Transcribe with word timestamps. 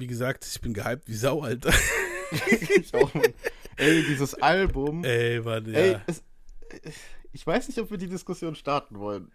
wie 0.00 0.06
gesagt, 0.06 0.46
ich 0.46 0.60
bin 0.60 0.72
gehypt 0.74 1.06
wie 1.08 1.14
Sau, 1.14 1.42
Alter. 1.42 1.72
ich 2.80 2.92
auch, 2.94 3.12
Mann. 3.14 3.32
Ey, 3.76 4.02
dieses 4.04 4.34
Album. 4.34 5.04
Ey, 5.04 5.44
warte, 5.44 5.70
ja. 5.70 5.78
Ey, 5.78 5.96
es, 6.06 6.22
ich 7.32 7.46
weiß 7.46 7.68
nicht, 7.68 7.78
ob 7.78 7.90
wir 7.90 7.98
die 7.98 8.08
Diskussion 8.08 8.54
starten 8.54 8.98
wollen. 8.98 9.30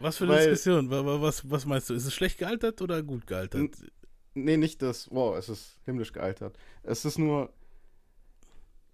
Was 0.00 0.16
für 0.18 0.24
eine 0.24 0.34
Weil- 0.34 0.50
Diskussion? 0.50 0.90
Wa- 0.90 1.04
wa- 1.04 1.20
Was, 1.22 1.48
was 1.50 1.64
meinst 1.66 1.88
du? 1.90 1.94
Ist 1.94 2.06
es 2.06 2.14
schlecht 2.14 2.38
gealtert 2.38 2.82
oder 2.82 3.02
gut 3.02 3.26
gealtert? 3.26 3.70
Nee, 4.34 4.56
nicht 4.56 4.82
das. 4.82 5.08
Wow, 5.10 5.36
es 5.36 5.48
ist 5.48 5.78
himmlisch 5.84 6.12
gealtert. 6.12 6.56
Es 6.82 7.04
ist 7.04 7.18
nur. 7.18 7.52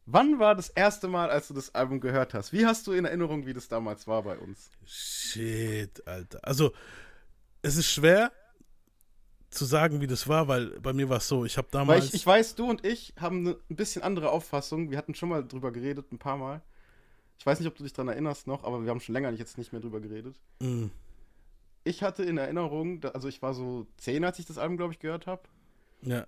Wann 0.07 0.39
war 0.39 0.55
das 0.55 0.71
erste 0.71 1.07
Mal, 1.07 1.29
als 1.31 1.49
du 1.49 1.55
das 1.55 1.75
Album 1.75 2.01
gehört 2.01 2.33
hast? 2.35 2.53
Wie 2.53 2.65
hast 2.65 2.87
du 2.87 2.93
in 2.93 3.05
Erinnerung, 3.05 3.47
wie 3.47 3.53
das 3.53 3.69
damals 3.69 4.07
war 4.07 4.23
bei 4.23 4.39
uns? 4.39 4.71
Shit, 4.87 6.07
Alter. 6.07 6.41
Also, 6.43 6.73
es 7.63 7.77
ist 7.77 7.91
schwer 7.91 8.33
zu 9.51 9.65
sagen, 9.65 10.01
wie 10.01 10.07
das 10.07 10.29
war, 10.29 10.47
weil 10.49 10.79
bei 10.81 10.93
mir 10.93 11.09
war 11.09 11.19
es 11.19 11.29
so, 11.29 11.45
ich 11.45 11.57
habe 11.57 11.69
damals. 11.71 12.07
ich, 12.09 12.15
ich 12.15 12.27
weiß, 12.27 12.55
du 12.55 12.69
und 12.69 12.85
ich 12.85 13.15
haben 13.19 13.39
eine 13.47 13.57
ein 13.71 13.77
bisschen 13.77 14.03
andere 14.03 14.31
Auffassung. 14.31 14.91
Wir 14.91 14.99
hatten 14.99 15.15
schon 15.15 15.29
mal 15.31 15.47
drüber 15.47 15.73
geredet, 15.73 16.13
ein 16.13 16.19
paar 16.19 16.37
Mal. 16.37 16.61
Ich 17.39 17.47
weiß 17.47 17.59
nicht, 17.61 17.69
ob 17.69 17.75
du 17.77 17.83
dich 17.85 17.93
daran 17.93 18.09
erinnerst 18.09 18.47
noch, 18.47 18.65
aber 18.65 18.83
wir 18.83 18.91
haben 18.91 19.01
schon 19.01 19.13
länger 19.15 19.31
jetzt 19.31 19.57
nicht 19.59 19.73
mehr 19.73 19.81
drüber 19.81 20.01
geredet. 20.01 20.37
Mm, 20.61 20.87
Ich 21.85 22.03
hatte 22.03 22.25
in 22.25 22.37
Erinnerung, 22.37 23.03
also 23.15 23.29
ich 23.29 23.41
war 23.41 23.55
so 23.55 23.87
zehn, 23.97 24.25
als 24.25 24.39
ich 24.39 24.47
das 24.47 24.59
Album, 24.59 24.77
glaube 24.77 24.93
ich, 24.93 24.99
gehört 24.99 25.27
habe. 25.27 25.43
ja, 26.03 26.27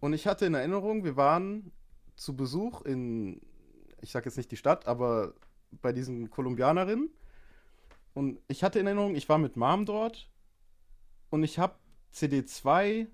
Und 0.00 0.12
ich 0.14 0.26
hatte 0.26 0.46
in 0.46 0.54
Erinnerung, 0.54 1.04
wir 1.04 1.16
waren 1.16 1.70
zu 2.16 2.34
Besuch 2.34 2.82
in, 2.82 3.40
ich 4.00 4.10
sag 4.10 4.24
jetzt 4.24 4.38
nicht 4.38 4.50
die 4.50 4.56
Stadt, 4.56 4.86
aber 4.88 5.34
bei 5.82 5.92
diesen 5.92 6.30
Kolumbianerinnen. 6.30 7.10
Und 8.14 8.40
ich 8.48 8.64
hatte 8.64 8.78
in 8.80 8.86
Erinnerung, 8.86 9.14
ich 9.14 9.28
war 9.28 9.38
mit 9.38 9.56
Mom 9.56 9.84
dort 9.86 10.28
und 11.28 11.44
ich 11.44 11.58
habe 11.58 11.74
CD2 12.14 13.06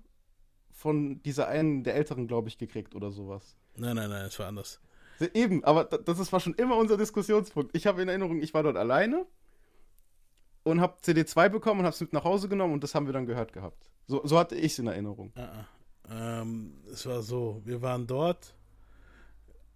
von 0.71 1.21
dieser 1.23 1.47
einen 1.47 1.83
der 1.83 1.95
Älteren, 1.95 2.27
glaube 2.27 2.49
ich, 2.49 2.57
gekriegt 2.57 2.95
oder 2.95 3.11
sowas. 3.11 3.55
nein, 3.75 3.95
nein, 3.95 4.09
nein, 4.09 4.25
es 4.25 4.37
war 4.39 4.47
anders. 4.47 4.79
Eben, 5.33 5.63
aber 5.63 5.85
da- 5.85 5.97
das 5.97 6.19
ist, 6.19 6.31
war 6.31 6.39
schon 6.39 6.53
immer 6.55 6.77
unser 6.77 6.95
Diskussionspunkt. 6.97 7.75
Ich 7.75 7.87
habe 7.87 8.01
in 8.03 8.07
Erinnerung, 8.09 8.41
ich 8.41 8.53
war 8.53 8.61
dort 8.61 8.77
alleine 8.77 9.25
und 10.63 10.79
habe 10.81 10.97
CD2 11.01 11.49
bekommen 11.49 11.79
und 11.79 11.85
habe 11.85 11.93
es 11.95 12.01
mit 12.01 12.13
nach 12.13 12.23
Hause 12.23 12.47
genommen 12.49 12.73
und 12.73 12.83
das 12.83 12.93
haben 12.93 13.07
wir 13.07 13.13
dann 13.13 13.25
gehört 13.25 13.53
gehabt. 13.53 13.89
So, 14.05 14.21
so 14.25 14.37
hatte 14.37 14.55
ich 14.55 14.73
es 14.73 14.79
in 14.79 14.87
Erinnerung. 14.87 15.31
Ah, 15.35 15.65
ah. 16.09 16.41
Ähm, 16.41 16.77
es 16.91 17.05
war 17.07 17.21
so, 17.23 17.61
wir 17.65 17.81
waren 17.81 18.05
dort 18.05 18.55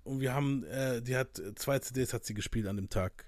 und 0.03 0.19
wir 0.19 0.33
haben, 0.33 0.63
äh, 0.65 1.01
die 1.01 1.15
hat 1.17 1.41
zwei 1.55 1.79
CDs 1.79 2.13
hat 2.13 2.23
sie 2.25 2.33
gespielt 2.35 2.67
an 2.67 2.75
dem 2.75 2.89
Tag 2.89 3.25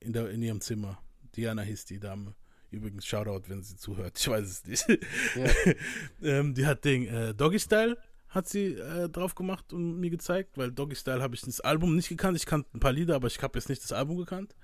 in, 0.00 0.12
der, 0.14 0.30
in 0.30 0.42
ihrem 0.42 0.60
Zimmer. 0.62 0.98
Diana 1.36 1.62
hieß 1.62 1.84
die 1.84 2.00
Dame. 2.00 2.34
Übrigens, 2.70 3.06
Shoutout, 3.06 3.48
wenn 3.48 3.62
sie 3.62 3.76
zuhört. 3.76 4.18
Ich 4.18 4.28
weiß 4.28 4.46
es 4.46 4.64
nicht. 4.64 4.86
Ja. 5.34 5.74
ähm, 6.22 6.54
die 6.54 6.66
hat 6.66 6.84
den 6.84 7.06
äh, 7.08 7.34
Doggy 7.34 7.58
Style 7.58 7.96
hat 8.30 8.48
sie 8.48 8.74
äh, 8.74 9.08
drauf 9.08 9.34
gemacht 9.34 9.72
und 9.72 9.98
mir 9.98 10.10
gezeigt, 10.10 10.56
weil 10.56 10.70
Doggy 10.70 10.94
Style 10.94 11.20
habe 11.20 11.34
ich 11.34 11.40
das 11.40 11.60
Album 11.60 11.96
nicht 11.96 12.08
gekannt. 12.08 12.36
Ich 12.36 12.46
kannte 12.46 12.68
ein 12.74 12.80
paar 12.80 12.92
Lieder, 12.92 13.16
aber 13.16 13.26
ich 13.26 13.42
habe 13.42 13.58
jetzt 13.58 13.68
nicht 13.68 13.82
das 13.82 13.92
Album 13.92 14.18
gekannt. 14.18 14.54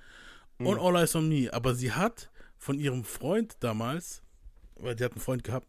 Und 0.59 0.79
All 0.79 0.97
Eyes 0.97 1.15
on 1.17 1.29
Me. 1.29 1.53
Aber 1.53 1.75
sie 1.75 1.93
hat 1.93 2.31
von 2.57 2.79
ihrem 2.79 3.05
Freund 3.05 3.57
damals, 3.61 4.23
weil 4.77 4.95
die 4.95 5.05
hat 5.05 5.13
einen 5.13 5.21
Freund 5.21 5.45
gehabt, 5.45 5.69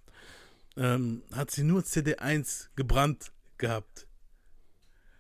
ähm, 0.78 1.24
hat 1.34 1.52
sie 1.52 1.64
nur 1.64 1.82
CD1 1.82 2.68
gebrannt 2.76 3.32
gehabt. 3.58 4.08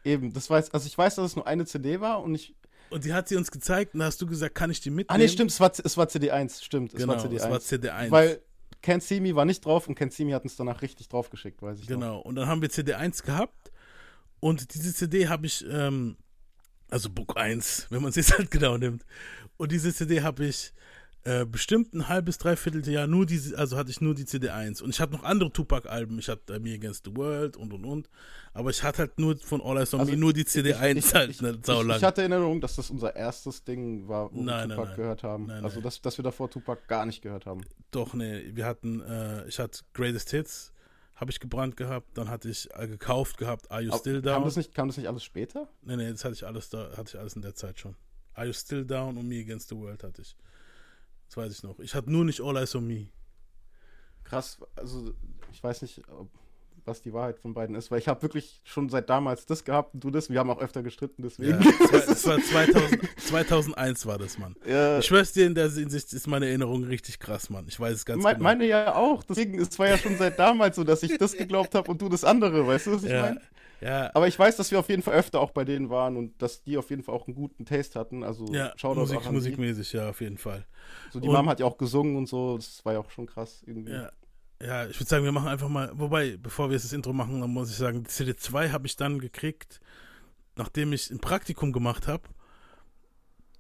Eben, 0.04 0.32
das 0.32 0.50
weiß, 0.50 0.72
also 0.72 0.88
ich 0.88 0.98
weiß, 0.98 1.16
dass 1.16 1.32
es 1.32 1.36
nur 1.36 1.48
eine 1.48 1.66
CD 1.66 2.00
war 2.00 2.22
und 2.22 2.36
ich. 2.36 2.56
Und 2.90 3.06
die 3.06 3.14
hat 3.14 3.28
sie 3.28 3.36
uns 3.36 3.52
gezeigt 3.52 3.94
und 3.94 4.00
da 4.00 4.06
hast 4.06 4.22
du 4.22 4.28
gesagt, 4.28 4.56
kann 4.56 4.72
ich 4.72 4.80
die 4.80 4.90
mitnehmen? 4.90 5.08
Ah, 5.10 5.18
nee, 5.18 5.28
stimmt, 5.28 5.52
es 5.52 5.60
war, 5.60 5.72
es 5.84 5.98
war 5.98 6.06
CD1, 6.08 6.64
stimmt, 6.64 6.94
es 6.94 7.00
Genau, 7.00 7.14
war 7.14 7.20
CD1. 7.24 7.36
es 7.36 7.44
war 7.50 7.58
CD1. 7.60 8.12
Weil 8.12 8.42
Can't 8.84 9.02
See 9.02 9.20
Me 9.20 9.36
war 9.36 9.46
nicht 9.46 9.66
drauf 9.66 9.88
und 9.88 10.00
Can't 10.00 10.12
See 10.12 10.24
Me 10.24 10.34
hat 10.34 10.44
uns 10.44 10.56
danach 10.56 10.82
richtig 10.82 11.10
draufgeschickt, 11.10 11.62
weiß 11.62 11.80
ich 11.80 11.90
noch. 11.90 11.96
Genau, 12.00 12.20
und 12.20 12.36
dann 12.36 12.48
haben 12.48 12.62
wir 12.62 12.70
CD1 12.70 13.26
gehabt 13.26 13.72
und 14.40 14.74
diese 14.74 14.94
CD 14.94 15.28
habe 15.28 15.48
ich, 15.48 15.66
ähm, 15.70 16.18
also 16.90 17.10
Book 17.10 17.36
1, 17.38 17.88
wenn 17.90 18.02
man 18.02 18.10
es 18.10 18.16
jetzt 18.16 18.38
halt 18.38 18.52
genau 18.52 18.78
nimmt. 18.78 19.06
Und 19.58 19.72
diese 19.72 19.94
CD 19.94 20.22
habe 20.22 20.46
ich 20.46 20.72
äh, 21.28 21.46
bestimmt 21.46 21.94
ein 21.94 22.08
halbes, 22.08 22.38
dreiviertel 22.38 22.88
Jahr 22.88 23.06
nur 23.06 23.26
diese, 23.26 23.58
also 23.58 23.76
hatte 23.76 23.92
ich 23.92 24.00
nur 24.00 24.16
die 24.16 24.24
CD1. 24.24 24.82
Und 24.82 24.92
ich 24.92 25.02
hatte 25.02 25.12
noch 25.12 25.24
andere 25.24 25.52
Tupac-Alben, 25.52 26.18
ich 26.20 26.30
hatte 26.30 26.58
Me 26.62 26.74
Against 26.74 27.04
the 27.04 27.14
World 27.18 27.58
und 27.58 27.74
und 27.74 27.84
und. 27.84 28.10
Aber 28.54 28.70
ich 28.70 28.82
hatte 28.82 29.00
halt 29.00 29.20
nur 29.20 29.38
von 29.38 29.62
All 29.62 29.78
Eyes 29.78 29.94
on 29.94 30.00
Also 30.00 30.14
Me 30.14 30.18
nur 30.18 30.32
die 30.32 30.46
CD1 30.46 30.96
ich, 30.96 31.14
halt, 31.14 31.30
ich, 31.30 31.42
ne, 31.42 31.58
ich, 31.60 31.66
saulang. 31.66 31.98
ich 31.98 32.04
hatte 32.04 32.22
in 32.22 32.32
Erinnerung, 32.32 32.62
dass 32.62 32.78
das 32.78 32.90
unser 32.90 33.14
erstes 33.14 33.64
Ding 33.66 34.08
war, 34.08 34.32
wo 34.32 34.42
Nein, 34.42 34.46
wir 34.46 34.54
nein, 34.54 34.70
Tupac 34.70 34.88
nein. 34.88 34.96
gehört 34.96 35.24
haben. 35.24 35.46
Nein, 35.48 35.64
also, 35.66 35.76
nein. 35.76 35.84
Dass, 35.84 36.02
dass 36.02 36.18
wir 36.18 36.24
davor 36.24 36.50
Tupac 36.50 36.88
gar 36.88 37.06
nicht 37.06 37.22
gehört 37.22 37.46
haben. 37.46 37.62
Doch, 37.92 38.14
nee, 38.14 38.52
wir 38.54 38.66
hatten, 38.66 39.02
äh, 39.02 39.46
ich 39.50 39.60
hatte 39.60 39.82
Greatest 39.94 40.32
Hits, 40.32 40.72
habe 41.16 41.30
ich 41.32 41.42
gebrannt 41.42 41.76
gehabt, 41.76 42.18
dann 42.18 42.30
hatte 42.30 42.48
ich 42.48 42.70
äh, 42.74 42.88
gekauft 42.88 43.38
gehabt, 43.38 43.70
Are 43.70 43.82
You 43.82 43.90
Aber 43.90 44.00
Still 44.00 44.22
kam, 44.22 44.34
Down? 44.34 44.44
das 44.46 44.56
nicht, 44.56 44.74
kam 44.74 44.88
das 44.88 44.96
nicht 44.96 45.08
alles 45.08 45.26
später? 45.26 45.68
Nee, 45.82 45.98
nee, 45.98 46.10
das 46.10 46.24
hatte 46.24 46.36
ich 46.36 46.46
alles 46.46 46.70
da, 46.70 46.90
hatte 46.96 47.10
ich 47.10 47.20
alles 47.20 47.36
in 47.36 47.42
der 47.42 47.54
Zeit 47.54 47.78
schon. 47.80 47.96
Are 48.34 48.48
You 48.48 48.54
Still 48.54 48.86
Down 48.86 49.18
und 49.18 49.28
Me 49.28 49.40
Against 49.42 49.68
the 49.68 49.76
World 49.76 50.04
hatte 50.04 50.22
ich. 50.22 50.38
Das 51.28 51.38
weiß 51.38 51.54
ich 51.54 51.64
noch. 51.64 51.80
Ich 51.80 51.94
hatte 51.94 52.12
nur 52.12 52.26
nicht 52.26 52.42
All 52.42 52.58
Eyes 52.58 52.76
on 52.76 52.88
Me. 52.88 53.08
Krass, 54.24 54.60
also 54.76 55.14
ich 55.52 55.64
weiß 55.64 55.82
nicht, 55.82 56.02
was 56.88 57.02
die 57.02 57.14
Wahrheit 57.14 57.40
von 57.40 57.54
beiden 57.54 57.76
ist, 57.76 57.92
weil 57.92 58.00
ich 58.00 58.08
habe 58.08 58.22
wirklich 58.22 58.62
schon 58.64 58.90
seit 58.90 59.10
damals 59.10 59.46
das 59.46 59.64
gehabt 59.64 59.94
und 59.94 60.04
du 60.04 60.10
das. 60.10 60.30
Wir 60.30 60.40
haben 60.40 60.50
auch 60.50 60.60
öfter 60.60 60.82
gestritten, 60.82 61.22
deswegen. 61.22 61.62
Ja, 61.62 61.72
das 61.80 62.26
war, 62.26 62.38
das 62.40 62.54
war 62.54 62.66
2000, 62.66 63.02
2001 63.20 64.06
war 64.06 64.18
das, 64.18 64.38
Mann. 64.38 64.56
Ja, 64.66 65.00
Ich 65.00 65.06
schwör's 65.06 65.34
dir, 65.34 65.46
in 65.46 65.56
der 65.56 65.70
Hinsicht 65.70 66.14
ist 66.14 66.28
meine 66.28 66.48
Erinnerung 66.48 66.86
richtig 66.86 67.20
krass, 67.20 67.50
Mann. 67.50 67.66
Ich 67.68 67.80
weiß 67.80 67.94
es 67.94 68.06
ganz 68.06 68.24
me 68.24 68.32
genau. 68.32 68.44
Meine 68.44 68.66
ja 68.66 68.96
auch. 68.96 69.24
Deswegen, 69.24 69.60
es 69.60 69.78
war 69.78 69.90
ja 69.90 69.98
schon 69.98 70.18
seit 70.18 70.40
damals 70.40 70.78
so, 70.78 70.84
dass 70.84 71.04
ich 71.04 71.18
das 71.18 71.34
geglaubt 71.34 71.76
habe 71.76 71.92
und 71.92 72.02
du 72.02 72.10
das 72.10 72.24
andere, 72.24 72.66
weißt 72.66 72.88
du, 72.88 72.94
was 72.94 73.04
ich 73.04 73.12
ja, 73.12 73.22
meine? 73.22 73.42
Ja, 73.82 74.12
Aber 74.14 74.28
ich 74.28 74.38
weiß, 74.38 74.56
dass 74.56 74.72
wir 74.72 74.80
auf 74.80 74.90
jeden 74.90 75.02
Fall 75.02 75.14
öfter 75.16 75.40
auch 75.40 75.52
bei 75.52 75.64
denen 75.64 75.90
waren 75.90 76.18
und 76.18 76.42
dass 76.42 76.64
die 76.64 76.78
auf 76.78 76.90
jeden 76.90 77.04
Fall 77.04 77.16
auch 77.16 77.28
einen 77.28 77.36
guten 77.36 77.66
Taste 77.66 78.00
hatten. 78.00 78.24
Also 78.24 78.46
ja, 78.54 78.74
Shoutout 78.76 79.02
Musik, 79.02 79.18
auch 79.18 79.26
an 79.28 79.34
musikmäßig, 79.34 79.94
ja, 79.94 80.10
auf 80.10 80.22
jeden 80.22 80.38
Fall. 80.38 80.66
die. 81.08 81.14
So, 81.14 81.20
die 81.20 81.28
und- 81.28 81.36
Mom 81.36 81.50
hat 81.50 81.60
ja 81.60 81.66
auch 81.66 81.78
gesungen 81.78 82.16
und 82.16 82.28
so. 82.28 82.58
Das 82.58 82.84
war 82.86 82.94
ja 82.94 83.00
auch 83.00 83.12
schon 83.12 83.28
krass 83.28 83.64
irgendwie. 83.66 83.92
Ja, 83.92 84.12
ja 84.62 84.88
ich 84.88 85.00
würde 85.00 85.10
sagen, 85.10 85.24
wir 85.24 85.32
machen 85.32 85.48
einfach 85.48 85.70
mal, 85.70 85.92
wobei, 85.94 86.38
bevor 86.38 86.70
wir 86.70 86.74
jetzt 86.74 86.86
das 86.86 86.94
Intro 86.94 87.14
machen, 87.14 87.40
dann 87.40 87.52
muss 87.52 87.70
ich 87.70 87.78
sagen, 87.78 88.04
die 88.04 88.10
CD2 88.10 88.72
habe 88.72 88.88
ich 88.88 88.96
dann 88.96 89.20
gekriegt, 89.20 89.80
nachdem 90.56 90.94
ich 90.94 91.12
ein 91.12 91.20
Praktikum 91.20 91.72
gemacht 91.72 92.08
habe, 92.08 92.24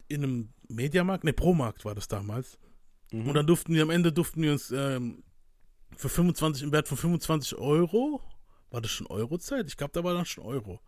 in 0.08 0.24
einem 0.24 0.50
Mediamarkt, 0.68 1.24
ne, 1.24 1.34
Promarkt 1.34 1.86
war 1.86 1.96
das 1.96 2.08
damals. 2.08 2.58
Mhm. 3.12 3.28
Und 3.28 3.34
dann 3.36 3.48
durften 3.48 3.74
wir, 3.74 3.84
am 3.84 3.90
Ende 3.90 4.12
durften 4.12 4.42
wir 4.42 4.52
uns 4.52 4.72
ähm, 4.72 5.24
für 5.96 6.10
25, 6.10 6.64
im 6.64 6.72
Wert 6.72 6.88
von 6.88 6.98
25 6.98 7.58
Euro, 7.58 8.22
war 8.72 8.82
das 8.82 8.92
schon 8.92 9.08
Eurozeit? 9.08 9.68
Ich 9.68 9.78
glaube, 9.78 9.92
da 9.94 10.04
war 10.04 10.14
dann 10.14 10.26
schon 10.26 10.44
Euro. 10.44 10.80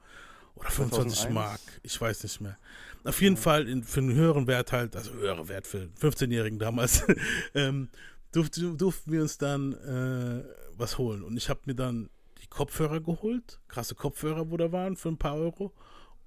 Oder 0.56 0.69
25 0.69 1.19
2001? 1.19 1.34
Mark, 1.34 1.59
ich 1.84 2.00
weiß 2.00 2.23
nicht 2.23 2.41
mehr. 2.41 2.57
Auf 3.06 3.22
jeden 3.22 3.38
Fall 3.38 3.67
in, 3.67 3.84
für 3.84 4.01
einen 4.01 4.13
höheren 4.13 4.47
Wert 4.47 4.72
halt, 4.73 4.95
also 4.95 5.13
höherer 5.13 5.47
Wert 5.47 5.66
für 5.67 5.78
einen 5.81 5.94
15-Jährigen 5.94 6.59
damals, 6.59 7.03
ähm, 7.56 7.90
durfte, 8.34 8.73
durften 8.73 9.12
wir 9.12 9.22
uns 9.22 9.38
dann 9.38 9.73
äh, 9.73 10.44
was 10.78 10.97
holen. 10.97 11.23
Und 11.23 11.38
ich 11.38 11.50
habe 11.50 11.62
mir 11.66 11.75
dann 11.75 12.09
die 12.41 12.47
Kopfhörer 12.47 13.00
geholt, 13.00 13.59
krasse 13.69 13.96
Kopfhörer, 13.96 14.51
wo 14.51 14.57
da 14.57 14.72
waren, 14.72 14.97
für 14.97 15.09
ein 15.09 15.17
paar 15.17 15.35
Euro. 15.35 15.72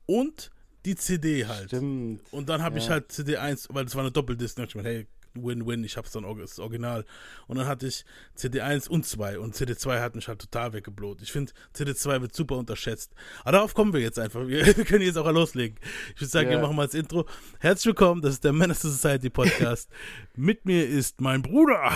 Und 0.06 0.50
die 0.86 0.96
CD 0.96 1.46
halt. 1.46 1.68
Stimmt. 1.68 2.22
Und 2.32 2.48
dann 2.48 2.62
habe 2.62 2.78
ich 2.78 2.86
Ja. 2.86 2.92
halt 2.92 3.12
CD1, 3.12 3.66
weil 3.70 3.84
das 3.84 3.94
war 3.94 4.02
eine 4.02 4.10
Doppeldisc, 4.12 4.56
da 4.56 4.62
dachte 4.62 4.78
ich 4.78 4.82
mir, 4.82 4.88
hey, 4.88 5.06
Win-Win, 5.34 5.84
ich 5.84 5.96
hab's 5.96 6.12
dann 6.12 6.24
das 6.38 6.58
Original. 6.58 7.04
Und 7.46 7.58
dann 7.58 7.66
hatte 7.66 7.86
ich 7.86 8.04
CD1 8.38 8.88
und 8.88 9.06
2 9.06 9.38
und 9.38 9.54
CD2 9.54 10.00
hat 10.00 10.14
mich 10.14 10.28
halt 10.28 10.40
total 10.40 10.72
weggeblot. 10.72 11.22
Ich 11.22 11.32
finde, 11.32 11.52
CD2 11.76 12.20
wird 12.20 12.34
super 12.34 12.56
unterschätzt. 12.56 13.12
Aber 13.42 13.52
darauf 13.52 13.74
kommen 13.74 13.92
wir 13.92 14.00
jetzt 14.00 14.18
einfach. 14.18 14.46
Wir, 14.46 14.64
wir 14.66 14.84
können 14.84 15.02
jetzt 15.04 15.16
auch 15.18 15.30
loslegen. 15.30 15.78
Ich 16.14 16.20
würde 16.20 16.30
sagen, 16.30 16.50
Ja. 16.50 16.56
wir 16.58 16.62
machen 16.62 16.76
mal 16.76 16.86
das 16.86 16.94
Intro. 16.94 17.26
Herzlich 17.60 17.86
willkommen, 17.86 18.20
das 18.22 18.34
ist 18.34 18.44
der 18.44 18.52
Menace 18.52 18.82
Society 18.82 19.30
Podcast. 19.30 19.90
Mit 20.36 20.64
mir 20.64 20.86
ist 20.86 21.20
mein 21.20 21.42
Bruder. 21.42 21.92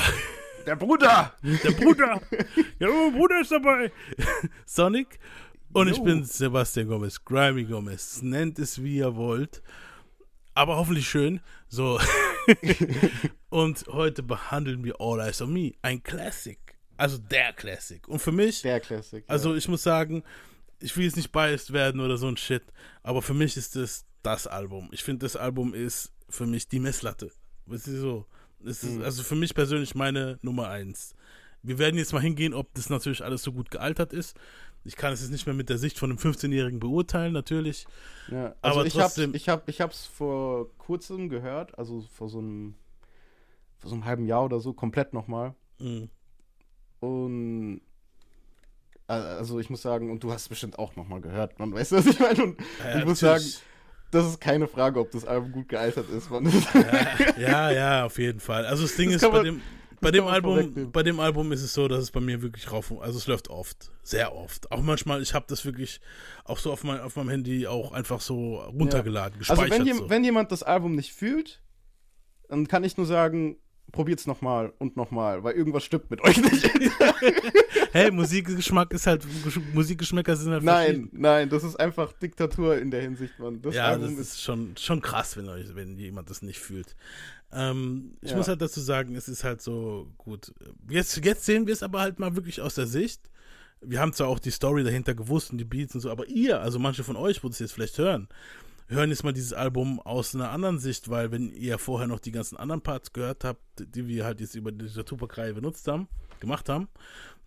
Der 0.66 0.76
Bruder! 0.76 1.32
Der 1.42 1.70
Bruder. 1.70 2.20
ja, 2.80 2.88
mein 2.88 3.12
Bruder 3.12 3.40
ist 3.40 3.52
dabei. 3.52 3.92
Sonic. 4.66 5.18
Und 5.72 5.88
ich 5.88 5.98
Jo. 5.98 6.04
bin 6.04 6.24
Sebastian 6.24 6.88
Gomez, 6.88 7.22
Grimy 7.24 7.64
Gomez. 7.64 8.22
Nennt 8.22 8.58
es 8.58 8.82
wie 8.82 8.96
ihr 8.96 9.14
wollt. 9.14 9.62
Aber 10.56 10.76
hoffentlich 10.76 11.06
schön. 11.08 11.40
So. 11.68 12.00
Und 13.50 13.84
heute 13.88 14.22
behandeln 14.22 14.84
wir 14.84 15.00
All 15.00 15.20
Eyes 15.20 15.40
on 15.42 15.52
Me. 15.52 15.72
Ein 15.82 16.02
Classic. 16.02 16.58
Also 16.96 17.18
der 17.18 17.52
Classic. 17.52 18.06
Und 18.08 18.20
für 18.20 18.32
mich, 18.32 18.62
Der 18.62 18.80
Classic. 18.80 19.22
also 19.28 19.54
ich 19.54 19.68
muss 19.68 19.82
sagen, 19.82 20.22
ich 20.80 20.96
will 20.96 21.04
jetzt 21.04 21.16
nicht 21.16 21.30
biased 21.30 21.72
werden 21.72 22.00
oder 22.00 22.16
so 22.16 22.26
ein 22.26 22.36
Shit. 22.36 22.62
Aber 23.02 23.20
für 23.22 23.34
mich 23.34 23.56
ist 23.56 23.76
das 23.76 24.04
das 24.22 24.46
Album. 24.46 24.88
Ich 24.92 25.04
finde, 25.04 25.24
das 25.26 25.36
Album 25.36 25.72
ist 25.74 26.12
für 26.28 26.46
mich 26.46 26.68
die 26.68 26.80
Messlatte. 26.80 27.30
Weißt 27.66 27.86
du 27.88 28.00
so? 28.00 28.26
Es 28.64 28.82
ist 28.82 28.96
Mhm. 28.96 29.02
also 29.02 29.22
für 29.22 29.36
mich 29.36 29.54
persönlich 29.54 29.94
meine 29.94 30.38
Nummer 30.42 30.68
eins. 30.68 31.14
Wir 31.62 31.78
werden 31.78 31.96
jetzt 31.98 32.12
mal 32.12 32.22
hingehen, 32.22 32.54
ob 32.54 32.72
das 32.74 32.88
natürlich 32.90 33.22
alles 33.24 33.42
so 33.42 33.52
gut 33.52 33.70
gealtert 33.70 34.12
ist. 34.12 34.36
Ich 34.86 34.96
kann 34.96 35.12
es 35.12 35.20
jetzt 35.20 35.30
nicht 35.30 35.46
mehr 35.46 35.54
mit 35.54 35.68
der 35.68 35.78
Sicht 35.78 35.98
von 35.98 36.10
einem 36.10 36.18
15-Jährigen 36.18 36.78
beurteilen, 36.80 37.32
natürlich. 37.32 37.86
Ja, 38.30 38.54
also 38.62 38.78
Aber 38.80 38.86
ich 38.86 38.94
habe 38.94 39.02
trotzdem- 39.04 39.34
ich 39.34 39.48
hab, 39.48 39.68
ich 39.68 39.80
hab's 39.80 40.06
vor 40.06 40.70
kurzem 40.78 41.28
gehört, 41.28 41.76
also 41.78 42.00
vor 42.14 42.28
so 42.28 42.38
einem 42.38 42.74
vor 43.78 43.90
so 43.90 43.96
einem 43.96 44.04
halben 44.06 44.24
Jahr 44.26 44.44
oder 44.44 44.58
so, 44.60 44.72
komplett 44.72 45.12
nochmal. 45.12 45.54
Mhm. 45.78 46.08
Und 47.00 47.80
Also 49.08 49.60
ich 49.60 49.70
muss 49.70 49.82
sagen, 49.82 50.10
und 50.10 50.24
du 50.24 50.32
hast 50.32 50.42
es 50.42 50.48
bestimmt 50.48 50.78
auch 50.80 50.96
nochmal 50.96 51.20
gehört, 51.20 51.58
man 51.60 51.72
weiß, 51.72 51.92
was 51.92 52.06
ich 52.06 52.18
meine. 52.18 52.42
Und 52.42 52.60
Ja, 52.82 52.98
ich 52.98 53.04
muss 53.04 53.20
sagen, 53.20 53.44
das 54.10 54.26
ist 54.26 54.40
keine 54.40 54.66
Frage, 54.66 54.98
ob 54.98 55.10
das 55.12 55.24
Album 55.24 55.52
gut 55.52 55.68
gealtert 55.68 56.08
ist. 56.10 56.28
Ja, 56.30 57.36
ja, 57.38 57.70
ja, 57.70 58.04
auf 58.06 58.18
jeden 58.18 58.40
Fall. 58.40 58.64
Also 58.66 58.82
das 58.84 58.96
Ding 58.96 59.10
Das 59.12 59.22
ist, 59.22 59.28
bei 59.30 59.36
man- 59.36 59.44
dem, 59.44 59.60
bei 60.00 60.10
dem 60.10 60.24
Album, 60.26 60.90
bei 60.92 61.02
dem 61.02 61.20
Album 61.20 61.52
ist 61.52 61.62
es 61.62 61.72
so, 61.74 61.88
dass 61.88 62.02
es 62.02 62.10
bei 62.10 62.20
mir 62.20 62.42
wirklich 62.42 62.70
rauf 62.70 62.92
also 63.00 63.18
es 63.18 63.26
läuft 63.26 63.48
oft, 63.48 63.90
sehr 64.02 64.34
oft. 64.34 64.70
Auch 64.72 64.82
manchmal, 64.82 65.22
ich 65.22 65.34
habe 65.34 65.46
das 65.48 65.64
wirklich 65.64 66.00
auch 66.44 66.58
so 66.58 66.72
auf, 66.72 66.84
mein, 66.84 67.00
auf 67.00 67.16
meinem 67.16 67.30
Handy 67.30 67.66
auch 67.66 67.92
einfach 67.92 68.20
so 68.20 68.56
runtergeladen, 68.60 69.38
Also 69.40 69.54
gespeichert. 69.54 69.78
wenn, 69.80 69.86
jem- 69.86 69.96
so. 69.98 70.10
wenn 70.10 70.24
jemand 70.24 70.52
das 70.52 70.62
Album 70.62 70.94
nicht 70.94 71.12
fühlt, 71.12 71.62
dann 72.48 72.68
kann 72.68 72.84
ich 72.84 72.96
nur 72.96 73.06
sagen, 73.06 73.56
probiert's 73.92 74.26
nochmal 74.26 74.72
und 74.78 74.96
nochmal, 74.96 75.42
weil 75.44 75.54
irgendwas 75.54 75.84
stimmt 75.84 76.10
mit 76.10 76.20
euch 76.24 76.36
nicht. 76.40 76.70
hey, 77.92 78.10
Musikgeschmack 78.10 78.92
ist 78.92 79.06
halt, 79.06 79.24
Gesch- 79.44 79.62
Musikgeschmäcker 79.72 80.36
sind 80.36 80.52
halt 80.52 80.62
nein, 80.62 81.08
nein, 81.12 81.48
das 81.48 81.64
ist 81.64 81.76
einfach 81.78 82.12
Diktatur 82.12 82.76
in 82.78 82.90
der 82.90 83.02
Hinsicht, 83.02 83.38
Mann. 83.38 83.62
Das 83.62 83.74
Ja, 83.74 83.94
das 83.94 84.02
Album 84.02 84.18
ist 84.20 84.42
schon, 84.42 84.76
schon 84.76 85.00
krass, 85.00 85.36
wenn, 85.36 85.48
euch, 85.48 85.74
wenn 85.74 85.98
jemand 85.98 86.30
das 86.30 86.42
nicht 86.42 86.58
fühlt. 86.58 86.94
Ähm, 87.52 88.16
ich 88.20 88.30
Ja. 88.30 88.36
muss 88.36 88.48
halt 88.48 88.60
dazu 88.60 88.80
sagen, 88.80 89.14
es 89.14 89.28
ist 89.28 89.44
halt 89.44 89.62
so 89.62 90.08
gut. 90.18 90.52
Jetzt, 90.88 91.24
jetzt 91.24 91.44
sehen 91.44 91.66
wir 91.66 91.72
es 91.72 91.82
aber 91.82 92.00
halt 92.00 92.18
mal 92.18 92.34
wirklich 92.36 92.60
aus 92.60 92.74
der 92.74 92.86
Sicht. 92.86 93.20
Wir 93.80 94.00
haben 94.00 94.12
zwar 94.12 94.28
auch 94.28 94.38
die 94.38 94.50
Story 94.50 94.82
dahinter 94.84 95.14
gewusst 95.14 95.50
und 95.52 95.58
die 95.58 95.64
Beats 95.64 95.94
und 95.94 96.00
so, 96.00 96.10
aber 96.10 96.26
ihr, 96.28 96.60
also 96.60 96.78
manche 96.78 97.04
von 97.04 97.16
euch, 97.16 97.44
wo 97.44 97.48
das 97.48 97.58
jetzt 97.58 97.72
vielleicht 97.72 97.98
hören, 97.98 98.28
hören 98.88 99.10
jetzt 99.10 99.22
mal 99.22 99.32
dieses 99.32 99.52
Album 99.52 100.00
aus 100.00 100.34
einer 100.34 100.50
anderen 100.50 100.78
Sicht, 100.78 101.08
weil 101.08 101.30
wenn 101.30 101.50
ihr 101.52 101.78
vorher 101.78 102.08
noch 102.08 102.18
die 102.20 102.32
ganzen 102.32 102.56
anderen 102.56 102.80
Parts 102.80 103.12
gehört 103.12 103.44
habt, 103.44 103.60
die 103.78 104.06
wir 104.08 104.24
halt 104.24 104.40
jetzt 104.40 104.54
über 104.54 104.72
diese 104.72 105.04
Tupac-Reihe 105.04 105.54
benutzt 105.54 105.86
haben, 105.88 106.08
gemacht 106.40 106.68
haben, 106.68 106.88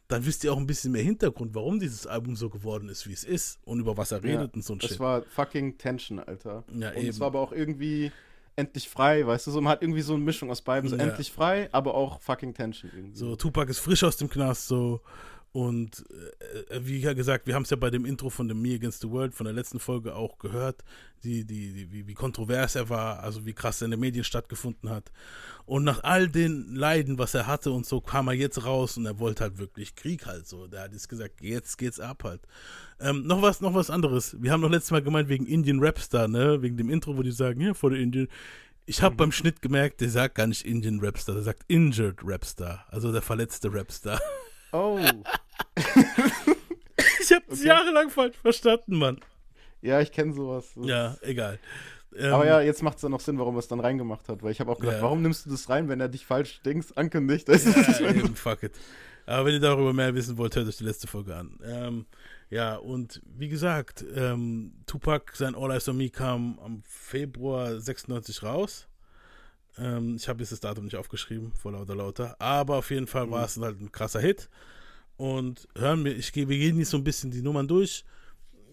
dann 0.07 0.25
wisst 0.25 0.43
ihr 0.43 0.51
auch 0.53 0.57
ein 0.57 0.65
bisschen 0.67 0.91
mehr 0.91 1.03
Hintergrund, 1.03 1.53
warum 1.55 1.79
dieses 1.79 2.07
Album 2.07 2.35
so 2.35 2.49
geworden 2.49 2.89
ist, 2.89 3.07
wie 3.07 3.13
es 3.13 3.23
ist 3.23 3.59
und 3.63 3.79
über 3.79 3.95
was 3.97 4.11
er 4.11 4.23
Ja, 4.25 4.39
redet 4.39 4.55
und 4.55 4.63
so 4.63 4.73
ein 4.73 4.79
Das 4.79 4.89
Shit. 4.91 4.99
war 4.99 5.21
fucking 5.23 5.77
Tension, 5.77 6.19
Alter. 6.19 6.63
Ja, 6.73 6.89
und 6.91 6.97
eben. 6.97 7.09
es 7.09 7.19
war 7.19 7.27
aber 7.27 7.39
auch 7.39 7.51
irgendwie 7.51 8.11
endlich 8.59 8.87
frei, 8.89 9.25
weißt 9.25 9.47
du, 9.47 9.51
so 9.51 9.61
man 9.61 9.71
hat 9.71 9.81
irgendwie 9.81 10.01
so 10.01 10.13
eine 10.13 10.23
Mischung 10.23 10.51
aus 10.51 10.61
beiden, 10.61 10.89
so 10.89 10.95
Ja. 10.95 11.03
endlich 11.03 11.31
frei, 11.31 11.69
aber 11.71 11.95
auch 11.95 12.21
fucking 12.21 12.53
Tension 12.53 12.91
irgendwie. 12.93 13.17
So, 13.17 13.35
Tupac 13.35 13.69
ist 13.71 13.79
frisch 13.79 14.03
aus 14.03 14.17
dem 14.17 14.29
Knast, 14.29 14.67
so. 14.67 15.01
Und 15.51 16.05
äh, 16.69 16.79
wie 16.83 16.99
ja 16.99 17.13
gesagt, 17.13 17.47
wir 17.47 17.55
haben 17.55 17.63
es 17.63 17.71
ja 17.71 17.77
bei 17.77 17.89
dem 17.89 18.05
Intro 18.05 18.29
von 18.29 18.47
dem 18.47 18.61
Me 18.61 18.75
Against 18.75 19.01
the 19.01 19.09
World 19.09 19.33
von 19.33 19.45
der 19.45 19.53
letzten 19.53 19.79
Folge 19.79 20.15
auch 20.15 20.37
gehört, 20.37 20.83
die, 21.23 21.43
die, 21.43 21.73
die, 21.73 21.91
wie, 21.91 22.07
wie 22.07 22.13
kontrovers 22.13 22.75
er 22.75 22.89
war, 22.89 23.23
also 23.23 23.47
wie 23.47 23.53
krass 23.53 23.81
er 23.81 23.85
in 23.85 23.91
den 23.91 23.99
Medien 23.99 24.23
stattgefunden 24.23 24.91
hat. 24.91 25.11
Und 25.65 25.83
nach 25.83 26.03
all 26.03 26.29
den 26.29 26.75
Leiden, 26.75 27.17
was 27.17 27.33
er 27.33 27.47
hatte 27.47 27.71
und 27.71 27.87
so, 27.87 27.99
kam 27.99 28.27
er 28.27 28.35
jetzt 28.35 28.63
raus 28.63 28.97
und 28.97 29.07
er 29.07 29.17
wollte 29.17 29.43
halt 29.43 29.57
wirklich 29.57 29.95
Krieg 29.95 30.27
halt 30.27 30.47
so. 30.47 30.67
Der 30.67 30.83
hat 30.83 30.93
jetzt 30.93 31.09
gesagt, 31.09 31.41
jetzt 31.41 31.77
geht's 31.79 31.99
ab 31.99 32.23
halt. 32.23 32.41
Ähm, 32.99 33.25
noch 33.25 33.41
was, 33.41 33.59
noch 33.59 33.73
was 33.73 33.89
anderes. 33.89 34.35
Wir 34.39 34.51
haben 34.51 34.61
noch 34.61 34.69
letztes 34.69 34.91
Mal 34.91 35.01
gemeint 35.01 35.29
wegen 35.29 35.47
Indian 35.47 35.83
Rapstar, 35.83 36.27
ne? 36.27 36.61
Wegen 36.61 36.77
dem 36.77 36.91
Intro, 36.91 37.17
wo 37.17 37.23
die 37.23 37.31
sagen, 37.31 37.61
ja, 37.61 37.73
vor 37.73 37.89
der 37.89 37.99
Indian. 37.99 38.27
Ich 38.85 39.01
habe 39.01 39.15
beim 39.15 39.31
Schnitt 39.31 39.61
gemerkt, 39.61 40.01
der 40.01 40.09
sagt 40.09 40.35
gar 40.35 40.47
nicht 40.47 40.65
Indian 40.65 40.99
Rapstar, 40.99 41.35
der 41.35 41.43
sagt 41.43 41.63
Injured 41.67 42.19
Rapstar, 42.23 42.85
also 42.89 43.11
der 43.11 43.21
verletzte 43.21 43.73
Rapstar. 43.73 44.19
Oh. 44.71 44.99
Ich 47.21 47.31
habe 47.35 47.45
es 47.49 47.63
jahrelang 47.63 48.09
falsch 48.09 48.37
verstanden, 48.37 48.97
Mann. 48.97 49.19
ja, 49.81 50.01
ich 50.01 50.11
kenne 50.11 50.33
sowas. 50.33 50.71
Das- 50.75 50.85
Ja, 50.87 51.15
egal. 51.21 51.59
Ähm, 52.15 52.33
Aber 52.33 52.45
ja, 52.47 52.59
jetzt 52.61 52.81
macht 52.81 52.95
es 52.95 53.01
dann 53.01 53.11
noch 53.11 53.19
Sinn, 53.19 53.37
warum 53.37 53.55
er 53.55 53.59
es 53.59 53.67
dann 53.67 53.79
reingemacht 53.79 54.27
hat, 54.29 54.41
weil 54.41 54.51
ich 54.51 54.59
habe 54.59 54.71
auch 54.71 54.79
gedacht, 54.79 54.97
Ja. 54.97 55.01
warum 55.03 55.21
nimmst 55.21 55.45
du 55.45 55.51
das 55.51 55.69
rein, 55.69 55.87
wenn 55.89 55.99
er 56.01 56.09
dich 56.09 56.25
falsch 56.25 56.61
Dings 56.63 56.91
ankündigt? 56.97 57.47
Das 57.47 57.65
ist, 57.65 57.99
ja, 57.99 58.09
eben, 58.09 58.35
fuck 58.35 58.63
it. 58.63 58.73
Aber 59.27 59.45
wenn 59.45 59.53
ihr 59.53 59.59
darüber 59.59 59.93
mehr 59.93 60.13
wissen 60.15 60.37
wollt, 60.37 60.55
hört 60.55 60.67
euch 60.67 60.77
die 60.77 60.83
letzte 60.85 61.05
Folge 61.07 61.35
an. 61.35 61.59
Ähm, 61.63 62.05
ja, 62.49 62.75
und 62.77 63.21
wie 63.25 63.47
gesagt, 63.47 64.03
ähm, 64.15 64.73
Tupac, 64.87 65.33
sein 65.37 65.53
All 65.55 65.69
Eyes 65.71 65.87
on 65.87 65.97
Me 65.97 66.09
kam 66.09 66.57
am 66.59 66.81
Februar 66.87 67.79
96 67.79 68.41
raus. 68.41 68.87
Ähm, 69.77 70.15
ich 70.15 70.27
habe 70.27 70.39
jetzt 70.41 70.51
das 70.51 70.59
Datum 70.59 70.85
nicht 70.85 70.95
aufgeschrieben, 70.95 71.51
vor 71.53 71.71
lauter 71.71 71.95
lauter. 71.95 72.35
Aber 72.39 72.77
auf 72.77 72.89
jeden 72.91 73.07
Fall 73.07 73.29
war 73.31 73.45
es 73.45 73.57
halt 73.57 73.79
ein 73.79 73.91
krasser 73.91 74.19
Hit. 74.19 74.49
Und 75.17 75.67
hören 75.77 76.05
wir, 76.05 76.15
ich, 76.15 76.33
wir 76.35 76.45
gehen 76.45 76.79
jetzt 76.79 76.91
so 76.91 76.97
ein 76.97 77.03
bisschen 77.03 77.31
die 77.31 77.41
Nummern 77.41 77.67
durch, 77.67 78.05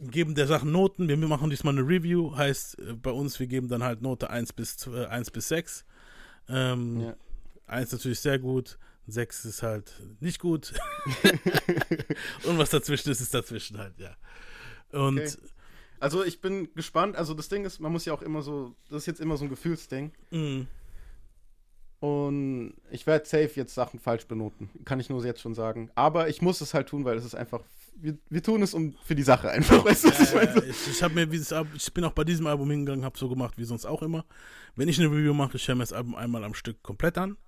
geben 0.00 0.34
der 0.34 0.46
Sachen 0.46 0.70
Noten. 0.70 1.08
Wir 1.08 1.16
machen 1.16 1.50
diesmal 1.50 1.76
eine 1.76 1.86
Review, 1.86 2.36
heißt 2.36 2.78
äh, 2.78 2.92
bei 2.94 3.10
uns, 3.10 3.38
wir 3.40 3.46
geben 3.46 3.68
dann 3.68 3.82
halt 3.82 4.00
Note 4.02 4.30
1 4.30 4.52
bis, 4.52 4.86
äh, 4.86 5.06
1 5.06 5.30
bis 5.30 5.48
6. 5.48 5.84
Ähm, 6.48 7.00
Ja. 7.00 7.16
1 7.66 7.90
natürlich 7.90 8.20
sehr 8.20 8.38
gut, 8.38 8.78
6 9.08 9.44
ist 9.44 9.62
halt 9.64 9.92
nicht 10.20 10.38
gut. 10.38 10.72
Und 12.44 12.58
was 12.58 12.70
dazwischen 12.70 13.10
ist, 13.10 13.20
ist 13.20 13.34
dazwischen 13.34 13.78
halt, 13.78 13.98
ja. 13.98 14.16
Und 14.92 15.18
Okay. 15.18 15.32
Also 15.98 16.22
ich 16.24 16.40
bin 16.40 16.68
gespannt. 16.74 17.16
Also 17.16 17.34
das 17.34 17.48
Ding 17.48 17.64
ist, 17.64 17.80
man 17.80 17.90
muss 17.90 18.04
ja 18.04 18.12
auch 18.12 18.22
immer 18.22 18.42
so, 18.42 18.74
das 18.90 18.98
ist 18.98 19.06
jetzt 19.06 19.20
immer 19.20 19.36
so 19.36 19.44
ein 19.44 19.48
Gefühlsding. 19.48 20.12
mh, 20.30 20.66
Und 22.00 22.74
ich 22.90 23.06
werde 23.06 23.26
safe 23.26 23.50
jetzt 23.54 23.74
Sachen 23.74 23.98
falsch 23.98 24.26
benoten. 24.26 24.68
Kann 24.84 25.00
ich 25.00 25.08
nur 25.08 25.24
jetzt 25.24 25.40
schon 25.40 25.54
sagen. 25.54 25.90
Aber 25.94 26.28
ich 26.28 26.42
muss 26.42 26.60
es 26.60 26.74
halt 26.74 26.88
tun, 26.88 27.04
weil 27.04 27.16
es 27.16 27.24
ist 27.24 27.34
einfach, 27.34 27.62
wir, 27.96 28.18
wir 28.28 28.42
tun 28.42 28.62
es 28.62 28.74
um 28.74 28.94
für 29.02 29.14
die 29.14 29.22
Sache 29.22 29.50
einfach. 29.50 29.84
Weißt 29.84 30.04
du, 30.04 30.08
was 30.10 30.20
ich 30.20 30.34
meine? 30.34 30.62
äh, 30.62 30.70
ich, 30.70 30.88
ich, 30.88 31.02
hab 31.02 31.14
mir 31.14 31.26
dieses, 31.26 31.52
Al- 31.52 31.66
ich 31.74 31.92
bin 31.94 32.04
auch 32.04 32.12
bei 32.12 32.24
diesem 32.24 32.46
Album 32.46 32.70
hingegangen, 32.70 33.04
habe 33.04 33.18
so 33.18 33.28
gemacht 33.28 33.54
wie 33.56 33.64
sonst 33.64 33.86
auch 33.86 34.02
immer. 34.02 34.26
Wenn 34.74 34.88
ich 34.88 35.00
eine 35.00 35.10
Review 35.10 35.32
mache, 35.32 35.56
ich 35.56 35.66
höre 35.66 35.74
mir 35.74 35.82
das 35.84 35.94
Album 35.94 36.14
einmal 36.14 36.44
am 36.44 36.52
Stück 36.52 36.82
komplett 36.82 37.16
an. 37.16 37.38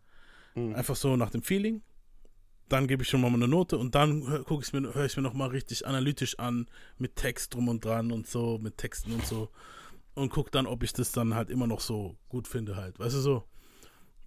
Mhm. 0.54 0.74
Einfach 0.74 0.96
so 0.96 1.16
nach 1.16 1.30
dem 1.30 1.42
Feeling. 1.42 1.82
Dann 2.70 2.86
gebe 2.86 3.02
ich 3.02 3.08
schon 3.08 3.20
mal 3.20 3.32
eine 3.32 3.48
Note 3.48 3.78
und 3.78 3.94
dann 3.94 4.26
hör, 4.28 4.44
guck 4.44 4.62
ich's 4.62 4.72
mir, 4.72 4.94
höre 4.94 5.04
ich 5.06 5.16
mir 5.16 5.22
nochmal 5.22 5.48
richtig 5.50 5.86
analytisch 5.86 6.38
an, 6.38 6.66
mit 6.98 7.16
Text 7.16 7.54
drum 7.54 7.68
und 7.68 7.84
dran 7.84 8.12
und 8.12 8.26
so, 8.26 8.58
mit 8.58 8.78
Texten 8.78 9.12
und 9.12 9.26
so. 9.26 9.50
Und 10.14 10.30
guck 10.30 10.50
dann, 10.52 10.66
ob 10.66 10.82
ich 10.82 10.92
das 10.92 11.12
dann 11.12 11.34
halt 11.34 11.48
immer 11.50 11.66
noch 11.66 11.80
so 11.80 12.16
gut 12.28 12.48
finde 12.48 12.76
halt. 12.76 12.98
Weißt 12.98 13.14
du 13.14 13.20
so? 13.20 13.44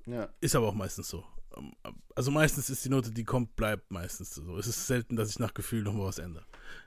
Ja. 0.05 0.29
Ist 0.39 0.55
aber 0.55 0.67
auch 0.67 0.73
meistens 0.73 1.09
so. 1.09 1.23
Ähm, 1.57 1.73
Also 2.15 2.31
meistens 2.31 2.69
ist 2.69 2.83
die 2.85 2.89
Note, 2.89 3.11
die 3.11 3.23
kommt, 3.23 3.55
bleibt 3.55 3.91
meistens 3.91 4.35
so. 4.35 4.57
Es 4.57 4.67
ist 4.67 4.87
selten, 4.87 5.15
dass 5.15 5.29
ich 5.29 5.39
nach 5.39 5.53
Gefühl 5.53 5.83
noch 5.83 5.93
mal 5.93 6.05
was 6.05 6.19
ändere. 6.19 6.45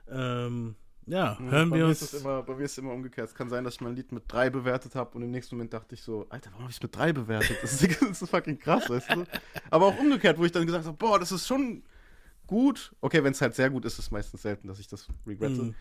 Ähm, 0.09 0.75
ja, 1.07 1.37
hören 1.39 1.69
bei 1.69 1.77
wir 1.77 1.83
mir 1.83 1.89
uns. 1.89 2.01
Ist 2.01 2.13
es 2.13 2.21
immer, 2.21 2.41
bei 2.41 2.55
mir 2.55 2.63
ist 2.63 2.71
es 2.71 2.77
immer 2.79 2.91
umgekehrt. 2.91 3.29
Es 3.29 3.35
kann 3.35 3.49
sein, 3.49 3.63
dass 3.63 3.75
ich 3.75 3.81
mein 3.81 3.95
Lied 3.95 4.11
mit 4.11 4.23
drei 4.27 4.49
bewertet 4.49 4.95
habe 4.95 5.15
und 5.15 5.23
im 5.23 5.31
nächsten 5.31 5.55
Moment 5.55 5.73
dachte 5.73 5.93
ich 5.93 6.01
so, 6.01 6.25
Alter, 6.29 6.49
warum 6.51 6.63
habe 6.63 6.71
ich 6.71 6.77
es 6.77 6.81
mit 6.83 6.95
drei 6.95 7.13
bewertet? 7.13 7.57
Das 7.61 7.81
ist, 7.81 8.01
das 8.01 8.21
ist 8.21 8.29
fucking 8.29 8.57
krass, 8.57 8.89
weißt 8.89 9.11
du? 9.11 9.25
Aber 9.69 9.85
auch 9.87 9.99
umgekehrt, 9.99 10.37
wo 10.39 10.45
ich 10.45 10.51
dann 10.51 10.65
gesagt 10.65 10.85
habe, 10.85 10.97
boah, 10.97 11.19
das 11.19 11.31
ist 11.31 11.45
schon 11.47 11.83
gut. 12.47 12.93
Okay, 13.01 13.23
wenn 13.23 13.33
es 13.33 13.41
halt 13.41 13.53
sehr 13.55 13.69
gut 13.69 13.85
ist, 13.85 13.93
ist 13.93 14.05
es 14.05 14.11
meistens 14.11 14.41
selten, 14.41 14.67
dass 14.67 14.79
ich 14.79 14.87
das 14.87 15.07
regrette. 15.27 15.61
Mhm. 15.61 15.75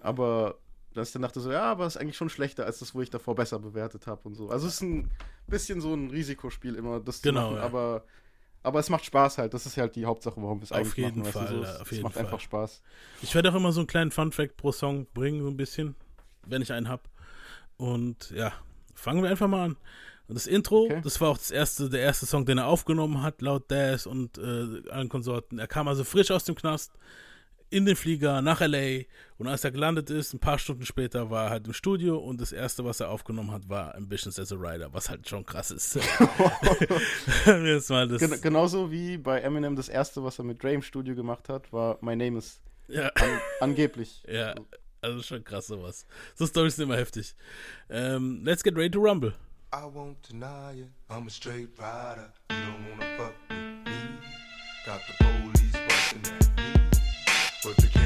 Aber 0.00 0.58
dass 0.94 1.08
ich 1.08 1.12
dann 1.12 1.22
dachte 1.22 1.40
so, 1.40 1.50
ja, 1.52 1.62
aber 1.64 1.86
es 1.86 1.96
ist 1.96 2.00
eigentlich 2.00 2.16
schon 2.16 2.28
schlechter 2.30 2.64
als 2.66 2.78
das, 2.78 2.94
wo 2.94 3.00
ich 3.02 3.10
davor 3.10 3.34
besser 3.34 3.58
bewertet 3.58 4.06
habe 4.06 4.20
und 4.24 4.34
so. 4.34 4.48
Also 4.50 4.66
es 4.66 4.74
ist 4.74 4.82
ein 4.82 5.10
bisschen 5.46 5.80
so 5.80 5.92
ein 5.94 6.10
Risikospiel 6.10 6.74
immer, 6.74 7.00
das 7.00 7.22
Genau, 7.22 7.40
zu 7.40 7.46
machen, 7.46 7.56
ja. 7.58 7.62
aber, 7.64 8.04
aber 8.62 8.78
es 8.80 8.88
macht 8.90 9.04
Spaß 9.04 9.38
halt. 9.38 9.54
Das 9.54 9.66
ist 9.66 9.76
halt 9.76 9.96
die 9.96 10.04
Hauptsache, 10.06 10.40
warum 10.40 10.60
wir 10.60 10.64
es 10.64 10.72
Auf 10.72 10.78
eigentlich 10.78 10.96
jeden 10.96 11.22
machen. 11.22 11.24
weißt 11.24 11.32
Fall, 11.32 11.46
du, 11.48 11.54
so. 11.58 11.62
ja, 11.64 11.70
Es, 11.74 11.80
auf 11.80 11.86
es 11.86 11.90
jeden 11.92 12.02
macht 12.04 12.14
Fall. 12.14 12.24
einfach 12.24 12.40
Spaß. 12.40 12.82
Ich 13.22 13.34
werde 13.34 13.50
auch 13.50 13.54
immer 13.54 13.72
so 13.72 13.80
einen 13.80 13.86
kleinen 13.86 14.10
Fun-Fact 14.10 14.56
pro 14.56 14.72
Song 14.72 15.06
bringen, 15.14 15.42
so 15.42 15.48
ein 15.48 15.56
bisschen, 15.56 15.94
wenn 16.46 16.62
ich 16.62 16.72
einen 16.72 16.88
habe. 16.88 17.02
Und 17.76 18.30
ja, 18.30 18.52
fangen 18.94 19.22
wir 19.22 19.30
einfach 19.30 19.48
mal 19.48 19.64
an. 19.64 19.76
Und 20.28 20.36
das 20.36 20.46
Intro, 20.46 20.84
Okay. 20.84 21.00
das 21.02 21.20
war 21.20 21.30
auch 21.30 21.36
das 21.38 21.50
erste, 21.50 21.90
der 21.90 22.00
erste 22.00 22.26
Song, 22.26 22.46
den 22.46 22.58
er 22.58 22.66
aufgenommen 22.66 23.22
hat, 23.22 23.42
laut 23.42 23.70
Daz 23.70 24.06
und 24.06 24.38
äh, 24.38 24.88
allen 24.90 25.08
Konsorten. 25.08 25.58
Er 25.58 25.66
kam 25.66 25.88
also 25.88 26.04
frisch 26.04 26.30
aus 26.30 26.44
dem 26.44 26.54
Knast 26.54 26.92
in 27.72 27.86
den 27.86 27.96
Flieger 27.96 28.42
nach 28.42 28.60
LA 28.60 29.04
und 29.38 29.48
als 29.48 29.64
er 29.64 29.70
gelandet 29.70 30.10
ist, 30.10 30.34
ein 30.34 30.38
paar 30.38 30.58
Stunden 30.58 30.84
später 30.84 31.30
war 31.30 31.46
er 31.46 31.50
halt 31.50 31.66
im 31.66 31.72
Studio 31.72 32.18
und 32.18 32.40
das 32.40 32.52
erste, 32.52 32.84
was 32.84 33.00
er 33.00 33.08
aufgenommen 33.08 33.50
hat, 33.50 33.68
war 33.68 33.94
Ambitions 33.94 34.38
as 34.38 34.52
a 34.52 34.56
Rider, 34.56 34.92
was 34.92 35.08
halt 35.08 35.26
schon 35.28 35.44
krass 35.46 35.70
ist. 35.70 35.94
Jetzt 37.46 37.88
mal 37.90 38.06
das, 38.06 38.20
Gen 38.20 38.40
genauso 38.40 38.92
wie 38.92 39.16
bei 39.16 39.40
Eminem 39.40 39.74
das 39.74 39.88
erste, 39.88 40.22
was 40.22 40.38
er 40.38 40.44
mit 40.44 40.62
Dre 40.62 40.74
im 40.74 40.82
Studio 40.82 41.14
gemacht 41.14 41.48
hat, 41.48 41.72
war 41.72 41.98
My 42.02 42.14
Name 42.14 42.38
is 42.38 42.60
ja. 42.88 43.08
an 43.08 43.40
angeblich. 43.60 44.22
Ja, 44.28 44.54
also 45.00 45.22
schon 45.22 45.42
krass 45.42 45.66
sowas. 45.66 46.06
So 46.34 46.46
Storys 46.46 46.76
sind 46.76 46.84
immer 46.84 46.96
heftig. 46.96 47.34
Ähm, 47.88 48.42
let's 48.44 48.62
get 48.62 48.76
ready 48.76 48.90
to 48.90 49.00
rumble. 49.00 49.32
I 49.74 49.84
won't 49.84 50.16
deny 50.28 50.82
it. 50.82 50.90
I'm 51.08 51.26
a 51.26 51.30
straight 51.30 51.70
rider. 51.78 52.32
You 52.50 52.56
don't 52.56 52.90
wanna 52.90 53.16
fuck 53.16 53.34
with 53.48 53.58
me. 53.86 54.20
Got 54.84 55.00
the 55.06 55.24
me, 55.24 55.51
but 57.64 57.76
they 57.76 58.01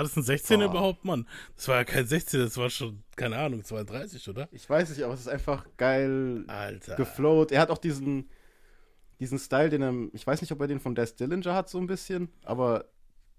War 0.00 0.04
das 0.04 0.16
ein 0.16 0.22
16er 0.22 0.56
Boah. 0.56 0.64
überhaupt, 0.64 1.04
Mann? 1.04 1.26
Das 1.56 1.68
war 1.68 1.76
ja 1.76 1.84
kein 1.84 2.06
16, 2.06 2.40
das 2.40 2.56
war 2.56 2.70
schon, 2.70 3.02
keine 3.16 3.36
Ahnung, 3.36 3.62
32, 3.62 4.26
oder? 4.30 4.48
Ich 4.50 4.68
weiß 4.70 4.88
nicht, 4.88 5.02
aber 5.02 5.12
es 5.12 5.20
ist 5.20 5.28
einfach 5.28 5.66
geil 5.76 6.44
Alter. 6.46 6.96
geflowt. 6.96 7.52
Er 7.52 7.60
hat 7.60 7.70
auch 7.70 7.76
diesen, 7.76 8.30
diesen 9.18 9.38
Style, 9.38 9.68
den 9.68 9.82
er, 9.82 9.92
ich 10.14 10.26
weiß 10.26 10.40
nicht, 10.40 10.52
ob 10.52 10.60
er 10.62 10.68
den 10.68 10.80
von 10.80 10.94
Des 10.94 11.16
Dillinger 11.16 11.54
hat, 11.54 11.68
so 11.68 11.76
ein 11.76 11.86
bisschen, 11.86 12.30
aber 12.44 12.86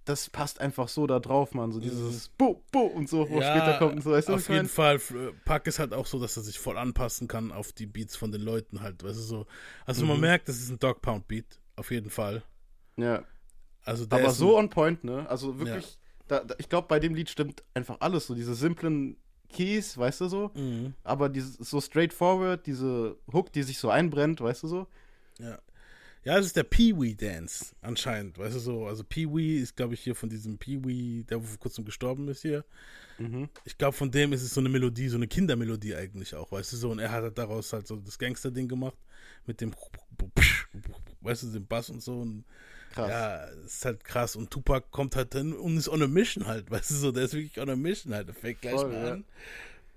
das 0.05 0.29
passt 0.29 0.61
einfach 0.61 0.87
so 0.87 1.07
da 1.07 1.19
drauf, 1.19 1.55
Mann. 1.55 1.71
So 1.71 1.79
dieses 1.79 2.29
Bu, 2.29 2.61
Bu 2.71 2.81
und 2.81 3.09
so, 3.09 3.27
wo 3.27 3.41
später 3.41 3.79
kommt 3.79 3.95
und 3.95 4.01
so. 4.03 4.11
Weißt 4.11 4.29
du, 4.29 4.33
auf 4.35 4.47
jeden 4.47 4.57
mein? 4.61 4.67
Fall. 4.67 4.95
Äh, 4.97 5.31
Pack 5.45 5.65
ist 5.65 5.79
halt 5.79 5.95
auch 5.95 6.05
so, 6.05 6.19
dass 6.19 6.37
er 6.37 6.43
sich 6.43 6.59
voll 6.59 6.77
anpassen 6.77 7.27
kann 7.27 7.51
auf 7.51 7.71
die 7.73 7.87
Beats 7.87 8.15
von 8.15 8.31
den 8.31 8.41
Leuten 8.41 8.81
halt. 8.81 9.03
Weißt 9.03 9.17
du, 9.17 9.21
so. 9.23 9.45
Also 9.87 10.03
Mhm. 10.03 10.09
man 10.09 10.19
merkt, 10.19 10.47
das 10.47 10.57
ist 10.57 10.69
ein 10.69 10.77
Dog 10.77 11.01
Pound 11.01 11.27
Beat. 11.27 11.59
Auf 11.75 11.89
jeden 11.89 12.11
Fall. 12.11 12.43
Ja. 12.97 13.23
Also 13.83 14.05
der 14.05 14.19
Aber 14.19 14.29
so 14.29 14.59
on 14.59 14.69
point, 14.69 15.03
ne? 15.03 15.27
Also 15.27 15.57
wirklich, 15.57 15.97
da, 16.31 16.43
da, 16.45 16.55
ich 16.57 16.69
glaube, 16.69 16.87
bei 16.87 16.99
dem 16.99 17.13
Lied 17.13 17.29
stimmt 17.29 17.61
einfach 17.73 17.97
alles. 17.99 18.27
So 18.27 18.35
diese 18.35 18.55
simplen 18.55 19.17
Keys, 19.49 19.97
weißt 19.97 20.21
du 20.21 20.27
so? 20.29 20.51
Mhm. 20.55 20.93
Aber 21.03 21.27
dieses 21.27 21.55
so 21.57 21.81
straightforward, 21.81 22.65
diese 22.65 23.17
Hook, 23.31 23.51
die 23.51 23.63
sich 23.63 23.77
so 23.77 23.89
einbrennt, 23.89 24.39
weißt 24.39 24.63
du 24.63 24.67
so? 24.67 24.87
Ja. 25.39 25.59
Ja, 26.23 26.37
das 26.37 26.45
ist 26.45 26.55
der 26.55 26.63
Pee-Wee 26.63 27.15
Dance 27.15 27.75
anscheinend, 27.81 28.37
weißt 28.37 28.55
du 28.55 28.59
so. 28.59 28.85
Also 28.85 29.03
Pee-Wee 29.03 29.57
ist, 29.57 29.75
glaube 29.75 29.95
ich, 29.95 30.01
hier 30.01 30.13
von 30.13 30.29
diesem 30.29 30.57
Pee-Wee, 30.59 31.23
der 31.23 31.41
vor 31.41 31.57
kurzem 31.57 31.83
gestorben 31.83 32.27
ist 32.27 32.43
hier. 32.43 32.63
Mhm. 33.17 33.49
Ich 33.65 33.77
glaube, 33.77 33.97
von 33.97 34.11
dem 34.11 34.31
ist 34.31 34.43
es 34.43 34.53
so 34.53 34.61
eine 34.61 34.69
Melodie, 34.69 35.09
so 35.09 35.17
eine 35.17 35.27
Kindermelodie 35.27 35.95
eigentlich 35.95 36.35
auch, 36.35 36.51
weißt 36.51 36.73
du 36.73 36.77
so. 36.77 36.91
Und 36.91 36.99
er 36.99 37.11
hat 37.11 37.23
halt 37.23 37.37
daraus 37.39 37.73
halt 37.73 37.87
so 37.87 37.95
das 37.95 38.19
Gangster-Ding 38.19 38.67
gemacht 38.67 38.97
mit 39.47 39.59
dem, 39.61 39.73
weißt 41.21 41.43
du, 41.43 41.47
dem 41.47 41.65
Bass 41.65 41.89
und 41.89 42.03
so. 42.03 42.19
Und 42.19 42.45
Krass. 42.93 43.09
ja, 43.09 43.35
ist 43.65 43.85
halt 43.85 44.03
krass. 44.03 44.35
Und 44.35 44.51
Tupac 44.51 44.87
kommt 44.91 45.15
halt 45.15 45.33
dann 45.35 45.53
und 45.53 45.77
ist 45.77 45.89
on 45.89 46.01
a 46.03 46.07
mission 46.07 46.45
halt, 46.47 46.69
weißt 46.71 46.91
du 46.91 46.95
so. 46.95 47.11
Der 47.11 47.23
ist 47.25 47.33
wirklich 47.33 47.59
on 47.59 47.69
a 47.69 47.75
mission 47.75 48.13
halt. 48.13 48.27
Der 48.27 48.35
fängt 48.35 48.61
gleich 48.61 48.75
Voll, 48.75 48.89
mal 48.91 49.05
ja. 49.05 49.11
an. 49.13 49.25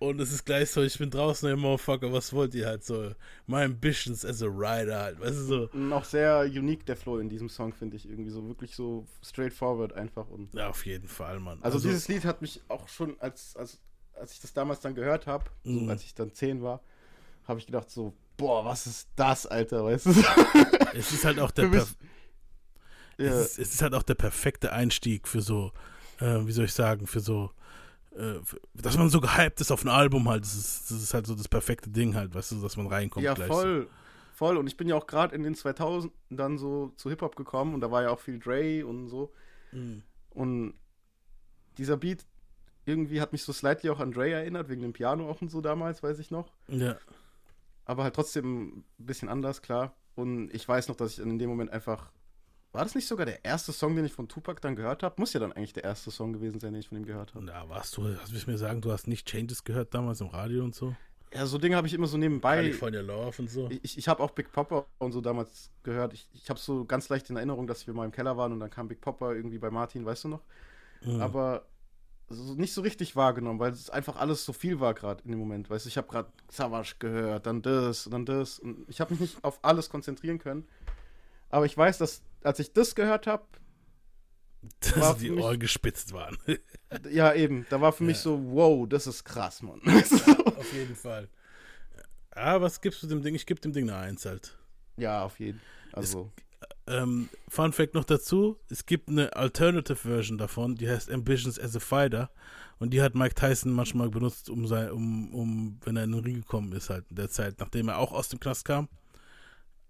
Und 0.00 0.20
es 0.20 0.32
ist 0.32 0.44
gleich 0.44 0.70
so, 0.70 0.82
ich 0.82 0.98
bin 0.98 1.08
draußen, 1.08 1.48
ey, 1.48 1.56
Motherfucker, 1.56 2.12
was 2.12 2.32
wollt 2.32 2.54
ihr 2.54 2.66
halt 2.66 2.84
so? 2.84 3.12
My 3.46 3.62
ambitions 3.62 4.24
as 4.24 4.42
a 4.42 4.46
rider 4.46 5.00
halt, 5.00 5.20
weißt 5.20 5.36
du 5.38 5.42
so. 5.44 5.68
Und 5.72 5.92
auch 5.92 6.04
sehr 6.04 6.40
unique 6.40 6.84
der 6.84 6.96
Flow 6.96 7.18
in 7.18 7.28
diesem 7.30 7.48
Song, 7.48 7.72
finde 7.72 7.96
ich 7.96 8.06
irgendwie 8.06 8.30
so 8.30 8.46
wirklich 8.46 8.74
so 8.74 9.06
straightforward 9.24 9.92
einfach 9.94 10.28
und 10.28 10.52
Ja, 10.52 10.68
auf 10.68 10.84
jeden 10.84 11.08
Fall, 11.08 11.38
Mann. 11.40 11.58
also, 11.62 11.78
dieses 11.78 12.08
Lied 12.08 12.24
hat 12.24 12.42
mich 12.42 12.60
auch 12.68 12.88
schon 12.88 13.18
als 13.20 13.56
als 13.56 13.78
als 14.14 14.32
ich 14.32 14.40
das 14.40 14.52
damals 14.52 14.80
dann 14.80 14.94
gehört 14.94 15.26
habe, 15.26 15.44
so 15.64 15.70
Mhm. 15.80 15.88
als 15.88 16.02
ich 16.04 16.14
dann 16.14 16.32
10 16.34 16.62
war, 16.62 16.80
habe 17.48 17.58
ich 17.60 17.66
gedacht 17.66 17.88
so, 17.90 18.12
boah, 18.36 18.64
was 18.64 18.86
ist 18.86 19.08
das, 19.16 19.46
Alter, 19.46 19.84
weißt 19.84 20.06
du? 20.06 20.10
es 20.94 21.12
ist 21.12 21.24
halt 21.24 21.38
auch 21.38 21.50
der 21.52 21.66
perf- 21.66 21.94
ja, 23.18 23.26
es, 23.26 23.46
ist, 23.52 23.58
es 23.58 23.74
ist 23.74 23.82
halt 23.82 23.94
auch 23.94 24.02
der 24.02 24.14
perfekte 24.14 24.72
Einstieg 24.72 25.28
für 25.28 25.40
so, 25.40 25.72
äh, 26.20 26.46
wie 26.46 26.52
soll 26.52 26.64
ich 26.66 26.72
sagen, 26.74 27.06
für 27.06 27.20
so, 27.20 27.50
äh, 28.12 28.34
für, 28.44 28.60
dass 28.74 28.96
man 28.96 29.08
so 29.10 29.20
gehypt 29.20 29.60
ist 29.60 29.70
auf 29.70 29.84
ein 29.84 29.88
Album 29.88 30.28
halt. 30.28 30.42
Das 30.44 30.54
ist, 30.54 30.90
das 30.90 31.02
ist 31.02 31.14
halt 31.14 31.26
so 31.26 31.34
das 31.34 31.48
perfekte 31.48 31.90
Ding 31.90 32.14
halt, 32.14 32.34
weißt 32.34 32.52
du, 32.52 32.62
dass 32.62 32.76
man 32.76 32.86
reinkommt 32.86 33.24
ja 33.24 33.34
gleich. 33.34 33.48
voll. 33.48 33.88
Voll 34.34 34.56
und 34.56 34.66
ich 34.66 34.76
bin 34.76 34.88
ja 34.88 34.96
auch 34.96 35.06
gerade 35.06 35.34
in 35.36 35.44
den 35.44 35.54
2000 35.54 36.12
dann 36.28 36.58
so 36.58 36.92
zu 36.96 37.08
Hip 37.08 37.22
Hop 37.22 37.36
gekommen 37.36 37.72
und 37.72 37.80
da 37.80 37.92
war 37.92 38.02
ja 38.02 38.10
auch 38.10 38.18
viel 38.18 38.40
Dre 38.40 38.84
und 38.84 39.06
so 39.08 39.32
So. 39.70 39.78
Mhm. 39.78 40.02
und 40.30 40.74
dieser 41.78 41.96
Beat 41.96 42.26
irgendwie 42.84 43.20
hat 43.20 43.30
mich 43.32 43.44
so 43.44 43.52
slightly 43.52 43.90
auch 43.90 44.00
an 44.00 44.10
Dre 44.10 44.32
erinnert 44.32 44.68
wegen 44.68 44.82
dem 44.82 44.92
Piano 44.92 45.30
auch 45.30 45.40
und 45.40 45.50
so 45.50 45.60
damals, 45.60 46.02
weiß 46.02 46.18
ich 46.18 46.32
noch. 46.32 46.52
Ja. 46.68 46.96
aber 47.84 48.02
halt 48.02 48.14
trotzdem 48.16 48.78
ein 48.78 48.84
bisschen 48.98 49.28
anders, 49.28 49.62
klar. 49.62 49.94
Und 50.16 50.52
ich 50.52 50.66
weiß 50.68 50.88
noch, 50.88 50.96
dass 50.96 51.12
ich 51.12 51.18
in 51.20 51.38
dem 51.38 51.48
Moment 51.48 51.70
einfach. 51.70 52.10
War 52.74 52.82
das 52.82 52.96
nicht 52.96 53.06
sogar 53.06 53.24
der 53.24 53.44
erste 53.44 53.72
Song, 53.72 53.94
den 53.94 54.04
ich 54.04 54.12
von 54.12 54.26
Tupac 54.26 54.60
dann 54.60 54.74
gehört 54.74 55.04
habe? 55.04 55.14
Muss 55.18 55.32
ja 55.32 55.38
dann 55.38 55.52
eigentlich 55.52 55.74
der 55.74 55.84
erste 55.84 56.10
Song 56.10 56.32
gewesen 56.32 56.58
sein, 56.58 56.72
den 56.72 56.80
ich 56.80 56.88
von 56.88 56.98
ihm 56.98 57.06
gehört 57.06 57.32
habe. 57.32 57.46
Da 57.46 57.68
warst 57.68 57.96
du, 57.96 58.08
hast 58.18 58.32
du 58.32 58.50
mir 58.50 58.58
sagen, 58.58 58.80
du 58.80 58.90
hast 58.90 59.06
nicht 59.06 59.28
Changes 59.28 59.62
gehört 59.62 59.94
damals 59.94 60.20
im 60.20 60.26
Radio 60.26 60.64
und 60.64 60.74
so? 60.74 60.92
Ja, 61.32 61.46
so 61.46 61.56
Dinge 61.56 61.76
habe 61.76 61.86
ich 61.86 61.94
immer 61.94 62.08
so 62.08 62.16
nebenbei. 62.16 62.56
California 62.56 63.00
Love 63.00 63.42
und 63.42 63.48
so. 63.48 63.70
Ich, 63.82 63.96
ich 63.96 64.08
habe 64.08 64.20
auch 64.20 64.32
Big 64.32 64.50
Popper 64.50 64.86
und 64.98 65.12
so 65.12 65.20
damals 65.20 65.70
gehört. 65.84 66.14
Ich, 66.14 66.28
ich 66.34 66.50
habe 66.50 66.58
so 66.58 66.84
ganz 66.84 67.08
leicht 67.08 67.30
in 67.30 67.36
Erinnerung, 67.36 67.68
dass 67.68 67.86
wir 67.86 67.94
mal 67.94 68.06
im 68.06 68.10
Keller 68.10 68.36
waren 68.36 68.50
und 68.50 68.58
dann 68.58 68.70
kam 68.70 68.88
Big 68.88 69.00
Popper 69.00 69.36
irgendwie 69.36 69.58
bei 69.58 69.70
Martin, 69.70 70.04
weißt 70.04 70.24
du 70.24 70.28
noch? 70.30 70.42
Mhm. 71.04 71.20
Aber 71.20 71.66
so 72.28 72.54
nicht 72.54 72.74
so 72.74 72.80
richtig 72.80 73.14
wahrgenommen, 73.14 73.60
weil 73.60 73.70
es 73.70 73.88
einfach 73.88 74.16
alles 74.16 74.44
so 74.44 74.52
viel 74.52 74.80
war 74.80 74.94
gerade 74.94 75.22
in 75.22 75.30
dem 75.30 75.38
Moment. 75.38 75.70
Weißt 75.70 75.84
du, 75.84 75.88
ich 75.88 75.96
habe 75.96 76.08
gerade 76.08 76.28
Savage 76.50 76.96
gehört, 76.98 77.46
dann 77.46 77.62
das 77.62 78.06
und 78.06 78.12
dann 78.12 78.26
das 78.26 78.58
und 78.58 78.84
ich 78.88 79.00
habe 79.00 79.12
mich 79.12 79.20
nicht 79.20 79.44
auf 79.44 79.60
alles 79.62 79.90
konzentrieren 79.90 80.40
können. 80.40 80.66
Aber 81.54 81.66
ich 81.66 81.76
weiß, 81.76 81.98
dass 81.98 82.22
als 82.42 82.58
ich 82.58 82.72
das 82.72 82.94
gehört 82.96 83.26
habe, 83.28 83.44
dass 84.80 85.18
die 85.18 85.30
mich- 85.30 85.40
Ohren 85.44 85.58
gespitzt 85.60 86.12
waren. 86.12 86.36
ja 87.10 87.32
eben, 87.34 87.66
da 87.70 87.80
war 87.80 87.92
für 87.92 88.04
mich 88.04 88.16
Ja. 88.16 88.22
so, 88.24 88.40
wow, 88.52 88.88
das 88.88 89.06
ist 89.06 89.24
krass, 89.24 89.62
Mann. 89.62 89.80
auf 90.56 90.72
jeden 90.72 90.96
Fall. 90.96 91.28
Ja, 92.34 92.60
was 92.60 92.80
gibst 92.80 93.02
du 93.02 93.06
dem 93.06 93.22
Ding? 93.22 93.34
Ich 93.34 93.46
gebe 93.46 93.60
dem 93.60 93.72
Ding 93.72 93.88
eine 93.88 93.98
Eins 93.98 94.24
halt. 94.26 94.56
ja, 94.96 95.22
auf 95.24 95.38
jeden. 95.38 95.60
Also, 95.92 96.32
Ähm, 96.86 97.28
Fun 97.48 97.72
Fact 97.72 97.94
noch 97.94 98.04
dazu: 98.04 98.58
Es 98.68 98.84
gibt 98.84 99.08
eine 99.08 99.34
Alternative 99.36 99.96
Version 99.96 100.38
davon, 100.38 100.74
die 100.74 100.88
heißt 100.88 101.10
Ambitions 101.10 101.58
as 101.58 101.76
a 101.76 101.80
Fighter. 101.80 102.30
Und 102.80 102.90
die 102.90 103.00
hat 103.00 103.14
Mike 103.14 103.36
Tyson 103.36 103.72
manchmal 103.72 104.10
benutzt, 104.10 104.50
um, 104.50 104.66
sein, 104.66 104.90
um, 104.90 105.32
um 105.32 105.80
wenn 105.84 105.96
er 105.96 106.04
in 106.04 106.12
den 106.12 106.24
Ring 106.24 106.34
gekommen 106.34 106.72
ist, 106.72 106.90
halt 106.90 107.04
in 107.10 107.16
der 107.16 107.30
Zeit, 107.30 107.60
nachdem 107.60 107.88
er 107.88 107.98
auch 107.98 108.12
aus 108.12 108.28
dem 108.28 108.40
Knast 108.40 108.64
kam, 108.64 108.88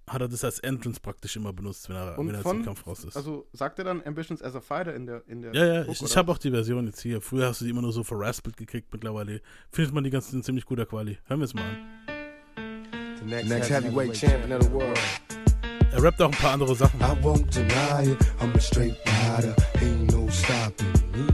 hat 0.08 0.20
er 0.20 0.28
das 0.28 0.44
als 0.44 0.58
Entrance 0.58 1.00
praktisch 1.00 1.36
immer 1.36 1.52
benutzt, 1.52 1.88
wenn 1.88 1.96
er, 1.96 2.18
Und 2.18 2.28
wenn 2.28 2.34
er 2.34 2.42
von- 2.42 2.56
zum 2.58 2.64
Kampf 2.66 2.86
raus 2.86 3.04
ist. 3.04 3.16
also 3.16 3.46
sagt 3.52 3.78
er 3.78 3.84
dann 3.86 4.02
Ambitions 4.04 4.42
as 4.42 4.54
a 4.54 4.60
Fighter 4.60 4.94
in 4.94 5.06
der 5.06 5.22
in 5.28 5.40
der 5.42 5.54
ja, 5.54 5.64
ja, 5.66 5.80
Hook, 5.86 5.92
ich, 5.92 6.02
ich 6.02 6.16
habe 6.16 6.30
auch 6.30 6.38
die 6.38 6.50
Version 6.50 6.86
jetzt 6.86 7.00
hier. 7.00 7.20
Früher 7.20 7.48
hast 7.48 7.60
du 7.60 7.64
die 7.64 7.70
immer 7.70 7.82
nur 7.82 7.92
so 7.92 8.04
verraspelt 8.04 8.56
gekriegt, 8.56 8.88
mittlerweile 8.92 9.40
findet 9.70 9.94
man 9.94 10.04
die 10.04 10.10
ganzen 10.10 10.36
in 10.36 10.42
ziemlich 10.42 10.66
guter 10.66 10.84
Quali. 10.86 11.18
Hören 11.26 11.40
wir 11.40 11.44
es 11.44 11.54
mal 11.54 11.62
an. 11.62 11.76
The 13.20 13.24
next, 13.24 13.48
next 13.48 13.70
heavyweight 13.70 14.14
champion 14.14 14.52
of 14.52 14.62
the 14.62 14.70
world. 14.72 14.98
Er 15.92 16.02
rappt 16.02 16.20
auch 16.20 16.26
ein 16.30 16.36
paar 16.38 16.52
andere 16.52 16.74
Sachen. 16.74 17.00
I 17.00 17.14
won't 17.22 17.48
deny 17.54 18.10
it, 18.12 18.18
I'm 18.40 18.54
a 18.54 18.60
straight 18.60 18.96
rider, 19.06 19.54
ain't 19.80 20.12
no 20.12 20.28
stopping 20.28 20.92
me. 21.12 21.32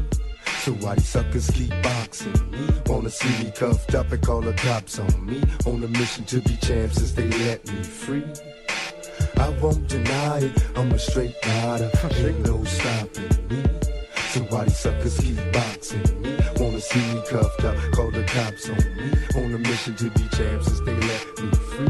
So 0.64 0.72
why 0.80 0.94
these 0.94 1.08
suckers 1.08 1.46
keep 1.48 1.70
boxing 1.82 2.32
me? 2.50 2.58
Wanna 2.86 3.08
see 3.08 3.28
me 3.42 3.50
cuffed 3.50 3.94
up 3.94 4.12
and 4.12 4.22
call 4.24 4.42
the 4.42 4.52
cops 4.52 4.98
on 4.98 5.24
me? 5.24 5.40
On 5.64 5.82
a 5.82 5.88
mission 5.88 6.24
to 6.26 6.40
be 6.42 6.56
champ 6.58 6.92
since 6.92 7.12
they 7.14 7.26
let 7.46 7.66
me 7.66 7.82
free. 7.82 8.22
I 9.40 9.48
won't 9.62 9.88
deny 9.88 10.38
it, 10.40 10.52
I'm 10.76 10.92
a 10.92 10.98
straight 10.98 11.34
rider, 11.46 11.90
ain't 12.16 12.46
no 12.46 12.62
stopping 12.64 13.48
me. 13.48 13.62
So 14.32 14.40
why 14.50 14.64
these 14.64 14.78
suckers 14.78 15.18
keep 15.18 15.38
boxing 15.52 16.02
me? 16.20 16.36
Wanna 16.56 16.80
see 16.80 17.00
me 17.14 17.22
cuffed 17.26 17.64
up, 17.64 17.76
call 17.92 18.10
the 18.10 18.22
cops 18.24 18.68
on 18.68 18.76
me? 18.76 19.08
On 19.36 19.54
a 19.54 19.58
mission 19.58 19.94
to 19.96 20.10
be 20.10 20.28
champ 20.36 20.62
since 20.62 20.80
they 20.80 20.94
let 20.94 21.26
me 21.40 21.50
free. 21.70 21.88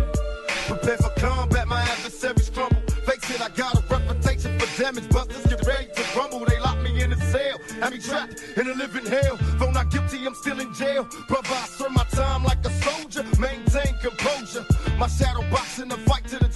Prepare 0.69 0.97
for 0.99 1.11
combat, 1.19 1.67
my 1.67 1.83
adversaries 1.83 2.51
crumble. 2.51 2.81
Face 3.05 3.31
it, 3.35 3.41
I 3.41 3.49
got 3.49 3.75
a 3.75 3.83
reputation 3.93 4.57
for 4.57 4.81
damage. 4.81 5.09
Busters 5.09 5.47
get 5.47 5.67
ready 5.67 5.89
to 5.97 6.03
rumble. 6.17 6.45
They 6.45 6.61
lock 6.61 6.79
me 6.79 7.03
in 7.03 7.13
a 7.13 7.17
cell. 7.17 7.59
Have 7.81 7.93
me 7.93 7.99
trapped 7.99 8.41
in 8.57 8.69
a 8.69 8.75
living 8.75 9.07
hell. 9.07 9.37
Though 9.59 9.73
not 9.73 9.91
guilty, 9.91 10.25
I'm 10.25 10.35
still 10.37 10.61
in 10.61 10.73
jail. 10.75 11.09
Brother, 11.27 11.49
I 11.51 11.67
serve 11.67 11.91
my 11.91 12.05
time 12.05 12.45
like 12.45 12.65
a 12.65 12.71
soldier. 12.85 13.25
Maintain 13.41 13.97
composure. 14.01 14.65
My 14.97 15.09
shadow 15.09 15.43
boxing 15.51 15.89
the 15.89 15.97
fight 16.09 16.29
to 16.29 16.39
the 16.39 16.50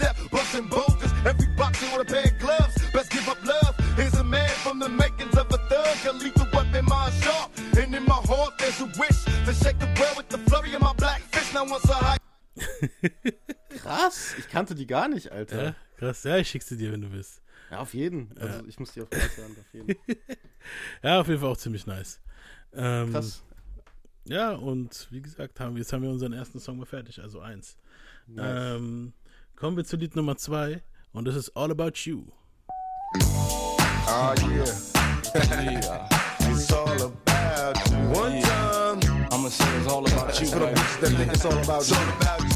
Here's 3.97 4.15
a 4.15 4.25
man 4.25 4.49
from 4.49 4.79
the 4.81 4.89
makings 4.89 5.37
of 5.37 5.47
a 5.53 5.59
thug. 5.69 5.97
A 6.09 6.13
lethal 6.13 6.47
weapon, 6.53 6.85
my 6.87 7.11
sharp. 7.23 7.51
And 7.77 7.95
in 7.95 8.05
my 8.05 8.15
heart, 8.15 8.55
there's 8.59 8.81
a 8.81 8.87
wish 8.99 9.25
to 9.47 9.53
shake 9.55 9.79
the 9.79 9.87
world 10.01 10.17
with 10.17 10.29
the 10.29 10.39
flurry 10.39 10.75
of 10.75 10.83
my 10.83 10.93
black 10.95 11.21
fist. 11.33 11.55
Now 11.55 11.65
once 11.65 11.89
I. 11.91 12.17
Krass, 13.79 14.35
ich 14.39 14.49
kannte 14.49 14.75
die 14.75 14.87
gar 14.87 15.09
nicht, 15.09 15.31
Alter. 15.31 15.65
Ja, 15.65 15.75
krass. 15.99 16.25
Ja, 16.25 16.37
ich 16.39 16.49
schick 16.49 16.63
sie 16.63 16.77
dir, 16.77 16.93
wenn 16.93 17.03
du 17.03 17.13
willst. 17.13 17.43
Ja, 17.71 17.79
auf 17.81 17.95
jeden. 17.95 18.31
Also 18.39 18.65
ich 18.67 18.79
muss 18.79 18.93
die 18.93 19.03
auf 19.03 19.09
jeden 19.13 19.29
Fall 19.29 19.45
hören, 19.45 19.57
auf 19.59 19.75
jeden. 19.75 19.97
Ja, 21.03 21.21
auf 21.21 21.29
jeden 21.29 21.41
Fall 21.41 21.51
auch 21.51 21.57
ziemlich 21.57 21.87
nice. 21.87 22.21
Ähm, 22.73 23.13
Krass. 23.13 23.43
Ja, 24.25 24.53
und 24.53 25.09
wie 25.11 25.21
gesagt, 25.21 25.61
haben 25.61 25.75
wir, 25.75 25.83
jetzt 25.83 25.93
haben 25.93 26.03
wir 26.03 26.11
unseren 26.11 26.33
ersten 26.33 26.59
Song 26.59 26.79
mal 26.79 26.87
fertig, 26.87 27.21
also 27.21 27.41
eins. 27.41 27.77
Nice. 28.27 28.77
Ähm, 28.77 29.13
kommen 29.57 29.77
wir 29.77 29.85
zu 29.85 29.97
Lied 29.97 30.17
Nummer 30.17 30.37
zwei 30.37 30.83
und 31.13 31.27
das 31.27 31.37
ist 31.37 31.55
All 31.57 31.71
About 31.71 31.93
You. 32.05 32.25
Oh 34.17 34.33
yeah. 34.43 34.65
yeah. 35.81 36.09
It's 36.51 36.71
all 36.73 36.89
about 37.03 37.91
you. 37.91 37.97
One 38.15 38.41
time. 38.43 39.01
I'ma 39.33 39.49
say 39.49 39.77
it's 39.79 39.89
all 39.91 40.07
about 40.07 40.41
you, 40.41 40.47
For 40.47 40.59
the 40.61 40.67
baby. 40.67 40.79
bitches 40.81 41.01
that 41.01 41.11
think 41.11 41.33
it's 41.33 41.45
all 41.45 41.59
about 41.59 41.81
It's 41.81 41.91
you. 41.91 41.97
all 41.97 42.09
about 42.15 42.41
you. 42.43 42.49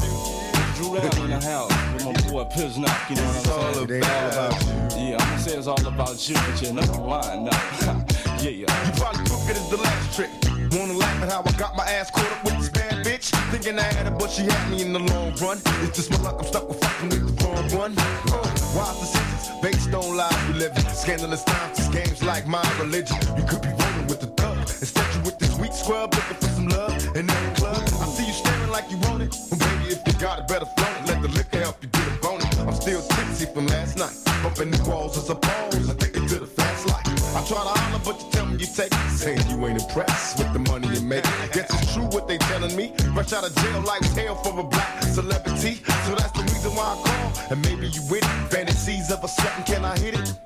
Drew 0.75 0.95
down 0.95 1.25
in 1.25 1.39
the 1.39 1.45
house 1.45 1.93
with 1.93 2.05
my 2.05 2.13
boy 2.31 2.43
Piznock, 2.55 3.09
you 3.09 3.15
know 3.17 3.23
It's 3.35 3.47
what 3.47 3.59
I'm 3.59 3.73
saying? 3.73 3.89
it 3.89 3.91
ain't 3.91 4.05
all 4.05 4.29
about 4.29 4.63
you. 4.95 5.09
Yeah, 5.11 5.17
I'ma 5.19 5.37
say 5.37 5.57
it's 5.57 5.67
all 5.67 5.85
about 5.87 6.29
you, 6.29 6.35
but 6.35 6.61
you're 6.61 6.73
not 6.73 7.05
lying 7.05 7.43
now. 7.43 8.05
yeah, 8.39 8.49
yeah. 8.49 8.85
You 8.87 8.91
probably 8.95 9.23
took 9.25 9.43
it 9.51 9.57
as 9.59 9.69
the 9.69 9.77
last 9.83 10.15
trick. 10.15 10.29
Wanna 10.71 10.93
laugh 10.93 11.23
at 11.23 11.29
how 11.31 11.43
I 11.45 11.51
got 11.59 11.75
my 11.75 11.83
ass 11.83 12.09
caught 12.11 12.31
up 12.31 12.43
with 12.45 12.57
this 12.59 12.69
bad 12.69 13.05
bitch? 13.05 13.35
Thinking 13.51 13.77
I 13.77 13.81
had 13.83 14.05
her, 14.07 14.11
but 14.17 14.31
she 14.31 14.43
had 14.43 14.71
me 14.71 14.81
in 14.81 14.93
the 14.93 14.99
long 14.99 15.35
run. 15.41 15.57
It's 15.83 15.97
just 15.97 16.11
my 16.11 16.17
luck, 16.19 16.37
I'm 16.39 16.45
stuck 16.45 16.69
with 16.69 16.79
fucking 16.79 17.09
with 17.09 17.37
the 17.37 17.45
wrong 17.45 17.69
one. 17.77 17.93
Uh, 17.97 18.55
the 18.73 19.05
sentence? 19.05 19.49
Based 19.61 19.93
on 19.93 20.15
lies 20.15 20.47
we 20.47 20.53
live 20.59 20.75
in. 20.75 20.85
Scandalous 20.93 21.43
times, 21.43 21.77
this 21.77 21.87
game's 21.89 22.23
like 22.23 22.47
my 22.47 22.63
religion. 22.79 23.17
You 23.37 23.43
could 23.43 23.61
be 23.61 23.69
rolling 23.69 24.07
with 24.07 24.21
the 24.21 24.27
thug. 24.27 24.57
Instead, 24.59 25.05
you 25.15 25.21
with 25.21 25.39
this 25.39 25.57
weak 25.57 25.73
scrub 25.73 26.13
looking 26.13 26.37
for 26.37 26.45
some 26.47 26.67
love 26.67 27.15
in 27.15 27.29
every 27.29 27.55
club. 27.55 27.77
I 27.77 28.05
see 28.15 28.27
you 28.27 28.33
staring 28.33 28.71
like 28.71 28.89
you 28.91 28.97
want 28.99 29.23
it. 29.23 29.35
Well, 29.49 29.59
baby, 29.59 29.95
if 29.95 30.01
you 30.05 30.13
got 30.19 30.39
it, 30.39 30.47
better 30.47 30.65
flaunt 30.77 30.97
it. 31.01 31.07
Let 31.07 31.21
the 31.21 31.29
liquor 31.29 31.59
help 31.59 31.81
you 31.81 31.89
get 31.89 32.07
a 32.07 32.11
bonus. 32.21 32.59
I'm 32.59 32.73
still 32.73 33.01
tipsy 33.01 33.45
from 33.45 33.67
last 33.67 33.97
night. 33.97 34.15
Bumping 34.43 34.71
the 34.71 34.89
walls 34.89 35.17
as 35.17 35.29
a 35.29 35.35
pose. 35.35 35.75
I'm 35.75 35.89
addicted 35.89 36.27
to 36.29 36.39
the 36.39 36.47
fast 36.47 36.87
life. 36.87 37.05
I 37.35 37.45
try 37.45 37.61
to 37.61 37.73
holler, 37.79 38.01
but 38.05 38.21
you 38.21 38.31
tell 38.31 38.45
me 38.45 38.57
you 38.57 38.67
take 38.67 38.91
it. 38.91 39.09
Saying 39.11 39.41
you 39.49 39.57
ain't 39.67 39.81
impressed 39.81 40.37
with 40.37 40.53
the 40.53 40.59
money 40.59 40.87
you 40.87 41.01
make. 41.01 41.23
Guess 41.53 41.73
it's 41.73 41.93
true 41.93 42.05
what 42.05 42.27
they 42.27 42.37
telling 42.37 42.75
me. 42.75 42.93
Fresh 43.13 43.33
out 43.33 43.43
of 43.45 43.55
jail 43.55 43.81
like 43.81 44.03
hell 44.15 44.35
for 44.35 44.59
a 44.59 44.63
black 44.63 45.03
celebrity. 45.03 45.81
So 46.05 46.15
that's 46.15 46.31
the 46.31 46.43
reason 46.43 46.71
why 46.75 46.95
I. 47.05 47.08
And 47.51 47.61
maybe 47.65 47.87
you 47.87 48.01
with 48.09 48.23
it. 48.23 48.51
Fantasies 48.51 49.11
of 49.11 49.23
a 49.23 49.27
sweating, 49.27 49.63
can 49.63 49.83
I 49.85 49.97
hit 49.97 50.13
it? 50.13 50.29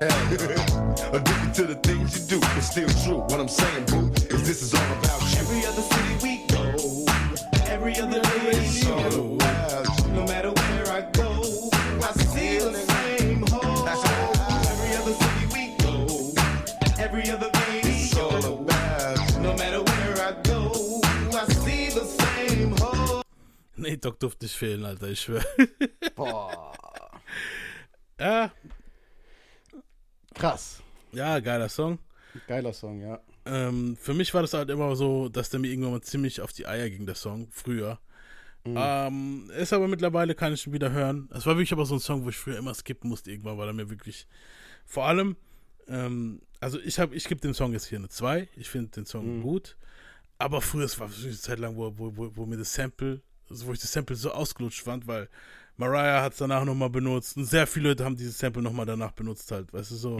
Addicted 1.12 1.54
to 1.54 1.64
the 1.66 1.78
things 1.82 2.18
you 2.30 2.38
do. 2.38 2.46
It's 2.56 2.70
still 2.70 2.88
true. 3.04 3.18
What 3.28 3.40
I'm 3.40 3.48
saying, 3.48 3.84
boo, 3.86 4.10
is 4.34 4.46
this 4.46 4.62
is 4.62 4.74
all 4.74 4.92
about 4.98 5.20
you. 5.20 5.38
Every 5.38 5.66
other 5.66 5.82
city 5.82 6.14
we 6.22 6.46
go, 6.48 7.04
every 7.66 7.96
other 8.00 8.20
It's 8.24 8.86
all 8.86 8.94
radio, 8.96 9.34
about 9.34 10.06
you. 10.06 10.12
no 10.14 10.24
matter 10.26 10.50
where 10.52 10.88
I 10.88 11.02
go, 11.12 11.30
I 12.00 12.12
see 12.32 12.58
the 12.58 12.72
same 12.94 13.42
hole. 13.52 13.88
Every 14.72 14.96
other 14.96 15.14
city 15.22 15.46
we 15.52 15.76
go, 15.84 16.32
every 16.98 17.30
other 17.30 17.50
It's 17.82 18.16
all 18.18 18.30
radio, 18.30 18.62
about 18.62 19.30
you. 19.34 19.40
no 19.40 19.52
matter 19.56 19.82
where 19.82 20.16
I 20.28 20.32
go, 20.42 21.00
I 21.36 21.44
see 21.52 21.90
the 21.90 22.04
same 22.06 22.76
hole. 22.78 23.22
Nee, 23.76 23.96
Doc 23.98 24.18
durfte 24.20 24.44
nicht 24.46 24.56
fehlen, 24.56 24.84
Alter, 24.86 25.08
ich 25.08 25.20
schwör. 25.20 25.44
Boah. 26.16 26.72
Ja, 28.18 28.52
Krass. 30.34 30.82
ja, 31.12 31.38
geiler 31.40 31.68
Song. 31.68 31.98
Geiler 32.46 32.72
Song, 32.72 33.00
ja. 33.00 33.20
Ähm, 33.46 33.96
für 34.00 34.14
mich 34.14 34.32
war 34.34 34.42
das 34.42 34.54
halt 34.54 34.70
immer 34.70 34.96
so, 34.96 35.28
dass 35.28 35.50
der 35.50 35.60
mir 35.60 35.68
irgendwann 35.68 35.92
mal 35.92 36.00
ziemlich 36.00 36.40
auf 36.40 36.52
die 36.52 36.66
Eier 36.66 36.88
ging, 36.90 37.06
der 37.06 37.14
Song, 37.14 37.48
früher. 37.50 37.98
Ähm, 38.66 39.50
ist 39.58 39.74
aber 39.74 39.88
mittlerweile, 39.88 40.34
kann 40.34 40.54
ich 40.54 40.66
ihn 40.66 40.72
wieder 40.72 40.90
hören. 40.90 41.28
Es 41.34 41.44
war 41.44 41.54
wirklich 41.54 41.72
aber 41.72 41.84
so 41.84 41.94
ein 41.94 42.00
Song, 42.00 42.24
wo 42.24 42.30
ich 42.30 42.36
früher 42.36 42.56
immer 42.56 42.72
skippen 42.72 43.10
musste, 43.10 43.30
irgendwann, 43.30 43.58
weil 43.58 43.68
er 43.68 43.74
mir 43.74 43.90
wirklich, 43.90 44.26
vor 44.86 45.04
allem, 45.04 45.36
ähm, 45.86 46.40
also 46.60 46.80
ich 46.80 46.98
habe, 46.98 47.14
ich 47.14 47.28
gebe 47.28 47.42
dem 47.42 47.52
Song 47.52 47.74
jetzt 47.74 47.86
hier 47.86 47.98
eine 47.98 48.08
2. 48.08 48.48
Ich 48.56 48.70
finde 48.70 48.90
den 48.90 49.04
Song 49.04 49.42
gut. 49.42 49.76
Aber 50.38 50.62
früher, 50.62 50.86
es 50.86 50.98
war 50.98 51.08
eine 51.08 51.36
Zeit 51.36 51.58
lang, 51.58 51.76
wo, 51.76 51.92
wo, 51.98 52.16
wo, 52.16 52.34
wo 52.34 52.46
mir 52.46 52.56
das 52.56 52.72
Sample, 52.72 53.20
also 53.50 53.66
wo 53.66 53.72
ich 53.72 53.80
das 53.80 53.92
Sample 53.92 54.16
so 54.16 54.32
ausgelutscht 54.32 54.82
fand, 54.82 55.06
weil 55.06 55.28
Mariah 55.76 56.22
hat 56.22 56.32
es 56.32 56.38
danach 56.38 56.64
nochmal 56.64 56.90
benutzt 56.90 57.36
und 57.36 57.44
sehr 57.44 57.66
viele 57.66 57.88
Leute 57.90 58.04
haben 58.04 58.16
dieses 58.16 58.38
Sample 58.38 58.62
nochmal 58.62 58.86
danach 58.86 59.12
benutzt 59.12 59.50
halt, 59.50 59.72
weißt 59.72 59.90
du, 59.90 59.94
so. 59.96 60.16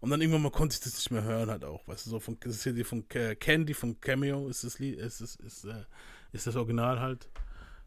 Und 0.00 0.10
dann 0.10 0.20
irgendwann 0.20 0.42
mal 0.42 0.50
konnte 0.50 0.74
ich 0.74 0.80
das 0.80 0.94
nicht 0.94 1.10
mehr 1.10 1.24
hören 1.24 1.50
halt 1.50 1.64
auch, 1.64 1.86
weißt 1.86 2.06
du, 2.06 2.10
so 2.10 2.20
von, 2.20 2.38
das 2.40 2.54
ist 2.54 2.62
hier 2.62 2.72
die 2.72 2.84
von 2.84 3.06
Ca- 3.08 3.34
Candy, 3.34 3.74
von 3.74 4.00
Cameo 4.00 4.48
ist 4.48 4.64
das 4.64 4.78
Lied, 4.78 4.98
ist, 4.98 5.20
ist, 5.20 5.36
ist, 5.40 5.64
äh, 5.64 5.84
ist 6.32 6.46
das 6.46 6.56
Original 6.56 7.00
halt. 7.00 7.28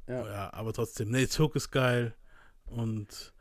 Ja. 0.08 0.26
ja, 0.26 0.54
aber 0.54 0.74
trotzdem, 0.74 1.10
nee, 1.10 1.28
Hook 1.38 1.56
ist 1.56 1.72
geil 1.72 2.16
und 2.68 3.34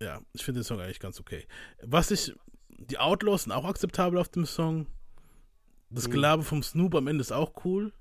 ja, 0.00 0.20
ich 0.32 0.44
finde 0.44 0.60
den 0.60 0.64
Song 0.64 0.80
eigentlich 0.80 1.00
ganz 1.00 1.20
okay. 1.20 1.46
Was 1.82 2.10
ich, 2.10 2.34
die 2.68 2.98
Outlaws 2.98 3.44
sind 3.44 3.52
auch 3.52 3.64
akzeptabel 3.64 4.18
auf 4.18 4.28
dem 4.28 4.46
Song. 4.46 4.86
Das 5.90 6.08
Gelaber 6.08 6.42
vom 6.42 6.62
Snoop 6.62 6.94
am 6.94 7.06
Ende 7.06 7.20
ist 7.20 7.32
auch 7.32 7.64
cool. 7.64 7.92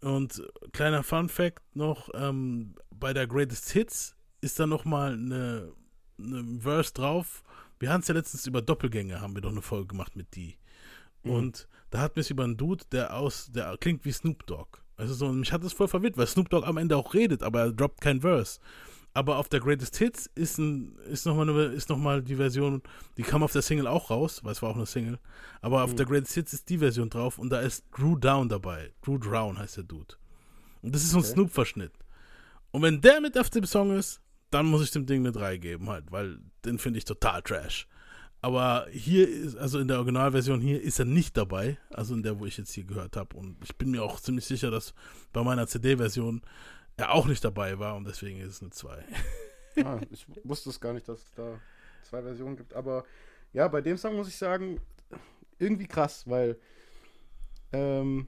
Und 0.00 0.40
kleiner 0.72 1.02
Fun 1.02 1.28
Fact 1.28 1.74
noch, 1.74 2.08
ähm, 2.14 2.76
bei 2.98 3.12
der 3.12 3.26
Greatest 3.26 3.70
Hits 3.70 4.16
ist 4.40 4.58
da 4.58 4.66
nochmal 4.66 5.14
eine, 5.14 5.72
eine 6.18 6.60
Verse 6.60 6.92
drauf. 6.92 7.42
Wir 7.78 7.92
haben 7.92 8.00
es 8.00 8.08
ja 8.08 8.14
letztens 8.14 8.46
über 8.46 8.62
Doppelgänger, 8.62 9.20
haben 9.20 9.34
wir 9.34 9.42
doch 9.42 9.50
eine 9.50 9.62
Folge 9.62 9.88
gemacht 9.88 10.16
mit 10.16 10.34
die. 10.34 10.56
Und 11.22 11.68
da 11.90 12.00
hat 12.00 12.16
mich 12.16 12.30
über 12.30 12.44
einen 12.44 12.56
Dude, 12.56 12.84
der 12.92 13.16
aus, 13.16 13.50
der 13.52 13.76
klingt 13.78 14.04
wie 14.04 14.12
Snoop 14.12 14.46
Dogg. 14.46 14.78
Also 14.96 15.14
so, 15.14 15.26
und 15.26 15.40
mich 15.40 15.52
hat 15.52 15.62
das 15.62 15.72
voll 15.72 15.88
verwirrt, 15.88 16.16
weil 16.16 16.26
Snoop 16.26 16.48
Dogg 16.48 16.66
am 16.66 16.76
Ende 16.76 16.96
auch 16.96 17.14
redet, 17.14 17.42
aber 17.42 17.60
er 17.60 17.72
droppt 17.72 18.00
kein 18.00 18.20
Verse. 18.20 18.60
Aber 19.12 19.38
auf 19.38 19.48
der 19.48 19.60
Greatest 19.60 19.96
Hits 19.96 20.30
ist, 20.34 20.58
ein, 20.58 20.96
ist 21.10 21.24
nochmal 21.24 21.46
noch 21.46 21.96
mal 21.96 22.22
die 22.22 22.36
Version, 22.36 22.82
die 23.16 23.22
kam 23.22 23.42
auf 23.42 23.52
der 23.52 23.62
Single 23.62 23.86
auch 23.86 24.10
raus, 24.10 24.44
weil 24.44 24.52
es 24.52 24.62
war 24.62 24.70
auch 24.70 24.76
eine 24.76 24.86
Single. 24.86 25.18
Aber 25.62 25.84
auf 25.84 25.94
der 25.94 26.06
Greatest 26.06 26.34
Hits 26.34 26.52
ist 26.52 26.68
die 26.68 26.78
Version 26.78 27.08
drauf 27.08 27.38
und 27.38 27.50
da 27.50 27.60
ist 27.60 27.84
Drew 27.96 28.16
Down 28.16 28.48
dabei. 28.48 28.92
Drew 29.02 29.18
Drown 29.18 29.58
heißt 29.58 29.78
der 29.78 29.84
Dude. 29.84 30.16
Und 30.82 30.94
das 30.94 31.02
ist 31.02 31.10
so 31.12 31.18
ein 31.18 31.24
Snoop-Verschnitt. 31.24 31.92
Und 32.70 32.82
wenn 32.82 33.00
der 33.00 33.20
mit 33.20 33.38
auf 33.38 33.50
dem 33.50 33.64
Song 33.64 33.96
ist, 33.96 34.20
dann 34.50 34.66
muss 34.66 34.82
ich 34.82 34.90
dem 34.90 35.06
Ding 35.06 35.20
eine 35.20 35.32
3 35.32 35.56
geben, 35.56 35.88
halt, 35.88 36.10
weil 36.12 36.38
den 36.64 36.78
finde 36.78 36.98
ich 36.98 37.04
total 37.04 37.42
trash. 37.42 37.88
Aber 38.42 38.86
hier 38.90 39.28
ist, 39.28 39.56
also 39.56 39.80
in 39.80 39.88
der 39.88 39.96
Originalversion 39.96 40.60
hier 40.60 40.80
ist 40.80 40.98
er 40.98 41.04
nicht 41.04 41.36
dabei, 41.36 41.78
also 41.90 42.14
in 42.14 42.22
der, 42.22 42.38
wo 42.38 42.46
ich 42.46 42.56
jetzt 42.56 42.72
hier 42.72 42.84
gehört 42.84 43.16
habe. 43.16 43.36
Und 43.36 43.56
ich 43.64 43.76
bin 43.76 43.90
mir 43.90 44.02
auch 44.02 44.20
ziemlich 44.20 44.44
sicher, 44.44 44.70
dass 44.70 44.94
bei 45.32 45.42
meiner 45.42 45.66
CD-Version 45.66 46.42
er 46.96 47.12
auch 47.12 47.26
nicht 47.26 47.44
dabei 47.44 47.78
war 47.78 47.96
und 47.96 48.06
deswegen 48.06 48.40
ist 48.40 48.54
es 48.54 48.62
eine 48.62 48.70
2. 48.70 49.04
Ah, 49.84 50.00
ich 50.08 50.24
wusste 50.42 50.70
es 50.70 50.80
gar 50.80 50.94
nicht, 50.94 51.06
dass 51.06 51.18
es 51.18 51.34
da 51.34 51.60
zwei 52.02 52.22
Versionen 52.22 52.56
gibt. 52.56 52.72
Aber 52.72 53.04
ja, 53.52 53.68
bei 53.68 53.82
dem 53.82 53.98
Song 53.98 54.16
muss 54.16 54.26
ich 54.26 54.38
sagen, 54.38 54.80
irgendwie 55.58 55.86
krass, 55.86 56.26
weil 56.26 56.58
ähm, 57.74 58.26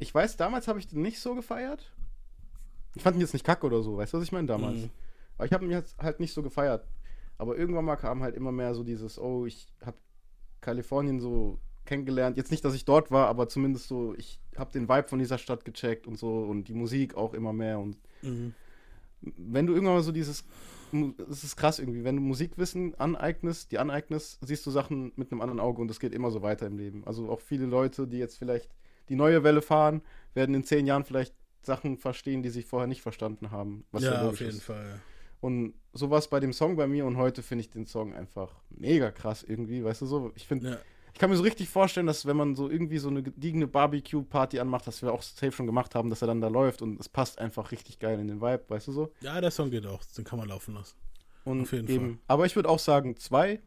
ich 0.00 0.12
weiß, 0.12 0.36
damals 0.36 0.66
habe 0.66 0.80
ich 0.80 0.88
den 0.88 1.02
nicht 1.02 1.20
so 1.20 1.36
gefeiert. 1.36 1.92
Ich 2.94 3.02
fand 3.02 3.16
ihn 3.16 3.20
jetzt 3.20 3.32
nicht 3.32 3.44
kacke 3.44 3.66
oder 3.66 3.82
so, 3.82 3.96
weißt 3.96 4.12
du, 4.12 4.18
was 4.18 4.24
ich 4.24 4.32
meine 4.32 4.46
damals? 4.46 4.78
Mhm. 4.82 4.90
Aber 5.36 5.46
ich 5.46 5.52
habe 5.52 5.64
ihn 5.64 5.70
jetzt 5.70 5.98
halt 5.98 6.20
nicht 6.20 6.32
so 6.32 6.42
gefeiert. 6.42 6.86
Aber 7.36 7.56
irgendwann 7.56 7.84
mal 7.84 7.96
kam 7.96 8.22
halt 8.22 8.34
immer 8.34 8.50
mehr 8.50 8.74
so 8.74 8.82
dieses, 8.82 9.18
oh, 9.18 9.46
ich 9.46 9.66
habe 9.84 9.96
Kalifornien 10.60 11.20
so 11.20 11.58
kennengelernt. 11.84 12.36
Jetzt 12.36 12.50
nicht, 12.50 12.64
dass 12.64 12.74
ich 12.74 12.84
dort 12.84 13.10
war, 13.10 13.28
aber 13.28 13.48
zumindest 13.48 13.88
so, 13.88 14.14
ich 14.16 14.40
habe 14.56 14.72
den 14.72 14.88
Vibe 14.88 15.08
von 15.08 15.18
dieser 15.18 15.38
Stadt 15.38 15.64
gecheckt 15.64 16.06
und 16.06 16.18
so 16.18 16.40
und 16.40 16.64
die 16.64 16.74
Musik 16.74 17.14
auch 17.16 17.34
immer 17.34 17.52
mehr 17.52 17.78
und 17.78 17.96
wenn 19.20 19.66
du 19.66 19.74
irgendwann 19.74 19.96
mal 19.96 20.02
so 20.02 20.12
dieses, 20.12 20.44
es 21.30 21.44
ist 21.44 21.56
krass 21.56 21.78
irgendwie, 21.78 22.04
wenn 22.04 22.16
du 22.16 22.22
Musikwissen 22.22 22.94
aneignest, 22.98 23.72
die 23.72 23.78
aneignest, 23.78 24.38
siehst 24.42 24.64
du 24.66 24.70
Sachen 24.70 25.12
mit 25.16 25.32
einem 25.32 25.40
anderen 25.40 25.60
Auge 25.60 25.82
und 25.82 25.88
das 25.88 26.00
geht 26.00 26.14
immer 26.14 26.30
so 26.30 26.42
weiter 26.42 26.66
im 26.66 26.76
Leben. 26.76 27.02
Also 27.04 27.28
auch 27.30 27.40
viele 27.40 27.66
Leute, 27.66 28.06
die 28.06 28.18
jetzt 28.18 28.38
vielleicht 28.38 28.70
die 29.08 29.16
neue 29.16 29.42
Welle 29.42 29.62
fahren, 29.62 30.02
werden 30.34 30.54
in 30.54 30.64
zehn 30.64 30.86
Jahren 30.86 31.04
vielleicht 31.04 31.34
Sachen 31.62 31.98
verstehen, 31.98 32.42
die 32.42 32.50
sie 32.50 32.62
vorher 32.62 32.86
nicht 32.86 33.02
verstanden 33.02 33.50
haben. 33.50 33.84
Was 33.92 34.02
ja, 34.02 34.28
auf 34.28 34.40
jeden 34.40 34.56
ist. 34.56 34.62
Fall. 34.62 35.00
Und 35.40 35.74
sowas 35.92 36.28
bei 36.28 36.40
dem 36.40 36.52
Song 36.52 36.76
bei 36.76 36.86
mir 36.86 37.04
und 37.06 37.16
heute 37.16 37.42
finde 37.42 37.62
ich 37.62 37.70
den 37.70 37.86
Song 37.86 38.14
einfach 38.14 38.54
mega 38.70 39.10
krass 39.10 39.42
irgendwie, 39.42 39.84
weißt 39.84 40.02
du 40.02 40.06
so? 40.06 40.32
Ich 40.34 40.46
finde, 40.46 40.70
Ja. 40.70 40.78
Ich 41.14 41.20
kann 41.20 41.30
mir 41.30 41.36
so 41.36 41.42
richtig 41.42 41.68
vorstellen, 41.68 42.06
dass 42.06 42.26
wenn 42.26 42.36
man 42.36 42.54
so 42.54 42.70
irgendwie 42.70 42.98
so 42.98 43.08
eine 43.08 43.24
gediegene 43.24 43.66
Barbecue-Party 43.66 44.60
anmacht, 44.60 44.86
dass 44.86 45.02
wir 45.02 45.12
auch 45.12 45.22
safe 45.22 45.50
schon 45.50 45.66
gemacht 45.66 45.96
haben, 45.96 46.10
dass 46.10 46.22
er 46.22 46.28
dann 46.28 46.40
da 46.40 46.46
läuft 46.46 46.80
und 46.80 47.00
es 47.00 47.08
passt 47.08 47.40
einfach 47.40 47.72
richtig 47.72 47.98
geil 47.98 48.20
in 48.20 48.28
den 48.28 48.40
Vibe, 48.40 48.62
weißt 48.68 48.86
du 48.86 48.92
so? 48.92 49.12
Ja, 49.20 49.40
der 49.40 49.50
Song 49.50 49.68
geht 49.68 49.84
auch. 49.84 50.00
Den 50.16 50.24
kann 50.24 50.38
man 50.38 50.48
laufen 50.48 50.74
lassen. 50.74 50.94
Und 51.44 51.62
Auf 51.62 51.72
jeden 51.72 51.88
eben, 51.88 52.20
Aber 52.28 52.46
ich 52.46 52.54
würde 52.54 52.68
auch 52.68 52.78
sagen 52.78 53.16
zwei, 53.16 53.60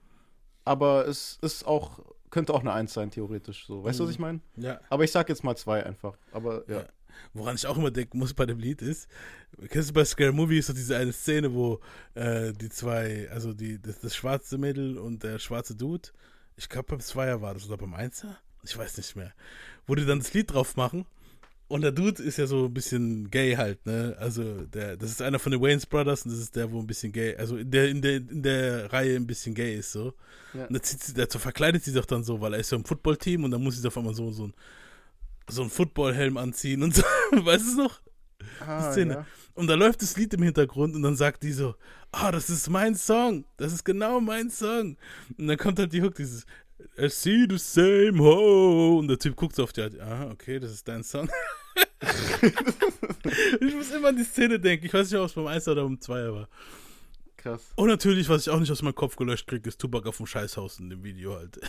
aber 0.64 1.06
es 1.08 1.40
ist 1.42 1.68
auch, 1.68 2.00
könnte 2.30 2.54
auch 2.54 2.62
eine 2.62 2.72
Eins 2.72 2.94
sein, 2.94 3.12
theoretisch. 3.12 3.66
So, 3.66 3.84
weißt 3.84 4.00
du, 4.00 4.06
was 4.06 4.12
ich 4.12 4.20
meine? 4.20 4.40
Ja. 4.56 4.80
Aber 4.90 5.04
ich 5.04 5.12
sag 5.12 5.28
jetzt 5.28 5.44
mal 5.44 5.58
zwei 5.58 5.86
einfach. 5.86 6.18
Aber 6.32 6.64
ja. 6.70 6.78
Ja. 6.78 6.86
Woran 7.34 7.56
ich 7.56 7.66
auch 7.68 7.78
immer 7.78 7.92
denken 7.92 8.20
muss 8.20 8.34
bei 8.34 8.46
dem 8.46 8.60
Lied 8.60 8.82
ist, 8.82 9.08
kennst 9.70 9.90
du 9.90 9.94
bei 9.94 10.06
Scare 10.06 10.32
Movie 10.32 10.60
ist 10.60 10.68
so 10.68 10.74
diese 10.74 10.98
eine 10.98 11.14
Szene, 11.14 11.54
wo 11.54 11.80
äh, 12.16 12.54
die 12.54 12.70
zwei, 12.70 13.30
also 13.32 13.54
die, 13.54 13.82
das, 13.82 14.00
das 14.00 14.16
schwarze 14.16 14.58
Mädel 14.58 14.98
und 14.98 15.24
der 15.24 15.40
schwarze 15.40 15.76
Dude, 15.76 16.10
ich 16.56 16.70
glaube 16.70 16.88
beim 16.90 17.00
Zweier 17.00 17.42
war 17.42 17.54
das 17.54 17.68
oder 17.68 17.78
beim 17.78 17.94
Einser? 17.94 18.38
Ich 18.64 18.78
weiß 18.78 18.98
nicht 18.98 19.16
mehr. 19.16 19.34
Wo 19.88 19.96
die 19.96 20.06
dann 20.06 20.20
das 20.20 20.34
Lied 20.34 20.52
drauf 20.52 20.76
machen 20.76 21.06
und 21.72 21.82
der 21.84 21.94
Dude 21.94 22.22
ist 22.22 22.38
ja 22.38 22.48
so 22.48 22.66
ein 22.66 22.74
bisschen 22.74 23.32
gay 23.32 23.56
halt, 23.56 23.86
ne? 23.86 24.14
Also 24.20 24.66
der, 24.66 24.98
das 24.98 25.10
ist 25.10 25.22
einer 25.22 25.40
von 25.40 25.54
den 25.54 25.62
Wayne's 25.62 25.86
Brothers 25.86 26.26
und 26.26 26.32
das 26.32 26.42
ist 26.42 26.56
der, 26.58 26.70
wo 26.70 26.80
ein 26.80 26.86
bisschen 26.86 27.14
gay, 27.14 27.34
also 27.38 27.56
in 27.56 27.72
der, 27.72 27.88
in 27.90 28.02
der, 28.02 28.16
in 28.18 28.44
der 28.44 28.92
Reihe 28.92 29.16
ein 29.16 29.26
bisschen 29.26 29.56
gay 29.56 29.78
ist 29.78 29.94
so. 29.94 30.14
Ja. 30.54 30.66
Und 30.66 30.74
da 30.74 30.82
zieht 30.82 31.02
sie, 31.02 31.14
dazu 31.14 31.40
verkleidet 31.40 31.82
sie 31.86 31.94
doch 31.94 32.06
dann 32.06 32.26
so, 32.26 32.42
weil 32.42 32.56
er 32.56 32.60
ist 32.60 32.72
ja 32.72 32.78
im 32.78 32.84
Footballteam 32.84 33.46
und 33.46 33.52
dann 33.52 33.64
muss 33.64 33.82
sie 33.82 33.88
auf 33.88 33.98
einmal 33.98 34.14
so, 34.14 34.32
so 34.32 34.48
ein 34.48 34.54
so 35.50 35.62
einen 35.62 35.70
Footballhelm 35.70 36.38
anziehen 36.38 36.84
und 36.84 36.96
so. 36.96 37.04
Weißt 37.32 37.66
du 37.66 37.70
es 37.70 37.78
noch? 37.78 38.02
Ah, 38.60 38.92
Szene. 38.92 39.14
ja. 39.14 39.26
Und 39.54 39.68
da 39.68 39.76
läuft 39.76 40.02
das 40.02 40.18
Lied 40.18 40.34
im 40.34 40.44
Hintergrund 40.44 40.96
und 40.96 41.02
dann 41.02 41.16
sagt 41.16 41.44
die 41.44 41.52
so, 41.52 41.76
ah, 42.12 42.32
das 42.32 42.50
ist 42.50 42.70
mein 42.70 42.96
Song. 42.96 43.46
Das 43.58 43.74
ist 43.74 43.84
genau 43.84 44.20
mein 44.22 44.50
Song. 44.50 44.98
Und 45.38 45.48
dann 45.48 45.58
kommt 45.58 45.78
halt 45.80 45.92
die 45.94 46.02
Hook, 46.02 46.16
dieses 46.16 46.46
I 46.98 47.10
see 47.10 47.46
the 47.50 47.58
same 47.58 48.20
ho. 48.20 49.00
Und 49.00 49.08
der 49.08 49.20
Typ 49.20 49.36
guckt 49.36 49.56
so 49.56 49.64
auf 49.64 49.74
die, 49.74 49.82
ah, 50.00 50.30
okay, 50.32 50.60
das 50.60 50.72
ist 50.72 50.88
dein 50.88 51.04
Song. 51.04 51.30
ich 53.62 53.76
muss 53.76 53.92
immer 53.92 54.10
an 54.10 54.18
die 54.18 54.24
Szene 54.24 54.60
denken. 54.60 54.86
Ich 54.86 54.94
weiß 54.94 55.12
nicht, 55.12 55.20
ob 55.20 55.28
es 55.28 55.34
beim 55.34 55.48
1 55.48 55.68
oder 55.68 55.84
beim 55.84 56.00
2 56.00 56.32
war. 56.32 56.50
Krass. 57.38 57.72
Und 57.76 57.88
natürlich, 57.88 58.30
was 58.30 58.44
ich 58.44 58.50
auch 58.50 58.60
nicht 58.60 58.72
aus 58.72 58.82
meinem 58.82 58.96
Kopf 58.96 59.16
gelöscht 59.16 59.48
kriege, 59.48 59.68
ist 59.68 59.80
Tupac 59.80 60.08
auf 60.08 60.18
dem 60.18 60.28
Scheißhaus 60.28 60.80
in 60.80 60.90
dem 60.90 61.04
Video 61.04 61.36
halt. 61.36 61.60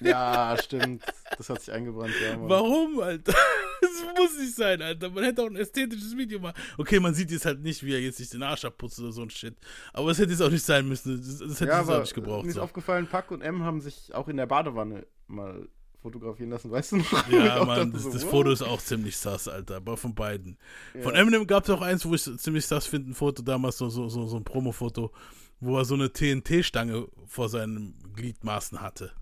Ja, 0.00 0.56
stimmt. 0.62 1.02
Das 1.38 1.48
hat 1.48 1.60
sich 1.62 1.72
eingebrannt, 1.72 2.12
ja. 2.22 2.36
Warum, 2.40 3.00
Alter? 3.00 3.34
Das 3.80 4.02
muss 4.18 4.38
nicht 4.38 4.54
sein, 4.56 4.80
Alter. 4.80 5.10
Man 5.10 5.24
hätte 5.24 5.42
auch 5.42 5.46
ein 5.46 5.56
ästhetisches 5.56 6.16
Video 6.16 6.40
machen. 6.40 6.54
Okay, 6.78 6.98
man 6.98 7.12
sieht 7.14 7.30
jetzt 7.30 7.44
halt 7.44 7.60
nicht, 7.62 7.84
wie 7.84 7.92
er 7.92 8.00
jetzt 8.00 8.16
sich 8.16 8.30
den 8.30 8.42
Arsch 8.42 8.64
abputzt 8.64 8.98
oder 8.98 9.12
so 9.12 9.22
ein 9.22 9.28
Shit. 9.30 9.54
Aber 9.92 10.10
es 10.10 10.18
hätte 10.18 10.30
jetzt 10.30 10.40
auch 10.40 10.50
nicht 10.50 10.64
sein 10.64 10.88
müssen. 10.88 11.18
Das, 11.18 11.38
das 11.38 11.60
hätte 11.60 11.70
Ja, 11.70 11.82
es 11.82 11.88
auch 11.88 12.00
nicht 12.00 12.14
gebraucht. 12.14 12.44
mir 12.44 12.48
ist 12.48 12.54
So. 12.56 12.62
aufgefallen, 12.62 13.06
Pack 13.06 13.30
und 13.30 13.42
M 13.42 13.62
haben 13.62 13.80
sich 13.82 14.12
auch 14.14 14.26
in 14.28 14.36
der 14.38 14.46
Badewanne 14.46 15.06
mal 15.28 15.68
fotografieren 16.00 16.50
lassen, 16.50 16.70
weißt 16.70 16.92
du 16.92 16.96
noch? 16.96 17.28
Ja, 17.28 17.62
Mann, 17.66 17.92
das, 17.92 18.02
so, 18.04 18.12
das. 18.12 18.24
Foto 18.24 18.50
ist 18.52 18.62
auch 18.62 18.80
ziemlich 18.80 19.16
sass, 19.16 19.48
Alter. 19.48 19.76
Aber 19.76 19.96
von 19.98 20.14
beiden. 20.14 20.56
Von 21.02 21.14
Ja. 21.14 21.20
Eminem 21.20 21.46
gab 21.46 21.64
es 21.64 21.70
auch 21.70 21.82
eins, 21.82 22.04
wo 22.06 22.14
ich 22.14 22.22
ziemlich 22.22 22.66
sass 22.66 22.86
finde, 22.86 23.10
ein 23.10 23.14
Foto 23.14 23.42
damals, 23.42 23.76
so, 23.78 23.90
so, 23.90 24.08
so, 24.08 24.26
so 24.26 24.36
ein 24.38 24.44
Promo-Foto, 24.44 25.12
wo 25.60 25.76
er 25.78 25.84
so 25.84 25.94
eine 25.94 26.10
TNT-Stange 26.12 27.06
vor 27.26 27.48
seinen 27.50 27.94
Gliedmaßen 28.16 28.80
hatte. 28.80 29.12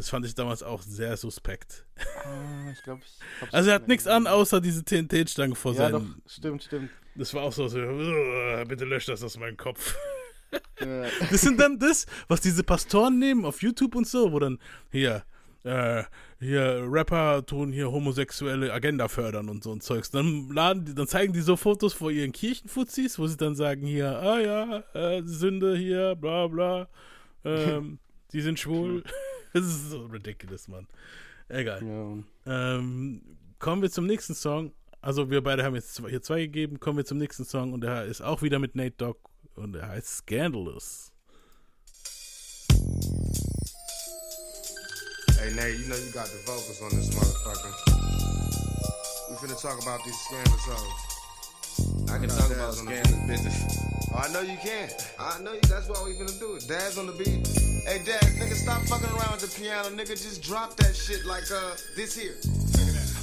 Das 0.00 0.08
fand 0.08 0.24
ich 0.24 0.34
damals 0.34 0.62
auch 0.62 0.80
sehr 0.80 1.14
suspekt. 1.18 1.84
Ah, 2.24 2.70
ich 2.72 2.82
glaube, 2.82 3.02
ich 3.04 3.52
Also 3.54 3.68
er 3.68 3.74
hat 3.74 3.82
nicht 3.82 3.88
nichts 3.88 4.06
an, 4.06 4.26
außer 4.26 4.62
diese 4.62 4.82
TNT-Stange 4.82 5.54
vor 5.54 5.74
Ja, 5.74 5.90
doch, 5.90 6.00
seinen. 6.00 6.22
stimmt, 6.26 6.62
stimmt. 6.62 6.90
Das 7.16 7.34
war 7.34 7.42
auch 7.42 7.52
so, 7.52 7.68
so 7.68 7.78
"Ugh, 7.78 8.64
bitte 8.66 8.86
lösch 8.86 9.04
das 9.04 9.22
aus 9.22 9.36
meinem 9.36 9.58
Kopf. 9.58 9.94
Ja. 10.80 11.04
Das 11.30 11.42
sind 11.42 11.60
dann 11.60 11.78
das, 11.78 12.06
was 12.28 12.40
diese 12.40 12.64
Pastoren 12.64 13.18
nehmen 13.18 13.44
auf 13.44 13.60
YouTube 13.60 13.94
und 13.94 14.06
so, 14.08 14.32
wo 14.32 14.38
dann 14.38 14.58
hier, 14.90 15.22
äh, 15.64 16.04
hier 16.38 16.82
Rapper 16.90 17.44
tun 17.44 17.70
hier 17.70 17.92
homosexuelle 17.92 18.72
Agenda 18.72 19.06
fördern 19.06 19.50
und 19.50 19.62
so 19.62 19.72
ein 19.72 19.82
Zeugs. 19.82 20.10
Dann 20.10 20.48
laden 20.50 20.86
die, 20.86 20.94
dann 20.94 21.08
zeigen 21.08 21.34
die 21.34 21.42
so 21.42 21.56
Fotos 21.56 21.92
vor 21.92 22.10
ihren 22.10 22.32
Kirchenfuzis, 22.32 23.18
wo 23.18 23.26
sie 23.26 23.36
dann 23.36 23.54
sagen 23.54 23.84
hier, 23.86 24.18
ah 24.18 24.40
ja, 24.40 24.78
äh, 24.94 25.22
Sünde 25.26 25.76
hier, 25.76 26.14
bla 26.16 26.46
bla, 26.46 26.88
ähm, 27.44 27.98
die 28.32 28.40
sind 28.40 28.58
schwul. 28.58 29.04
Das 29.52 29.64
ist 29.64 29.90
so 29.90 30.06
ridiculous, 30.06 30.68
Mann. 30.68 30.86
Egal. 31.48 31.82
ja. 31.84 32.76
Ähm, 32.76 33.22
kommen 33.58 33.82
wir 33.82 33.90
zum 33.90 34.06
nächsten 34.06 34.34
Song. 34.34 34.72
Also 35.02 35.30
wir 35.30 35.42
beide 35.42 35.64
haben 35.64 35.74
jetzt 35.74 35.94
zwei, 35.94 36.10
hier 36.10 36.22
zwei 36.22 36.40
gegeben. 36.40 36.78
Kommen 36.78 36.98
wir 36.98 37.04
zum 37.04 37.18
nächsten 37.18 37.44
Song 37.44 37.72
und 37.72 37.80
der 37.80 38.04
ist 38.04 38.20
auch 38.20 38.42
wieder 38.42 38.58
mit 38.58 38.76
Nate 38.76 38.94
Dogg 38.96 39.18
und 39.54 39.72
der 39.72 39.88
heißt 39.88 40.18
Scandalous. 40.18 41.12
Hey, 45.38 45.54
Nate, 45.54 45.72
you 45.78 45.86
know 45.86 45.96
you 45.96 46.12
got 46.12 46.26
the 46.28 46.38
vocals 46.44 46.80
on 46.82 46.90
this 46.90 47.10
motherfucker. 47.14 47.72
We 49.30 49.36
finna 49.36 49.60
talk 49.60 49.80
about 49.82 50.04
these 50.04 50.18
scandalous 50.26 50.64
hoes. 50.66 52.10
I 52.10 52.18
can 52.18 52.28
talk 52.28 52.50
about 52.50 52.74
scandalous 52.74 53.26
business. 53.26 53.56
Oh, 54.12 54.18
I 54.18 54.32
know 54.32 54.42
you 54.42 54.58
can. 54.62 54.90
I 55.18 55.40
know 55.40 55.54
you. 55.54 55.60
That's 55.62 55.88
why 55.88 56.02
we 56.04 56.12
finna 56.12 56.38
do 56.38 56.56
it. 56.56 56.68
Dad's 56.68 56.98
on 56.98 57.06
the 57.06 57.12
beat. 57.12 57.69
Hey, 57.86 58.00
Dad, 58.04 58.22
nigga, 58.38 58.54
stop 58.54 58.82
fucking 58.82 59.10
around 59.10 59.32
with 59.32 59.40
the 59.40 59.60
piano. 59.60 59.88
Nigga, 59.88 60.10
just 60.10 60.42
drop 60.42 60.76
that 60.76 60.94
shit 60.94 61.24
like 61.24 61.50
uh 61.50 61.74
this 61.96 62.14
here. 62.16 62.36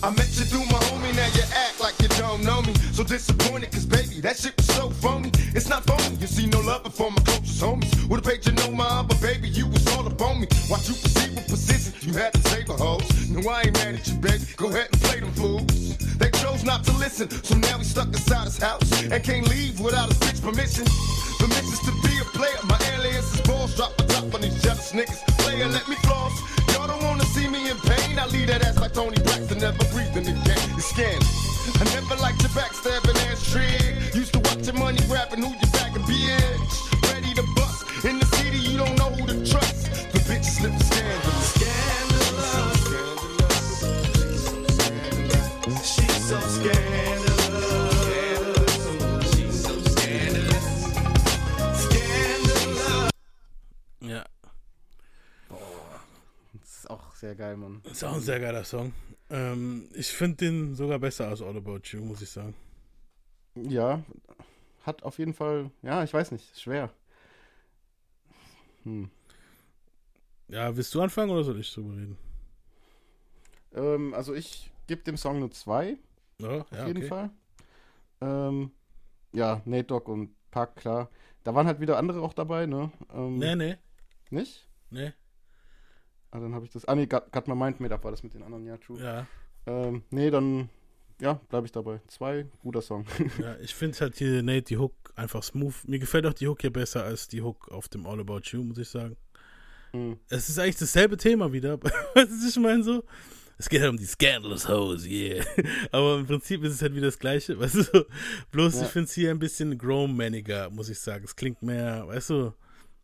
I 0.03 0.09
met 0.11 0.27
you 0.37 0.45
through 0.45 0.65
my 0.65 0.79
homie, 0.89 1.15
now 1.15 1.25
you 1.33 1.41
act 1.55 1.79
like 1.79 1.99
you 2.01 2.07
don't 2.09 2.43
know 2.43 2.61
me. 2.61 2.73
So 2.93 3.03
disappointed, 3.03 3.71
cause 3.71 3.85
baby, 3.85 4.21
that 4.21 4.37
shit 4.37 4.55
was 4.57 4.67
so 4.67 4.89
phony. 4.89 5.31
It's 5.55 5.69
not 5.69 5.85
phony, 5.85 6.15
you 6.17 6.27
see 6.27 6.47
no 6.47 6.59
love 6.61 6.83
before 6.83 7.11
my 7.11 7.21
closest 7.21 7.61
homies. 7.61 8.07
Would've 8.07 8.25
paid 8.25 8.45
you 8.45 8.51
no 8.53 8.71
mind, 8.71 9.07
but 9.07 9.21
baby, 9.21 9.47
you 9.47 9.67
was 9.67 9.85
all 9.95 10.05
up 10.05 10.21
on 10.21 10.41
me. 10.41 10.47
Watch 10.69 10.89
you 10.89 10.95
proceed 10.95 11.35
with 11.35 11.47
precision, 11.47 11.93
you 12.01 12.13
had 12.13 12.33
to 12.33 12.41
save 12.49 12.69
a 12.69 12.73
hoes. 12.73 13.29
No, 13.29 13.47
I 13.49 13.61
ain't 13.61 13.73
mad 13.73 13.95
at 13.95 14.07
you, 14.07 14.15
baby. 14.15 14.43
Go 14.55 14.69
ahead 14.69 14.89
and 14.91 15.01
play 15.01 15.19
them 15.19 15.31
fools. 15.33 15.97
They 16.17 16.29
chose 16.31 16.63
not 16.63 16.83
to 16.85 16.91
listen, 16.97 17.29
so 17.29 17.55
now 17.57 17.77
we 17.77 17.83
stuck 17.83 18.07
inside 18.07 18.45
his 18.45 18.57
house 18.57 19.03
and 19.03 19.23
can't 19.23 19.47
leave 19.49 19.79
without 19.79 20.09
his 20.09 20.19
bitch 20.19 20.41
permission. 20.41 20.85
Permissions 21.39 21.79
to 21.85 21.91
be 22.05 22.13
a 22.19 22.25
player, 22.37 22.59
my 22.65 22.79
alias 22.93 23.33
is 23.35 23.41
balls. 23.41 23.75
Drop 23.75 23.95
the 23.97 24.03
top 24.03 24.33
on 24.33 24.41
these 24.41 24.61
jealous 24.61 24.91
niggas. 24.91 25.21
Player, 25.39 25.67
let 25.67 25.87
me 25.87 25.95
floss. 26.07 26.33
Y'all 26.73 26.87
don't 26.87 27.03
wanna 27.03 27.25
see 27.25 27.47
me 27.47 27.69
in 27.69 27.77
pain. 27.77 28.19
I 28.19 28.25
leave 28.27 28.47
that 28.47 28.65
ass 28.65 28.79
like 28.79 28.93
Tony 28.93 29.17
Braxton, 29.23 29.59
never 29.59 29.83
breathing 29.93 30.27
again. 30.27 30.69
It's 30.77 30.85
scandal. 30.85 31.27
I 31.79 31.83
never 31.95 32.15
liked 32.21 32.41
your 32.41 32.51
backstabbing 32.51 33.17
ass 33.29 33.51
trick. 33.51 34.15
Used 34.15 34.33
to 34.33 34.39
watch 34.39 34.65
your 34.65 34.75
money 34.75 34.99
grabbing 35.07 35.43
who 35.43 35.49
you 35.49 35.71
back 35.73 35.95
a 35.95 35.99
bitch. 35.99 36.86
Sehr 57.19 57.35
geil, 57.35 57.57
Mann. 57.57 57.81
ist 57.83 58.03
auch 58.03 58.13
ein 58.15 58.21
sehr 58.21 58.39
geiler 58.39 58.63
Song. 58.63 58.93
Ähm, 59.29 59.89
ich 59.93 60.07
finde 60.07 60.37
den 60.37 60.75
sogar 60.75 60.99
besser 60.99 61.27
als 61.27 61.41
All 61.41 61.57
About 61.57 61.81
You, 61.85 62.01
muss 62.03 62.21
ich 62.21 62.29
sagen. 62.29 62.55
Ja, 63.55 64.03
hat 64.83 65.03
auf 65.03 65.17
jeden 65.19 65.33
Fall, 65.33 65.71
ja, 65.81 66.03
ich 66.03 66.13
weiß 66.13 66.31
nicht, 66.31 66.59
schwer. 66.59 66.91
Hm. 68.83 69.09
Ja, 70.47 70.75
willst 70.77 70.93
du 70.95 71.01
anfangen 71.01 71.31
oder 71.31 71.43
soll 71.43 71.59
ich 71.59 71.73
drüber 71.73 71.93
reden? 71.93 72.17
Ähm, 73.73 74.13
also 74.13 74.33
ich 74.33 74.71
gebe 74.87 75.03
dem 75.03 75.17
Song 75.17 75.37
eine 75.37 75.49
2, 75.49 75.97
Ja, 76.39 76.61
auf 76.61 76.71
ja 76.71 76.87
jeden 76.87 76.99
okay. 76.99 77.07
Fall. 77.07 77.29
Ähm, 78.21 78.71
ja, 79.33 79.61
Nate 79.65 79.83
Dogg 79.85 80.09
und 80.09 80.33
Pack, 80.51 80.77
klar. 80.77 81.09
Da 81.43 81.53
waren 81.53 81.67
halt 81.67 81.79
wieder 81.79 81.97
andere 81.97 82.21
auch 82.21 82.33
dabei, 82.33 82.65
ne? 82.65 82.91
Ähm, 83.13 83.37
Nee, 83.37 83.55
nee, 83.55 83.75
Nicht? 84.29 84.67
nee. 84.89 85.11
Ah, 86.37 86.39
dann 86.39 86.53
habe 86.53 86.65
ich 86.65 86.71
das. 86.71 86.85
Ah, 86.85 86.93
nee, 86.95 87.07
Got 87.07 87.47
My 87.47 87.55
Mind 87.55 87.79
Made 87.79 87.93
Up 87.93 88.03
war 88.03 88.11
das 88.11 88.21
mit 88.21 88.33
den 88.33 88.43
anderen, 88.43 88.65
ja, 88.65 88.77
true. 88.77 89.01
Ja, 89.01 89.25
Ähm, 89.65 90.03
nee, 90.11 90.29
dann, 90.29 90.69
ja, 91.19 91.33
bleibe 91.49 91.65
ich 91.65 91.71
dabei. 91.71 91.99
Zwei, 92.07 92.45
guter 92.61 92.81
Song. 92.81 93.05
ja 93.41 93.57
ich 93.59 93.73
finde 93.73 93.97
halt 93.99 94.15
hier 94.17 94.43
Nate 94.43 94.61
die 94.61 94.77
Hook 94.77 94.93
einfach 95.15 95.41
smooth. 95.41 95.73
Mir 95.87 95.99
gefällt 95.99 96.25
auch 96.27 96.33
die 96.33 96.47
Hook 96.47 96.61
hier 96.61 96.71
besser 96.71 97.03
als 97.03 97.27
die 97.27 97.41
Hook 97.41 97.69
auf 97.71 97.87
dem 97.89 98.05
All 98.05 98.19
About 98.19 98.41
You, 98.45 98.63
muss 98.63 98.77
ich 98.77 98.87
sagen. 98.87 99.17
Hm. 99.93 100.17
Es 100.29 100.47
ist 100.49 100.59
eigentlich 100.59 100.77
dasselbe 100.77 101.17
Thema 101.17 101.51
wieder. 101.51 101.81
Weißt 102.13 102.29
du, 102.29 102.35
was 102.35 102.49
ich 102.49 102.57
meine 102.61 102.83
so? 102.83 103.03
Es 103.57 103.67
geht 103.67 103.81
halt 103.81 103.89
um 103.89 103.97
die 103.97 104.05
Scandalous 104.05 104.69
Hose, 104.69 105.09
yeah. 105.09 105.43
Aber 105.91 106.19
im 106.19 106.27
Prinzip 106.27 106.63
ist 106.63 106.73
es 106.73 106.81
halt 106.83 106.93
wieder 106.93 107.07
das 107.07 107.17
Gleiche, 107.17 107.57
weißt 107.57 107.91
du? 107.91 108.05
Bloß 108.51 108.75
Ja. 108.75 108.83
ich 108.83 108.89
finde 108.89 109.05
es 109.05 109.13
hier 109.13 109.31
ein 109.31 109.39
bisschen 109.39 109.75
grown-maniger, 109.75 110.69
muss 110.69 110.89
ich 110.89 110.99
sagen. 110.99 111.25
Es 111.25 111.35
klingt 111.35 111.63
mehr, 111.63 112.07
weißt 112.07 112.29
du, 112.29 112.53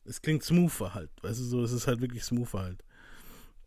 es 0.06 0.22
klingt 0.22 0.44
smoother 0.44 0.94
halt, 0.94 1.10
weißt 1.24 1.40
du 1.40 1.44
so, 1.44 1.64
es 1.64 1.72
ist 1.72 1.88
halt 1.88 2.02
wirklich 2.02 2.24
smoother 2.24 2.60
halt. 2.60 2.84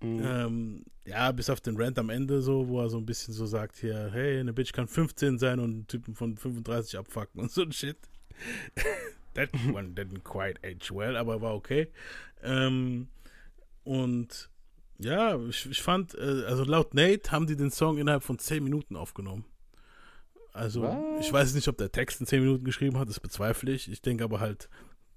Mhm. 0.00 0.22
Ähm, 0.24 0.84
ja, 1.06 1.32
bis 1.32 1.48
auf 1.50 1.60
den 1.60 1.76
Rant 1.80 1.98
am 1.98 2.10
Ende 2.10 2.42
so, 2.42 2.68
wo 2.68 2.80
er 2.80 2.88
so 2.90 2.98
ein 2.98 3.06
bisschen 3.06 3.32
so 3.32 3.46
sagt 3.46 3.76
hier, 3.76 4.10
hey, 4.12 4.38
eine 4.40 4.52
Bitch 4.52 4.72
kann 4.72 4.88
15 4.88 5.38
sein 5.38 5.58
und 5.58 5.70
einen 5.70 5.86
Typen 5.86 6.14
von 6.14 6.36
35 6.36 6.98
abfucken 6.98 7.40
und 7.40 7.50
so 7.50 7.62
ein 7.62 7.72
Shit. 7.72 7.96
That 9.34 9.50
one 9.72 9.90
didn't 9.94 10.22
quite 10.24 10.58
age 10.64 10.90
well, 10.92 11.16
aber 11.16 11.40
war 11.40 11.54
okay. 11.54 11.88
Ähm, 12.42 13.08
und 13.84 14.50
Ja, 14.98 15.38
ich, 15.46 15.66
ich 15.70 15.82
fand, 15.82 16.14
äh, 16.14 16.44
also 16.46 16.64
laut 16.64 16.94
Nate 16.94 17.30
haben 17.30 17.46
die 17.46 17.56
den 17.56 17.70
Song 17.70 17.98
innerhalb 17.98 18.22
von 18.22 18.38
10 18.38 18.64
Minuten 18.64 18.96
aufgenommen. 18.96 19.44
Also, 20.52 20.82
Was? 20.82 21.26
ich 21.26 21.32
weiß 21.32 21.54
nicht, 21.54 21.68
ob 21.68 21.76
der 21.76 21.92
Text 21.92 22.18
in 22.20 22.26
10 22.26 22.40
Minuten 22.42 22.64
geschrieben 22.64 22.98
hat, 22.98 23.08
das 23.10 23.20
bezweifle 23.20 23.72
ich. 23.72 23.90
Ich 23.90 24.00
denke 24.00 24.24
aber 24.24 24.40
halt, 24.40 24.70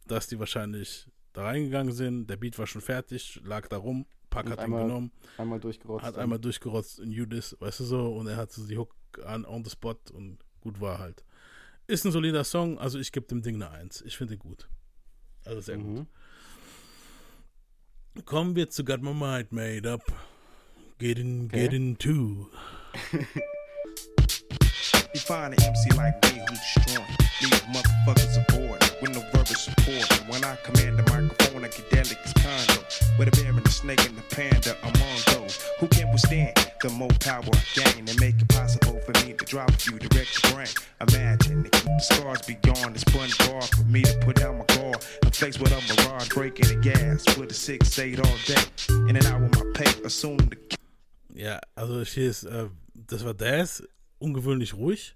dass 0.06 0.28
die 0.28 0.38
wahrscheinlich 0.38 1.08
da 1.32 1.44
reingegangen 1.44 1.94
sind. 1.94 2.30
Der 2.30 2.36
Beat 2.36 2.60
war 2.60 2.68
schon 2.68 2.82
fertig, 2.82 3.40
lag 3.46 3.68
da 3.70 3.78
rum, 3.78 4.06
Pack 4.30 4.46
Und 4.46 4.52
hat 4.52 4.60
ihn 4.60 4.64
einmal 4.66 4.84
genommen, 4.84 5.12
Einmal 5.38 5.60
durchgerotzt. 5.60 6.06
hat 6.06 6.16
dann. 6.16 6.24
einmal 6.24 6.40
durchgerotzt 6.40 7.00
in 7.00 7.12
Judas, 7.12 7.56
weißt 7.60 7.80
du 7.82 7.84
so, 7.86 8.14
und 8.16 8.28
er 8.28 8.38
hat 8.38 8.52
so 8.52 8.66
die 8.68 8.78
Hook 8.78 8.94
an 9.26 9.46
on 9.46 9.64
the 9.64 9.70
spot 9.72 9.98
und 10.14 10.38
gut 10.62 10.80
war 10.82 11.00
halt. 11.00 11.24
Ist 11.88 12.06
ein 12.06 12.12
solider 12.12 12.44
Song, 12.44 12.78
also 12.78 13.00
ich 13.00 13.12
gebe 13.12 13.26
dem 13.28 13.42
Ding 13.42 13.56
eine 13.56 13.72
1. 13.72 14.02
Ich 14.04 14.16
finde 14.18 14.36
ihn 14.36 14.40
gut. 14.40 14.70
Also 15.46 15.62
sehr 15.62 15.78
gut. 15.78 16.06
Mhm. 18.16 18.24
Kommen 18.26 18.56
wir 18.56 18.70
zu 18.70 18.84
Got 18.84 19.02
My 19.02 19.14
Mind 19.14 19.52
Made 19.52 19.92
Up. 19.92 20.04
Get 21.00 21.18
in, 21.18 21.46
Okay. 21.46 21.64
get 21.64 21.74
in 21.74 21.98
two. 21.98 22.48
You 25.14 25.20
find 25.20 25.54
an 25.54 25.64
MC 25.64 25.90
like 25.98 26.22
me 26.26 26.42
who's 26.48 26.60
destroying. 26.60 27.08
Leave 27.42 27.64
motherfuckers 27.74 28.38
aboard 28.48 28.80
with 29.02 29.12
no 29.12 29.22
verbal 29.32 29.56
support. 29.56 30.06
And 30.20 30.30
when 30.30 30.44
I 30.44 30.56
command 30.58 31.00
the 31.00 31.04
microphone, 31.10 31.66
I 31.66 31.70
get 31.70 31.90
delicate 31.90 32.36
condo. 32.36 32.84
With 33.18 33.28
a 33.28 33.32
bear 33.32 33.50
and 33.50 33.66
a 33.66 33.72
snake 33.72 34.06
and 34.06 34.20
a 34.20 34.22
panda 34.36 34.78
among 34.84 35.18
those 35.34 35.60
who 35.80 35.88
can 35.88 36.12
withstand 36.12 36.54
the 36.82 36.90
more 36.92 37.10
power 37.20 37.44
I 37.44 37.64
gain 37.74 38.08
and 38.08 38.20
make 38.20 38.40
it 38.40 38.48
possible 38.50 39.00
for 39.02 39.26
me 39.26 39.34
to 39.34 39.46
drop 39.46 39.72
few 39.72 39.98
direct 39.98 40.54
brain. 40.54 40.68
Imagine 41.02 41.64
to 41.64 41.70
keep 41.72 41.86
the 41.86 42.00
scars 42.00 42.42
beyond 42.44 42.96
this 42.96 43.04
bun 43.06 43.30
bar 43.40 43.62
for 43.64 43.84
me 43.86 44.04
to 44.04 44.18
put 44.20 44.36
down 44.36 44.60
my 44.60 44.66
guard 44.66 45.04
and 45.24 45.36
face 45.36 45.58
with 45.60 45.72
a 45.72 45.82
mirage 46.06 46.30
breaking 46.30 46.68
the 46.68 46.76
gas 46.84 47.26
with 47.36 47.50
a 47.50 47.56
six 47.56 47.98
eight 47.98 48.20
all 48.20 48.38
day. 48.46 48.62
In 49.10 49.16
and 49.16 49.26
out 49.26 49.42
with 49.42 49.56
my 49.56 49.66
pay, 49.74 50.04
assume 50.06 50.38
the 50.38 50.58
Ja, 51.34 51.60
also 51.76 52.04
hier 52.04 52.30
ist, 52.30 52.44
äh, 52.44 52.68
das 53.08 53.24
war 53.24 53.34
Daz, 53.34 53.82
ungewöhnlich 54.20 54.74
ruhig. 54.74 55.16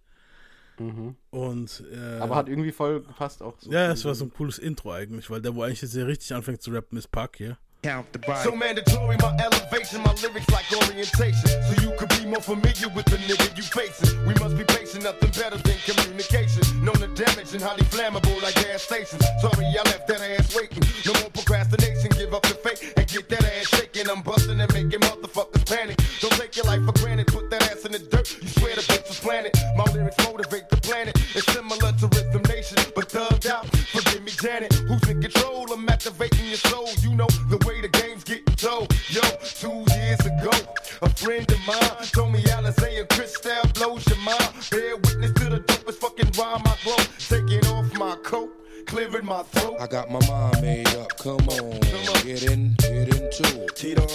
Mhm. 0.80 1.16
Und, 1.30 1.84
äh, 1.94 2.20
Aber 2.20 2.36
hat 2.36 2.50
irgendwie 2.50 2.72
voll 2.72 3.02
gepasst 3.02 3.44
auch. 3.44 3.56
So 3.60 3.72
ja, 3.72 3.92
es 3.92 4.04
war 4.06 4.16
so 4.16 4.26
ein 4.26 4.34
cooles 4.34 4.58
Intro 4.58 4.92
eigentlich, 4.92 5.30
weil 5.30 5.42
der, 5.42 5.56
wo 5.56 5.62
eigentlich 5.62 5.82
jetzt 5.82 5.94
hier 5.94 6.08
richtig 6.08 6.34
anfängt 6.34 6.62
zu 6.62 6.72
rappen, 6.72 6.98
ist 6.98 7.12
Park 7.12 7.36
hier. 7.38 7.58
the. 7.84 8.20
So 8.44 8.56
mandatory, 8.56 9.18
my 9.20 9.36
elevation, 9.38 10.02
my 10.04 10.14
lyrics 10.24 10.50
like 10.50 10.66
orientation. 10.72 11.50
So 11.68 11.84
you 11.84 11.92
could 11.98 12.10
be 12.10 12.26
more 12.26 12.42
familiar 12.42 12.88
with 12.96 13.06
the 13.06 13.18
nigga 13.18 13.56
you 13.58 13.64
facing. 13.64 14.26
We 14.26 14.34
must 14.36 14.58
be 14.58 14.64
patient, 14.64 15.04
nothing 15.04 15.32
better 15.32 15.58
than 15.58 15.76
communication. 15.84 16.64
Known 16.84 16.96
to 16.96 17.08
damage 17.12 17.54
and 17.54 17.62
highly 17.62 17.84
flammable 17.92 18.42
like 18.42 18.56
gas 18.56 18.84
stations. 18.84 19.24
Sorry, 19.42 19.66
I 19.66 19.84
left 19.84 20.08
that 20.08 20.22
ass 20.22 20.56
waiting. 20.56 20.84
No 21.06 21.12
more 21.20 21.30
procrastination, 21.32 22.12
give 22.16 22.34
up 22.34 22.44
the 22.44 22.56
fake 22.56 22.94
and 22.96 23.08
get 23.08 23.28
that 23.30 23.44
ass 23.44 23.68
shaking. 23.68 24.10
I'm 24.10 24.22
busting 24.22 24.60
and 24.60 24.74
making 24.74 25.02
motherfuckers 25.02 25.66
panic. 25.68 26.00
Don't 26.22 26.34
take 26.40 26.56
your 26.56 26.66
life 26.66 26.86
for 26.86 26.94
granted, 27.04 27.28
that 27.54 27.72
ass 27.72 27.86
in 27.86 27.92
the 27.92 28.00
dirt. 28.00 28.38
You 28.42 28.48
swear 28.48 28.76
the 28.76 28.82
bitch 28.82 29.08
was 29.08 29.20
planet. 29.20 29.56
My 29.76 29.86
lyrics 29.94 30.18
motivate 30.26 30.70
the 30.70 30.78
planet. 30.78 31.14
It's 31.36 31.46
similar 31.54 31.92
to 31.92 32.08
Rhythm 32.08 32.42
Nation, 32.50 32.78
but 32.96 33.10
thugged 33.10 33.46
out. 33.46 33.66
Forgive 33.94 34.24
me, 34.24 34.32
Janet. 34.32 34.74
Who's 34.74 35.08
in 35.10 35.22
control? 35.22 35.72
I'm 35.72 35.88
activating 35.88 36.48
your 36.48 36.58
soul. 36.58 36.90
You 37.02 37.16
know 37.16 37.28
the 37.50 37.58
way 37.66 37.82
the 37.82 37.90
game's 37.90 38.24
getting 38.24 38.56
told. 38.56 38.92
Yo, 39.10 39.22
two 39.62 39.86
years 39.94 40.20
ago, 40.26 40.54
a 41.02 41.10
friend 41.10 41.50
of 41.52 41.60
mine 41.68 42.08
told 42.12 42.32
me 42.34 42.42
Alizé 42.44 43.00
and 43.00 43.10
Cristal 43.10 43.64
blows 43.74 44.06
your 44.08 44.20
mind. 44.20 44.54
Bear 44.72 44.96
witness 44.98 45.34
to 45.34 45.46
the 45.54 45.60
dopest 45.70 46.00
fucking 46.02 46.32
rhyme 46.38 46.64
I 46.66 46.76
grow. 46.84 46.98
Taking 47.20 47.66
off 47.68 47.94
my 47.98 48.16
coat, 48.24 48.52
clearing 48.88 49.26
my 49.26 49.44
throat. 49.44 49.78
I 49.80 49.88
got 49.88 50.10
my 50.10 50.22
mind 50.28 50.62
made 50.62 50.96
up. 50.96 51.16
Come 51.18 51.48
on, 51.50 51.80
get 52.26 52.44
in, 52.50 52.74
get 52.80 53.14
into 53.14 53.46
it. 53.64 53.76
Tito, 53.76 54.06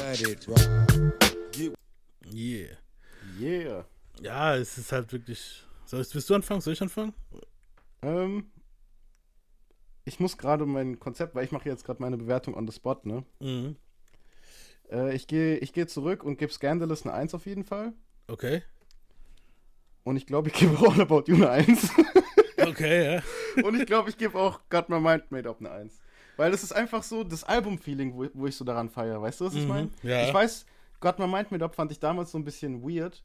Let 0.00 0.20
it 0.22 0.46
ride. 0.48 1.12
Yeah. 2.32 2.76
Yeah. 3.38 3.84
Ja, 4.20 4.56
es 4.56 4.78
ist 4.78 4.92
halt 4.92 5.12
wirklich. 5.12 5.64
Soll 5.84 6.00
ich, 6.02 6.14
willst 6.14 6.28
du 6.30 6.34
anfangen? 6.34 6.60
Soll 6.60 6.72
ich 6.72 6.82
anfangen? 6.82 7.12
Ähm, 8.02 8.50
ich 10.04 10.18
muss 10.20 10.36
gerade 10.38 10.66
mein 10.66 10.98
Konzept, 10.98 11.34
weil 11.34 11.44
ich 11.44 11.52
mache 11.52 11.68
jetzt 11.68 11.84
gerade 11.84 12.00
meine 12.02 12.16
Bewertung 12.16 12.54
on 12.54 12.66
the 12.66 12.72
spot, 12.74 13.00
ne? 13.04 13.24
Mhm. 13.40 13.76
Äh, 14.90 15.14
ich 15.14 15.26
gehe 15.26 15.56
ich 15.58 15.72
geh 15.72 15.86
zurück 15.86 16.24
und 16.24 16.38
gebe 16.38 16.52
Scandalous 16.52 17.04
eine 17.04 17.14
1 17.14 17.34
auf 17.34 17.46
jeden 17.46 17.64
Fall. 17.64 17.92
Okay. 18.28 18.62
Und 20.04 20.16
ich 20.16 20.26
glaube, 20.26 20.48
ich 20.48 20.54
gebe 20.54 20.76
All 20.78 21.00
About 21.00 21.24
You 21.26 21.36
eine 21.36 21.50
1. 21.50 21.90
Okay, 22.64 23.16
ja. 23.16 23.64
und 23.64 23.74
ich 23.78 23.86
glaube, 23.86 24.08
ich 24.08 24.16
gebe 24.16 24.38
auch 24.38 24.60
Got 24.70 24.88
My 24.88 25.00
Mind 25.00 25.30
Made 25.32 25.48
Up 25.48 25.58
eine 25.58 25.70
1. 25.72 26.00
Weil 26.36 26.54
es 26.54 26.62
ist 26.62 26.72
einfach 26.72 27.02
so 27.02 27.24
das 27.24 27.42
Album-Feeling, 27.42 28.14
wo, 28.14 28.26
wo 28.34 28.46
ich 28.46 28.54
so 28.56 28.64
daran 28.64 28.88
feiere. 28.88 29.20
Weißt 29.20 29.40
du, 29.40 29.46
was 29.46 29.54
ich 29.54 29.62
Mhm, 29.64 29.68
meine? 29.68 29.90
ja. 30.04 30.26
Ich 30.28 30.32
weiß, 30.32 30.64
Got 31.02 31.18
My 31.18 31.26
Mind 31.26 31.50
Made 31.52 31.62
Up 31.64 31.74
fand 31.74 31.92
ich 31.92 32.00
damals 32.00 32.30
so 32.32 32.38
ein 32.38 32.44
bisschen 32.44 32.82
weird. 32.82 33.22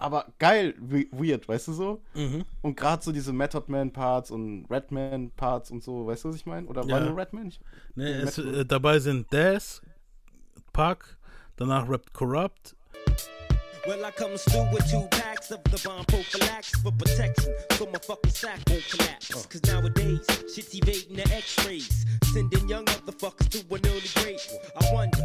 Aber 0.00 0.26
geil 0.38 0.74
we- 0.78 1.08
weird, 1.10 1.48
weißt 1.48 1.68
du 1.68 1.72
so? 1.72 2.00
Mhm. 2.14 2.44
Und 2.62 2.76
gerade 2.76 3.02
so 3.02 3.10
diese 3.10 3.32
Method 3.32 3.64
Man 3.66 3.92
Parts 3.92 4.30
und 4.30 4.66
Redman 4.70 5.30
Parts 5.32 5.72
und 5.72 5.82
so, 5.82 6.06
weißt 6.06 6.24
du, 6.24 6.28
was 6.28 6.36
ich 6.36 6.46
meine? 6.46 6.68
Oder 6.68 6.82
war 6.88 7.00
Ja. 7.00 7.06
nur 7.06 7.16
Redman? 7.16 7.48
Ich, 7.48 7.60
Nee, 7.96 8.12
es, 8.12 8.38
äh, 8.38 8.64
dabei 8.64 9.00
sind 9.00 9.26
Daz, 9.32 9.82
Park, 10.72 11.18
danach 11.56 11.88
rappt 11.88 12.12
Corrupt. 12.12 12.76
Well, 13.88 14.04
I 14.04 14.10
comes 14.10 14.42
through 14.42 14.68
with 14.70 14.86
two 14.90 15.08
packs 15.10 15.50
of 15.50 15.64
the 15.64 15.80
bomb 15.82 16.04
prophylaxis 16.04 16.78
for 16.82 16.92
protection, 16.92 17.54
so 17.70 17.86
my 17.86 17.98
fucking 17.98 18.32
sack 18.32 18.60
won't 18.68 18.86
collapse. 18.86 19.30
Oh. 19.34 19.42
Cause 19.48 19.64
nowadays, 19.64 20.26
shit's 20.54 20.74
evading 20.74 21.16
the 21.16 21.22
x-rays, 21.34 22.04
sending 22.34 22.68
young 22.68 22.84
motherfuckers 22.84 23.48
to 23.48 23.74
an 23.74 23.80
early 23.86 24.02
grave. 24.16 24.42
I 24.78 24.92
wonder, 24.92 25.22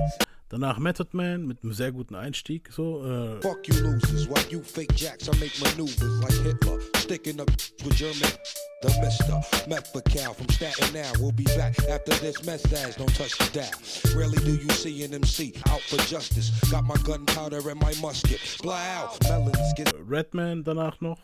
Danach 0.49 0.77
Method 0.77 1.09
Man 1.13 1.47
mit 1.47 1.63
einem 1.63 1.73
sehr 1.73 1.91
guten 1.91 2.15
Einstieg. 2.15 2.69
So, 2.71 3.03
äh, 3.05 3.41
Fuck 3.41 3.67
you 3.67 3.75
losers, 3.81 4.27
while 4.29 4.45
you 4.51 4.61
fake 4.61 4.93
jacks, 4.95 5.27
I 5.27 5.31
make 5.39 5.51
maneuvers 5.59 6.21
like 6.21 6.33
Hitler, 6.43 6.79
sticking 6.97 7.39
up 7.39 7.49
with 7.83 7.95
German. 7.95 8.31
The 8.83 8.89
Mister, 9.01 9.41
Methacal 9.69 10.33
from 10.33 10.49
Staten 10.49 10.93
Now. 10.93 11.09
We'll 11.17 11.31
be 11.31 11.45
back 11.55 11.73
after 11.89 12.13
this 12.15 12.43
message. 12.45 12.97
Don't 12.97 13.15
touch 13.15 13.37
the 13.37 13.49
dial. 13.57 13.71
Rarely 14.13 14.37
do 14.43 14.55
you 14.61 14.69
see 14.71 15.03
an 15.05 15.13
MC 15.13 15.53
out 15.69 15.79
for 15.81 15.97
justice. 16.05 16.51
Got 16.69 16.83
my 16.83 16.97
gunpowder 17.05 17.59
and 17.69 17.79
my 17.79 17.93
musket. 18.01 18.39
Fly 18.39 18.85
out, 18.97 19.17
melons 19.23 19.73
get 19.77 19.93
Redman 20.05 20.63
danach 20.65 20.99
noch. 21.01 21.19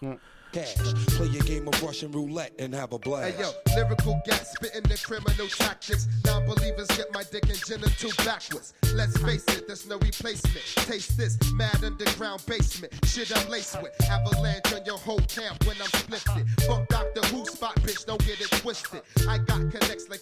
Cash. 0.51 0.75
Play 1.17 1.27
a 1.27 1.43
game 1.43 1.67
of 1.67 1.81
Russian 1.81 2.12
roulette 2.12 2.53
and 2.59 2.73
have 2.73 2.93
a 2.93 2.99
blast. 2.99 3.35
Hey 3.35 3.41
yo, 3.41 3.51
lyrical 3.75 4.21
gas 4.25 4.53
spitting 4.53 4.83
the 4.83 4.97
criminal 5.03 5.47
tactics. 5.47 6.07
Non-believers 6.25 6.88
get 6.97 7.13
my 7.13 7.23
dick 7.31 7.43
and 7.49 7.63
genital 7.65 8.12
backwards. 8.25 8.73
Let's 8.93 9.17
face 9.17 9.45
it, 9.49 9.67
there's 9.67 9.88
no 9.88 9.97
replacement. 9.97 10.65
Taste 10.88 11.17
this 11.17 11.38
mad 11.53 11.83
underground 11.83 12.45
basement. 12.45 12.93
Shit 13.05 13.35
I'm 13.35 13.49
laced 13.49 13.81
with. 13.81 13.91
Avalanche 14.09 14.73
on 14.73 14.85
your 14.85 14.97
whole 14.97 15.21
camp 15.27 15.65
when 15.65 15.77
I'm 15.81 15.88
splifted. 15.88 16.47
Fuck 16.67 16.88
Doctor 16.89 17.21
Who 17.27 17.45
spot, 17.45 17.75
bitch, 17.81 18.05
don't 18.05 18.23
get 18.25 18.39
it 18.41 18.51
twisted. 18.51 19.01
I 19.27 19.38
got 19.38 19.71
connects 19.71 20.09
like 20.09 20.21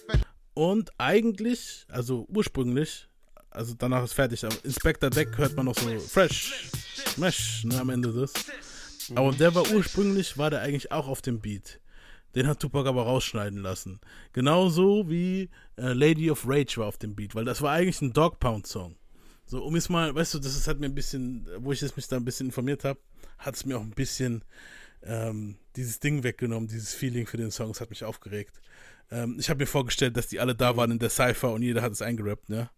Und 0.58 0.90
eigentlich, 0.98 1.86
also 1.88 2.26
ursprünglich, 2.28 3.06
also 3.50 3.74
danach 3.74 4.02
ist 4.02 4.14
fertig, 4.14 4.44
aber 4.44 4.56
Inspector 4.64 5.08
Deck 5.08 5.38
hört 5.38 5.54
man 5.54 5.66
noch 5.66 5.78
so 5.78 6.00
fresh, 6.00 6.70
mesh, 7.16 7.64
ne, 7.64 7.78
am 7.78 7.90
Ende 7.90 8.12
des. 8.12 8.32
Aber 9.16 9.32
der 9.32 9.54
war 9.54 9.70
ursprünglich, 9.70 10.38
war 10.38 10.50
der 10.50 10.60
eigentlich 10.60 10.92
auch 10.92 11.08
auf 11.08 11.22
dem 11.22 11.40
Beat. 11.40 11.80
Den 12.34 12.46
hat 12.46 12.60
Tupac 12.60 12.88
aber 12.88 13.04
rausschneiden 13.04 13.60
lassen. 13.60 14.00
Genauso 14.32 15.08
wie 15.08 15.48
äh, 15.76 15.92
Lady 15.92 16.30
of 16.30 16.44
Rage 16.46 16.76
war 16.76 16.86
auf 16.86 16.98
dem 16.98 17.14
Beat, 17.14 17.34
weil 17.34 17.44
das 17.44 17.62
war 17.62 17.72
eigentlich 17.72 18.02
ein 18.02 18.12
Dog 18.12 18.38
Pound 18.38 18.66
Song. 18.66 18.96
So, 19.46 19.64
um 19.64 19.74
jetzt 19.74 19.88
mal, 19.88 20.14
weißt 20.14 20.34
du, 20.34 20.38
das 20.38 20.54
ist, 20.54 20.68
hat 20.68 20.78
mir 20.78 20.86
ein 20.86 20.94
bisschen, 20.94 21.48
wo 21.58 21.72
ich 21.72 21.80
jetzt 21.80 21.96
mich 21.96 22.06
da 22.06 22.16
ein 22.16 22.24
bisschen 22.24 22.48
informiert 22.48 22.84
habe, 22.84 23.00
hat 23.38 23.56
es 23.56 23.64
mir 23.64 23.78
auch 23.78 23.82
ein 23.82 23.90
bisschen 23.90 24.44
ähm, 25.02 25.56
dieses 25.74 26.00
Ding 26.00 26.22
weggenommen, 26.22 26.68
dieses 26.68 26.92
Feeling 26.92 27.26
für 27.26 27.38
den 27.38 27.50
Song, 27.50 27.70
es 27.70 27.80
hat 27.80 27.88
mich 27.88 28.04
aufgeregt. 28.04 28.60
Ähm, 29.10 29.36
ich 29.38 29.48
habe 29.48 29.60
mir 29.60 29.66
vorgestellt, 29.66 30.16
dass 30.18 30.28
die 30.28 30.38
alle 30.38 30.54
da 30.54 30.76
waren 30.76 30.90
in 30.90 30.98
der 30.98 31.08
Cypher 31.08 31.52
und 31.52 31.62
jeder 31.62 31.80
hat 31.80 31.92
es 31.92 32.02
eingerappt, 32.02 32.50
ne? 32.50 32.68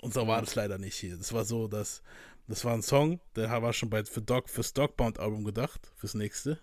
Und 0.00 0.14
so 0.14 0.26
war 0.26 0.40
das 0.40 0.54
leider 0.54 0.78
nicht 0.78 0.94
hier. 0.94 1.16
Das 1.16 1.32
war 1.32 1.44
so, 1.44 1.66
dass 1.66 2.02
das 2.48 2.64
war 2.64 2.74
ein 2.74 2.82
Song, 2.82 3.20
der 3.36 3.50
war 3.62 3.72
schon 3.72 3.90
bei 3.90 4.04
für 4.04 4.22
Dog 4.22 4.48
fürs 4.48 4.72
Dogbound 4.72 5.20
Album 5.20 5.44
gedacht, 5.44 5.92
fürs 5.96 6.14
nächste. 6.14 6.58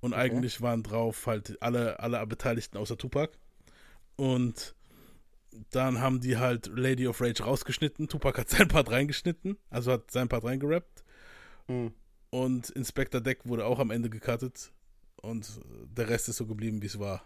Und 0.00 0.14
eigentlich 0.14 0.62
waren 0.62 0.82
drauf 0.82 1.26
halt 1.26 1.60
alle 1.60 2.00
alle 2.00 2.26
Beteiligten 2.26 2.78
außer 2.78 2.96
Tupac. 2.96 3.36
Und 4.16 4.74
dann 5.70 6.00
haben 6.00 6.20
die 6.20 6.38
halt 6.38 6.66
Lady 6.66 7.06
of 7.08 7.20
Rage 7.20 7.42
rausgeschnitten. 7.42 8.08
Tupac 8.08 8.38
hat 8.38 8.48
sein 8.50 8.68
Part 8.68 8.90
reingeschnitten, 8.90 9.58
also 9.68 9.92
hat 9.92 10.10
sein 10.10 10.28
Part 10.28 10.44
reingerappt. 10.44 11.04
Mhm. 11.66 11.92
Und 12.30 12.70
Inspector 12.70 13.20
Deck 13.20 13.40
wurde 13.44 13.64
auch 13.66 13.80
am 13.80 13.90
Ende 13.90 14.08
gecuttet. 14.08 14.72
Und 15.20 15.60
der 15.84 16.08
Rest 16.08 16.28
ist 16.28 16.36
so 16.36 16.46
geblieben, 16.46 16.80
wie 16.80 16.86
es 16.86 16.98
war. 16.98 17.24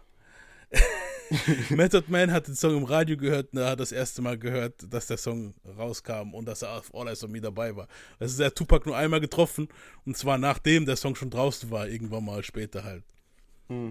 Method 1.69 2.03
Man 2.09 2.31
hat 2.31 2.47
den 2.47 2.55
Song 2.55 2.77
im 2.77 2.83
Radio 2.83 3.17
gehört 3.17 3.53
und 3.53 3.59
er 3.59 3.69
hat 3.71 3.79
das 3.79 3.91
erste 3.91 4.21
Mal 4.21 4.37
gehört, 4.37 4.75
dass 4.93 5.07
der 5.07 5.17
Song 5.17 5.53
rauskam 5.77 6.33
und 6.33 6.45
dass 6.45 6.61
er 6.61 6.73
auf 6.77 6.93
All 6.93 7.07
Eyes 7.07 7.23
on 7.23 7.31
Me 7.31 7.41
dabei 7.41 7.75
war. 7.75 7.87
Das 8.19 8.31
ist 8.31 8.39
der 8.39 8.53
Tupac 8.53 8.85
nur 8.85 8.95
einmal 8.97 9.19
getroffen 9.19 9.67
und 10.05 10.15
zwar 10.17 10.37
nachdem 10.37 10.85
der 10.85 10.95
Song 10.95 11.15
schon 11.15 11.29
draußen 11.29 11.71
war, 11.71 11.87
irgendwann 11.87 12.25
mal 12.25 12.43
später 12.43 12.83
halt. 12.83 13.03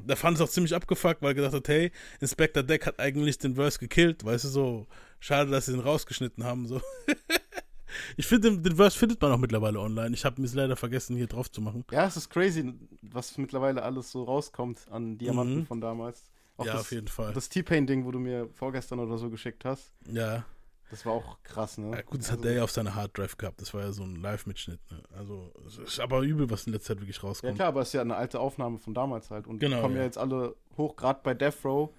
Da 0.06 0.14
fand 0.14 0.36
es 0.36 0.40
auch 0.40 0.48
ziemlich 0.48 0.72
abgefuckt, 0.72 1.20
weil 1.20 1.30
er 1.30 1.34
gedacht 1.34 1.52
hat, 1.54 1.66
hey, 1.66 1.90
Inspector 2.20 2.62
Deck 2.62 2.86
hat 2.86 3.00
eigentlich 3.00 3.38
den 3.38 3.56
Verse 3.56 3.76
gekillt, 3.80 4.24
weißt 4.24 4.44
du, 4.44 4.48
so, 4.48 4.86
schade, 5.18 5.50
dass 5.50 5.66
sie 5.66 5.72
den 5.72 5.80
rausgeschnitten 5.80 6.44
haben, 6.44 6.68
so. 6.68 6.80
ich 8.16 8.24
finde, 8.24 8.50
den, 8.52 8.62
den 8.62 8.76
Verse 8.76 8.96
findet 8.96 9.20
man 9.20 9.32
auch 9.32 9.38
mittlerweile 9.38 9.80
online. 9.80 10.14
Ich 10.14 10.24
habe 10.24 10.40
es 10.44 10.54
leider 10.54 10.76
vergessen, 10.76 11.16
hier 11.16 11.26
drauf 11.26 11.50
zu 11.50 11.60
machen. 11.60 11.84
Ja, 11.90 12.06
es 12.06 12.16
ist 12.16 12.30
crazy, 12.30 12.72
was 13.02 13.36
mittlerweile 13.36 13.82
alles 13.82 14.12
so 14.12 14.22
rauskommt 14.22 14.78
an 14.92 15.18
Diamanten 15.18 15.58
Mhm. 15.62 15.66
von 15.66 15.80
damals. 15.80 16.22
Auch 16.56 16.66
ja, 16.66 16.72
das, 16.74 16.82
auf 16.82 16.92
jeden 16.92 17.08
Fall. 17.08 17.32
Das 17.32 17.48
T-Pain-Ding, 17.48 18.04
wo 18.04 18.12
du 18.12 18.18
mir 18.18 18.48
vorgestern 18.52 19.00
oder 19.00 19.18
so 19.18 19.28
geschickt 19.28 19.64
hast, 19.64 19.92
ja. 20.06 20.44
das 20.90 21.04
war 21.04 21.12
auch 21.14 21.42
krass, 21.42 21.78
ne? 21.78 21.90
ja, 21.90 22.02
gut, 22.02 22.20
das 22.20 22.30
Also, 22.30 22.38
hat 22.38 22.44
der 22.44 22.52
ja 22.54 22.62
auf 22.64 22.70
seiner 22.70 22.94
Harddrive 22.94 23.36
gehabt. 23.36 23.60
Das 23.60 23.74
war 23.74 23.80
ja 23.82 23.90
so 23.92 24.04
ein 24.04 24.16
Live-Mitschnitt. 24.16 24.78
Ne? 24.90 25.02
Also, 25.16 25.52
es 25.66 25.78
ist 25.78 26.00
aber 26.00 26.20
übel, 26.20 26.48
was 26.50 26.66
in 26.66 26.72
letzter 26.72 26.94
Zeit 26.94 27.00
wirklich 27.00 27.16
Ja 27.16 27.22
rauskommt. 27.22 27.56
klar, 27.56 27.68
aber 27.68 27.80
es 27.80 27.88
ist 27.88 27.94
ja 27.94 28.02
eine 28.02 28.14
alte 28.16 28.38
Aufnahme 28.38 28.78
von 28.78 28.94
damals 28.94 29.30
halt. 29.30 29.46
Und 29.48 29.58
Genau, 29.58 29.76
die 29.76 29.82
kommen 29.82 29.94
ja. 29.96 30.02
ja. 30.02 30.06
jetzt 30.06 30.18
alle 30.18 30.54
hoch, 30.76 30.94
gerade 30.94 31.20
bei 31.24 31.34
Death 31.34 31.64
Row. 31.64 31.90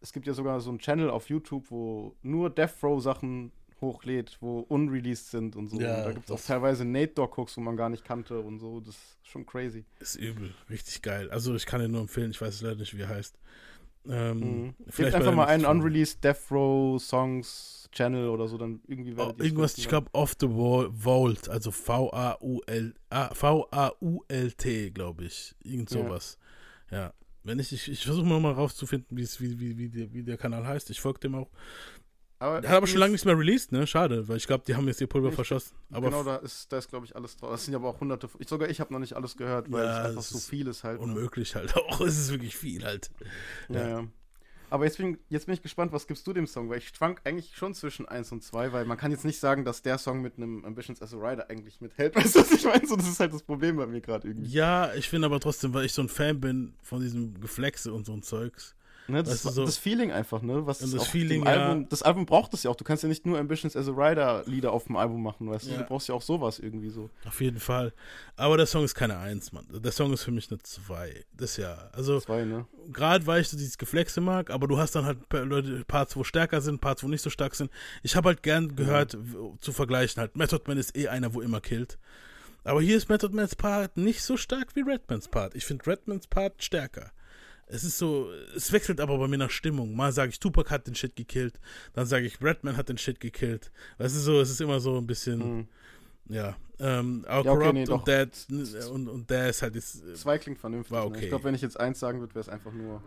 Es 0.00 0.12
gibt 0.12 0.26
ja 0.26 0.34
sogar 0.34 0.60
so 0.60 0.70
einen 0.70 0.78
Channel 0.78 1.10
auf 1.10 1.28
YouTube, 1.28 1.70
wo 1.70 2.14
nur 2.22 2.48
Death 2.48 2.82
Row 2.82 3.02
Sachen 3.02 3.52
hochlädt, 3.80 4.36
wo 4.40 4.60
unreleased 4.60 5.30
sind 5.30 5.56
und 5.56 5.68
so. 5.68 5.80
Ja, 5.80 5.98
und 5.98 6.04
da 6.04 6.12
gibt 6.12 6.26
es 6.26 6.30
auch 6.30 6.40
teilweise 6.40 6.84
Nate 6.84 7.14
Dogg 7.14 7.36
Hooks, 7.36 7.56
wo 7.56 7.60
man 7.60 7.76
gar 7.76 7.88
nicht 7.88 8.04
kannte 8.04 8.38
und 8.40 8.58
so. 8.60 8.80
Das 8.80 8.94
ist 8.94 9.18
schon 9.24 9.46
crazy. 9.46 9.84
Ist 9.98 10.16
übel. 10.16 10.54
Richtig 10.68 11.02
geil. 11.02 11.30
Also, 11.30 11.54
ich 11.54 11.66
kann 11.66 11.80
dir 11.80 11.88
nur 11.88 12.02
empfehlen. 12.02 12.30
Ich 12.30 12.40
weiß 12.40 12.60
leider 12.62 12.76
nicht, 12.76 12.96
wie 12.96 13.00
er 13.02 13.08
heißt. 13.08 13.38
Ähm, 14.08 14.38
Mhm. 14.40 14.74
Vielleicht 14.88 15.14
einfach 15.14 15.34
mal 15.34 15.46
einen 15.46 15.64
unreleased 15.66 16.24
Death 16.24 16.50
Row 16.50 17.00
Songs 17.02 17.88
Channel 17.92 18.28
oder 18.28 18.46
so, 18.48 18.56
dann 18.56 18.80
irgendwie 18.86 19.14
Oh, 19.16 19.32
irgendwas, 19.38 19.72
finden, 19.74 19.80
ich 19.80 19.84
ne? 19.86 19.88
glaube, 19.90 20.08
Off 20.12 20.34
the 20.40 20.48
Wall, 20.48 20.90
Vault, 20.92 21.48
also 21.48 21.70
V-A-U-L, 21.70 22.94
ah, 23.10 23.34
V-A-U-L-T, 23.34 24.90
glaube 24.92 25.24
ich. 25.24 25.54
Irgend 25.64 25.90
Ja. 25.90 25.98
sowas. 25.98 26.38
Ja. 26.90 27.12
Wenn 27.42 27.58
ich, 27.58 27.72
ich, 27.72 27.90
ich 27.90 28.04
versuche 28.04 28.26
mal, 28.26 28.38
mal 28.40 28.52
rauszufinden, 28.52 29.16
wie, 29.16 29.26
wie, 29.40 29.78
wie, 29.78 29.88
der, 29.88 30.12
wie 30.12 30.22
der 30.22 30.36
Kanal 30.36 30.66
heißt. 30.66 30.90
Ich 30.90 31.00
folge 31.00 31.20
dem 31.20 31.34
auch. 31.34 31.48
Aber 32.40 32.60
Der 32.62 32.70
hat 32.70 32.78
aber 32.78 32.86
schon 32.86 32.98
lange 32.98 33.12
nichts 33.12 33.24
mehr 33.26 33.38
released, 33.38 33.70
ne? 33.70 33.86
Schade, 33.86 34.26
weil 34.26 34.38
ich 34.38 34.46
glaube, 34.46 34.64
die 34.66 34.74
haben 34.74 34.88
jetzt 34.88 35.00
ihr 35.00 35.06
Pulver 35.06 35.28
Ich- 35.28 35.34
verschossen. 35.34 35.76
Aber 35.92 36.08
genau, 36.10 36.24
da 36.24 36.36
ist, 36.36 36.72
da 36.72 36.78
ist 36.78 36.88
glaube 36.88 37.04
ich, 37.06 37.14
alles 37.14 37.36
drauf. 37.36 37.50
Das 37.52 37.64
sind 37.64 37.72
ja 37.72 37.78
aber 37.78 37.88
auch 37.90 38.00
hunderte. 38.00 38.28
Ich, 38.38 38.48
sogar 38.48 38.68
ich 38.70 38.80
habe 38.80 38.92
noch 38.92 38.98
nicht 39.00 39.12
alles 39.14 39.36
gehört, 39.36 39.70
weil 39.70 39.84
Ja, 39.84 40.00
es 40.00 40.06
einfach 40.08 40.22
so 40.22 40.38
viel 40.38 40.66
ist 40.66 40.82
halt. 40.82 40.98
ne? 41.00 41.04
unmöglich 41.04 41.54
halt 41.54 41.76
auch. 41.76 42.00
Es 42.00 42.18
ist 42.18 42.30
wirklich 42.30 42.56
viel 42.56 42.82
halt. 42.84 43.10
Ja, 43.68 43.88
ja. 43.88 44.04
Aber 44.72 44.84
jetzt 44.84 44.98
bin, 44.98 45.18
jetzt 45.28 45.46
bin 45.46 45.54
ich 45.54 45.62
gespannt, 45.62 45.90
was 45.92 46.06
gibst 46.06 46.24
du 46.28 46.32
dem 46.32 46.46
Song? 46.46 46.70
Weil 46.70 46.78
ich 46.78 46.88
schwank 46.88 47.20
eigentlich 47.24 47.56
schon 47.56 47.74
zwischen 47.74 48.06
1 48.06 48.30
und 48.30 48.42
2, 48.44 48.72
weil 48.72 48.84
man 48.84 48.96
kann 48.96 49.10
jetzt 49.10 49.24
nicht 49.24 49.40
sagen, 49.40 49.64
dass 49.64 49.82
der 49.82 49.98
Song 49.98 50.22
mit 50.22 50.36
einem 50.36 50.64
Ambitions 50.64 51.02
as 51.02 51.12
a 51.12 51.16
Rider 51.16 51.50
eigentlich 51.50 51.80
mithält. 51.80 52.14
Weißt 52.16 52.36
du, 52.36 52.38
was 52.40 52.52
ich 52.52 52.64
meine? 52.64 52.86
So, 52.86 52.94
das 52.96 53.08
ist 53.08 53.18
halt 53.20 53.34
das 53.34 53.42
Problem 53.42 53.76
bei 53.76 53.86
mir 53.86 54.00
gerade 54.00 54.28
irgendwie. 54.28 54.48
Ja, 54.48 54.94
ich 54.94 55.08
finde 55.08 55.26
aber 55.26 55.40
trotzdem, 55.40 55.74
weil 55.74 55.84
ich 55.86 55.92
so 55.92 56.00
ein 56.02 56.08
Fan 56.08 56.40
bin 56.40 56.72
von 56.82 57.00
diesem 57.00 57.38
Geflexe 57.40 57.92
und 57.92 58.06
so 58.06 58.12
ein 58.12 58.22
Zeugs. 58.22 58.76
Ne, 59.10 59.22
das, 59.22 59.32
Weißt 59.32 59.44
du, 59.46 59.50
so- 59.50 59.64
das 59.66 59.76
Feeling 59.76 60.12
einfach, 60.12 60.42
ne? 60.42 60.66
Was 60.66 60.80
Und 60.82 60.94
das 60.94 61.06
Feeling, 61.08 61.44
ja. 61.44 61.50
Album, 61.68 61.88
das 61.88 62.02
Album 62.02 62.26
braucht 62.26 62.54
es 62.54 62.62
ja 62.62 62.70
auch. 62.70 62.76
Du 62.76 62.84
kannst 62.84 63.02
ja 63.02 63.08
nicht 63.08 63.26
nur 63.26 63.38
Ambitions 63.38 63.76
as 63.76 63.88
a 63.88 63.92
Rider 63.92 64.42
Lieder 64.46 64.72
auf 64.72 64.84
dem 64.84 64.96
Album 64.96 65.22
machen, 65.22 65.48
weißt 65.50 65.66
du? 65.66 65.70
Ja. 65.72 65.78
Du 65.78 65.84
brauchst 65.84 66.08
ja 66.08 66.14
auch 66.14 66.22
sowas 66.22 66.58
irgendwie 66.58 66.90
so. 66.90 67.10
Auf 67.26 67.40
jeden 67.40 67.58
Fall. 67.60 67.92
Aber 68.36 68.56
der 68.56 68.66
Song 68.66 68.84
ist 68.84 68.94
keine 68.94 69.18
Eins, 69.18 69.52
Mann. 69.52 69.66
Der 69.70 69.92
Song 69.92 70.12
ist 70.12 70.22
für 70.24 70.30
mich 70.30 70.50
eine 70.50 70.60
Zwei. 70.62 71.24
Das 71.36 71.56
ja. 71.56 71.88
Also, 71.92 72.20
Zwei, 72.20 72.44
ne? 72.44 72.66
gerade 72.92 73.26
weil 73.26 73.40
ich 73.42 73.48
so 73.48 73.56
dieses 73.56 73.76
Geflexe 73.78 74.20
mag, 74.20 74.50
aber 74.50 74.66
du 74.68 74.78
hast 74.78 74.94
dann 74.94 75.04
halt 75.04 75.18
Leute, 75.32 75.84
Parts, 75.86 76.16
wo 76.16 76.24
stärker 76.24 76.60
sind, 76.60 76.80
Parts, 76.80 77.02
wo 77.02 77.08
nicht 77.08 77.22
so 77.22 77.30
stark 77.30 77.54
sind. 77.54 77.70
Ich 78.02 78.16
habe 78.16 78.28
halt 78.28 78.42
gern 78.42 78.76
gehört, 78.76 79.16
w- 79.18 79.56
zu 79.60 79.72
vergleichen 79.72 80.20
halt. 80.20 80.36
Method 80.36 80.64
Man 80.66 80.78
ist 80.78 80.96
eh 80.96 81.08
einer, 81.08 81.34
wo 81.34 81.40
immer 81.40 81.60
killt. 81.60 81.98
Aber 82.62 82.82
hier 82.82 82.96
ist 82.98 83.08
Method 83.08 83.34
Mans 83.34 83.56
Part 83.56 83.96
nicht 83.96 84.22
so 84.22 84.36
stark 84.36 84.76
wie 84.76 84.82
Redmans 84.82 85.28
Part. 85.28 85.54
Ich 85.54 85.64
finde 85.64 85.86
Redmans 85.86 86.26
Part 86.26 86.62
stärker. 86.62 87.10
Es 87.72 87.84
ist 87.84 87.98
so, 87.98 88.30
es 88.56 88.72
wechselt 88.72 89.00
aber 89.00 89.16
bei 89.18 89.28
mir 89.28 89.38
nach 89.38 89.50
Stimmung. 89.50 89.94
Mal 89.94 90.12
sage 90.12 90.30
ich, 90.30 90.40
Tupac 90.40 90.70
hat 90.70 90.86
den 90.86 90.94
Shit 90.94 91.14
gekillt, 91.16 91.60
dann 91.92 92.06
sage 92.06 92.26
ich, 92.26 92.42
Redman 92.42 92.76
hat 92.76 92.88
den 92.88 92.98
Shit 92.98 93.20
gekillt. 93.20 93.70
Weißt 93.98 94.14
du 94.16 94.20
so, 94.20 94.40
es 94.40 94.50
ist 94.50 94.60
immer 94.60 94.80
so 94.80 94.96
ein 94.98 95.06
bisschen, 95.06 95.38
Mhm. 95.58 95.68
ja. 96.28 96.56
Ähm, 96.78 97.24
aber 97.28 97.44
Ja, 97.44 97.52
okay, 97.52 97.60
Corrupt 97.60 97.74
nee, 97.74 97.88
und 97.88 98.08
Dad 98.08 98.46
und, 98.90 99.08
und 99.08 99.28
der 99.30 99.50
ist 99.50 99.60
halt 99.62 99.74
jetzt, 99.74 100.02
äh, 100.02 100.14
Zwei 100.14 100.38
klingt 100.38 100.58
vernünftig. 100.58 100.90
War 100.92 101.02
Ne? 101.04 101.10
okay. 101.10 101.24
Ich 101.24 101.28
glaube, 101.28 101.44
wenn 101.44 101.54
ich 101.54 101.60
jetzt 101.62 101.78
eins 101.78 102.00
sagen 102.00 102.20
würde, 102.20 102.34
wäre 102.34 102.40
es 102.40 102.48
einfach 102.48 102.72
nur. 102.72 103.02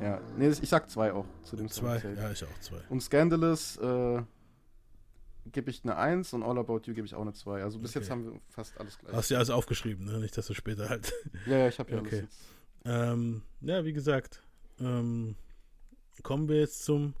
Ja, 0.00 0.20
nee, 0.36 0.48
ich 0.48 0.68
sag 0.68 0.88
zwei 0.90 1.12
auch 1.12 1.26
zu 1.42 1.56
dem 1.56 1.70
zwei. 1.70 1.96
Ja, 2.16 2.30
ich 2.30 2.44
auch 2.44 2.58
zwei. 2.60 2.78
Und 2.88 3.02
Scandalous 3.02 3.76
äh, 3.78 4.22
gebe 5.52 5.70
ich 5.70 5.82
eine 5.82 5.96
1 5.96 6.32
und 6.32 6.42
All 6.42 6.58
About 6.58 6.82
You 6.84 6.94
gebe 6.94 7.06
ich 7.06 7.14
auch 7.14 7.22
eine 7.22 7.32
2. 7.32 7.62
Also 7.62 7.78
bis 7.78 7.90
Okay. 7.90 8.00
jetzt 8.00 8.10
haben 8.10 8.24
wir 8.24 8.40
fast 8.50 8.78
alles 8.78 8.98
gleich. 8.98 9.12
Hast 9.14 9.30
du 9.30 9.34
ja 9.34 9.38
alles 9.38 9.50
aufgeschrieben, 9.50 10.04
ne? 10.06 10.18
Nicht, 10.20 10.36
dass 10.36 10.46
du 10.46 10.54
später 10.54 10.88
halt. 10.88 11.12
Ja, 11.46 11.58
ja, 11.58 11.68
ich 11.68 11.78
habe 11.78 11.90
ja 11.90 11.98
Okay. 12.00 12.08
alles 12.10 12.20
jetzt. 12.20 12.38
Ähm, 12.84 13.42
ja, 13.60 13.84
wie 13.84 13.92
gesagt, 13.92 14.42
ähm, 14.80 15.36
kommen 16.22 16.48
wir 16.48 16.60
jetzt 16.60 16.84
zum 16.84 17.14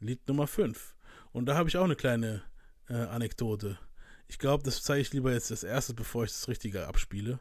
Lied 0.00 0.26
Nummer 0.28 0.46
5. 0.46 0.94
Und 1.32 1.46
da 1.46 1.56
habe 1.56 1.68
ich 1.68 1.76
auch 1.76 1.84
eine 1.84 1.96
kleine 1.96 2.42
äh, 2.88 2.94
Anekdote. 2.94 3.78
Ich 4.28 4.38
glaube, 4.38 4.62
das 4.64 4.82
zeige 4.82 5.00
ich 5.02 5.12
lieber 5.12 5.32
jetzt 5.32 5.50
als 5.50 5.64
erstes, 5.64 5.94
bevor 5.94 6.24
ich 6.24 6.30
das 6.30 6.48
Richtige 6.48 6.86
abspiele. 6.86 7.40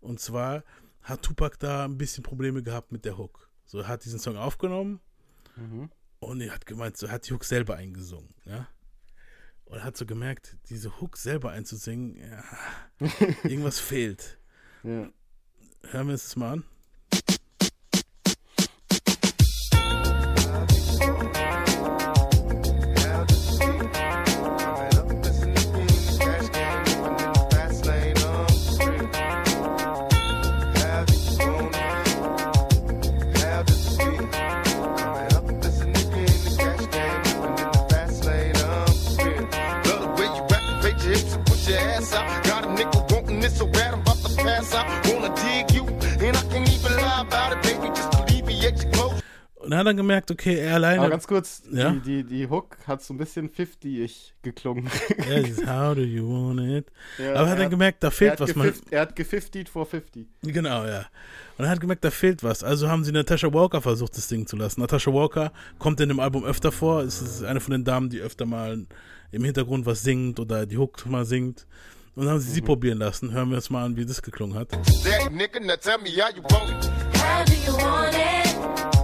Und 0.00 0.20
zwar 0.20 0.64
hat 1.02 1.22
Tupac 1.22 1.56
da 1.58 1.84
ein 1.84 1.98
bisschen 1.98 2.22
Probleme 2.22 2.62
gehabt 2.62 2.92
mit 2.92 3.04
der 3.04 3.18
Hook. 3.18 3.48
So, 3.66 3.78
er 3.80 3.88
hat 3.88 4.04
diesen 4.04 4.18
Song 4.18 4.36
aufgenommen 4.36 5.00
Mhm. 5.56 5.90
und 6.20 6.40
er 6.40 6.54
hat 6.54 6.64
gemeint, 6.64 6.96
so 6.96 7.06
er 7.06 7.12
hat 7.12 7.28
die 7.28 7.34
Hook 7.34 7.44
selber 7.44 7.76
eingesungen, 7.76 8.30
ja. 8.46 8.66
Und 9.66 9.78
er 9.78 9.84
hat 9.84 9.96
so 9.98 10.06
gemerkt, 10.06 10.56
diese 10.70 10.98
Hook 11.00 11.16
selber 11.18 11.50
einzusingen, 11.50 12.16
ja, 12.16 12.42
irgendwas 13.44 13.78
fehlt. 13.78 14.38
Ja. 14.82 15.10
Hören 15.82 16.06
wir 16.06 16.12
uns 16.14 16.22
das 16.24 16.36
mal 16.36 16.52
an. 16.52 16.64
Und 49.72 49.76
er 49.76 49.80
hat 49.80 49.86
dann 49.86 49.96
gemerkt, 49.96 50.30
okay, 50.30 50.56
er 50.58 50.74
alleine. 50.74 51.00
Aber 51.00 51.08
ganz 51.08 51.26
kurz, 51.26 51.62
Ja? 51.72 51.92
die, 51.92 52.00
die, 52.00 52.24
die 52.24 52.46
Hook 52.50 52.76
hat 52.86 53.02
so 53.02 53.14
ein 53.14 53.16
bisschen 53.16 53.48
50-ig 53.48 54.34
geklungen. 54.42 54.90
ja, 55.30 55.40
dieses 55.40 55.66
How 55.66 55.94
do 55.94 56.02
you 56.02 56.28
want 56.28 56.60
it? 56.60 56.92
Ja, 57.16 57.36
Aber 57.36 57.46
er 57.46 57.52
hat 57.52 57.58
dann 57.58 57.70
gemerkt, 57.70 58.02
da 58.02 58.10
fehlt 58.10 58.38
was. 58.38 58.54
Man, 58.54 58.70
er 58.90 59.00
hat 59.00 59.16
gefiftied 59.16 59.70
vor 59.70 59.86
50. 59.86 60.26
genau, 60.42 60.84
ja. 60.84 61.06
Und 61.56 61.64
er 61.64 61.70
hat 61.70 61.80
gemerkt, 61.80 62.04
da 62.04 62.10
fehlt 62.10 62.42
was. 62.42 62.62
Also 62.62 62.90
haben 62.90 63.02
sie 63.02 63.12
Natasha 63.12 63.50
Walker 63.50 63.80
versucht, 63.80 64.14
das 64.14 64.28
Ding 64.28 64.46
zu 64.46 64.56
lassen. 64.56 64.78
Natasha 64.82 65.10
Walker 65.10 65.52
kommt 65.78 66.00
in 66.02 66.10
dem 66.10 66.20
Album 66.20 66.44
öfter 66.44 66.70
vor. 66.70 67.00
Es 67.00 67.22
ist 67.22 67.42
eine 67.42 67.60
von 67.60 67.72
den 67.72 67.84
Damen, 67.84 68.10
die 68.10 68.20
öfter 68.20 68.44
mal 68.44 68.84
im 69.30 69.42
Hintergrund 69.44 69.86
was 69.86 70.02
singt 70.02 70.38
oder 70.38 70.66
die 70.66 70.76
Hook 70.76 71.06
mal 71.06 71.24
singt. 71.24 71.66
Und 72.14 72.26
dann 72.26 72.34
haben 72.34 72.40
sie 72.40 72.50
sie 72.50 72.60
probieren 72.60 72.98
lassen. 72.98 73.32
Hören 73.32 73.48
wir 73.48 73.56
uns 73.56 73.70
mal 73.70 73.86
an, 73.86 73.96
wie 73.96 74.04
das 74.04 74.20
geklungen 74.20 74.54
hat. 74.54 74.70
Daddy, 74.72 75.34
nigga, 75.34 75.60
now 75.60 75.76
tell 75.80 75.96
me 75.96 76.10
how 76.10 76.30
you 76.36 76.42
want 76.42 76.68
it. 76.84 76.90
How 77.18 77.42
do 77.46 77.54
you 77.54 77.72
want 77.78 78.14
it? 78.14 79.01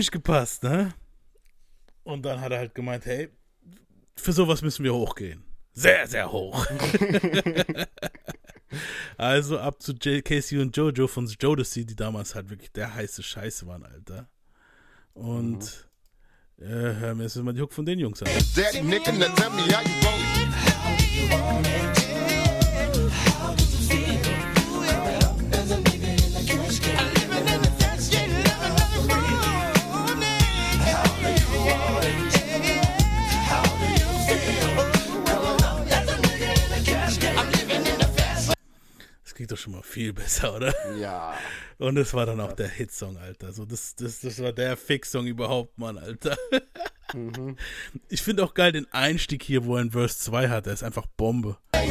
Nicht 0.00 0.12
gepasst, 0.12 0.62
ne? 0.62 0.94
Und 2.04 2.24
dann 2.24 2.40
hat 2.40 2.52
er 2.52 2.58
halt 2.58 2.74
gemeint, 2.74 3.04
hey, 3.04 3.28
für 4.16 4.32
sowas 4.32 4.62
müssen 4.62 4.82
wir 4.82 4.94
hochgehen. 4.94 5.44
Sehr, 5.72 6.06
sehr 6.06 6.32
hoch. 6.32 6.66
also 9.16 9.58
ab 9.58 9.82
zu 9.82 9.92
J 9.92 10.24
Casey 10.24 10.58
und 10.58 10.76
Jojo 10.76 11.06
von 11.06 11.26
Jodeci, 11.26 11.84
die 11.84 11.96
damals 11.96 12.34
halt 12.34 12.50
wirklich 12.50 12.72
der 12.72 12.94
heiße 12.94 13.22
Scheiße 13.22 13.66
waren, 13.66 13.84
Alter. 13.84 14.28
Und 15.14 15.88
äh, 16.58 16.64
hören 16.64 17.18
wir 17.18 17.24
jetzt 17.24 17.36
mal 17.36 17.52
die 17.52 17.60
Hook 17.60 17.72
von 17.72 17.86
den 17.86 17.98
Jungs 17.98 18.22
an. 18.22 18.28
Daddy, 18.54 18.82
want 39.40 39.52
it. 39.52 39.58
schon 39.58 39.72
mal 39.72 39.82
viel 39.82 40.12
besser, 40.14 40.54
oder? 40.56 40.74
Ja. 40.96 41.34
Und 41.78 41.96
es 41.96 42.12
war 42.14 42.26
dann 42.26 42.40
auch 42.40 42.52
der 42.52 42.68
Hitsong, 42.68 43.16
Alter. 43.16 43.52
So, 43.52 43.64
das, 43.64 43.94
das, 43.94 44.20
das 44.20 44.42
war 44.42 44.52
der 44.52 44.76
Fix-Song 44.76 45.26
überhaupt, 45.26 45.78
Mann, 45.78 45.98
Alter. 45.98 46.36
Mhm. 47.14 47.56
Ich 48.08 48.22
finde 48.22 48.44
auch 48.44 48.54
geil 48.54 48.72
den 48.72 48.86
Einstieg 48.92 49.42
hier, 49.42 49.64
wo 49.64 49.76
er 49.76 49.82
in 49.82 49.90
Verse 49.90 50.18
2 50.18 50.48
hat. 50.48 50.66
Der 50.66 50.74
ist 50.74 50.82
einfach 50.82 51.06
Bombe. 51.16 51.56
I? 51.74 51.90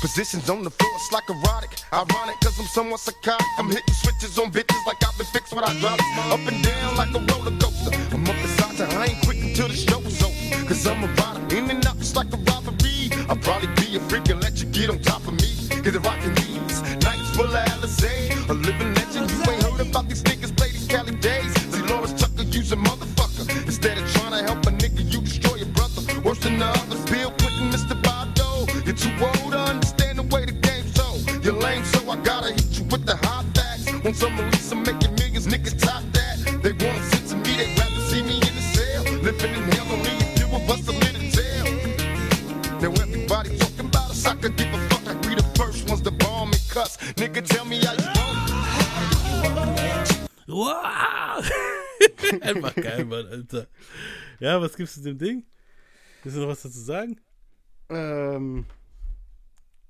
Positions 0.00 0.48
on 0.48 0.62
the 0.62 0.70
floor, 0.70 0.92
it's 0.94 1.10
like 1.10 1.28
erotic. 1.28 1.70
Ironic, 1.92 2.38
cause 2.40 2.56
I'm 2.60 2.66
somewhat 2.66 3.00
psychotic. 3.00 3.44
I'm 3.58 3.68
hitting 3.68 3.94
switches 3.94 4.38
on 4.38 4.52
bitches 4.52 4.86
like 4.86 4.96
I've 5.04 5.18
been 5.18 5.26
fixed 5.26 5.52
with 5.52 5.64
hydraulics. 5.64 6.04
Up 6.30 6.38
and 6.46 6.62
down 6.62 6.96
like 6.96 7.10
a 7.10 7.18
roller 7.18 7.50
coaster. 7.58 7.90
I'm 8.14 8.22
up 8.22 8.36
beside 8.36 8.57
I 8.80 9.06
ain't 9.06 9.24
quick 9.24 9.42
until 9.42 9.66
the 9.66 9.74
show's 9.74 10.22
over. 10.22 10.66
Cause 10.68 10.86
I'm 10.86 11.02
a 11.02 11.08
rider, 11.08 11.56
in 11.56 11.70
and 11.70 11.84
out, 11.86 11.96
it's 11.96 12.14
like 12.14 12.32
a 12.32 12.36
robbery. 12.36 13.10
I'll 13.28 13.36
probably 13.36 13.68
be 13.74 13.96
a 13.96 14.00
freak 14.08 14.28
and 14.28 14.40
let 14.40 14.60
you 14.62 14.66
get 14.66 14.90
on 14.90 15.00
top 15.00 15.26
of 15.26 15.34
me. 15.34 15.50
Get 15.82 15.92
the 15.94 16.00
rockin' 16.00 16.34
these 16.34 16.82
nights 17.02 17.30
full 17.34 17.46
of 17.46 17.64
Alizé. 17.74 18.48
A 18.48 18.54
living 18.54 18.94
legend, 18.94 19.30
you 19.30 19.38
ain't 19.50 19.62
heard 19.64 19.80
about 19.86 20.08
these 20.08 20.22
niggas 20.22 20.54
these 20.56 20.86
Cali 20.86 21.16
days. 21.16 21.52
See, 21.72 21.82
Lawrence 21.82 22.12
Tucker, 22.20 22.44
use 22.44 22.70
a 22.70 22.76
motherfucker. 22.76 23.50
Instead 23.66 23.98
of 23.98 24.08
trying 24.12 24.30
to 24.30 24.42
help 24.44 24.64
a 24.66 24.70
nigga, 24.70 25.02
you 25.12 25.20
destroy 25.22 25.56
your 25.56 25.72
brother. 25.74 26.02
Worse 26.22 26.38
than 26.38 26.60
the 26.60 26.66
others, 26.66 27.04
Bill 27.10 27.32
Clinton, 27.32 27.70
Mr. 27.70 28.00
Bado. 28.00 28.68
You're 28.86 28.94
too 28.94 29.12
old 29.24 29.52
to 29.52 29.58
understand 29.58 30.18
the 30.18 30.22
way 30.34 30.44
the 30.44 30.52
game's 30.52 30.94
so. 30.94 31.16
You're 31.42 31.54
lame, 31.54 31.84
so 31.84 32.08
I 32.08 32.16
gotta 32.16 32.52
hit 32.52 32.78
you 32.78 32.84
with 32.84 33.04
the 33.06 33.16
hot 33.26 33.44
facts. 33.54 33.92
Want 34.04 34.16
some 34.16 34.36
release, 34.38 34.70
I'm 34.70 34.82
making 34.84 34.98
millions, 35.00 35.07
Living 39.28 39.56
in 39.56 39.62
hell, 39.72 39.92
only 39.92 40.08
if 40.08 40.38
you 40.40 40.46
a 40.46 40.58
bust 40.66 40.88
a 40.88 40.92
little 40.92 41.20
tail. 41.30 41.66
Now 42.80 42.92
everybody 43.02 43.58
talking 43.58 43.84
about 43.84 44.08
us, 44.08 44.24
I 44.24 44.34
could 44.36 44.56
give 44.56 44.72
a 44.72 44.78
fuck. 44.88 45.06
I 45.06 45.12
be 45.20 45.34
the 45.34 45.42
first 45.54 45.86
ones 45.86 46.00
to 46.00 46.10
bomb 46.12 46.48
and 46.48 46.68
cuss. 46.70 46.96
Nigga, 46.96 47.46
tell 47.46 47.66
me 47.66 47.84
how 47.84 47.92
you 47.92 48.06
want. 48.16 48.48
Wow! 50.48 51.42
einfach 52.40 52.74
geil, 52.74 53.04
Mann, 53.04 53.26
Alter. 53.30 53.66
Ja, 54.40 54.58
was 54.62 54.74
gibst 54.74 54.96
du 54.96 55.02
dem 55.02 55.18
Ding? 55.18 55.44
Willst 56.22 56.38
du 56.38 56.40
noch 56.40 56.48
was 56.48 56.62
dazu 56.62 56.80
sagen? 56.80 57.20
Ähm, 57.90 58.64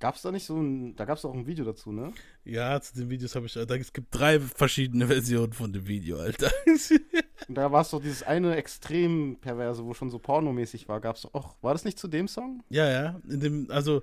gab's 0.00 0.22
da 0.22 0.30
nicht 0.30 0.44
so 0.44 0.56
ein, 0.56 0.96
da 0.96 1.04
gab's 1.04 1.24
auch 1.24 1.34
ein 1.34 1.46
Video 1.46 1.64
dazu, 1.64 1.92
ne? 1.92 2.12
Ja, 2.44 2.80
zu 2.80 2.94
den 2.94 3.10
Videos 3.10 3.34
habe 3.34 3.46
ich, 3.46 3.54
da, 3.54 3.62
es 3.62 3.92
gibt 3.92 4.14
drei 4.14 4.40
verschiedene 4.40 5.06
Versionen 5.08 5.52
von 5.52 5.72
dem 5.72 5.86
Video, 5.86 6.18
Alter. 6.18 6.50
Und 7.48 7.54
da 7.54 7.70
war 7.72 7.82
es 7.82 7.90
doch 7.90 8.00
dieses 8.00 8.22
eine 8.22 8.56
extrem 8.56 9.38
perverse, 9.40 9.84
wo 9.84 9.94
schon 9.94 10.10
so 10.10 10.18
pornomäßig 10.18 10.88
war, 10.88 11.00
gab's 11.00 11.22
doch 11.22 11.34
auch, 11.34 11.56
war 11.62 11.72
das 11.72 11.84
nicht 11.84 11.98
zu 11.98 12.08
dem 12.08 12.28
Song? 12.28 12.62
Ja, 12.68 12.88
ja. 12.88 13.20
In 13.28 13.40
dem, 13.40 13.70
also 13.70 14.02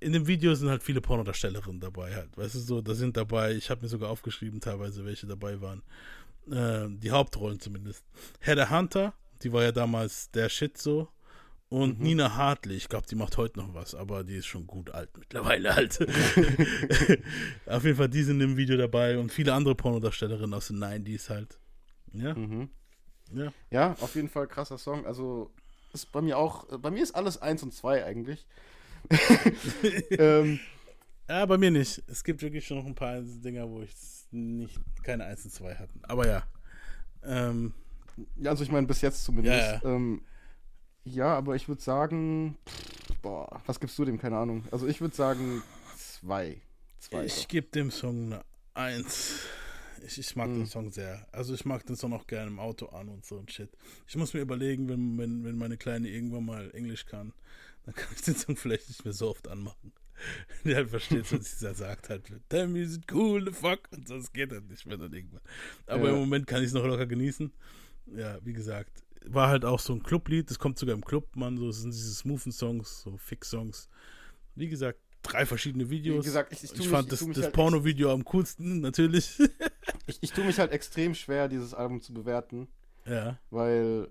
in 0.00 0.12
dem 0.12 0.26
Video 0.26 0.54
sind 0.54 0.70
halt 0.70 0.82
viele 0.82 1.00
Pornodarstellerinnen 1.00 1.80
dabei 1.80 2.14
halt. 2.14 2.36
Weißt 2.36 2.54
du 2.54 2.58
so, 2.58 2.80
da 2.80 2.94
sind 2.94 3.16
dabei, 3.16 3.52
ich 3.52 3.70
habe 3.70 3.82
mir 3.82 3.88
sogar 3.88 4.10
aufgeschrieben 4.10 4.60
teilweise, 4.60 5.04
welche 5.04 5.26
dabei 5.26 5.60
waren. 5.60 5.82
Äh, 6.50 6.88
die 6.98 7.10
Hauptrollen 7.10 7.60
zumindest. 7.60 8.04
Heather 8.40 8.70
Hunter, 8.70 9.12
die 9.42 9.52
war 9.52 9.62
ja 9.62 9.72
damals 9.72 10.30
der 10.30 10.48
Shit 10.48 10.78
so. 10.78 11.08
Und 11.70 12.00
Nina 12.00 12.34
Hartley, 12.36 12.74
ich 12.74 12.88
glaube, 12.88 13.06
die 13.06 13.14
macht 13.14 13.36
heute 13.36 13.60
noch 13.60 13.72
was, 13.74 13.94
aber 13.94 14.24
die 14.24 14.34
ist 14.34 14.46
schon 14.46 14.66
gut 14.66 14.90
alt 14.90 15.16
mittlerweile 15.16 15.74
halt. 15.76 16.00
Auf 17.66 17.84
jeden 17.84 17.96
Fall, 17.96 18.08
die 18.08 18.24
sind 18.24 18.40
im 18.40 18.56
Video 18.56 18.76
dabei 18.76 19.16
und 19.18 19.30
viele 19.30 19.54
andere 19.54 19.76
Pornodarstellerinnen 19.76 20.52
aus 20.52 20.66
den 20.66 20.78
90s 20.82 21.28
halt. 21.30 21.58
Ja, 22.12 22.34
Mhm. 22.34 22.68
ja. 23.32 23.52
Ja, 23.70 23.92
auf 24.00 24.16
jeden 24.16 24.28
Fall 24.28 24.48
krasser 24.48 24.78
Song. 24.78 25.06
Also 25.06 25.52
ist 25.92 26.10
bei 26.10 26.20
mir 26.20 26.38
auch, 26.38 26.66
bei 26.78 26.90
mir 26.90 27.04
ist 27.04 27.14
alles 27.14 27.40
1 27.40 27.62
und 27.62 27.72
2 27.72 28.04
eigentlich. 28.04 28.44
ähm, 30.10 30.58
Ja, 31.28 31.46
bei 31.46 31.56
mir 31.56 31.70
nicht. 31.70 32.02
Es 32.08 32.24
gibt 32.24 32.42
wirklich 32.42 32.66
schon 32.66 32.78
noch 32.78 32.86
ein 32.86 32.96
paar 32.96 33.20
Dinger, 33.20 33.70
wo 33.70 33.80
ich 33.82 33.92
nicht 34.32 34.76
keine 35.04 35.24
1 35.24 35.44
und 35.44 35.52
2 35.52 35.76
hatten. 35.76 36.00
Aber 36.02 36.26
ja. 36.26 36.42
Ähm, 37.22 37.74
ja, 38.36 38.50
also 38.50 38.64
ich 38.64 38.72
meine 38.72 38.88
bis 38.88 39.00
jetzt 39.02 39.22
zumindest. 39.24 39.56
Ja, 39.56 39.74
ja. 39.74 39.94
Ähm, 39.94 40.22
ja 41.14 41.34
aber 41.36 41.54
ich 41.56 41.68
würde 41.68 41.82
sagen, 41.82 42.56
pff, 42.68 43.20
boah, 43.22 43.62
was 43.66 43.80
gibst 43.80 43.98
du 43.98 44.04
dem? 44.04 44.18
Keine 44.18 44.36
Ahnung. 44.38 44.64
Also 44.70 44.86
ich 44.86 45.00
würde 45.00 45.14
sagen 45.14 45.62
2. 46.22 46.60
2. 47.00 47.24
ich 47.24 47.48
gebe 47.48 47.66
dem 47.68 47.90
Song 47.90 48.32
eine 48.32 48.44
1. 48.74 49.34
Ich, 50.06 50.18
ich 50.18 50.34
mag 50.36 50.48
Mhm. 50.48 50.60
den 50.60 50.66
Song 50.66 50.90
sehr. 50.90 51.26
Also 51.32 51.52
ich 51.54 51.64
mag 51.66 51.84
den 51.86 51.96
Song 51.96 52.12
auch 52.14 52.26
gerne 52.26 52.50
im 52.50 52.58
Auto 52.58 52.86
an 52.86 53.08
und 53.08 53.24
so 53.26 53.36
und 53.36 53.50
shit. 53.52 53.70
Ich 54.06 54.16
muss 54.16 54.32
mir 54.34 54.40
überlegen, 54.40 54.88
wenn, 54.88 55.18
wenn, 55.18 55.44
wenn 55.44 55.58
meine 55.58 55.76
Kleine 55.76 56.08
irgendwann 56.08 56.46
mal 56.46 56.70
Englisch 56.74 57.04
kann, 57.06 57.32
dann 57.84 57.94
kann 57.94 58.08
ich 58.14 58.22
den 58.22 58.34
Song 58.36 58.56
vielleicht 58.56 58.88
nicht 58.88 59.04
mehr 59.04 59.12
so 59.14 59.28
oft 59.28 59.46
anmachen. 59.48 59.92
Der 60.64 60.76
halt 60.76 60.90
versteht, 60.90 61.30
was 61.32 61.58
sie 61.58 61.64
da 61.66 61.74
sagt 61.74 62.08
halt. 62.10 62.30
Me 62.52 62.80
is 62.80 62.96
it 62.96 63.12
cool, 63.12 63.42
the 63.44 63.52
fuck. 63.52 63.80
Und 63.90 64.06
sonst 64.08 64.32
geht 64.32 64.52
das 64.52 64.62
nicht 64.64 64.84
mehr 64.86 64.96
dann 64.98 65.12
irgendwann. 65.12 65.40
Aber 65.86 66.08
Ja. 66.08 66.14
im 66.14 66.20
Moment 66.20 66.46
kann 66.46 66.60
ich 66.62 66.68
es 66.68 66.72
noch 66.74 66.84
locker 66.84 67.06
genießen. 67.06 67.50
Ja, 68.16 68.38
wie 68.44 68.52
gesagt, 68.52 69.02
war 69.26 69.48
halt 69.48 69.64
auch 69.64 69.80
so 69.80 69.92
ein 69.92 70.02
Clublied. 70.02 70.50
Das 70.50 70.58
kommt 70.58 70.78
sogar 70.78 70.94
im 70.94 71.04
Club, 71.04 71.36
man. 71.36 71.56
So 71.56 71.70
sind 71.70 71.92
diese 71.92 72.14
smoothen 72.14 72.52
Songs, 72.52 73.02
so 73.02 73.16
Fix-Songs. 73.16 73.88
Wie 74.54 74.68
gesagt, 74.68 74.98
drei 75.22 75.44
verschiedene 75.46 75.88
Videos. 75.90 76.24
Wie 76.24 76.28
gesagt, 76.28 76.52
ich- 76.52 76.64
ich 76.64 76.72
tu 76.72 76.78
mich- 76.78 76.88
fand 76.88 77.04
ich 77.04 77.10
das, 77.18 77.26
mich 77.26 77.36
das 77.36 77.44
halt 77.46 77.54
Porno-Video 77.54 78.12
am 78.12 78.24
coolsten, 78.24 78.80
natürlich. 78.80 79.38
Ich, 80.06 80.18
ich 80.22 80.32
tue 80.32 80.44
mich 80.44 80.58
halt 80.58 80.72
extrem 80.72 81.14
schwer, 81.14 81.46
dieses 81.48 81.72
Album 81.74 82.00
zu 82.00 82.12
bewerten, 82.12 82.66
ja. 83.06 83.38
weil 83.50 84.10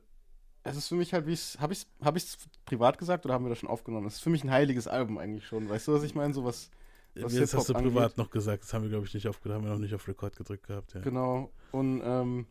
es 0.64 0.78
ist 0.78 0.88
für 0.88 0.96
mich 0.96 1.14
halt, 1.14 1.26
wie 1.26 1.34
ich 1.34 1.58
habe 1.60 1.74
ich 1.74 1.86
habe 2.02 2.18
ich 2.18 2.26
privat 2.66 2.98
gesagt 2.98 3.26
oder 3.26 3.34
haben 3.34 3.44
wir 3.46 3.50
das 3.50 3.60
schon 3.60 3.70
aufgenommen? 3.70 4.08
Es 4.08 4.16
ist 4.16 4.20
für 4.22 4.30
mich 4.30 4.44
ein 4.44 4.52
heiliges 4.52 4.88
Album 4.88 5.18
eigentlich 5.18 5.46
schon. 5.46 5.68
Weißt 5.70 5.88
du, 5.88 5.94
was 5.94 6.04
ich 6.04 6.16
meine? 6.16 6.34
So 6.34 6.46
was, 6.46 6.70
was 7.16 7.34
Jetzt 7.34 7.54
hast 7.54 7.68
du 7.70 7.74
privat 7.74 8.04
angeht. 8.04 8.18
noch 8.18 8.30
gesagt. 8.30 8.64
Das 8.64 8.74
haben 8.74 8.84
wir, 8.84 8.90
glaube 8.90 9.08
ich, 9.08 9.14
nicht 9.14 9.28
aufgenommen. 9.28 9.62
Haben 9.64 9.70
wir 9.70 9.74
noch 9.76 9.80
nicht 9.82 9.94
auf 9.96 10.08
Rekord 10.08 10.36
gedrückt 10.38 10.68
gehabt. 10.68 10.94
Ja. 10.94 11.02
Genau. 11.02 11.52
Und 11.72 12.02
ähm, 12.04 12.46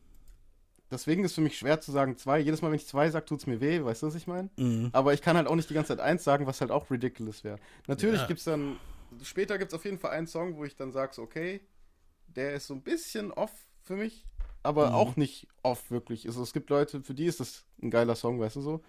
deswegen 0.90 1.24
ist 1.24 1.34
für 1.34 1.40
mich 1.40 1.58
schwer 1.58 1.80
zu 1.80 1.92
sagen 1.92 2.16
zwei. 2.16 2.38
Jedes 2.38 2.62
Mal, 2.62 2.68
wenn 2.68 2.76
ich 2.76 2.86
zwei 2.86 3.10
sage, 3.10 3.26
tut 3.26 3.40
es 3.40 3.46
mir 3.46 3.60
weh. 3.60 3.82
Weißt 3.84 4.02
du, 4.02 4.06
was 4.06 4.14
ich 4.14 4.26
meine? 4.26 4.50
Mhm. 4.56 4.90
Aber 4.92 5.12
ich 5.14 5.22
kann 5.22 5.36
halt 5.36 5.46
auch 5.46 5.54
nicht 5.56 5.70
die 5.70 5.74
ganze 5.74 5.88
Zeit 5.96 6.00
eins 6.00 6.24
sagen, 6.24 6.46
was 6.46 6.60
halt 6.60 6.70
auch 6.70 6.90
ridiculous 6.90 7.44
wäre. 7.44 7.58
Natürlich 7.86 8.20
Ja. 8.20 8.26
gibt 8.26 8.38
es 8.38 8.44
dann, 8.44 8.76
später 9.22 9.58
gibt 9.58 9.72
es 9.72 9.78
auf 9.78 9.84
jeden 9.84 9.98
Fall 9.98 10.10
einen 10.12 10.26
Song, 10.26 10.56
wo 10.56 10.64
ich 10.64 10.76
dann 10.76 10.92
sage, 10.92 11.14
so, 11.14 11.22
okay, 11.22 11.60
der 12.28 12.54
ist 12.54 12.66
so 12.66 12.74
ein 12.74 12.82
bisschen 12.82 13.32
off 13.32 13.52
für 13.82 13.96
mich, 13.96 14.26
aber 14.62 14.88
Mhm. 14.88 14.94
auch 14.94 15.16
nicht 15.16 15.46
off 15.62 15.90
wirklich. 15.90 16.26
Also, 16.26 16.42
es 16.42 16.52
gibt 16.52 16.68
Leute, 16.70 17.02
für 17.02 17.14
die 17.14 17.24
ist 17.26 17.40
das 17.40 17.64
ein 17.82 17.90
geiler 17.90 18.14
Song, 18.16 18.38
weißt 18.40 18.56
du 18.56 18.60
so. 18.60 18.82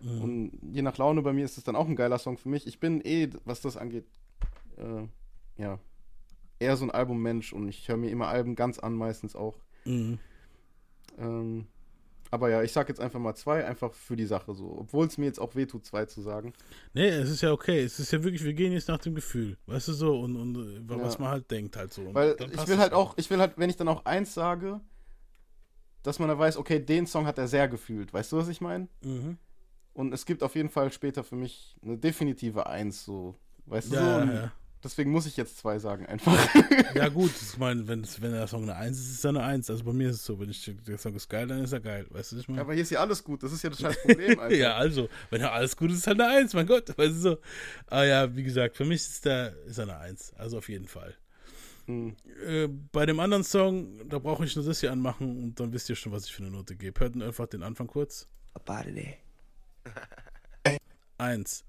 Mhm. 0.00 0.22
Und 0.22 0.58
je 0.72 0.82
nach 0.82 0.98
Laune 0.98 1.22
bei 1.22 1.32
mir 1.32 1.44
ist 1.44 1.56
es 1.56 1.64
dann 1.64 1.76
auch 1.76 1.88
ein 1.88 1.96
geiler 1.96 2.18
Song 2.18 2.36
für 2.36 2.48
mich. 2.48 2.66
Ich 2.66 2.78
bin 2.80 3.00
eh, 3.04 3.30
was 3.44 3.60
das 3.62 3.76
angeht, 3.76 4.04
äh, 4.76 5.06
ja, 5.56 5.78
eher 6.58 6.76
so 6.76 6.84
ein 6.84 6.90
Albummensch 6.90 7.52
und 7.52 7.68
ich 7.68 7.88
höre 7.88 7.96
mir 7.96 8.10
immer 8.10 8.28
Alben 8.28 8.54
ganz 8.54 8.78
an, 8.78 8.94
meistens 8.94 9.34
auch. 9.34 9.56
Mhm. 9.84 10.18
Ähm, 11.18 11.66
aber 12.30 12.48
ja, 12.50 12.62
ich 12.62 12.72
sag 12.72 12.88
jetzt 12.88 13.00
einfach 13.00 13.20
mal 13.20 13.34
zwei, 13.36 13.64
einfach 13.64 13.92
für 13.92 14.16
die 14.16 14.26
Sache 14.26 14.54
so. 14.54 14.76
Obwohl 14.78 15.06
es 15.06 15.18
mir 15.18 15.26
jetzt 15.26 15.38
auch 15.38 15.54
wehtut, 15.54 15.86
zwei 15.86 16.04
zu 16.06 16.20
sagen. 16.20 16.52
Nee, 16.92 17.08
es 17.08 17.30
ist 17.30 17.42
ja 17.42 17.52
okay. 17.52 17.82
Es 17.84 18.00
ist 18.00 18.10
ja 18.12 18.24
wirklich, 18.24 18.42
wir 18.42 18.54
gehen 18.54 18.72
jetzt 18.72 18.88
nach 18.88 18.98
dem 18.98 19.14
Gefühl. 19.14 19.56
Weißt 19.66 19.86
du 19.88 19.92
so? 19.92 20.18
Und, 20.20 20.34
und 20.36 20.56
äh, 20.56 20.80
was 20.88 21.14
Ja. 21.14 21.20
man 21.20 21.30
halt 21.30 21.50
denkt 21.50 21.76
halt 21.76 21.92
so. 21.92 22.02
Und 22.02 22.14
Weil 22.14 22.34
ich 22.52 22.66
will 22.66 22.74
es 22.74 22.80
halt 22.80 22.92
auch, 22.92 23.14
ich 23.16 23.30
will 23.30 23.38
halt, 23.38 23.52
wenn 23.56 23.70
ich 23.70 23.76
dann 23.76 23.86
auch 23.88 24.04
eins 24.04 24.34
sage, 24.34 24.80
dass 26.02 26.18
man 26.18 26.28
dann 26.28 26.38
weiß, 26.38 26.56
okay, 26.56 26.80
den 26.80 27.06
Song 27.06 27.26
hat 27.26 27.38
er 27.38 27.46
sehr 27.48 27.68
gefühlt. 27.68 28.12
Weißt 28.12 28.32
du, 28.32 28.36
was 28.36 28.48
ich 28.48 28.60
meine? 28.60 28.88
Mhm. 29.02 29.38
Und 29.92 30.12
es 30.12 30.26
gibt 30.26 30.42
auf 30.42 30.56
jeden 30.56 30.70
Fall 30.70 30.92
später 30.92 31.22
für 31.22 31.36
mich 31.36 31.76
eine 31.82 31.96
definitive 31.96 32.66
Eins, 32.66 33.04
so. 33.04 33.36
Weißt 33.66 33.92
du 33.92 33.96
so? 33.96 34.02
Ja, 34.02 34.24
ja, 34.24 34.32
ja. 34.32 34.52
Deswegen 34.84 35.10
muss 35.10 35.24
ich 35.26 35.36
jetzt 35.36 35.56
zwei 35.58 35.78
sagen, 35.78 36.06
einfach. 36.06 36.36
Ja, 36.94 37.08
gut, 37.08 37.30
ich 37.40 37.58
meine, 37.58 37.88
wenn, 37.88 38.02
es- 38.04 38.20
wenn 38.22 38.30
der 38.32 38.46
Song 38.46 38.62
eine 38.64 38.76
1 38.76 38.96
ist, 38.98 39.10
ist 39.10 39.24
er 39.24 39.30
eine 39.30 39.42
1. 39.42 39.68
Also 39.70 39.82
bei 39.82 39.92
mir 39.92 40.10
ist 40.10 40.16
es 40.16 40.24
so, 40.24 40.38
wenn 40.38 40.50
ich 40.50 40.70
der 40.86 40.98
Song 40.98 41.14
ist 41.16 41.28
geil, 41.28 41.46
dann 41.48 41.64
ist 41.64 41.72
er 41.72 41.80
geil. 41.80 42.06
Weißt 42.10 42.30
du, 42.32 42.36
was 42.36 42.42
ich 42.42 42.48
meine? 42.48 42.60
aber 42.60 42.74
hier 42.74 42.82
ist 42.82 42.90
ja 42.90 43.00
alles 43.00 43.24
gut, 43.24 43.42
das 43.42 43.52
ist 43.52 43.62
ja 43.64 43.70
das 43.70 43.80
scheiß 43.80 44.02
Problem, 44.02 44.38
Alter. 44.40 44.54
ja, 44.54 44.74
also, 44.76 45.08
wenn 45.30 45.40
ja 45.40 45.50
alles 45.50 45.76
gut 45.76 45.90
ist, 45.90 45.98
ist 45.98 46.06
halt 46.06 46.20
eine 46.20 46.30
1, 46.38 46.52
mein 46.54 46.66
Gott. 46.66 46.88
Weißt 46.96 47.14
du 47.16 47.18
so. 47.20 47.38
Aber 47.86 48.04
ja, 48.06 48.36
wie 48.36 48.42
gesagt, 48.44 48.76
für 48.76 48.84
mich 48.84 49.00
ist 49.00 49.24
der 49.24 49.56
ist 49.66 49.78
er 49.78 49.84
eine 49.84 49.96
1. 49.98 50.34
Also 50.34 50.58
auf 50.58 50.68
jeden 50.68 50.86
Fall. 50.86 51.14
Hm. 51.86 52.14
Äh, 52.46 52.68
bei 52.92 53.06
dem 53.06 53.18
anderen 53.20 53.44
Song, 53.44 54.08
da 54.08 54.18
brauche 54.18 54.44
ich 54.44 54.54
nur 54.56 54.64
das 54.64 54.80
hier 54.80 54.92
anmachen 54.92 55.42
und 55.42 55.58
dann 55.60 55.72
wisst 55.72 55.88
ihr 55.90 55.96
schon, 55.96 56.12
was 56.12 56.26
ich 56.26 56.32
für 56.34 56.42
eine 56.42 56.50
Note 56.52 56.76
gebe. 56.76 57.00
Hört 57.00 57.20
einfach 57.20 57.46
den 57.46 57.62
Anfang 57.62 57.86
kurz. 57.88 58.28
Up 58.54 58.70
out 61.20 61.32
of 61.32 61.44
there. 61.44 61.44
Eins. 61.44 61.62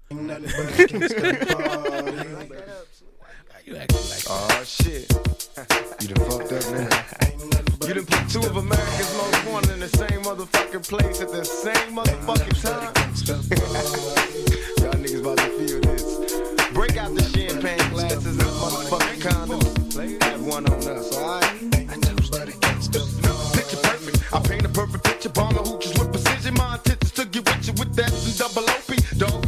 Oh 4.28 4.62
shit. 4.64 5.12
You 6.00 6.08
done 6.08 6.24
fucked 6.30 6.52
up 6.52 6.64
now. 6.72 6.88
You 7.86 7.94
done 7.94 8.06
put 8.06 8.28
two 8.30 8.40
of 8.40 8.56
America's 8.56 9.16
most 9.16 9.46
wanted 9.46 9.70
in 9.72 9.80
the 9.80 9.88
same 9.88 10.22
motherfucking 10.22 10.88
place 10.88 11.20
at 11.20 11.28
the 11.30 11.44
same 11.44 11.96
motherfucking 11.96 12.62
time. 12.62 12.92
Y'all 14.78 14.94
niggas 14.94 15.20
about 15.20 15.38
to 15.38 15.48
feel 15.58 15.80
this. 15.80 16.04
Break 16.72 16.96
out 16.96 17.14
the 17.14 17.22
champagne 17.22 17.90
glasses 17.90 18.26
and 18.26 18.38
motherfucking 18.40 19.20
condoms. 19.20 20.22
Have 20.22 20.42
one 20.44 20.66
on 20.66 20.78
us, 20.88 21.16
alright? 21.16 21.44
Picture 23.52 23.80
perfect. 23.82 24.34
I 24.34 24.40
paint 24.40 24.64
a 24.64 24.68
perfect 24.68 25.04
picture. 25.04 25.30
Bomber 25.30 25.62
hooches 25.62 25.98
with 25.98 26.12
precision. 26.12 26.54
My 26.54 26.74
intentions 26.74 27.12
to 27.12 27.24
get 27.24 27.44
with 27.46 27.66
you 27.66 27.72
with 27.74 27.94
that 27.96 28.12
and 28.12 28.38
double 28.38 28.68
OP 28.70 28.95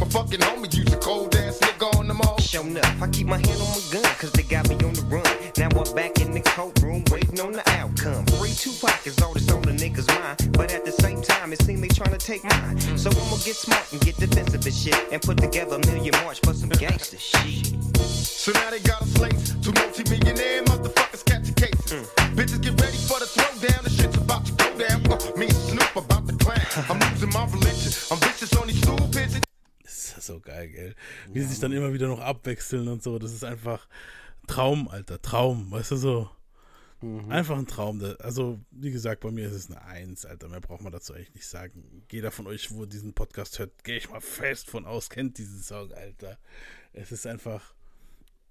fucking 0.09 0.39
homies 0.39 0.75
use 0.75 0.85
the 0.85 0.97
cold 0.97 1.35
ass 1.35 1.59
nigga 1.59 1.95
on 1.97 2.07
the 2.07 2.13
mall. 2.13 2.37
Showing 2.39 2.77
up, 2.77 3.01
I 3.01 3.07
keep 3.07 3.27
my 3.27 3.37
hand 3.37 3.61
on 3.61 3.69
my 3.69 3.81
gun, 3.91 4.03
cause 4.17 4.31
they 4.31 4.43
got 4.43 4.67
me 4.69 4.75
on 4.75 4.93
the 4.93 5.03
run. 5.03 5.23
Now 5.57 5.69
I'm 5.69 5.95
back 5.95 6.19
in 6.19 6.31
the 6.31 6.41
courtroom, 6.41 7.03
waiting 7.11 7.39
on 7.39 7.53
the 7.53 7.63
outcome. 7.71 8.25
Free 8.37 8.53
two 8.53 8.73
pockets 8.81 9.21
all 9.21 9.33
this 9.33 9.49
on 9.51 9.61
the 9.61 9.71
nigga's 9.71 10.07
mind. 10.07 10.51
But 10.53 10.73
at 10.73 10.85
the 10.85 10.91
same 10.91 11.21
time, 11.21 11.53
it 11.53 11.61
seems 11.61 11.81
they 11.81 11.87
trying 11.87 12.17
to 12.17 12.17
take 12.17 12.43
mine. 12.43 12.79
So 12.97 13.09
I'ma 13.09 13.37
get 13.45 13.55
smart 13.55 13.85
and 13.91 14.01
get 14.01 14.17
defensive 14.17 14.65
and 14.65 14.75
shit. 14.75 14.97
And 15.11 15.21
put 15.21 15.37
together 15.37 15.75
a 15.75 15.87
million 15.87 16.13
march 16.23 16.39
for 16.43 16.53
some 16.53 16.69
gangster 16.69 17.17
shit. 17.17 17.67
So 17.97 18.51
now 18.53 18.69
they 18.71 18.79
got 18.79 19.01
a 19.01 19.05
slate 19.05 19.39
to 19.63 19.71
multi-millionaire 19.73 20.63
motherfuckers 20.63 21.25
catch 21.25 21.53
cases. 21.55 22.07
Mm. 22.17 22.35
Bitches 22.35 22.61
get 22.61 22.79
ready 22.81 22.97
for 22.97 23.19
the 23.19 23.25
throwdown, 23.25 23.83
the 23.83 23.89
shit's 23.89 24.17
about 24.17 24.45
to 24.45 24.53
go 24.53 24.77
down. 24.77 25.05
Uh, 25.11 25.37
me 25.37 25.45
and 25.47 25.55
Snoop 25.55 25.95
about 25.95 26.27
to 26.27 26.35
clown. 26.35 26.59
I'm 26.89 26.99
losing 27.11 27.29
my 27.29 27.45
religion, 27.45 27.91
I'm 28.11 28.17
vicious 28.19 28.55
on 28.55 28.67
these 28.67 28.81
stool 28.81 28.97
pigeons. 29.11 29.48
So 30.29 30.39
geil, 30.39 30.69
gell? 30.69 30.95
Wie 31.33 31.41
sie 31.41 31.47
sich 31.47 31.59
dann 31.59 31.71
immer 31.71 31.91
wieder 31.91 32.07
noch 32.07 32.19
abwechseln 32.19 32.87
und 32.87 33.01
so. 33.01 33.17
Das 33.17 33.33
ist 33.33 33.43
einfach 33.43 33.87
Traum, 34.45 34.87
Alter. 34.87 35.19
Traum, 35.19 35.71
weißt 35.71 35.89
du 35.89 35.95
so. 35.95 36.29
Einfach 37.29 37.57
ein 37.57 37.65
Traum. 37.65 37.99
Also, 38.19 38.59
wie 38.69 38.91
gesagt, 38.91 39.21
bei 39.21 39.31
mir 39.31 39.47
ist 39.47 39.53
es 39.53 39.71
eine 39.71 39.81
Eins, 39.81 40.27
Alter. 40.27 40.47
Mehr 40.47 40.61
braucht 40.61 40.81
man 40.81 40.91
dazu 40.91 41.13
eigentlich 41.13 41.33
nicht 41.33 41.47
sagen. 41.47 42.03
Jeder 42.11 42.29
von 42.29 42.45
euch, 42.45 42.71
wo 42.71 42.85
diesen 42.85 43.13
Podcast 43.13 43.57
hört, 43.57 43.83
gehe 43.83 43.97
ich 43.97 44.11
mal 44.11 44.21
fest 44.21 44.69
von 44.69 44.85
aus, 44.85 45.09
kennt 45.09 45.39
diesen 45.39 45.63
Song, 45.63 45.91
Alter. 45.93 46.37
Es 46.93 47.11
ist 47.11 47.25
einfach, 47.25 47.73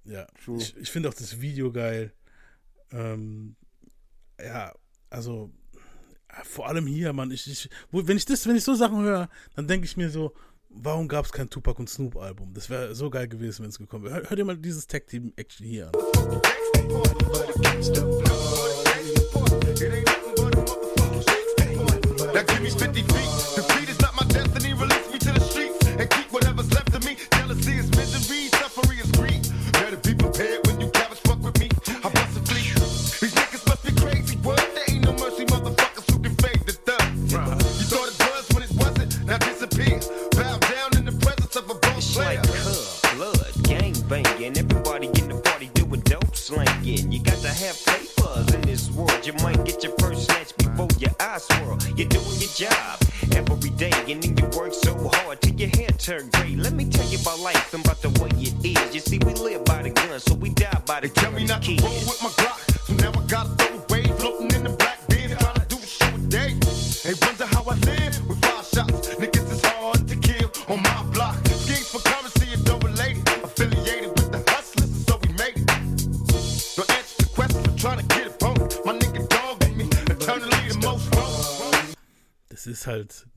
ja. 0.05 0.27
True. 0.45 0.59
Ich, 0.59 0.77
ich 0.79 0.91
finde 0.91 1.11
auch 1.11 1.15
das 1.15 1.41
Video 1.41 1.71
geil. 1.71 2.13
Ähm, 2.91 3.55
ja, 4.43 4.75
also, 5.11 5.53
ja, 6.29 6.43
vor 6.43 6.67
allem 6.67 6.89
hier, 6.89 7.13
Mann. 7.13 7.31
Ich, 7.31 7.47
ich, 7.49 7.71
wo, 7.93 8.05
wenn 8.05 8.17
ich 8.17 8.25
das, 8.25 8.49
wenn 8.49 8.57
ich 8.57 8.65
so 8.65 8.75
Sachen 8.75 9.01
höre, 9.03 9.29
dann 9.55 9.69
denke 9.69 9.85
ich 9.85 9.97
mir 9.97 10.11
so, 10.11 10.35
warum 10.71 11.09
gab 11.09 11.25
es 11.25 11.33
kein 11.33 11.49
Tupac 11.51 11.79
und 11.79 11.89
Snoop 11.89 12.17
Album? 12.17 12.53
Das 12.55 12.71
wäre 12.71 12.95
so 12.95 13.11
geil 13.11 13.29
gewesen, 13.29 13.63
wenn 13.63 13.71
es 13.71 13.79
gekommen 13.79 14.05
wäre. 14.05 14.15
Hör, 14.15 14.31
hör 14.31 14.37
dir 14.37 14.45
mal 14.45 14.57
dieses 14.57 14.87
Tag 14.87 15.07
Team 15.07 15.33
Action 15.37 15.67
hier 15.67 15.87
an. 15.87 15.93
Now 22.35 22.43
give 22.43 22.61
me 22.61 22.71
50 22.71 23.03
feet. 23.03 23.78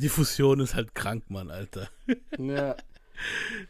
Die 0.01 0.09
Fusion 0.09 0.59
ist 0.59 0.75
halt 0.75 0.95
krank, 0.95 1.29
Mann, 1.29 1.51
Alter. 1.51 1.89
Ja, 2.37 2.75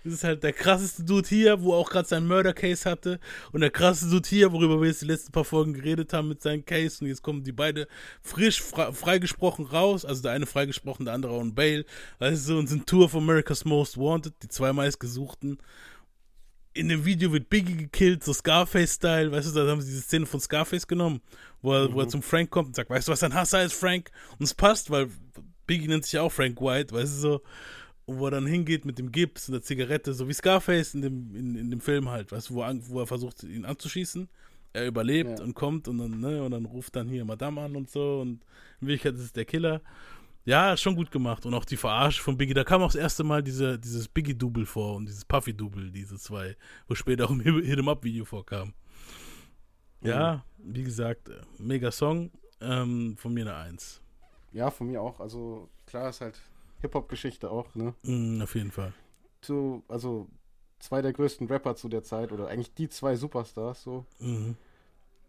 Das 0.04 0.14
ist 0.14 0.24
halt 0.24 0.44
der 0.44 0.54
krasseste 0.54 1.04
Dude 1.04 1.28
hier, 1.28 1.62
wo 1.62 1.74
auch 1.74 1.90
gerade 1.90 2.08
sein 2.08 2.28
Murder 2.28 2.54
Case 2.54 2.90
hatte. 2.90 3.20
Und 3.52 3.62
der 3.62 3.70
krasseste 3.70 4.10
Dude 4.10 4.28
hier, 4.28 4.52
worüber 4.52 4.80
wir 4.80 4.88
jetzt 4.88 5.02
die 5.02 5.08
letzten 5.08 5.32
paar 5.32 5.46
Folgen 5.46 5.74
geredet 5.74 6.14
haben 6.14 6.28
mit 6.28 6.42
seinem 6.42 6.66
Case. 6.66 7.04
Und 7.04 7.08
jetzt 7.08 7.22
kommen 7.22 7.44
die 7.44 7.52
beide 7.52 7.88
frisch 8.22 8.62
fre 8.62 8.94
freigesprochen 8.94 9.66
raus. 9.66 10.06
Also 10.06 10.22
der 10.22 10.32
eine 10.32 10.46
freigesprochen, 10.46 11.06
der 11.06 11.14
andere 11.14 11.34
on 11.34 11.54
Bail. 11.54 11.86
Weißt 12.20 12.50
du, 12.50 12.58
und 12.58 12.68
sind 12.68 12.88
Tour 12.88 13.06
of 13.06 13.16
America's 13.16 13.66
Most 13.66 13.98
Wanted, 13.98 14.34
die 14.42 14.48
zwei 14.48 14.74
meistgesuchten. 14.74 15.58
In 16.74 16.88
dem 16.88 17.04
Video 17.04 17.34
wird 17.34 17.50
Biggie 17.50 17.76
gekillt, 17.76 18.24
so 18.24 18.32
Scarface-Style. 18.32 19.32
Weißt 19.32 19.50
du, 19.50 19.60
da 19.60 19.70
haben 19.70 19.82
sie 19.82 19.90
diese 19.90 20.04
Szene 20.04 20.26
von 20.26 20.40
Scarface 20.40 20.88
genommen, 20.88 21.22
wo 21.62 21.74
er, 21.74 21.94
wo 21.94 22.00
er 22.00 22.08
zum 22.08 22.22
Frank 22.22 22.50
kommt 22.50 22.68
und 22.68 22.76
sagt, 22.76 22.90
weißt 22.90 23.10
du, 23.10 23.12
was 23.12 23.20
dein 23.20 23.34
Hasser 23.34 23.62
ist, 23.62 23.74
Frank? 23.74 24.10
Und 24.40 24.46
es 24.46 24.54
passt, 24.54 24.90
weil 24.90 25.10
Biggie 25.68 25.88
nennt 25.88 26.04
sich 26.06 26.14
ja 26.14 26.22
auch 26.22 26.32
Frank 26.32 26.60
White, 26.62 26.94
weißt 26.94 27.16
du, 27.16 27.20
so. 27.20 27.42
Und 28.06 28.20
wo 28.20 28.26
er 28.26 28.32
dann 28.32 28.48
hingeht 28.48 28.84
mit 28.86 28.98
dem 28.98 29.12
Gips 29.12 29.48
und 29.48 29.54
der 29.54 29.62
Zigarette, 29.62 30.14
so 30.14 30.28
wie 30.28 30.34
Scarface 30.34 30.96
in 30.96 31.02
dem, 31.02 31.36
in, 31.36 31.56
in 31.56 31.70
dem 31.72 31.80
Film 31.82 32.10
halt, 32.10 32.32
weißt 32.32 32.50
du, 32.50 32.56
wo, 32.56 32.64
er 32.64 32.76
wo 32.90 33.00
er 33.00 33.08
versucht, 33.08 33.44
ihn 33.44 33.64
anzuschießen. 33.66 34.28
Er 34.74 34.88
überlebt 34.88 35.40
Ja. 35.40 35.46
und 35.46 35.54
kommt 35.54 35.88
und 35.88 35.98
dann, 35.98 36.20
ne, 36.20 36.42
und 36.44 36.52
dann 36.52 36.66
ruft 36.66 36.96
dann 36.96 37.08
hier 37.10 37.26
Madame 37.26 37.62
an 37.62 37.76
und 37.76 37.90
so 37.90 38.22
und 38.22 38.44
in 38.80 38.88
Wirklichkeit 38.88 39.16
ist 39.16 39.22
es 39.22 39.34
der 39.34 39.46
Killer. 39.46 39.82
Ja, 40.46 40.76
schon 40.76 40.96
gut 40.96 41.12
gemacht. 41.12 41.46
Und 41.46 41.54
auch 41.54 41.66
die 41.66 41.78
Verarsche 41.78 42.22
von 42.24 42.36
Biggie, 42.38 42.56
da 42.56 42.64
kam 42.64 42.82
auch 42.82 42.88
das 42.88 42.96
erste 42.96 43.24
Mal 43.24 43.44
diese, 43.44 43.78
dieses 43.78 44.08
Biggie-Double 44.08 44.66
vor 44.66 44.96
und 44.96 45.06
dieses 45.08 45.24
Puffy-Double, 45.26 45.92
diese 45.92 46.18
zwei, 46.18 46.56
wo 46.88 46.96
später 46.96 47.26
auch 47.26 47.32
im 47.32 47.42
Hit 47.42 47.78
'em 47.78 47.88
Up-Video 47.90 48.26
vorkam. 48.26 48.74
Ja, 50.04 50.44
wie 50.58 50.84
gesagt, 50.84 51.30
äh, 51.30 51.42
mega 51.60 51.92
Song. 51.92 52.32
Ähm, 52.60 53.16
von 53.18 53.34
mir 53.34 53.42
eine 53.42 53.56
Eins. 53.56 54.02
Ja, 54.52 54.70
von 54.72 54.88
mir 54.88 55.02
auch. 55.02 55.20
Also 55.20 55.70
klar 55.86 56.10
ist 56.10 56.22
halt 56.22 56.40
Hip-Hop-Geschichte 56.82 57.50
auch, 57.50 57.74
ne? 57.76 57.94
Mm, 58.04 58.42
auf 58.42 58.56
jeden 58.56 58.72
Fall. 58.72 58.94
Zu, 59.42 59.84
also 59.88 60.28
zwei 60.80 61.02
der 61.02 61.14
größten 61.14 61.48
Rapper 61.48 61.76
zu 61.76 61.90
der 61.90 62.04
Zeit 62.04 62.32
oder 62.32 62.48
eigentlich 62.48 62.74
die 62.74 62.90
zwei 62.90 63.16
Superstars 63.16 63.84
so. 63.84 64.06
Mhm, 64.20 64.56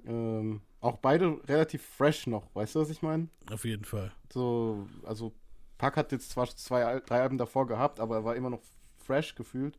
Ähm, 0.07 0.61
auch 0.81 0.97
beide 0.99 1.39
relativ 1.49 1.83
fresh 1.87 2.27
noch, 2.27 2.45
weißt 2.55 2.75
du, 2.75 2.81
was 2.81 2.91
ich 2.91 3.03
meine? 3.03 3.29
auf 3.51 3.65
jeden 3.65 3.85
Fall. 3.85 4.13
So, 4.33 4.87
also 5.05 5.33
Pac 5.79 5.97
hat 5.97 6.11
jetzt 6.13 6.31
zwar 6.31 6.47
zwei, 6.49 7.01
drei 7.01 7.21
Alben 7.23 7.39
davor 7.39 7.67
gehabt, 7.67 8.01
aber 8.01 8.17
er 8.17 8.25
war 8.25 8.35
immer 8.37 8.51
noch 8.51 8.63
fresh 8.99 9.35
gefühlt. 9.35 9.79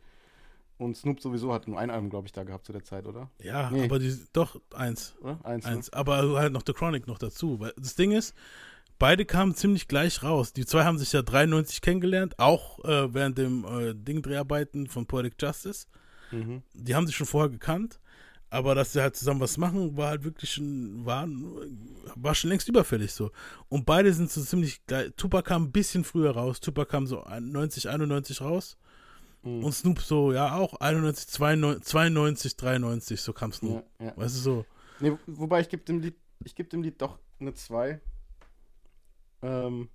Und 0.78 0.98
Snoop 0.98 1.22
sowieso 1.22 1.54
hat 1.54 1.68
nur 1.68 1.78
ein 1.80 1.90
Album, 1.92 2.10
glaube 2.10 2.26
ich, 2.28 2.32
da 2.34 2.44
gehabt 2.44 2.66
zu 2.66 2.74
der 2.74 2.84
Zeit, 2.84 3.06
oder? 3.06 3.30
Ja, 3.42 3.70
Nee. 3.70 3.84
aber 3.86 4.00
die, 4.00 4.14
doch, 4.34 4.60
eins. 4.74 5.16
Oder? 5.22 5.40
Eins. 5.44 5.66
Eins. 5.66 5.94
Aber 5.94 6.18
halt 6.40 6.52
noch 6.52 6.64
The 6.66 6.74
Chronic 6.74 7.06
noch 7.08 7.20
dazu. 7.20 7.60
Weil 7.60 7.74
das 7.78 7.96
Ding 7.96 8.12
ist, 8.12 8.34
beide 9.00 9.26
kamen 9.26 9.56
ziemlich 9.56 9.88
gleich 9.88 10.24
raus. 10.24 10.54
Die 10.54 10.66
zwei 10.66 10.84
haben 10.84 10.98
sich 10.98 11.12
ja 11.14 11.22
93 11.22 11.82
kennengelernt, 11.82 12.40
auch 12.40 12.84
äh, 12.84 13.14
während 13.14 13.38
dem 13.38 13.66
äh, 13.66 13.94
Ding-Dreharbeiten 13.94 14.88
von 14.88 15.06
Poetic 15.06 15.36
Justice. 15.42 15.88
Mhm. 16.32 16.64
Die 16.74 16.96
haben 16.96 17.08
sich 17.08 17.16
schon 17.16 17.28
vorher 17.28 17.50
gekannt. 17.50 18.00
Aber 18.50 18.76
dass 18.76 18.94
sie 18.94 19.02
halt 19.02 19.16
zusammen 19.16 19.40
was 19.40 19.58
machen, 19.58 19.98
war 19.98 20.10
halt 20.10 20.24
wirklich 20.24 20.52
schon, 20.52 21.04
war, 21.04 21.28
war 22.16 22.36
schon 22.36 22.52
längst 22.52 22.70
überfällig 22.70 23.12
so. 23.12 23.32
Und 23.68 23.84
beide 23.84 24.14
sind 24.14 24.30
so 24.30 24.44
ziemlich 24.44 24.86
gleich. 24.86 25.12
Tupac 25.18 25.48
kam 25.48 25.64
ein 25.64 25.72
bisschen 25.72 26.04
früher 26.04 26.30
raus. 26.30 26.60
Tupac 26.60 26.92
kam 26.92 27.08
so 27.08 27.26
90, 27.28 27.90
91 27.90 28.42
raus. 28.42 28.78
Mhm. 29.42 29.64
Und 29.64 29.72
Snoop 29.72 30.02
so, 30.02 30.32
ja, 30.32 30.56
auch 30.56 30.80
91, 30.80 31.30
92, 31.30 31.84
92 31.84 32.56
93, 32.56 33.22
so 33.22 33.34
kam 33.34 33.52
Snoop. 33.52 33.84
Ja, 34.00 34.06
ja. 34.06 34.18
Weißt 34.18 34.36
du 34.36 34.40
so? 34.40 34.66
Nee, 35.00 35.18
wobei 35.26 35.62
ich 35.62 35.70
gebe 35.70 35.84
dem 35.84 36.00
Lied, 36.00 36.16
ich 36.44 36.54
gebe 36.54 36.70
dem 36.70 36.84
Lied 36.84 37.02
doch 37.02 37.18
eine 37.40 37.56
2. 37.56 38.00
Ähm, 39.44 39.90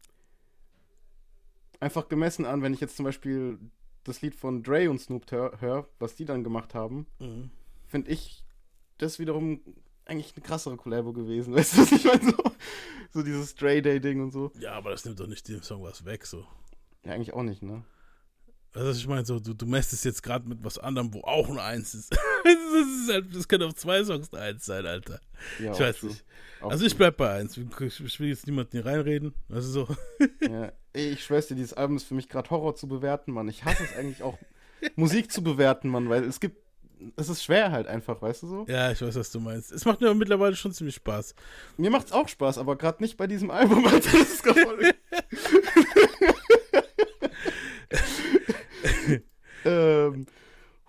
einfach 1.81 2.09
gemessen 2.09 2.45
an, 2.45 2.63
wenn 2.63 2.75
ich 2.75 2.81
jetzt 2.81 2.97
zum 2.97 3.05
Beispiel 3.05 3.59
das 4.05 4.23
Lied 4.23 4.35
von 4.35 4.63
Dre 4.63 4.91
und 4.91 5.01
Snoop 5.01 5.31
höre, 5.31 5.61
hör, 5.61 5.89
was 5.99 6.15
die 6.15 6.25
dann 6.25 6.45
gemacht 6.45 6.75
haben, 6.75 7.07
Mhm. 7.19 7.51
finde 7.87 8.11
ich 8.11 8.45
das 8.99 9.19
wiederum 9.19 9.61
eigentlich 10.07 10.35
eine 10.37 10.45
krassere 10.45 10.77
Collabo 10.77 11.13
gewesen. 11.13 11.55
Weißt 11.55 11.75
du, 11.77 11.83
was 11.83 11.93
ich 11.93 12.05
meine? 12.05 12.23
So, 12.31 12.37
so 13.11 13.23
dieses 13.23 13.55
Dre 13.55 13.81
Day-Ding 13.83 14.21
und 14.23 14.31
so. 14.33 14.51
Ja, 14.59 14.73
aber 14.73 14.91
das 14.91 15.05
nimmt 15.05 15.21
doch 15.21 15.27
nicht 15.27 15.47
dem 15.49 15.63
Song 15.63 15.83
was 15.83 16.05
weg, 16.05 16.27
so. 16.27 16.45
Ja, 17.05 17.13
eigentlich 17.13 17.33
auch 17.33 17.43
nicht, 17.43 17.63
ne? 17.63 17.85
Weißt 18.75 18.85
du, 18.85 18.91
was 18.91 18.97
ich 18.99 19.07
meine? 19.07 19.25
So, 19.25 19.41
du, 19.41 19.55
du 19.55 19.67
messt 19.67 19.93
es 19.93 20.05
jetzt 20.05 20.23
gerade 20.23 20.47
mit 20.49 20.63
was 20.63 20.79
anderem, 20.79 21.13
wo 21.15 21.21
auch 21.23 21.49
eine 21.49 21.63
Eins 21.63 21.95
ist. 21.95 22.13
das, 22.45 22.55
ist 22.55 23.13
halt, 23.13 23.35
das 23.35 23.49
könnte 23.49 23.67
auf 23.67 23.75
zwei 23.75 24.05
Songs 24.05 24.33
eine 24.33 24.43
Eins 24.43 24.65
sein, 24.67 24.85
Alter. 24.85 25.21
Ja, 25.63 25.73
ich 25.73 25.81
weiß 25.81 25.99
true. 25.99 26.11
nicht. 26.11 26.25
Auch 26.61 26.71
Also 26.71 26.85
ich 26.85 26.93
true. 26.93 26.99
bleib 26.99 27.17
bei 27.17 27.31
Eins. 27.33 27.57
Ich, 27.57 28.01
ich 28.01 28.21
will 28.21 28.29
jetzt 28.29 28.47
niemanden 28.47 28.73
hier 28.73 28.85
reinreden. 28.87 29.35
Du 29.49 29.61
so? 29.61 29.89
Ja, 30.41 30.73
ich 30.93 31.25
schwör's 31.25 31.47
dir, 31.47 31.55
dieses 31.55 31.73
Album 31.73 31.97
ist 31.97 32.05
für 32.05 32.15
mich 32.15 32.29
gerade 32.29 32.51
Horror 32.51 32.75
zu 32.75 32.89
bewerten, 32.89 33.33
Mann. 33.33 33.49
Ich 33.49 33.65
hasse 33.65 33.85
es 33.85 33.97
eigentlich 33.97 34.23
auch, 34.23 34.39
Musik 34.97 35.33
zu 35.33 35.43
bewerten, 35.43 35.89
Mann, 35.89 36.09
weil 36.09 36.25
es 36.25 36.39
gibt, 36.41 36.57
es 37.17 37.29
ist 37.29 37.45
schwer 37.45 37.71
halt 37.73 37.87
einfach, 37.87 38.21
weißt 38.21 38.43
du 38.43 38.47
so? 38.49 38.67
Ja, 38.69 38.91
ich 38.93 39.01
weiß, 39.01 39.15
was 39.17 39.31
du 39.31 39.41
meinst. 39.41 39.73
Es 39.73 39.85
macht 39.85 40.01
mir 40.01 40.09
aber 40.09 40.17
mittlerweile 40.17 40.57
schon 40.57 40.73
ziemlich 40.73 40.97
Spaß. 40.97 41.35
Mir 41.77 41.91
macht's 41.91 42.13
auch 42.13 42.29
Spaß, 42.29 42.59
aber 42.59 42.77
gerade 42.77 43.03
nicht 43.03 43.17
bei 43.17 43.27
diesem 43.27 43.51
Album, 43.51 43.87
Alter. 43.87 44.11
Das 44.11 44.31
ist 44.31 44.47
voll... 44.47 44.93
ähm, 49.69 50.27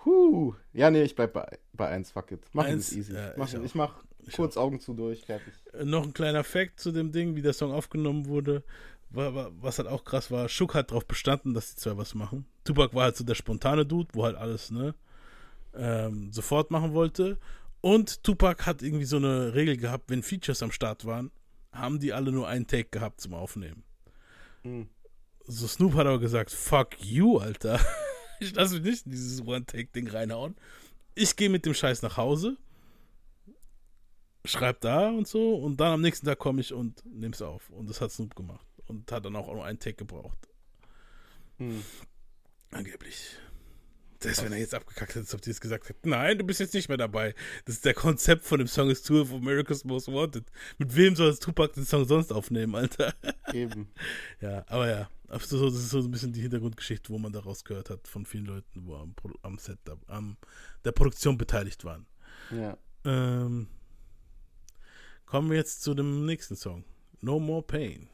huh. 0.06 0.54
Ja, 0.74 0.90
nee, 0.92 1.04
ich 1.04 1.16
bleib 1.16 1.34
bei, 1.34 1.58
bei 1.74 1.88
1, 1.88 2.12
fuck 2.12 2.32
it. 2.32 2.42
Mach 2.54 2.66
es 2.68 2.94
easy. 2.94 3.14
ja, 3.14 3.34
mach, 3.38 3.48
ich 3.48 3.54
ich, 3.54 3.60
auch. 3.60 3.64
ich 3.64 3.76
mach 3.76 3.94
kurz 4.36 4.58
Augen 4.58 4.80
zu 4.80 4.94
durch, 4.94 5.26
fertig. 5.26 5.54
Äh, 5.74 5.86
Noch 5.86 6.04
ein 6.04 6.14
kleiner 6.14 6.44
Fact 6.44 6.80
zu 6.80 6.92
dem 6.92 7.12
Ding, 7.12 7.36
wie 7.36 7.42
der 7.42 7.54
Song 7.54 7.72
aufgenommen 7.72 8.28
wurde. 8.28 8.64
War, 9.12 9.34
war, 9.34 9.52
was 9.60 9.80
halt 9.80 9.88
auch 9.88 10.04
krass 10.04 10.30
war, 10.30 10.48
Shook 10.50 10.76
hat 10.76 10.92
darauf 10.92 11.08
bestanden, 11.08 11.54
dass 11.54 11.74
die 11.74 11.82
zwei 11.82 11.98
was 11.98 12.14
machen. 12.14 12.46
Tupac 12.64 12.94
war 12.94 13.06
halt 13.06 13.18
so 13.18 13.24
der 13.24 13.34
spontane 13.34 13.86
Dude, 13.86 14.10
wo 14.14 14.24
halt 14.24 14.36
alles, 14.36 14.70
ne, 14.70 14.94
ähm, 15.74 16.32
sofort 16.32 16.70
machen 16.70 16.94
wollte. 16.94 17.38
Und 17.82 18.24
Tupac 18.24 18.66
hat 18.66 18.84
irgendwie 18.84 19.06
so 19.06 19.18
eine 19.18 19.56
Regel 19.56 19.78
gehabt, 19.78 20.10
wenn 20.10 20.22
Features 20.22 20.62
am 20.62 20.72
Start 20.72 21.06
waren, 21.06 21.32
haben 21.72 22.00
die 22.00 22.14
alle 22.14 22.32
nur 22.32 22.48
einen 22.48 22.68
Take 22.68 22.90
gehabt 22.90 23.22
zum 23.22 23.34
Aufnehmen. 23.34 23.84
Mhm. 24.64 24.90
So 25.46 25.66
Snoop 25.66 25.96
hat 25.96 26.06
aber 26.06 26.20
gesagt, 26.20 26.52
fuck 26.52 26.90
you, 27.00 27.40
Alter. 27.40 27.80
Ich 28.40 28.56
lasse 28.56 28.76
mich 28.76 28.84
nicht 28.84 29.06
in 29.06 29.12
dieses 29.12 29.46
One-Take-Ding 29.46 30.10
reinhauen. 30.10 30.56
Ich 31.16 31.36
gehe 31.36 31.50
mit 31.50 31.66
dem 31.66 31.74
Scheiß 31.74 32.02
nach 32.02 32.18
Hause, 32.18 32.58
schreib 34.46 34.82
da 34.82 35.10
und 35.10 35.28
so 35.28 35.56
und 35.56 35.78
dann 35.80 35.94
am 35.94 36.02
nächsten 36.02 36.26
Tag 36.26 36.40
komme 36.40 36.62
ich 36.62 36.74
und 36.74 37.04
nehm's 37.06 37.42
auf. 37.42 37.70
Und 37.70 37.90
das 37.90 38.02
hat 38.02 38.12
Snoop 38.12 38.36
gemacht. 38.36 38.66
Und 38.88 39.12
hat 39.12 39.26
dann 39.26 39.36
auch 39.36 39.54
nur 39.54 39.66
einen 39.66 39.80
Take 39.80 39.98
gebraucht. 39.98 40.50
Hm. 41.58 41.84
Angeblich. 42.72 43.36
Das, 44.20 44.44
wenn 44.44 44.52
er 44.52 44.58
jetzt 44.58 44.74
abgekackt 44.74 45.16
hätte, 45.16 45.34
ob 45.34 45.42
die 45.42 45.52
es 45.52 45.62
gesagt 45.62 45.88
hätten. 45.88 46.10
Nein, 46.10 46.38
du 46.38 46.44
bist 46.44 46.60
jetzt 46.60 46.74
nicht 46.74 46.90
mehr 46.90 46.98
dabei. 46.98 47.34
Das 47.66 47.76
ist 47.76 47.86
der 47.86 47.94
Konzept 47.94 48.44
von 48.44 48.58
dem 48.58 48.68
Song 48.68 48.90
ist 48.90 49.08
Tour 49.08 49.22
of 49.22 49.34
America's 49.34 49.86
Most 49.86 50.08
Wanted. 50.08 50.46
Mit 50.78 50.94
wem 50.96 51.16
soll 51.16 51.30
das 51.30 51.40
Tupac 51.40 51.74
den 51.74 51.86
Song 51.86 52.06
sonst 52.06 52.34
aufnehmen, 52.34 52.76
Alter? 52.76 53.14
Eben. 53.54 53.90
Ja, 54.42 54.66
aber 54.68 54.90
ja. 54.90 55.10
Aber 55.30 55.44
so- 55.44 55.66
Das 55.70 55.76
ist 55.76 55.90
so 55.92 56.00
ein 56.00 56.12
bisschen 56.12 56.34
die 56.34 56.42
Hintergrundgeschichte, 56.42 57.10
wo 57.10 57.18
man 57.20 57.32
daraus 57.32 57.64
gehört 57.64 57.90
hat 57.90 58.08
von 58.08 58.26
vielen 58.26 58.46
Leuten, 58.46 58.86
wo 58.86 58.96
am, 58.96 59.14
am 59.44 59.58
Set, 59.58 59.80
am 60.08 60.38
der 60.84 60.92
Produktion 60.92 61.38
beteiligt 61.38 61.84
waren. 61.86 62.06
Ja. 62.52 62.78
Ähm, 63.06 63.68
kommen 65.26 65.50
wir 65.50 65.58
jetzt 65.58 65.82
zu 65.84 65.94
dem 65.94 66.26
nächsten 66.26 66.56
Song. 66.56 66.84
No 67.22 67.40
More 67.40 67.62
Pain. 67.64 68.10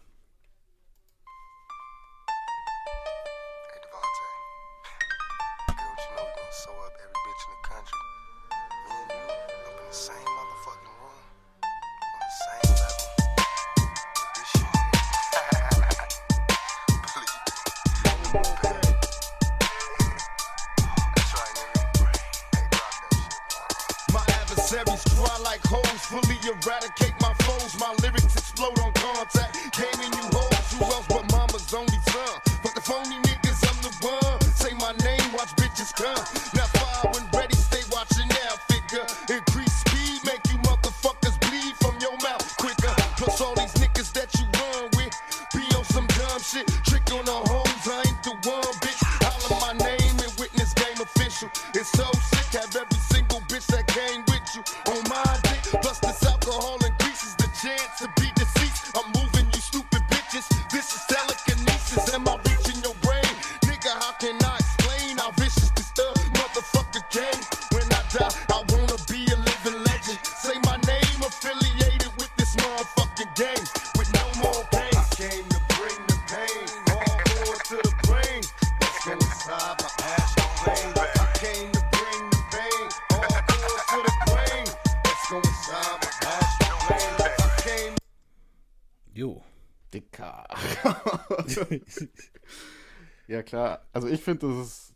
Klar. 93.45 93.85
Also 93.93 94.07
ich 94.07 94.21
finde, 94.21 94.47
das 94.47 94.67
ist 94.67 94.95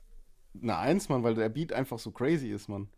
eine 0.62 0.78
Eins, 0.78 1.10
Mann, 1.10 1.24
weil 1.24 1.36
der 1.36 1.50
Beat 1.50 1.74
einfach 1.74 2.00
so 2.00 2.12
crazy 2.12 2.50
ist, 2.50 2.68
Mann. 2.68 2.90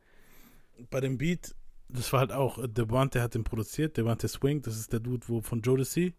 Bei 0.89 0.99
dem 0.99 1.17
Beat, 1.17 1.53
das 1.89 2.11
war 2.13 2.21
halt 2.21 2.31
auch, 2.31 2.57
äh, 2.57 2.67
Devante 2.67 3.21
hat 3.21 3.35
den 3.35 3.43
produziert, 3.43 3.97
Devante 3.97 4.27
Swing, 4.27 4.61
das 4.61 4.77
ist 4.77 4.93
der 4.93 4.99
Dude, 4.99 5.27
wo 5.27 5.41
von 5.41 5.61
Jodeci 5.61 6.15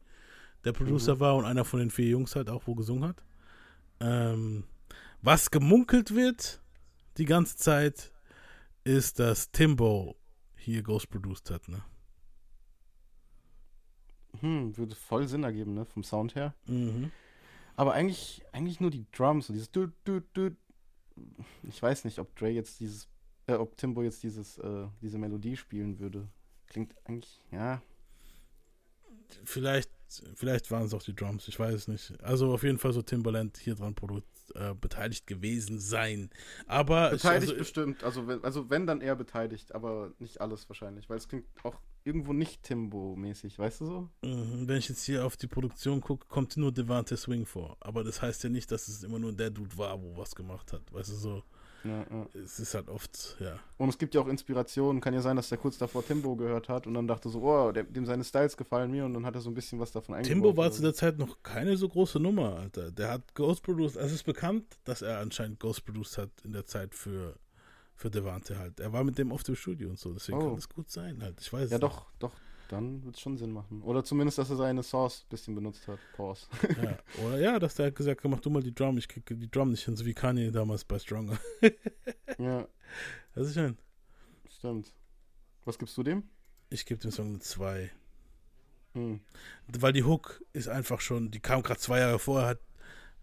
der 0.64 0.72
Producer 0.72 1.18
war 1.18 1.34
und 1.36 1.44
einer 1.44 1.64
von 1.64 1.80
den 1.80 1.90
vier 1.90 2.06
Jungs 2.06 2.36
halt 2.36 2.48
auch, 2.48 2.66
wo 2.66 2.74
gesungen 2.74 3.08
hat. 3.08 3.24
Ähm, 4.00 4.64
was 5.20 5.50
gemunkelt 5.50 6.14
wird 6.14 6.60
die 7.16 7.24
ganze 7.24 7.56
Zeit, 7.56 8.12
ist, 8.84 9.18
dass 9.18 9.50
Timbo 9.50 10.16
hier 10.56 10.82
Ghost 10.82 11.08
produced 11.10 11.50
hat, 11.50 11.68
ne? 11.68 11.82
Hm, 14.40 14.76
würde 14.76 14.94
voll 14.94 15.28
Sinn 15.28 15.44
ergeben, 15.44 15.74
ne, 15.74 15.84
vom 15.84 16.02
Sound 16.02 16.34
her. 16.34 16.54
Mhm. 16.66 17.10
Aber 17.82 17.94
eigentlich, 17.94 18.44
eigentlich 18.52 18.78
nur 18.78 18.92
die 18.92 19.06
Drums 19.10 19.48
und 19.48 19.54
dieses 19.54 19.72
du, 19.72 19.88
du, 20.04 20.20
du. 20.34 20.56
Ich 21.64 21.82
weiß 21.82 22.04
nicht, 22.04 22.20
ob 22.20 22.32
Dre 22.36 22.48
jetzt 22.48 22.78
dieses, 22.78 23.08
äh, 23.48 23.54
ob 23.54 23.76
Timbo 23.76 24.04
jetzt 24.04 24.22
dieses, 24.22 24.56
äh, 24.58 24.86
diese 25.00 25.18
Melodie 25.18 25.56
spielen 25.56 25.98
würde. 25.98 26.28
Klingt 26.68 26.94
eigentlich, 27.04 27.40
ja. 27.50 27.82
Vielleicht, 29.44 29.90
vielleicht 30.36 30.70
waren 30.70 30.84
es 30.84 30.94
auch 30.94 31.02
die 31.02 31.12
Drums, 31.16 31.48
ich 31.48 31.58
weiß 31.58 31.74
es 31.74 31.88
nicht. 31.88 32.22
Also 32.22 32.54
auf 32.54 32.62
jeden 32.62 32.78
Fall 32.78 32.92
so 32.92 33.02
Timbaland 33.02 33.56
hier 33.56 33.74
dran 33.74 33.96
produ- 33.96 34.22
äh, 34.54 34.74
beteiligt 34.76 35.26
gewesen 35.26 35.80
sein. 35.80 36.30
Aber 36.68 37.06
ich- 37.12 37.20
Beteiligt 37.22 37.48
also, 37.50 37.58
bestimmt. 37.58 38.04
Also 38.04 38.28
wenn, 38.28 38.44
also 38.44 38.70
wenn, 38.70 38.86
dann 38.86 39.00
eher 39.00 39.16
beteiligt, 39.16 39.74
aber 39.74 40.12
nicht 40.20 40.40
alles 40.40 40.68
wahrscheinlich, 40.68 41.10
weil 41.10 41.18
es 41.18 41.26
klingt 41.26 41.46
auch 41.64 41.80
irgendwo 42.04 42.32
nicht 42.32 42.62
Timbo-mäßig, 42.62 43.58
weißt 43.58 43.80
du 43.82 43.86
so? 43.86 44.08
Mhm, 44.24 44.68
Wenn 44.68 44.78
ich 44.78 44.88
jetzt 44.88 45.04
hier 45.04 45.24
auf 45.24 45.36
die 45.36 45.46
Produktion 45.46 46.00
gucke, 46.00 46.26
kommt 46.28 46.56
nur 46.56 46.72
Devante 46.72 47.16
Swing 47.16 47.46
vor. 47.46 47.76
Aber 47.80 48.04
das 48.04 48.22
heißt 48.22 48.42
ja 48.44 48.50
nicht, 48.50 48.70
dass 48.70 48.88
es 48.88 49.02
immer 49.02 49.18
nur 49.18 49.32
der 49.32 49.50
Dude 49.50 49.76
war, 49.78 50.00
wo 50.02 50.16
was 50.16 50.34
gemacht 50.34 50.72
hat. 50.72 50.82
Weißt 50.92 51.10
du 51.10 51.14
so, 51.14 51.42
Ja, 51.84 52.06
ja. 52.10 52.26
es 52.44 52.60
ist 52.60 52.74
halt 52.74 52.88
oft, 52.88 53.36
ja. 53.40 53.58
Und 53.76 53.88
es 53.88 53.98
gibt 53.98 54.14
ja 54.14 54.20
auch 54.20 54.28
Inspirationen. 54.28 55.00
Kann 55.00 55.14
ja 55.14 55.20
sein, 55.20 55.36
dass 55.36 55.48
der 55.48 55.58
kurz 55.58 55.78
davor 55.78 56.04
Timbo 56.06 56.36
gehört 56.36 56.68
hat 56.68 56.86
und 56.86 56.94
dann 56.94 57.08
dachte 57.08 57.28
so, 57.28 57.42
oh, 57.42 57.72
der, 57.72 57.82
dem 57.84 58.06
seine 58.06 58.22
Styles 58.24 58.56
gefallen 58.56 58.90
mir 58.90 59.04
und 59.04 59.14
dann 59.14 59.26
hat 59.26 59.34
er 59.34 59.40
so 59.40 59.50
ein 59.50 59.54
bisschen 59.54 59.78
was 59.80 59.90
davon 59.90 60.14
eingebaut. 60.14 60.32
Timbo 60.32 60.56
war 60.56 60.70
zu 60.70 60.82
der 60.82 60.94
Zeit 60.94 61.18
noch 61.18 61.42
keine 61.42 61.76
so 61.76 61.88
große 61.88 62.20
Nummer, 62.20 62.56
Alter. 62.56 62.90
Der 62.92 63.10
hat 63.10 63.34
Ghost 63.34 63.62
produced, 63.62 63.96
also 63.96 64.08
es 64.08 64.20
ist 64.20 64.24
bekannt, 64.24 64.64
dass 64.84 65.02
er 65.02 65.18
anscheinend 65.18 65.58
Ghost 65.60 65.84
produced 65.84 66.18
hat 66.18 66.30
in 66.44 66.52
der 66.52 66.66
Zeit 66.66 66.94
für, 66.94 67.34
für 68.02 68.10
Devante 68.10 68.58
halt. 68.58 68.80
Er 68.80 68.92
war 68.92 69.04
mit 69.04 69.16
dem 69.16 69.30
oft 69.32 69.48
im 69.48 69.54
Studio 69.56 69.88
und 69.90 69.98
so, 69.98 70.12
deswegen 70.12 70.38
Oh. 70.38 70.48
kann 70.50 70.58
es 70.58 70.68
gut 70.68 70.90
sein 70.90 71.22
halt. 71.22 71.40
Ich 71.40 71.52
weiß 71.52 71.70
Ja, 71.70 71.78
doch, 71.78 72.06
doch, 72.18 72.32
dann 72.68 73.04
wird 73.04 73.14
es 73.14 73.20
schon 73.20 73.36
Sinn 73.38 73.52
machen. 73.52 73.80
Oder 73.82 74.02
zumindest, 74.02 74.38
dass 74.38 74.50
er 74.50 74.56
seine 74.56 74.82
Source 74.82 75.22
ein 75.24 75.28
bisschen 75.30 75.54
benutzt 75.54 75.86
hat. 75.86 75.98
Pause. 76.16 76.46
nicht. 76.62 76.82
Ja. 76.82 76.98
Oder 77.24 77.38
ja, 77.38 77.58
dass 77.60 77.76
der 77.76 77.84
halt 77.84 77.94
gesagt 77.96 78.24
hat, 78.24 78.30
mach 78.30 78.40
du 78.40 78.50
mal 78.50 78.62
die 78.62 78.74
Drum, 78.74 78.98
ich 78.98 79.06
krieg 79.08 79.24
die 79.26 79.50
Drum 79.50 79.70
nicht 79.70 79.84
hin, 79.84 79.94
so 79.96 80.04
wie 80.04 80.14
Kanye 80.14 80.50
damals 80.50 80.84
bei 80.84 80.98
Stronger. 80.98 81.38
ja, 82.38 82.66
Das 83.34 83.46
ist 83.48 83.54
schön. 83.54 83.78
stimmt. 84.50 84.92
Was 85.64 85.78
gibst 85.78 85.96
du 85.96 86.02
dem? 86.02 86.24
Ich 86.70 86.84
gebe 86.86 87.00
dem 87.00 87.12
Song 87.12 87.28
eine 87.28 87.38
2. 87.38 87.90
Hm. 88.94 89.20
Weil 89.68 89.92
die 89.92 90.02
Hook 90.04 90.42
ist 90.52 90.68
einfach 90.68 91.00
schon, 91.00 91.30
die 91.30 91.40
kam 91.40 91.62
gerade 91.62 91.78
zwei 91.80 92.00
Jahre 92.00 92.18
vorher, 92.18 92.48
hat 92.48 92.58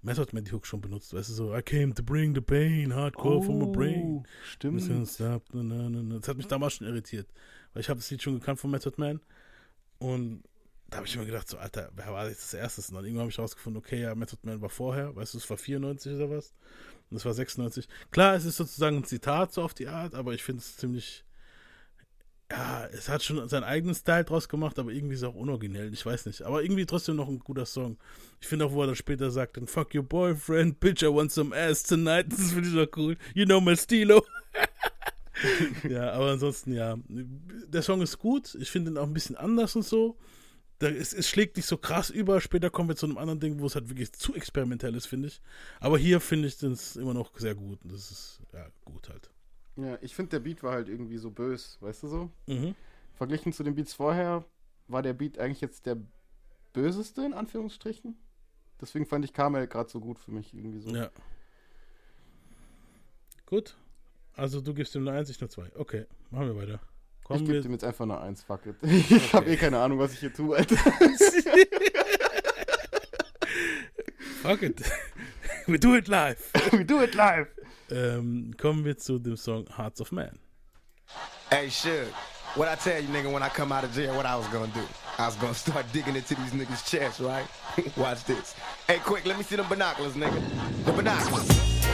Method 0.01 0.33
Man 0.33 0.43
die 0.45 0.51
Hook 0.51 0.65
schon 0.65 0.81
benutzt, 0.81 1.13
weißt 1.13 1.29
du, 1.29 1.33
so, 1.33 1.55
I 1.55 1.61
came 1.61 1.93
to 1.93 2.03
bring 2.03 2.33
the 2.33 2.41
pain, 2.41 2.93
hardcore 2.93 3.43
from 3.43 3.59
my 3.59 3.67
brain. 3.67 4.25
Stimmt. 4.45 4.89
Das 4.89 5.19
hat 5.19 6.37
mich 6.37 6.47
damals 6.47 6.73
schon 6.73 6.87
irritiert, 6.87 7.27
weil 7.73 7.81
ich 7.81 7.89
habe 7.89 7.99
das 7.99 8.09
Lied 8.09 8.21
schon 8.21 8.39
gekannt 8.39 8.59
von 8.59 8.71
Method 8.71 8.95
Man 8.97 9.19
und 9.97 10.43
da 10.89 10.97
habe 10.97 11.07
ich 11.07 11.15
immer 11.15 11.25
gedacht, 11.25 11.47
so, 11.47 11.57
Alter, 11.57 11.91
wer 11.95 12.11
war 12.11 12.27
jetzt 12.27 12.41
das 12.41 12.53
Erste? 12.55 12.81
Und 12.81 12.95
dann 12.95 13.05
irgendwann 13.05 13.21
habe 13.23 13.31
ich 13.31 13.37
rausgefunden, 13.37 13.79
okay, 13.79 14.01
ja, 14.01 14.15
Method 14.15 14.39
Man 14.43 14.59
war 14.61 14.69
vorher, 14.69 15.15
weißt 15.15 15.35
du, 15.35 15.37
es 15.37 15.49
war 15.49 15.57
94 15.57 16.15
oder 16.15 16.31
was? 16.31 16.53
Und 17.11 17.17
es 17.17 17.25
war 17.25 17.33
96. 17.33 17.87
Klar, 18.09 18.35
es 18.35 18.45
ist 18.45 18.57
sozusagen 18.57 18.97
ein 18.97 19.03
Zitat 19.03 19.53
so 19.53 19.61
auf 19.61 19.73
die 19.73 19.87
Art, 19.87 20.15
aber 20.15 20.33
ich 20.33 20.43
finde 20.43 20.61
es 20.61 20.77
ziemlich, 20.77 21.25
ja, 22.51 22.87
es 22.87 23.09
hat 23.09 23.23
schon 23.23 23.47
seinen 23.47 23.63
eigenen 23.63 23.93
Style 23.93 24.23
draus 24.23 24.49
gemacht, 24.49 24.79
aber 24.79 24.91
irgendwie 24.91 25.13
ist 25.13 25.21
es 25.21 25.27
auch 25.27 25.35
unoriginell, 25.35 25.93
ich 25.93 26.05
weiß 26.05 26.25
nicht. 26.25 26.41
Aber 26.41 26.63
irgendwie 26.63 26.85
trotzdem 26.85 27.15
noch 27.15 27.27
ein 27.27 27.39
guter 27.39 27.65
Song. 27.65 27.97
Ich 28.41 28.47
finde 28.47 28.65
auch, 28.65 28.71
wo 28.71 28.81
er 28.81 28.87
dann 28.87 28.95
später 28.95 29.29
sagt, 29.29 29.57
dann 29.57 29.67
fuck 29.67 29.93
your 29.93 30.03
boyfriend, 30.03 30.79
bitch, 30.79 31.03
I 31.03 31.13
want 31.13 31.31
some 31.31 31.55
ass 31.55 31.83
tonight. 31.83 32.25
Das 32.31 32.51
finde 32.51 32.69
ich 32.69 32.77
auch 32.77 32.97
cool. 32.97 33.17
You 33.35 33.45
know 33.45 33.61
my 33.61 33.77
stilo. 33.77 34.25
ja, 35.89 36.11
aber 36.13 36.31
ansonsten, 36.31 36.73
ja. 36.73 36.97
Der 37.07 37.83
Song 37.83 38.01
ist 38.01 38.17
gut. 38.17 38.55
Ich 38.55 38.71
finde 38.71 38.91
ihn 38.91 38.97
auch 38.97 39.07
ein 39.07 39.13
bisschen 39.13 39.35
anders 39.35 39.75
und 39.75 39.85
so. 39.85 40.17
Da, 40.79 40.87
es, 40.87 41.13
es 41.13 41.29
schlägt 41.29 41.55
nicht 41.57 41.67
so 41.67 41.77
krass 41.77 42.09
über. 42.09 42.41
Später 42.41 42.71
kommen 42.71 42.89
wir 42.89 42.95
zu 42.95 43.05
einem 43.05 43.19
anderen 43.19 43.39
Ding, 43.39 43.59
wo 43.59 43.67
es 43.67 43.75
halt 43.75 43.89
wirklich 43.89 44.11
zu 44.13 44.33
experimentell 44.33 44.95
ist, 44.95 45.05
finde 45.05 45.27
ich. 45.27 45.41
Aber 45.79 45.99
hier 45.99 46.19
finde 46.19 46.47
ich 46.47 46.61
es 46.63 46.95
immer 46.95 47.13
noch 47.13 47.37
sehr 47.37 47.53
gut. 47.53 47.83
Und 47.83 47.93
das 47.93 48.09
ist, 48.09 48.41
ja, 48.53 48.65
gut 48.85 49.07
halt. 49.09 49.29
Ja, 49.81 49.97
ich 50.01 50.13
finde, 50.15 50.31
der 50.31 50.39
Beat 50.39 50.63
war 50.63 50.73
halt 50.73 50.89
irgendwie 50.89 51.17
so 51.17 51.31
bös, 51.31 51.77
weißt 51.81 52.03
du 52.03 52.07
so? 52.07 52.29
Mhm. 52.47 52.75
Verglichen 53.15 53.53
zu 53.53 53.63
den 53.63 53.75
Beats 53.75 53.93
vorher 53.93 54.43
war 54.87 55.01
der 55.01 55.13
Beat 55.13 55.37
eigentlich 55.39 55.61
jetzt 55.61 55.85
der 55.85 55.97
böseste, 56.73 57.21
in 57.23 57.33
Anführungsstrichen. 57.33 58.17
Deswegen 58.81 59.05
fand 59.05 59.25
ich 59.25 59.33
Carmel 59.33 59.67
gerade 59.67 59.89
so 59.89 59.99
gut 59.99 60.19
für 60.19 60.31
mich 60.31 60.53
irgendwie 60.53 60.79
so. 60.79 60.89
Ja. 60.89 61.09
Gut. 63.45 63.77
Also 64.33 64.61
du 64.61 64.73
gibst 64.73 64.95
ihm 64.95 65.07
eine 65.07 65.17
1, 65.17 65.29
ich 65.29 65.39
nur 65.41 65.49
2. 65.49 65.71
Okay, 65.75 66.05
machen 66.31 66.47
wir 66.47 66.55
weiter. 66.55 66.79
Ich 67.19 67.25
Kommen 67.25 67.39
gebe 67.41 67.53
wir. 67.55 67.61
dem 67.61 67.71
jetzt 67.73 67.83
einfach 67.83 68.05
eine 68.05 68.19
1, 68.19 68.43
fuck 68.43 68.65
it. 68.65 68.75
Ich 68.83 69.33
habe 69.33 69.49
eh 69.49 69.57
keine 69.57 69.79
Ahnung, 69.79 69.99
was 69.99 70.13
ich 70.13 70.19
hier 70.19 70.33
tue, 70.33 70.55
Alter. 70.57 70.75
Fuck 74.41 74.61
it. 74.63 74.81
We 75.67 75.77
do 75.77 75.95
it 75.95 76.07
live. 76.07 76.39
We 76.71 76.85
do 76.85 77.01
it 77.03 77.13
live. 77.13 77.47
Ähm, 77.91 78.53
kommen 78.57 78.85
wir 78.85 78.97
zu 78.97 79.19
dem 79.19 79.35
Song 79.37 79.65
Hearts 79.77 80.01
of 80.01 80.11
Man. 80.11 80.37
Hey, 81.49 81.67
Suge, 81.69 82.07
what 82.55 82.67
I 82.67 82.75
tell 82.75 83.01
you, 83.01 83.07
nigga, 83.09 83.31
when 83.31 83.41
I 83.41 83.49
come 83.49 83.71
out 83.71 83.83
of 83.83 83.93
jail, 83.93 84.15
what 84.15 84.25
I 84.25 84.35
was 84.35 84.47
gonna 84.47 84.71
do? 84.73 84.81
I 85.17 85.25
was 85.25 85.35
gonna 85.35 85.53
start 85.65 85.85
digging 85.91 86.15
into 86.15 86.35
these 86.35 86.51
niggas' 86.51 86.87
chests, 86.89 87.19
right? 87.19 87.45
Watch 87.97 88.23
this. 88.25 88.55
Hey, 88.87 88.99
quick, 88.99 89.25
let 89.25 89.37
me 89.37 89.43
see 89.43 89.55
them 89.55 89.67
binoculars, 89.67 90.13
nigga. 90.13 90.39
The 90.85 90.91
binoculars. 90.91 91.47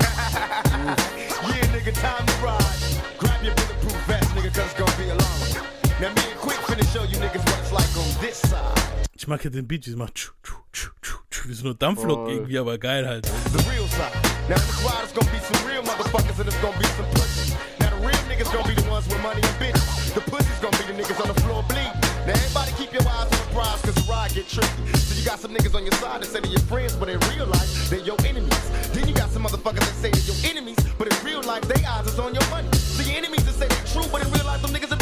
yeah, 0.00 1.66
nigga, 1.74 1.92
time 2.00 2.26
to 2.26 2.32
ride. 2.44 3.18
Grab 3.18 3.42
your 3.42 3.54
bulletproof 3.54 4.06
vest, 4.06 4.28
nigga, 4.30 4.54
cause 4.54 4.64
it's 4.64 4.74
gonna 4.74 4.96
be 4.96 5.04
a 5.04 5.14
long 5.14 5.18
one. 5.18 5.81
Now, 6.02 6.08
me 6.14 6.22
and 6.32 6.40
Quick 6.40 6.58
finna 6.66 6.82
show 6.92 7.04
you 7.04 7.14
niggas 7.22 7.46
what 7.46 7.58
it's 7.62 7.70
like 7.70 7.94
on 7.96 8.10
this 8.20 8.38
side. 8.50 8.74
Ich 9.14 9.28
mag 9.28 9.44
ja 9.44 9.50
den 9.50 9.68
Beat, 9.68 9.86
die 9.86 9.94
macht 9.94 10.16
tschu, 10.16 10.32
tschu, 10.42 10.56
tschu, 10.72 10.90
tschu, 11.00 11.18
tschu, 11.30 11.48
wie 11.48 11.54
so 11.54 11.64
eine 11.66 11.76
Dampflok 11.76 12.26
Voll. 12.26 12.32
irgendwie, 12.32 12.58
aber 12.58 12.76
geil 12.76 13.06
halt. 13.06 13.22
the 13.22 13.62
real 13.70 13.86
side. 13.86 14.10
Now 14.48 14.56
the 14.58 14.72
crowd 14.82 15.04
is 15.06 15.12
gonna 15.14 15.30
be 15.30 15.38
some 15.38 15.62
real 15.64 15.82
motherfuckers 15.84 16.40
and 16.40 16.48
it's 16.48 16.58
gonna 16.60 16.76
be 16.76 16.86
some 16.98 17.06
pussies. 17.14 17.54
Now 17.78 17.90
the 17.94 18.02
real 18.02 18.22
niggas 18.26 18.50
gonna 18.50 18.66
be 18.66 18.74
the 18.74 18.90
ones 18.90 19.06
with 19.06 19.22
money 19.22 19.42
and 19.46 19.56
bitches. 19.62 20.12
The 20.14 20.22
pussies 20.26 20.58
gonna 20.58 20.76
be 20.82 20.90
the 20.90 20.96
niggas 20.98 21.22
on 21.22 21.28
the 21.30 21.38
floor 21.42 21.62
bleeding. 21.70 21.94
Now 22.26 22.34
everybody 22.34 22.72
keep 22.74 22.90
your 22.92 23.06
eyes 23.06 23.30
on 23.30 23.38
the 23.38 23.50
prize 23.54 23.80
cause 23.86 23.94
the 23.94 24.06
ride 24.10 24.34
get 24.34 24.48
tricky. 24.50 24.82
So 25.06 25.14
you 25.14 25.24
got 25.24 25.38
some 25.38 25.54
niggas 25.54 25.74
on 25.78 25.86
your 25.86 25.94
side 26.02 26.18
that 26.22 26.26
say 26.26 26.40
they're 26.42 26.50
your 26.50 26.66
friends, 26.66 26.96
but 26.98 27.10
in 27.14 27.22
real 27.30 27.46
life, 27.46 27.70
they're 27.90 28.02
your 28.02 28.18
enemies. 28.26 28.58
Then 28.90 29.06
you 29.06 29.14
got 29.14 29.30
some 29.30 29.46
motherfuckers 29.46 29.86
that 29.86 29.98
say 30.02 30.10
they're 30.10 30.26
your 30.34 30.38
enemies, 30.50 30.82
but 30.98 31.06
in 31.06 31.14
real 31.22 31.42
life, 31.46 31.62
they 31.70 31.78
eyes 31.86 32.10
is 32.10 32.18
on 32.18 32.34
your 32.34 32.46
money. 32.50 32.66
So 32.74 33.06
your 33.06 33.14
enemies 33.22 33.46
that 33.46 33.54
say 33.54 33.68
they 33.70 33.82
true, 33.86 34.06
but 34.10 34.26
in 34.26 34.30
real 34.34 34.46
life, 34.50 34.62
them 34.62 34.74
niggas 34.74 34.90
will 34.90 34.98
be 34.98 35.01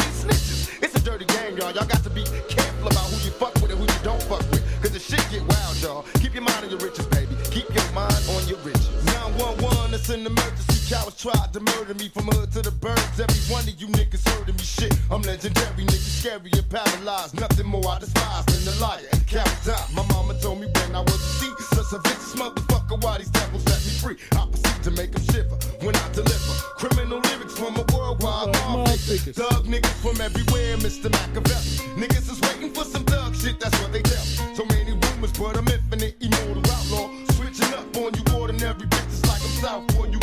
dirty 1.03 1.25
game, 1.25 1.57
y'all. 1.57 1.71
Y'all 1.71 1.85
got 1.85 2.03
to 2.03 2.09
be 2.09 2.23
careful 2.49 2.87
about 2.87 3.05
who 3.09 3.17
you 3.25 3.31
fuck 3.31 3.53
with 3.55 3.71
and 3.71 3.79
who 3.79 3.85
you 3.85 3.99
don't 4.03 4.21
fuck 4.23 4.41
with. 4.51 4.63
Cause 4.81 4.91
the 4.91 4.99
shit 4.99 5.25
get 5.29 5.41
wild, 5.41 5.77
y'all. 5.81 6.05
Keep 6.21 6.33
your 6.35 6.43
mind 6.43 6.63
on 6.65 6.69
your 6.69 6.79
riches, 6.79 7.05
baby. 7.07 7.35
Keep 7.51 7.73
your 7.73 7.91
mind 7.93 8.23
on 8.29 8.47
your 8.47 8.57
riches. 8.59 8.89
911, 9.05 9.93
it's 9.93 10.09
an 10.09 10.25
emergency. 10.25 10.70
Cowards 10.91 11.23
tried 11.23 11.53
to 11.53 11.61
murder 11.61 11.93
me 11.93 12.09
from 12.09 12.27
hood 12.27 12.51
to 12.51 12.61
the 12.61 12.71
birds. 12.83 13.15
Every 13.15 13.39
one 13.47 13.63
of 13.63 13.79
you 13.79 13.87
niggas 13.95 14.27
heard 14.27 14.49
of 14.49 14.59
me 14.59 14.65
shit. 14.65 14.91
I'm 15.09 15.21
legendary, 15.21 15.87
niggas 15.87 16.19
scary 16.19 16.51
and 16.51 16.67
paralyzed. 16.67 17.39
Nothing 17.39 17.67
more 17.67 17.87
I 17.87 17.99
despise 17.99 18.43
than 18.51 18.59
the 18.67 18.75
liar 18.83 18.99
and 19.13 19.25
coward 19.25 19.47
die. 19.63 19.79
My 19.95 20.03
mama 20.11 20.35
told 20.41 20.59
me 20.59 20.67
when 20.67 20.93
I 20.93 20.99
was 20.99 21.15
a 21.15 21.31
seed. 21.39 21.55
Such 21.71 21.95
a 21.95 21.99
vicious 22.03 22.35
motherfucker, 22.35 23.01
why 23.01 23.19
these 23.19 23.29
devils 23.29 23.63
set 23.63 23.79
me 23.87 23.93
free? 24.03 24.17
I 24.35 24.43
proceed 24.51 24.83
to 24.83 24.91
make 24.91 25.15
them 25.15 25.23
shiver 25.31 25.55
when 25.79 25.95
I 25.95 26.03
deliver. 26.11 26.53
Criminal 26.75 27.23
lyrics 27.23 27.55
from 27.55 27.79
a 27.79 27.85
worldwide 27.95 28.51
mob. 28.51 28.89
Thug 28.91 29.63
niggas 29.71 29.95
from 30.03 30.19
everywhere, 30.19 30.75
Mr. 30.83 31.07
Machiavelli. 31.07 32.03
Niggas 32.03 32.27
is 32.35 32.39
waiting 32.51 32.75
for 32.75 32.83
some 32.83 33.05
thug 33.05 33.33
shit, 33.33 33.61
that's 33.61 33.79
what 33.79 33.93
they 33.95 34.03
tell 34.03 34.25
me. 34.27 34.59
So 34.59 34.65
many 34.67 34.91
rumors, 34.91 35.31
but 35.39 35.55
I'm 35.55 35.71
infinite, 35.71 36.19
immortal 36.19 36.67
outlaw. 36.67 37.07
Switching 37.31 37.71
up 37.79 37.95
on 37.95 38.11
you 38.11 38.23
ordinary 38.35 38.83
bitches 38.91 39.23
like 39.23 39.39
I'm 39.39 39.55
south 39.63 39.87
boy, 39.95 40.11
you. 40.11 40.20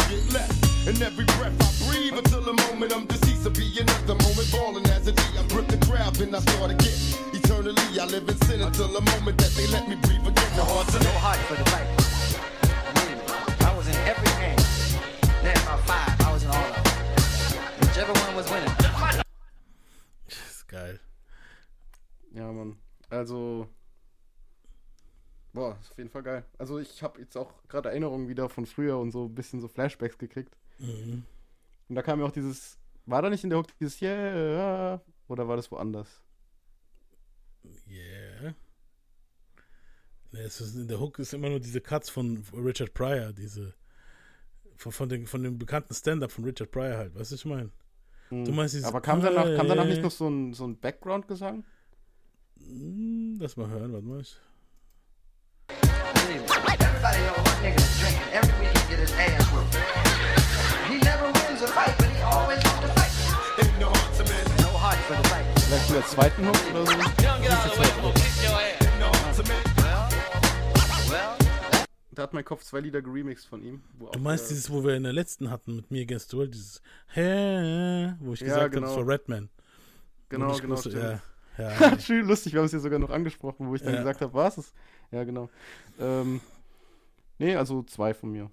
And 0.89 1.03
every 1.03 1.26
breath 1.36 1.53
I 1.61 1.68
breathe 1.84 2.14
until 2.16 2.41
the 2.41 2.55
moment 2.55 2.95
I'm 2.95 3.05
deceased 3.05 3.45
will 3.45 3.51
be 3.51 3.68
another 3.78 4.14
moment 4.24 4.49
balling 4.51 4.86
as 4.86 5.07
a 5.07 5.12
G. 5.12 5.20
I 5.39 5.47
grip 5.49 5.68
the 5.68 5.76
crowd, 5.84 6.14
then 6.16 6.34
I 6.34 6.41
start 6.41 6.70
again. 6.70 6.97
Eternally, 7.34 8.01
I 8.01 8.07
live 8.07 8.26
in 8.26 8.41
sin 8.49 8.62
until 8.62 8.89
the 8.89 9.03
moment 9.12 9.36
that 9.36 9.53
they 9.53 9.66
let 9.66 9.86
me 9.86 9.97
breathe 9.97 10.26
again. 10.26 10.57
The 10.57 10.64
heart's 10.64 10.95
no 10.95 11.11
heart 11.20 11.36
for 11.45 11.57
the 11.57 11.64
fight. 11.68 11.86
I 13.68 13.76
was 13.76 13.86
in 13.86 13.97
every 14.09 14.32
game. 14.41 14.57
There 15.45 15.53
about 15.61 15.84
five. 15.84 16.20
I 16.26 16.32
was 16.32 16.43
in 16.45 16.49
all 16.49 16.57
of 16.57 16.72
them. 16.72 16.84
Whichever 17.84 18.14
one 18.24 18.34
was 18.34 18.51
winning. 18.51 18.72
Das 20.24 20.39
ist 20.39 20.68
geil. 20.68 21.01
Ja, 22.32 22.51
Mann. 22.51 22.78
Also. 23.11 23.68
Boah, 25.53 25.76
ist 25.82 25.91
auf 25.91 25.99
jeden 25.99 26.09
Fall 26.09 26.22
geil. 26.22 26.45
Also 26.57 26.78
ich 26.78 27.03
habe 27.03 27.20
jetzt 27.20 27.36
auch 27.36 27.53
gerade 27.68 27.91
Erinnerungen 27.91 28.28
wieder 28.28 28.49
von 28.49 28.64
früher 28.64 28.99
und 28.99 29.11
so 29.11 29.26
ein 29.26 29.34
bisschen 29.34 29.61
so 29.61 29.68
Flashbacks 29.68 30.16
gekriegt. 30.16 30.57
Mhm. 30.79 31.24
Und 31.89 31.95
da 31.95 32.03
kam 32.03 32.20
ja 32.20 32.26
auch 32.26 32.33
dieses. 32.33 32.79
War 33.07 33.22
da 33.22 33.31
nicht 33.31 33.45
in 33.45 33.51
der 33.51 33.59
Hook 33.59 33.68
dieses 33.79 34.01
Yeah? 34.03 35.01
Oder 35.29 35.49
war 35.49 35.57
das 35.57 35.70
woanders? 35.70 36.22
Yeah. 37.89 38.55
Nee, 40.31 40.41
es 40.41 40.61
ist, 40.61 40.74
in 40.74 40.89
der 40.89 41.01
Hook 41.01 41.18
ist 41.18 41.33
immer 41.33 41.49
nur 41.49 41.61
diese 41.61 41.81
Cuts 41.81 42.11
von 42.11 42.45
Richard 42.53 42.93
Pryor, 42.93 43.33
diese. 43.33 43.74
Von, 44.76 44.93
von, 44.93 45.09
den, 45.09 45.26
von 45.26 45.43
dem 45.43 45.59
bekannten 45.59 45.93
Stand-up 45.93 46.31
von 46.31 46.45
Richard 46.45 46.70
Pryor 46.70 46.99
halt, 46.99 47.14
weißt 47.14 47.33
du, 47.33 47.35
was 47.35 47.41
ich 47.41 47.45
meine? 47.47 47.70
Du 48.31 48.53
meinst 48.53 48.74
dieses. 48.74 48.87
Aber 48.87 49.01
kam 49.01 49.22
danach, 49.22 49.57
kam 49.57 49.66
danach 49.66 49.87
nicht 49.87 50.03
noch 50.03 50.11
so 50.11 50.29
ein, 50.29 50.53
so 50.53 50.66
ein 50.66 50.79
Background-Gesang? 50.79 51.64
Hm, 52.59 53.39
Lass 53.41 53.57
mal 53.57 53.68
hören, 53.68 53.93
warte 53.93 54.07
mal. 54.07 54.20
Ich, 54.20 54.37
Everybody 56.99 57.18
know 57.24 57.33
what 57.43 57.59
nigga 57.62 57.76
is 57.76 57.99
drinking. 58.01 58.33
Every 58.33 58.61
week 58.61 58.76
he 58.76 58.89
get 58.91 58.99
his 58.99 59.12
ass 59.12 59.53
whooped. 59.53 60.08
Wins 61.59 61.71
a 61.71 61.75
fight, 61.75 61.99
but 61.99 62.07
he 62.07 62.23
always 62.23 62.63
wants 62.63 62.81
to 62.83 62.89
fight. 62.95 63.13
No 64.61 64.69
heart 64.79 64.97
for 65.09 65.17
the 65.17 65.29
fight. 65.29 65.45
Vielleicht 65.67 65.89
in 65.89 65.95
der 65.97 66.07
zweiten 66.07 66.47
Hook 66.47 66.71
oder 66.71 66.87
so? 66.87 66.93
Da 72.13 72.23
hat 72.23 72.33
mein 72.33 72.45
Kopf 72.45 72.63
zwei 72.65 72.79
Lieder 72.81 73.03
geremixed 73.03 73.47
von 73.49 73.63
ihm. 73.63 73.83
wo 73.99 74.07
du 74.07 74.13
auch 74.13 74.23
meinst 74.23 74.51
dieses, 74.51 74.71
wo 74.71 74.85
wir 74.85 74.95
in 74.95 75.03
der 75.03 75.13
letzten 75.13 75.51
hatten 75.51 75.77
mit 75.77 75.91
mir 75.91 76.03
against 76.03 76.31
the 76.31 76.37
World, 76.37 76.55
dieses 76.55 76.81
Hä, 77.09 78.15
wo 78.21 78.35
ich 78.35 78.41
Ja, 78.41 78.47
gesagt 78.47 78.61
habe, 78.63 78.71
genau. 78.71 78.87
das 78.87 78.97
war 78.97 79.07
Redman. 79.09 79.49
Genau, 80.29 80.57
genau, 80.59 80.75
wusste, 80.77 80.91
ja, 81.59 81.71
ja, 81.81 81.99
Schön 82.01 82.27
lustig, 82.27 82.53
wir 82.53 82.61
haben 82.61 82.67
es 82.67 82.71
hier 82.73 82.81
sogar 82.81 82.99
noch 83.01 83.11
angesprochen, 83.11 83.69
wo 83.69 83.75
ich 83.75 83.83
dann 83.83 83.95
Ja. 83.95 83.99
gesagt 84.01 84.21
habe, 84.21 84.33
was 84.35 84.59
ist? 84.59 84.75
Ja, 85.11 85.25
genau. 85.25 85.49
Ähm, 85.99 86.41
nee, 87.39 87.57
also 87.57 87.83
zwei 87.83 88.15
von 88.15 88.31
mir. 88.31 88.49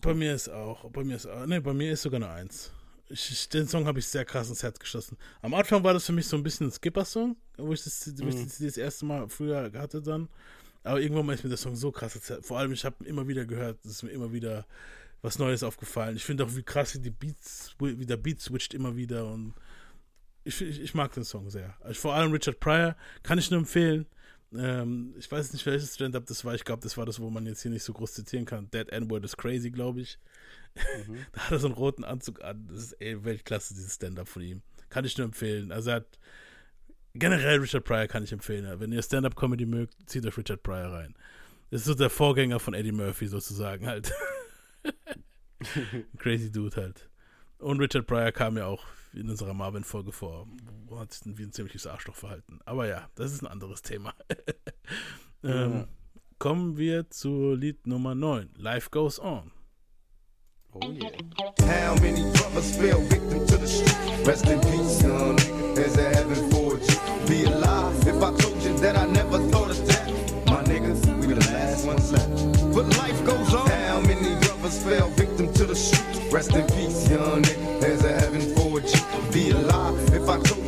Bei 0.00 0.14
mir 0.14 0.34
ist 0.34 0.48
auch, 0.48 0.90
bei 0.90 1.02
mir 1.04 1.16
ist 1.16 1.26
auch, 1.26 1.46
nee, 1.46 1.60
bei 1.60 1.72
mir 1.72 1.92
ist 1.92 2.02
sogar 2.02 2.18
eine 2.22 2.30
Eins. 2.30 2.72
Ich, 3.10 3.48
den 3.48 3.66
Song 3.66 3.86
habe 3.86 3.98
ich 4.00 4.06
sehr 4.06 4.24
krass 4.26 4.50
ins 4.50 4.62
Herz 4.62 4.78
geschossen. 4.78 5.16
Am 5.40 5.54
Anfang 5.54 5.82
war 5.82 5.94
das 5.94 6.04
für 6.04 6.12
mich 6.12 6.26
so 6.26 6.36
ein 6.36 6.42
bisschen 6.42 6.68
ein 6.68 6.72
Skipper-Song, 6.72 7.36
wo 7.56 7.72
ich 7.72 7.82
das, 7.82 8.12
wo 8.18 8.28
ich 8.28 8.36
Mhm. 8.36 8.44
das, 8.44 8.58
das 8.58 8.76
erste 8.76 9.06
Mal 9.06 9.28
früher 9.28 9.72
hatte 9.74 10.02
dann. 10.02 10.28
Aber 10.84 11.00
irgendwann 11.00 11.24
mal 11.26 11.32
ist 11.32 11.42
mir 11.42 11.48
der 11.48 11.58
Song 11.58 11.74
so 11.74 11.90
krass 11.90 12.14
ins 12.16 12.28
Herz. 12.28 12.46
Vor 12.46 12.58
allem, 12.58 12.72
ich 12.72 12.84
habe 12.84 13.02
immer 13.06 13.26
wieder 13.26 13.46
gehört, 13.46 13.82
es 13.84 13.92
ist 13.92 14.02
mir 14.02 14.10
immer 14.10 14.32
wieder 14.32 14.66
was 15.22 15.38
Neues 15.38 15.62
aufgefallen. 15.62 16.16
Ich 16.16 16.24
finde 16.24 16.44
auch, 16.44 16.54
wie 16.54 16.62
krass 16.62 16.94
wie 16.94 17.00
die 17.00 17.10
Beats, 17.10 17.74
wie 17.78 18.06
der 18.06 18.16
Beat 18.18 18.40
switcht 18.40 18.74
immer 18.74 18.94
wieder 18.96 19.26
und 19.26 19.54
ich, 20.44 20.60
ich, 20.60 20.80
ich 20.80 20.94
mag 20.94 21.12
den 21.12 21.24
Song 21.24 21.48
sehr. 21.50 21.76
Also 21.80 21.98
vor 22.00 22.14
allem 22.14 22.30
Richard 22.30 22.60
Pryor 22.60 22.94
kann 23.22 23.38
ich 23.38 23.50
nur 23.50 23.60
empfehlen. 23.60 24.06
Ähm, 24.54 25.14
ich 25.18 25.30
weiß 25.30 25.52
nicht, 25.52 25.66
welches 25.66 25.94
Stand-Up 25.94 26.26
das 26.26 26.44
war. 26.44 26.54
Ich 26.54 26.64
glaube, 26.64 26.82
das 26.82 26.96
war 26.96 27.06
das, 27.06 27.20
wo 27.20 27.30
man 27.30 27.46
jetzt 27.46 27.62
hier 27.62 27.70
nicht 27.70 27.82
so 27.82 27.92
groß 27.92 28.14
zitieren 28.14 28.46
kann. 28.46 28.70
Dead 28.70 28.88
N-Word 28.88 29.24
is 29.24 29.36
crazy, 29.36 29.70
glaube 29.70 30.00
ich. 30.00 30.18
da 31.32 31.40
hat 31.40 31.52
er 31.52 31.58
so 31.58 31.66
einen 31.66 31.76
roten 31.76 32.04
Anzug 32.04 32.42
an. 32.42 32.66
Das 32.68 32.78
ist 32.78 32.92
ey, 32.94 33.24
Weltklasse, 33.24 33.74
dieses 33.74 33.94
Stand-Up 33.94 34.28
von 34.28 34.42
ihm. 34.42 34.62
Kann 34.88 35.04
ich 35.04 35.18
nur 35.18 35.26
empfehlen. 35.26 35.72
Also 35.72 35.90
er 35.90 35.96
hat 35.96 36.18
generell 37.14 37.58
Richard 37.58 37.84
Pryor 37.84 38.06
kann 38.06 38.24
ich 38.24 38.32
empfehlen. 38.32 38.80
Wenn 38.80 38.92
ihr 38.92 39.02
Stand-Up-Comedy 39.02 39.66
mögt, 39.66 39.94
zieht 40.08 40.24
euch 40.24 40.36
Richard 40.36 40.62
Pryor 40.62 40.92
rein. 40.92 41.14
Das 41.70 41.82
ist 41.82 41.86
so 41.86 41.94
der 41.94 42.10
Vorgänger 42.10 42.60
von 42.60 42.72
Eddie 42.72 42.92
Murphy 42.92 43.26
sozusagen 43.26 43.86
halt. 43.86 44.12
Crazy 46.18 46.50
Dude 46.50 46.76
halt. 46.76 47.08
Und 47.58 47.80
Richard 47.80 48.06
Pryor 48.06 48.32
kam 48.32 48.56
ja 48.56 48.66
auch 48.66 48.86
in 49.14 49.28
unserer 49.30 49.54
Marvin-Folge 49.54 50.12
vor. 50.12 50.46
Wo 50.86 50.98
hat 50.98 51.12
sich 51.12 51.22
denn 51.22 51.38
wie 51.38 51.44
ein 51.44 51.52
ziemliches 51.52 51.86
Arschloch 51.86 52.16
verhalten. 52.16 52.60
Aber 52.64 52.86
ja, 52.86 53.08
das 53.14 53.32
ist 53.32 53.42
ein 53.42 53.46
anderes 53.46 53.82
Thema. 53.82 54.14
ähm, 55.44 55.72
Ja. 55.72 55.88
Kommen 56.38 56.76
wir 56.76 57.10
zu 57.10 57.54
Lied 57.54 57.86
Nummer 57.88 58.14
9. 58.14 58.50
Life 58.58 58.90
Goes 58.90 59.18
On. 59.18 59.50
Oh 60.72 60.90
yeah. 60.92 61.10
How 61.62 61.96
many 62.00 62.22
brothers 62.32 62.76
fell 62.76 63.00
victim 63.08 63.44
to 63.46 63.56
the 63.56 63.66
street? 63.66 64.26
Rest 64.26 64.46
in 64.46 64.60
peace, 64.60 65.02
young 65.02 65.34
nigga. 65.36 65.74
There's 65.74 65.96
a 65.96 66.08
heaven 66.14 66.50
for 66.50 66.74
you. 66.74 67.26
Be 67.26 67.44
alive 67.44 68.06
if 68.06 68.22
I 68.22 68.30
told 68.36 68.62
you 68.62 68.78
that 68.78 68.96
I 68.96 69.06
never 69.06 69.38
thought 69.50 69.70
of 69.70 69.86
that. 69.88 70.06
My 70.46 70.62
niggas, 70.62 71.06
we 71.18 71.34
the 71.34 71.40
last 71.50 71.84
ones 71.86 72.12
left. 72.12 72.72
But 72.72 72.86
life 72.98 73.24
goes 73.24 73.54
on. 73.54 73.68
How 73.68 74.00
many 74.00 74.36
brothers 74.46 74.82
fell 74.84 75.08
victim 75.16 75.52
to 75.54 75.64
the 75.64 75.74
street? 75.74 76.32
Rest 76.32 76.54
in 76.54 76.66
peace, 76.68 77.10
young 77.10 77.42
nigga. 77.42 77.67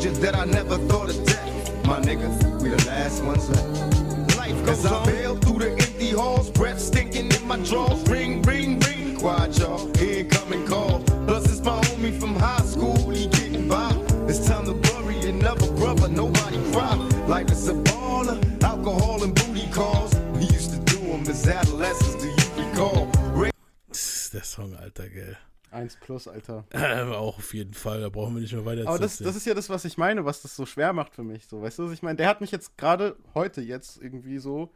soldiers 0.01 0.21
that 0.21 0.35
I 0.35 0.45
never 0.47 0.79
thought 0.89 1.11
of 1.11 1.27
death. 1.27 1.87
My 1.87 2.01
niggas, 2.01 2.63
we 2.63 2.71
the 2.71 2.85
last 2.87 3.23
ones 3.23 3.49
left. 3.51 4.37
Life 4.37 4.65
goes 4.65 4.85
As 4.85 4.87
I 4.87 5.05
bail 5.05 5.37
through 5.37 5.59
the 5.59 5.71
empty 5.73 6.11
halls, 6.11 6.51
breath 6.51 6.81
stinking 6.81 7.31
in 7.31 7.47
my 7.47 7.59
drawers. 7.59 8.03
Ring, 8.09 8.41
ring, 8.43 8.81
ring. 8.81 9.17
Quiet, 9.17 9.59
y'all. 9.59 9.95
Here 9.97 10.25
coming 10.25 10.67
calls. 10.67 11.05
Plus, 11.27 11.45
it's 11.53 11.61
my 11.61 11.79
homie 11.83 12.19
from 12.19 12.35
high 12.37 12.65
school. 12.65 13.11
He 13.11 13.27
getting 13.27 13.69
by. 13.69 13.91
It's 14.27 14.47
time 14.47 14.65
to 14.67 14.75
bury 14.75 15.21
another 15.29 15.71
brother. 15.73 16.09
Nobody 16.09 16.59
cry. 16.73 16.95
Life 17.27 17.51
is 17.51 17.69
a 17.69 17.75
baller. 17.75 18.39
Alcohol 18.63 19.23
and 19.23 19.35
booty 19.35 19.69
calls. 19.71 20.15
We 20.35 20.45
used 20.45 20.71
to 20.71 20.79
do 20.93 20.99
them 21.09 21.23
as 21.29 21.47
adolescents. 21.47 22.15
Do 22.23 22.29
you 22.29 22.71
recall? 22.71 23.07
Ray- 23.35 23.51
das 23.91 24.49
Song, 24.49 24.75
Alter, 24.83 25.09
gell. 25.09 25.50
1 25.71 25.97
plus, 25.97 26.29
Alter. 26.29 26.65
Auch 27.17 27.39
auf 27.39 27.55
jeden 27.55 27.75
Fall, 27.75 28.01
da 28.01 28.09
brauchen 28.09 28.35
wir 28.35 28.43
nicht 28.43 28.53
mehr 28.53 28.65
weiter 28.65 28.87
Aber 28.87 28.97
zu 28.97 29.03
das, 29.03 29.19
das 29.19 29.37
ist 29.37 29.47
ja 29.47 29.55
das, 29.55 29.71
was 29.71 29.85
ich 29.85 29.99
meine, 29.99 30.25
was 30.25 30.43
das 30.43 30.57
so 30.57 30.67
schwer 30.67 30.93
macht 30.93 31.15
für 31.15 31.23
mich. 31.23 31.47
So, 31.47 31.63
weißt 31.63 31.79
du, 31.79 31.87
was 31.87 31.93
ich 31.93 32.03
meine? 32.03 32.17
Der 32.17 32.29
hat 32.29 32.41
mich 32.41 32.51
jetzt 32.51 32.77
gerade 32.77 33.17
heute 33.35 33.61
jetzt 33.61 34.01
irgendwie 34.01 34.39
so 34.39 34.73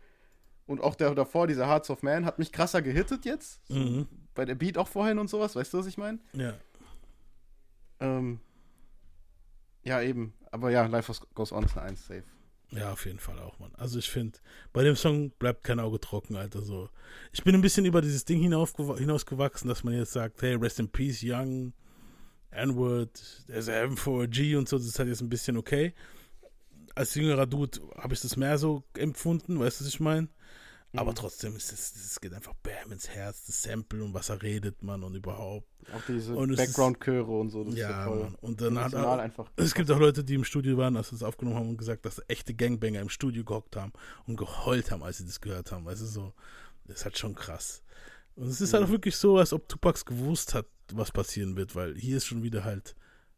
und 0.67 0.81
auch 0.81 0.95
der 0.95 1.15
davor, 1.15 1.47
dieser 1.47 1.67
Hearts 1.67 1.91
of 1.91 2.03
Man, 2.03 2.25
hat 2.25 2.39
mich 2.39 2.53
krasser 2.53 2.83
gehittet 2.83 3.25
jetzt. 3.25 3.61
So, 3.69 3.75
Mhm. 3.75 4.09
Bei 4.35 4.45
der 4.45 4.57
Beat 4.57 4.79
auch 4.79 4.89
vorhin 4.89 5.19
und 5.21 5.31
sowas, 5.31 5.55
weißt 5.55 5.73
du, 5.73 5.79
was 5.79 5.87
ich 5.87 5.97
meine? 5.97 6.19
Ja. 6.33 6.55
Ähm, 8.01 8.41
ja, 9.85 10.01
eben. 10.03 10.35
Aber 10.51 10.71
ja, 10.71 10.87
Life 10.87 11.13
Goes 11.35 11.53
On 11.53 11.65
ist 11.65 11.77
eine 11.77 11.87
1 11.89 12.07
safe. 12.07 12.25
Ja, 12.77 12.93
auf 12.93 13.07
jeden 13.07 13.21
Fall 13.21 13.39
auch, 13.39 13.59
Mann. 13.61 13.73
Also 13.77 14.01
ich 14.01 14.11
finde, 14.11 14.39
bei 14.73 14.83
dem 14.83 14.97
Song 14.97 15.31
bleibt 15.39 15.63
kein 15.63 15.79
Auge 15.79 16.01
trocken, 16.01 16.35
Alter. 16.35 16.63
So. 16.63 16.89
Ich 17.33 17.45
bin 17.45 17.55
ein 17.55 17.61
bisschen 17.61 17.85
über 17.85 18.01
dieses 18.03 18.25
Ding 18.25 18.41
hinausgewachsen, 18.41 19.69
dass 19.69 19.85
man 19.85 19.95
jetzt 19.95 20.13
sagt, 20.13 20.43
hey, 20.43 20.55
rest 20.57 20.81
in 20.81 20.89
peace, 20.89 21.21
Young, 21.23 21.73
N-Word, 22.51 23.45
there's 23.47 23.69
heaven 23.69 23.97
for 23.97 24.25
a 24.25 24.27
G 24.27 24.57
und 24.57 24.69
so, 24.69 24.77
das 24.77 24.87
ist 24.87 24.99
halt 24.99 25.09
jetzt 25.09 25.21
ein 25.21 25.29
bisschen 25.29 25.57
okay. 25.57 25.95
Als 26.97 27.15
jüngerer 27.15 27.47
Dude 27.47 27.81
habe 27.97 28.15
ich 28.15 28.21
das 28.21 28.37
mehr 28.37 28.59
so 28.59 28.83
empfunden, 28.97 29.59
weißt 29.59 29.81
du, 29.81 29.85
was 29.85 29.93
ich 29.93 30.01
meine? 30.01 30.29
Aber 30.97 31.15
trotzdem 31.15 31.57
ist 31.57 31.73
es, 31.73 31.95
es 31.95 32.21
geht 32.21 32.33
einfach 32.33 32.55
bam 32.63 32.93
ins 32.93 33.09
Herz, 33.09 33.47
das 33.47 33.63
Sample 33.63 34.03
und 34.03 34.15
was 34.15 34.29
er 34.29 34.43
redet, 34.43 34.83
Mann, 34.83 35.03
und 35.03 35.15
überhaupt. 35.15 35.67
Auch 35.93 36.03
diese 36.07 36.35
Background-Chöre 36.35 37.31
und 37.31 37.51
so. 37.51 37.65
Das 37.65 37.75
Ja, 37.75 38.05
ist 38.05 38.09
so 38.09 38.23
Mann. 38.25 38.35
Und 38.37 38.61
dann 38.61 38.79
hat 38.79 38.93
er, 38.93 39.19
einfach. 39.19 39.51
es 39.57 39.75
gibt 39.75 39.91
auch 39.91 39.99
Leute, 39.99 40.23
die 40.23 40.35
im 40.35 40.45
Studio 40.45 40.77
waren, 40.77 40.97
als 40.97 41.11
wir 41.11 41.17
es 41.17 41.23
aufgenommen 41.23 41.57
haben 41.57 41.69
und 41.71 41.77
gesagt, 41.79 42.07
dass 42.07 42.23
echte 42.29 42.55
Gangbanger 42.55 43.01
im 43.01 43.09
Studio 43.09 43.45
gehockt 43.45 43.77
haben 43.77 43.93
und 44.27 44.37
geheult 44.37 44.91
haben, 44.91 45.03
als 45.03 45.19
sie 45.19 45.27
das 45.27 45.41
gehört 45.41 45.73
haben. 45.73 45.85
Weißt 45.85 46.03
du, 46.03 46.07
so, 46.07 46.33
das 46.87 46.99
ist 46.99 47.05
halt 47.05 47.19
schon 47.19 47.35
krass. 47.35 47.83
Und 48.37 48.49
es 48.49 48.61
ist 48.61 48.73
halt 48.75 48.85
auch 48.85 48.91
wirklich 48.91 49.17
so, 49.17 49.39
als 49.39 49.53
ob 49.53 49.69
Tupac 49.69 50.05
gewusst 50.05 50.55
hat, 50.55 50.67
was 50.93 51.13
passieren 51.13 51.57
wird, 51.57 51.75
weil 51.75 51.95
hier 51.97 52.17
ist 52.19 52.27
schon 52.27 52.43
wieder 52.43 52.65
halt, 52.65 52.95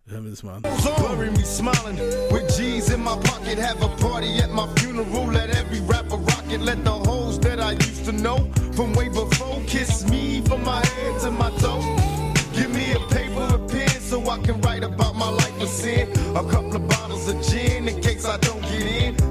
hören 0.07 0.25
wir 0.25 0.31
das. 0.31 0.43
Bury 0.43 1.31
me 1.31 1.45
smiling 1.45 1.99
with 2.31 2.57
G's 2.57 2.91
in 2.91 3.03
my 3.03 3.17
pocket. 3.25 3.59
Have 3.59 3.83
a 3.83 3.89
party 4.01 4.39
at 4.39 4.51
my 4.51 4.67
funeral. 4.77 5.27
Let 5.33 5.51
every 5.51 5.81
rapper 5.81 6.17
rock 6.17 6.45
it. 6.51 6.61
Let 6.61 6.85
the 6.85 6.91
hoes 6.91 7.39
that 7.41 7.61
I 7.61 7.73
used 7.73 8.05
to 8.05 8.13
know 8.13 8.51
from 8.73 8.93
way 8.95 9.09
before 9.09 9.61
kiss 9.67 10.09
me 10.09 10.43
from 10.43 10.65
my 10.65 10.85
head 10.85 11.21
to 11.23 11.31
my 11.31 11.51
toe. 11.59 11.81
Give 12.55 12.71
me 12.71 12.93
a 12.93 13.01
paper 13.13 13.55
and 13.55 13.69
pen 13.69 13.89
so 13.89 14.21
I 14.29 14.39
can 14.39 14.61
write 14.61 14.85
about 14.85 15.17
my 15.17 15.29
life 15.29 15.61
of 15.61 15.69
sin. 15.69 16.09
A 16.37 16.45
couple 16.45 16.77
of 16.77 16.89
bottles 16.89 17.29
of 17.29 17.43
gin 17.43 17.89
in 17.89 18.01
case 18.01 18.25
I 18.25 18.37
don't 18.39 18.63
get 18.63 18.83
in. 18.83 19.26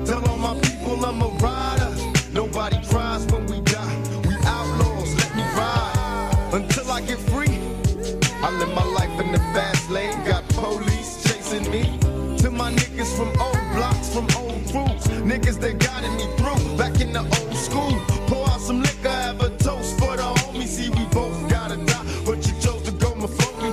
Niggas 15.35 15.59
that 15.59 15.77
guided 15.79 16.11
me 16.11 16.25
through, 16.37 16.77
back 16.77 16.99
in 17.01 17.11
the 17.13 17.19
old 17.19 17.55
school. 17.57 17.91
Pour 18.27 18.47
out 18.49 18.61
some 18.61 18.81
liquor, 18.81 19.09
have 19.09 19.41
a 19.41 19.49
toast 19.57 19.97
for 19.99 20.15
the 20.15 20.23
homies. 20.23 20.67
See, 20.67 20.89
we 20.89 21.05
both 21.11 21.49
gotta 21.49 21.77
die, 21.77 22.05
but 22.25 22.37
you 22.47 22.53
chose 22.59 22.81
to 22.83 22.91
go 22.91 23.13
before 23.15 23.61
me. 23.61 23.69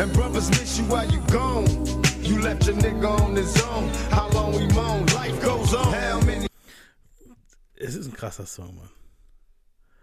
And 0.00 0.12
brothers 0.12 0.48
miss 0.50 0.78
you 0.78 0.84
while 0.84 1.06
you 1.10 1.20
gone. 1.30 1.66
You 2.22 2.40
left 2.40 2.66
your 2.66 2.76
nigga 2.76 3.08
on 3.20 3.36
his 3.36 3.60
own. 3.62 3.88
How 4.10 4.28
long 4.30 4.52
we 4.52 4.66
moan? 4.74 5.06
Life 5.14 5.40
goes 5.42 5.74
on. 5.74 5.92
How 5.92 6.20
many? 6.24 6.46
Es 7.78 7.94
ist 7.94 8.06
ein 8.06 8.12
krasser 8.12 8.46
Song, 8.46 8.74
Mann. 8.74 8.90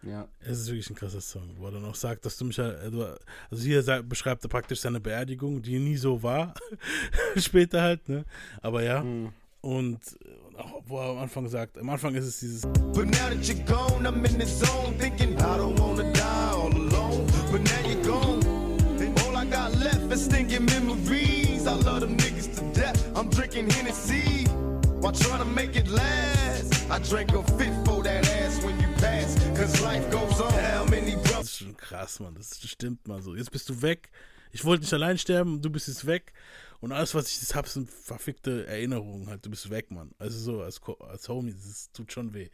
Ja. 0.04 0.28
Es 0.42 0.60
ist 0.60 0.68
wirklich 0.68 0.90
ein 0.90 0.96
krasser 0.96 1.22
Song, 1.22 1.50
wo 1.58 1.66
er 1.68 1.72
dann 1.72 1.86
auch 1.86 1.96
sagt, 1.96 2.26
dass 2.26 2.38
du 2.38 2.46
mich, 2.46 2.58
du- 2.58 3.18
also 3.50 3.64
hier 3.64 3.82
sagt, 3.82 4.08
beschreibt 4.10 4.44
er 4.44 4.50
praktisch 4.50 4.82
seine 4.82 5.00
Beerdigung, 5.00 5.62
die 5.62 5.80
nie 5.80 5.96
so 5.96 6.22
war, 6.22 6.54
später 7.38 7.82
halt, 7.82 8.10
ne, 8.10 8.26
aber 8.62 8.84
ja, 8.84 9.02
und 9.62 10.00
äh, 10.26 10.30
auch, 10.58 10.84
wo 10.86 11.00
er 11.00 11.10
am 11.12 11.18
Anfang 11.20 11.48
sagt, 11.50 11.78
am 11.78 11.90
Anfang 11.90 12.16
ist 12.16 12.26
es 12.26 12.40
dieses, 12.40 12.62
But 12.94 13.06
now 13.06 13.30
that 13.30 13.44
you're 13.44 13.64
gone, 13.66 14.06
I'm 14.06 14.26
in 14.26 14.40
the 14.40 14.46
zone 14.46 14.94
thinking 15.00 15.36
I 15.38 15.58
don't 15.58 15.80
wanna 15.80 16.12
die 16.14 16.52
all 16.52 16.72
alone. 16.72 17.26
But 17.52 17.62
now 17.62 17.90
you're 17.90 18.04
gone, 18.04 18.42
and 19.00 19.20
all 19.22 19.36
I 19.36 19.46
got 19.46 19.76
left 19.80 20.12
is 20.12 20.28
thinking 20.28 20.66
memories. 20.66 21.68
I 21.68 21.74
love 21.74 22.02
them 22.02 22.18
niggas 22.18 22.56
to 22.58 22.80
death. 22.80 22.98
I'm 23.16 23.30
drinking 23.30 23.70
Hennessy 23.70 24.46
while 25.02 25.14
trying 25.14 25.40
to 25.40 25.46
make 25.46 25.76
it 25.76 25.88
last. 25.88 26.90
I 26.90 27.00
drank 27.00 27.32
a 27.34 27.44
fifth 27.58 27.86
for 27.86 28.04
that 28.04 28.28
ass 28.30 28.64
when 28.64 28.80
you 28.80 28.88
pass, 28.98 29.36
cause 29.56 29.82
life 29.82 30.10
goes 30.12 30.40
on. 30.42 30.52
How 30.52 30.86
many 30.86 31.16
das 31.44 31.44
ist 31.44 31.58
schon 31.58 31.76
krass, 31.78 32.20
Mann, 32.20 32.36
das 32.36 32.60
stimmt 32.64 33.08
mal 33.08 33.22
so, 33.22 33.36
jetzt 33.36 33.52
bist 33.52 33.70
du 33.70 33.82
weg, 33.82 34.10
ich 34.52 34.64
wollte 34.64 34.84
nicht 34.84 34.94
allein 34.94 35.18
sterben, 35.18 35.62
du 35.62 35.70
bist 35.70 35.88
jetzt 35.88 36.06
weg 36.06 36.32
und 36.84 36.92
alles, 36.92 37.16
was 37.16 37.30
ich 37.30 37.40
jetzt 37.40 37.56
hab, 37.56 37.66
sind 37.70 37.90
verfickte 37.90 38.68
Erinnerungen 38.68 39.30
halt, 39.30 39.46
du 39.46 39.50
bist 39.50 39.70
weg, 39.70 39.90
Mann, 39.90 40.12
also 40.20 40.38
so, 40.38 40.62
als, 40.64 40.82
als 41.00 41.30
Homie, 41.30 41.54
das 41.54 41.90
tut 41.94 42.12
schon 42.12 42.34
weh. 42.34 42.50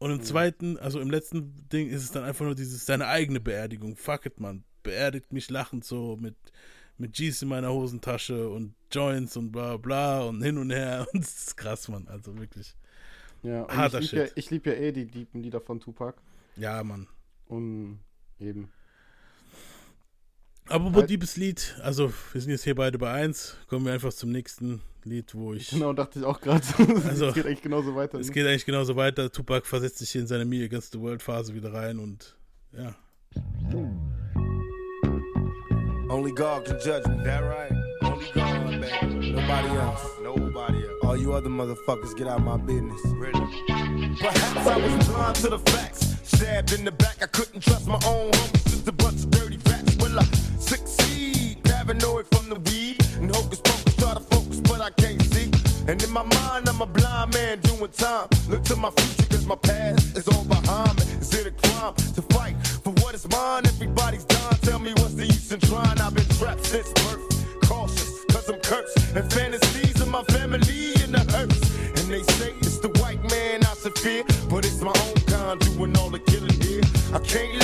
Und 0.00 0.10
im 0.10 0.20
zweiten, 0.20 0.78
also 0.78 0.98
im 0.98 1.12
letzten 1.12 1.68
Ding 1.68 1.88
ist 1.88 2.02
es 2.02 2.10
dann 2.10 2.24
einfach 2.24 2.44
nur 2.44 2.56
dieses, 2.56 2.84
seine 2.86 3.06
eigene 3.06 3.38
Beerdigung. 3.38 3.94
Fuck 3.94 4.26
it, 4.26 4.40
man. 4.40 4.64
Beerdigt 4.82 5.32
mich 5.32 5.48
lachend 5.48 5.84
so 5.84 6.16
mit, 6.16 6.34
mit 6.98 7.12
G's 7.12 7.40
in 7.40 7.50
meiner 7.50 7.72
Hosentasche 7.72 8.48
und 8.48 8.74
Joints 8.90 9.36
und 9.36 9.52
bla 9.52 9.76
bla 9.76 10.22
und 10.22 10.42
hin 10.42 10.58
und 10.58 10.72
her. 10.72 11.06
Und 11.12 11.22
das 11.22 11.46
ist 11.46 11.56
krass, 11.56 11.86
man. 11.86 12.08
Also 12.08 12.36
wirklich. 12.36 12.74
Ja, 13.44 13.68
Harter 13.68 14.00
ich 14.00 14.10
liebe 14.10 14.24
ja, 14.24 14.50
lieb 14.50 14.66
ja 14.66 14.72
eh 14.72 14.90
die 14.90 15.06
tiefen 15.06 15.40
Lieder 15.40 15.60
von 15.60 15.78
Tupac. 15.78 16.20
Ja, 16.56 16.82
Mann. 16.82 17.06
Und 17.46 18.00
eben. 18.40 18.72
Aber 20.68 20.92
Halt- 20.92 21.10
liebes 21.10 21.36
Lied, 21.36 21.76
also 21.82 22.12
wir 22.32 22.40
sind 22.40 22.50
jetzt 22.50 22.64
hier 22.64 22.74
beide 22.74 22.98
bei 22.98 23.10
1, 23.12 23.56
kommen 23.68 23.84
wir 23.84 23.92
einfach 23.92 24.12
zum 24.12 24.30
nächsten 24.30 24.80
Lied, 25.04 25.34
wo 25.34 25.52
ich. 25.54 25.70
Genau, 25.70 25.92
dachte 25.92 26.20
ich 26.20 26.24
auch 26.24 26.40
gerade. 26.40 26.62
Also, 27.08 27.26
es 27.26 27.34
geht 27.34 27.46
eigentlich 27.46 27.62
genauso 27.62 27.94
weiter. 27.94 28.18
Es 28.18 28.28
ne? 28.28 28.32
geht 28.34 28.46
eigentlich 28.46 28.64
genauso 28.64 28.96
weiter. 28.96 29.30
Tupac 29.30 29.66
versetzt 29.66 29.98
sich 29.98 30.10
hier 30.10 30.20
in 30.20 30.26
seine 30.26 30.44
Me 30.44 30.64
Against 30.64 30.92
the 30.92 31.00
World 31.00 31.22
Phase 31.22 31.54
wieder 31.54 31.72
rein 31.72 31.98
und 31.98 32.36
ja. 32.72 32.94
Only 36.08 36.32
God 36.32 36.64
can 36.64 36.78
judge 36.78 37.08
me. 37.08 37.22
That 37.24 37.42
right? 37.42 37.72
Only 38.02 38.26
God, 38.32 38.80
baby. 38.80 39.32
Nobody 39.32 39.68
else. 39.68 40.06
Nobody 40.22 40.78
else. 40.78 41.04
All 41.04 41.16
you 41.16 41.32
other 41.32 41.48
motherfuckers, 41.48 42.14
get 42.16 42.28
out 42.28 42.42
my 42.42 42.56
business. 42.58 43.00
Really? 43.06 43.40
Perhaps 44.20 44.66
I 44.66 44.76
was 44.76 45.08
blind 45.08 45.34
to 45.36 45.48
the 45.48 45.58
facts. 45.58 46.16
Stabbed 46.22 46.72
in 46.72 46.84
the 46.84 46.92
back, 46.92 47.16
I 47.22 47.26
couldn't 47.26 47.60
trust 47.62 47.86
my 47.86 47.94
own 48.06 48.30
homies. 48.30 48.64
Just 48.70 48.88
a 48.88 48.92
bunch 48.92 49.24
of 49.24 49.30
dirty 49.30 49.58
rats. 49.66 49.96
Will 49.96 50.18
I 50.18 50.24
succeed? 50.72 51.62
Paranoid 51.64 52.26
from 52.32 52.48
the 52.48 52.58
weed. 52.66 52.96
And 53.20 53.34
hocus 53.34 53.60
pocus, 53.60 53.94
try 53.96 54.14
to 54.14 54.20
focus, 54.20 54.60
but 54.60 54.80
I 54.80 54.90
can't 54.90 55.22
see. 55.32 55.50
And 55.86 56.02
in 56.02 56.10
my 56.10 56.22
mind, 56.22 56.68
I'm 56.68 56.80
a 56.80 56.86
blind 56.86 57.34
man 57.34 57.60
doing 57.60 57.92
time. 57.92 58.28
Look 58.48 58.64
to 58.64 58.76
my 58.76 58.90
future, 58.90 59.28
cause 59.28 59.46
my 59.46 59.56
past 59.56 60.16
is 60.16 60.26
all 60.28 60.44
behind 60.44 60.94
me. 60.98 61.04
Is 61.20 61.34
it 61.34 61.46
a 61.46 61.54
crime 61.62 61.94
to 62.16 62.22
fight 62.34 62.56
for 62.84 62.92
what 63.02 63.14
is 63.14 63.28
mine? 63.28 63.66
Everybody's 63.66 64.24
dying. 64.24 64.58
Tell 64.62 64.78
me 64.78 64.92
what's 65.00 65.14
the 65.14 65.26
use 65.26 65.52
in 65.52 65.60
trying? 65.60 66.00
I've 66.00 66.14
been 66.14 66.28
trapped 66.38 66.64
since 66.64 66.90
birth. 67.02 67.22
Cautious, 67.68 68.24
cause 68.32 68.48
I'm 68.48 68.60
cursed. 68.60 68.96
And 69.16 69.30
fantasies 69.32 70.00
of 70.00 70.08
my 70.08 70.24
family 70.34 70.94
in 71.04 71.12
the 71.12 71.24
hearse. 71.34 71.62
And 71.98 72.06
they 72.14 72.22
say 72.38 72.50
it's 72.60 72.78
the 72.78 72.92
white 73.00 73.22
man 73.30 73.64
I 73.64 73.74
should 73.74 73.98
fear. 73.98 74.24
But 74.48 74.64
it's 74.64 74.80
my 74.80 74.96
own 75.06 75.18
kind 75.32 75.60
doing 75.60 75.96
all 75.98 76.10
the 76.10 76.20
killing 76.30 76.60
here. 76.62 76.82
I 77.12 77.18
can't 77.18 77.61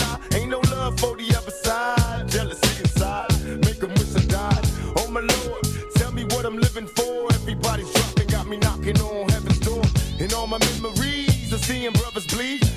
seeing 11.69 11.93
brothers 11.93 12.27
bleed. 12.27 12.68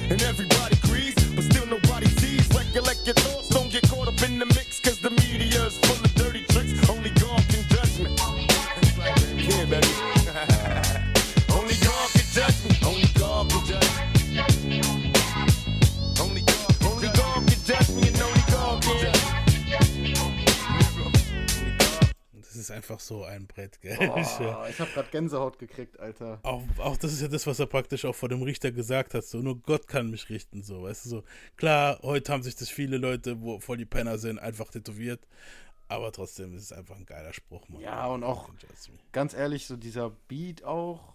Einfach 22.92 23.00
so 23.00 23.24
ein 23.24 23.48
Brett, 23.48 23.82
gell? 23.82 23.98
Oh, 24.00 24.18
ich 24.70 24.80
habe 24.80 24.92
gerade 24.92 25.10
Gänsehaut 25.10 25.58
gekriegt, 25.58 26.00
Alter. 26.00 26.40
Auch, 26.44 26.64
auch 26.80 26.98
das 26.98 27.14
ist 27.14 27.22
ja 27.22 27.28
das, 27.28 27.48
was 27.48 27.60
er 27.60 27.68
praktisch 27.68 28.06
auch 28.06 28.16
vor 28.16 28.30
dem 28.30 28.42
Richter 28.42 28.72
gesagt 28.72 29.14
hat. 29.14 29.24
So, 29.24 29.40
nur 29.40 29.60
Gott 29.62 29.88
kann 29.88 30.10
mich 30.10 30.30
richten, 30.30 30.64
so, 30.64 30.84
weißt 30.84 31.06
du, 31.06 31.10
so. 31.10 31.24
Klar, 31.58 32.00
heute 32.04 32.32
haben 32.32 32.44
sich 32.44 32.56
das 32.56 32.70
viele 32.70 32.98
Leute, 32.98 33.42
wo 33.42 33.60
voll 33.60 33.78
die 33.78 33.86
Penner 33.86 34.18
sind, 34.18 34.40
einfach 34.40 34.70
tätowiert. 34.70 35.26
Aber 35.88 36.12
trotzdem 36.12 36.56
ist 36.56 36.64
es 36.64 36.72
einfach 36.72 36.96
ein 36.96 37.06
geiler 37.06 37.34
Spruch, 37.34 37.68
Mann. 37.68 37.82
Ja, 37.82 38.08
und 38.08 38.24
auch 38.24 38.50
ganz 39.12 39.34
ehrlich, 39.34 39.68
so 39.68 39.76
dieser 39.76 40.10
Beat 40.28 40.64
auch, 40.64 41.14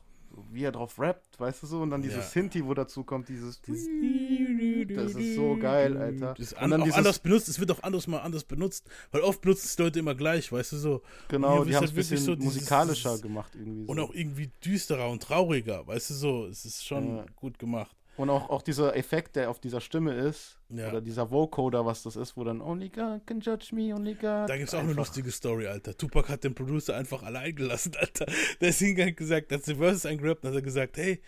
wie 0.52 0.64
er 0.64 0.72
drauf 0.72 0.98
rappt, 0.98 1.38
weißt 1.40 1.62
du 1.62 1.66
so, 1.66 1.80
und 1.82 1.90
dann 1.90 2.02
dieses 2.02 2.18
Ja. 2.18 2.22
Sinti, 2.22 2.64
wo 2.64 2.74
dazu 2.74 3.04
kommt, 3.04 3.28
dieses. 3.28 3.60
Das 3.62 5.14
ist 5.14 5.34
so 5.36 5.56
geil, 5.56 5.96
Alter. 5.96 6.34
Das 6.34 6.38
ist 6.38 6.52
Und 6.54 6.58
an, 6.72 6.80
auch 6.80 6.84
dieses- 6.84 6.96
anders 6.98 7.18
benutzt, 7.18 7.48
es 7.48 7.58
wird 7.60 7.70
auch 7.70 7.82
anders 7.82 8.06
mal 8.06 8.18
anders 8.20 8.44
benutzt, 8.44 8.88
weil 9.10 9.22
oft 9.22 9.40
benutzen 9.40 9.64
es 9.66 9.78
Leute 9.78 9.98
immer 9.98 10.14
gleich, 10.14 10.50
weißt 10.52 10.72
du 10.72 10.76
so. 10.76 11.02
Genau, 11.28 11.64
die 11.64 11.74
haben 11.76 11.84
ist 11.84 11.90
es 11.90 11.96
ein 11.96 11.96
halt 11.96 11.96
wirklich 11.96 12.08
bisschen 12.10 12.24
so 12.24 12.34
dieses- 12.34 12.54
musikalischer 12.54 13.10
dieses- 13.10 13.22
gemacht 13.22 13.52
irgendwie. 13.54 13.84
So. 13.86 13.90
Und 13.92 13.98
auch 14.00 14.14
irgendwie 14.14 14.50
düsterer 14.64 15.08
und 15.10 15.22
trauriger, 15.22 15.86
weißt 15.86 16.10
du 16.10 16.14
so. 16.14 16.46
Es 16.46 16.64
ist 16.64 16.84
schon 16.86 17.16
Ja. 17.18 17.26
gut 17.36 17.58
gemacht. 17.58 17.96
Und 18.16 18.30
auch, 18.30 18.48
auch 18.48 18.62
dieser 18.62 18.96
Effekt, 18.96 19.36
der 19.36 19.50
auf 19.50 19.58
dieser 19.60 19.80
Stimme 19.80 20.14
ist, 20.14 20.58
Ja. 20.70 20.88
oder 20.88 21.00
dieser 21.02 21.30
Vocoder, 21.30 21.84
was 21.84 22.02
das 22.02 22.16
ist, 22.16 22.36
wo 22.36 22.44
dann 22.44 22.60
Only 22.62 22.88
God 22.88 23.26
can 23.26 23.40
judge 23.40 23.74
me, 23.74 23.94
only 23.94 24.14
God. 24.14 24.48
Da 24.48 24.56
gibt 24.56 24.68
es 24.68 24.74
auch 24.74 24.78
eine 24.80 24.88
Einfach- 24.90 25.02
lustige 25.02 25.30
Story, 25.30 25.66
Alter. 25.66 25.96
Tupac 25.96 26.28
hat 26.30 26.42
den 26.44 26.54
Producer 26.54 26.96
einfach 26.96 27.22
allein 27.22 27.54
gelassen, 27.54 27.92
Alter. 28.00 28.26
Der 28.60 28.70
ist 28.70 28.78
hingegangen 28.78 29.12
und 29.12 29.16
gesagt, 29.18 29.52
als 29.52 29.64
die 29.64 29.74
Verses 29.74 30.06
eingerappt 30.06 30.44
hat, 30.44 30.50
hat 30.52 30.56
er 30.56 30.62
gesagt, 30.62 30.96
hey, 30.96 31.20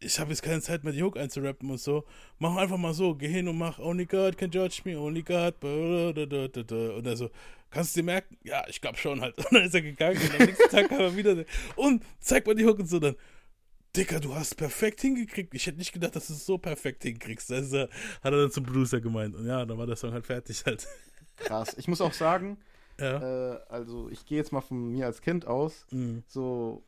ich 0.00 0.18
habe 0.18 0.30
jetzt 0.30 0.42
keine 0.42 0.60
Zeit 0.60 0.82
mehr, 0.82 0.92
die 0.92 1.02
Hook 1.02 1.16
einzurappen 1.16 1.70
und 1.70 1.78
so. 1.80 2.04
Mach 2.38 2.56
einfach 2.56 2.76
mal 2.76 2.92
so, 2.94 3.14
geh 3.14 3.28
hin 3.28 3.46
und 3.48 3.56
mach 3.58 3.78
Only 3.78 4.06
God 4.06 4.36
can 4.36 4.50
judge 4.50 4.82
me, 4.84 4.98
only 4.98 5.22
God. 5.22 5.58
blablabla. 5.60 6.96
Und 6.96 7.06
er 7.06 7.16
so, 7.16 7.30
kannst 7.70 7.94
du 7.96 8.00
dir 8.00 8.04
merken? 8.06 8.36
Ja, 8.42 8.64
ich 8.68 8.80
glaube 8.80 8.98
schon 8.98 9.20
halt. 9.20 9.36
Und 9.38 9.52
dann 9.52 9.62
ist 9.64 9.74
er 9.74 9.82
gegangen 9.82 10.18
und 10.20 10.40
am 10.40 10.46
nächsten 10.46 10.70
Tag 10.70 10.88
kam 10.88 11.00
er 11.00 11.16
wieder 11.16 11.44
und 11.76 12.02
zeig 12.20 12.46
mal 12.46 12.54
die 12.54 12.64
Hook 12.66 12.80
und 12.80 12.86
so 12.88 12.98
dann. 12.98 13.14
Dicker, 13.94 14.20
du 14.20 14.34
hast 14.34 14.56
perfekt 14.56 15.02
hingekriegt. 15.02 15.52
Ich 15.54 15.66
hätte 15.66 15.78
nicht 15.78 15.92
gedacht, 15.92 16.16
dass 16.16 16.28
du 16.28 16.32
es 16.32 16.46
so 16.46 16.56
perfekt 16.56 17.02
hinkriegst. 17.02 17.50
Äh, 17.50 17.62
hat 17.62 17.90
er 18.24 18.30
dann 18.30 18.50
zum 18.50 18.64
Producer 18.64 19.00
gemeint. 19.00 19.34
Und 19.36 19.46
ja, 19.46 19.64
dann 19.66 19.76
war 19.76 19.86
der 19.86 19.96
Song 19.96 20.12
halt 20.12 20.24
fertig 20.26 20.64
halt. 20.64 20.86
Krass. 21.36 21.74
Ich 21.76 21.88
muss 21.88 22.00
auch 22.00 22.12
sagen, 22.14 22.56
Ja. 22.98 23.52
äh, 23.54 23.60
also 23.68 24.08
ich 24.08 24.24
gehe 24.24 24.38
jetzt 24.38 24.52
mal 24.52 24.60
von 24.62 24.92
mir 24.92 25.06
als 25.06 25.20
Kind 25.20 25.46
aus, 25.46 25.86
Mhm. 25.90 26.22
so 26.26 26.82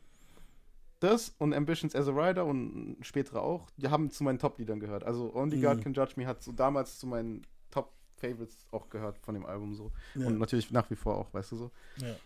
das 1.00 1.34
und 1.38 1.52
Ambitions 1.52 1.94
as 1.94 2.08
a 2.08 2.12
Rider 2.12 2.46
und 2.46 2.96
spätere 3.02 3.42
auch, 3.42 3.68
die 3.76 3.88
haben 3.88 4.10
zu 4.10 4.24
meinen 4.24 4.38
Top-Liedern 4.38 4.80
gehört. 4.80 5.04
Also 5.04 5.34
Only 5.34 5.60
God 5.60 5.76
Mhm. 5.78 5.82
Can 5.82 5.92
Judge 5.94 6.14
Me 6.16 6.26
hat 6.26 6.42
so 6.42 6.52
damals 6.52 6.98
zu 6.98 7.06
meinen 7.06 7.46
Top-Favorites 7.70 8.66
auch 8.70 8.88
gehört 8.88 9.18
von 9.18 9.34
dem 9.34 9.44
Album 9.44 9.74
so. 9.74 9.92
Ja. 10.14 10.26
Und 10.26 10.38
natürlich 10.38 10.70
nach 10.70 10.88
wie 10.90 10.96
vor 10.96 11.16
auch, 11.18 11.34
weißt 11.34 11.52
du 11.52 11.56
so. 11.56 11.70
Ja. 11.98 12.16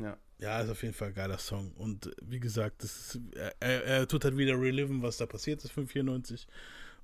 Ja. 0.00 0.16
Ja, 0.40 0.60
ist 0.60 0.70
auf 0.70 0.82
jeden 0.82 0.94
Fall 0.94 1.08
ein 1.08 1.14
geiler 1.14 1.38
Song. 1.38 1.72
Und 1.72 2.10
wie 2.22 2.38
gesagt, 2.38 2.84
das 2.84 3.14
ist, 3.14 3.20
er, 3.34 3.54
er, 3.60 3.84
er 3.84 4.08
tut 4.08 4.24
halt 4.24 4.36
wieder 4.36 4.60
reliven, 4.60 5.02
was 5.02 5.16
da 5.16 5.26
passiert 5.26 5.64
ist, 5.64 5.72
594. 5.72 6.46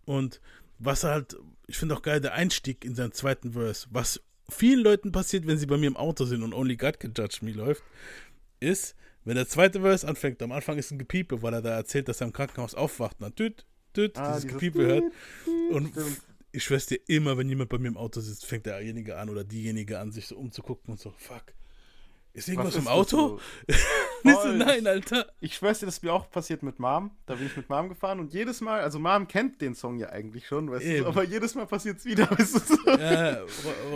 Und 0.04 0.40
was 0.78 1.02
halt, 1.04 1.36
ich 1.66 1.76
finde 1.76 1.96
auch 1.96 2.02
geil, 2.02 2.20
der 2.20 2.34
Einstieg 2.34 2.84
in 2.84 2.94
seinen 2.94 3.12
zweiten 3.12 3.52
Verse, 3.52 3.86
was 3.90 4.20
vielen 4.48 4.80
Leuten 4.80 5.10
passiert, 5.12 5.46
wenn 5.46 5.58
sie 5.58 5.66
bei 5.66 5.76
mir 5.78 5.86
im 5.86 5.96
Auto 5.96 6.24
sind 6.26 6.42
und 6.42 6.52
Only 6.52 6.76
God 6.76 7.00
Can 7.00 7.12
Judge 7.16 7.38
Me 7.42 7.52
läuft, 7.52 7.82
ist, 8.60 8.94
wenn 9.24 9.36
der 9.36 9.48
zweite 9.48 9.80
Verse 9.80 10.06
anfängt, 10.06 10.42
am 10.42 10.52
Anfang 10.52 10.76
ist 10.78 10.90
ein 10.92 10.98
Gepiepe, 10.98 11.42
weil 11.42 11.54
er 11.54 11.62
da 11.62 11.70
erzählt, 11.76 12.08
dass 12.08 12.20
er 12.20 12.26
im 12.26 12.32
Krankenhaus 12.32 12.74
aufwacht, 12.74 13.16
und 13.20 13.22
dann 13.22 13.34
tüt, 13.34 13.64
tüt, 13.94 14.16
Ah, 14.18 14.28
dieses 14.28 14.42
dieses 14.42 14.52
Gepiepe 14.52 14.82
hört. 14.86 15.04
Und 15.70 15.88
stimmt. 15.90 16.20
ich 16.52 16.62
schwör's 16.62 16.86
dir, 16.86 17.00
immer, 17.08 17.36
wenn 17.38 17.48
jemand 17.48 17.70
bei 17.70 17.78
mir 17.78 17.88
im 17.88 17.96
Auto 17.96 18.20
sitzt, 18.20 18.44
fängt 18.46 18.66
derjenige 18.66 19.16
an 19.16 19.30
oder 19.30 19.42
diejenige 19.44 19.98
an, 19.98 20.12
sich 20.12 20.26
so 20.26 20.36
umzugucken 20.36 20.92
und 20.92 21.00
so, 21.00 21.12
fuck. 21.16 21.54
Ist 22.34 22.48
irgendwas 22.48 22.74
Was 22.74 22.82
im 22.82 22.88
Auto? 22.88 23.38
so, 23.68 24.28
Voll. 24.28 24.56
nein, 24.56 24.86
Alter. 24.88 25.32
Ich 25.38 25.54
schwör's 25.54 25.78
dir, 25.78 25.86
das 25.86 25.98
ist 25.98 26.02
mir 26.02 26.12
auch 26.12 26.28
passiert 26.30 26.64
mit 26.64 26.80
Mom. 26.80 27.12
Da 27.26 27.36
bin 27.36 27.46
ich 27.46 27.56
mit 27.56 27.68
Mom 27.68 27.88
gefahren 27.88 28.18
und 28.18 28.34
jedes 28.34 28.60
Mal, 28.60 28.80
also 28.80 28.98
Mom 28.98 29.28
kennt 29.28 29.60
den 29.60 29.76
Song 29.76 29.98
ja 29.98 30.08
eigentlich 30.08 30.48
schon, 30.48 30.68
weißt 30.68 30.84
du, 30.84 30.88
Eben. 30.88 31.02
so, 31.04 31.08
aber 31.10 31.22
jedes 31.22 31.54
Mal 31.54 31.66
passiert's 31.66 32.04
wieder, 32.04 32.28
weißt 32.36 32.54
du 32.56 32.58
so. 32.58 32.90
Ja, 32.90 33.38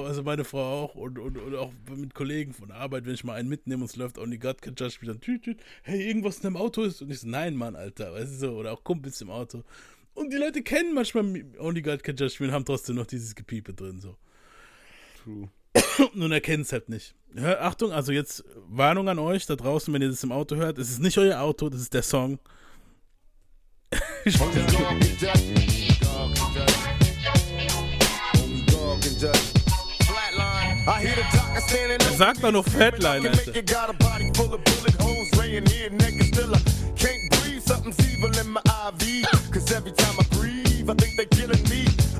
also 0.05 0.23
meine 0.23 0.45
Frau 0.45 0.85
auch 0.85 0.95
und, 0.95 1.19
und, 1.19 1.37
und 1.37 1.55
auch 1.57 1.73
mit 1.97 2.15
Kollegen 2.15 2.55
von 2.55 2.71
Arbeit, 2.71 3.07
wenn 3.07 3.15
ich 3.15 3.25
mal 3.25 3.35
einen 3.35 3.49
mitnehme 3.49 3.83
und 3.83 3.91
es 3.91 3.97
läuft 3.97 4.19
Only 4.19 4.39
God 4.39 4.63
Can 4.63 4.77
Judge 4.79 4.99
dann 5.03 5.21
tüt, 5.21 5.43
tüt, 5.43 5.59
hey, 5.83 6.07
irgendwas 6.07 6.37
in 6.37 6.43
deinem 6.45 6.59
Auto 6.59 6.83
ist. 6.85 7.03
Und 7.03 7.11
ich 7.11 7.19
so, 7.19 7.29
nein, 7.29 7.57
Mann, 7.57 7.75
Alter, 7.75 8.13
weißt 8.13 8.35
du 8.35 8.37
so, 8.37 8.53
oder 8.53 8.73
auch 8.73 8.85
Kumpels 8.85 9.21
im 9.21 9.31
Auto. 9.31 9.65
Und 10.15 10.33
die 10.33 10.37
Leute 10.37 10.63
kennen 10.63 10.95
manchmal 10.95 11.25
Only 11.59 11.83
God 11.83 12.05
Can 12.05 12.15
Judge 12.15 12.37
und 12.45 12.53
haben 12.53 12.65
trotzdem 12.65 12.95
noch 12.95 13.07
dieses 13.07 13.35
Gepiepe 13.35 13.75
drin, 13.75 14.01
so. 14.01 14.17
True. 15.25 15.49
Nun 16.15 16.33
erkennen 16.33 16.63
es 16.63 16.73
halt 16.73 16.89
nicht. 16.89 17.15
Hör, 17.35 17.63
Achtung, 17.63 17.93
also 17.93 18.13
jetzt 18.13 18.45
Warnung 18.69 19.09
an 19.09 19.19
euch 19.19 19.47
da 19.47 19.57
draußen, 19.57 19.93
wenn 19.93 20.03
ihr 20.03 20.09
das 20.09 20.23
im 20.23 20.33
Auto 20.33 20.57
hört. 20.57 20.79
Es 20.79 20.91
ist 20.91 21.01
nicht 21.01 21.19
euer 21.19 21.41
Auto, 21.41 21.69
das 21.69 21.81
ist 21.81 21.95
der 21.95 22.03
Song. 22.03 22.39
Sagt 32.17 32.43
doch 32.43 32.53
noch 32.53 32.67
Fatline, 32.67 33.31
Alter. 33.31 33.53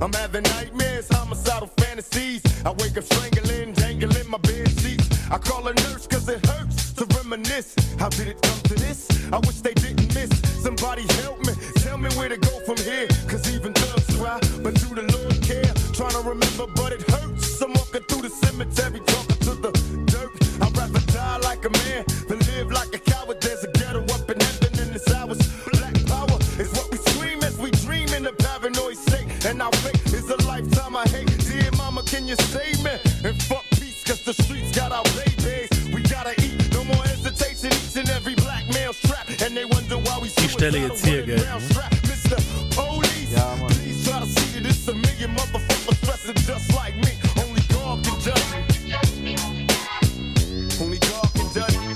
I'm 0.01 0.15
having 0.15 0.45
nightmares 0.45 1.09
homicidal 1.11 1.67
fantasies 1.77 2.48
I 2.65 2.71
wake 2.71 2.97
up 2.97 3.05
strangling 3.05 3.73
dangling 3.73 4.29
my 4.29 4.39
bed 4.39 4.69
sheets 4.81 5.09
I 5.31 5.37
call 5.37 5.67
a 5.69 5.75
nurse 5.75 6.07
cause 6.07 6.27
it 6.29 6.45
hurts 6.47 6.93
to 6.95 7.05
reminisce. 7.17 7.75
How 7.99 8.09
did 8.09 8.29
it 8.29 8.41
come 8.41 8.61
to 8.61 8.75
this? 8.75 9.09
I 9.31 9.39
wish 9.39 9.61
they 9.61 9.75
didn't 9.75 10.15
miss. 10.15 10.31
Somebody 10.63 11.03
help 11.23 11.39
me 11.41 11.53
tell 11.77 11.99
me 11.99 12.09
where 12.17 12.31
to 12.31 12.39
go 12.39 12.61
from 12.65 12.79
here. 12.79 13.09
Cause 13.29 13.45
even 13.55 13.75
thugs 13.75 14.17
cry 14.17 14.41
but 14.63 14.75
do 14.75 14.95
the 14.95 15.05
Lord 15.15 15.37
care 15.43 15.73
trying 15.93 16.17
to 16.17 16.23
remember 16.27 16.67
but 16.75 16.93
it 16.93 17.03
hurts. 17.11 17.61
I'm 17.61 17.73
walking 17.75 18.03
through 18.09 18.23
the 18.23 18.31
cemetery 18.31 19.01
talking 19.01 19.41
to 19.47 19.55
the 19.55 19.73
dirt. 20.07 20.33
I'd 20.63 20.77
rather 20.77 21.01
die 21.13 21.39
like 21.39 21.65
a 21.67 21.71
man 21.71 22.05
than 22.29 22.39
live 22.51 22.71
like 22.73 22.95
a 22.95 22.99
coward. 22.99 23.41
There's 23.43 23.65
a 23.65 23.78
judge 51.55 51.79
me 51.79 51.95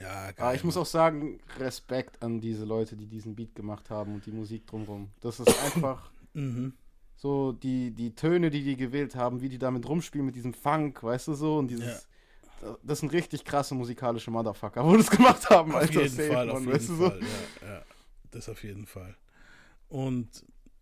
Ja, 0.00 0.32
geil. 0.32 0.34
Aber 0.38 0.54
ich 0.54 0.64
muss 0.64 0.76
auch 0.76 0.86
sagen, 0.86 1.38
Respekt 1.58 2.22
an 2.22 2.40
diese 2.40 2.64
Leute, 2.64 2.96
die 2.96 3.06
diesen 3.06 3.34
Beat 3.36 3.54
gemacht 3.54 3.88
haben 3.90 4.14
und 4.14 4.26
die 4.26 4.32
Musik 4.32 4.66
drumherum. 4.66 5.10
Das 5.20 5.38
ist 5.40 5.48
einfach 5.64 6.10
Mhm. 6.34 6.72
so 7.14 7.52
die, 7.52 7.90
die 7.90 8.14
Töne, 8.14 8.50
die 8.50 8.64
die 8.64 8.76
gewählt 8.76 9.14
haben, 9.14 9.42
wie 9.42 9.48
die 9.50 9.58
damit 9.58 9.86
rumspielen 9.86 10.24
mit 10.26 10.34
diesem 10.34 10.54
Funk, 10.54 11.02
weißt 11.02 11.28
du 11.28 11.34
so? 11.34 11.58
Und 11.58 11.68
dieses. 11.68 12.08
Das 12.82 13.00
sind 13.00 13.12
richtig 13.12 13.44
krasse 13.44 13.74
musikalische 13.74 14.30
Motherfucker, 14.30 14.84
wo 14.84 14.96
das 14.96 15.10
gemacht 15.10 15.48
haben, 15.50 15.74
Auf 15.74 15.82
Alter. 15.82 16.00
jeden 16.02 16.08
Safe, 16.16 16.32
Fall, 16.32 16.46
Mann, 16.46 16.56
auf 16.56 16.66
jeden 16.66 16.86
du 16.86 16.96
so? 16.96 17.10
Fall. 17.10 17.20
Ja, 17.62 17.68
ja, 17.68 17.82
das 18.30 18.48
auf 18.48 18.62
jeden 18.62 18.86
Fall. 18.86 19.16
Und 19.88 20.28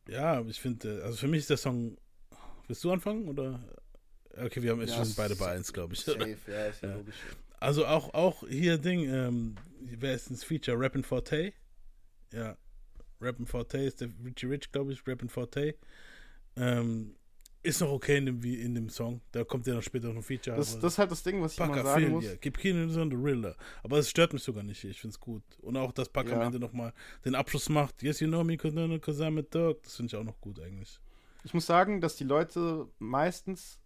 ja, 0.08 0.40
ich 0.42 0.60
finde, 0.60 1.02
also 1.04 1.16
für 1.16 1.28
mich 1.28 1.40
ist 1.40 1.50
der 1.50 1.56
Song. 1.56 1.96
Willst 2.66 2.84
du 2.84 2.92
anfangen 2.92 3.28
oder? 3.28 3.60
Okay, 4.36 4.62
wir 4.62 4.70
haben 4.70 4.80
jetzt 4.80 4.90
Ja, 4.90 5.04
sind 5.04 5.16
beide 5.16 5.34
bei 5.36 5.52
eins, 5.52 5.72
glaube 5.72 5.94
ich. 5.94 6.00
Safe, 6.00 6.36
ja, 6.46 6.66
ist 6.66 6.82
Ja. 6.82 6.94
logisch. 6.94 7.16
Also 7.58 7.84
auch, 7.86 8.14
auch 8.14 8.46
hier 8.48 8.78
Ding, 8.78 9.08
ähm, 9.08 9.56
wer 9.80 10.14
ist 10.14 10.30
ins 10.30 10.44
Feature? 10.44 10.78
Rappin' 10.78 11.02
Forte? 11.02 11.52
Ja. 12.32 12.56
Rappin' 13.20 13.46
Forte 13.46 13.78
ist 13.78 14.00
der 14.00 14.08
Richie 14.24 14.46
Rich, 14.46 14.70
glaube 14.72 14.92
ich, 14.92 15.06
Rappin' 15.06 15.28
Forte. 15.28 15.74
Ähm, 16.56 17.16
ist 17.62 17.80
noch 17.80 17.90
okay 17.90 18.16
in 18.18 18.26
dem, 18.26 18.42
in 18.42 18.74
dem 18.74 18.88
Song. 18.88 19.20
Da 19.32 19.44
kommt 19.44 19.66
ja 19.66 19.74
noch 19.74 19.82
später 19.82 20.08
noch 20.08 20.16
ein 20.16 20.22
Feature. 20.22 20.56
Das, 20.56 20.78
das 20.78 20.94
ist 20.94 20.98
halt 20.98 21.10
das 21.10 21.22
Ding, 21.22 21.42
was 21.42 21.52
ich 21.52 21.58
immer 21.58 21.68
Packer 21.68 21.84
sagen 21.84 22.00
Phil, 22.04 22.10
muss. 22.10 22.24
ja. 22.24 22.32
Gib 22.40 22.56
Kino 22.58 22.88
so 22.88 23.04
the 23.04 23.16
Riller. 23.16 23.54
Aber 23.82 23.98
es 23.98 24.08
stört 24.08 24.32
mich 24.32 24.42
sogar 24.42 24.62
nicht. 24.62 24.82
Ich 24.84 25.00
finde 25.00 25.12
es 25.14 25.20
gut. 25.20 25.42
Und 25.60 25.76
auch, 25.76 25.92
dass 25.92 26.08
Packer 26.08 26.32
am 26.34 26.40
Ja. 26.40 26.46
Ende 26.46 26.58
nochmal 26.58 26.92
den 27.24 27.34
Abschluss 27.34 27.68
macht. 27.68 28.02
Yes, 28.02 28.20
you 28.20 28.28
know 28.28 28.42
me, 28.44 28.56
cause 28.56 28.74
I'm 28.76 29.38
a 29.38 29.42
dog. 29.42 29.82
Das 29.82 29.96
finde 29.96 30.08
ich 30.10 30.16
auch 30.16 30.24
noch 30.24 30.40
gut 30.40 30.58
eigentlich. 30.60 31.00
Ich 31.44 31.52
muss 31.54 31.66
sagen, 31.66 32.00
dass 32.00 32.16
die 32.16 32.24
Leute 32.24 32.86
meistens, 32.98 33.78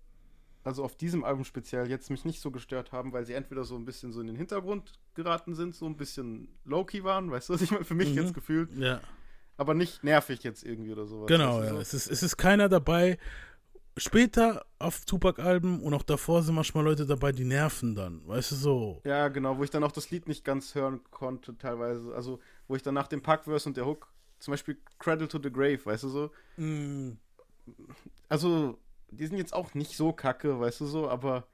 also 0.63 0.85
auf 0.85 0.97
diesem 0.97 1.25
Album 1.25 1.45
speziell, 1.45 1.89
jetzt 1.89 2.11
mich 2.11 2.25
nicht 2.25 2.41
so 2.41 2.51
gestört 2.51 2.93
haben, 2.93 3.13
weil 3.13 3.25
sie 3.25 3.33
entweder 3.35 3.65
so 3.65 3.77
ein 3.77 3.85
bisschen 3.85 4.13
so 4.13 4.21
in 4.21 4.27
den 4.29 4.37
Hintergrund 4.37 4.93
geraten 5.15 5.55
sind, 5.55 5.75
so 5.75 5.87
ein 5.87 5.97
bisschen 5.97 6.49
low-key 6.65 7.03
waren, 7.05 7.31
weißt 7.31 7.49
du, 7.49 7.55
was 7.55 7.63
ich 7.63 7.71
meine? 7.71 7.85
Für 7.85 7.95
mich 7.95 8.11
Mhm. 8.11 8.17
jetzt 8.19 8.35
gefühlt, 8.35 8.71
Ja. 8.77 9.01
aber 9.57 9.75
nicht 9.75 10.03
nervig 10.03 10.43
jetzt 10.43 10.65
irgendwie 10.65 10.93
oder 10.93 11.07
sowas. 11.07 11.27
Genau, 11.29 11.63
ja. 11.63 11.71
so. 11.71 11.79
Es 11.79 11.93
ist, 11.95 12.07
es 12.11 12.23
ist 12.23 12.37
keiner 12.37 12.69
dabei, 12.69 13.19
später 13.97 14.65
auf 14.79 15.05
Tupac-Alben 15.05 15.81
und 15.83 15.95
auch 15.95 16.03
davor 16.03 16.43
sind 16.43 16.55
manchmal 16.55 16.85
Leute 16.85 17.07
dabei, 17.07 17.33
die 17.33 17.45
nerven 17.45 17.95
dann. 17.95 18.27
Weißt 18.27 18.51
du 18.53 18.55
so? 18.57 19.01
Ja, 19.05 19.29
genau, 19.29 19.57
wo 19.59 19.65
ich 19.65 19.71
dann 19.71 19.85
auch 19.85 19.93
das 19.93 20.11
Lied 20.11 20.29
nicht 20.29 20.45
ganz 20.45 20.75
hören 20.75 21.01
konnte, 21.11 21.57
teilweise. 21.57 22.15
Also, 22.15 22.41
wo 22.69 22.75
ich 22.77 22.83
dann 22.83 22.95
nach 22.95 23.09
dem 23.09 23.23
Packverse 23.23 23.69
und 23.69 23.77
der 23.77 23.87
Hook, 23.87 24.09
zum 24.41 24.53
Beispiel 24.53 24.77
Cradle 24.99 25.29
to 25.29 25.39
the 25.43 25.51
Grave, 25.53 25.81
weißt 25.85 26.03
du 26.05 26.09
so? 26.09 26.31
Mm, 26.57 27.13
Also, 28.29 28.79
die 29.11 29.27
sind 29.27 29.39
jetzt 29.39 29.55
auch 29.55 29.75
nicht 29.75 29.97
so 29.97 30.13
kacke, 30.13 30.59
weißt 30.59 30.81
du 30.81 30.87
so, 30.87 31.09
aber. 31.09 31.47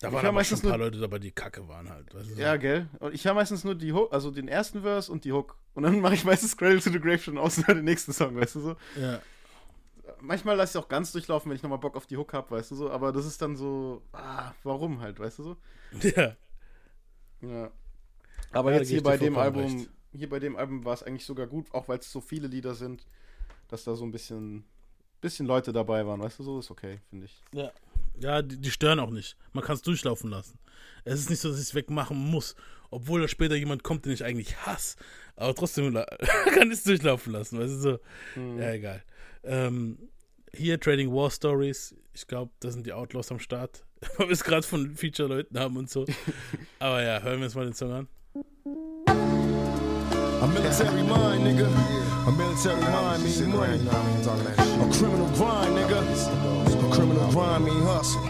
Da 0.00 0.08
waren 0.08 0.16
aber 0.18 0.26
schon 0.26 0.34
meistens 0.34 0.64
ein 0.64 0.68
paar 0.68 0.78
nur- 0.78 0.86
Leute 0.86 0.98
dabei, 0.98 1.18
die 1.18 1.30
kacke 1.30 1.66
waren 1.68 1.88
halt. 1.88 2.12
Weißt 2.14 2.30
du 2.30 2.34
so? 2.34 2.40
Ja, 2.40 2.56
gell? 2.56 2.88
Und 2.98 3.14
ich 3.14 3.24
höre 3.24 3.34
meistens 3.34 3.62
nur 3.64 3.74
die 3.74 3.92
Hook, 3.92 4.12
also 4.12 4.30
den 4.30 4.48
ersten 4.48 4.82
Verse 4.82 5.10
und 5.10 5.24
die 5.24 5.32
Hook. 5.32 5.56
Und 5.74 5.84
dann 5.84 6.00
mache 6.00 6.14
ich 6.14 6.24
meistens 6.24 6.56
Cradle 6.56 6.80
to 6.80 6.90
the 6.90 6.98
Grave 7.00 7.18
schon 7.18 7.38
aus 7.38 7.58
und 7.58 7.68
den 7.68 7.84
nächsten 7.84 8.12
Song, 8.12 8.34
weißt 8.36 8.54
du 8.56 8.60
so? 8.60 8.76
ja. 9.00 9.20
Manchmal 10.20 10.56
lasse 10.56 10.78
ich 10.78 10.84
auch 10.84 10.88
ganz 10.88 11.12
durchlaufen, 11.12 11.50
wenn 11.50 11.56
ich 11.56 11.62
nochmal 11.62 11.78
Bock 11.78 11.96
auf 11.96 12.06
die 12.06 12.16
Hook 12.16 12.32
habe, 12.32 12.50
weißt 12.50 12.70
du 12.72 12.74
so? 12.76 12.90
Aber 12.90 13.12
das 13.12 13.26
ist 13.26 13.40
dann 13.40 13.56
so, 13.56 14.02
ah, 14.12 14.52
warum 14.62 15.00
halt, 15.00 15.18
weißt 15.18 15.38
du 15.38 15.42
so? 15.42 15.56
ja. 16.16 16.36
Ja. 17.40 17.70
Aber 18.52 18.72
Ja, 18.72 18.78
jetzt 18.78 18.88
hier 18.88 19.02
bei 19.02 19.16
dem 19.16 19.36
Album, 19.36 19.62
recht. 19.62 19.90
hier 20.12 20.28
bei 20.28 20.38
dem 20.38 20.56
Album 20.56 20.84
war 20.84 20.94
es 20.94 21.02
eigentlich 21.02 21.24
sogar 21.24 21.46
gut, 21.46 21.72
auch 21.72 21.88
weil 21.88 21.98
es 21.98 22.10
so 22.10 22.20
viele 22.20 22.48
Lieder 22.48 22.74
sind, 22.74 23.06
dass 23.68 23.84
da 23.84 23.94
so 23.94 24.04
ein 24.04 24.12
bisschen, 24.12 24.64
bisschen 25.20 25.46
Leute 25.46 25.72
dabei 25.72 26.06
waren, 26.06 26.20
weißt 26.20 26.38
du 26.38 26.42
so? 26.42 26.58
Ist 26.58 26.70
okay, 26.70 27.00
finde 27.10 27.26
ich. 27.26 27.42
Ja. 27.52 27.70
Ja, 28.20 28.42
die, 28.42 28.56
die 28.58 28.70
stören 28.70 29.00
auch 29.00 29.10
nicht. 29.10 29.36
Man 29.52 29.64
kann 29.64 29.74
es 29.74 29.82
durchlaufen 29.82 30.30
lassen. 30.30 30.58
Es 31.04 31.18
ist 31.18 31.30
nicht 31.30 31.40
so, 31.40 31.48
dass 31.48 31.58
ich 31.58 31.64
es 31.64 31.74
wegmachen 31.74 32.16
muss. 32.16 32.54
Obwohl 32.90 33.20
da 33.20 33.26
später 33.26 33.56
jemand 33.56 33.82
kommt, 33.82 34.04
den 34.04 34.12
ich 34.12 34.22
eigentlich 34.24 34.56
hasse. 34.64 34.96
Aber 35.34 35.52
trotzdem 35.52 35.92
kann 36.54 36.68
ich 36.68 36.78
es 36.78 36.84
durchlaufen 36.84 37.32
lassen. 37.32 37.58
Weißt 37.58 37.72
du 37.72 37.78
so? 37.78 37.98
Ja, 38.36 38.70
egal. 38.70 39.02
Ähm, 39.44 39.98
hier 40.52 40.78
Trading 40.80 41.12
War 41.12 41.30
Stories. 41.30 41.94
Ich 42.12 42.26
glaube, 42.26 42.52
da 42.60 42.70
sind 42.70 42.86
die 42.86 42.92
Outlaws 42.92 43.30
am 43.30 43.38
Start. 43.38 43.84
Weil 44.16 44.28
wir 44.28 44.32
es 44.32 44.44
gerade 44.44 44.66
von 44.66 44.94
Feature-Leuten 44.94 45.58
haben 45.58 45.76
und 45.76 45.90
so. 45.90 46.04
Aber 46.78 47.02
ja, 47.02 47.20
hören 47.20 47.38
wir 47.38 47.46
uns 47.46 47.54
mal 47.54 47.64
den 47.64 47.74
Song 47.74 47.92
an. 47.92 48.08
A 50.40 50.46
military 50.46 51.02
mind, 51.02 51.44
nigga. 51.44 51.66
A 52.26 52.30
military 52.30 52.80
mind 52.80 53.24
mean 53.24 53.50
money. 53.50 53.80
A 53.88 54.86
criminal 54.92 55.28
grind, 55.36 55.74
nigga. 55.74 56.00
A 56.00 56.94
criminal 56.94 57.30
grind 57.32 57.64
mean 57.64 57.82
hustle. 57.82 58.22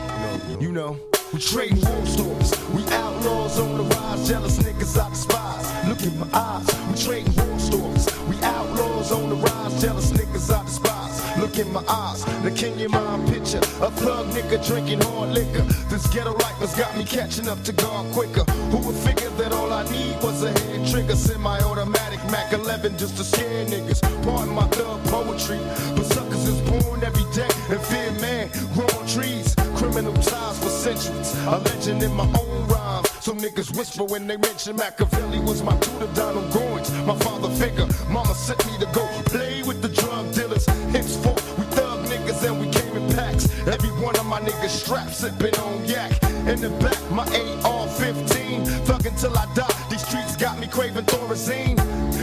You 0.60 0.70
know, 0.70 0.96
we 1.34 1.40
trade 1.40 1.76
war 1.84 2.06
stories. 2.06 2.52
We 2.70 2.84
outlaws 2.94 3.58
on 3.58 3.76
the 3.76 3.82
rise. 3.82 4.28
Jealous 4.28 4.58
niggas 4.58 4.96
I 4.96 5.10
despise. 5.10 5.88
Look 5.88 6.02
in 6.02 6.16
my 6.16 6.28
eyes. 6.32 6.66
We 6.88 6.94
trade 6.94 7.28
war 7.36 7.58
stories. 7.58 8.06
We 8.28 8.36
outlaws 8.42 9.10
on 9.10 9.30
the 9.30 9.34
rise. 9.34 9.82
Jealous 9.82 10.12
niggas 10.12 10.54
I 10.54 10.62
despise. 10.64 11.38
Look 11.38 11.58
in 11.58 11.72
my 11.72 11.82
eyes. 11.88 12.24
The 12.44 12.52
king 12.52 12.78
in 12.78 12.92
mind 12.92 13.26
picture. 13.26 13.58
A 13.82 13.90
thug 13.90 14.26
nigga 14.28 14.64
drinking 14.64 15.00
hard 15.00 15.30
liquor. 15.30 15.62
This 15.90 16.06
ghetto 16.06 16.34
life 16.34 16.58
has 16.62 16.76
got 16.76 16.96
me 16.96 17.04
catching 17.04 17.48
up 17.48 17.60
to 17.64 17.72
God 17.72 18.12
quicker. 18.12 18.44
Who 18.70 18.78
would 18.86 18.96
figure 18.96 19.30
that 19.30 19.52
all 19.52 19.72
I 19.72 19.82
need 19.90 20.14
was 20.22 20.44
a 20.44 20.52
head 20.52 20.86
trigger? 20.88 21.16
Semi-automatic 21.16 22.22
Mac 22.30 22.52
11 22.52 22.96
just 22.96 23.16
to 23.16 23.24
scare 23.24 23.66
niggas. 23.66 24.00
Pardon 24.22 24.54
my 24.54 24.68
thug 24.68 25.02
poetry, 25.06 25.58
but 25.96 26.06
suckers 26.06 26.46
is 26.46 26.60
born 26.70 27.02
every 27.02 27.26
day 27.34 27.50
and 27.70 27.80
fear 27.80 28.12
man 28.20 28.50
growing 28.74 29.06
trees. 29.08 29.56
Criminal 29.84 30.14
ties 30.14 30.58
for 30.60 30.70
centuries, 30.70 31.36
a 31.44 31.58
legend 31.58 32.02
in 32.02 32.14
my 32.14 32.24
own 32.24 32.66
rhyme. 32.68 33.04
So 33.20 33.34
niggas 33.34 33.76
whisper 33.76 34.04
when 34.04 34.26
they 34.26 34.38
mention 34.38 34.76
Machiavelli 34.76 35.40
was 35.40 35.62
my 35.62 35.76
tutor, 35.76 36.10
Donald 36.14 36.50
Goins, 36.52 36.88
my 37.04 37.14
father 37.18 37.50
figure. 37.50 37.86
Mama 38.08 38.34
sent 38.34 38.64
me 38.66 38.78
to 38.78 38.86
go 38.94 39.06
play 39.26 39.62
with 39.62 39.82
the 39.82 39.90
drug 39.90 40.32
dealers. 40.32 40.64
Henceforth, 40.64 41.58
we 41.58 41.66
thug 41.76 42.00
niggas 42.06 42.42
and 42.48 42.58
we 42.62 42.70
came 42.70 42.96
in 42.96 43.14
packs. 43.14 43.44
Every 43.68 43.90
one 44.02 44.16
of 44.16 44.24
my 44.24 44.40
niggas 44.40 44.70
strapped, 44.70 45.12
sipping 45.12 45.54
on 45.56 45.84
yak. 45.84 46.12
In 46.48 46.62
the 46.62 46.70
back, 46.80 46.98
my 47.10 47.24
AR-15, 47.24 48.66
thug 48.86 49.04
until 49.04 49.36
I 49.36 49.44
die. 49.54 49.68
These 49.90 50.06
streets 50.08 50.34
got 50.34 50.58
me 50.58 50.66
craving 50.66 51.04
Thorazine. 51.04 51.76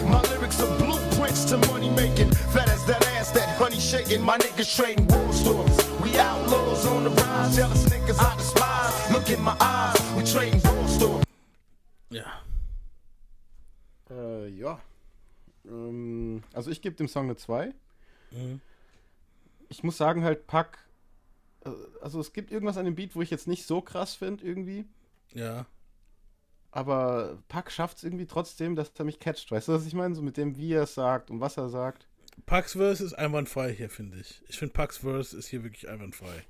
My 0.09 0.21
lyrics 0.33 0.59
are 0.61 0.77
blueprints 0.79 1.45
to 1.45 1.57
money 1.69 1.91
making. 1.91 2.31
Fat 2.31 2.69
as 2.69 2.83
that 2.87 3.05
ass, 3.09 3.29
that 3.31 3.49
honey 3.59 3.79
shaking. 3.79 4.23
My 4.23 4.39
niggas 4.39 4.75
trading 4.75 5.05
war 5.05 5.31
stories. 5.31 5.90
We 6.03 6.19
outlaws 6.19 6.85
on 6.87 7.03
the 7.03 7.09
rise. 7.09 7.55
Jealous 7.55 7.85
niggas 7.85 8.19
I 8.19 8.35
despise. 8.37 9.11
Look 9.13 9.29
in 9.29 9.41
my 9.43 9.55
eyes. 9.59 9.99
We 10.15 10.23
trading 10.23 10.61
war. 10.63 11.21
Ja. 12.09 12.25
Äh, 14.09 14.47
ja. 14.49 14.79
Ähm, 15.65 16.43
also 16.53 16.69
ich 16.71 16.81
gebe 16.81 16.95
dem 16.95 17.07
Song 17.07 17.25
eine 17.25 17.35
2. 17.37 17.73
Mhm. 18.31 18.59
Ich 19.69 19.83
muss 19.83 19.97
sagen, 19.97 20.23
halt, 20.23 20.47
Pack. 20.47 20.79
äh, 21.65 21.69
Also 22.01 22.19
es 22.19 22.33
gibt 22.33 22.51
irgendwas 22.51 22.77
an 22.77 22.85
dem 22.85 22.95
Beat, 22.95 23.15
wo 23.15 23.21
ich 23.21 23.29
jetzt 23.29 23.47
nicht 23.47 23.65
so 23.65 23.81
krass 23.81 24.13
finde, 24.15 24.43
irgendwie. 24.43 24.85
Ja. 25.33 25.65
Aber 26.71 27.37
Pack 27.47 27.71
schafft 27.71 27.97
es 27.97 28.03
irgendwie 28.03 28.25
trotzdem, 28.25 28.75
dass 28.75 28.91
er 28.97 29.05
mich 29.05 29.19
catcht. 29.19 29.51
Weißt 29.51 29.67
du, 29.67 29.73
was 29.73 29.85
ich 29.85 29.93
meine? 29.93 30.15
So 30.15 30.21
mit 30.21 30.37
dem, 30.37 30.57
wie 30.57 30.73
er 30.73 30.83
es 30.83 30.93
sagt 30.95 31.29
und 31.31 31.39
was 31.39 31.57
er 31.57 31.69
sagt. 31.69 32.07
Pax 32.45 32.73
Verse 32.73 33.03
ist 33.03 33.13
einwandfrei 33.13 33.73
hier, 33.73 33.89
finde 33.89 34.19
ich. 34.19 34.41
Ich 34.47 34.57
finde 34.57 34.73
Pax 34.73 34.99
Verse 34.99 35.37
ist 35.37 35.47
hier 35.47 35.63
wirklich 35.63 35.89
einwandfrei. 35.89 36.43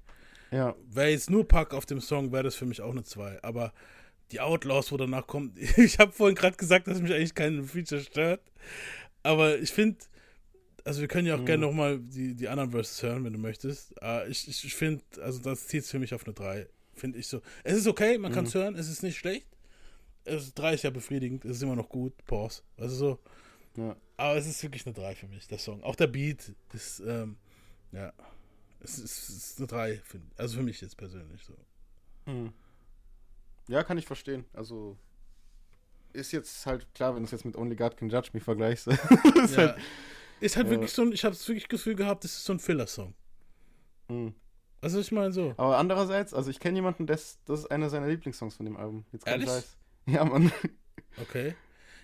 Ja. 0.51 0.75
Wäre 0.89 1.09
jetzt 1.09 1.29
nur 1.29 1.47
Pack 1.47 1.73
auf 1.73 1.85
dem 1.85 2.01
Song, 2.01 2.31
wäre 2.31 2.43
das 2.43 2.55
für 2.55 2.65
mich 2.65 2.81
auch 2.81 2.91
eine 2.91 3.03
2. 3.03 3.43
Aber 3.43 3.73
die 4.31 4.39
Outlaws, 4.39 4.91
wo 4.91 4.97
danach 4.97 5.27
kommt, 5.27 5.57
ich 5.77 5.99
habe 5.99 6.11
vorhin 6.11 6.35
gerade 6.35 6.57
gesagt, 6.57 6.87
dass 6.87 7.01
mich 7.01 7.13
eigentlich 7.13 7.35
kein 7.35 7.63
Feature 7.63 8.01
stört. 8.01 8.41
Aber 9.23 9.57
ich 9.59 9.71
finde, 9.71 9.97
also 10.83 11.01
wir 11.01 11.07
können 11.07 11.27
ja 11.27 11.35
auch 11.35 11.45
gerne 11.45 11.65
nochmal 11.65 11.99
die, 11.99 12.35
die 12.35 12.47
anderen 12.47 12.71
Verses 12.71 13.01
hören, 13.03 13.23
wenn 13.23 13.33
du 13.33 13.39
möchtest. 13.39 14.01
Aber 14.01 14.27
ich, 14.27 14.47
ich, 14.47 14.75
finde, 14.75 15.03
also 15.21 15.39
das 15.39 15.67
zieht 15.67 15.83
es 15.83 15.91
für 15.91 15.99
mich 15.99 16.13
auf 16.13 16.25
eine 16.25 16.33
3. 16.33 16.67
Finde 16.93 17.19
ich 17.19 17.27
so. 17.27 17.41
Es 17.63 17.77
ist 17.77 17.87
okay, 17.87 18.17
man 18.17 18.31
kann 18.31 18.45
es 18.45 18.53
hören, 18.53 18.75
es 18.75 18.89
ist 18.89 19.03
nicht 19.03 19.17
schlecht. 19.17 19.47
Es, 20.23 20.53
3 20.53 20.73
ist 20.73 20.83
ja 20.83 20.89
befriedigend, 20.89 21.45
es 21.45 21.57
ist 21.57 21.63
immer 21.63 21.75
noch 21.75 21.89
gut. 21.89 22.13
Pause. 22.25 22.61
Also 22.77 22.95
so. 22.95 23.19
Ja. 23.77 23.95
Aber 24.17 24.35
es 24.37 24.45
ist 24.47 24.61
wirklich 24.63 24.85
eine 24.85 24.93
3 24.93 25.15
für 25.15 25.27
mich, 25.27 25.47
der 25.47 25.57
Song. 25.57 25.83
Auch 25.83 25.95
der 25.95 26.07
Beat 26.07 26.53
ist, 26.73 26.99
ähm, 27.01 27.37
ja, 27.91 28.11
es 28.81 28.97
ist, 28.99 29.29
es 29.29 29.29
ist 29.29 29.57
eine 29.59 29.67
3, 29.67 29.97
find- 30.03 30.23
also 30.37 30.57
für 30.57 30.63
mich 30.63 30.81
jetzt 30.81 30.97
persönlich 30.97 31.43
so. 31.43 31.55
Ja, 33.67 33.83
kann 33.83 33.97
ich 33.97 34.05
verstehen. 34.05 34.45
Also 34.53 34.97
ist 36.13 36.31
jetzt 36.33 36.65
halt 36.65 36.93
klar, 36.93 37.15
wenn 37.15 37.23
du 37.23 37.25
es 37.25 37.31
jetzt 37.31 37.45
mit 37.45 37.55
Only 37.55 37.75
God 37.75 37.95
Can 37.97 38.09
Judge 38.09 38.29
Me 38.33 38.39
vergleichst. 38.41 38.87
ist 38.87 39.55
Ja. 39.55 39.57
halt, 39.57 39.75
Ist 40.41 40.55
halt 40.57 40.65
Ja. 40.67 40.71
wirklich 40.71 40.91
so 40.91 41.03
ein, 41.03 41.11
ich 41.11 41.23
habe 41.23 41.35
das 41.35 41.47
wirklich 41.47 41.67
Gefühl 41.69 41.95
gehabt, 41.95 42.23
das 42.23 42.31
ist 42.33 42.43
so 42.45 42.53
ein 42.53 42.59
Filler-Song. 42.59 43.13
Mhm. 44.09 44.33
Also 44.81 44.99
ich 44.99 45.11
meine 45.11 45.31
so. 45.31 45.53
Aber 45.57 45.77
andererseits, 45.77 46.33
also 46.33 46.49
ich 46.49 46.59
kenne 46.59 46.75
jemanden, 46.75 47.05
das, 47.05 47.39
das 47.45 47.59
ist 47.61 47.65
einer 47.71 47.89
seiner 47.89 48.07
Lieblingssongs 48.07 48.55
von 48.55 48.65
dem 48.65 48.75
Album. 48.75 49.05
Jetzt 49.11 49.25
kein 49.25 49.33
Ehrlich? 49.41 49.49
Scheiß. 49.49 49.77
Ja, 50.07 50.25
Mann. 50.25 50.51
Okay. 51.21 51.55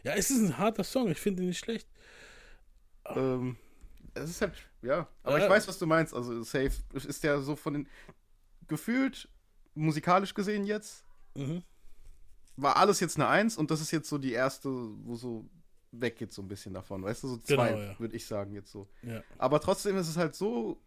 Ja, 0.08 0.16
es 0.16 0.30
ist 0.32 0.40
ein 0.42 0.58
harter 0.58 0.84
Song, 0.84 1.10
ich 1.10 1.20
finde 1.20 1.44
ihn 1.44 1.50
nicht 1.50 1.60
schlecht. 1.60 1.88
ähm, 3.06 3.58
es 4.14 4.30
ist 4.32 4.42
halt, 4.42 4.54
ja. 4.82 5.08
Aber 5.24 5.38
Ja. 5.38 5.46
ich 5.46 5.50
weiß, 5.50 5.68
was 5.68 5.78
du 5.78 5.86
meinst. 5.86 6.14
Also 6.14 6.44
Safe 6.44 6.72
ist 6.94 7.24
ja 7.24 7.40
so 7.40 7.56
von 7.56 7.74
den 7.74 7.88
gefühlt 8.68 9.30
musikalisch 9.76 10.34
gesehen 10.34 10.66
jetzt 10.66 11.04
Mhm. 11.36 11.62
war 12.56 12.78
alles 12.78 13.00
jetzt 13.00 13.16
eine 13.18 13.28
Eins 13.28 13.58
und 13.58 13.70
das 13.70 13.80
ist 13.80 13.92
jetzt 13.92 14.10
so 14.10 14.18
die 14.18 14.32
erste, 14.32 14.70
wo 15.06 15.16
so 15.16 15.48
weggeht 15.92 16.34
so 16.34 16.42
ein 16.42 16.48
bisschen 16.48 16.74
davon, 16.74 17.04
weißt 17.04 17.24
du, 17.24 17.28
so 17.30 17.38
zwei, 17.38 17.70
Genau, 17.74 17.82
ja. 17.82 18.00
würde 18.00 18.16
ich 18.16 18.26
sagen 18.26 18.54
jetzt 18.56 18.72
so. 18.72 18.88
Ja. 19.04 19.22
Aber 19.38 19.62
trotzdem 19.62 19.96
ist 19.98 20.08
es 20.10 20.18
halt 20.18 20.36
so 20.36 20.82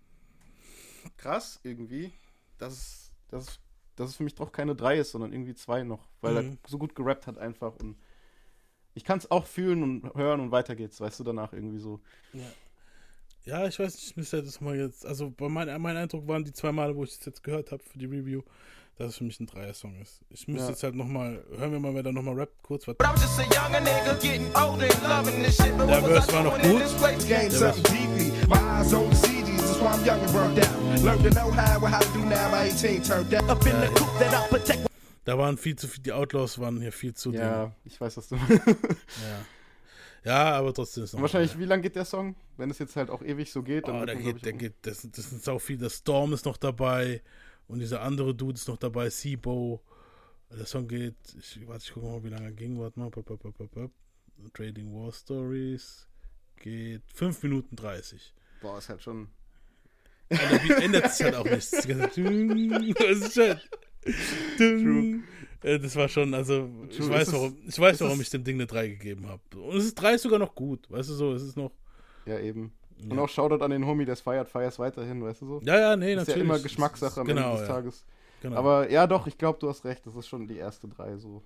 krass 1.16 1.60
irgendwie, 1.62 2.12
dass 2.58 2.72
es, 2.74 3.12
dass, 3.28 3.60
dass 3.96 4.10
es 4.10 4.16
für 4.16 4.24
mich 4.24 4.34
doch 4.34 4.52
keine 4.52 4.74
drei 4.74 4.98
ist, 4.98 5.12
sondern 5.12 5.32
irgendwie 5.32 5.54
zwei 5.54 5.82
noch, 5.84 6.08
weil 6.20 6.42
Mhm. 6.42 6.58
er 6.64 6.68
so 6.68 6.78
gut 6.78 6.94
gerappt 6.94 7.26
hat 7.26 7.38
einfach 7.38 7.76
und 7.76 7.96
ich 8.94 9.04
kann 9.04 9.18
es 9.18 9.30
auch 9.30 9.46
fühlen 9.46 9.82
und 9.82 10.14
hören 10.14 10.40
und 10.40 10.50
weiter 10.50 10.74
geht's, 10.76 11.00
weißt 11.00 11.20
du, 11.20 11.24
danach 11.24 11.52
irgendwie 11.52 11.78
so. 11.78 12.00
Ja, 13.44 13.66
ich 13.66 13.78
weiß 13.78 13.94
nicht, 13.94 14.06
ich 14.06 14.16
müsste 14.16 14.42
das 14.42 14.60
mal 14.60 14.76
jetzt, 14.76 15.06
also 15.06 15.30
bei 15.30 15.48
mein, 15.48 15.80
mein 15.80 15.96
Eindruck 15.96 16.28
waren 16.28 16.44
die 16.44 16.52
zwei 16.52 16.72
Male, 16.72 16.94
wo 16.94 17.04
ich 17.04 17.12
es 17.12 17.24
jetzt 17.24 17.42
gehört 17.42 17.72
habe 17.72 17.82
für 17.82 17.98
die 17.98 18.04
Review, 18.06 18.42
dass 18.96 19.08
es 19.08 19.16
für 19.16 19.24
mich 19.24 19.40
ein 19.40 19.46
Dreier-Song 19.46 19.98
ist. 20.00 20.20
Ich 20.28 20.46
müsste 20.46 20.64
Ja. 20.64 20.70
jetzt 20.70 20.82
halt 20.82 20.94
nochmal, 20.94 21.42
hören 21.56 21.72
wir 21.72 21.80
mal, 21.80 21.94
wer 21.94 22.02
da 22.02 22.12
nochmal 22.12 22.34
rappt, 22.34 22.62
kurz. 22.62 22.86
Was, 22.86 22.96
But 22.98 23.06
I 23.06 23.12
was 23.12 23.22
just 23.22 23.40
a 23.40 23.44
younger 23.44 23.80
nigga 23.80 24.14
getting 24.20 24.46
older 24.54 24.84
and 24.84 25.02
loving 25.08 25.42
this 25.42 25.56
shit. 25.56 25.76
But 25.78 25.88
Der 25.88 26.02
Verse 26.02 26.32
war 26.32 26.44
noch 26.44 26.60
gut. 26.60 26.80
Der 34.20 34.30
something 34.30 34.89
deeply. 35.30 35.38
My 35.38 35.48
eyes 35.48 35.54
on 35.54 35.56
the 35.56 35.62
CDs, 35.62 35.76
that's 35.76 35.76
why 35.76 35.76
I'm 35.76 35.76
young 35.76 35.76
and 35.76 35.76
burnt 35.76 35.76
out. 35.76 35.76
Learned 35.76 35.76
to 35.76 35.76
know 35.76 35.76
how 35.76 35.76
and 35.76 35.76
how 35.76 35.76
to 35.76 35.76
do 35.76 35.76
now 35.76 35.76
by 35.76 35.76
18, 35.76 35.76
turned 35.76 35.76
out. 35.76 35.76
Up 35.76 35.76
in 35.76 35.76
the 35.76 35.76
coop 35.76 35.76
that 35.76 35.76
I 35.76 35.76
protect. 35.76 35.76
da 35.76 35.76
waren 35.76 35.76
viel 35.76 35.76
zu 35.76 35.88
viel, 35.88 36.02
die 36.02 36.12
Outlaws 36.12 36.58
waren 36.58 36.80
hier 36.80 36.92
viel 36.92 37.14
zu 37.14 37.32
Ja, 37.32 37.74
ich 37.84 38.00
weiß, 38.00 38.16
was 38.16 38.28
du 38.28 38.36
dünn. 38.48 38.60
Ja. 39.22 39.44
ja, 40.24 40.52
aber 40.58 40.74
trotzdem 40.74 41.04
ist 41.04 41.12
noch 41.14 41.22
wahrscheinlich, 41.22 41.58
wie 41.58 41.64
lang 41.64 41.82
geht 41.82 41.96
der 41.96 42.04
Song? 42.04 42.36
Wenn 42.56 42.70
es 42.70 42.78
jetzt 42.78 42.96
halt 42.96 43.10
auch 43.10 43.22
ewig 43.22 43.52
so 43.52 43.62
geht, 43.62 43.88
dann 43.88 44.02
Oh, 44.02 44.06
der 44.06 44.16
geht, 44.16 44.44
der 44.44 44.52
geht, 44.54 44.74
das, 44.82 45.08
das 45.10 45.30
sind 45.30 45.42
sau 45.42 45.58
viel. 45.58 45.78
Der 45.78 45.90
Storm 45.90 46.32
ist 46.32 46.44
noch 46.44 46.56
dabei 46.56 47.22
und 47.68 47.78
dieser 47.80 48.02
andere 48.02 48.34
Dude 48.34 48.54
ist 48.54 48.68
noch 48.68 48.78
dabei, 48.78 49.10
Sibo. 49.10 49.82
Der 50.50 50.66
Song 50.66 50.88
geht, 50.88 51.14
ich, 51.38 51.66
warte, 51.68 51.84
ich 51.84 51.92
gucke 51.92 52.06
mal, 52.06 52.24
wie 52.24 52.28
lange 52.28 52.46
er 52.46 52.52
ging. 52.52 52.78
Warte 52.78 52.98
mal. 52.98 53.10
Trading 54.52 54.92
War 54.92 55.12
Stories 55.12 56.08
geht 56.56 57.02
5 57.14 57.42
Minuten 57.44 57.76
30. 57.76 58.34
Boah, 58.60 58.78
ist 58.78 58.88
halt 58.88 59.02
schon. 59.02 59.28
Und 60.28 60.70
ändert 60.70 61.12
sich 61.12 61.24
halt 61.24 61.36
auch 61.36 61.44
nicht. 61.44 61.72
Das, 61.72 61.86
ganze 61.86 62.94
das 62.94 63.18
ist 63.18 63.36
halt. 63.36 63.70
True. 64.56 65.20
Das 65.62 65.94
war 65.94 66.08
schon, 66.08 66.32
also, 66.32 66.70
ich 66.88 66.96
True, 66.96 67.10
weiß, 67.10 67.28
ist- 67.28 67.34
warum, 67.34 67.56
ich 67.66 67.78
weiß, 67.78 68.00
warum 68.00 68.14
ist- 68.14 68.26
ich 68.26 68.30
dem 68.30 68.44
Ding 68.44 68.56
eine 68.56 68.66
3 68.66 68.88
gegeben 68.88 69.26
habe. 69.28 69.42
Und 69.58 69.76
es 69.76 69.84
ist 69.84 69.94
3 69.96 70.16
sogar 70.16 70.38
noch 70.38 70.54
gut, 70.54 70.90
weißt 70.90 71.10
du 71.10 71.14
so, 71.14 71.32
es 71.34 71.42
ist 71.42 71.56
noch. 71.56 71.72
Ja, 72.24 72.38
eben. 72.38 72.72
Und 73.02 73.14
Ja. 73.14 73.22
auch 73.22 73.28
Shoutout 73.28 73.62
an 73.64 73.70
den 73.70 73.84
Homie, 73.86 74.04
der 74.06 74.14
es 74.14 74.20
feiert, 74.20 74.48
feiert's 74.48 74.78
weiterhin, 74.78 75.22
weißt 75.22 75.42
du 75.42 75.46
so? 75.46 75.60
Ja, 75.64 75.78
ja, 75.78 75.96
nee, 75.96 76.12
ist 76.12 76.18
natürlich. 76.18 76.36
ja 76.38 76.42
immer 76.44 76.58
Geschmackssache 76.58 77.20
am 77.20 77.26
ist- 77.26 77.34
genau, 77.34 77.48
Ende 77.50 77.60
des 77.60 77.68
ja. 77.68 77.74
Tages. 77.74 78.04
Genau. 78.42 78.56
Aber 78.56 78.90
ja, 78.90 79.06
doch, 79.06 79.26
ich 79.26 79.36
glaube, 79.36 79.58
du 79.58 79.68
hast 79.68 79.84
recht. 79.84 80.06
Das 80.06 80.14
ist 80.16 80.28
schon 80.28 80.46
die 80.48 80.56
erste 80.56 80.88
drei 80.88 81.16
so. 81.18 81.42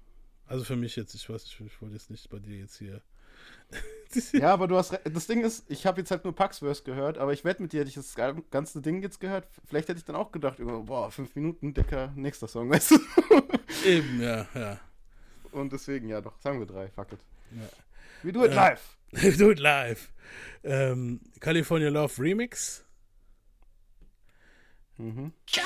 also 0.47 0.63
für 0.63 0.77
mich 0.77 0.95
jetzt, 0.95 1.15
ich 1.15 1.29
weiß, 1.29 1.45
ich, 1.45 1.61
ich 1.61 1.81
wollte 1.83 1.95
jetzt 1.95 2.11
nicht 2.11 2.29
bei 2.31 2.39
dir 2.39 2.57
jetzt 2.57 2.77
hier. 2.79 3.01
Ja, 4.33 4.53
aber 4.53 4.69
du 4.69 4.77
hast 4.77 4.93
recht. 4.93 5.03
Das 5.13 5.27
Ding 5.27 5.43
ist, 5.43 5.65
ich 5.69 5.87
habe 5.87 6.01
jetzt 6.01 6.13
halt 6.13 6.23
nur 6.23 6.35
Paxverse 6.35 6.85
gehört, 6.85 7.19
aber 7.19 7.33
ich 7.33 7.45
wette 7.45 7.61
mit 7.61 7.73
dir, 7.73 7.81
hätte 7.81 7.89
ich 7.89 7.97
das 7.97 8.15
ganze 8.51 8.81
Ding 8.81 9.03
jetzt 9.03 9.19
gehört. 9.19 9.49
Vielleicht 9.67 9.89
hätte 9.89 9.99
ich 9.99 10.05
dann 10.05 10.15
auch 10.15 10.31
gedacht, 10.31 10.59
boah, 10.59 11.11
fünf 11.11 11.35
Minuten, 11.35 11.75
Dicker, 11.75 12.13
nächster 12.15 12.47
Song, 12.47 12.71
weißt 12.71 12.93
du? 12.93 12.99
Eben, 13.85 14.23
ja, 14.23 14.47
ja. 14.55 14.79
Und 15.51 15.73
deswegen, 15.73 16.09
ja, 16.09 16.21
doch, 16.21 16.39
sagen 16.41 16.61
wir 16.61 16.67
drei, 16.67 16.89
fuck 16.91 17.13
it. 17.13 17.19
Ja. 17.51 17.69
We 18.23 18.33
do 18.33 18.45
it 18.45 18.53
Äh, 18.53 18.55
live. 18.55 18.97
Do 19.39 19.51
it 19.51 19.59
live. 19.59 20.13
Ähm, 20.63 21.21
California 21.41 21.89
Love 21.89 22.21
Remix. 22.23 22.85
Mhm. 24.97 25.33
Now 25.57 25.63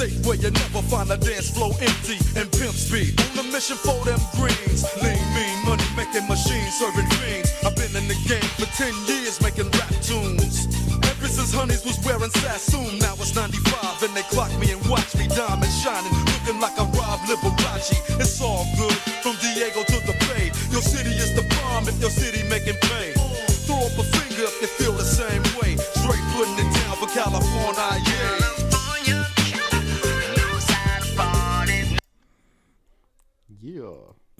state 0.00 0.24
where 0.24 0.36
you 0.36 0.50
never 0.50 0.80
find 0.88 1.10
a 1.10 1.16
dance 1.16 1.50
floor 1.50 1.72
empty 1.80 2.16
and 2.38 2.48
pimp 2.56 2.72
speed. 2.72 3.12
On 3.36 3.44
a 3.44 3.52
mission 3.52 3.76
for 3.76 4.00
them 4.08 4.18
greens. 4.36 4.80
Lean, 5.04 5.20
mean, 5.36 5.56
money 5.68 5.84
making 5.96 6.24
machines 6.24 6.72
serving 6.80 7.08
fiends. 7.20 7.52
I've 7.64 7.76
been 7.76 7.92
in 7.92 8.08
the 8.08 8.16
game 8.24 8.50
for 8.56 8.68
10 8.80 8.88
years 9.12 9.36
making 9.44 9.68
rap 9.76 9.92
tunes. 10.00 10.64
Ever 11.04 11.28
since 11.28 11.52
Honeys 11.52 11.84
was 11.84 12.00
wearing 12.04 12.32
Sassoon, 12.40 12.98
now 12.98 13.12
it's 13.20 13.36
95 13.36 14.02
and 14.08 14.16
they 14.16 14.24
clock 14.32 14.52
me 14.56 14.72
and 14.72 14.80
watch 14.88 15.12
me 15.16 15.28
diamond 15.28 15.72
shining, 15.84 16.14
looking 16.32 16.60
like 16.60 16.76
a 16.80 16.86
Rob 16.96 17.20
Liberace. 17.28 17.92
It's 18.16 18.40
all 18.40 18.64
good 18.80 18.96
from 19.20 19.36
Diego 19.44 19.84
to 19.84 19.98
the 20.08 20.16
Bay. 20.24 20.48
Your 20.72 20.80
city 20.82 21.12
is 21.12 21.36
the 21.36 21.44
bomb 21.60 21.88
if 21.88 22.00
your 22.00 22.10
city 22.10 22.48
making 22.48 22.80
pay. 22.88 23.19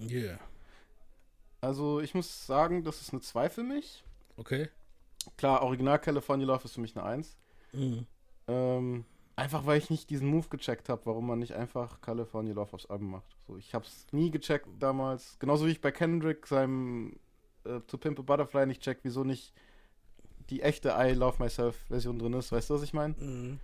Yeah. 0.09 0.39
Also, 1.61 1.99
ich 1.99 2.13
muss 2.13 2.47
sagen, 2.47 2.83
das 2.83 3.01
ist 3.01 3.11
eine 3.11 3.21
2 3.21 3.49
für 3.49 3.63
mich. 3.63 4.03
Okay. 4.37 4.69
Klar, 5.37 5.61
Original 5.61 5.99
California 5.99 6.47
Love 6.47 6.63
ist 6.65 6.73
für 6.73 6.81
mich 6.81 6.95
eine 6.95 7.05
1. 7.05 7.37
Mhm. 7.73 8.05
Ähm, 8.47 9.05
einfach 9.35 9.65
weil 9.65 9.77
ich 9.77 9.89
nicht 9.89 10.09
diesen 10.09 10.27
Move 10.27 10.47
gecheckt 10.49 10.89
habe, 10.89 11.05
warum 11.05 11.27
man 11.27 11.39
nicht 11.39 11.53
einfach 11.53 12.01
California 12.01 12.53
Love 12.53 12.73
aufs 12.73 12.87
Album 12.87 13.11
macht. 13.11 13.35
So, 13.47 13.57
ich 13.57 13.73
hab's 13.73 14.07
nie 14.11 14.31
gecheckt 14.31 14.67
damals. 14.79 15.37
Genauso 15.39 15.67
wie 15.67 15.71
ich 15.71 15.81
bei 15.81 15.91
Kendrick 15.91 16.47
seinem 16.47 17.19
äh, 17.63 17.79
To 17.81 17.97
Pimp 17.97 18.19
a 18.19 18.21
Butterfly 18.23 18.65
nicht 18.65 18.81
check, 18.81 18.99
wieso 19.03 19.23
nicht 19.23 19.53
die 20.49 20.61
echte 20.61 20.93
I 20.97 21.13
Love 21.13 21.41
Myself 21.41 21.77
Version 21.87 22.19
drin 22.19 22.33
ist. 22.33 22.51
Weißt 22.51 22.69
du, 22.69 22.73
was 22.73 22.83
ich 22.83 22.93
meine? 22.93 23.13
Mhm. 23.15 23.59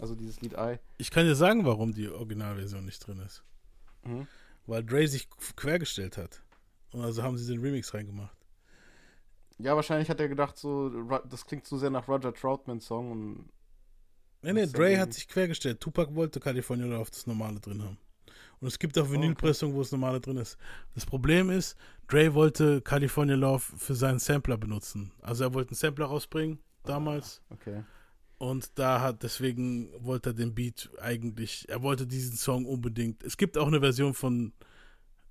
Also 0.00 0.14
dieses 0.14 0.40
Lied 0.40 0.54
I. 0.54 0.78
Ich 0.98 1.10
kann 1.10 1.24
dir 1.24 1.34
sagen, 1.36 1.64
warum 1.64 1.94
die 1.94 2.08
Originalversion 2.08 2.84
nicht 2.84 3.06
drin 3.06 3.20
ist. 3.20 3.42
Mhm. 4.04 4.26
Weil 4.66 4.84
Dre 4.84 5.06
sich 5.06 5.28
quergestellt 5.56 6.16
hat. 6.16 6.42
Und 6.92 7.02
also 7.02 7.22
haben 7.22 7.38
sie 7.38 7.52
den 7.52 7.60
Remix 7.62 7.94
reingemacht. 7.94 8.36
Ja, 9.58 9.74
wahrscheinlich 9.74 10.10
hat 10.10 10.20
er 10.20 10.28
gedacht, 10.28 10.56
so, 10.58 10.90
das 11.28 11.46
klingt 11.46 11.66
zu 11.66 11.78
sehr 11.78 11.90
nach 11.90 12.08
Roger 12.08 12.34
Troutman 12.34 12.80
Song 12.80 13.10
und 13.10 13.48
Nee, 14.42 14.52
nee, 14.52 14.66
Dre 14.66 14.98
hat 14.98 15.12
sich 15.12 15.26
quergestellt. 15.26 15.80
Tupac 15.80 16.14
wollte 16.14 16.38
California 16.38 16.86
Love 16.86 17.10
das 17.10 17.26
normale 17.26 17.58
drin 17.58 17.82
haben. 17.82 17.98
Und 18.60 18.68
es 18.68 18.78
gibt 18.78 18.96
auch 18.98 19.10
Vinylpressungen, 19.10 19.74
wo 19.74 19.80
das 19.80 19.92
normale 19.92 20.20
drin 20.20 20.36
ist. 20.36 20.56
Das 20.94 21.04
Problem 21.04 21.50
ist, 21.50 21.76
Dre 22.06 22.32
wollte 22.32 22.80
California 22.80 23.34
Love 23.34 23.64
für 23.76 23.94
seinen 23.94 24.18
Sampler 24.18 24.56
benutzen. 24.56 25.12
Also 25.20 25.44
er 25.44 25.54
wollte 25.54 25.70
einen 25.70 25.76
Sampler 25.76 26.06
rausbringen 26.06 26.58
damals. 26.84 27.42
okay. 27.50 27.82
Und 28.38 28.78
da 28.78 29.00
hat, 29.00 29.22
deswegen 29.22 29.90
wollte 29.98 30.30
er 30.30 30.34
den 30.34 30.54
Beat 30.54 30.90
eigentlich, 31.00 31.68
er 31.68 31.82
wollte 31.82 32.06
diesen 32.06 32.36
Song 32.36 32.66
unbedingt. 32.66 33.22
Es 33.22 33.36
gibt 33.36 33.56
auch 33.56 33.66
eine 33.66 33.80
Version 33.80 34.12
von, 34.12 34.52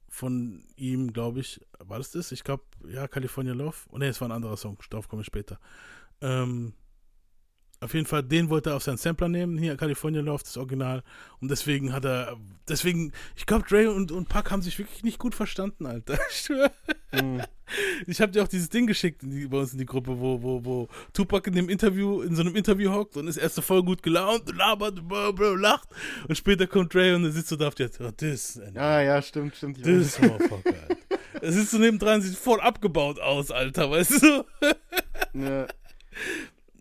von 0.09 0.65
ihm, 0.75 1.13
glaube 1.13 1.41
ich. 1.41 1.61
War 1.77 1.99
das 1.99 2.11
das? 2.11 2.31
Ich 2.31 2.43
glaube, 2.43 2.63
ja, 2.87 3.07
California 3.07 3.53
Love. 3.53 3.75
Oh 3.91 3.97
ne, 3.97 4.07
es 4.07 4.21
war 4.21 4.29
ein 4.29 4.31
anderer 4.31 4.57
Song, 4.57 4.77
darauf 4.89 5.07
komme 5.07 5.21
ich 5.21 5.27
später. 5.27 5.59
Ähm, 6.21 6.73
auf 7.85 7.93
jeden 7.93 8.05
Fall, 8.05 8.23
den 8.23 8.49
wollte 8.49 8.71
er 8.71 8.75
auf 8.75 8.83
seinen 8.83 8.97
Sampler 8.97 9.27
nehmen, 9.29 9.57
hier 9.57 9.77
California 9.77 10.21
Love, 10.21 10.43
das 10.43 10.57
Original. 10.57 11.03
Und 11.39 11.49
deswegen 11.51 11.93
hat 11.93 12.05
er, 12.05 12.37
deswegen, 12.67 13.11
ich 13.35 13.45
glaube, 13.45 13.65
Dre 13.67 13.91
und, 13.91 14.11
und 14.11 14.27
Pac 14.27 14.51
haben 14.51 14.61
sich 14.61 14.77
wirklich 14.77 15.03
nicht 15.03 15.19
gut 15.19 15.35
verstanden, 15.35 15.85
Alter. 15.85 16.17
Ich. 16.31 16.49
Mhm. 17.21 17.41
Ich 18.07 18.19
habe 18.21 18.31
dir 18.31 18.43
auch 18.43 18.47
dieses 18.47 18.69
Ding 18.69 18.87
geschickt 18.87 19.21
die, 19.23 19.47
bei 19.47 19.57
uns 19.57 19.71
in 19.71 19.79
die 19.79 19.85
Gruppe, 19.85 20.19
wo, 20.19 20.41
wo, 20.41 20.65
wo 20.65 20.87
Tupac 21.13 21.47
in 21.47 21.55
dem 21.55 21.69
Interview, 21.69 22.21
in 22.21 22.35
so 22.35 22.41
einem 22.41 22.55
Interview 22.55 22.91
hockt 22.91 23.15
und 23.17 23.27
ist 23.27 23.37
erst 23.37 23.55
so 23.55 23.61
voll 23.61 23.83
gut 23.83 24.03
gelaunt, 24.03 24.53
labert, 24.55 25.07
blah, 25.07 25.31
blah, 25.31 25.53
lacht. 25.55 25.87
Und 26.27 26.35
später 26.37 26.67
kommt 26.67 26.93
Dre 26.93 27.15
und 27.15 27.23
er 27.23 27.31
sitzt 27.31 27.49
so 27.49 27.55
da 27.55 27.69
auf 27.69 27.75
der, 27.75 27.89
oh, 28.01 28.11
das, 28.15 28.59
Ja, 28.73 29.01
ja, 29.01 29.21
stimmt, 29.21 29.55
stimmt. 29.55 29.85
das. 29.85 30.19
Motherfucker, 30.19 30.75
Alter. 30.89 30.97
Er 31.41 31.51
sitzt 31.51 31.71
so 31.71 31.77
nebendran, 31.77 32.21
sieht 32.21 32.35
voll 32.37 32.59
abgebaut 32.59 33.19
aus, 33.19 33.49
Alter, 33.51 33.89
weißt 33.89 34.21
du? 34.21 34.45
Ja. 35.33 35.67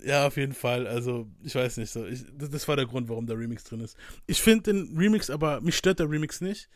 Ja, 0.05 0.27
auf 0.27 0.37
jeden 0.37 0.53
Fall. 0.55 0.87
Also, 0.87 1.27
ich 1.43 1.55
weiß 1.55 1.77
nicht 1.79 1.91
so. 1.91 2.05
Ich, 2.07 2.25
das, 2.37 2.51
das 2.51 2.69
war 2.69 2.77
der 2.77 2.87
Grund, 2.87 3.09
warum 3.09 3.27
der 3.27 3.39
Remix 3.39 3.65
drin 3.65 3.81
ist. 3.81 3.97
Ich 4.27 4.41
finde 4.43 4.73
den 4.73 4.97
Remix, 4.97 5.31
aber 5.31 5.61
mich 5.61 5.77
stört 5.77 5.99
der 5.99 6.11
Remix 6.11 6.41
nicht. 6.41 6.69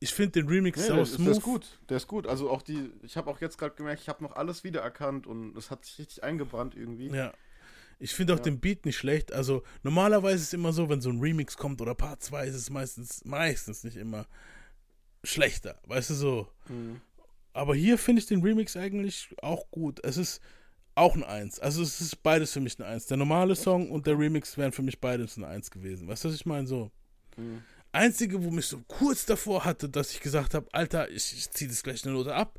Ich 0.00 0.12
finde 0.12 0.32
den 0.32 0.48
Remix 0.48 0.80
Nee, 0.80 0.86
sau 0.88 0.94
der, 0.94 1.02
ist- 1.04 1.14
smooth. 1.14 1.26
der 1.26 1.32
ist 1.36 1.42
gut, 1.42 1.78
der 1.88 1.96
ist 1.98 2.08
gut. 2.08 2.26
Also 2.26 2.50
auch 2.50 2.62
die, 2.62 2.90
ich 3.02 3.16
habe 3.16 3.30
auch 3.30 3.40
jetzt 3.40 3.56
gerade 3.56 3.76
gemerkt, 3.76 4.02
ich 4.02 4.08
habe 4.08 4.22
noch 4.24 4.34
alles 4.34 4.64
wiedererkannt 4.64 5.28
und 5.28 5.56
es 5.56 5.70
hat 5.70 5.84
sich 5.84 5.98
richtig 6.00 6.24
eingebrannt 6.24 6.74
irgendwie. 6.74 7.06
Ja. 7.08 7.32
Ich 8.00 8.12
finde 8.12 8.32
auch 8.34 8.38
Ja. 8.38 8.42
den 8.42 8.58
Beat 8.58 8.84
nicht 8.84 8.96
schlecht. 8.96 9.32
Also 9.32 9.62
normalerweise 9.84 10.34
ist 10.36 10.42
es 10.48 10.52
immer 10.54 10.72
so, 10.72 10.88
wenn 10.88 11.00
so 11.00 11.08
ein 11.10 11.20
Remix 11.20 11.56
kommt 11.56 11.80
oder 11.80 11.94
Part 11.94 12.20
2, 12.20 12.46
ist 12.48 12.56
es 12.56 12.68
meistens, 12.68 13.24
meistens 13.24 13.84
nicht 13.84 13.96
immer 13.96 14.26
schlechter. 15.22 15.78
Weißt 15.86 16.10
du 16.10 16.14
so. 16.14 16.48
Mhm. 16.68 17.00
Aber 17.52 17.74
hier 17.76 17.96
finde 17.98 18.20
ich 18.20 18.26
den 18.26 18.42
Remix 18.42 18.76
eigentlich 18.76 19.28
auch 19.40 19.70
gut. 19.70 20.00
Es 20.04 20.16
ist 20.16 20.40
auch 20.94 21.14
ein 21.14 21.24
Eins. 21.24 21.58
Also 21.58 21.82
es 21.82 22.00
ist 22.00 22.22
beides 22.22 22.52
für 22.52 22.60
mich 22.60 22.78
ein 22.78 22.84
Eins. 22.84 23.06
Der 23.06 23.16
normale 23.16 23.54
Song 23.56 23.90
und 23.90 24.06
der 24.06 24.18
Remix 24.18 24.56
wären 24.56 24.72
für 24.72 24.82
mich 24.82 25.00
beides 25.00 25.36
ein 25.36 25.44
Eins 25.44 25.70
gewesen. 25.70 26.08
Weißt 26.08 26.24
du, 26.24 26.28
was 26.28 26.34
ich 26.34 26.46
meine? 26.46 26.66
So. 26.66 26.90
Mhm. 27.36 27.62
Einzige, 27.92 28.42
wo 28.42 28.50
mich 28.50 28.66
so 28.66 28.80
kurz 28.88 29.26
davor 29.26 29.64
hatte, 29.64 29.88
dass 29.88 30.12
ich 30.12 30.20
gesagt 30.20 30.54
habe, 30.54 30.66
Alter, 30.72 31.10
ich, 31.10 31.34
ich 31.34 31.50
ziehe 31.50 31.68
das 31.68 31.82
gleich 31.82 32.04
eine 32.04 32.14
Note 32.14 32.34
ab, 32.34 32.58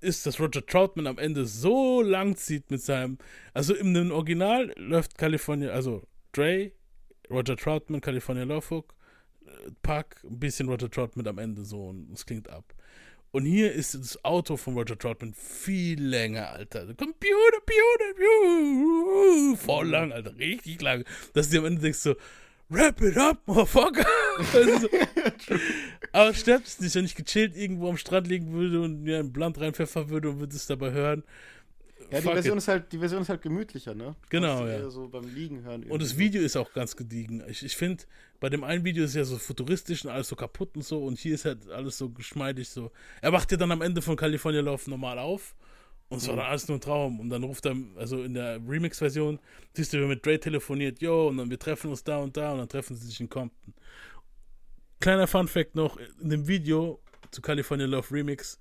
ist, 0.00 0.24
dass 0.24 0.40
Roger 0.40 0.64
Troutman 0.64 1.06
am 1.06 1.18
Ende 1.18 1.44
so 1.44 2.00
lang 2.00 2.36
zieht 2.36 2.70
mit 2.70 2.82
seinem, 2.82 3.18
also 3.52 3.74
im 3.74 3.92
dem 3.92 4.10
Original 4.10 4.72
läuft 4.76 5.18
California, 5.18 5.70
also 5.70 6.02
Dre, 6.32 6.72
Roger 7.30 7.56
Troutman, 7.56 8.00
California 8.00 8.44
Love 8.44 8.70
Hook, 8.70 8.94
äh, 9.44 9.70
Pac, 9.82 10.16
ein 10.24 10.40
bisschen 10.40 10.68
Roger 10.68 10.90
Troutman 10.90 11.26
am 11.26 11.38
Ende 11.38 11.64
so 11.64 11.88
und 11.88 12.10
es 12.12 12.24
klingt 12.24 12.48
ab. 12.48 12.74
Und 13.32 13.44
hier 13.44 13.72
ist 13.72 13.94
das 13.94 14.24
Auto 14.24 14.56
von 14.56 14.74
Roger 14.74 14.98
Troutman 14.98 15.34
viel 15.34 16.02
länger, 16.02 16.50
Alter. 16.50 16.80
Computer, 16.86 17.58
Computer, 17.58 18.14
Computer, 18.16 19.56
voll 19.56 19.88
lang, 19.88 20.12
Alter, 20.12 20.36
richtig 20.36 20.82
lang. 20.82 21.04
Dass 21.32 21.46
du 21.48 21.52
dir 21.52 21.58
am 21.60 21.66
Ende 21.66 21.82
denkst 21.82 22.00
so, 22.00 22.16
Wrap 22.70 23.00
it 23.02 23.16
up, 23.16 23.38
motherfucker. 23.46 24.06
Also, 24.52 24.88
aber 26.12 26.30
es 26.30 26.80
nicht, 26.80 26.94
wenn 26.94 27.04
ich 27.04 27.14
gechillt 27.14 27.56
irgendwo 27.56 27.90
am 27.90 27.96
Strand 27.98 28.26
liegen 28.26 28.52
würde 28.52 28.80
und 28.80 29.02
mir 29.02 29.18
ein 29.18 29.32
Blunt 29.32 29.60
reinpfeffern 29.60 30.08
würde 30.08 30.30
und 30.30 30.38
würde 30.38 30.56
es 30.56 30.66
dabei 30.66 30.92
hören. 30.92 31.24
Ja, 32.10 32.20
die 32.20 32.28
Version, 32.28 32.56
it. 32.56 32.62
ist 32.62 32.68
halt, 32.68 32.92
die 32.92 32.98
Version 32.98 33.22
ist 33.22 33.28
halt 33.28 33.42
gemütlicher, 33.42 33.94
ne? 33.94 34.14
Genau, 34.30 34.66
ja. 34.66 34.88
So 34.88 35.08
beim 35.08 35.28
Liegen 35.34 35.62
hören. 35.62 35.84
Und 35.84 36.00
das. 36.00 36.16
Video 36.16 36.42
ist 36.42 36.56
auch 36.56 36.72
ganz 36.72 36.96
gediegen. 36.96 37.42
Ich, 37.48 37.64
ich 37.64 37.76
finde, 37.76 38.04
bei 38.40 38.48
dem 38.48 38.64
einen 38.64 38.84
Video 38.84 39.04
ist 39.04 39.14
ja 39.14 39.24
so 39.24 39.36
futuristisch 39.36 40.04
und 40.04 40.10
alles 40.10 40.28
so 40.28 40.34
kaputt 40.34 40.74
und 40.74 40.82
so. 40.82 41.04
Und 41.04 41.18
hier 41.18 41.34
ist 41.34 41.44
halt 41.44 41.68
alles 41.70 41.98
so 41.98 42.08
geschmeidig 42.08 42.70
so. 42.70 42.90
Er 43.20 43.32
wacht 43.32 43.52
ja 43.52 43.58
dann 43.58 43.70
am 43.70 43.82
Ende 43.82 44.00
von 44.00 44.16
California 44.16 44.62
Love 44.62 44.88
normal 44.88 45.18
auf. 45.18 45.54
Und 46.08 46.18
es 46.18 46.26
war 46.26 46.36
dann 46.36 46.46
alles 46.46 46.66
nur 46.66 46.78
ein 46.78 46.80
Traum. 46.80 47.20
Und 47.20 47.28
dann 47.28 47.44
ruft 47.44 47.66
er, 47.66 47.76
also 47.96 48.24
in 48.24 48.34
der 48.34 48.56
Remix-Version, 48.66 49.38
siehst 49.74 49.92
du, 49.92 49.98
wie 49.98 50.02
er 50.02 50.08
mit 50.08 50.24
Dre 50.24 50.40
telefoniert, 50.40 51.00
yo, 51.00 51.28
und 51.28 51.36
dann 51.36 51.50
wir 51.50 51.58
treffen 51.58 51.90
uns 51.90 52.02
da 52.02 52.18
und 52.18 52.36
da 52.36 52.52
und 52.52 52.58
dann 52.58 52.68
treffen 52.68 52.96
sie 52.96 53.06
sich 53.06 53.20
in 53.20 53.28
Compton. 53.28 53.74
Kleiner 54.98 55.26
Fun-Fact 55.26 55.76
noch: 55.76 55.98
In 56.20 56.30
dem 56.30 56.48
Video 56.48 57.00
zu 57.30 57.42
California 57.42 57.86
Love 57.86 58.10
Remix 58.10 58.58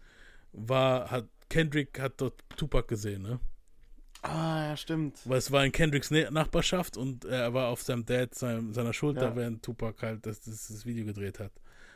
war, 0.51 1.09
hat 1.09 1.27
Kendrick 1.49 1.99
hat 1.99 2.21
dort 2.21 2.43
Tupac 2.55 2.87
gesehen, 2.87 3.23
ne? 3.23 3.39
Ah, 4.21 4.69
ja, 4.69 4.77
stimmt. 4.77 5.17
Weil 5.25 5.37
es 5.37 5.51
war 5.51 5.65
in 5.65 5.71
Kendricks 5.71 6.11
Nachbarschaft 6.11 6.97
und 6.97 7.23
er 7.25 7.53
war 7.53 7.67
auf 7.69 7.81
seinem 7.81 8.05
Dad, 8.05 8.35
seinem, 8.35 8.73
seiner 8.73 8.91
Schulter, 8.93 9.29
Ja. 9.29 9.35
während 9.35 9.63
Tupac 9.63 10.01
halt 10.05 10.25
das, 10.25 10.41
das, 10.41 10.67
das 10.67 10.85
Video 10.85 11.05
gedreht 11.05 11.39
hat. 11.39 11.51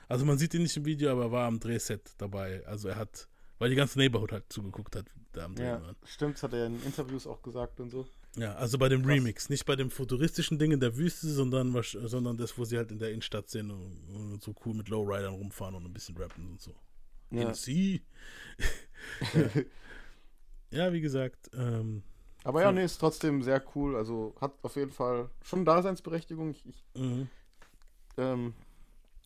Also 0.08 0.26
man 0.26 0.38
sieht 0.38 0.54
ihn 0.54 0.64
nicht 0.64 0.78
im 0.78 0.86
Video, 0.86 1.12
aber 1.12 1.24
er 1.24 1.32
war 1.32 1.48
am 1.48 1.60
Drehset 1.60 2.12
dabei. 2.18 2.66
Also 2.66 2.88
er 2.90 2.96
hat, 2.96 3.28
weil 3.60 3.70
die 3.70 3.76
ganze 3.76 4.00
Neighborhood 4.00 4.32
halt 4.32 4.46
zugeguckt 4.50 4.96
hat, 4.96 5.06
da 5.34 5.46
am 5.46 5.56
Drehen 5.56 5.66
Ja, 5.66 5.82
waren. 5.82 5.96
stimmt, 6.06 6.36
das 6.36 6.44
hat 6.44 6.54
er 6.54 6.68
in 6.68 6.82
Interviews 6.84 7.28
auch 7.28 7.42
gesagt 7.42 7.80
und 7.80 7.90
so. 7.90 8.08
Ja, 8.36 8.56
also 8.56 8.78
bei 8.80 8.90
dem 8.90 9.06
Remix, 9.06 9.50
nicht 9.50 9.66
bei 9.66 9.76
dem 9.76 9.92
futuristischen 9.92 10.58
Ding 10.58 10.72
in 10.72 10.80
der 10.80 10.98
Wüste, 10.98 11.28
sondern, 11.28 11.72
sondern 11.84 12.36
das, 12.38 12.58
wo 12.58 12.64
sie 12.66 12.78
halt 12.78 12.92
in 12.92 12.98
der 13.00 13.10
Innenstadt 13.12 13.50
sind 13.50 13.70
und, 13.70 14.08
und 14.16 14.42
so 14.42 14.56
cool 14.66 14.74
mit 14.74 14.90
Lowridern 14.90 15.34
rumfahren 15.36 15.76
und 15.76 15.86
ein 15.86 15.94
bisschen 15.94 16.18
rappen 16.18 16.48
und 16.52 16.62
so. 16.62 16.74
Ja. 17.32 17.50
In 17.50 17.54
sie. 17.54 18.02
ja. 19.34 19.50
ja, 20.86 20.94
wie 20.94 21.02
gesagt, 21.02 21.50
ähm, 21.54 22.02
Aber 22.44 22.62
ja, 22.62 22.72
nee, 22.72 22.84
ist 22.84 22.98
trotzdem 22.98 23.42
sehr 23.42 23.64
cool. 23.76 23.96
Also 23.96 24.36
hat 24.42 24.52
auf 24.64 24.76
jeden 24.76 24.92
Fall 24.92 25.30
schon 25.44 25.64
Daseinsberechtigung. 25.66 26.52
Ich, 26.52 26.66
ich, 26.66 26.84
Mhm. 26.96 27.30
ähm, 28.18 28.54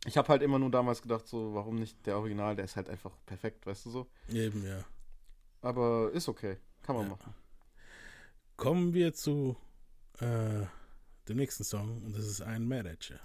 ich 0.06 0.18
habe 0.18 0.28
halt 0.30 0.42
immer 0.44 0.60
nur 0.60 0.70
damals 0.70 1.02
gedacht, 1.02 1.28
so, 1.28 1.54
warum 1.56 1.76
nicht 1.76 2.06
der 2.06 2.18
Original? 2.18 2.56
Der 2.56 2.66
ist 2.66 2.76
halt 2.76 2.90
einfach 2.90 3.12
perfekt, 3.26 3.66
weißt 3.66 3.86
du 3.88 3.90
so. 3.90 4.08
eben, 4.30 4.64
ja. 4.66 4.84
Aber 5.62 6.12
ist 6.14 6.30
okay. 6.30 6.58
Kann 6.84 6.96
man 6.96 7.10
machen. 7.10 7.34
Kommen 8.56 8.94
wir 8.94 9.14
zu 9.14 9.56
äh, 10.20 10.66
dem 11.28 11.38
nächsten 11.38 11.64
Song 11.64 12.02
und 12.06 12.16
das 12.16 12.26
ist 12.26 12.42
ein 12.42 12.70
You. 12.72 13.16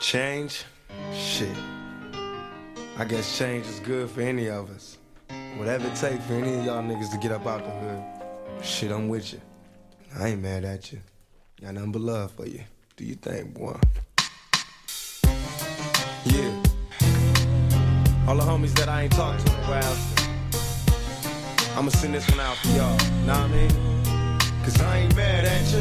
Change? 0.00 0.52
Shit. 1.12 1.48
I 2.98 3.04
guess 3.08 3.36
change 3.36 3.66
is 3.68 3.82
good 3.82 4.08
for 4.08 4.22
any 4.22 4.48
of 4.50 4.68
us. 4.70 4.98
Whatever 5.58 5.86
it 5.86 5.94
takes 5.98 6.24
for 6.26 6.34
any 6.36 6.58
of 6.60 6.64
y'all 6.66 6.82
niggas 6.82 7.10
to 7.10 7.18
get 7.18 7.32
up 7.32 7.46
out 7.46 7.62
the 7.64 7.70
hood. 7.70 8.25
Shit, 8.66 8.90
I'm 8.90 9.08
with 9.08 9.32
you. 9.32 9.40
I 10.18 10.30
ain't 10.30 10.42
mad 10.42 10.64
at 10.64 10.90
you. 10.92 10.98
Got 11.62 11.74
nothing 11.74 11.92
but 11.92 12.02
love 12.02 12.32
for 12.32 12.46
you. 12.46 12.62
Do 12.96 13.04
you 13.04 13.14
think, 13.14 13.54
boy? 13.54 13.78
Yeah. 16.24 16.62
All 18.26 18.36
the 18.36 18.42
homies 18.42 18.74
that 18.74 18.88
I 18.88 19.02
ain't 19.02 19.12
talked 19.12 19.46
to 19.46 19.52
in 19.52 19.58
a 19.58 19.66
while. 19.68 19.96
I'ma 21.78 21.90
send 21.90 22.14
this 22.14 22.28
one 22.28 22.40
out 22.40 22.56
for 22.56 22.68
y'all. 22.70 22.98
Know 23.24 23.34
what 23.34 23.42
I 23.42 23.48
mean? 23.48 23.70
Cause 24.64 24.80
I 24.80 24.98
ain't 24.98 25.14
mad 25.14 25.44
at 25.44 25.72
you. 25.72 25.80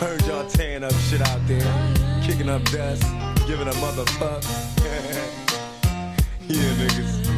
Heard 0.00 0.24
y'all 0.26 0.48
tearing 0.48 0.82
up 0.82 0.94
shit 0.94 1.20
out 1.20 1.46
there, 1.46 1.92
kicking 2.22 2.48
up 2.48 2.64
dust, 2.70 3.02
giving 3.46 3.68
a 3.68 3.72
motherfuck. 3.72 4.42
yeah, 6.48 6.74
niggas. 6.74 7.37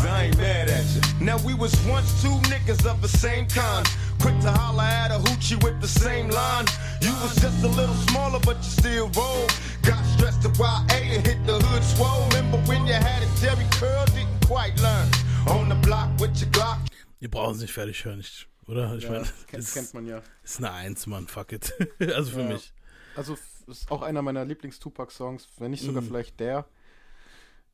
Cause 0.00 0.06
I 0.08 0.24
ain't 0.26 0.38
mad 0.38 0.68
at 0.70 0.84
you. 0.94 1.00
Now 1.24 1.36
we 1.44 1.52
was 1.54 1.72
once 1.86 2.22
two 2.22 2.34
niggas 2.48 2.86
of 2.90 3.02
the 3.02 3.08
same 3.08 3.46
kind. 3.48 3.86
Quick 4.20 4.38
to 4.40 4.50
holler 4.50 4.82
at 4.82 5.10
a 5.10 5.18
hoochie 5.18 5.62
with 5.62 5.78
the 5.80 5.88
same 5.88 6.30
line. 6.30 6.64
You 7.02 7.12
was 7.22 7.34
just 7.36 7.62
a 7.64 7.68
little 7.68 7.94
smaller, 8.08 8.40
but 8.40 8.56
you 8.56 8.70
still 8.80 9.08
roll. 9.10 9.46
Got 9.82 10.02
stressed 10.16 10.42
to 10.42 10.48
YA 10.58 10.86
and 10.88 11.26
hit 11.26 11.44
the 11.46 11.58
hood 11.58 11.84
swole. 11.84 12.26
Remember 12.28 12.58
when 12.68 12.86
you 12.86 12.94
had 12.94 13.22
a 13.22 13.28
Jerry 13.40 13.66
curl, 13.72 14.04
didn't 14.06 14.40
quite 14.46 14.80
learn. 14.80 15.08
On 15.48 15.68
the 15.68 15.74
block 15.86 16.08
with 16.18 16.40
your 16.40 16.50
Glock. 16.50 16.78
Wir 17.18 17.30
brauchen 17.30 17.54
es 17.56 17.60
nicht 17.60 17.72
fertig 17.74 18.02
hören, 18.04 18.20
ich, 18.20 18.46
oder? 18.66 18.94
Ich 18.96 19.04
Ja, 19.04 19.10
meine, 19.10 19.24
kennt, 19.46 19.62
es 19.64 19.74
kennt 19.74 19.92
man 19.92 20.06
ja. 20.06 20.22
ist 20.42 20.58
eine 20.58 20.72
Eins, 20.72 21.06
Mann, 21.06 21.26
fuck 21.28 21.52
it. 21.52 21.74
also 22.00 22.30
für 22.32 22.40
Ja. 22.40 22.48
mich. 22.48 22.72
Also 23.16 23.36
ist 23.66 23.90
auch 23.90 24.00
einer 24.00 24.22
meiner 24.22 24.46
Lieblings-Tupac-Songs, 24.46 25.46
wenn 25.58 25.72
nicht 25.72 25.82
sogar 25.84 26.00
Mhm. 26.02 26.06
vielleicht 26.08 26.40
der. 26.40 26.64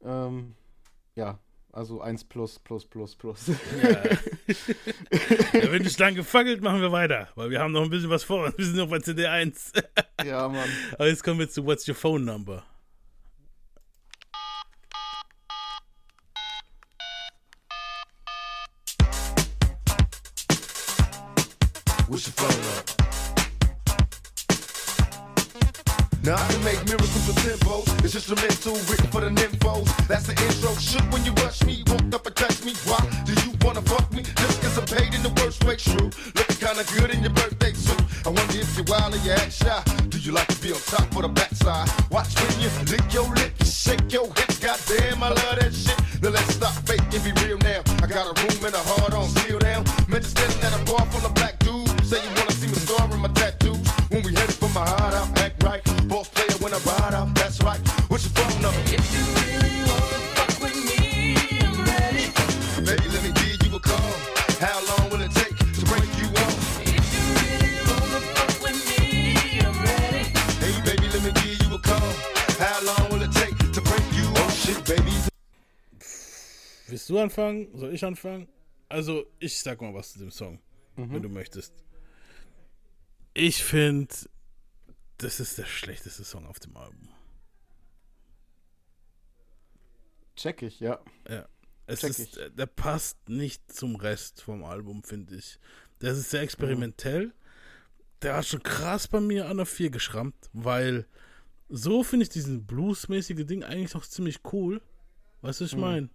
Ähm, 0.05 0.57
ja, 1.15 1.39
also 1.77 2.01
1 2.01 2.25
plus, 2.25 2.59
plus, 2.59 2.87
plus, 2.87 3.15
plus. 3.15 3.49
Ja. 3.49 3.89
ja, 5.61 5.73
wenn 5.73 5.83
nicht 5.83 5.99
lang 5.99 6.15
gefackelt, 6.15 6.63
machen 6.63 6.81
wir 6.81 6.91
weiter, 6.91 7.29
weil 7.35 7.51
wir 7.51 7.61
haben 7.61 7.73
noch 7.73 7.83
ein 7.83 7.91
bisschen 7.91 8.09
was 8.09 8.25
vor. 8.25 8.51
Wir 8.57 8.65
sind 8.65 8.77
noch 8.77 8.89
bei 8.89 8.99
CD 8.99 9.27
1. 9.27 9.73
ja, 10.25 10.49
Mann. 10.49 10.69
Aber 10.95 11.07
jetzt 11.07 11.23
kommen 11.23 11.39
wir 11.39 11.49
zu 11.51 11.67
What's 11.67 11.87
Your 11.87 11.95
Phone 11.95 12.25
Number? 12.25 12.65
What's 22.09 22.29
your 22.29 22.35
phone 22.35 22.79
up? 22.79 22.96
Now 26.27 26.35
I 26.35 26.47
can 26.51 26.65
make 26.65 26.83
miracles 26.87 27.23
with 27.23 27.39
tempos. 27.39 27.87
It's 28.03 28.17
instrumental, 28.17 28.75
written 28.91 29.07
for 29.15 29.21
the 29.21 29.31
nymphos. 29.31 29.87
That's 30.09 30.27
the 30.27 30.35
intro. 30.35 30.75
Shook 30.75 31.07
when 31.13 31.25
you 31.25 31.31
rush 31.39 31.63
me, 31.63 31.85
walked 31.87 32.13
up 32.13 32.27
and 32.27 32.35
touched 32.35 32.65
me. 32.67 32.75
Why 32.83 32.99
do 33.23 33.33
you 33.47 33.55
wanna 33.63 33.81
fuck 33.83 34.11
me? 34.11 34.25
Just 34.43 34.61
cause 34.61 34.77
I'm 34.77 34.87
paid 34.91 35.15
in 35.15 35.23
the 35.23 35.31
worst 35.39 35.63
way, 35.63 35.77
true. 35.77 36.11
Looking 36.35 36.59
kinda 36.59 36.83
good 36.99 37.15
in 37.15 37.23
your 37.23 37.31
birthday 37.31 37.73
suit. 37.75 38.03
I 38.27 38.31
wonder 38.35 38.59
if 38.59 38.75
you're 38.75 38.91
wild 38.91 39.15
or 39.15 39.23
you 39.23 39.39
act 39.39 39.53
shy. 39.53 39.79
Do 40.11 40.19
you 40.19 40.33
like 40.33 40.49
to 40.49 40.59
be 40.59 40.75
on 40.75 40.83
top 40.91 41.15
or 41.15 41.23
the 41.23 41.29
backside? 41.29 41.87
Watch 42.11 42.35
when 42.43 42.59
you 42.59 42.71
lick 42.91 43.07
your 43.15 43.31
lips, 43.31 43.71
shake 43.71 44.11
your 44.11 44.27
hips. 44.35 44.59
Goddamn, 44.59 45.23
I 45.23 45.29
love 45.31 45.57
that 45.63 45.71
shit. 45.71 45.95
Now 46.23 46.31
let's 46.31 46.59
stop 46.59 46.75
fake 46.91 47.07
and 47.15 47.23
be 47.23 47.31
real 47.47 47.59
now. 47.63 47.87
I 48.03 48.11
got 48.11 48.27
a 48.27 48.35
room 48.43 48.67
and 48.67 48.75
a 48.75 48.83
heart 48.83 49.15
on 49.15 49.31
seal 49.31 49.61
down. 49.61 49.87
Man, 50.11 50.27
just 50.27 50.35
standing 50.35 50.59
at 50.67 50.75
a 50.75 50.83
bar 50.91 51.07
full 51.07 51.23
of 51.23 51.35
black 51.39 51.55
dudes. 51.61 51.95
Say 52.03 52.19
you 52.19 52.35
wanna 52.35 52.51
see 52.51 52.67
me 52.67 52.75
scar 52.83 53.07
in 53.15 53.21
my 53.23 53.31
tattoos. 53.39 53.79
When 54.11 54.27
we 54.27 54.35
headed 54.35 54.59
for 54.59 54.71
my 54.75 54.83
hide 54.83 55.15
out, 55.15 55.36
I 56.77 56.79
ride 56.85 57.15
out, 57.15 57.35
that's 57.35 57.63
right. 57.63 57.81
What's 58.11 58.25
your 58.25 58.35
phone 58.37 58.61
number? 58.61 58.81
If 58.85 59.05
you 59.15 59.23
really 59.41 59.81
wanna 59.89 60.21
fuck 60.37 60.61
with 60.61 60.77
me, 60.85 61.01
I'm 61.65 61.79
ready. 61.89 62.29
Baby, 62.85 63.07
let 63.15 63.23
me 63.25 63.33
give 63.33 63.65
you 63.65 63.77
a 63.77 63.81
call. 63.81 64.13
How 64.61 64.79
long 64.85 65.09
will 65.11 65.23
it 65.25 65.33
take 65.33 65.57
to 65.57 65.83
break 65.89 66.05
you 66.21 66.29
off? 66.45 66.81
If 66.85 67.05
you 67.15 67.25
really 67.41 67.81
wanna 67.89 68.21
fuck 68.37 68.55
with 68.61 68.79
me, 68.93 69.61
I'm 69.65 69.73
ready. 69.89 70.25
Hey, 70.61 70.75
baby, 70.85 71.07
let 71.15 71.23
me 71.25 71.33
give 71.41 71.57
you 71.65 71.75
a 71.77 71.81
call. 71.81 72.13
How 72.61 72.79
long 72.85 73.09
will 73.11 73.23
it 73.23 73.33
take 73.33 73.57
to 73.73 73.81
break 73.81 74.07
you 74.13 74.27
off? 74.43 74.53
Shit, 74.61 74.85
baby. 74.85 75.13
Willst 76.89 77.09
du 77.09 77.19
anfangen? 77.19 77.69
Soll 77.75 77.95
ich 77.95 78.05
anfangen? 78.05 78.49
Also, 78.91 79.25
ich 79.39 79.57
sag 79.59 79.81
mal 79.81 79.95
was 79.95 80.13
zu 80.13 80.19
dem 80.19 80.31
Song, 80.31 80.59
Mhm. 80.97 81.13
wenn 81.15 81.23
du 81.23 81.29
möchtest. 81.31 81.73
Ich 83.33 83.65
finde, 83.65 84.15
das 85.19 85.41
ist 85.41 85.59
der 85.59 85.65
schlechteste 85.65 86.25
Song 86.25 86.47
auf 86.47 86.59
dem 86.59 86.77
Album. 86.77 87.09
Check 90.37 90.63
ich, 90.63 90.81
ja. 90.81 91.01
Ja. 91.29 91.49
Es 91.87 92.01
Check 92.01 92.11
ist, 92.11 92.37
äh, 92.37 92.51
der 92.51 92.67
passt 92.67 93.29
nicht 93.29 93.73
zum 93.73 93.97
Rest 93.97 94.43
vom 94.43 94.65
Album, 94.65 95.03
finde 95.03 95.37
ich. 95.37 95.59
Der 96.01 96.13
ist 96.13 96.31
sehr 96.31 96.43
experimentell. 96.43 97.33
Der 98.23 98.37
hat 98.37 98.47
schon 98.47 98.63
krass 98.63 99.09
bei 99.09 99.21
mir 99.21 99.49
an 99.49 99.57
der 99.59 99.67
4 99.67 99.91
geschrammt, 99.91 100.35
weil 100.53 101.07
so 101.69 102.03
finde 102.03 102.25
ich 102.25 102.31
diesen 102.31 102.67
Blues-mäßige 102.67 103.47
Ding 103.47 103.63
eigentlich 103.65 103.95
noch 103.95 104.07
ziemlich 104.07 104.41
cool. 104.53 104.81
Weißt 105.43 105.61
du, 105.61 105.65
was 105.65 105.71
ich 105.73 105.77
Mhm. 105.77 105.81
meine? 105.83 106.09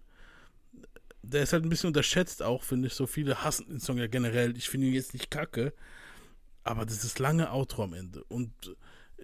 Der 1.22 1.42
ist 1.42 1.52
halt 1.52 1.64
ein 1.64 1.68
bisschen 1.68 1.88
unterschätzt 1.88 2.42
auch, 2.42 2.62
finde 2.64 2.88
ich. 2.88 2.94
So 2.94 3.06
viele 3.06 3.42
hassen 3.44 3.68
den 3.68 3.80
Song 3.80 3.98
ja 3.98 4.08
generell. 4.08 4.56
Ich 4.56 4.68
finde 4.68 4.88
ihn 4.88 4.94
jetzt 4.94 5.14
nicht 5.14 5.30
kacke. 5.30 5.72
Aber 6.64 6.84
das 6.84 7.04
ist 7.04 7.18
lange 7.18 7.50
Outro 7.52 7.84
am 7.84 7.94
Ende. 7.94 8.24
Und 8.24 8.52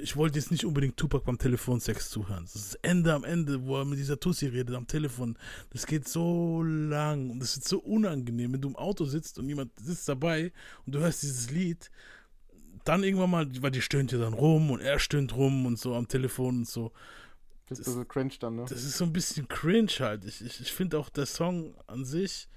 ich 0.00 0.16
wollte 0.16 0.38
jetzt 0.38 0.50
nicht 0.50 0.64
unbedingt 0.64 0.96
Tupac 0.96 1.24
beim 1.24 1.38
Telefonsex 1.38 2.10
zuhören. 2.10 2.44
Das 2.44 2.54
ist 2.54 2.74
das 2.74 2.80
Ende 2.82 3.12
am 3.12 3.24
Ende, 3.24 3.64
wo 3.64 3.78
er 3.78 3.84
mit 3.84 3.98
dieser 3.98 4.18
Tussi 4.18 4.46
redet 4.46 4.74
am 4.74 4.86
Telefon. 4.86 5.36
Das 5.70 5.86
geht 5.86 6.08
so 6.08 6.62
lang 6.62 7.30
und 7.30 7.40
das 7.40 7.56
ist 7.56 7.68
so 7.68 7.78
unangenehm, 7.78 8.52
wenn 8.52 8.60
du 8.60 8.68
im 8.68 8.76
Auto 8.76 9.04
sitzt 9.04 9.38
und 9.38 9.48
jemand 9.48 9.72
sitzt 9.78 10.08
dabei 10.08 10.52
und 10.86 10.94
du 10.94 11.00
hörst 11.00 11.22
dieses 11.22 11.50
Lied. 11.50 11.90
Dann 12.84 13.02
irgendwann 13.02 13.30
mal, 13.30 13.48
weil 13.60 13.70
die 13.70 13.82
stöhnt 13.82 14.12
ja 14.12 14.18
dann 14.18 14.32
rum 14.32 14.70
und 14.70 14.80
er 14.80 14.98
stöhnt 14.98 15.34
rum 15.34 15.66
und 15.66 15.78
so 15.78 15.94
am 15.94 16.08
Telefon 16.08 16.58
und 16.58 16.68
so. 16.68 16.92
Das 17.68 17.78
ist 17.80 17.88
ein 17.88 17.92
bisschen 17.92 18.08
cringe 18.08 18.34
dann, 18.40 18.56
ne? 18.56 18.64
Das 18.68 18.82
ist 18.82 18.96
so 18.96 19.04
ein 19.04 19.12
bisschen 19.12 19.48
cringe 19.48 19.92
halt. 19.98 20.24
Ich, 20.24 20.40
ich, 20.40 20.60
ich 20.60 20.72
finde 20.72 20.98
auch 20.98 21.10
der 21.10 21.26
Song 21.26 21.74
an 21.86 22.04
sich, 22.04 22.48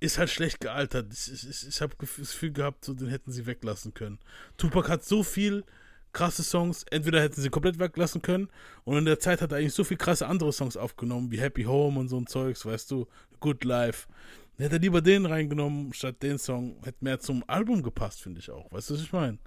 ist 0.00 0.16
halt 0.16 0.30
schlecht 0.30 0.60
gealtert. 0.60 1.12
Ich, 1.12 1.30
ich, 1.30 1.48
ich, 1.48 1.68
ich 1.68 1.80
habe 1.82 1.94
das 1.98 2.16
Gefühl 2.16 2.52
gehabt, 2.52 2.84
so, 2.84 2.94
den 2.94 3.08
hätten 3.08 3.30
sie 3.30 3.44
weglassen 3.44 3.92
können. 3.92 4.18
Tupac 4.56 4.88
hat 4.88 5.04
so 5.04 5.22
viel 5.22 5.64
krasse 6.12 6.42
Songs, 6.42 6.84
entweder 6.90 7.20
hätten 7.22 7.40
sie 7.40 7.50
komplett 7.50 7.78
weglassen 7.78 8.22
können 8.22 8.48
und 8.84 8.98
in 8.98 9.04
der 9.04 9.18
Zeit 9.20 9.40
hat 9.40 9.52
er 9.52 9.58
eigentlich 9.58 9.74
so 9.74 9.84
viel 9.84 9.96
krasse 9.96 10.26
andere 10.26 10.52
Songs 10.52 10.76
aufgenommen, 10.76 11.30
wie 11.30 11.40
Happy 11.40 11.64
Home 11.64 11.98
und 12.00 12.08
so 12.08 12.18
ein 12.18 12.26
Zeugs, 12.26 12.66
weißt 12.66 12.90
du, 12.90 13.06
Good 13.40 13.64
Life. 13.64 14.08
Dann 14.56 14.64
hätte 14.64 14.76
er 14.76 14.80
lieber 14.80 15.00
den 15.00 15.24
reingenommen, 15.24 15.94
statt 15.94 16.22
den 16.22 16.38
Song. 16.38 16.76
Hätte 16.84 16.98
mehr 17.00 17.18
zum 17.18 17.42
Album 17.46 17.82
gepasst, 17.82 18.20
finde 18.20 18.40
ich 18.40 18.50
auch. 18.50 18.70
Weißt 18.70 18.90
du, 18.90 18.94
was 18.94 19.00
ich 19.00 19.12
meine? 19.12 19.38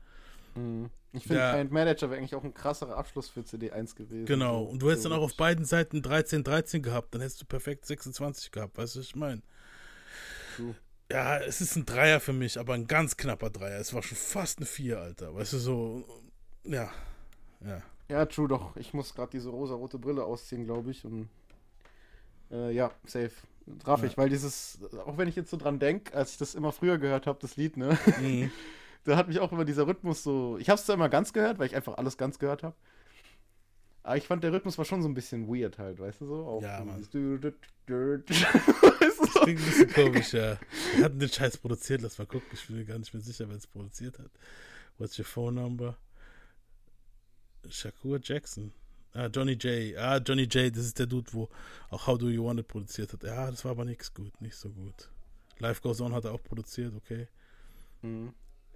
Mhm. 0.55 0.89
Ich 1.11 1.23
finde, 1.27 1.41
Ja. 1.41 1.51
Client 1.51 1.71
Manager 1.71 2.09
wäre 2.09 2.17
eigentlich 2.17 2.33
auch 2.33 2.43
ein 2.43 2.55
krasserer 2.55 2.97
Abschluss 2.97 3.29
für 3.29 3.41
CD1 3.41 3.95
gewesen. 3.95 4.25
Genau. 4.25 4.63
Und 4.63 4.81
du 4.81 4.87
hättest 4.87 5.03
so 5.03 5.09
dann 5.09 5.19
auch 5.19 5.23
auf 5.23 5.37
beiden 5.37 5.65
Seiten 5.65 6.01
13, 6.01 6.43
13 6.43 6.81
gehabt. 6.81 7.13
Dann 7.13 7.21
hättest 7.21 7.41
du 7.41 7.45
perfekt 7.45 7.85
26 7.85 8.51
gehabt. 8.51 8.75
Weißt 8.75 8.95
du, 8.95 8.99
was 8.99 9.05
ich 9.05 9.15
meine? 9.15 9.43
True. 10.55 10.73
Ja, 11.11 11.37
es 11.37 11.61
ist 11.61 11.75
ein 11.75 11.85
Dreier 11.85 12.19
für 12.19 12.33
mich, 12.33 12.59
aber 12.59 12.73
ein 12.73 12.87
ganz 12.87 13.15
knapper 13.15 13.51
Dreier. 13.51 13.79
Es 13.79 13.93
war 13.93 14.01
schon 14.01 14.17
fast 14.17 14.57
eine 14.57 14.65
Vier, 14.65 14.99
Alter. 14.99 15.35
Weißt 15.35 15.53
du, 15.53 15.57
so. 15.59 16.22
Ja. 16.65 16.89
Ja. 17.65 17.81
Ja, 18.09 18.25
true 18.25 18.47
doch. 18.47 18.75
Ich 18.75 18.93
muss 18.93 19.15
gerade 19.15 19.31
diese 19.31 19.49
rosa-rote 19.49 19.97
Brille 19.97 20.23
ausziehen, 20.23 20.65
glaube 20.65 20.91
ich. 20.91 21.05
Und 21.05 21.29
äh, 22.51 22.71
ja, 22.71 22.91
safe. 23.05 23.31
Traf 23.83 24.01
Ja. 24.01 24.07
ich, 24.07 24.17
weil 24.17 24.29
dieses, 24.29 24.79
auch 25.05 25.17
wenn 25.17 25.27
ich 25.27 25.35
jetzt 25.35 25.49
so 25.49 25.57
dran 25.57 25.79
denke, 25.79 26.13
als 26.13 26.31
ich 26.33 26.37
das 26.37 26.53
immer 26.53 26.71
früher 26.71 26.97
gehört 26.97 27.27
habe, 27.27 27.39
das 27.41 27.55
Lied, 27.55 27.77
ne? 27.77 27.97
Mhm. 28.21 28.51
da 29.05 29.15
hat 29.15 29.29
mich 29.29 29.39
auch 29.39 29.51
immer 29.51 29.65
dieser 29.65 29.87
Rhythmus 29.87 30.23
so. 30.23 30.57
Ich 30.59 30.69
habe 30.69 30.77
es 30.79 30.85
zwar 30.85 30.95
immer 30.95 31.09
ganz 31.09 31.31
gehört, 31.33 31.59
weil 31.59 31.67
ich 31.67 31.75
einfach 31.75 31.97
alles 31.97 32.17
ganz 32.17 32.39
gehört 32.39 32.63
habe. 32.63 32.75
Aber 34.03 34.17
ich 34.17 34.27
fand, 34.27 34.43
der 34.43 34.51
Rhythmus 34.51 34.77
war 34.77 34.83
schon 34.83 35.01
so 35.01 35.07
ein 35.07 35.13
bisschen 35.13 35.47
weird 35.47 35.77
halt, 35.77 35.97
weißt 35.97 36.19
du 36.21 36.25
so? 36.25 36.45
Auch 36.45 36.61
Ja, 36.61 36.83
Mann. 36.83 36.99
weißt 36.99 37.13
du 37.13 37.37
Das 37.37 39.33
so? 39.33 39.39
klingt 39.43 39.61
ein 39.61 39.65
bisschen 39.65 39.93
komisch, 39.93 40.33
ja. 40.33 40.57
Wir 40.97 41.05
hatten 41.05 41.19
den 41.19 41.29
Scheiß 41.29 41.57
produziert. 41.57 42.01
Lass 42.01 42.17
mal 42.17 42.25
gucken. 42.27 42.49
Ich 42.51 42.67
bin 42.67 42.75
mir 42.77 42.85
gar 42.85 42.99
nicht 42.99 43.13
mehr 43.13 43.23
sicher, 43.23 43.47
wer 43.47 43.55
es 43.55 43.65
produziert 43.65 44.19
hat. 44.19 44.29
What's 44.97 45.17
your 45.17 45.25
phone 45.25 45.55
number? 45.55 45.95
Shakur 47.69 48.19
Jackson. 48.21 48.71
Ah, 49.13 49.27
Johnny 49.27 49.53
J. 49.53 49.95
Ah, 49.97 50.17
Johnny 50.17 50.43
J. 50.43 50.75
Das 50.75 50.85
ist 50.85 50.97
der 50.97 51.05
Dude, 51.05 51.31
wo 51.33 51.49
auch 51.89 52.07
How 52.07 52.17
Do 52.17 52.29
You 52.29 52.45
Want 52.45 52.59
It 52.59 52.67
produziert 52.67 53.13
hat. 53.13 53.23
Ja, 53.23 53.49
das 53.49 53.63
war 53.63 53.71
aber 53.71 53.85
nichts 53.85 54.13
gut. 54.13 54.39
Nicht 54.41 54.55
so 54.55 54.69
gut. 54.69 55.09
Life 55.59 55.81
Goes 55.81 56.01
On 56.01 56.13
hat 56.13 56.25
er 56.25 56.31
auch 56.33 56.41
produziert, 56.43 56.93
okay. 56.95 57.27
Mhm. 58.01 58.33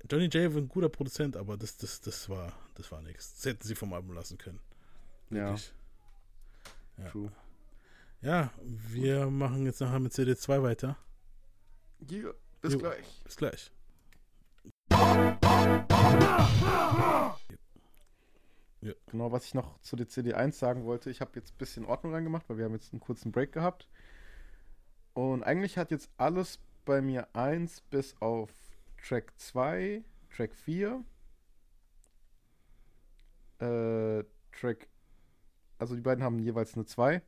Johnny 0.10 0.26
J. 0.26 0.54
war 0.54 0.62
ein 0.62 0.70
guter 0.70 0.90
Produzent, 0.90 1.36
aber 1.36 1.58
das, 1.58 1.76
das, 1.78 2.00
das 2.02 2.30
war, 2.30 2.54
das 2.76 2.92
war 2.92 3.02
nichts. 3.02 3.36
Das 3.36 3.46
hätten 3.46 3.68
sie 3.68 3.76
vom 3.76 3.94
Album 3.94 4.14
lassen 4.14 4.38
können. 4.38 4.60
Ja. 5.32 5.56
Ja. 6.98 7.10
true. 7.10 7.32
Ja, 8.22 8.52
wir 8.64 9.28
machen 9.28 9.66
jetzt 9.66 9.82
nachher 9.82 10.00
mit 10.00 10.14
CD2 10.14 10.62
weiter. 10.64 10.98
Ja, 12.10 12.32
bis 12.62 12.74
Jo. 12.74 12.80
gleich. 12.80 13.22
Bis 13.24 13.36
gleich. 13.36 13.72
Genau, 19.08 19.32
was 19.32 19.46
ich 19.46 19.54
noch 19.54 19.80
zu 19.82 19.96
der 19.96 20.08
CD1 20.08 20.54
sagen 20.54 20.86
wollte, 20.86 21.10
ich 21.10 21.22
habe 21.22 21.32
jetzt 21.36 21.54
ein 21.54 21.58
bisschen 21.58 21.86
Ordnung 21.86 22.14
reingemacht, 22.14 22.50
weil 22.50 22.58
wir 22.58 22.66
haben 22.66 22.74
jetzt 22.74 22.94
einen 22.94 23.00
kurzen 23.00 23.32
Break 23.32 23.52
gehabt. 23.52 23.88
Und 25.14 25.44
eigentlich 25.44 25.78
hat 25.78 25.92
jetzt 25.92 26.10
alles 26.18 26.60
bei 26.86 27.02
mir 27.02 27.28
1 27.34 27.82
bis 27.82 28.16
auf 28.22 28.52
Track 28.98 29.34
2, 29.38 30.04
Track 30.36 30.54
4, 30.56 31.04
äh, 33.60 34.24
Track, 34.52 34.88
also 35.80 35.96
die 35.96 36.02
beiden 36.02 36.24
haben 36.24 36.40
jeweils 36.40 36.76
eine 36.76 36.86
2. 36.86 37.22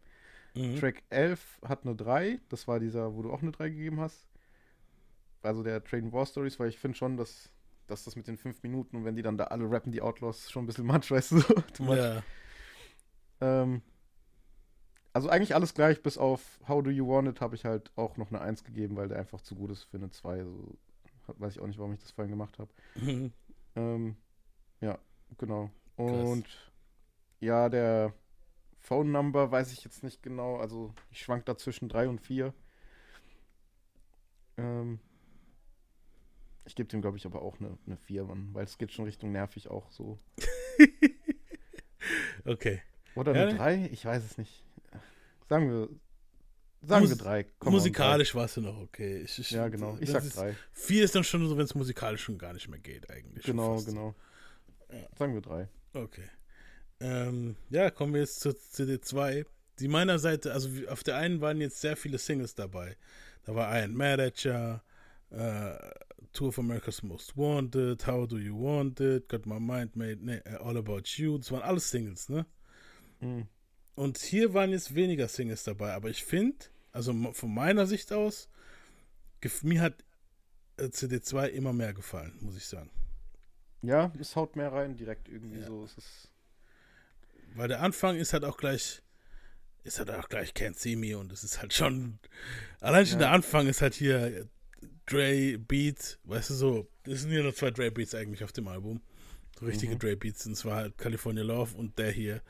Mhm. 0.56 0.80
Track 0.80 1.04
11 1.10 1.60
hat 1.68 1.86
eine 1.86 1.96
3, 1.96 2.40
das 2.50 2.68
war 2.68 2.80
dieser, 2.80 3.16
wo 3.16 3.22
du 3.22 3.32
auch 3.32 3.42
eine 3.42 3.52
3 3.52 3.70
gegeben 3.70 4.00
hast. 4.00 4.28
Also 5.42 5.64
der 5.64 5.84
Trading 5.84 6.12
War 6.12 6.26
Stories, 6.26 6.60
weil 6.60 6.70
ich 6.70 6.80
finde 6.80 6.98
schon, 6.98 7.18
dass, 7.18 7.52
dass 7.90 8.04
das 8.04 8.16
mit 8.16 8.28
den 8.28 8.38
5 8.38 8.64
Minuten 8.64 8.98
und 8.98 9.06
wenn 9.06 9.16
die 9.16 9.22
dann 9.22 9.38
da 9.38 9.46
alle 9.46 9.70
rappen, 9.70 9.92
die 9.92 10.02
Outlaws, 10.02 10.50
schon 10.50 10.64
ein 10.64 10.68
bisschen 10.68 10.86
much, 10.88 11.10
weißt 11.12 11.32
du? 11.32 11.42
Too 11.74 11.84
much. 11.84 11.98
Ja. 11.98 12.24
Ähm, 13.42 13.82
also 15.14 15.30
eigentlich 15.30 15.56
alles 15.56 15.74
gleich, 15.74 16.02
bis 16.02 16.18
auf 16.18 16.60
How 16.68 16.84
Do 16.84 16.90
You 16.92 17.08
Want 17.08 17.28
It 17.28 17.42
habe 17.42 17.56
ich 17.56 17.66
halt 17.66 17.92
auch 17.96 18.18
noch 18.18 18.30
eine 18.32 18.42
1 18.42 18.64
gegeben, 18.64 18.96
weil 18.96 19.08
der 19.08 19.20
einfach 19.20 19.42
zu 19.42 19.56
gut 19.56 19.72
ist 19.72 19.84
für 19.84 19.98
eine 19.98 20.10
2. 20.10 20.44
So, 20.44 20.78
weiß 21.26 21.56
ich 21.56 21.62
auch 21.62 21.68
nicht, 21.68 21.80
warum 21.80 21.94
ich 21.94 22.00
das 22.00 22.12
vorhin 22.12 22.32
gemacht 22.32 22.60
habe. 22.60 22.72
Mhm. 22.96 23.34
Ähm, 23.76 24.16
ja, 24.82 24.98
genau. 25.38 25.72
Und 25.96 26.46
ja, 27.40 27.70
der 27.70 28.14
Phone 28.78 29.12
Number 29.12 29.52
weiß 29.52 29.72
ich 29.74 29.84
jetzt 29.84 30.04
nicht 30.04 30.24
genau. 30.24 30.58
Also 30.58 30.94
ich 31.12 31.22
schwank 31.22 31.46
da 31.46 31.58
zwischen 31.58 31.90
3 31.90 32.08
und 32.08 32.22
4. 32.22 32.54
Ähm, 34.58 35.00
ich 36.70 36.76
gebe 36.76 36.88
dem, 36.88 37.02
glaube 37.02 37.18
ich, 37.18 37.26
aber 37.26 37.42
auch 37.42 37.60
eine, 37.60 37.78
eine 37.88 37.98
4, 37.98 38.24
Mann, 38.26 38.50
weil 38.54 38.64
es 38.64 38.78
geht 38.78 38.92
schon 38.94 39.06
Richtung 39.06 39.32
nervig 39.32 39.68
auch 39.70 39.92
so. 39.92 40.20
Okay. 42.46 42.82
Oder 43.16 43.36
Ja, 43.36 43.42
eine 43.44 43.52
ne? 43.54 43.58
3? 43.58 43.90
Ich 43.92 44.06
weiß 44.06 44.24
es 44.24 44.38
nicht. 44.38 44.64
Sagen 45.50 45.70
wir, 45.70 45.90
sagen 46.82 47.04
wir 47.06 47.10
Mus- 47.10 47.18
3. 47.18 47.46
Musikalisch 47.66 48.34
war 48.36 48.46
es 48.46 48.56
ja 48.56 48.62
noch 48.62 48.80
okay. 48.80 49.22
Ich, 49.24 49.38
ich, 49.40 49.52
Ja, 49.52 49.68
genau. 49.68 49.98
Ich 50.00 50.10
sag 50.10 50.24
ist- 50.24 50.38
drei. 50.38 50.56
Vier 50.72 51.04
ist 51.04 51.16
dann 51.16 51.24
schon 51.24 51.46
so, 51.48 51.58
wenn 51.58 51.66
es 51.66 51.76
musikalisch 51.76 52.24
schon 52.24 52.38
gar 52.38 52.54
nicht 52.54 52.70
mehr 52.70 52.80
geht, 52.80 53.10
eigentlich. 53.10 53.46
Genau, 53.46 53.82
genau. 53.82 54.16
Sagen 55.18 55.34
wir 55.34 55.42
3. 55.42 55.68
Okay. 55.94 56.24
Ähm, 57.02 57.56
ja, 57.70 57.90
kommen 57.92 58.14
wir 58.14 58.22
jetzt 58.22 58.40
zur 58.40 58.54
CD2. 58.54 59.46
Die 59.80 59.88
meiner 59.88 60.20
Seite, 60.20 60.54
also 60.54 60.70
auf 60.88 61.04
der 61.04 61.18
einen 61.18 61.42
waren 61.42 61.60
jetzt 61.62 61.82
sehr 61.82 61.98
viele 61.98 62.18
Singles 62.18 62.56
dabei. 62.56 62.96
Da 63.44 63.56
war 63.56 63.70
ein 63.70 63.94
Mad 63.94 64.22
Ya, 65.32 65.76
äh, 65.76 65.92
Tour 66.34 66.50
of 66.50 66.60
America's 66.60 67.02
Most 67.04 67.36
Wanted, 67.38 68.06
How 68.06 68.28
Do 68.28 68.38
You 68.38 68.56
Want 68.62 69.00
It, 69.00 69.28
Got 69.30 69.46
My 69.46 69.60
Mind 69.60 69.96
Made, 69.96 70.18
nee, 70.22 70.42
äh, 70.46 70.56
All 70.58 70.78
About 70.78 71.02
You. 71.16 71.38
Das 71.38 71.52
waren 71.52 71.62
alles 71.64 71.90
Singles, 71.90 72.30
ne? 72.30 72.46
Mhm. 73.20 73.48
Und 73.96 74.18
hier 74.20 74.54
waren 74.54 74.70
jetzt 74.70 74.96
weniger 74.96 75.28
Singles 75.28 75.64
dabei, 75.64 75.94
aber 75.94 76.10
ich 76.10 76.24
finde, 76.24 76.58
also 76.92 77.14
von 77.34 77.54
meiner 77.54 77.86
Sicht 77.86 78.14
aus, 78.14 78.48
mir 79.64 79.82
hat 79.82 80.04
äh, 80.78 80.86
CD2 80.86 81.48
immer 81.48 81.74
mehr 81.74 81.94
gefallen, 81.94 82.38
muss 82.42 82.56
ich 82.56 82.66
sagen. 82.66 82.90
Ja, 83.82 84.12
es 84.20 84.36
haut 84.36 84.56
mehr 84.56 84.72
rein, 84.72 84.96
direkt 84.96 85.28
irgendwie 85.30 85.62
so. 85.64 85.84
Es 85.84 85.98
ist, 85.98 86.32
Weil 87.56 87.68
der 87.70 87.82
Anfang 87.82 88.18
ist 88.18 88.34
halt 88.34 88.46
auch 88.46 88.58
gleich, 88.58 89.02
ist 89.84 90.00
halt 90.00 90.12
auch 90.12 90.30
gleich 90.30 90.52
Can't 90.52 90.78
See 90.78 90.96
Me 90.96 91.18
und 91.18 91.32
es 91.32 91.44
ist 91.44 91.62
halt 91.62 91.74
schon, 91.74 92.20
allein 92.80 93.06
schon 93.06 93.20
Ja. 93.20 93.28
der 93.28 93.32
Anfang 93.32 93.68
ist 93.68 93.82
halt 93.82 93.96
hier 93.96 94.48
Dre 95.10 95.58
Beat, 95.58 96.20
weißt 96.26 96.52
du 96.52 96.54
so, 96.54 96.88
es 97.04 97.22
sind 97.22 97.32
hier 97.32 97.42
nur 97.42 97.56
zwei 97.56 97.72
Dre 97.72 97.90
Beats 97.90 98.14
eigentlich 98.14 98.44
auf 98.44 98.52
dem 98.52 98.68
Album. 98.68 99.02
So 99.60 99.66
richtige 99.66 99.96
Mhm. 99.96 100.00
Dre 100.00 100.16
Beats 100.16 100.46
und 100.46 100.56
zwar 100.56 100.76
halt 100.76 100.98
California 100.98 101.44
Love 101.44 101.76
und 101.76 101.98
der 101.98 102.12
hier 102.12 102.42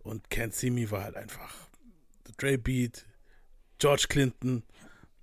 und 0.00 0.28
Can't 0.28 0.52
See 0.52 0.70
Me 0.70 0.90
war 0.90 1.04
halt 1.04 1.16
einfach 1.16 1.54
Dre 2.36 2.58
Beat, 2.58 3.06
George 3.78 4.06
Clinton 4.08 4.62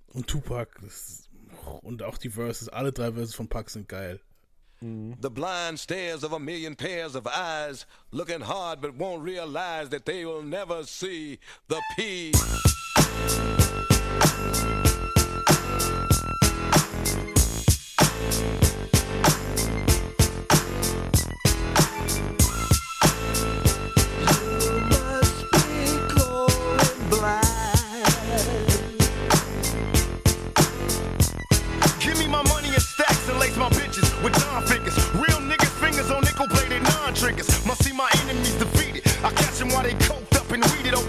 und 0.08 0.26
Tupac 0.26 0.80
das, 0.82 1.28
und 1.82 2.02
auch 2.02 2.18
die 2.18 2.30
Verses, 2.30 2.68
alle 2.68 2.92
drei 2.92 3.12
Verses 3.12 3.34
von 3.34 3.48
Pac 3.48 3.70
sind 3.70 3.88
geil. 3.88 4.20
The 4.82 5.28
blind 5.28 5.78
stares 5.78 6.24
of 6.24 6.32
a 6.32 6.38
million 6.38 6.74
pairs 6.74 7.14
of 7.14 7.26
eyes, 7.26 7.86
looking 8.12 8.40
hard 8.40 8.80
but 8.80 8.96
won't 8.98 9.22
realize 9.22 9.90
that 9.90 10.06
they 10.06 10.24
will 10.24 10.42
never 10.42 10.82
see 10.84 11.38
the 11.68 11.78
P. 11.96 12.32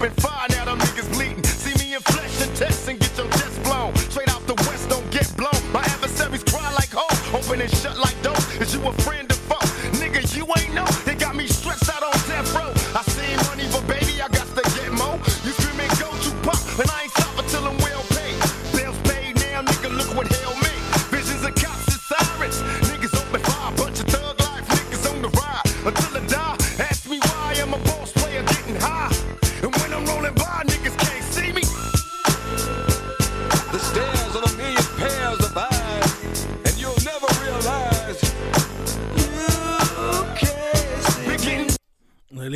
Open 0.02 0.14
fire 0.14 0.48
now, 0.50 0.64
them 0.64 0.78
niggas 0.80 1.12
bleeding. 1.12 1.44
See 1.44 1.78
me 1.78 1.94
in 1.94 2.00
flesh 2.00 2.42
and 2.42 2.56
test 2.56 2.88
and 2.88 2.98
get 2.98 3.16
your 3.16 3.28
chest 3.28 3.62
blown. 3.62 3.94
Straight 4.10 4.28
out 4.34 4.44
the 4.48 4.54
west, 4.66 4.88
don't 4.88 5.08
get 5.12 5.32
blown. 5.36 5.62
My 5.72 5.78
adversaries 5.78 6.42
cry 6.42 6.72
like 6.72 6.90
hoes. 6.90 7.46
Open 7.46 7.60
and 7.60 7.70
shut 7.70 7.96
like 7.96 8.20
doors. 8.20 8.44
Is 8.60 8.74
you 8.74 8.82
a 8.84 8.92
friend 9.04 9.21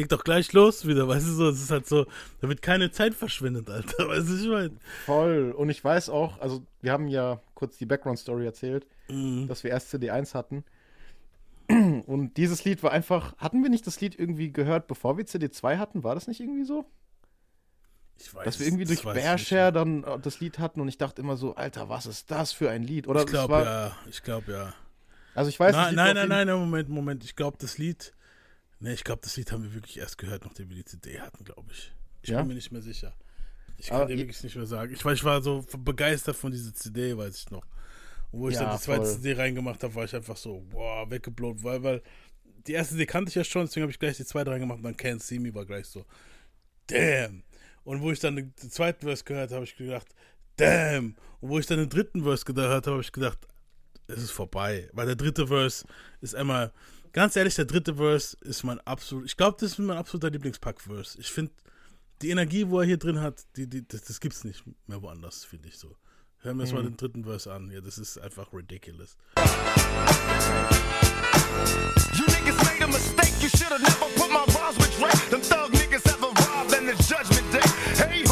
leg 0.06 0.18
doch 0.18 0.24
gleich 0.24 0.52
los 0.52 0.86
wieder, 0.86 1.08
weißt 1.08 1.26
du 1.26 1.32
so, 1.32 1.48
es 1.48 1.60
ist 1.62 1.70
halt 1.70 1.86
so, 1.86 2.06
da 2.40 2.48
wird 2.48 2.62
keine 2.62 2.90
Zeit 2.90 3.14
verschwendet, 3.14 3.68
Alter, 3.68 4.08
weißt 4.08 4.28
du, 4.28 4.36
ich 4.36 4.48
mein. 4.48 4.78
Voll. 5.04 5.52
Und 5.56 5.68
ich 5.68 5.82
weiß 5.82 6.08
auch, 6.10 6.40
also 6.40 6.62
wir 6.80 6.92
haben 6.92 7.08
ja 7.08 7.40
kurz 7.54 7.76
die 7.78 7.86
Background-Story 7.86 8.44
erzählt, 8.46 8.86
Mhm. 9.08 9.46
dass 9.46 9.62
wir 9.62 9.70
erst 9.70 9.94
CD1 9.94 10.34
hatten. 10.34 10.64
Und 12.06 12.36
dieses 12.36 12.64
Lied 12.64 12.82
war 12.82 12.90
einfach, 12.90 13.36
hatten 13.38 13.62
wir 13.62 13.70
nicht 13.70 13.86
das 13.86 14.00
Lied 14.00 14.18
irgendwie 14.18 14.52
gehört, 14.52 14.88
bevor 14.88 15.16
wir 15.16 15.24
CD2 15.24 15.78
hatten? 15.78 16.02
War 16.02 16.16
das 16.16 16.26
nicht 16.26 16.40
irgendwie 16.40 16.64
so? 16.64 16.86
Ich 18.18 18.34
weiß, 18.34 18.44
Dass 18.44 18.58
wir 18.58 18.66
irgendwie 18.66 18.84
durch 18.84 19.02
Bearshare 19.04 19.72
dann 19.72 20.02
äh, 20.02 20.18
das 20.18 20.40
Lied 20.40 20.58
hatten 20.58 20.80
und 20.80 20.88
ich 20.88 20.98
dachte 20.98 21.22
immer 21.22 21.36
so, 21.36 21.54
Alter, 21.54 21.88
was 21.88 22.06
ist 22.06 22.30
das 22.32 22.50
für 22.52 22.68
ein 22.70 22.82
Lied? 22.82 23.06
Oder 23.06 23.20
Ich 23.20 23.26
glaube 23.26 23.54
ja, 23.54 23.96
ich 24.10 24.22
glaube 24.24 24.50
ja. 24.50 24.74
Also 25.36 25.50
ich 25.50 25.60
weiß 25.60 25.72
das 25.74 25.92
nein, 25.92 26.14
nein, 26.16 26.28
nein, 26.28 26.46
nein, 26.48 26.58
Moment, 26.58 26.88
Moment. 26.88 27.22
Ich 27.24 27.36
glaube, 27.36 27.58
das 27.60 27.78
Lied. 27.78 28.12
Ne, 28.78 28.92
ich 28.92 29.04
glaube, 29.04 29.22
das 29.22 29.36
Lied 29.36 29.50
haben 29.52 29.62
wir 29.62 29.72
wirklich 29.74 29.98
erst 29.98 30.18
gehört, 30.18 30.44
nachdem 30.44 30.68
wir 30.68 30.76
die 30.76 30.84
CD 30.84 31.20
hatten, 31.20 31.44
glaube 31.44 31.70
ich. 31.72 31.92
Ich 32.22 32.30
Ja? 32.30 32.38
bin 32.38 32.48
mir 32.48 32.54
nicht 32.54 32.72
mehr 32.72 32.82
sicher. 32.82 33.14
Ich 33.78 33.90
Aber 33.90 34.00
kann 34.00 34.08
dir 34.08 34.14
ihr- 34.14 34.20
wirklich 34.20 34.42
nicht 34.42 34.56
mehr 34.56 34.66
sagen. 34.66 34.92
Ich 34.94 35.04
war, 35.04 35.12
ich 35.12 35.24
war 35.24 35.42
so 35.42 35.64
begeistert 35.78 36.36
von 36.36 36.52
dieser 36.52 36.74
CD, 36.74 37.16
weiß 37.16 37.36
ich 37.38 37.50
noch. 37.50 37.64
Und 38.32 38.40
wo 38.40 38.48
ich 38.48 38.54
Ja, 38.56 38.64
dann 38.64 38.76
die 38.76 38.82
zweite 38.82 39.04
voll. 39.04 39.14
CD 39.14 39.34
reingemacht 39.34 39.82
habe, 39.82 39.94
war 39.94 40.04
ich 40.04 40.14
einfach 40.14 40.36
so, 40.36 40.60
boah, 40.70 41.10
weggeblowt, 41.10 41.62
weil, 41.62 41.82
weil 41.82 42.02
die 42.66 42.72
erste 42.72 42.94
CD 42.94 43.06
kannte 43.06 43.28
ich 43.30 43.34
ja 43.34 43.44
schon, 43.44 43.64
deswegen 43.66 43.82
habe 43.82 43.92
ich 43.92 43.98
gleich 43.98 44.16
die 44.16 44.24
zweite 44.24 44.50
reingemacht 44.50 44.78
und 44.78 44.82
dann 44.84 44.96
Can't 44.96 45.22
See 45.22 45.38
Me 45.38 45.54
war 45.54 45.64
gleich 45.64 45.86
so, 45.86 46.04
damn. 46.86 47.42
Und 47.84 48.00
wo 48.02 48.10
ich 48.10 48.18
dann 48.18 48.36
den 48.36 48.52
zweiten 48.56 49.06
Verse 49.06 49.24
gehört 49.24 49.50
habe, 49.50 49.56
habe 49.56 49.64
ich 49.64 49.76
gedacht, 49.76 50.08
damn. 50.56 51.16
Und 51.40 51.50
wo 51.50 51.58
ich 51.58 51.66
dann 51.66 51.78
den 51.78 51.88
dritten 51.88 52.24
Verse 52.24 52.44
gehört 52.44 52.86
habe, 52.86 52.92
habe 52.92 53.02
ich 53.02 53.12
gedacht, 53.12 53.38
es 54.08 54.22
ist 54.22 54.30
vorbei. 54.32 54.88
Weil 54.92 55.06
der 55.06 55.16
dritte 55.16 55.46
Verse 55.46 55.86
ist 56.20 56.34
einmal, 56.34 56.72
ganz 57.16 57.34
ehrlich, 57.34 57.54
der 57.54 57.64
dritte 57.64 57.94
Verse 57.96 58.36
ist 58.42 58.62
mein 58.62 58.78
absolut, 58.80 59.24
ich 59.24 59.36
glaube, 59.36 59.56
das 59.60 59.72
ist 59.72 59.78
mein 59.78 59.96
absoluter 59.96 60.30
Lieblingspack-Verse. 60.30 61.18
Ich 61.18 61.30
finde, 61.32 61.52
die 62.22 62.30
Energie, 62.30 62.68
wo 62.68 62.80
er 62.80 62.86
hier 62.86 62.98
drin 62.98 63.20
hat, 63.20 63.42
die, 63.56 63.66
die, 63.66 63.86
das, 63.88 64.02
das 64.02 64.20
gibt's 64.20 64.44
nicht 64.44 64.62
mehr 64.86 65.02
woanders, 65.02 65.44
finde 65.44 65.68
ich 65.68 65.78
so. 65.78 65.96
Hören 66.38 66.58
wir 66.58 66.62
uns 66.64 66.72
mal 66.72 66.82
Mhm. 66.82 66.88
den 66.90 66.96
dritten 66.98 67.24
Verse 67.24 67.52
an. 67.52 67.70
Ja, 67.70 67.80
das 67.80 67.98
ist 67.98 68.18
einfach 68.18 68.52
ridiculous. 68.52 69.16
You 72.14 72.24
niggas 72.26 72.56
made 72.64 72.82
a 72.84 72.86
mistake. 72.86 73.32
You 73.42 73.48
should 73.48 73.70
have 73.72 73.82
never 73.82 74.06
put 74.16 74.30
my 74.30 74.44
rhymes 74.54 74.76
with 74.78 74.92
Drake. 74.98 75.30
Them 75.30 75.40
thug 75.40 75.72
niggas 75.72 76.04
have 76.04 76.22
arrived 76.22 76.72
in 76.78 76.86
the 76.86 76.94
judgment 77.02 77.50
day. 77.52 77.66
Hey, 77.96 78.22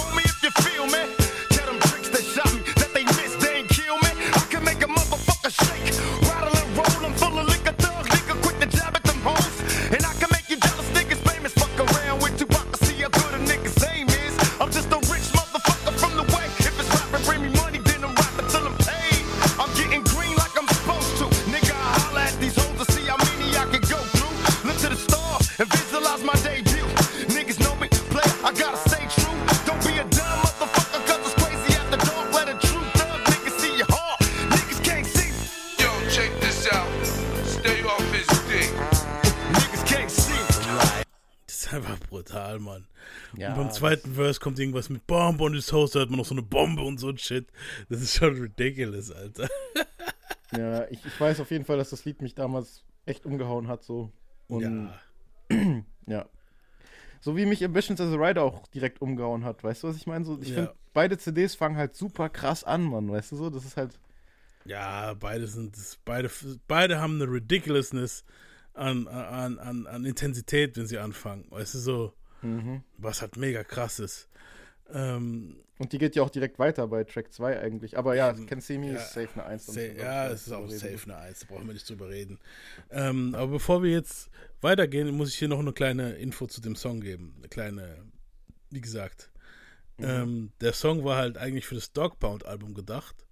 zweiten 43.75 44.15
Verse 44.15 44.41
kommt 44.41 44.59
irgendwas 44.59 44.89
mit 44.89 45.07
Bomb 45.07 45.41
on 45.41 45.55
his 45.55 45.73
house, 45.73 45.93
da 45.93 46.01
hört 46.01 46.11
man 46.11 46.19
noch 46.19 46.27
so 46.27 46.35
eine 46.35 46.43
Bombe 46.43 46.83
und 46.83 46.99
so 46.99 47.09
ein 47.09 47.19
Shit. 47.19 47.47
Das 47.89 48.01
ist 48.01 48.15
schon 48.15 48.35
ridiculous, 48.41 49.11
Alter. 49.11 49.49
Ja, 50.57 50.87
ich, 50.89 51.05
ich 51.05 51.21
weiß 51.21 51.41
auf 51.41 51.51
jeden 51.51 51.65
Fall, 51.65 51.77
dass 51.79 51.91
das 51.91 52.05
Lied 52.05 52.23
mich 52.23 52.35
damals 52.35 52.85
echt 53.07 53.27
umgehauen 53.27 53.69
hat, 53.69 53.83
so. 53.85 54.13
Und 54.49 54.93
ja. 55.51 55.85
ja. 56.07 56.27
So 57.21 57.37
wie 57.37 57.47
mich 57.47 57.65
Ambitions 57.65 58.01
as 58.01 58.13
a 58.13 58.17
Rider 58.17 58.43
auch 58.43 58.67
direkt 58.69 59.01
umgehauen 59.01 59.45
hat, 59.45 59.65
weißt 59.65 59.83
du, 59.83 59.89
was 59.89 59.97
ich 59.97 60.07
meine? 60.07 60.25
So, 60.25 60.39
ich 60.41 60.51
Ja. 60.51 60.55
finde, 60.55 60.75
beide 60.93 61.17
CDs 61.19 61.55
fangen 61.55 61.77
halt 61.77 61.97
super 61.97 62.29
krass 62.29 62.65
an, 62.65 62.83
Mann, 62.83 63.11
weißt 63.11 63.33
du 63.33 63.37
so? 63.37 63.51
Das 63.51 63.65
ist 63.65 63.77
halt. 63.77 63.99
Ja, 64.67 65.15
beide 65.15 65.47
sind, 65.47 65.77
beide, 66.05 66.31
beide 66.69 67.01
haben 67.01 67.21
eine 67.21 67.31
Ridiculousness 67.31 68.25
an, 68.75 69.09
an, 69.09 69.59
an, 69.59 69.87
an 69.87 70.05
Intensität, 70.05 70.77
wenn 70.77 70.87
sie 70.87 70.99
anfangen. 70.99 71.47
Weißt 71.51 71.75
du, 71.75 71.79
so, 71.79 72.13
Mhm. 72.45 72.83
was 72.99 73.21
halt 73.23 73.37
mega 73.37 73.65
krass 73.65 73.99
ist. 73.99 74.29
Ähm, 74.93 75.57
Und 75.79 75.93
die 75.93 75.99
geht 75.99 76.15
ja 76.15 76.23
auch 76.23 76.31
direkt 76.31 76.59
weiter 76.59 76.87
bei 76.87 77.05
Track 77.05 77.33
2 77.33 77.59
eigentlich. 77.59 77.97
Aber 77.99 78.15
ja, 78.15 78.33
Can 78.33 78.61
See 78.61 78.79
Me 78.79 78.93
ja, 78.93 78.99
ist 78.99 79.13
safe 79.15 79.29
eine 79.35 79.45
1. 79.47 79.67
sa- 79.67 79.81
ja, 79.81 80.29
es 80.29 80.47
ist 80.47 80.53
auch 80.53 80.69
safe 80.69 81.09
Ne? 81.09 81.15
eine 81.17 81.17
Eins, 81.29 81.41
da 81.41 81.47
brauchen 81.49 81.67
wir 81.67 81.73
nicht 81.75 81.89
drüber 81.89 82.09
reden. 82.11 82.39
Ähm, 82.91 83.35
aber 83.35 83.53
bevor 83.53 83.83
wir 83.83 83.91
jetzt 83.91 84.31
weitergehen, 84.61 85.11
muss 85.17 85.31
ich 85.31 85.37
hier 85.37 85.49
noch 85.49 85.59
eine 85.59 85.73
kleine 85.73 86.13
Info 86.15 86.47
zu 86.47 86.61
dem 86.61 86.77
Song 86.77 87.01
geben. 87.01 87.35
Eine 87.39 87.49
kleine, 87.49 87.97
wie 88.71 88.81
gesagt. 88.83 89.31
Mhm. 89.99 90.05
Ähm, 90.05 90.53
der 90.61 90.73
Song 90.75 91.03
war 91.05 91.17
halt 91.17 91.39
eigentlich 91.39 91.67
für 91.67 91.77
das 91.77 91.93
Dog 91.93 92.19
Pound 92.19 92.45
Album 92.45 92.75
gedacht, 92.75 93.27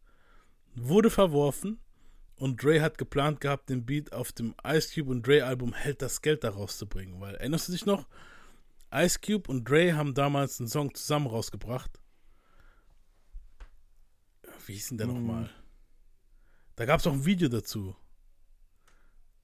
wurde 0.74 1.10
verworfen 1.10 1.78
und 2.36 2.62
Dre 2.62 2.80
hat 2.80 2.98
geplant 2.98 3.40
gehabt, 3.40 3.68
den 3.68 3.84
Beat 3.84 4.12
auf 4.12 4.32
dem 4.32 4.54
Ice 4.66 4.92
Cube 4.94 5.10
und 5.10 5.26
Dre 5.26 5.44
Album 5.44 5.74
Hält 5.74 6.00
das 6.02 6.22
Geld 6.22 6.44
da 6.44 6.50
rauszubringen. 6.50 7.20
Weil, 7.20 7.34
erinnerst 7.36 7.68
du 7.68 7.72
dich 7.72 7.84
noch? 7.86 8.06
Ice 8.92 9.18
Cube 9.18 9.48
und 9.50 9.68
Dre 9.68 9.94
haben 9.94 10.14
damals 10.14 10.60
einen 10.60 10.68
Song 10.68 10.94
zusammen 10.94 11.26
rausgebracht. 11.26 12.00
Wie 14.66 14.74
hieß 14.74 14.90
denn 14.90 14.98
der 14.98 15.06
Hm. 15.08 15.14
nochmal? 15.14 15.50
Da 16.76 16.84
gab 16.84 17.00
es 17.00 17.06
auch 17.06 17.12
ein 17.12 17.24
Video 17.24 17.48
dazu. 17.48 17.96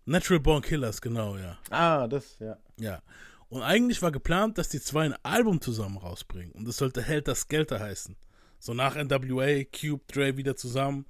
Natural 0.05 0.41
Born 0.41 0.63
Killers, 0.63 1.01
genau, 1.01 1.37
ja. 1.37 1.59
Ah, 1.71 2.07
das, 2.09 2.39
ja. 2.39 2.57
Ja. 2.79 3.03
Und 3.49 3.63
eigentlich 3.63 4.01
war 4.03 4.11
geplant, 4.13 4.59
dass 4.59 4.69
die 4.69 4.81
zwei 4.81 5.05
ein 5.07 5.15
Album 5.23 5.61
zusammen 5.61 5.99
rausbringen. 5.99 6.53
Und 6.53 6.67
das 6.67 6.77
sollte 6.79 7.03
Geld 7.49 7.71
da 7.71 7.79
heißen. 7.79 8.17
So 8.59 8.75
nach 8.75 8.97
NWA, 8.97 9.65
Cube, 9.65 10.05
Dre 10.09 10.37
wieder 10.37 10.57
zusammen. 10.57 11.07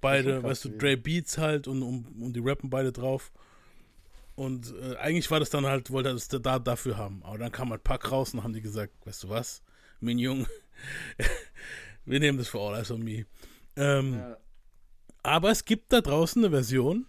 Beide, 0.00 0.42
weißt 0.42 0.66
du. 0.66 0.68
Dre 0.70 0.96
Beats 0.96 1.38
halt 1.38 1.66
und, 1.68 1.82
und, 1.82 2.06
und 2.22 2.32
die 2.34 2.40
rappen 2.40 2.70
beide 2.70 2.92
drauf. 2.92 3.32
Und 4.38 4.72
äh, 4.80 4.94
eigentlich 4.98 5.28
war 5.32 5.40
das 5.40 5.50
dann 5.50 5.66
halt, 5.66 5.90
wollte 5.90 6.10
er 6.10 6.12
das 6.14 6.28
da 6.28 6.58
dafür 6.60 6.96
haben. 6.96 7.24
Aber 7.24 7.38
dann 7.38 7.50
kam 7.50 7.70
halt 7.70 7.82
Pack 7.82 8.12
raus 8.12 8.32
und 8.34 8.44
haben 8.44 8.52
die 8.52 8.60
gesagt, 8.60 8.94
weißt 9.04 9.24
du 9.24 9.30
was, 9.30 9.62
mein 10.00 10.18
Jung, 10.20 10.46
wir 12.04 12.20
nehmen 12.20 12.38
das 12.38 12.46
für 12.46 12.60
All 12.60 12.76
Eyes 12.76 12.92
on 12.92 13.02
Me. 13.02 13.26
Ähm, 13.76 14.14
Ja. 14.14 14.36
aber 15.24 15.50
es 15.50 15.64
gibt 15.64 15.92
da 15.92 16.00
draußen 16.00 16.40
eine 16.44 16.50
Version 16.52 17.06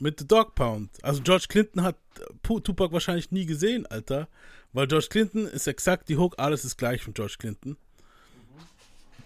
mit 0.00 0.18
The 0.18 0.26
Dog 0.26 0.56
Pound. 0.56 0.90
Also 1.04 1.22
George 1.22 1.46
Clinton 1.48 1.82
hat 1.84 1.96
Pu- 2.42 2.60
Tupac 2.60 2.92
wahrscheinlich 2.92 3.30
nie 3.30 3.46
gesehen, 3.46 3.86
Alter. 3.86 4.28
Weil 4.72 4.88
George 4.88 5.06
Clinton 5.10 5.46
ist 5.46 5.68
exakt 5.68 6.08
die 6.08 6.16
Hook, 6.16 6.34
alles 6.38 6.64
ist 6.64 6.76
gleich 6.76 7.02
von 7.02 7.14
George 7.14 7.36
Clinton. 7.38 7.76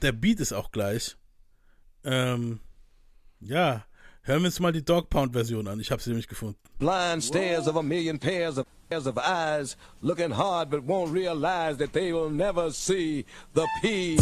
Der 0.02 0.12
Beat 0.12 0.40
ist 0.40 0.52
auch 0.52 0.70
gleich. 0.70 1.16
Ähm, 2.04 2.60
ja, 3.40 3.86
hören 4.28 4.42
wir 4.42 4.48
uns 4.48 4.60
mal 4.60 4.72
die 4.72 4.84
Dog 4.84 5.08
Pound 5.08 5.32
Version 5.32 5.66
an. 5.66 5.80
Ich 5.80 5.90
habe 5.90 6.02
sie 6.02 6.10
nämlich 6.10 6.28
gefunden. 6.28 6.58
Blind 6.78 7.24
stares 7.24 7.66
of 7.66 7.76
a 7.76 7.82
million 7.82 8.18
pairs 8.18 8.58
of 8.58 8.66
pairs 8.90 9.06
of 9.06 9.16
eyes, 9.16 9.76
looking 10.02 10.30
hard 10.30 10.70
but 10.70 10.82
won't 10.86 11.12
realize 11.12 11.78
that 11.78 11.92
they 11.92 12.12
will 12.12 12.30
never 12.30 12.70
see 12.70 13.24
the 13.54 13.66
P. 13.82 14.18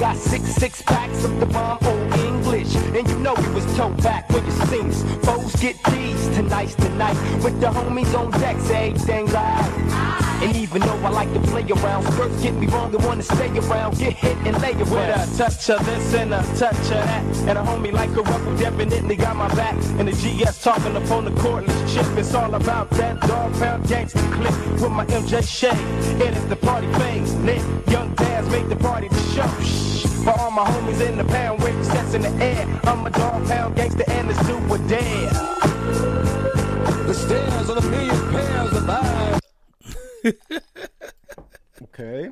got 0.00 0.16
six 0.16 0.44
six 0.54 0.80
packs 0.80 1.24
of 1.24 1.40
the 1.40 1.46
bomb 1.46 1.78
old 1.82 2.14
English. 2.20 2.74
And 2.74 3.06
you 3.06 3.18
know 3.18 3.34
we 3.34 3.48
was 3.52 3.66
toe 3.76 3.90
back 3.96 4.26
for 4.28 4.38
your 4.38 4.66
scenes. 4.66 5.02
Get 5.58 5.82
teased 5.84 6.32
tonight's 6.34 6.74
tonight. 6.74 7.16
With 7.42 7.60
the 7.60 7.66
homies 7.66 8.18
on 8.18 8.30
deck, 8.40 8.56
everything 8.56 9.26
right. 9.26 10.20
And 10.42 10.56
even 10.56 10.80
though 10.80 10.96
I 11.04 11.10
like 11.10 11.32
to 11.34 11.40
play 11.40 11.66
around, 11.70 12.04
skirts 12.12 12.42
get 12.42 12.54
me 12.54 12.66
wrong 12.68 12.94
and 12.94 13.04
wanna 13.04 13.22
stay 13.22 13.50
around, 13.58 13.98
get 13.98 14.14
hit 14.14 14.36
and 14.46 14.58
lay 14.62 14.72
around. 14.72 14.90
With 14.90 15.34
a 15.34 15.36
touch 15.36 15.68
of 15.68 15.84
this 15.84 16.14
and 16.14 16.32
a 16.32 16.42
touch 16.56 16.74
of 16.74 17.04
that. 17.04 17.36
And 17.46 17.58
a 17.58 17.62
homie 17.62 17.92
like 17.92 18.10
a 18.10 18.22
rebel 18.22 18.56
definitely 18.56 19.16
got 19.16 19.36
my 19.36 19.54
back. 19.54 19.76
And 19.98 20.08
the 20.08 20.12
GS 20.12 20.62
talking 20.62 20.96
up 20.96 21.10
on 21.10 21.26
the 21.26 21.32
cordless 21.32 21.94
chip. 21.94 22.06
It's 22.16 22.32
all 22.32 22.54
about 22.54 22.88
that 22.90 23.20
dog 23.20 23.52
pound 23.54 23.86
gangster 23.86 24.18
clip 24.32 24.54
with 24.80 24.92
my 24.92 25.04
MJ 25.06 25.42
shade. 25.42 26.22
It 26.22 26.34
is 26.34 26.46
the 26.46 26.56
party 26.56 26.90
phase. 26.94 27.34
Lit 27.34 27.62
young 27.90 28.14
dads 28.14 28.48
make 28.48 28.68
the 28.68 28.76
party 28.76 29.08
the 29.08 29.20
show. 29.34 30.19
For 30.24 30.30
all 30.38 30.50
my 30.50 30.64
homies 30.64 31.00
in 31.00 31.16
the 31.18 31.24
pound, 31.24 31.62
weight 31.62 31.84
sets 31.84 32.14
in 32.14 32.22
the 32.22 32.32
air. 32.44 32.66
I'm 32.84 33.06
a 33.06 33.10
dog 33.10 33.46
pound 33.48 33.76
gangster 33.76 34.04
and 34.10 34.30
it's 34.30 34.46
do 34.46 34.54
or 34.68 34.78
dare. 34.88 35.30
The 37.06 37.14
stairs 37.14 37.68
of 37.70 37.76
a 37.84 37.88
million 37.88 38.20
pairs 38.32 38.72
of 38.72 38.88
eyes. 38.88 39.40
Okay. 41.82 42.30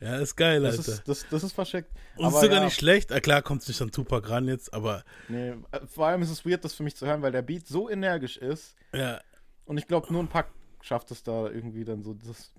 Ja, 0.00 0.16
ist 0.18 0.36
geil, 0.36 0.62
Das 0.62 0.78
Alter. 0.78 0.92
ist, 0.92 1.08
das, 1.08 1.26
das 1.28 1.42
ist 1.44 1.52
verschickt. 1.52 1.90
Und 2.16 2.28
ist 2.28 2.40
sogar 2.40 2.64
nicht 2.64 2.76
schlecht. 2.76 3.12
Ah, 3.12 3.20
klar 3.20 3.42
kommt 3.42 3.62
es 3.62 3.68
nicht 3.68 3.80
an 3.82 3.90
Tupac 3.90 4.28
ran 4.30 4.48
jetzt, 4.48 4.72
aber 4.72 5.04
Nee, 5.28 5.50
äh, 5.72 5.86
vor 5.86 6.06
allem 6.06 6.22
ist 6.22 6.30
es 6.30 6.46
weird, 6.46 6.64
das 6.64 6.72
für 6.74 6.82
mich 6.82 6.96
zu 6.96 7.06
hören, 7.06 7.20
weil 7.22 7.30
der 7.32 7.42
Beat 7.42 7.66
so 7.66 7.90
energisch 7.90 8.36
ist. 8.36 8.74
Ja. 8.92 9.20
Und 9.64 9.76
ich 9.78 9.86
glaube, 9.86 10.12
nur 10.12 10.22
ein 10.22 10.28
Pack 10.28 10.48
schafft 10.80 11.10
es 11.10 11.22
da 11.22 11.48
irgendwie 11.48 11.84
dann 11.84 12.02
so, 12.02 12.14
das 12.14 12.52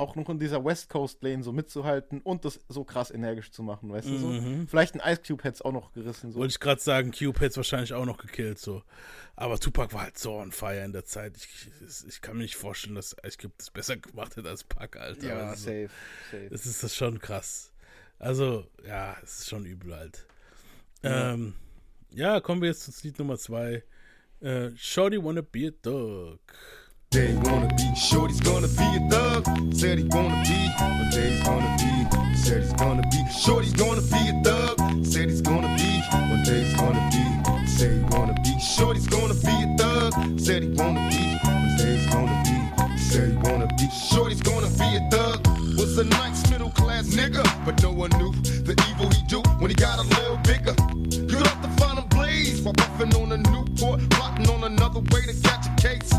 auch 0.00 0.16
noch 0.16 0.28
in 0.28 0.38
dieser 0.38 0.64
West 0.64 0.88
Coast 0.88 1.22
Lane 1.22 1.42
so 1.42 1.52
mitzuhalten 1.52 2.20
und 2.22 2.44
das 2.44 2.58
so 2.68 2.82
krass 2.84 3.10
energisch 3.10 3.52
zu 3.52 3.62
machen, 3.62 3.92
weißt 3.92 4.08
du 4.08 4.18
so? 4.18 4.26
Mhm. 4.28 4.66
Vielleicht 4.66 4.94
ein 4.98 5.12
Ice 5.12 5.22
Cube 5.26 5.44
hätte 5.44 5.54
es 5.54 5.62
auch 5.62 5.72
noch 5.72 5.92
gerissen. 5.92 6.32
So. 6.32 6.40
wollte 6.40 6.52
ich 6.52 6.60
gerade 6.60 6.80
sagen, 6.80 7.12
Cube 7.12 7.38
hätte 7.38 7.50
es 7.50 7.56
wahrscheinlich 7.56 7.92
auch 7.92 8.06
noch 8.06 8.18
gekillt, 8.18 8.58
so. 8.58 8.82
Aber 9.36 9.58
Tupac 9.58 9.94
war 9.94 10.02
halt 10.02 10.18
so 10.18 10.34
on 10.34 10.50
fire 10.50 10.84
in 10.84 10.92
der 10.92 11.04
Zeit. 11.04 11.36
Ich, 11.36 11.68
ich, 11.86 12.08
ich 12.08 12.20
kann 12.20 12.36
mir 12.36 12.42
nicht 12.42 12.56
vorstellen, 12.56 12.96
dass 12.96 13.14
Ice 13.24 13.38
Cube 13.38 13.54
das 13.58 13.70
besser 13.70 13.96
gemacht 13.96 14.36
hätte 14.36 14.48
als 14.48 14.64
Pac, 14.64 14.96
Alter. 14.96 15.28
Ja, 15.28 15.48
Also, 15.50 15.64
safe, 15.64 15.90
safe. 16.30 16.48
Das 16.50 16.66
ist 16.66 16.82
das 16.82 16.96
schon 16.96 17.18
krass. 17.18 17.72
Also, 18.18 18.66
ja, 18.86 19.16
es 19.22 19.40
ist 19.40 19.48
schon 19.48 19.64
übel 19.64 19.94
halt. 19.94 20.26
Ja. 21.02 21.32
Ähm, 21.32 21.54
ja, 22.10 22.40
kommen 22.40 22.60
wir 22.60 22.68
jetzt 22.68 22.82
zu 22.82 23.06
Lied 23.06 23.18
Nummer 23.18 23.38
zwei. 23.38 23.82
Äh, 24.40 24.70
Shorty 24.76 25.22
wanna 25.22 25.42
be 25.42 25.68
a 25.68 25.70
dog. 25.82 26.40
They 27.12 27.34
wanna 27.42 27.66
be, 27.74 27.92
Shorty's 27.96 28.38
gonna 28.38 28.68
be 28.68 28.84
a 28.84 29.08
thug. 29.10 29.44
Said 29.74 29.98
he 29.98 30.04
wanna 30.04 30.44
be, 30.46 30.70
but 30.78 31.10
Jay's 31.10 31.42
gonna 31.42 31.76
be. 31.76 32.36
Said 32.36 32.62
he's 32.62 32.72
gonna 32.74 33.02
be, 33.10 33.24
Shorty's 33.32 33.72
gonna 33.72 34.00
be 34.00 34.28
a 34.28 34.42
thug. 34.44 34.78
Said 35.04 35.28
he's 35.28 35.42
gonna 35.42 35.74
be, 35.74 36.00
but 36.08 36.44
Jay's 36.44 36.72
gonna 36.74 37.10
be. 37.10 37.66
Said 37.66 37.96
he 37.96 38.16
wanna 38.16 38.34
be, 38.44 38.56
Shorty's 38.60 39.08
gonna 39.08 39.34
be 39.34 39.50
a 39.50 39.76
thug. 39.76 40.38
Said 40.38 40.62
he 40.62 40.68
wanna 40.68 41.08
be, 41.10 41.36
but 41.42 41.78
Jay's 41.78 42.06
gonna 42.06 42.42
be. 42.46 42.96
Said 42.96 43.30
he 43.30 43.36
wanna 43.38 43.66
be, 43.76 43.90
Shorty's 43.90 44.40
gonna 44.40 44.70
be 44.78 44.94
a 44.94 45.10
thug. 45.10 45.44
Was 45.76 45.98
a 45.98 46.04
nice 46.04 46.48
middle 46.48 46.70
class 46.70 47.08
nigga, 47.08 47.42
but 47.66 47.82
no 47.82 47.90
one 47.90 48.10
knew 48.18 48.30
the 48.62 48.80
evil 48.88 49.10
he 49.10 49.20
do 49.26 49.42
when 49.58 49.68
he 49.68 49.74
got 49.74 49.98
a 49.98 50.06
little 50.14 50.36
bigger. 50.44 50.76
Have 51.42 51.60
to 51.62 51.70
find 51.82 51.98
him 51.98 52.06
blaze 52.10 52.62
while 52.62 52.74
puffing 52.74 53.12
on 53.16 53.32
a 53.32 53.38
Newport, 53.38 53.98
another 54.72 55.00
way 55.12 55.22
to 55.26 55.34
catch 55.42 55.66
a 55.66 55.74
case. 55.80 56.10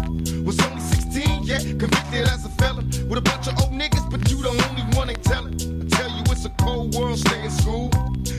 Was 0.45 0.59
only 0.65 0.81
16, 0.81 1.43
yeah, 1.43 1.59
convicted 1.59 2.27
as 2.27 2.45
a 2.45 2.49
felon 2.59 2.85
with 3.07 3.17
a 3.17 3.21
bunch 3.21 3.47
of 3.47 3.59
old 3.59 3.71
niggas, 3.71 4.09
but 4.11 4.29
you 4.29 4.41
the 4.41 4.49
only 4.49 4.83
one 4.97 5.07
they 5.07 5.15
telling. 5.15 5.55
I 5.55 5.87
tell 5.97 6.09
you 6.09 6.23
it's 6.27 6.45
a 6.45 6.49
cold 6.61 6.95
world, 6.95 7.19
stay 7.19 7.43
in 7.43 7.51
school. 7.51 7.89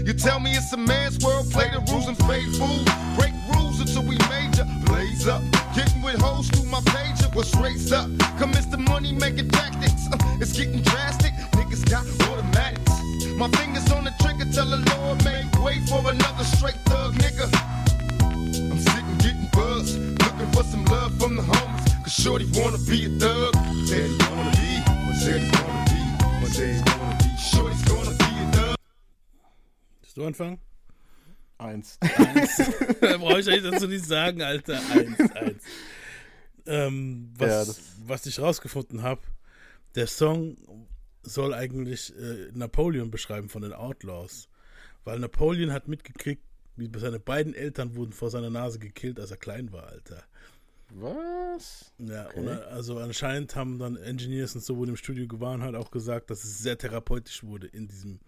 You 0.07 0.13
tell 0.13 0.41
me 0.41 0.53
it's 0.53 0.73
a 0.73 0.77
man's 0.77 1.25
world, 1.25 1.51
play 1.51 1.71
the 1.71 1.81
rules 1.91 2.09
and 2.09 2.19
fade 2.29 2.51
fool. 2.57 2.85
Break 3.17 3.33
rules 3.55 3.81
until 3.81 4.03
we 4.03 4.17
major, 4.29 4.67
blaze 4.85 5.27
up. 5.27 5.43
Getting 5.75 6.03
with 6.03 6.21
hoes 6.21 6.49
through 6.49 6.69
my 6.71 6.81
pager, 6.81 7.35
what's 7.35 7.55
raised 7.57 7.93
up? 7.93 8.09
Commence 8.39 8.67
the 8.67 8.79
money 8.79 9.13
making 9.13 9.49
tactics. 9.49 10.09
Uh, 10.13 10.19
it's 10.41 10.53
getting 10.53 10.83
drastic, 10.83 11.33
niggas 11.57 11.89
got 11.89 12.05
automatics. 12.29 12.93
My 13.37 13.49
fingers 13.57 13.91
on 13.93 14.05
the 14.05 14.13
trigger, 14.21 14.51
tell 14.53 14.69
the 14.69 14.81
Lord 14.93 15.25
make 15.25 15.49
way 15.65 15.81
for 15.87 16.01
another 16.11 16.45
straight 16.45 16.81
thug 16.85 17.15
nigga. 17.15 17.49
I'm 18.71 18.79
sitting 18.79 19.19
getting 19.19 19.49
buzzed, 19.53 19.72
looking 19.91 20.51
for 20.53 20.63
some 20.65 20.85
love 20.87 21.13
from 21.19 21.37
the 21.37 21.43
homies. 21.43 22.03
Cause 22.05 22.13
Shorty 22.13 22.47
wanna 22.55 22.79
be 22.79 23.07
a 23.07 23.09
thug. 23.19 23.55
Said 23.87 24.11
he 24.11 24.17
wanna 24.31 24.51
be, 24.51 24.83
but 25.07 25.17
said 25.17 25.41
he 25.41 25.51
wanna 25.51 25.85
be, 25.91 26.01
but 26.41 26.51
said 26.51 26.75
he 26.75 26.83
wanna 26.99 27.19
be. 27.19 27.29
Shorty's 27.51 27.83
gonna 27.85 28.17
be 28.17 28.31
a 28.43 28.53
thug. 28.53 28.77
Willst 30.01 30.17
du 30.17 30.25
anfangen? 30.27 30.59
Eins. 31.59 31.99
Eins. 32.01 32.57
da 33.01 33.17
brauche 33.19 33.41
ich 33.41 33.49
eigentlich 33.49 33.71
dazu 33.71 33.87
nicht 33.87 34.05
sagen, 34.05 34.43
Alter. 34.43 34.81
Eins, 34.91 35.21
eins. 35.37 35.63
Ähm, 36.67 37.33
was, 37.37 37.67
Ja, 37.69 37.75
was 38.07 38.27
ich 38.27 38.39
rausgefunden 38.41 39.03
habe, 39.03 39.23
der 39.95 40.07
Song 40.07 40.57
soll 41.23 41.55
eigentlich 41.55 42.13
äh, 42.17 42.51
Napoleon 42.53 43.11
beschreiben 43.11 43.49
von 43.49 43.63
den 43.63 43.73
Outlaws. 43.73 44.49
Weil 45.05 45.19
Napoleon 45.19 45.73
hat 45.73 45.89
mitgekriegt, 45.89 46.43
seine 46.97 47.21
beiden 47.21 47.55
Eltern 47.55 47.97
wurden 47.97 48.13
vor 48.13 48.31
seiner 48.31 48.51
Nase 48.51 48.79
gekillt, 48.79 49.21
als 49.21 49.31
er 49.31 49.37
klein 49.37 49.73
war, 49.73 49.89
Alter. 49.89 50.23
Was? 50.95 51.93
Ja, 51.99 52.27
Okay. 52.27 52.41
und, 52.41 52.49
äh, 52.49 52.51
also 52.51 52.99
anscheinend 52.99 53.57
haben 53.57 53.79
dann 53.79 53.97
Engineers 53.97 54.55
und 54.55 54.63
so, 54.63 54.77
wo 54.77 54.85
im 54.85 54.97
Studio 54.97 55.27
gewarnt 55.27 55.63
hat, 55.63 55.75
auch 55.75 55.91
gesagt, 55.91 56.31
dass 56.31 56.45
es 56.45 56.59
sehr 56.59 56.77
therapeutisch 56.77 57.45
wurde 57.45 57.67
in 57.67 57.89
diesem 57.89 58.21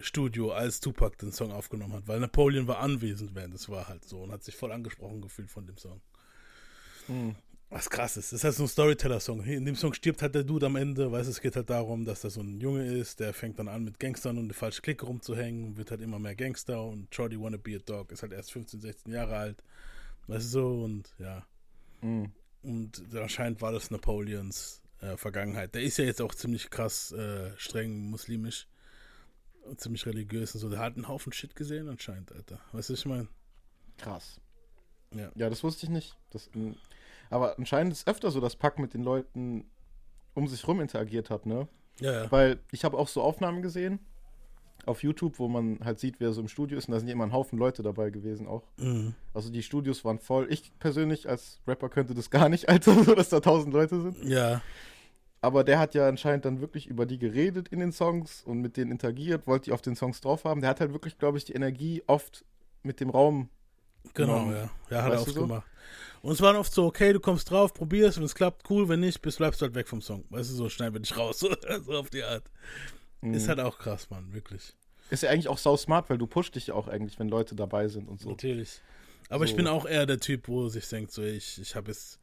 Studio, 0.00 0.52
als 0.52 0.80
Tupac 0.80 1.16
den 1.18 1.32
Song 1.32 1.52
aufgenommen 1.52 1.94
hat, 1.94 2.06
weil 2.08 2.20
Napoleon 2.20 2.66
war 2.66 2.80
anwesend, 2.80 3.34
während 3.34 3.54
es 3.54 3.68
war 3.70 3.88
halt 3.88 4.04
so 4.04 4.22
und 4.22 4.30
hat 4.32 4.44
sich 4.44 4.54
voll 4.56 4.72
angesprochen 4.72 5.22
gefühlt 5.22 5.50
von 5.50 5.66
dem 5.66 5.78
Song. 5.78 6.02
Hm. 7.06 7.34
Was 7.68 7.90
krass 7.90 8.16
ist. 8.16 8.32
Das 8.32 8.40
ist 8.40 8.44
halt 8.44 8.54
so 8.54 8.62
ein 8.62 8.68
Storyteller-Song. 8.68 9.42
In 9.42 9.64
dem 9.64 9.74
Song 9.74 9.92
stirbt 9.92 10.22
halt 10.22 10.36
der 10.36 10.44
Dude 10.44 10.66
am 10.66 10.76
Ende, 10.76 11.10
weißt 11.10 11.26
du, 11.26 11.32
es 11.32 11.40
geht 11.40 11.56
halt 11.56 11.68
darum, 11.68 12.04
dass 12.04 12.20
da 12.20 12.30
so 12.30 12.40
ein 12.40 12.60
Junge 12.60 12.86
ist, 12.86 13.18
der 13.18 13.34
fängt 13.34 13.58
dann 13.58 13.66
an 13.66 13.82
mit 13.82 13.98
Gangstern 13.98 14.38
und 14.38 14.44
eine 14.44 14.54
falsche 14.54 14.82
Clique 14.82 15.04
rumzuhängen 15.04 15.64
und 15.64 15.76
wird 15.76 15.90
halt 15.90 16.00
immer 16.00 16.20
mehr 16.20 16.36
Gangster 16.36 16.84
und 16.84 17.12
Shorty 17.12 17.40
Wanna 17.40 17.56
Be 17.56 17.76
a 17.76 17.78
Dog 17.78 18.12
ist 18.12 18.22
halt 18.22 18.32
erst 18.32 18.52
15, 18.52 18.80
16 18.80 19.12
Jahre 19.12 19.36
alt. 19.36 19.64
Weißt 20.28 20.46
du 20.46 20.48
so 20.48 20.84
und 20.84 21.12
ja. 21.18 21.44
Mhm. 22.02 22.30
Und 22.62 23.02
anscheinend 23.14 23.60
war 23.60 23.72
das 23.72 23.90
Napoleons 23.90 24.80
äh, 25.00 25.16
Vergangenheit. 25.16 25.74
Der 25.74 25.82
ist 25.82 25.98
ja 25.98 26.04
jetzt 26.04 26.22
auch 26.22 26.34
ziemlich 26.34 26.70
krass 26.70 27.12
äh, 27.12 27.50
streng 27.56 28.10
muslimisch. 28.10 28.68
Und 29.62 29.80
ziemlich 29.80 30.06
religiös 30.06 30.54
und 30.54 30.60
so. 30.60 30.70
Der 30.70 30.78
hat 30.78 30.94
einen 30.94 31.08
Haufen 31.08 31.32
Shit 31.32 31.56
gesehen 31.56 31.88
anscheinend, 31.88 32.30
Alter. 32.30 32.60
Weißt 32.70 32.88
du, 32.88 32.92
was 32.92 33.00
ich 33.00 33.06
meine? 33.06 33.26
Krass. 33.98 34.40
Ja. 35.12 35.30
Ja, 35.34 35.50
das 35.50 35.64
wusste 35.64 35.86
ich 35.86 35.90
nicht. 35.90 36.16
Das, 36.30 36.48
aber 37.30 37.58
anscheinend 37.58 37.92
ist 37.92 38.08
öfter 38.08 38.30
so, 38.30 38.40
dass 38.40 38.56
Pack 38.56 38.78
mit 38.78 38.94
den 38.94 39.02
Leuten 39.02 39.64
um 40.34 40.46
sich 40.46 40.66
rum 40.66 40.80
interagiert 40.80 41.30
hat, 41.30 41.46
ne? 41.46 41.68
Ja, 42.00 42.24
ja. 42.24 42.32
Weil 42.32 42.60
ich 42.72 42.84
habe 42.84 42.98
auch 42.98 43.08
so 43.08 43.22
Aufnahmen 43.22 43.62
gesehen 43.62 44.00
auf 44.86 45.02
YouTube, 45.02 45.38
wo 45.38 45.48
man 45.48 45.80
halt 45.84 45.98
sieht, 45.98 46.20
wer 46.20 46.32
so 46.32 46.40
im 46.40 46.48
Studio 46.48 46.78
ist 46.78 46.88
und 46.88 46.92
da 46.92 47.00
sind 47.00 47.08
immer 47.08 47.24
ein 47.24 47.32
Haufen 47.32 47.58
Leute 47.58 47.82
dabei 47.82 48.10
gewesen 48.10 48.46
auch. 48.46 48.62
Mhm. 48.76 49.14
Also 49.34 49.50
die 49.50 49.62
Studios 49.62 50.04
waren 50.04 50.18
voll. 50.18 50.46
Ich 50.50 50.72
persönlich 50.78 51.28
als 51.28 51.60
Rapper 51.66 51.88
könnte 51.88 52.14
das 52.14 52.30
gar 52.30 52.48
nicht, 52.48 52.68
Alter, 52.68 53.02
so 53.02 53.14
dass 53.14 53.28
da 53.28 53.40
tausend 53.40 53.74
Leute 53.74 54.00
sind. 54.00 54.22
Ja. 54.24 54.62
Aber 55.40 55.64
der 55.64 55.78
hat 55.78 55.94
ja 55.94 56.08
anscheinend 56.08 56.44
dann 56.44 56.60
wirklich 56.60 56.86
über 56.86 57.06
die 57.06 57.18
geredet 57.18 57.68
in 57.68 57.80
den 57.80 57.92
Songs 57.92 58.42
und 58.42 58.60
mit 58.60 58.76
denen 58.76 58.90
interagiert, 58.90 59.46
wollte 59.46 59.66
die 59.66 59.72
auf 59.72 59.82
den 59.82 59.96
Songs 59.96 60.20
drauf 60.20 60.44
haben. 60.44 60.60
Der 60.60 60.70
hat 60.70 60.80
halt 60.80 60.92
wirklich, 60.92 61.18
glaube 61.18 61.38
ich, 61.38 61.44
die 61.44 61.52
Energie 61.52 62.02
oft 62.06 62.44
mit 62.82 63.00
dem 63.00 63.10
Raum. 63.10 63.48
Genau, 64.14 64.44
genommen. 64.44 64.52
ja. 64.56 64.70
Ja, 64.90 65.02
hat 65.02 65.12
er 65.12 65.18
Weißt 65.18 65.26
du 65.26 65.30
oft 65.30 65.34
so? 65.34 65.40
gemacht. 65.46 65.66
Und 66.22 66.32
es 66.32 66.40
waren 66.40 66.56
oft 66.56 66.72
so, 66.72 66.86
okay, 66.86 67.12
du 67.12 67.20
kommst 67.20 67.50
drauf, 67.50 67.72
probierst, 67.72 68.18
wenn 68.18 68.24
es 68.24 68.34
klappt, 68.34 68.68
cool, 68.70 68.88
wenn 68.88 69.00
nicht, 69.00 69.22
bist, 69.22 69.38
bleibst 69.38 69.60
du 69.60 69.66
halt 69.66 69.74
weg 69.74 69.86
vom 69.88 70.00
Song. 70.02 70.24
Weißt 70.30 70.50
du, 70.50 70.54
so 70.54 70.68
schneiden 70.68 70.94
wir 70.94 71.00
dich 71.00 71.16
raus, 71.16 71.38
so 71.84 71.92
auf 71.92 72.10
die 72.10 72.22
Art. 72.24 72.44
Ist 73.22 73.44
Mhm. 73.44 73.48
halt 73.48 73.60
auch 73.60 73.78
krass, 73.78 74.10
Mann, 74.10 74.32
wirklich. 74.32 74.74
Ist 75.10 75.22
ja 75.22 75.30
eigentlich 75.30 75.48
auch 75.48 75.58
sau 75.58 75.76
smart, 75.76 76.10
weil 76.10 76.18
du 76.18 76.26
pusht 76.26 76.54
dich 76.56 76.68
ja 76.68 76.74
auch 76.74 76.88
eigentlich, 76.88 77.18
wenn 77.18 77.28
Leute 77.28 77.54
dabei 77.54 77.86
sind 77.88 78.08
und 78.08 78.20
so. 78.20 78.30
Natürlich. 78.30 78.80
Aber 79.28 79.44
ich 79.44 79.50
So. 79.50 79.56
bin 79.56 79.66
auch 79.68 79.86
eher 79.86 80.04
der 80.06 80.18
Typ, 80.20 80.48
wo 80.48 80.68
sich 80.68 80.88
denkt, 80.88 81.12
so, 81.12 81.22
ich, 81.22 81.60
ich 81.60 81.76
habe 81.76 81.88
jetzt, 81.92 82.18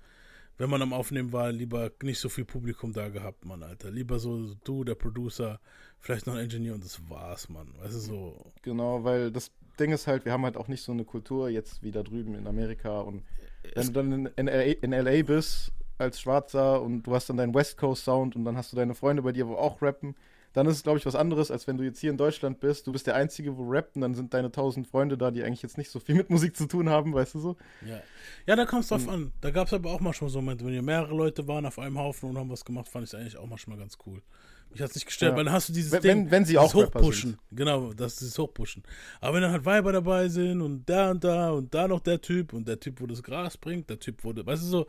wenn 0.57 0.69
man 0.69 0.81
am 0.81 0.91
Aufnehmen 0.93 1.31
war, 1.31 1.51
lieber 1.51 1.91
nicht 2.01 2.19
so 2.19 2.27
viel 2.29 2.45
Publikum 2.45 2.91
da 2.93 3.07
gehabt, 3.09 3.45
Mann, 3.45 3.63
Alter. 3.63 3.89
Lieber 3.89 4.19
so 4.19 4.53
du, 4.65 4.83
der 4.83 4.95
Producer, 4.95 5.59
vielleicht 5.99 6.27
noch 6.27 6.33
ein 6.35 6.41
Engineer 6.41 6.73
und 6.73 6.83
das 6.83 6.99
war's, 7.09 7.47
Mann. 7.49 7.73
Weißt 7.79 7.95
du, 7.95 7.99
so. 7.99 8.51
Genau, 8.61 9.03
weil 9.03 9.31
das 9.31 9.49
Ding 9.79 9.91
ist 9.91 10.07
halt, 10.07 10.25
wir 10.25 10.31
haben 10.31 10.43
halt 10.43 10.57
auch 10.57 10.67
nicht 10.67 10.83
so 10.83 10.91
eine 10.91 11.03
Kultur 11.03 11.49
jetzt 11.49 11.83
wie 11.83 11.91
da 11.91 12.03
drüben 12.03 12.35
in 12.35 12.47
Amerika 12.47 13.01
und 13.01 13.23
wenn 13.75 13.87
du 13.87 13.91
dann 13.93 14.25
in, 14.35 14.47
LA, 14.47 14.61
in 14.81 14.91
LA 14.91 15.23
bist 15.23 15.71
als 15.97 16.19
Schwarzer 16.19 16.81
und 16.81 17.03
du 17.03 17.15
hast 17.15 17.29
dann 17.29 17.37
deinen 17.37 17.53
West 17.53 17.77
Coast 17.77 18.03
Sound 18.03 18.35
und 18.35 18.45
dann 18.45 18.57
hast 18.57 18.71
du 18.71 18.75
deine 18.75 18.95
Freunde 18.95 19.21
bei 19.21 19.31
dir, 19.31 19.47
wo 19.47 19.55
auch 19.55 19.81
rappen, 19.81 20.15
dann 20.53 20.67
ist 20.67 20.75
es, 20.75 20.83
glaube 20.83 20.99
ich, 20.99 21.05
was 21.05 21.15
anderes, 21.15 21.49
als 21.49 21.65
wenn 21.67 21.77
du 21.77 21.83
jetzt 21.83 21.99
hier 21.99 22.11
in 22.11 22.17
Deutschland 22.17 22.59
bist, 22.59 22.85
du 22.85 22.91
bist 22.91 23.07
der 23.07 23.15
Einzige, 23.15 23.57
wo 23.57 23.67
rappt 23.69 23.95
und 23.95 24.01
dann 24.01 24.13
sind 24.13 24.33
deine 24.33 24.51
tausend 24.51 24.87
Freunde 24.87 25.17
da, 25.17 25.31
die 25.31 25.43
eigentlich 25.43 25.63
jetzt 25.63 25.77
nicht 25.77 25.89
so 25.89 25.99
viel 25.99 26.15
mit 26.15 26.29
Musik 26.29 26.55
zu 26.55 26.67
tun 26.67 26.89
haben, 26.89 27.13
weißt 27.13 27.35
du 27.35 27.39
so? 27.39 27.57
Ja, 27.85 28.01
ja 28.45 28.55
da 28.55 28.65
kommt 28.65 28.83
es 28.83 28.89
drauf 28.89 29.07
an. 29.09 29.31
Da 29.41 29.49
gab 29.49 29.67
es 29.67 29.73
aber 29.73 29.91
auch 29.91 29.99
manchmal 29.99 30.29
so 30.29 30.41
Momente, 30.41 30.63
wenn 30.63 30.73
hier 30.73 30.83
mehrere 30.83 31.15
Leute 31.15 31.47
waren 31.47 31.65
auf 31.65 31.79
einem 31.79 31.97
Haufen 31.97 32.29
und 32.29 32.37
haben 32.37 32.51
was 32.51 32.63
gemacht, 32.63 32.87
fand 32.87 33.05
ich 33.05 33.13
es 33.13 33.19
eigentlich 33.19 33.37
auch 33.37 33.47
manchmal 33.47 33.77
ganz 33.77 33.97
cool. 34.05 34.21
Mich 34.73 34.81
hat 34.81 34.89
es 34.89 34.95
nicht 34.95 35.05
gestört, 35.05 35.31
Ja. 35.31 35.37
weil 35.37 35.45
dann 35.45 35.53
hast 35.53 35.69
du 35.69 35.73
dieses 35.73 35.91
Wenn- 35.93 36.01
Ding, 36.01 36.31
wenn- 36.31 36.45
sie 36.45 36.57
auch 36.57 36.73
Hochpushen. 36.73 37.37
Genau, 37.51 37.93
das 37.93 38.21
ist 38.21 38.37
Hochpushen. 38.37 38.83
Aber 39.21 39.35
wenn 39.35 39.41
dann 39.43 39.51
halt 39.51 39.65
Weiber 39.65 39.91
dabei 39.93 40.27
sind 40.27 40.61
und 40.61 40.87
da 40.89 41.11
und 41.11 41.23
da 41.23 41.51
und 41.51 41.73
da 41.73 41.87
noch 41.87 41.99
der 42.01 42.19
Typ 42.19 42.53
und 42.53 42.67
der 42.67 42.79
Typ, 42.79 42.99
wo 42.99 43.05
das 43.07 43.21
Gras 43.23 43.55
bringt, 43.57 43.89
der 43.89 43.99
Typ, 43.99 44.23
wo, 44.23 44.33
du- 44.33 44.45
weißt 44.45 44.63
du 44.63 44.67
so, 44.67 44.79
Ja, 44.79 44.85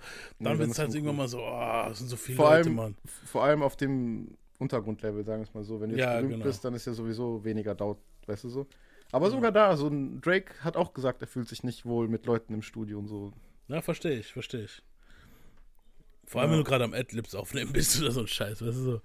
dann 0.50 0.58
wird 0.58 0.70
es 0.70 0.78
halt 0.78 0.94
irgendwann 0.94 1.14
cool. 1.16 1.18
mal 1.22 1.28
so, 1.28 1.38
oh, 1.40 1.88
das 1.88 1.98
sind 1.98 2.08
so 2.08 2.16
viele 2.16 2.36
vor 2.36 2.46
Leute, 2.50 2.56
allem, 2.68 2.74
Mann. 2.74 2.96
Vor 3.26 3.44
allem 3.44 3.62
auf 3.62 3.76
dem 3.76 4.36
Untergrundlevel, 4.58 5.24
sagen 5.24 5.42
wir 5.42 5.48
es 5.48 5.54
mal 5.54 5.64
so. 5.64 5.80
Wenn 5.80 5.90
du 5.90 5.96
jetzt 5.96 6.04
Ja, 6.04 6.14
berühmt 6.16 6.32
genau. 6.32 6.44
bist, 6.44 6.64
dann 6.64 6.74
ist 6.74 6.86
ja 6.86 6.92
sowieso 6.94 7.44
weniger 7.44 7.74
Doubt, 7.74 7.98
weißt 8.26 8.44
du 8.44 8.48
so. 8.48 8.66
Aber 9.12 9.30
sogar 9.30 9.52
da, 9.52 9.76
so 9.76 9.86
ein 9.88 10.20
Drake 10.20 10.54
hat 10.60 10.76
auch 10.76 10.92
gesagt, 10.94 11.20
er 11.22 11.28
fühlt 11.28 11.48
sich 11.48 11.62
nicht 11.62 11.84
wohl 11.84 12.08
mit 12.08 12.26
Leuten 12.26 12.54
im 12.54 12.62
Studio 12.62 12.98
und 12.98 13.06
so. 13.08 13.32
Ja, 13.68 13.80
verstehe 13.82 14.18
ich, 14.18 14.32
verstehe 14.32 14.64
ich. 14.64 14.82
Vor 16.26 16.40
allem, 16.40 16.50
Ja. 16.50 16.56
wenn 16.58 16.64
du 16.64 16.68
gerade 16.70 16.84
am 16.84 16.94
Adlibs 16.94 17.34
aufnehmen 17.34 17.72
bist 17.72 18.00
oder 18.00 18.10
so 18.12 18.20
ein 18.20 18.26
Scheiß, 18.26 18.60
weißt 18.62 18.76
du 18.78 18.82
so. 18.82 19.00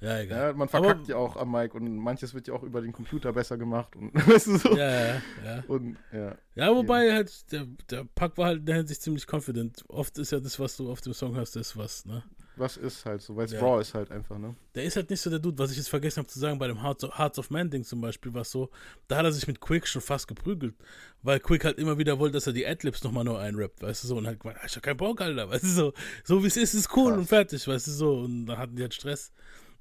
Ja, 0.00 0.20
egal. 0.20 0.38
Ja, 0.38 0.52
man 0.52 0.68
Aber- 0.68 0.84
verkackt 0.84 1.08
ja 1.08 1.16
auch 1.16 1.36
am 1.36 1.50
Mic 1.50 1.74
und 1.74 1.96
manches 1.96 2.32
wird 2.32 2.46
ja 2.46 2.54
auch 2.54 2.62
über 2.62 2.80
den 2.80 2.92
Computer 2.92 3.32
besser 3.32 3.58
gemacht 3.58 3.96
und 3.96 4.14
weißt 4.28 4.46
du 4.46 4.56
so. 4.58 4.76
Ja, 4.76 4.90
ja, 4.90 5.22
ja. 5.44 5.64
Und 5.66 5.96
ja. 6.12 6.36
Ja, 6.54 6.74
wobei 6.74 7.12
halt, 7.12 7.50
der, 7.50 7.66
der 7.90 8.04
Pack 8.14 8.38
war 8.38 8.46
halt 8.46 8.60
in 8.60 8.66
der 8.66 8.76
Hinsicht 8.76 9.02
ziemlich 9.02 9.26
confident. 9.30 9.84
Oft 9.88 10.16
ist 10.18 10.30
ja 10.30 10.38
das, 10.38 10.60
was 10.60 10.76
du 10.76 10.88
auf 10.90 11.00
dem 11.00 11.14
Song 11.14 11.34
hast, 11.36 11.56
das 11.56 11.76
was, 11.76 12.04
ne? 12.06 12.22
Was 12.58 12.76
ist 12.76 13.04
halt 13.06 13.22
so, 13.22 13.36
weil 13.36 13.44
es 13.46 13.52
Ja. 13.52 13.60
Raw 13.60 13.80
ist 13.80 13.94
halt 13.94 14.10
einfach, 14.10 14.38
ne? 14.38 14.54
Der 14.74 14.84
ist 14.84 14.96
halt 14.96 15.08
nicht 15.10 15.20
so 15.20 15.30
der 15.30 15.38
Dude, 15.38 15.58
was 15.58 15.70
ich 15.70 15.76
jetzt 15.76 15.88
vergessen 15.88 16.18
habe 16.18 16.28
zu 16.28 16.38
sagen, 16.38 16.58
bei 16.58 16.66
dem 16.66 16.82
Hearts 16.82 17.04
of, 17.04 17.16
Hearts 17.18 17.38
of 17.38 17.50
Man 17.50 17.70
Ding 17.70 17.84
zum 17.84 18.00
Beispiel 18.00 18.34
war 18.34 18.42
es 18.42 18.50
so, 18.50 18.70
da 19.06 19.16
hat 19.18 19.24
er 19.24 19.32
sich 19.32 19.46
mit 19.46 19.60
Quick 19.60 19.86
schon 19.86 20.02
fast 20.02 20.28
geprügelt, 20.28 20.74
weil 21.22 21.40
Quick 21.40 21.64
halt 21.64 21.78
immer 21.78 21.98
wieder 21.98 22.18
wollte, 22.18 22.34
dass 22.34 22.46
er 22.46 22.52
die 22.52 22.66
Adlibs 22.66 23.02
nochmal 23.04 23.24
nur 23.24 23.38
einrappt, 23.38 23.82
weißt 23.82 24.04
du 24.04 24.08
so, 24.08 24.16
und 24.16 24.26
halt 24.26 24.40
gemeint, 24.40 24.58
"Ah, 24.62 24.66
ich 24.66 24.74
hab 24.76 24.82
keinen 24.82 24.96
Bock, 24.96 25.20
Alter, 25.20 25.48
weißt 25.48 25.64
du 25.64 25.68
so, 25.68 25.92
so 26.24 26.42
wie 26.42 26.48
es 26.48 26.56
ist, 26.56 26.74
ist 26.74 26.96
cool 26.96 27.12
und 27.12 27.26
fertig, 27.26 27.66
weißt 27.66 27.86
du 27.86 27.90
so, 27.92 28.18
und 28.20 28.46
dann 28.46 28.58
hatten 28.58 28.76
die 28.76 28.82
halt 28.82 28.94
Stress. 28.94 29.32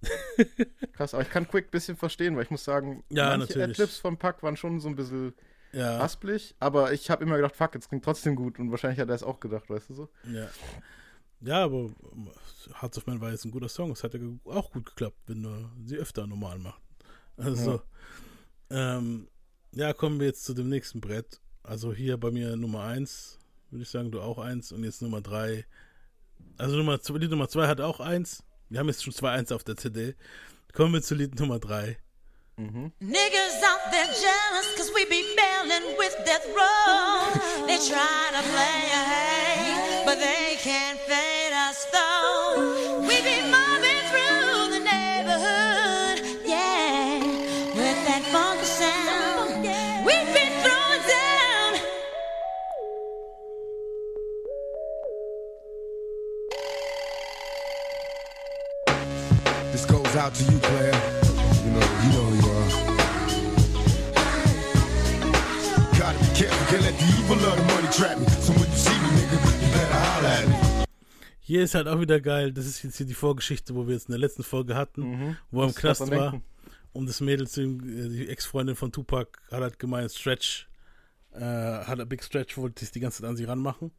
Krass, 0.94 1.14
aber 1.14 1.24
ich 1.24 1.30
kann 1.30 1.48
Quick 1.48 1.66
ein 1.68 1.72
bisschen 1.72 1.98
verstehen, 1.98 2.36
weil 2.36 2.44
ich 2.44 2.52
muss 2.52 2.64
sagen, 2.64 3.04
Ja, 3.10 3.36
manche 3.38 3.58
natürlich. 3.58 3.80
Adlibs 3.80 3.98
vom 3.98 4.18
Pack 4.18 4.44
waren 4.44 4.56
schon 4.56 4.80
so 4.80 4.88
ein 4.90 4.96
bisschen 4.96 5.34
Ja. 5.72 6.00
haspelig, 6.00 6.56
aber 6.60 6.94
ich 6.94 7.10
habe 7.10 7.24
immer 7.24 7.36
gedacht, 7.38 7.56
fuck, 7.56 7.76
es 7.76 7.90
klingt 7.90 8.06
trotzdem 8.06 8.36
gut 8.36 8.60
und 8.60 8.72
wahrscheinlich 8.72 9.00
hat 9.00 9.10
er 9.10 9.16
es 9.16 9.24
auch 9.24 9.40
gedacht, 9.40 9.70
weißt 9.70 9.90
du 9.90 9.94
so? 9.96 10.10
Ja. 10.32 10.48
Ja, 11.42 11.64
aber 11.64 11.90
ähm, 12.14 12.30
Hearts 12.82 12.98
of 12.98 13.06
Man 13.06 13.22
war 13.22 13.32
jetzt 13.32 13.46
ein 13.46 13.52
guter 13.52 13.70
Song. 13.70 13.92
Es 13.92 14.04
hat 14.04 14.14
ja 14.14 14.20
auch 14.46 14.72
gut 14.72 14.86
geklappt, 14.86 15.18
wenn 15.28 15.44
du 15.44 15.70
sie 15.86 15.98
öfter 15.98 16.26
normal 16.28 16.60
machst. 16.60 16.82
Also, 17.38 17.82
ähm, 18.70 19.28
ja, 19.74 19.94
kommen 19.94 20.20
wir 20.20 20.28
jetzt 20.28 20.44
zu 20.44 20.54
dem 20.54 20.70
nächsten 20.70 21.00
Brett. 21.02 21.40
Also 21.62 21.94
hier 21.94 22.18
bei 22.18 22.32
mir 22.32 22.56
Nummer 22.56 22.84
1, 22.84 23.38
würde 23.70 23.84
ich 23.84 23.90
sagen, 23.90 24.12
du 24.12 24.22
auch 24.22 24.40
eins 24.40 24.72
und 24.72 24.84
jetzt 24.84 25.02
Nummer 25.02 25.22
3. 25.22 25.66
Also 26.58 26.76
Nummer 26.78 27.00
zwei, 27.02 27.20
Lied 27.20 27.30
Nummer 27.30 27.50
2 27.50 27.68
hat 27.68 27.82
auch 27.82 28.00
eins. 28.00 28.44
Wir 28.70 28.80
haben 28.80 28.88
jetzt 28.88 29.04
schon 29.04 29.14
zwei 29.14 29.32
Eins 29.32 29.52
auf 29.52 29.64
der 29.64 29.78
CD. 29.78 30.16
Kommen 30.74 30.94
wir 30.94 31.02
zu 31.02 31.16
Lied 31.16 31.40
Nummer 31.40 31.60
3. 31.60 31.98
Niggas 32.58 33.62
out 33.64 33.92
there 33.92 34.08
jealous 34.08 34.76
cause 34.76 34.92
we 34.92 35.06
be 35.06 35.22
bailing 35.36 35.96
with 36.00 36.16
death 36.26 36.46
row. 36.56 37.68
They 37.68 37.78
try 37.78 38.32
to 38.34 38.42
play 38.50 38.90
a 38.92 39.04
hate, 39.06 40.06
but 40.06 40.18
they 40.20 40.47
can't 40.68 41.00
fade 41.00 41.54
us 41.54 41.86
though. 41.86 43.00
We 43.00 43.22
be 43.22 43.40
mobbing 43.50 44.04
through 44.12 44.68
the 44.76 44.82
neighborhood, 44.84 46.20
yeah, 46.44 47.24
with 47.74 48.00
that 48.08 48.24
funky 48.34 48.66
sound. 48.66 49.64
We've 50.06 50.32
been 50.36 50.52
throwing 50.64 51.04
down. 51.08 51.72
This 59.72 59.86
goes 59.86 60.16
out 60.18 60.34
to 60.36 60.44
you, 60.52 60.60
player. 60.60 61.00
You 61.64 61.72
know, 61.76 61.88
you 62.04 62.10
know 62.12 62.28
you 62.40 62.46
are. 62.58 62.70
Gotta 65.98 66.20
be 66.20 66.30
careful, 66.36 66.66
can't 66.68 66.84
let 66.84 66.96
the 67.00 67.06
evil 67.18 67.40
of 67.46 67.56
the 67.56 67.64
money 67.74 67.88
trap 67.94 68.20
me. 68.20 68.26
So 68.28 68.67
Hier 71.48 71.64
ist 71.64 71.76
halt 71.76 71.88
auch 71.88 72.02
wieder 72.02 72.20
geil. 72.20 72.52
Das 72.52 72.66
ist 72.66 72.84
jetzt 72.84 72.98
hier 72.98 73.06
die 73.06 73.14
Vorgeschichte, 73.14 73.74
wo 73.74 73.88
wir 73.88 73.94
jetzt 73.94 74.10
in 74.10 74.12
der 74.12 74.20
letzten 74.20 74.44
Folge 74.44 74.76
hatten, 74.76 75.38
wo 75.50 75.62
er 75.62 75.70
im 75.70 75.76
Knast 75.76 76.12
war. 76.12 76.42
Und 76.92 77.08
das 77.08 77.22
Mädel 77.22 77.48
zu 77.48 77.62
ihm, 77.62 77.80
äh, 77.80 78.10
die 78.10 78.28
Ex-Freundin 78.28 78.76
von 78.76 78.92
Tupac, 78.92 79.40
hat 79.50 79.62
halt 79.62 79.80
gemeint, 79.80 80.12
Stretch, 80.12 80.68
äh, 81.32 81.40
hat 81.40 82.10
Big 82.10 82.22
Stretch 82.22 82.58
wollte 82.58 82.82
sich 82.82 82.92
die 82.92 83.00
ganze 83.00 83.22
Zeit 83.22 83.30
an 83.30 83.38
sie 83.38 83.46
ranmachen. 83.46 83.92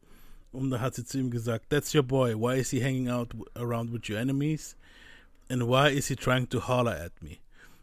Und 0.51 0.69
da 0.69 0.79
hat 0.79 0.93
sie 0.93 1.03
zu 1.03 1.17
ihm 1.17 1.31
gesagt, 1.31 1.71
That's 1.71 1.95
your 1.95 2.03
boy. 2.03 2.35
Why 2.35 2.59
is 2.59 2.69
he 2.69 2.83
hanging 2.83 3.09
out 3.09 3.33
around 3.55 3.91
with 3.91 4.07
your 4.07 4.19
enemies? 4.19 4.77
And 5.49 5.63
why 5.63 5.91
is 5.91 6.05
he 6.05 6.15
trying 6.15 6.47
to 6.49 6.67
holler 6.67 6.95
at 7.03 7.19
me? 7.19 7.37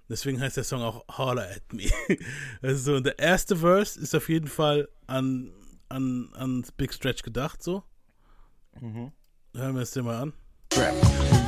Deswegen 0.09 0.41
heißt 0.41 0.57
der 0.57 0.63
Song 0.63 0.83
auch 0.83 1.05
Holler 1.19 1.51
at 1.51 1.73
Me. 1.73 1.91
also 2.63 3.01
der 3.01 3.19
erste 3.19 3.57
Verse 3.57 3.99
ist 3.99 4.15
auf 4.15 4.29
jeden 4.29 4.47
Fall 4.47 4.89
an, 5.09 5.53
an, 5.89 6.29
an 6.35 6.65
Big 6.77 6.95
Stretch 6.95 7.25
gedacht, 7.25 7.65
so. 7.65 7.83
Hören 8.81 9.13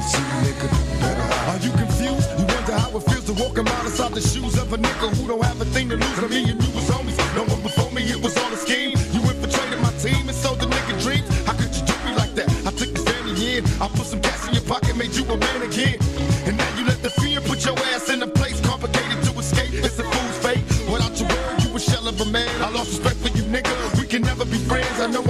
see 0.09 0.25
me, 0.25 0.37
nigga, 0.49 0.69
better. 0.99 1.29
Are 1.53 1.61
you 1.61 1.71
confused? 1.77 2.31
You 2.41 2.47
wonder 2.49 2.73
how 2.73 2.97
it 2.97 3.05
feels 3.05 3.25
to 3.27 3.35
walk 3.35 3.59
a 3.59 3.63
mile 3.63 3.85
inside 3.85 4.15
the 4.15 4.23
shoes 4.23 4.57
of 4.57 4.73
a 4.73 4.79
nigga 4.79 5.15
who 5.15 5.29
don't 5.29 5.45
have 5.45 5.61
a 5.61 5.67
thing 5.67 5.91
to 5.91 5.97
lose. 5.97 6.19
I 6.19 6.27
mean, 6.29 6.47
you 6.49 6.55
was 6.57 6.89
homies. 6.89 7.19
No 7.37 7.45
one 7.45 7.61
before 7.61 7.91
me, 7.93 8.03
it 8.05 8.17
was 8.17 8.35
all 8.39 8.51
a 8.51 8.57
scheme. 8.57 8.97
You 9.13 9.21
infiltrated 9.29 9.81
my 9.83 9.93
team 10.01 10.27
and 10.27 10.35
sold 10.35 10.59
the 10.61 10.67
nigga 10.67 10.97
dreams. 11.05 11.29
How 11.45 11.53
could 11.53 11.69
you 11.77 11.85
do 11.85 11.93
me 12.09 12.17
like 12.17 12.33
that? 12.33 12.49
I 12.65 12.71
took 12.73 12.97
your 12.97 13.05
family 13.05 13.59
in. 13.59 13.65
I 13.77 13.89
put 13.89 14.07
some 14.07 14.23
cash 14.23 14.49
in 14.49 14.55
your 14.55 14.65
pocket, 14.65 14.97
made 14.97 15.13
you 15.13 15.25
a 15.25 15.37
man 15.37 15.61
again. 15.69 16.01
And 16.49 16.57
now 16.57 16.71
you 16.79 16.87
let 16.87 17.03
the 17.03 17.11
fear 17.11 17.43
put 17.43 17.61
your 17.67 17.77
ass 17.93 18.09
in 18.09 18.23
a 18.23 18.27
place 18.27 18.59
complicated 18.65 19.21
to 19.29 19.39
escape. 19.39 19.85
It's 19.85 19.99
a 19.99 20.05
fool's 20.05 20.39
fate. 20.41 20.65
Without 20.89 21.13
your 21.21 21.29
word, 21.29 21.61
you 21.61 21.77
a 21.77 21.81
shell 21.81 22.09
of 22.09 22.19
a 22.19 22.25
man. 22.25 22.49
I 22.65 22.71
lost 22.73 22.89
respect 22.97 23.21
for 23.21 23.37
you, 23.37 23.45
nigga. 23.45 23.75
We 24.01 24.07
can 24.07 24.23
never 24.23 24.47
be 24.47 24.57
friends. 24.65 24.97
I 24.97 25.09
know 25.13 25.21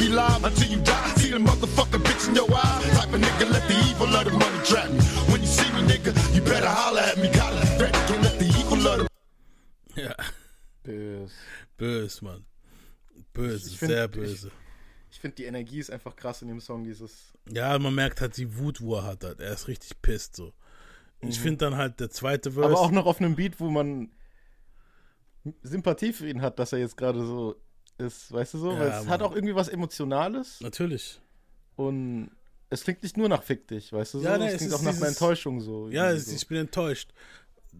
be 0.00 0.08
live 0.08 0.42
until 0.44 0.68
you 0.72 0.80
die. 0.82 1.14
See 1.20 1.30
the 1.30 1.38
motherfucking 1.38 2.02
bitch 2.02 2.28
in 2.28 2.34
your 2.34 2.48
eyes. 2.52 2.90
Type 2.98 3.12
of 3.12 3.20
nigga, 3.20 3.50
let 3.52 3.68
the 3.68 3.76
evil 3.88 4.06
of 4.16 4.24
the 4.24 4.30
money 4.32 4.60
trap 4.64 4.88
me. 4.90 4.98
When 5.30 5.40
you 5.42 5.46
see 5.46 5.70
me, 5.72 5.82
nigga, 5.92 6.10
you 6.34 6.40
better 6.42 6.68
holler 6.68 7.00
at 7.02 7.18
me. 7.18 7.28
Gotta 7.28 7.60
ready. 7.78 7.98
Can't 8.08 8.22
let 8.22 8.38
the 8.38 8.46
evil 8.46 8.86
of 8.88 9.08
the 9.94 10.00
Ja, 10.02 10.14
Bös. 10.82 11.30
böse, 11.76 12.24
Mann. 12.24 12.44
Böse, 13.34 13.68
Ich 13.68 13.78
find- 13.78 13.90
sehr 13.92 14.04
ich- 14.06 14.10
böse. 14.10 14.50
Ich 15.12 15.18
finde 15.20 15.34
die 15.36 15.44
Energie 15.44 15.80
ist 15.80 15.90
einfach 15.90 16.16
krass 16.16 16.40
in 16.40 16.48
dem 16.48 16.60
Song, 16.60 16.84
dieses. 16.84 17.32
Ja, 17.52 17.78
man 17.78 17.94
merkt 17.94 18.20
halt 18.22 18.36
die 18.38 18.56
Wut, 18.58 18.80
wo 18.80 18.96
er 18.96 19.04
hat. 19.04 19.24
halt. 19.24 19.40
Er 19.40 19.52
ist 19.52 19.68
richtig 19.68 20.00
pisst 20.00 20.36
so. 20.36 20.52
Ich 21.20 21.38
finde 21.38 21.58
dann 21.58 21.76
halt 21.76 22.00
der 22.00 22.08
zweite 22.10 22.52
Verse. 22.52 22.68
Mhm. 22.70 22.74
Aber 22.76 22.80
auch 22.80 22.90
noch 22.92 23.04
auf 23.06 23.20
einem 23.20 23.34
Beat, 23.36 23.60
wo 23.60 23.68
man 23.68 24.10
Sympathie 25.62 26.12
für 26.14 26.28
ihn 26.28 26.40
hat, 26.40 26.58
dass 26.58 26.72
er 26.72 26.78
jetzt 26.78 26.96
gerade 26.96 27.26
so 27.26 27.56
ist, 28.00 28.32
weißt 28.32 28.54
du 28.54 28.58
so? 28.58 28.68
Weil 28.70 28.88
Ja, 28.88 29.00
es 29.00 29.08
hat 29.08 29.20
Mann. 29.20 29.30
auch 29.30 29.34
irgendwie 29.34 29.54
was 29.54 29.68
Emotionales 29.68 30.60
Natürlich. 30.60 31.20
und 31.76 32.30
es 32.68 32.84
klingt 32.84 33.02
nicht 33.02 33.16
nur 33.16 33.28
nach 33.28 33.42
Fick 33.42 33.66
dich, 33.68 33.92
weißt 33.92 34.14
du 34.14 34.18
so? 34.18 34.24
Ja, 34.24 34.38
nee, 34.38 34.46
es 34.46 34.52
es 34.52 34.58
klingt 34.58 34.72
ist 34.72 34.78
auch 34.78 34.82
nach 34.82 34.90
einer 34.90 35.00
dieses- 35.00 35.08
Enttäuschung 35.20 35.60
so. 35.60 35.88
Ja, 35.90 36.10
es, 36.10 36.26
so. 36.26 36.34
ich 36.36 36.46
bin 36.46 36.58
enttäuscht. 36.58 37.10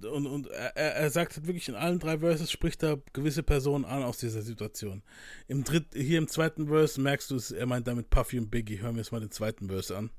Und, 0.04 0.26
und 0.28 0.46
er, 0.46 0.76
er 0.76 1.10
sagt 1.10 1.34
halt 1.36 1.46
wirklich 1.48 1.68
in 1.68 1.74
allen 1.74 1.98
drei 1.98 2.18
Verses 2.18 2.50
spricht 2.50 2.82
er 2.84 3.00
gewisse 3.12 3.42
Personen 3.42 3.84
an 3.84 4.04
aus 4.04 4.18
dieser 4.18 4.42
Situation. 4.42 5.02
Im 5.48 5.64
dritt, 5.64 5.86
hier 5.94 6.18
im 6.18 6.28
zweiten 6.28 6.68
Verse 6.68 7.00
merkst 7.00 7.30
du 7.32 7.36
es, 7.36 7.50
er 7.50 7.66
meint 7.66 7.88
damit 7.88 8.08
Puffy 8.08 8.38
und 8.38 8.50
Biggie. 8.52 8.80
Hören 8.80 8.94
wir 8.94 9.00
uns 9.00 9.10
mal 9.10 9.18
den 9.20 9.32
zweiten 9.32 9.68
Verse 9.68 9.96
an. 9.96 10.10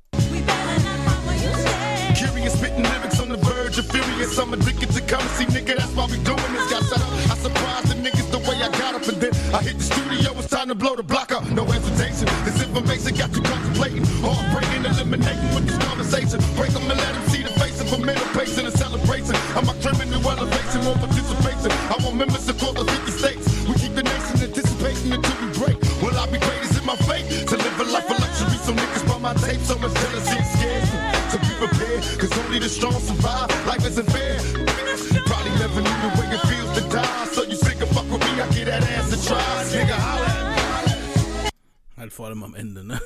Curious, 2.16 2.54
spitting 2.54 2.84
lyrics 2.84 3.20
on 3.20 3.30
the 3.30 3.38
verge 3.38 3.78
of 3.78 3.88
furious. 3.88 4.38
I'm 4.38 4.54
addicted 4.54 4.92
to 4.92 5.02
currency, 5.02 5.46
nigga. 5.46 5.78
That's 5.78 5.96
why 5.96 6.06
we 6.06 6.18
doing 6.24 6.52
this. 6.54 6.70
Got 6.70 6.84
set 6.84 7.02
up. 7.02 7.12
I 7.32 7.36
surprised 7.40 7.88
the 7.88 7.96
niggas 7.96 8.30
the 8.32 8.40
way 8.40 8.58
I 8.62 8.70
got 8.78 8.96
up, 8.96 9.08
and 9.08 9.18
then 9.18 9.34
I 9.56 9.64
hit 9.64 9.78
the 9.78 9.84
studio. 9.84 10.32
It's 10.38 10.50
time 10.50 10.68
to 10.68 10.76
blow 10.76 10.96
the 10.96 11.04
block 11.04 11.32
up. 11.32 11.48
No 11.52 11.66
hesitation. 11.66 12.28
This 12.44 12.62
information 12.62 13.16
got 13.16 13.32
you 13.36 13.42
contemplating. 13.42 14.04
Heartbreaking, 14.22 14.86
eliminating 14.86 15.50
with 15.56 15.66
this 15.66 15.78
conversation. 15.88 16.40
Break 16.60 16.72
them 16.76 16.84
and 16.92 17.00
let 17.00 17.14
them 17.16 17.26
see 17.30 17.44
the 17.44 17.54
face 17.58 17.80
of 17.80 17.88
a 17.94 17.98
middle 17.98 18.28
pacing 18.36 18.66
and 18.66 18.76
celebration. 18.76 19.36
I'm 19.56 19.70
a 19.70 19.76
criminal 19.80 20.22
elevation, 20.22 20.84
more 20.84 21.00
participation. 21.00 21.72
I 21.90 21.96
want 22.04 22.16
members 22.18 22.48
across 22.50 22.76
the 22.76 22.86
50 22.86 23.12
states. 23.12 23.46
We 23.66 23.74
keep 23.80 23.96
the 23.96 24.04
nation 24.04 24.36
anticipating 24.44 25.14
until 25.16 25.38
we 25.42 25.48
break. 25.56 25.78
Will 26.04 26.18
I 26.20 26.28
be 26.28 26.38
great? 26.44 26.62
Is 26.68 26.76
it 26.76 26.86
my 26.86 26.98
fate 27.08 27.26
to 27.48 27.56
live 27.56 27.80
a 27.80 27.86
life 27.88 28.10
of 28.12 28.20
luxury? 28.20 28.58
So 28.62 28.74
niggas 28.76 29.08
buy 29.08 29.18
my 29.18 29.34
tape, 29.40 29.62
so 29.62 29.78
much 29.80 29.94
jealousy 29.96 30.41
only 32.52 32.60
the 32.60 32.70
strong 32.70 33.00
survive. 33.00 33.50
Life 33.66 33.86
isn't 33.88 34.12
fair. 34.12 34.38
Probably 35.26 35.52
never 35.52 35.82
knew 35.82 35.98
the 36.04 36.12
way 36.20 36.28
it 36.36 36.42
feels 36.50 36.72
to 36.78 36.82
die. 36.90 37.26
So 37.32 37.44
you 37.44 37.56
sick 37.56 37.82
of 37.82 37.90
fuck 37.90 38.04
with 38.12 38.20
me, 38.20 38.42
I 38.42 38.48
get 38.50 38.66
that 38.66 38.84
ass 38.84 39.14
and 39.14 39.24
try. 39.24 39.40
Nigga, 39.72 39.96
holla. 39.96 41.50
Halt 41.98 42.12
vor 42.12 42.28
allem 42.28 42.44
am 42.44 42.56
Ende, 42.56 42.84
ne? 42.84 43.00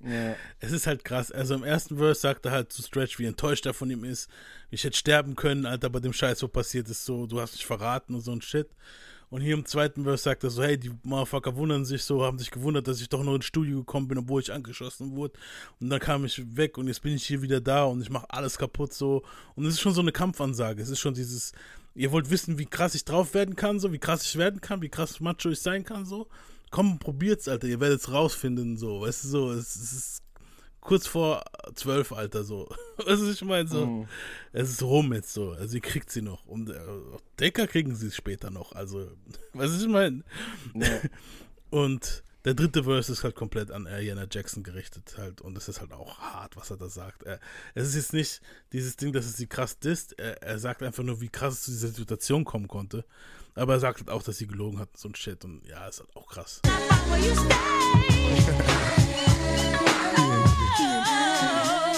Ja. 0.00 0.36
Es 0.60 0.70
ist 0.70 0.86
halt 0.86 1.04
krass. 1.04 1.32
Also 1.32 1.54
im 1.54 1.64
ersten 1.64 1.96
Verse 1.96 2.20
sagt 2.20 2.46
er 2.46 2.52
halt 2.52 2.72
zu 2.72 2.82
Stretch, 2.82 3.18
wie 3.18 3.26
enttäuscht 3.26 3.66
er 3.66 3.74
von 3.74 3.90
ihm 3.90 4.04
ist. 4.04 4.30
Ich 4.70 4.84
hätte 4.84 4.96
sterben 4.96 5.34
können, 5.34 5.66
Alter, 5.66 5.90
bei 5.90 5.98
dem 5.98 6.12
Scheiß, 6.12 6.42
wo 6.42 6.48
passiert 6.48 6.88
ist, 6.88 7.04
so, 7.04 7.26
du 7.26 7.40
hast 7.40 7.54
dich 7.54 7.66
verraten 7.66 8.14
und 8.14 8.20
so 8.20 8.30
ein 8.30 8.42
Shit. 8.42 8.68
Und 9.28 9.40
hier 9.40 9.54
im 9.54 9.66
zweiten 9.66 10.04
Verse 10.04 10.22
sagt 10.22 10.44
er 10.44 10.50
so, 10.50 10.62
hey, 10.62 10.78
die 10.78 10.92
Motherfucker 11.02 11.56
wundern 11.56 11.84
sich 11.84 12.04
so, 12.04 12.24
haben 12.24 12.38
sich 12.38 12.50
gewundert, 12.50 12.86
dass 12.86 13.00
ich 13.00 13.08
doch 13.08 13.24
noch 13.24 13.34
ins 13.34 13.44
Studio 13.44 13.78
gekommen 13.78 14.06
bin, 14.06 14.18
obwohl 14.18 14.40
ich 14.40 14.52
angeschossen 14.52 15.16
wurde. 15.16 15.34
Und 15.80 15.90
dann 15.90 15.98
kam 15.98 16.24
ich 16.24 16.56
weg 16.56 16.78
und 16.78 16.86
jetzt 16.86 17.02
bin 17.02 17.14
ich 17.14 17.26
hier 17.26 17.42
wieder 17.42 17.60
da 17.60 17.84
und 17.84 18.00
ich 18.00 18.10
mache 18.10 18.30
alles 18.30 18.56
kaputt 18.56 18.92
so. 18.92 19.22
Und 19.56 19.66
es 19.66 19.74
ist 19.74 19.80
schon 19.80 19.94
so 19.94 20.00
eine 20.00 20.12
Kampfansage. 20.12 20.80
Es 20.80 20.88
ist 20.88 21.00
schon 21.00 21.14
dieses, 21.14 21.52
ihr 21.94 22.12
wollt 22.12 22.30
wissen, 22.30 22.58
wie 22.58 22.66
krass 22.66 22.94
ich 22.94 23.04
drauf 23.04 23.34
werden 23.34 23.56
kann, 23.56 23.80
so, 23.80 23.92
wie 23.92 23.98
krass 23.98 24.24
ich 24.24 24.36
werden 24.36 24.60
kann, 24.60 24.80
wie 24.80 24.88
krass 24.88 25.18
macho 25.20 25.50
ich 25.50 25.60
sein 25.60 25.84
kann, 25.84 26.04
so. 26.04 26.28
Komm, 26.70 26.98
probiert's, 26.98 27.48
Alter, 27.48 27.68
ihr 27.68 27.80
werdet 27.80 28.00
es 28.00 28.12
rausfinden, 28.12 28.76
so. 28.76 29.00
Weißt 29.00 29.24
du, 29.24 29.28
so, 29.28 29.52
es, 29.52 29.74
es 29.76 29.92
ist 29.92 30.25
kurz 30.86 31.06
vor 31.06 31.44
zwölf, 31.74 32.12
Alter, 32.12 32.44
so. 32.44 32.68
Was 33.04 33.20
ich 33.20 33.42
meine? 33.42 33.68
So, 33.68 33.84
Mhm. 33.86 34.08
es 34.52 34.70
ist 34.70 34.82
rum 34.82 35.12
jetzt 35.12 35.32
so. 35.34 35.50
Also, 35.50 35.74
ihr 35.74 35.82
kriegt 35.82 36.10
sie 36.10 36.22
noch. 36.22 36.46
Und 36.46 36.70
äh, 36.70 36.78
Decker 37.38 37.66
kriegen 37.66 37.94
sie 37.94 38.10
später 38.10 38.50
noch. 38.50 38.72
Also, 38.72 39.10
was 39.52 39.80
ich 39.80 39.88
meine? 39.88 40.22
Ja. 40.74 41.00
Und 41.70 42.22
Der 42.44 42.54
dritte 42.54 42.84
Verse 42.84 43.10
ist 43.10 43.24
halt 43.24 43.34
komplett 43.34 43.72
an 43.72 43.88
Ariana 43.88 44.26
Jackson 44.30 44.62
gerichtet 44.62 45.16
halt 45.18 45.40
und 45.40 45.58
es 45.58 45.66
ist 45.68 45.80
halt 45.80 45.92
auch 45.92 46.18
hart, 46.20 46.56
was 46.56 46.70
er 46.70 46.76
da 46.76 46.88
sagt. 46.88 47.24
Er, 47.24 47.40
es 47.74 47.88
ist 47.88 47.96
jetzt 47.96 48.12
nicht 48.12 48.40
dieses 48.72 48.94
Ding, 48.94 49.12
dass 49.12 49.24
es 49.26 49.36
sie 49.36 49.48
krass 49.48 49.80
disst. 49.80 50.16
Er, 50.16 50.40
er 50.44 50.60
sagt 50.60 50.84
einfach 50.84 51.02
nur, 51.02 51.20
wie 51.20 51.28
krass 51.28 51.54
es 51.54 51.62
zu 51.64 51.70
dieser 51.72 51.88
Situation 51.88 52.44
kommen 52.44 52.68
konnte. 52.68 53.04
Aber 53.56 53.72
er 53.72 53.80
sagt 53.80 53.98
halt 53.98 54.10
auch, 54.10 54.22
dass 54.22 54.38
sie 54.38 54.46
gelogen 54.46 54.78
hat 54.78 54.90
und 54.92 54.96
so 55.00 55.08
ein 55.08 55.16
Shit 55.16 55.44
und 55.44 55.66
ja, 55.66 55.88
ist 55.88 55.98
halt 55.98 56.14
auch 56.14 56.28
krass. 56.28 56.60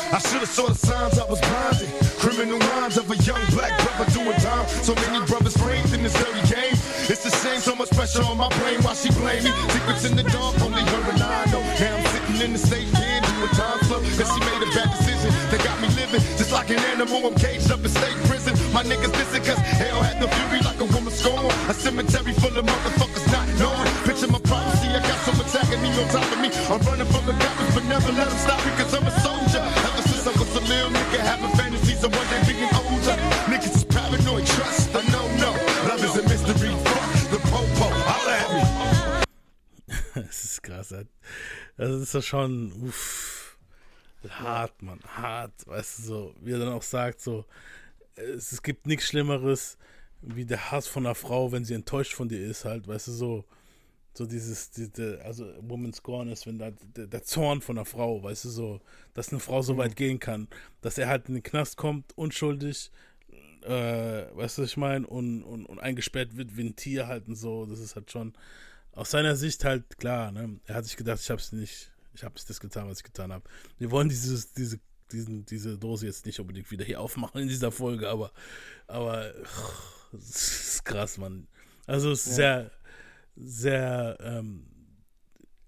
I 0.09 0.19
should 0.25 0.41
have 0.41 0.49
saw 0.49 0.65
the 0.65 0.75
signs 0.75 1.19
I 1.21 1.25
was 1.29 1.37
blinded. 1.41 1.93
Criminal 2.17 2.59
minds 2.73 2.97
of 2.97 3.11
a 3.13 3.17
young 3.29 3.45
black 3.53 3.77
brother 3.85 4.09
doing 4.17 4.41
time. 4.41 4.65
So 4.81 4.97
many 5.05 5.21
brothers 5.29 5.53
framed 5.53 5.93
in 5.93 6.01
this 6.03 6.17
dirty 6.17 6.41
game. 6.49 6.73
It's 7.13 7.29
a 7.29 7.33
shame, 7.45 7.61
so 7.61 7.77
much 7.77 7.93
pressure 7.93 8.25
on 8.25 8.41
my 8.41 8.49
brain. 8.57 8.81
Why 8.81 8.97
she 8.97 9.13
blame 9.13 9.45
me? 9.45 9.53
Secrets 9.69 10.09
in 10.09 10.17
the 10.17 10.25
dark, 10.25 10.57
only 10.65 10.81
her 10.81 11.03
and 11.13 11.21
I 11.21 11.45
know. 11.53 11.61
Now 11.61 12.01
I'm 12.01 12.07
sitting 12.09 12.41
in 12.41 12.53
the 12.57 12.59
state 12.59 12.89
pen 12.97 13.21
doing 13.21 13.53
time 13.53 13.81
slow. 13.85 14.01
Cause 14.17 14.33
she 14.33 14.41
made 14.49 14.63
a 14.65 14.71
bad 14.73 14.89
decision 14.97 15.29
that 15.53 15.61
got 15.61 15.77
me 15.77 15.89
living 15.93 16.25
just 16.41 16.53
like 16.57 16.71
an 16.73 16.81
animal. 16.89 17.29
I'm 17.29 17.37
caged 17.37 17.69
up 17.69 17.85
in 17.85 17.93
state 17.93 18.17
prison. 18.33 18.57
My 18.73 18.81
niggas 18.89 19.13
listen 19.13 19.45
cause 19.45 19.61
hell 19.77 20.01
had 20.01 20.25
no 20.25 20.27
fury 20.27 20.65
like 20.65 20.81
a 20.81 20.89
woman 20.89 21.13
scorn. 21.13 21.53
A 21.69 21.75
cemetery 21.77 22.33
full 22.33 22.57
of 22.57 22.65
motherfuckers 22.65 23.29
not 23.29 23.45
knowing. 23.61 23.93
Picture 24.09 24.33
my 24.33 24.41
prophecy, 24.41 24.89
I 24.89 25.05
got 25.05 25.21
some 25.29 25.37
attacking 25.37 25.85
me 25.85 25.93
on 26.01 26.09
top 26.09 26.25
of 26.33 26.41
me. 26.41 26.49
I'm 26.73 26.81
running 26.89 27.09
from 27.13 27.29
the 27.29 27.37
cops, 27.37 27.77
but 27.77 27.85
never 27.85 28.09
let 28.17 28.25
them 28.33 28.41
stop 28.41 28.65
me 28.65 28.73
cause 28.73 28.95
I'm 28.97 29.05
a 29.05 29.13
soldier. 29.21 29.38
Of 32.05 32.15
one 32.15 32.27
day 32.29 32.43
being 32.47 32.71
older. 32.75 33.17
Niggas 33.51 33.77
is 33.77 33.85
paranoid, 33.85 34.47
trust, 34.47 34.95
I 34.95 35.03
know, 35.13 35.27
no. 35.37 35.51
Love 35.89 36.05
is 36.05 36.17
a 36.17 36.23
mystery, 36.23 36.71
fuck 36.85 37.31
the 37.31 37.39
popo, 37.49 37.89
holla 38.09 38.35
at 38.43 38.51
me. 38.55 40.25
Es 40.29 40.45
ist 40.45 40.63
krass. 40.63 40.95
Das 41.77 41.91
ist 41.91 42.15
ja 42.15 42.23
schon 42.23 42.73
uff, 42.83 43.59
hart, 44.29 44.83
Mann, 44.83 45.01
hart. 45.07 45.53
Weißt 45.67 45.99
du, 45.99 46.03
so, 46.03 46.35
wie 46.41 46.53
er 46.53 46.59
dann 46.59 46.73
auch 46.73 46.83
sagt, 46.83 47.21
so, 47.21 47.45
es, 48.17 48.53
es 48.53 48.63
gibt 48.63 48.87
nichts 48.87 49.07
Schlimmeres 49.07 49.79
wie 50.21 50.45
der 50.45 50.71
Hass 50.71 50.89
von 50.89 51.07
einer 51.07 51.15
Frau, 51.15 51.53
wenn 51.53 51.65
sie 51.65 51.75
enttäuscht 51.75 52.15
von 52.15 52.29
dir 52.29 52.45
ist, 52.45 52.65
halt, 52.65 52.89
weißt 52.89 53.09
du, 53.09 53.13
so, 53.13 53.45
so 54.19 54.27
dieses, 54.27 54.71
diese, 54.73 55.21
also 55.25 55.47
Woman's 55.61 55.99
Scorn 55.99 56.29
ist, 56.29 56.45
wenn 56.47 56.59
da 56.59 56.73
der, 56.97 57.07
der 57.07 57.23
Zorn 57.23 57.61
von 57.61 57.79
einer 57.79 57.85
Frau, 57.85 58.21
weißt 58.23 58.47
du, 58.47 58.49
so, 58.51 58.81
dass 59.15 59.31
eine 59.31 59.39
Frau 59.41 59.63
so 59.63 59.77
weit 59.77 59.95
gehen 59.95 60.19
kann, 60.19 60.49
dass 60.81 60.99
er 60.99 61.09
halt 61.09 61.29
in 61.29 61.35
den 61.35 61.43
Knast 61.45 61.77
kommt, 61.77 62.19
unschuldig, 62.19 62.91
äh, 63.63 63.71
weißt 64.35 64.59
du, 64.59 64.63
was 64.63 64.71
ich 64.71 64.77
meine, 64.77 65.07
und, 65.07 65.45
und, 65.45 65.67
und 65.67 65.79
eingesperrt 65.79 66.37
wird 66.37 66.57
wie 66.57 66.65
ein 66.65 66.75
Tier 66.77 67.07
halt 67.07 67.29
und 67.29 67.37
so, 67.37 67.65
das 67.65 67.79
ist 67.79 67.95
halt 67.95 68.11
schon 68.11 68.33
aus 68.93 69.13
seiner 69.13 69.37
Sicht 69.37 69.65
halt 69.65 69.99
klar, 69.99 70.33
ne? 70.33 70.59
Er 70.67 70.75
hat 70.75 70.85
sich 70.85 70.97
gedacht, 70.97 71.21
ich 71.21 71.31
hab's 71.31 71.53
nicht, 71.53 71.93
ich 72.15 72.25
habe 72.25 72.35
das 72.45 72.59
getan, 72.59 72.89
was 72.89 72.99
ich 72.99 73.05
getan 73.05 73.33
habe. 73.33 73.45
Wir 73.79 73.93
wollen 73.93 74.09
dieses, 74.09 74.53
diese, 74.53 74.81
diesen, 75.13 75.47
diese 75.47 75.79
Dose 75.79 76.07
jetzt 76.07 76.27
nicht 76.27 76.41
unbedingt 76.41 76.71
wieder 76.73 76.85
hier 76.85 77.01
aufmachen 77.05 77.41
in 77.41 77.47
dieser 77.49 77.71
Folge, 77.71 78.09
aber, 78.09 78.33
aber 78.89 79.33
es 80.13 80.75
ist 80.75 80.85
krass, 80.85 81.19
Mann. 81.19 81.47
Also 81.87 82.11
es 82.11 82.27
ist 82.27 82.31
Ja. 82.31 82.35
sehr, 82.35 82.71
sehr, 83.41 84.17
ähm, 84.21 84.67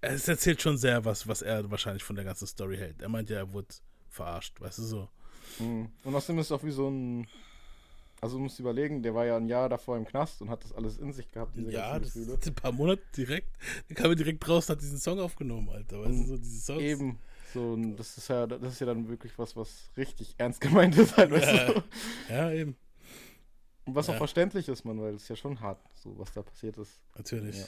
es 0.00 0.26
erzählt 0.28 0.60
schon 0.62 0.78
sehr 0.78 1.04
was, 1.04 1.28
was 1.28 1.42
er 1.42 1.70
wahrscheinlich 1.70 2.02
von 2.02 2.16
der 2.16 2.24
ganzen 2.24 2.46
Story 2.46 2.76
hält. 2.76 3.02
Er 3.02 3.08
meint 3.08 3.30
ja, 3.30 3.36
er 3.38 3.52
wurde 3.52 3.68
verarscht, 4.08 4.60
weißt 4.60 4.78
du 4.78 4.82
so. 4.82 5.08
Mhm. 5.58 5.88
Und 6.04 6.14
außerdem 6.14 6.38
ist 6.40 6.46
es 6.46 6.52
auch 6.52 6.64
wie 6.64 6.70
so 6.70 6.88
ein. 6.88 7.26
Also 8.22 8.36
du 8.36 8.42
musst 8.42 8.60
überlegen, 8.60 9.02
der 9.02 9.14
war 9.14 9.24
ja 9.24 9.36
ein 9.38 9.46
Jahr 9.48 9.68
davor 9.70 9.96
im 9.96 10.04
Knast 10.04 10.42
und 10.42 10.50
hat 10.50 10.62
das 10.62 10.74
alles 10.74 10.98
in 10.98 11.10
sich 11.12 11.30
gehabt, 11.30 11.56
diese 11.56 11.72
Ja, 11.72 11.92
ganzen 11.98 12.02
das 12.02 12.12
Gefühle. 12.14 12.34
ist 12.38 12.46
ein 12.48 12.54
paar 12.54 12.72
Monate 12.72 13.02
direkt. 13.16 13.48
Dann 13.88 13.96
kam 13.96 14.10
er 14.10 14.14
direkt 14.16 14.46
raus 14.46 14.68
und 14.68 14.76
hat 14.76 14.82
diesen 14.82 14.98
Song 14.98 15.18
aufgenommen, 15.20 15.70
Alter. 15.70 16.00
Weißt 16.02 16.18
du, 16.20 16.24
so 16.24 16.36
diese 16.36 16.60
Songs. 16.60 16.82
Eben. 16.82 17.18
So, 17.54 17.76
das 17.96 18.18
ist 18.18 18.28
ja, 18.28 18.46
das 18.46 18.74
ist 18.74 18.80
ja 18.80 18.86
dann 18.86 19.08
wirklich 19.08 19.38
was, 19.38 19.56
was 19.56 19.90
richtig 19.96 20.34
ernst 20.38 20.60
gemeint 20.60 20.96
ist, 20.98 21.16
halt, 21.16 21.30
weißt 21.30 21.52
Ja. 21.52 21.72
du? 21.72 21.82
Ja, 22.28 22.52
eben. 22.52 22.76
Und 23.90 23.96
was 23.96 24.08
auch 24.08 24.12
Ja. 24.12 24.18
verständlich 24.18 24.68
ist, 24.68 24.84
man, 24.84 25.00
weil 25.02 25.14
es 25.14 25.22
ist 25.24 25.30
ja 25.30 25.34
schon 25.36 25.58
hart, 25.58 25.80
so 25.96 26.16
was 26.16 26.30
da 26.32 26.42
passiert 26.42 26.78
ist. 26.78 27.00
Natürlich. 27.16 27.58
Ja. 27.58 27.64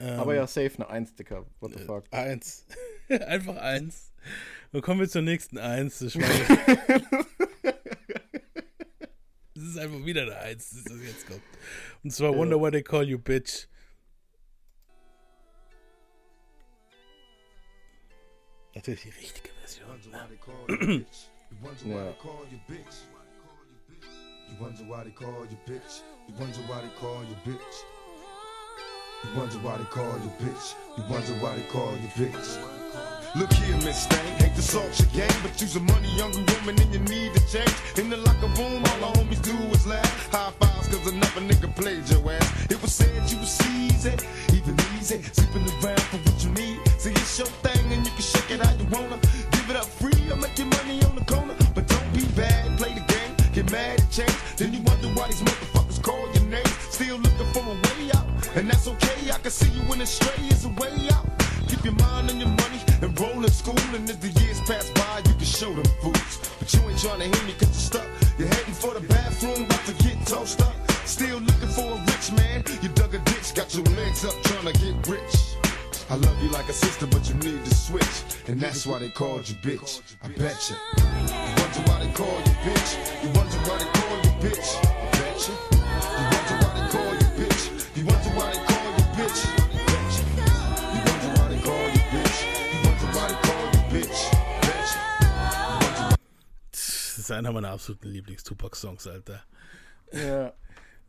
Ähm, 0.00 0.18
Aber 0.18 0.34
ja, 0.34 0.44
safe 0.48 0.72
eine 0.78 0.88
Eins, 0.88 1.14
Dicker. 1.14 1.46
What 1.60 1.74
the 1.74 1.78
äh, 1.78 1.84
fuck. 1.84 2.04
Eins. 2.10 2.66
Einfach 3.08 3.54
eins. 3.56 4.10
Dann 4.72 4.82
kommen 4.82 4.98
wir 4.98 5.08
zur 5.08 5.22
nächsten 5.22 5.58
Eins. 5.58 6.00
Ich 6.00 6.16
meine, 6.16 6.28
das 9.54 9.62
ist 9.62 9.78
einfach 9.78 10.04
wieder 10.04 10.22
eine 10.22 10.36
Eins, 10.38 10.70
das 10.70 10.82
das 10.84 11.02
jetzt 11.02 11.26
kommt. 11.28 11.42
Und 12.02 12.10
zwar 12.10 12.32
Ja. 12.32 12.36
Wonder 12.36 12.60
Why 12.60 12.72
They 12.72 12.82
Call 12.82 13.08
You 13.08 13.18
Bitch. 13.20 13.68
Natürlich 18.74 19.02
die 19.02 19.10
richtige 19.10 19.50
Version. 19.60 19.88
Wonder 19.88 21.04
why 21.84 22.14
wonder 24.60 24.82
why 24.84 25.04
they 25.04 25.10
call 25.10 25.46
you 25.48 25.56
bitch. 25.66 26.02
You 26.28 26.34
wonder 26.38 26.58
why 26.66 26.80
they 26.82 26.92
call 27.00 27.22
you 27.24 27.36
bitch. 27.50 27.76
You 29.24 29.38
wonder 29.38 29.56
why 29.58 29.76
they 29.78 29.84
call 29.84 30.04
you 30.04 30.30
bitch. 30.38 30.74
You 30.98 31.04
wonder 31.08 31.32
why 31.40 31.56
they 31.56 31.62
call 31.62 31.92
you 31.92 32.08
bitch. 32.08 32.58
Look 33.36 33.52
here, 33.52 33.76
Miss 33.76 34.06
Thing, 34.06 34.26
hate 34.38 34.54
to 34.56 34.62
salt 34.62 34.90
your 34.98 35.08
game, 35.14 35.40
but 35.42 35.58
you's 35.60 35.76
a 35.76 35.80
money 35.80 36.08
hungry 36.18 36.44
woman 36.58 36.80
and 36.82 36.92
you 36.92 37.00
need 37.00 37.32
to 37.34 37.40
change. 37.48 37.74
In 37.96 38.10
the 38.10 38.18
locker 38.18 38.48
room, 38.58 38.84
all 38.84 38.98
the 39.00 39.18
homies 39.18 39.40
do 39.40 39.56
is 39.72 39.86
laugh. 39.86 40.32
High 40.32 40.50
fives, 40.58 40.88
cause 40.88 41.06
another 41.06 41.40
nigga 41.40 41.74
played 41.76 42.08
your 42.10 42.32
ass. 42.32 42.66
It 42.68 42.82
was 42.82 42.92
said 42.92 43.30
you 43.30 43.38
was 43.38 43.54
easy, 43.70 44.12
even 44.52 44.76
easy, 44.98 45.22
sleeping 45.22 45.64
around 45.80 46.02
for 46.10 46.18
what 46.18 46.44
you 46.44 46.50
need. 46.50 46.80
See, 46.98 47.12
it's 47.12 47.38
your 47.38 47.46
thing 47.64 47.92
and 47.92 48.04
you 48.04 48.12
can 48.12 48.22
shake 48.22 48.50
it 48.50 48.60
how 48.60 48.74
you 48.74 48.84
wanna. 48.90 49.18
Give 49.52 49.70
it 49.70 49.76
up 49.76 49.86
free, 49.86 50.20
I'll 50.28 50.36
make 50.36 50.58
your 50.58 50.66
money 50.66 51.02
on 51.04 51.14
the 51.14 51.24
corner. 51.24 51.54
But 51.74 51.86
don't 51.86 52.12
be 52.12 52.26
bad, 52.34 52.76
play 52.78 52.92
the 52.94 53.04
game, 53.06 53.32
get 53.52 53.70
mad 53.70 54.00
and 54.00 54.10
change. 54.10 54.49
Then 54.60 54.74
you 54.74 54.82
wonder 54.82 55.08
why 55.18 55.26
these 55.28 55.40
motherfuckers 55.40 56.02
call 56.02 56.20
your 56.34 56.44
name. 56.44 56.72
Still 56.90 57.16
looking 57.16 57.50
for 57.54 57.64
a 57.64 57.72
way 57.72 58.10
out, 58.12 58.28
and 58.54 58.68
that's 58.68 58.86
okay. 58.86 59.30
I 59.32 59.38
can 59.38 59.50
see 59.50 59.70
you 59.72 59.80
in 59.90 60.00
the 60.00 60.04
stray 60.04 60.36
is 60.48 60.66
a 60.66 60.68
way 60.76 61.08
out. 61.16 61.24
Keep 61.66 61.86
your 61.86 61.94
mind 61.94 62.28
on 62.28 62.38
your 62.38 62.52
money 62.60 62.80
and 63.00 63.18
roll 63.18 63.42
in 63.42 63.50
school. 63.50 63.80
And 63.96 64.04
as 64.10 64.18
the 64.18 64.28
years 64.28 64.60
pass 64.68 64.90
by, 64.90 65.22
you 65.24 65.32
can 65.32 65.48
show 65.48 65.72
them 65.72 65.88
fools. 66.02 66.52
But 66.58 66.74
you 66.74 66.80
ain't 66.90 67.00
trying 67.00 67.20
to 67.20 67.28
hear 67.32 67.46
me 67.48 67.54
cause 67.54 67.72
you're 67.72 67.88
stuck. 67.88 68.08
You're 68.36 68.48
heading 68.48 68.74
for 68.74 68.92
the 68.92 69.00
bathroom, 69.00 69.64
about 69.64 69.82
to 69.86 69.94
get 70.04 70.26
tossed 70.26 70.60
up. 70.60 70.76
Still 71.06 71.38
looking 71.38 71.72
for 71.72 71.96
a 71.96 71.98
rich 72.12 72.28
man. 72.36 72.62
You 72.82 72.90
dug 72.90 73.14
a 73.14 73.18
ditch, 73.32 73.54
got 73.54 73.74
your 73.74 73.84
legs 73.96 74.26
up 74.26 74.36
trying 74.42 74.70
to 74.70 74.76
get 74.76 75.08
rich. 75.08 75.56
I 76.10 76.16
love 76.16 76.36
you 76.42 76.50
like 76.50 76.68
a 76.68 76.74
sister, 76.74 77.06
but 77.06 77.26
you 77.30 77.34
need 77.36 77.64
to 77.64 77.74
switch. 77.74 78.16
And 78.46 78.60
that's 78.60 78.86
why 78.86 78.98
they 78.98 79.08
called 79.08 79.48
you 79.48 79.54
bitch. 79.64 80.02
I 80.22 80.28
betcha. 80.28 80.76
You 81.00 81.48
wonder 81.56 81.80
why 81.88 82.04
they 82.04 82.12
call 82.12 82.36
you 82.44 82.54
bitch. 82.68 83.24
You 83.24 83.30
wonder 83.32 83.56
why 83.64 83.78
they 83.78 83.99
bitch. 84.40 84.70
I 84.80 85.08
betcha. 85.12 85.52
You 85.70 86.32
wonder 86.32 86.56
why 86.60 86.72
they 86.76 86.86
call 86.92 87.12
you 87.20 87.28
bitch. 87.36 87.62
You 87.96 88.04
wonder 88.06 88.30
why 88.36 88.48
they 88.52 88.62
call 88.68 88.88
you 88.96 89.04
bitch. 89.16 89.40
I 89.44 89.78
betcha. 89.86 90.22
You 90.94 91.00
wonder 91.06 91.30
why 91.36 91.46
they 91.48 91.60
call 91.60 91.86
you 91.94 92.02
bitch. 92.12 92.38
You 92.72 92.78
wonder 92.84 93.08
why 93.16 93.24
they 93.28 93.38
call 93.44 93.64
you 93.74 93.82
bitch. 93.92 94.20
Betcha. 94.62 95.00
Das 96.70 97.18
ist 97.18 97.30
einer 97.30 97.52
meiner 97.52 97.70
absoluten 97.70 98.08
Lieblings-Tupac-Songs, 98.08 99.06
Alter. 99.06 99.44
Ja. 100.12 100.52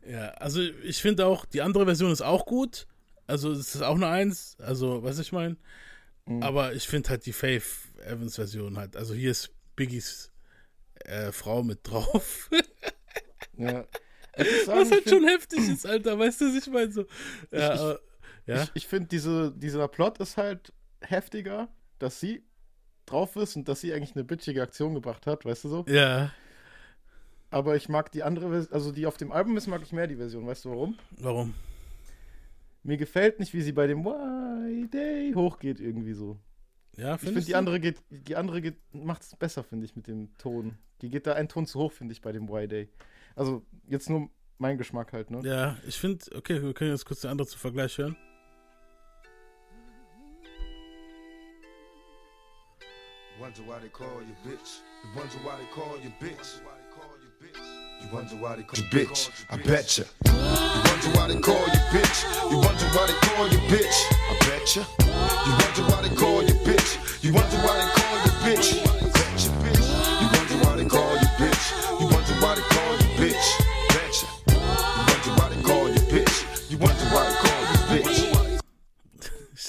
Ja, 0.04 0.28
also 0.32 0.60
ich 0.60 1.00
finde 1.00 1.26
auch, 1.26 1.44
die 1.46 1.62
andere 1.62 1.84
Version 1.86 2.10
ist 2.10 2.22
auch 2.22 2.44
gut. 2.44 2.86
Also 3.26 3.52
es 3.52 3.74
ist 3.74 3.82
auch 3.82 3.94
eine 3.94 4.08
Eins. 4.08 4.56
Also, 4.58 5.02
was 5.04 5.18
ich 5.18 5.32
meine. 5.32 5.56
Mhm. 6.26 6.42
Aber 6.42 6.74
ich 6.74 6.86
finde 6.86 7.08
halt 7.10 7.24
die 7.24 7.32
Faith 7.32 7.64
Evans 8.04 8.34
Version 8.34 8.76
halt. 8.76 8.96
Also 8.96 9.14
hier 9.14 9.30
ist 9.30 9.50
Biggies 9.76 10.32
äh, 11.04 11.32
Frau 11.32 11.62
mit 11.62 11.80
drauf. 11.84 12.50
Ja. 13.56 13.84
Ich 14.34 14.64
sagen, 14.64 14.80
was 14.80 14.86
ich 14.88 14.92
halt 14.94 15.02
find- 15.04 15.08
schon 15.14 15.28
heftig 15.28 15.68
ist, 15.68 15.84
Alter. 15.86 16.18
Weißt 16.18 16.40
du, 16.40 16.46
was 16.46 16.54
ich 16.66 16.72
meine? 16.72 16.90
So, 16.90 17.02
ja, 17.50 17.74
ich, 17.74 17.80
aber- 17.80 18.00
ja. 18.46 18.62
ich, 18.62 18.70
ich 18.72 18.88
finde, 18.88 19.08
diese, 19.08 19.52
dieser 19.54 19.86
Plot 19.88 20.20
ist 20.20 20.38
halt 20.38 20.72
heftiger, 21.02 21.68
dass 21.98 22.18
sie 22.18 22.42
drauf 23.04 23.36
ist 23.36 23.56
und 23.56 23.68
dass 23.68 23.82
sie 23.82 23.92
eigentlich 23.92 24.14
eine 24.16 24.24
bitchige 24.24 24.62
Aktion 24.62 24.94
gebracht 24.94 25.26
hat, 25.26 25.44
weißt 25.44 25.64
du 25.64 25.68
so? 25.68 25.84
Ja. 25.86 26.32
Aber 27.50 27.76
ich 27.76 27.90
mag 27.90 28.10
die 28.10 28.22
andere 28.22 28.48
Version, 28.48 28.72
also 28.72 28.90
die 28.90 29.04
auf 29.04 29.18
dem 29.18 29.32
Album 29.32 29.54
ist, 29.58 29.66
mag 29.66 29.82
ich 29.82 29.92
mehr 29.92 30.06
die 30.06 30.16
Version. 30.16 30.46
Weißt 30.46 30.64
du 30.64 30.70
warum? 30.70 30.96
Warum? 31.18 31.52
Mir 32.84 32.96
gefällt 32.96 33.38
nicht, 33.38 33.52
wie 33.52 33.60
sie 33.60 33.72
bei 33.72 33.86
dem 33.86 34.02
Why 34.04 34.88
Day 34.88 35.32
hochgeht 35.34 35.78
irgendwie 35.78 36.14
so. 36.14 36.38
Ja, 36.96 37.16
Ich 37.16 37.20
finde, 37.20 37.42
die 37.42 37.54
andere 37.54 37.80
geht, 37.80 37.98
die 38.08 38.34
andere 38.36 38.62
geht, 38.62 38.76
macht 38.94 39.20
es 39.22 39.36
besser, 39.36 39.62
finde 39.62 39.84
ich, 39.84 39.94
mit 39.94 40.06
dem 40.06 40.34
Ton. 40.38 40.78
Die 41.02 41.10
geht 41.10 41.26
da 41.26 41.34
einen 41.34 41.48
Ton 41.48 41.66
zu 41.66 41.78
hoch, 41.80 41.92
finde 41.92 42.12
ich, 42.12 42.22
bei 42.22 42.32
dem 42.32 42.48
Why 42.48 42.66
Day. 42.66 42.88
Also, 43.36 43.62
jetzt 43.88 44.10
nur 44.10 44.28
mein 44.58 44.78
Geschmack 44.78 45.12
halt, 45.12 45.30
ne? 45.30 45.40
Ja, 45.48 45.76
ich 45.86 45.98
finde, 45.98 46.24
okay, 46.36 46.62
wir 46.62 46.74
können 46.74 46.90
jetzt 46.90 47.04
kurz 47.04 47.20
den 47.20 47.30
anderen 47.30 47.48
zum 47.50 47.58
Vergleich 47.60 47.98
hören. 47.98 48.16
Wonder 53.40 53.62
why 53.66 53.80
they 53.80 53.88
call 53.88 54.22
you 54.22 54.34
bitch. 54.44 54.82
You 55.02 55.10
wonder 55.16 55.38
why 55.42 55.56
they 55.56 55.66
call 55.74 55.98
you 55.98 56.10
bitch. 56.20 56.60
You 58.00 58.08
wonder 58.12 58.36
why 58.36 58.56
they 58.56 58.62
call 58.62 58.78
you 58.78 58.90
bitch. 58.90 59.30
I 59.50 59.56
betcha. 59.56 60.04
You 60.24 60.32
wonder 60.32 61.10
why 61.18 61.28
they 61.28 61.40
call 61.40 61.66
you 61.66 61.80
bitch. 61.90 62.24
You 62.50 62.58
wonder 62.58 62.86
why 62.94 63.06
they 63.06 63.18
call 63.26 63.48
you 63.48 63.58
bitch. 63.68 63.96
I 64.30 64.34
bet 64.46 64.76
ya. 64.76 64.84
You 65.46 65.52
wonder 65.58 65.82
why 65.90 66.02
they 66.02 66.14
call 66.14 66.42
you 66.42 66.54
bitch. 66.64 67.24
You 67.24 67.32
wonder 67.32 67.56
why 67.58 67.74
they 67.78 67.88
call 67.90 68.01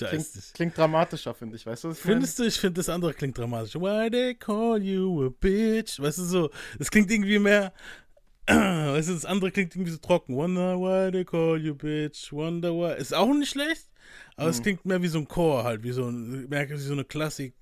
Klingt, 0.09 0.27
klingt 0.53 0.77
dramatischer, 0.77 1.33
finde 1.33 1.55
ich. 1.55 1.65
Weißt 1.65 1.83
du, 1.83 1.89
was 1.89 1.99
ich 1.99 2.05
meine? 2.05 2.15
Findest 2.17 2.39
du, 2.39 2.43
ich 2.43 2.59
finde 2.59 2.79
das 2.79 2.89
andere 2.89 3.13
klingt 3.13 3.37
dramatisch. 3.37 3.75
Why 3.75 4.09
they 4.09 4.35
call 4.35 4.81
you 4.81 5.25
a 5.25 5.29
bitch? 5.29 5.99
Weißt 5.99 6.17
du 6.19 6.23
so, 6.23 6.49
das 6.77 6.89
klingt 6.91 7.09
irgendwie 7.11 7.39
mehr. 7.39 7.73
Weißt 8.47 9.09
du, 9.09 9.13
das 9.13 9.25
andere 9.25 9.51
klingt 9.51 9.75
irgendwie 9.75 9.91
so 9.91 9.97
trocken. 9.99 10.35
Wonder 10.35 10.77
why 10.77 11.11
they 11.11 11.23
call 11.25 11.57
you 11.57 11.75
bitch. 11.75 12.31
Wonder 12.33 12.71
why. 12.73 12.99
Ist 12.99 13.13
auch 13.13 13.33
nicht 13.33 13.49
schlecht, 13.51 13.87
aber 14.35 14.49
es 14.49 14.59
Mhm. 14.59 14.63
klingt 14.63 14.85
mehr 14.85 15.01
wie 15.01 15.07
so 15.07 15.19
ein 15.19 15.27
Chor 15.27 15.63
halt, 15.63 15.83
wie 15.83 15.91
so, 15.91 16.07
ein, 16.09 16.49
merke 16.49 16.73
wie 16.73 16.77
so 16.81 16.93
eine 16.93 17.05
Klassik, 17.05 17.53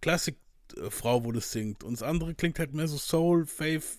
Klassik-Frau, 0.00 1.24
wo 1.24 1.32
das 1.32 1.50
singt. 1.50 1.82
Und 1.84 1.94
das 1.94 2.02
andere 2.02 2.34
klingt 2.34 2.58
halt 2.58 2.72
mehr 2.74 2.86
so 2.88 2.96
Soul, 2.98 3.46
Faith, 3.46 3.98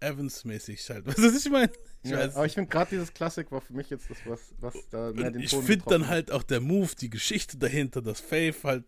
Evans-mäßig 0.00 0.88
halt. 0.90 1.06
Weißt 1.06 1.18
du, 1.18 1.22
was 1.22 1.44
ich 1.44 1.50
meine? 1.50 1.70
Ich 2.02 2.10
Ja, 2.10 2.24
aber 2.24 2.46
ich 2.46 2.52
finde 2.52 2.68
gerade 2.70 2.90
dieses 2.90 3.12
Klassik 3.12 3.50
war 3.50 3.60
für 3.60 3.72
mich 3.72 3.90
jetzt 3.90 4.10
das, 4.10 4.18
was, 4.26 4.40
was 4.60 4.74
da 4.90 5.12
mehr 5.12 5.30
den 5.30 5.42
ich 5.42 5.54
finde 5.54 5.84
dann 5.88 6.08
halt 6.08 6.30
auch 6.30 6.42
der 6.42 6.60
Move, 6.60 6.90
die 7.00 7.10
Geschichte 7.10 7.56
dahinter, 7.56 8.02
dass 8.02 8.20
Faith 8.20 8.62
halt 8.64 8.84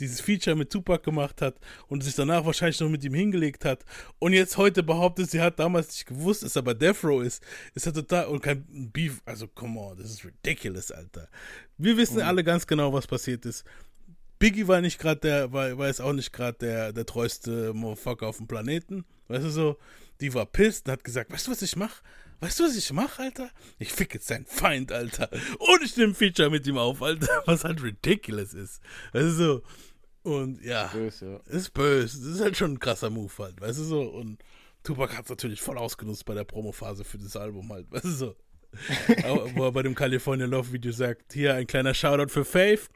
dieses 0.00 0.20
Feature 0.20 0.56
mit 0.56 0.70
Tupac 0.70 1.02
gemacht 1.04 1.40
hat 1.40 1.58
und 1.88 2.02
sich 2.04 2.14
danach 2.14 2.44
wahrscheinlich 2.44 2.78
noch 2.80 2.90
mit 2.90 3.02
ihm 3.02 3.14
hingelegt 3.14 3.64
hat 3.64 3.84
und 4.18 4.34
jetzt 4.34 4.58
heute 4.58 4.82
behauptet, 4.82 5.30
sie 5.30 5.40
hat 5.40 5.58
damals 5.58 5.88
nicht 5.88 6.06
gewusst, 6.06 6.42
dass 6.42 6.54
er 6.54 6.62
bei 6.62 6.74
Death 6.74 7.02
Row 7.02 7.22
ist, 7.22 7.42
ist 7.74 7.86
ja 7.86 7.92
total 7.92 8.26
und 8.26 8.42
kein 8.42 8.90
Beef, 8.92 9.22
also 9.24 9.48
come 9.48 9.80
on, 9.80 9.96
das 9.96 10.10
ist 10.10 10.24
ridiculous, 10.24 10.90
Alter. 10.90 11.28
Wir 11.78 11.96
wissen 11.96 12.16
Mhm. 12.16 12.22
alle 12.24 12.44
ganz 12.44 12.66
genau, 12.66 12.92
was 12.92 13.06
passiert 13.06 13.46
ist. 13.46 13.64
Biggie 14.38 14.68
war 14.68 14.82
nicht 14.82 14.98
gerade 14.98 15.20
der, 15.20 15.52
war, 15.52 15.78
war 15.78 15.86
jetzt 15.86 16.02
auch 16.02 16.12
nicht 16.12 16.30
gerade 16.30 16.58
der, 16.58 16.92
der 16.92 17.06
treueste 17.06 17.72
Motherfucker 17.72 18.26
auf 18.26 18.36
dem 18.36 18.46
Planeten. 18.46 19.06
Weißt 19.28 19.44
du 19.46 19.50
so, 19.50 19.78
die 20.20 20.34
war 20.34 20.46
pissed 20.46 20.86
und 20.86 20.92
hat 20.92 21.04
gesagt, 21.04 21.32
weißt 21.32 21.46
du, 21.46 21.50
was 21.50 21.62
ich 21.62 21.76
mach? 21.76 22.02
Weißt 22.40 22.60
du, 22.60 22.64
was 22.64 22.76
ich 22.76 22.92
mach, 22.92 23.18
Alter? 23.18 23.50
Ich 23.78 23.92
fick 23.92 24.12
jetzt 24.12 24.26
seinen 24.26 24.44
Feind, 24.44 24.92
Alter. 24.92 25.30
Und 25.58 25.82
ich 25.82 25.96
nehme 25.96 26.14
Feature 26.14 26.50
mit 26.50 26.66
ihm 26.66 26.76
auf, 26.76 27.02
Alter. 27.02 27.42
Was 27.46 27.64
halt 27.64 27.82
ridiculous 27.82 28.52
ist. 28.52 28.82
Weißt 29.12 29.24
du 29.24 29.30
so. 29.30 29.62
Und 30.22 30.62
ja. 30.62 30.88
Böse, 30.88 31.40
ja. 31.46 31.52
Ist 31.52 31.72
böse. 31.72 32.18
Das 32.18 32.26
ist 32.34 32.40
halt 32.40 32.56
schon 32.56 32.72
ein 32.72 32.78
krasser 32.78 33.08
Move 33.08 33.32
halt. 33.38 33.60
Weißt 33.60 33.78
du 33.78 33.84
so. 33.84 34.02
Und 34.02 34.42
Tupac 34.82 35.16
hat 35.16 35.24
es 35.24 35.30
natürlich 35.30 35.62
voll 35.62 35.78
ausgenutzt 35.78 36.26
bei 36.26 36.34
der 36.34 36.44
Promophase 36.44 37.04
für 37.04 37.16
das 37.16 37.36
Album 37.36 37.72
halt. 37.72 37.90
Weißt 37.90 38.04
du 38.04 38.10
so. 38.10 38.36
Wo 39.54 39.64
er 39.64 39.72
bei 39.72 39.82
dem 39.82 39.94
California 39.94 40.44
Love 40.44 40.72
Video 40.72 40.92
sagt, 40.92 41.32
hier 41.32 41.54
ein 41.54 41.66
kleiner 41.66 41.94
Shoutout 41.94 42.28
für 42.28 42.44
Faith 42.44 42.90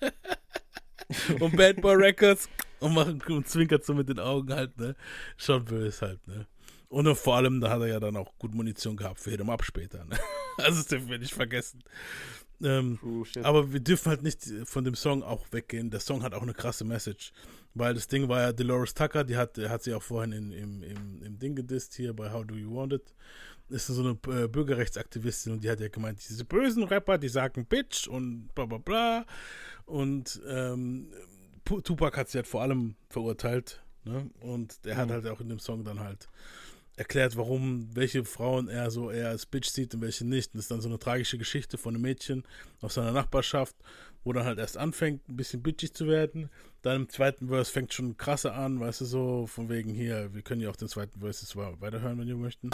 und 1.40 1.56
Bad 1.56 1.80
Boy 1.80 1.94
Records 1.94 2.48
und, 2.80 2.94
machen, 2.94 3.22
und 3.28 3.48
zwinkert 3.48 3.84
so 3.84 3.94
mit 3.94 4.08
den 4.08 4.18
Augen 4.18 4.52
halt, 4.52 4.78
ne? 4.78 4.94
Schon 5.36 5.64
böse 5.64 6.06
halt, 6.06 6.26
ne? 6.26 6.46
Und 6.88 7.12
vor 7.16 7.36
allem, 7.36 7.60
da 7.60 7.70
hat 7.70 7.80
er 7.80 7.88
ja 7.88 8.00
dann 8.00 8.16
auch 8.16 8.32
gut 8.38 8.54
Munition 8.54 8.96
gehabt 8.96 9.18
für 9.18 9.30
Hit 9.30 9.40
'em 9.40 9.50
Up 9.50 9.64
später, 9.64 10.04
ne? 10.04 10.16
Also 10.58 10.78
das 10.78 10.86
dürfen 10.86 11.10
wir 11.10 11.18
nicht 11.18 11.34
vergessen. 11.34 11.82
Ähm, 12.62 12.98
shit. 13.24 13.44
aber 13.44 13.70
wir 13.72 13.80
dürfen 13.80 14.08
halt 14.08 14.22
nicht 14.22 14.42
von 14.64 14.84
dem 14.84 14.94
Song 14.94 15.22
auch 15.22 15.44
weggehen. 15.50 15.90
Der 15.90 16.00
Song 16.00 16.22
hat 16.22 16.32
auch 16.32 16.42
eine 16.42 16.54
krasse 16.54 16.84
Message. 16.84 17.32
Weil 17.74 17.92
das 17.92 18.08
Ding 18.08 18.28
war 18.28 18.40
ja 18.40 18.52
Dolores 18.52 18.94
Tucker, 18.94 19.22
die 19.22 19.36
hat, 19.36 19.58
hat 19.58 19.82
sie 19.82 19.92
auch 19.92 20.02
vorhin 20.02 20.32
in, 20.32 20.52
im, 20.52 20.82
im, 20.82 21.22
im 21.22 21.38
Ding 21.38 21.54
gedisst 21.54 21.94
hier 21.94 22.14
bei 22.14 22.32
How 22.32 22.46
Do 22.46 22.54
You 22.54 22.74
Want 22.74 22.94
It. 22.94 23.14
Ist 23.68 23.88
so 23.88 24.00
eine 24.00 24.44
äh, 24.44 24.48
Bürgerrechtsaktivistin 24.48 25.52
und 25.52 25.64
die 25.64 25.68
hat 25.68 25.80
ja 25.80 25.88
gemeint, 25.88 26.20
diese 26.26 26.44
bösen 26.44 26.84
Rapper, 26.84 27.18
die 27.18 27.28
sagen 27.28 27.66
Bitch 27.66 28.08
und 28.08 28.48
bla 28.54 28.64
bla 28.64 28.78
bla. 28.78 29.26
Und 29.84 30.40
ähm, 30.48 31.10
Tupac 31.66 32.16
hat 32.16 32.28
sie 32.28 32.38
halt 32.38 32.46
vor 32.46 32.62
allem 32.62 32.96
verurteilt. 33.10 33.82
Ne? 34.04 34.30
Und 34.40 34.84
der 34.84 34.96
hat 34.96 35.08
Mhm. 35.08 35.12
halt 35.12 35.26
auch 35.26 35.40
in 35.40 35.48
dem 35.48 35.58
Song 35.58 35.84
dann 35.84 36.00
halt 36.00 36.28
erklärt, 36.96 37.36
warum, 37.36 37.88
welche 37.94 38.24
Frauen 38.24 38.68
er 38.68 38.90
so 38.90 39.10
eher 39.10 39.28
als 39.28 39.44
Bitch 39.44 39.68
sieht 39.68 39.94
und 39.94 40.00
welche 40.00 40.24
nicht. 40.24 40.54
Und 40.54 40.58
das 40.58 40.64
ist 40.64 40.70
dann 40.70 40.80
so 40.80 40.88
eine 40.88 40.98
tragische 40.98 41.36
Geschichte 41.36 41.76
von 41.76 41.94
einem 41.94 42.02
Mädchen 42.02 42.44
aus 42.80 42.94
seiner 42.94 43.12
Nachbarschaft, 43.12 43.76
wo 44.24 44.32
dann 44.32 44.44
halt 44.44 44.58
erst 44.58 44.78
anfängt, 44.78 45.28
ein 45.28 45.36
bisschen 45.36 45.62
bitchig 45.62 45.92
zu 45.92 46.06
werden. 46.06 46.48
Dann 46.82 47.02
im 47.02 47.08
zweiten 47.10 47.48
Verse 47.48 47.70
fängt 47.70 47.92
schon 47.92 48.16
krasser 48.16 48.54
an, 48.54 48.80
weißt 48.80 49.02
du, 49.02 49.04
so 49.04 49.46
von 49.46 49.68
wegen 49.68 49.92
hier, 49.92 50.32
wir 50.34 50.42
können 50.42 50.62
ja 50.62 50.70
auch 50.70 50.76
den 50.76 50.88
zweiten 50.88 51.20
Verse 51.20 51.42
jetzt 51.44 51.56
weiterhören, 51.56 52.18
wenn 52.18 52.28
ihr 52.28 52.36
möchten. 52.36 52.70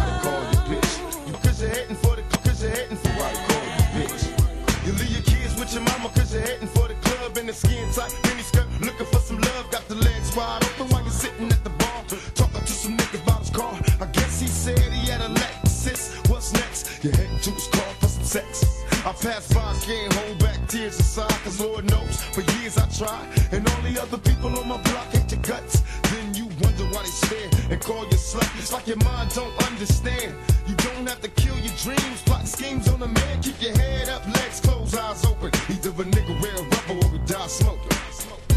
You 4.86 4.92
leave 4.92 5.10
your 5.10 5.22
kids 5.22 5.58
with 5.58 5.72
your 5.72 5.82
mama 5.82 6.08
cause 6.14 6.32
you're 6.32 6.42
hating 6.42 6.68
for 6.68 6.88
the 6.88 6.94
club 6.94 7.36
in 7.38 7.46
the 7.46 7.52
skin 7.52 7.90
tight. 7.92 8.14
Mini 8.26 8.42
skirt 8.42 8.66
looking 8.80 9.06
for 9.06 9.18
some 9.18 9.38
love 9.38 9.70
got 9.70 9.86
the 9.88 9.94
legs 9.94 10.34
wide 10.36 10.64
open 10.64 10.88
while 10.88 11.02
you're 11.02 11.10
sitting 11.10 11.50
at 11.50 11.62
the 11.64 11.70
bar 11.70 12.04
talking 12.34 12.60
to 12.60 12.72
some 12.72 12.96
niggas 12.96 13.22
about 13.22 13.40
his 13.40 13.50
car. 13.50 13.74
I 14.00 14.06
guess 14.06 14.40
he 14.40 14.48
said 14.48 14.78
he 14.78 15.10
had 15.10 15.20
a 15.20 15.28
Lexus. 15.28 16.28
What's 16.28 16.52
next? 16.52 17.04
You're 17.04 17.14
heading 17.14 17.38
to 17.40 17.50
his 17.50 17.68
car 17.68 17.94
for 18.00 18.08
some 18.08 18.24
sex. 18.24 18.82
I 19.04 19.12
pass 19.12 19.52
by 19.52 19.74
can't 19.84 20.12
hold 20.12 20.38
back 20.38 20.58
tears 20.68 20.98
inside 20.98 21.30
cause 21.42 21.60
Lord 21.60 21.84
knows 21.90 22.22
for 22.34 22.42
years 22.58 22.78
I 22.78 22.86
tried 22.88 23.26
and 23.52 23.68
all 23.68 23.82
the 23.82 24.00
other 24.00 24.18
people 24.18 24.56
on 24.58 24.68
my 24.68 24.80
block 24.82 25.06
hate 25.12 25.30
your 25.30 25.42
guts. 25.42 25.82
Then 26.10 26.34
you 26.34 26.46
wonder 26.72 26.96
why 26.96 27.02
they 27.02 27.08
stare 27.08 27.50
and 27.70 27.80
call 27.80 28.04
you 28.04 28.16
slut 28.16 28.58
it's 28.58 28.72
like 28.72 28.86
your 28.86 28.96
mind 29.04 29.30
don't 29.34 29.66
understand 29.66 30.34
you 30.66 30.74
don't 30.76 31.06
have 31.08 31.20
to 31.20 31.28
kill 31.28 31.56
your 31.58 31.74
dreams 31.78 32.22
plot 32.22 32.46
schemes 32.46 32.88
on 32.88 33.02
a 33.02 33.08
man 33.08 33.42
keep 33.42 33.60
your 33.60 33.76
head 33.76 34.08
up 34.08 34.24
legs 34.26 34.60
closed 34.60 34.96
eyes 34.96 35.24
open 35.24 35.50
either 35.70 35.90
a 35.90 36.04
nigga 36.04 36.40
wear 36.40 36.54
a 36.54 36.62
rubber 36.62 37.06
or 37.06 37.12
he 37.12 37.18
die 37.26 37.46
smoking 37.46 37.98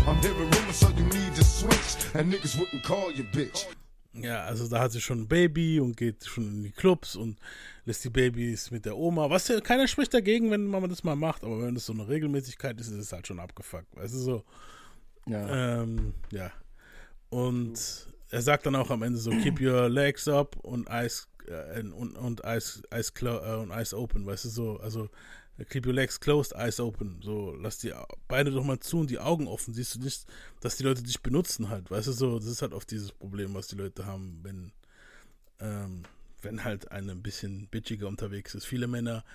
I'm 0.07 0.17
hearing 0.17 0.49
rumors 0.51 0.75
so 0.75 0.89
you 0.89 1.03
need 1.03 1.35
to 1.35 1.43
switch 1.43 2.05
and 2.13 2.31
niggas 2.31 2.57
wouldn't 2.57 2.83
call 2.83 3.11
you 3.11 3.23
bitch 3.23 3.65
Ja, 4.17 4.45
also 4.45 4.69
da 4.69 4.79
hat 4.79 4.93
sie 4.93 5.01
schon 5.01 5.23
ein 5.23 5.27
Baby 5.27 5.81
und 5.81 5.97
geht 5.97 6.23
schon 6.23 6.45
in 6.45 6.63
die 6.63 6.71
Clubs 6.71 7.17
und 7.17 7.37
lässt 7.83 8.01
die 8.05 8.09
Babys 8.09 8.71
mit 8.71 8.85
der 8.85 8.95
Oma. 8.95 9.29
Was 9.29 9.49
ja, 9.49 9.59
keiner 9.59 9.89
spricht 9.89 10.13
dagegen, 10.13 10.51
wenn 10.51 10.67
man 10.67 10.89
das 10.89 11.03
mal 11.03 11.17
macht, 11.17 11.43
aber 11.43 11.61
wenn 11.63 11.75
das 11.75 11.85
so 11.85 11.91
eine 11.91 12.07
Regelmäßigkeit 12.07 12.79
ist, 12.79 12.87
ist 12.87 12.97
es 12.97 13.11
halt 13.11 13.27
schon 13.27 13.41
abgefuckt. 13.41 13.93
Weißt 13.93 14.13
du 14.13 14.19
so? 14.19 14.43
Ja. 15.27 15.81
Ähm, 15.81 16.13
ja. 16.31 16.49
Und 17.35 18.07
er 18.29 18.41
sagt 18.41 18.65
dann 18.65 18.77
auch 18.77 18.89
am 18.89 19.03
Ende 19.03 19.19
so, 19.19 19.29
keep 19.29 19.59
your 19.59 19.89
legs 19.89 20.25
up 20.29 20.55
und 20.63 20.87
eyes 20.89 21.27
äh, 21.47 21.81
und, 21.81 22.15
und 22.15 22.45
eyes, 22.45 22.81
eyes, 22.91 23.11
äh, 23.21 23.55
und 23.55 23.71
eyes 23.71 23.93
open, 23.93 24.25
weißt 24.25 24.45
du 24.45 24.49
so, 24.49 24.79
also 24.79 25.09
keep 25.69 25.85
your 25.85 25.91
legs 25.91 26.17
closed, 26.17 26.53
eyes 26.55 26.79
open, 26.79 27.19
so 27.21 27.53
lass 27.59 27.79
die 27.79 27.91
Beine 28.29 28.51
doch 28.51 28.63
mal 28.63 28.79
zu 28.79 28.99
und 28.99 29.09
die 29.09 29.19
Augen 29.19 29.49
offen, 29.49 29.73
siehst 29.73 29.95
du 29.95 29.99
nicht, 29.99 30.25
dass 30.61 30.77
die 30.77 30.83
Leute 30.83 31.03
dich 31.03 31.21
benutzen 31.21 31.67
halt, 31.67 31.91
weißt 31.91 32.07
du 32.07 32.13
so, 32.13 32.39
das 32.39 32.47
ist 32.47 32.61
halt 32.61 32.71
oft 32.71 32.89
dieses 32.89 33.11
Problem, 33.11 33.53
was 33.53 33.67
die 33.67 33.75
Leute 33.75 34.05
haben, 34.05 34.39
wenn 34.41 34.71
ähm, 35.59 36.03
wenn 36.41 36.63
halt 36.63 36.91
eine 36.91 37.11
ein 37.11 37.23
bisschen 37.23 37.67
bitchiger 37.67 38.07
unterwegs 38.07 38.55
ist. 38.55 38.65
Viele 38.65 38.87
Männer 38.87 39.25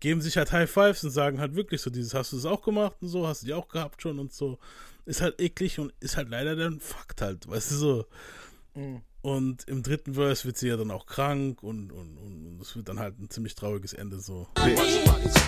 geben 0.00 0.20
sich 0.20 0.36
halt 0.36 0.50
High 0.52 0.70
Fives 0.70 1.04
und 1.04 1.10
sagen 1.10 1.40
halt 1.40 1.54
wirklich 1.54 1.80
so 1.80 1.90
dieses, 1.90 2.14
hast 2.14 2.32
du 2.32 2.36
das 2.36 2.46
auch 2.46 2.62
gemacht 2.62 2.96
und 3.00 3.08
so, 3.08 3.26
hast 3.26 3.42
du 3.42 3.46
die 3.46 3.54
auch 3.54 3.68
gehabt 3.68 4.02
schon 4.02 4.18
und 4.18 4.32
so. 4.32 4.58
Ist 5.06 5.20
halt 5.20 5.40
eklig 5.40 5.78
und 5.78 5.92
ist 6.00 6.16
halt 6.16 6.28
leider 6.28 6.56
dann 6.56 6.80
Fakt 6.80 7.22
halt, 7.22 7.48
weißt 7.48 7.70
du 7.70 7.74
so. 7.76 8.06
Mhm. 8.74 9.02
Und 9.22 9.68
im 9.68 9.82
dritten 9.82 10.14
Verse 10.14 10.46
wird 10.46 10.56
sie 10.56 10.68
ja 10.68 10.78
dann 10.78 10.90
auch 10.90 11.04
krank 11.04 11.62
und, 11.62 11.92
und, 11.92 12.16
und, 12.16 12.46
und 12.46 12.58
es 12.62 12.74
wird 12.74 12.88
dann 12.88 12.98
halt 12.98 13.18
ein 13.20 13.28
ziemlich 13.28 13.54
trauriges 13.54 13.92
Ende 13.92 14.18
so. 14.18 14.48
bitch. 14.54 14.78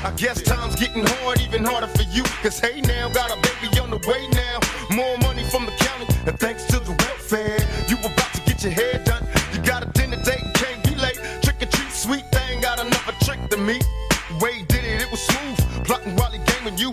I 0.05 0.11
guess 0.17 0.43
time's 0.43 0.77
getting 0.77 1.07
hard, 1.07 1.41
even 1.41 1.65
harder 1.65 1.89
for 1.89 2.03
you. 2.13 2.23
Cause 2.43 2.61
hey 2.61 2.83
now, 2.83 3.09
got 3.15 3.31
a 3.31 3.37
baby 3.41 3.79
on 3.81 3.91
the 3.91 4.07
way 4.07 4.29
now. 4.29 4.61
More 4.95 5.17
money 5.19 5.45
from 5.45 5.65
the 5.65 5.73
county, 5.79 6.07
and 6.27 6.39
thanks 6.39 6.67
to 6.67 6.81
the 6.81 6.93
welfare. 6.93 7.57
You 7.89 7.97
about 8.01 8.35
to 8.35 8.41
get 8.45 8.63
your 8.63 8.73
hair 8.73 9.03
done. 9.07 9.27
You 9.55 9.63
got 9.63 9.83
a 9.83 9.87
dinner 9.93 10.23
date, 10.23 10.43
and 10.43 10.53
can't 10.53 10.85
be 10.85 10.95
late. 10.97 11.19
Trick 11.41 11.63
or 11.63 11.67
treat, 11.67 11.93
sweet 11.93 12.31
thing, 12.31 12.61
got 12.61 12.79
another 12.79 13.17
trick 13.25 13.41
to 13.51 13.57
me. 13.57 13.81
Way 14.43 14.65
did 14.67 14.83
it, 14.85 15.03
it 15.03 15.09
was 15.09 15.21
smooth. 15.21 15.85
Plotting 15.85 16.17
while 16.17 16.33
he 16.33 16.41
gaming 16.51 16.77
you. 16.77 16.93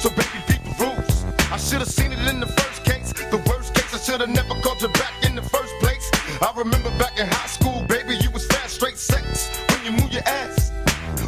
So 0.00 0.08
baby, 0.08 0.40
beat 0.48 0.64
the 0.64 0.74
rules. 0.80 1.26
I 1.52 1.58
should 1.58 1.80
have 1.80 1.90
seen 1.90 2.10
it 2.10 2.26
in 2.26 2.40
the 2.40 2.46
first 2.46 2.84
case. 2.84 3.12
The 3.30 3.36
worst 3.48 3.74
case, 3.74 3.92
I 3.92 3.98
should 3.98 4.22
have 4.22 4.30
never 4.30 4.54
called 4.62 4.80
you 4.80 4.88
back 4.88 5.12
in 5.22 5.36
the 5.36 5.42
first 5.42 5.74
place. 5.78 6.10
I 6.40 6.50
remember 6.56 6.88
back 6.98 7.20
in 7.20 7.26
high 7.26 7.48
school, 7.48 7.84
baby, 7.86 8.14
you 8.22 8.30
was 8.30 8.46
fast, 8.46 8.76
straight 8.76 8.96
sex. 8.96 9.50
When 9.68 9.84
you 9.84 9.92
move 9.92 10.10
your 10.10 10.22
ass. 10.24 10.72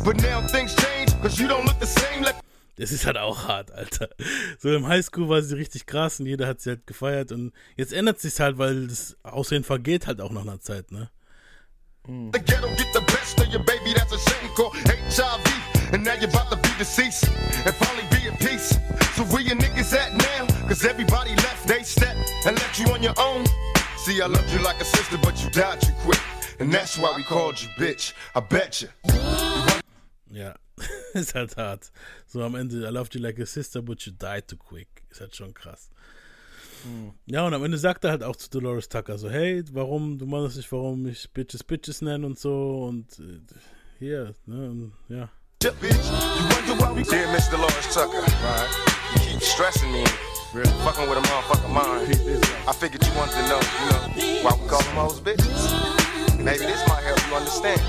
But 0.06 0.16
now 0.22 0.40
things 0.48 0.74
change, 0.74 1.12
cause 1.20 1.38
you 1.38 1.48
don't 1.48 1.66
look 1.66 1.78
the 1.80 1.86
same 1.86 2.22
like 2.22 2.36
Das 2.76 2.90
ist 2.90 3.04
halt 3.04 3.18
auch 3.18 3.46
hart, 3.46 3.70
Alter. 3.72 4.08
So 4.58 4.72
im 4.72 4.86
Highschool 4.86 5.28
war 5.28 5.42
sie 5.42 5.56
richtig 5.56 5.84
krass 5.84 6.18
und 6.18 6.26
jeder 6.26 6.46
hat 6.46 6.62
sie 6.62 6.70
halt 6.70 6.86
gefeiert 6.86 7.30
und 7.30 7.52
jetzt 7.76 7.92
ändert 7.92 8.20
sich's 8.20 8.40
halt, 8.40 8.56
weil 8.56 8.86
das 8.86 9.18
Aussehen 9.22 9.64
vergeht 9.64 10.06
halt 10.06 10.22
auch 10.22 10.30
nach 10.30 10.42
einer 10.42 10.60
Zeit, 10.60 10.92
ne? 10.92 11.10
the 12.08 12.38
ghetto 12.38 12.68
get 12.76 12.92
the 12.94 13.02
best 13.02 13.38
of 13.38 13.48
your 13.48 13.62
baby. 13.62 13.92
That's 13.92 14.12
a 14.12 14.18
shame 14.18 14.50
called 14.54 14.74
HIV. 14.74 15.47
Now 16.08 16.14
you're 16.14 16.30
about 16.30 16.50
to 16.50 16.56
be 16.56 16.70
deceased 16.78 17.28
and 17.66 17.74
finally 17.74 18.02
be 18.10 18.28
at 18.28 18.38
peace. 18.40 18.78
So 19.14 19.24
where 19.24 19.42
your 19.42 19.56
niggas 19.56 19.92
at 19.94 20.16
now? 20.16 20.46
Cause 20.66 20.82
everybody 20.86 21.34
left 21.36 21.68
they 21.68 21.82
step 21.82 22.16
and 22.46 22.56
left 22.56 22.78
you 22.78 22.86
on 22.94 23.02
your 23.02 23.12
own. 23.18 23.44
See, 23.98 24.22
I 24.22 24.26
loved 24.26 24.50
you 24.50 24.58
like 24.60 24.80
a 24.80 24.86
sister, 24.86 25.18
but 25.18 25.38
you 25.44 25.50
died 25.50 25.82
too 25.82 25.92
quick. 26.02 26.18
And 26.60 26.72
that's 26.72 26.96
why 26.96 27.12
we 27.14 27.24
called 27.24 27.60
you 27.60 27.68
bitch. 27.76 28.14
I 28.34 28.40
bet 28.40 28.80
you. 28.80 28.88
Ja, 30.30 30.54
ist 31.12 31.34
halt 31.34 31.58
hart. 31.58 31.90
So 32.26 32.42
am 32.42 32.54
Ende, 32.54 32.86
I 32.86 32.90
loved 32.90 33.14
you 33.14 33.20
like 33.20 33.38
a 33.38 33.44
sister, 33.44 33.82
but 33.82 34.06
you 34.06 34.12
died 34.12 34.48
too 34.48 34.56
quick. 34.56 34.88
Ist 35.10 35.20
halt 35.20 35.36
schon 35.36 35.52
krass. 35.52 35.90
Hm. 36.84 37.12
Ja, 37.26 37.46
und 37.46 37.52
am 37.52 37.62
Ende 37.62 37.76
sagt 37.76 38.04
er 38.04 38.12
halt 38.12 38.22
auch 38.22 38.36
zu 38.36 38.48
Dolores 38.48 38.88
Tucker 38.88 39.18
so, 39.18 39.28
hey, 39.28 39.62
warum, 39.72 40.16
du 40.16 40.24
meinst 40.24 40.56
nicht, 40.56 40.72
warum 40.72 41.06
ich 41.06 41.30
Bitches 41.34 41.62
Bitches 41.62 42.00
nenne 42.00 42.24
und 42.24 42.38
so 42.38 42.84
und 42.84 43.18
äh, 43.18 43.40
hier, 43.98 44.34
ne, 44.46 44.70
und, 44.70 44.92
ja. 45.10 45.28
Dear 45.60 45.72
Miss 47.32 47.48
Dolores 47.48 47.92
Tucker, 47.92 48.20
right? 48.20 48.68
You 49.14 49.18
keep 49.26 49.40
stressing 49.42 49.90
me, 49.90 50.04
really 50.54 50.70
fucking 50.84 51.08
with 51.08 51.18
a 51.18 51.22
motherfucking 51.22 51.72
mind. 51.74 52.06
I 52.68 52.72
figured 52.72 53.04
you 53.04 53.12
wanted 53.16 53.34
to 53.34 53.42
know, 53.48 53.58
you 53.58 53.90
know, 53.90 54.44
why 54.44 54.52
we 54.54 54.68
call 54.68 54.80
them 54.82 54.94
hoes 54.94 55.20
bitches. 55.20 56.38
Maybe 56.38 56.64
this 56.64 56.86
might 56.86 57.02
help 57.02 57.18
you 57.28 57.34
understand. 57.34 57.80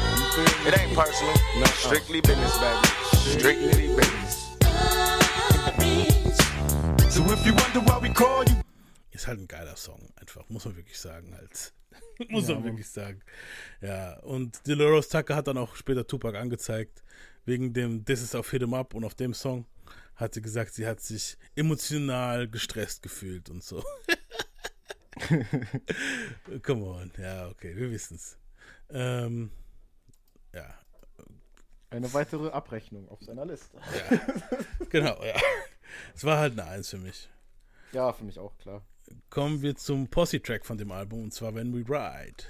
It 0.65 0.79
ain't 0.79 0.97
personal, 0.97 1.35
strictly 1.67 2.21
business, 2.21 2.57
baby. 2.57 2.87
Strictly 3.37 3.87
business. 3.95 4.49
So 7.13 7.21
if 7.31 7.45
you 7.45 7.53
wonder 7.53 7.81
why 7.81 7.99
we 8.01 8.09
call 8.09 8.45
you. 8.45 8.55
Ist 9.11 9.27
halt 9.27 9.41
ein 9.41 9.47
geiler 9.47 9.75
Song, 9.75 10.09
einfach, 10.19 10.41
muss 10.49 10.65
man 10.65 10.75
wirklich 10.75 10.99
sagen, 10.99 11.35
halt. 11.35 11.71
muss 12.29 12.47
Ja, 12.47 12.55
man 12.55 12.63
wirklich 12.63 12.89
sagen. 12.89 13.21
Ja, 13.81 14.17
und 14.21 14.67
Dolores 14.67 15.07
Tucker 15.09 15.35
hat 15.35 15.47
dann 15.47 15.59
auch 15.59 15.75
später 15.75 16.07
Tupac 16.07 16.35
angezeigt, 16.35 17.03
wegen 17.45 17.73
dem 17.73 18.05
This 18.05 18.21
is 18.21 18.35
auf 18.35 18.49
Hit 18.51 18.61
'em 18.63 18.73
Up 18.73 18.93
und 18.93 19.03
auf 19.03 19.15
dem 19.15 19.33
Song 19.33 19.65
hat 20.15 20.33
sie 20.33 20.41
gesagt, 20.41 20.73
sie 20.73 20.85
hat 20.85 20.99
sich 20.99 21.37
emotional 21.55 22.47
gestresst 22.49 23.01
gefühlt 23.01 23.49
und 23.49 23.63
so. 23.63 23.83
Come 26.63 26.85
on, 26.85 27.11
ja, 27.17 27.47
okay, 27.49 27.75
wir 27.75 27.89
wissen's. 27.91 28.37
Ähm, 28.89 29.51
ja, 30.53 30.73
Eine 31.89 32.11
weitere 32.13 32.49
Abrechnung 32.49 33.07
auf 33.09 33.21
seiner 33.21 33.45
Liste. 33.45 33.77
Ja. 33.77 34.17
genau, 34.89 35.23
ja. 35.23 35.35
Es 36.15 36.23
war 36.23 36.37
halt 36.37 36.53
eine 36.59 36.65
Eins 36.69 36.89
für 36.89 36.97
mich. 36.97 37.29
Ja, 37.91 38.11
für 38.13 38.23
mich 38.23 38.37
auch, 38.39 38.57
klar. 38.57 38.83
Kommen 39.29 39.61
wir 39.61 39.75
zum 39.75 40.07
Posse-Track 40.07 40.65
von 40.65 40.77
dem 40.77 40.91
Album, 40.91 41.23
und 41.23 41.33
zwar 41.33 41.55
When 41.55 41.73
We 41.73 41.79
Ride. 41.89 42.43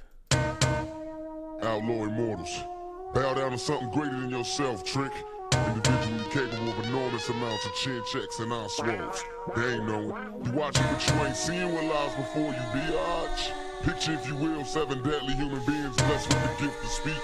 Outlaw 1.62 2.04
Immortals. 2.06 2.66
Bow 3.14 3.34
down 3.34 3.52
to 3.52 3.58
something 3.58 3.90
greater 3.90 4.20
than 4.20 4.30
yourself, 4.30 4.84
Trick. 4.84 5.12
Individually 5.52 6.24
capable 6.30 6.70
of 6.70 6.86
enormous 6.86 7.28
amounts 7.30 7.66
of 7.66 7.74
chin 7.74 8.02
checks 8.06 8.40
and 8.40 8.54
eye 8.54 8.68
swallows. 8.68 9.24
They 9.56 9.74
ain't 9.74 9.88
knowing. 9.88 10.14
You 10.46 10.52
watching, 10.52 10.86
but 10.92 11.08
you 11.08 11.14
ain't 11.26 11.36
seeing 11.36 11.74
what 11.74 11.86
lies 11.86 12.16
before 12.16 12.54
you, 12.54 12.66
biatch. 12.72 13.52
Picture, 13.82 14.14
if 14.14 14.28
you 14.28 14.36
will, 14.36 14.64
seven 14.64 15.02
deadly 15.02 15.34
human 15.34 15.60
beings 15.66 15.96
blessed 15.96 16.30
with 16.30 16.58
the 16.58 16.66
gift 16.66 16.84
of 16.84 16.90
speech. 16.90 17.16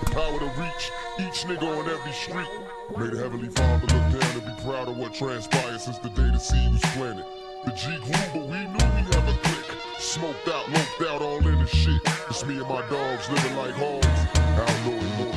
The 0.00 0.10
power 0.12 0.38
to 0.38 0.46
reach 0.58 0.90
each 1.20 1.44
nigga 1.44 1.62
on 1.62 1.90
every 1.90 2.12
street. 2.12 2.48
May 2.96 3.08
the 3.08 3.18
Heavenly 3.18 3.50
Father 3.50 3.82
look 3.82 4.20
down 4.20 4.36
and 4.36 4.46
be 4.46 4.62
proud 4.62 4.88
of 4.88 4.96
what 4.96 5.12
transpired 5.12 5.80
since 5.80 5.98
the 5.98 6.08
day 6.08 6.30
the 6.32 6.38
seed 6.38 6.72
was 6.72 6.80
planted. 6.96 7.26
The 7.66 7.72
G 7.72 7.88
grew, 7.98 8.40
but 8.40 8.48
we 8.48 8.58
knew 8.64 8.86
we 8.96 9.02
have 9.12 9.28
a 9.28 9.38
click. 9.42 9.76
Smoked 9.98 10.48
out, 10.48 10.70
loped 10.70 11.02
out, 11.10 11.20
all 11.20 11.46
in 11.46 11.58
the 11.58 11.66
shit. 11.66 12.00
It's 12.30 12.44
me 12.46 12.56
and 12.56 12.68
my 12.68 12.80
dogs 12.88 13.28
living 13.30 13.56
like 13.56 13.74
hogs. 13.74 14.06
Outlaw. 14.56 15.33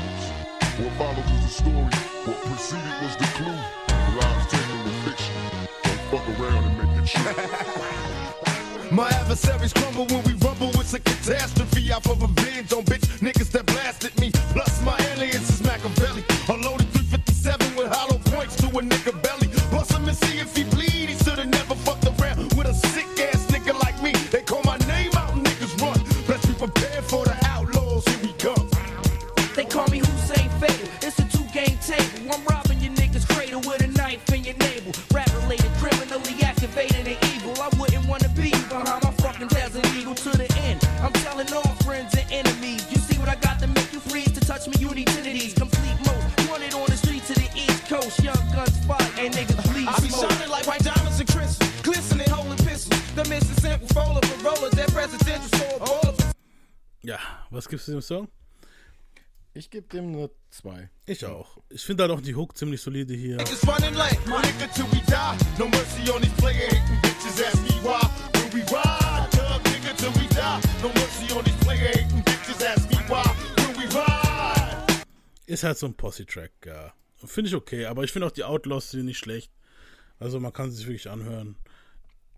What 0.78 0.94
follows 0.94 1.26
is 1.32 1.42
the 1.42 1.48
story. 1.48 1.90
What 2.26 2.38
preceded 2.46 3.02
was 3.02 3.18
the 3.18 3.26
clue. 3.34 3.60
Lies 4.20 4.46
taken 4.46 4.78
to 4.86 4.94
fiction. 5.10 5.34
Don't 5.82 6.02
fuck 6.12 6.26
around 6.38 6.64
and 6.66 6.78
make 6.78 7.02
it 7.02 7.08
true. 7.10 8.92
My 8.92 9.10
adversaries 9.10 9.74
crumble 9.74 10.06
when 10.06 10.24
we 10.26 10.34
rumble. 10.34 10.70
It's 10.80 10.94
a 10.94 11.00
catastrophe. 11.00 11.92
Out 11.92 12.04
for 12.04 12.14
revenge 12.14 12.72
on 12.74 12.84
bitch 12.86 13.08
niggas 13.26 13.50
that 13.54 13.66
blasted 13.66 14.14
me. 14.20 14.30
Plus 14.54 14.84
my 14.84 14.96
alias 15.14 15.50
is 15.50 15.64
Machiavelli. 15.64 16.24
A 16.48 16.54
loaded 16.54 16.88
357 16.94 17.76
with 17.76 17.88
hollow 17.92 18.20
points 18.26 18.56
to 18.58 18.68
a 18.68 18.82
nigga 18.82 19.20
belly. 19.24 19.50
Bust 19.72 19.94
him 19.94 20.08
and 20.08 20.16
see 20.16 20.38
if 20.38 20.56
he 20.56 20.64
in. 34.88 34.94
Rap 35.14 35.28
related, 35.44 35.72
criminally 35.78 36.36
activated 36.44 37.08
and 37.08 37.20
evil. 37.36 37.54
I 37.62 37.70
wouldn't 37.78 38.08
wanna 38.08 38.30
be 38.30 38.52
behind 38.72 39.04
my 39.04 39.12
fucking 39.24 39.48
desert 39.50 39.86
eagle 39.96 40.16
to 40.16 40.30
the 40.30 40.48
end. 40.64 40.80
I'm 41.02 41.14
telling 41.26 41.52
all 41.54 41.76
friends 41.84 42.16
and 42.16 42.28
enemies. 42.32 42.88
You 42.92 43.00
see 43.00 43.18
what 43.20 43.30
I 43.30 43.36
got 43.36 43.60
to 43.60 43.68
make 43.68 43.92
you 43.92 44.00
freeze 44.00 44.32
to 44.32 44.42
touch 44.42 44.68
me? 44.68 44.76
You 44.80 44.94
need 44.96 45.08
titties. 45.08 45.56
Complete 45.56 45.98
most. 46.08 46.50
Wanted 46.50 46.74
on 46.74 46.88
the 46.88 46.98
streets 46.98 47.30
of 47.30 47.38
the 47.38 47.50
East 47.56 47.88
Coast. 47.88 48.24
Young 48.24 48.44
guns 48.56 48.78
fight 48.86 49.12
and 49.20 49.34
niggas 49.34 49.62
bleed. 49.72 49.88
I 49.88 50.00
be 50.00 50.10
smoke. 50.10 50.32
shining 50.32 50.50
like 50.50 50.66
white 50.68 50.84
diamonds 50.84 51.20
and 51.20 51.30
crystals, 51.30 51.70
glistening 51.82 52.30
holy 52.30 52.58
pistols. 52.58 53.00
The 53.16 53.26
mission 53.26 53.56
simple 53.60 53.88
roller 53.96 54.22
for 54.22 54.38
roller, 54.44 54.70
that 54.72 54.92
presidential 54.94 55.50
sword 55.60 55.82
baller. 55.82 56.34
Ja, 57.04 57.18
was 57.52 57.68
gibt's 57.68 57.86
zu 57.86 57.92
dem 57.92 58.02
Song? 58.02 58.28
Ich 59.58 59.72
gebe 59.72 59.88
dem 59.88 60.10
eine 60.10 60.30
2. 60.52 60.88
Ich 61.08 61.26
auch. 61.26 61.58
Ich 61.70 61.84
finde 61.84 62.04
halt 62.04 62.12
auch 62.12 62.22
die 62.22 62.36
Hook 62.36 62.56
ziemlich 62.56 62.80
solide 62.80 63.16
hier. 63.16 63.40
Ist 75.48 75.64
halt 75.64 75.80
so 75.80 75.88
ein 75.88 75.96
Posse-Track, 75.96 76.52
ja. 76.64 76.94
Finde 77.26 77.48
ich 77.48 77.56
okay, 77.56 77.86
aber 77.88 78.04
ich 78.04 78.12
finde 78.12 78.28
auch 78.28 78.32
die 78.32 78.44
Outlaws 78.44 78.92
sind 78.92 79.06
nicht 79.06 79.18
schlecht. 79.18 79.52
Also 80.20 80.40
man 80.40 80.54
kann 80.54 80.70
sie 80.70 80.78
sich 80.78 80.86
wirklich 80.86 81.10
anhören. 81.10 81.56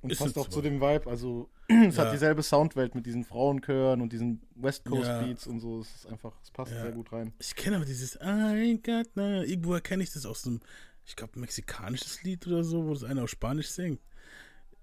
Und 0.01 0.11
Ist 0.11 0.19
passt 0.19 0.37
auch 0.37 0.47
zu 0.47 0.61
dem 0.61 0.79
Vibe. 0.79 1.09
Also, 1.09 1.49
es 1.67 1.97
Ja. 1.97 2.05
hat 2.05 2.13
dieselbe 2.13 2.41
Soundwelt 2.41 2.95
mit 2.95 3.05
diesen 3.05 3.25
Frauenchören 3.25 3.99
und 4.01 4.13
diesen 4.13 4.41
West 4.55 4.85
Coast 4.85 5.07
Ja. 5.07 5.21
Beats 5.21 5.45
und 5.45 5.59
so. 5.59 5.81
Es 5.81 5.93
ist 5.93 6.07
einfach, 6.07 6.33
es 6.41 6.51
passt 6.51 6.71
Ja. 6.71 6.81
sehr 6.83 6.91
gut 6.93 7.11
rein. 7.11 7.33
Ich 7.39 7.55
kenne 7.55 7.75
aber 7.75 7.85
dieses 7.85 8.15
I 8.15 8.19
ain't 8.19 8.83
got 8.85 9.13
no. 9.15 9.41
Irgendwo 9.41 9.73
erkenne 9.73 10.01
ich 10.03 10.11
das 10.13 10.25
aus 10.25 10.47
einem, 10.47 10.61
ich 11.05 11.15
glaube, 11.17 11.37
mexikanisches 11.39 12.23
Lied 12.23 12.47
oder 12.47 12.63
so, 12.63 12.85
wo 12.85 12.93
das 12.93 13.03
einer 13.03 13.23
auf 13.23 13.29
Spanisch 13.29 13.67
singt. 13.69 13.99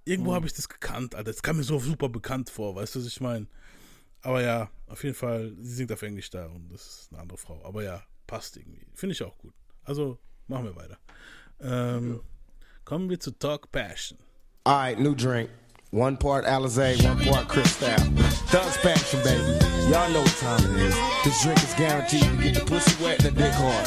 Irgendwo 0.04 0.30
Mhm. 0.30 0.34
habe 0.34 0.46
ich 0.46 0.52
das 0.52 0.68
gekannt, 0.68 1.14
Alter. 1.14 1.32
Das 1.32 1.42
kam 1.42 1.56
mir 1.56 1.64
so 1.64 1.78
super 1.78 2.08
bekannt 2.10 2.50
vor, 2.50 2.74
weißt 2.74 2.94
du, 2.94 2.98
was 3.00 3.06
ich 3.06 3.20
meine? 3.20 3.46
Aber 4.20 4.42
ja, 4.42 4.70
auf 4.86 5.02
jeden 5.02 5.14
Fall, 5.14 5.56
sie 5.60 5.74
singt 5.76 5.92
auf 5.92 6.02
Englisch 6.02 6.30
da 6.30 6.46
und 6.46 6.68
das 6.72 6.86
ist 6.86 7.08
eine 7.12 7.22
andere 7.22 7.38
Frau. 7.38 7.64
Aber 7.64 7.82
ja, 7.82 8.02
passt 8.26 8.56
irgendwie. 8.56 8.86
Finde 8.94 9.14
ich 9.14 9.22
auch 9.22 9.36
gut. 9.38 9.54
Also, 9.84 10.18
machen 10.46 10.64
wir 10.64 10.76
weiter. 10.76 10.98
Ähm, 11.60 12.20
Kommen 12.84 13.08
wir 13.10 13.18
zu 13.18 13.30
Talk 13.32 13.72
Passion. 13.72 14.18
All 14.66 14.72
right, 14.74 14.98
new 14.98 15.14
drink. 15.14 15.48
One 15.92 16.16
part 16.16 16.44
Alizé, 16.44 17.00
one 17.04 17.24
part 17.24 17.46
Cristal. 17.46 17.88
Thug's 18.50 18.76
passion, 18.78 19.22
baby. 19.22 19.40
Y'all 19.88 20.10
know 20.10 20.22
what 20.22 20.36
time 20.38 20.58
it 20.74 20.80
is. 20.80 20.94
This 21.22 21.40
drink 21.40 21.62
is 21.62 21.72
guaranteed 21.74 22.22
to 22.22 22.36
get 22.42 22.54
the 22.54 22.64
pussy 22.64 23.00
wet 23.00 23.24
and 23.24 23.36
the 23.36 23.42
dick 23.42 23.52
hard. 23.52 23.86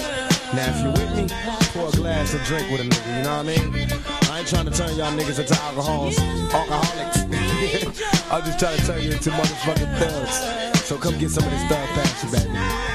Now, 0.56 0.70
if 0.70 0.82
you're 0.82 0.94
with 0.94 1.18
me, 1.18 1.28
pour 1.74 1.90
a 1.90 1.92
glass 1.92 2.34
of 2.34 2.42
drink 2.44 2.72
with 2.72 2.80
a 2.80 2.86
nigga, 2.86 3.18
you 3.18 3.24
know 3.24 3.44
what 3.44 3.46
I 3.46 3.58
mean? 3.58 4.00
I 4.32 4.40
ain't 4.40 4.48
trying 4.48 4.68
to 4.68 4.72
turn 4.72 4.96
y'all 4.96 5.12
niggas 5.12 5.40
into 5.40 5.62
alcohols, 5.64 6.18
alcoholics. 6.18 7.24
I'm 8.32 8.46
just 8.46 8.58
trying 8.58 8.80
to 8.80 8.86
turn 8.86 9.04
you 9.04 9.12
into 9.12 9.32
motherfucking 9.32 10.00
thugs. 10.00 10.80
So 10.86 10.98
come 10.98 11.20
get 11.20 11.30
some 11.32 11.44
of 11.44 11.52
this 11.52 11.64
thug 11.64 11.90
passion, 11.90 12.32
baby. 12.32 12.89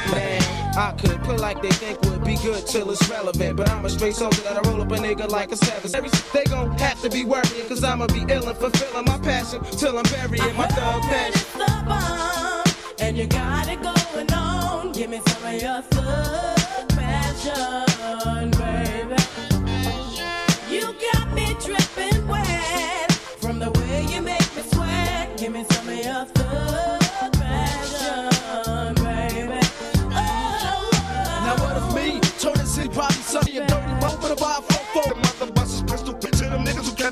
I 0.77 0.93
could 0.93 1.23
play 1.23 1.37
like 1.37 1.63
they 1.63 1.71
think 1.71 2.01
would 2.03 2.25
be 2.25 2.37
good 2.37 2.67
till 2.67 2.91
it's 2.91 3.09
relevant. 3.09 3.57
But 3.57 3.71
I'm 3.71 3.85
a 3.85 3.91
straight 3.91 4.15
soldier 4.15 4.43
that 4.43 4.57
I 4.65 4.69
roll 4.69 4.83
up 4.83 4.91
a 4.91 4.97
nigga 4.97 5.29
like 5.31 5.53
a 5.53 5.57
savage. 5.57 5.93
They 6.33 6.45
gon' 6.45 6.77
have 6.79 7.01
to 7.03 7.11
be 7.11 7.25
worrying, 7.25 7.69
cause 7.69 7.85
I'ma 7.85 8.07
be 8.09 8.25
ill 8.29 8.49
and 8.49 8.59
fulfilling 8.59 9.05
my 9.05 9.19
passion 9.19 9.63
till 9.79 9.97
I'm 9.99 10.05
burying 10.05 10.57
my 10.57 10.67
thug 10.67 11.03
passion. 11.03 11.59
The 11.59 11.85
bomb, 11.87 12.65
And 12.99 13.17
you 13.17 13.27
got 13.27 13.69
it 13.69 13.81
going 13.83 14.33
on. 14.33 14.93
Give 14.93 15.11
me 15.11 15.21
some 15.29 15.45
of 15.45 15.63
your 15.63 15.83
thug 15.83 16.89
passion, 16.91 18.51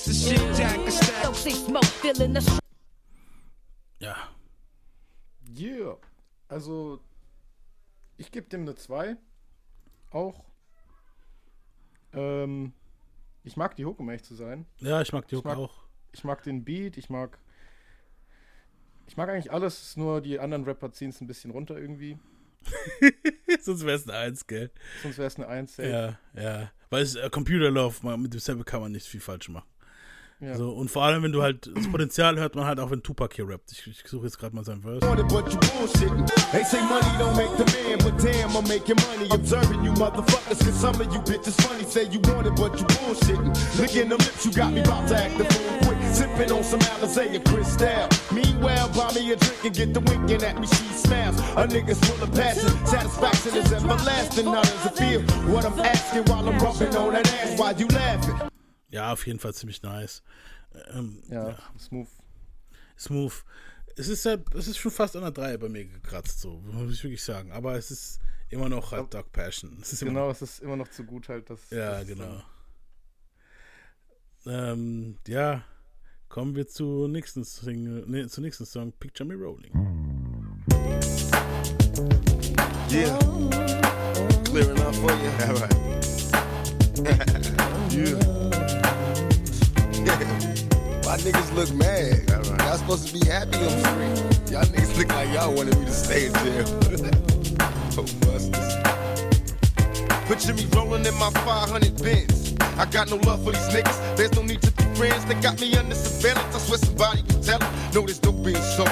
catch 0.02 0.14
the 0.14 0.14
shit, 0.14 0.56
jack 0.56 0.78
and 0.78 0.92
stack. 0.92 1.34
smoke, 1.34 1.84
feeling 1.84 2.34
the 2.34 2.60
Ja. 4.00 4.16
Yeah. 5.54 5.96
Also, 6.48 7.00
ich 8.16 8.30
gebe 8.30 8.48
dem 8.48 8.62
eine 8.62 8.74
2. 8.74 9.16
Auch. 10.10 10.44
Ähm, 12.12 12.72
ich 13.44 13.56
mag 13.56 13.76
die 13.76 13.84
Hook, 13.84 14.00
um 14.00 14.08
ehrlich 14.08 14.24
zu 14.24 14.34
sein. 14.34 14.66
Ja, 14.78 15.00
ich 15.00 15.12
mag 15.12 15.26
die 15.28 15.36
Hook 15.36 15.44
mag, 15.44 15.56
auch. 15.56 15.84
Ich 16.12 16.24
mag 16.24 16.42
den 16.42 16.64
Beat, 16.64 16.96
ich 16.96 17.08
mag. 17.08 17.38
Ich 19.06 19.16
mag 19.16 19.28
eigentlich 19.28 19.52
alles, 19.52 19.96
nur 19.96 20.20
die 20.20 20.38
anderen 20.38 20.64
Rapper 20.64 20.92
ziehen 20.92 21.10
es 21.10 21.20
ein 21.20 21.26
bisschen 21.26 21.50
runter 21.50 21.76
irgendwie. 21.78 22.18
Sonst 23.60 23.84
wäre 23.84 23.96
es 23.96 24.08
eine 24.08 24.18
Eins, 24.18 24.46
gell? 24.46 24.70
Sonst 25.02 25.18
wäre 25.18 25.26
es 25.26 25.36
eine 25.36 25.48
Eins. 25.48 25.76
safe. 25.76 25.88
Ja, 25.88 26.18
ja. 26.40 26.72
Weil 26.90 27.02
es, 27.02 27.16
äh, 27.16 27.28
Computer 27.30 27.70
Love, 27.70 27.96
man, 28.02 28.20
mit 28.22 28.32
dem 28.32 28.40
Sample 28.40 28.64
kann 28.64 28.80
man 28.80 28.92
nicht 28.92 29.06
viel 29.06 29.20
falsch 29.20 29.48
machen. 29.48 29.66
Ja. 30.42 30.56
So, 30.56 30.70
und 30.70 30.90
vor 30.90 31.04
allem, 31.04 31.22
wenn 31.22 31.30
du 31.30 31.40
halt, 31.40 31.70
das 31.72 31.86
Potenzial 31.88 32.36
hört 32.36 32.56
man 32.56 32.64
halt 32.64 32.80
auch, 32.80 32.90
wenn 32.90 33.00
Tupac 33.00 33.32
hier 33.36 33.48
rappt. 33.48 33.70
Ich, 33.70 33.86
ich 33.86 34.10
suche 34.10 34.24
jetzt 34.24 34.38
gerade 34.40 34.56
mal 34.56 34.64
seinen 34.64 34.82
Verse. 34.82 35.00
wanted, 35.06 35.28
but 35.28 35.46
you 35.52 35.58
bullshitting. 35.60 36.26
They 36.50 36.64
say 36.64 36.80
money 36.82 37.06
don't 37.16 37.36
make 37.36 37.56
the 37.56 37.64
man, 37.64 37.98
but 37.98 38.18
damn, 38.18 38.50
I'm 38.56 38.66
making 38.66 38.96
money. 38.96 39.30
Observing 39.30 39.84
you 39.84 39.92
motherfuckers, 39.92 40.58
cause 40.58 40.74
some 40.74 41.00
of 41.00 41.14
you 41.14 41.20
bitches 41.20 41.54
funny. 41.62 41.84
Say 41.84 42.08
you 42.10 42.18
want 42.24 42.48
it, 42.48 42.56
but 42.56 42.76
you 42.76 42.84
bullshitting. 42.86 43.78
Look 43.78 43.94
in 43.94 44.08
the 44.08 44.16
lips, 44.16 44.44
you 44.44 44.52
got 44.52 44.72
me 44.72 44.80
about 44.80 45.06
to 45.08 45.16
act 45.16 45.38
the 45.38 45.44
fool 45.44 45.78
quick. 45.86 45.98
Sipping 46.12 46.50
on 46.50 46.64
some 46.64 46.80
Alizé 46.80 47.36
and 47.36 47.44
Cristal. 47.44 48.08
Meanwhile, 48.32 48.88
buy 48.88 49.12
me 49.14 49.30
a 49.30 49.36
drink 49.36 49.64
and 49.64 49.74
get 49.74 49.94
the 49.94 50.00
winking 50.00 50.42
at 50.42 50.58
me. 50.58 50.66
She 50.66 50.84
smiles. 51.06 51.38
A 51.38 51.68
nigga's 51.70 52.00
full 52.00 52.20
of 52.20 52.34
passion. 52.34 52.68
Satisfaction 52.84 53.54
is 53.56 53.72
everlasting. 53.72 54.46
Now 54.46 54.62
does 54.62 54.86
it 54.86 54.96
feel 54.98 55.20
what 55.52 55.64
I'm 55.64 55.78
asking 55.78 56.24
while 56.24 56.48
I'm 56.48 56.58
rubbing 56.58 56.96
on 56.96 57.12
that 57.12 57.32
ass? 57.32 57.58
Why 57.58 57.70
you 57.78 57.86
laughing? 57.86 58.51
Ja, 58.92 59.12
auf 59.12 59.26
jeden 59.26 59.38
Fall 59.38 59.54
ziemlich 59.54 59.82
nice. 59.82 60.22
Ähm, 60.92 61.22
Ja, 61.28 61.58
smooth. 61.78 62.08
Smooth. 62.98 63.44
Es 63.96 64.08
ist 64.08 64.24
ja, 64.24 64.36
es 64.54 64.68
ist 64.68 64.78
schon 64.78 64.90
fast 64.92 65.16
an 65.16 65.22
der 65.22 65.32
3 65.32 65.56
bei 65.56 65.68
mir 65.68 65.84
gekratzt, 65.84 66.40
so, 66.40 66.60
muss 66.60 66.92
ich 66.92 67.02
wirklich 67.02 67.22
sagen. 67.22 67.50
Aber 67.52 67.74
es 67.76 67.90
ist 67.90 68.20
immer 68.50 68.68
noch 68.68 68.92
halt 68.92 69.12
Dark 69.12 69.32
Passion. 69.32 69.78
Es 69.80 69.92
ist 69.92 70.02
immer 70.02 70.10
Genau, 70.12 70.30
es 70.30 70.42
ist 70.42 70.60
immer 70.60 70.76
noch 70.76 70.88
zu 70.88 71.04
gut 71.04 71.28
halt. 71.28 71.48
Das, 71.50 71.70
Ja, 71.70 71.98
das, 71.98 72.06
genau. 72.06 72.42
Ähm, 74.44 75.16
ja, 75.26 75.64
kommen 76.28 76.54
wir 76.54 76.66
zur 76.68 77.08
nächsten 77.08 77.44
Single, 77.44 78.04
nee, 78.06 78.26
zur 78.26 78.44
nächsten 78.44 78.66
Song, 78.66 78.92
Picture 78.92 79.26
Me 79.26 79.34
Rolling. 79.34 79.72
Yeah. 82.90 83.18
Clear 84.44 84.70
enough 84.70 84.96
for 84.96 85.12
you? 85.12 85.30
All 85.48 85.54
right. 85.54 85.72
yeah. 87.04 88.32
My 91.04 91.18
niggas 91.18 91.52
look 91.54 91.74
mad? 91.74 92.28
Y'all 92.60 92.78
supposed 92.78 93.08
to 93.08 93.12
be 93.12 93.26
happy 93.26 93.58
on 93.58 93.82
free. 93.92 94.52
Y'all 94.52 94.64
niggas 94.64 94.96
look 94.96 95.08
like 95.08 95.28
y'all 95.30 95.52
wanted 95.52 95.78
me 95.78 95.84
to 95.86 95.92
stay 95.92 96.26
in 96.26 96.32
jail. 96.34 96.64
oh, 97.98 98.06
busters. 98.22 98.72
Picture 100.28 100.54
me 100.54 100.66
rolling 100.74 101.04
in 101.04 101.14
my 101.14 101.30
500 101.30 102.02
bins. 102.02 102.54
I 102.78 102.86
got 102.86 103.10
no 103.10 103.16
love 103.16 103.44
for 103.44 103.52
these 103.52 103.68
niggas. 103.68 104.16
There's 104.16 104.32
no 104.34 104.42
need 104.42 104.62
to 104.62 104.72
be 104.72 104.84
friends. 104.94 105.24
They 105.26 105.34
got 105.34 105.60
me 105.60 105.74
under 105.76 105.94
surveillance. 105.94 106.54
I 106.54 106.58
swear 106.58 106.78
somebody 106.78 107.22
can 107.22 107.42
tell 107.42 107.58
them. 107.58 107.72
No, 107.94 108.02
there's 108.02 108.22
no 108.22 108.32
being 108.32 108.56
sold. 108.56 108.88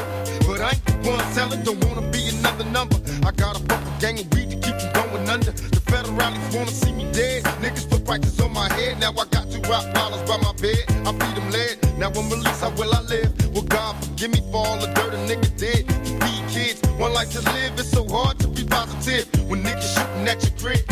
But 0.46 0.60
I 0.60 0.70
ain't 0.70 0.84
the 0.84 1.10
one 1.10 1.32
selling. 1.32 1.62
Don't 1.62 1.82
wanna 1.84 2.10
be 2.10 2.28
another 2.28 2.64
number. 2.64 2.96
I 3.24 3.30
got 3.32 3.56
a 3.56 3.64
fucking 3.64 3.98
gang 4.00 4.18
of 4.18 4.34
weed 4.34 4.50
to 4.50 4.56
keep 4.58 4.76
from 4.80 4.92
going 4.92 5.28
under. 5.30 5.52
The 5.52 5.80
federalists 5.86 6.54
wanna 6.54 6.70
see 6.70 6.92
me 6.92 7.10
dead. 7.12 7.44
Niggas 7.62 7.99
prices 8.10 8.40
on 8.40 8.52
my 8.52 8.68
head. 8.72 8.98
Now 8.98 9.12
I 9.12 9.24
got 9.26 9.48
two 9.52 9.60
rock 9.70 9.86
dollars 9.94 10.22
by 10.28 10.36
my 10.38 10.52
bed. 10.54 10.82
I 11.06 11.10
feed 11.18 11.34
them 11.38 11.48
lead. 11.54 11.76
Now 11.96 12.08
I'm 12.08 12.28
released. 12.28 12.60
How 12.60 12.70
will 12.70 12.92
I 12.92 13.02
live? 13.02 13.30
Well, 13.54 13.62
God 13.62 13.92
forgive 14.04 14.32
me 14.32 14.40
for 14.50 14.66
all 14.66 14.78
the 14.78 14.88
dirt 14.94 15.14
a 15.14 15.20
nigga 15.30 15.50
did. 15.56 15.86
Be 16.18 16.32
kids, 16.50 16.82
one 16.98 17.12
life 17.12 17.30
to 17.34 17.40
live. 17.52 17.78
It's 17.78 17.90
so 17.90 18.02
hard 18.08 18.40
to 18.40 18.48
be 18.48 18.64
positive 18.64 19.26
when 19.48 19.62
niggas 19.62 19.94
shooting 19.94 20.26
at 20.26 20.42
your 20.42 20.54
crib. 20.58 20.84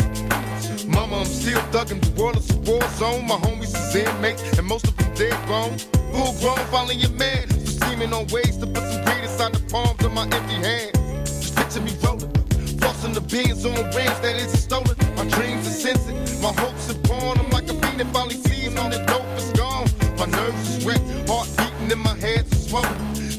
Mama, 0.87 1.17
I'm 1.17 1.25
still 1.25 1.59
thugging. 1.73 1.99
The 1.99 2.11
world 2.21 2.37
is 2.37 2.49
a 2.51 2.57
war 2.59 2.83
zone. 2.99 3.27
My 3.27 3.35
homies 3.35 3.75
is 3.75 3.95
inmates, 3.95 4.57
and 4.57 4.65
most 4.65 4.87
of 4.87 4.95
them 4.95 5.13
dead 5.15 5.35
grown. 5.45 5.77
Full 6.13 6.33
grown, 6.39 6.63
finally 6.71 6.95
your 6.95 7.11
man. 7.23 7.49
So 7.49 7.71
scheming 7.79 8.13
on 8.13 8.27
ways 8.27 8.55
to 8.61 8.65
put 8.65 8.83
some 8.89 9.03
greed 9.03 9.25
inside 9.25 9.51
the 9.55 9.61
palms 9.69 10.05
of 10.05 10.13
my 10.13 10.23
empty 10.23 10.59
hands. 10.67 10.93
Just 11.41 11.55
picture 11.57 11.81
me 11.81 11.91
rolling. 12.01 12.48
Flossing 12.79 13.13
the 13.13 13.21
beans 13.21 13.65
on 13.65 13.73
rims 13.95 14.19
that 14.21 14.35
isn't 14.35 14.57
stolen. 14.59 14.95
My 15.15 15.25
dreams 15.35 15.67
are 15.67 15.71
sensing. 15.85 16.17
My 16.41 16.53
hopes 16.61 16.89
are 16.89 16.99
born. 17.07 17.37
I'm 17.39 17.49
like 17.51 17.67
a 17.69 17.73
fiend 17.73 18.01
and 18.01 18.11
finally 18.11 18.35
sees 18.35 18.75
on 18.77 18.91
the 18.91 18.99
dope 19.05 19.25
is 19.37 19.51
gone. 19.53 19.87
My 20.17 20.25
nerves 20.25 20.77
is 20.77 20.85
wrecked. 20.85 21.07
Heart 21.29 21.49
beating 21.57 21.91
in 21.91 21.99
my 21.99 22.15
head 22.15 22.45
is 22.51 22.69
swollen. 22.69 22.95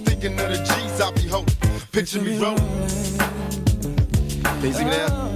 Thinking 0.07 0.33
of 0.41 0.49
the 0.51 0.59
G's 0.59 1.01
I 1.01 1.11
be 1.13 1.27
holding. 1.29 1.57
Picture 1.93 2.21
me 2.23 2.39
rolling. 2.39 2.67
Can 4.61 4.67
you 4.67 4.73
see 4.75 4.85
me 4.85 4.91
now? 4.91 5.31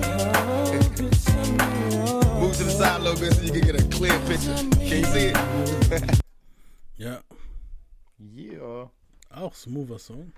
Move 2.40 2.56
to 2.56 2.64
the 2.64 2.70
side 2.70 3.01
a 3.01 3.05
little 3.05 3.18
bit 3.18 3.32
so 3.35 3.43
you 3.43 3.52
can 3.52 3.62
get 3.62 3.81
a 3.81 3.85
clear 3.89 4.18
picture. 4.26 4.55
Can 4.89 4.98
you 5.01 5.06
see 5.06 5.32
it? 5.32 6.20
Ja, 6.97 7.18
Yeah. 8.18 8.89
auch 9.31 9.55
smoother 9.55 9.98
Song. 9.98 10.32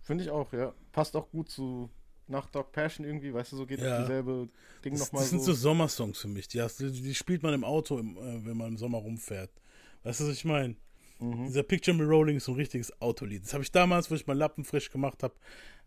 Finde 0.00 0.24
ich 0.24 0.30
auch, 0.30 0.50
ja. 0.52 0.72
Passt 0.92 1.14
auch 1.16 1.28
gut 1.30 1.50
zu 1.50 1.90
nach 2.28 2.46
Dog 2.50 2.72
Passion 2.72 3.06
irgendwie, 3.06 3.32
weißt 3.34 3.52
du, 3.52 3.56
so 3.56 3.66
geht 3.66 3.80
Ja. 3.80 4.00
dieselbe 4.02 4.48
Ding 4.84 4.94
nochmal 4.96 5.22
das 5.22 5.30
sind 5.30 5.40
so 5.40 5.52
so. 5.52 5.68
Sommersongs 5.68 6.18
für 6.20 6.28
mich. 6.28 6.48
Die, 6.48 6.60
hast, 6.62 6.80
die 6.80 7.14
spielt 7.14 7.42
man 7.42 7.52
im 7.54 7.64
Auto, 7.64 7.98
im, 7.98 8.16
äh, 8.16 8.44
wenn 8.46 8.56
man 8.56 8.68
im 8.68 8.76
Sommer 8.78 8.98
rumfährt. 8.98 9.50
Weißt 10.04 10.20
du, 10.20 10.24
was 10.28 10.34
ich 10.34 10.44
meine? 10.44 10.76
Mhm. 11.18 11.46
Dieser 11.46 11.62
Picture 11.62 11.96
Me 11.96 12.04
Rolling 12.04 12.36
ist 12.36 12.44
so 12.46 12.52
ein 12.52 12.56
richtiges 12.56 13.00
Autolied. 13.00 13.44
Das 13.44 13.52
habe 13.54 13.62
ich 13.62 13.70
damals, 13.70 14.10
wo 14.10 14.14
ich 14.14 14.26
meinen 14.26 14.38
Lappen 14.38 14.64
frisch 14.64 14.90
gemacht 14.90 15.22
habe, 15.22 15.34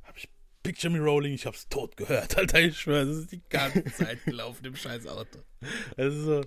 habe 0.03 0.17
ich 0.17 0.29
Picture 0.63 0.91
Me 0.91 0.99
Rolling, 0.99 1.33
ich 1.33 1.45
habe 1.45 1.55
es 1.55 1.67
tot 1.67 1.97
gehört. 1.97 2.37
Alter, 2.37 2.59
ich 2.61 2.77
schwöre, 2.79 3.05
das 3.05 3.17
ist 3.17 3.31
die 3.31 3.41
ganze 3.49 3.83
Zeit 3.93 4.23
gelaufen 4.25 4.65
im 4.65 4.75
scheiß 4.75 5.07
Auto. 5.07 5.39
Also 5.97 6.21
so, 6.41 6.45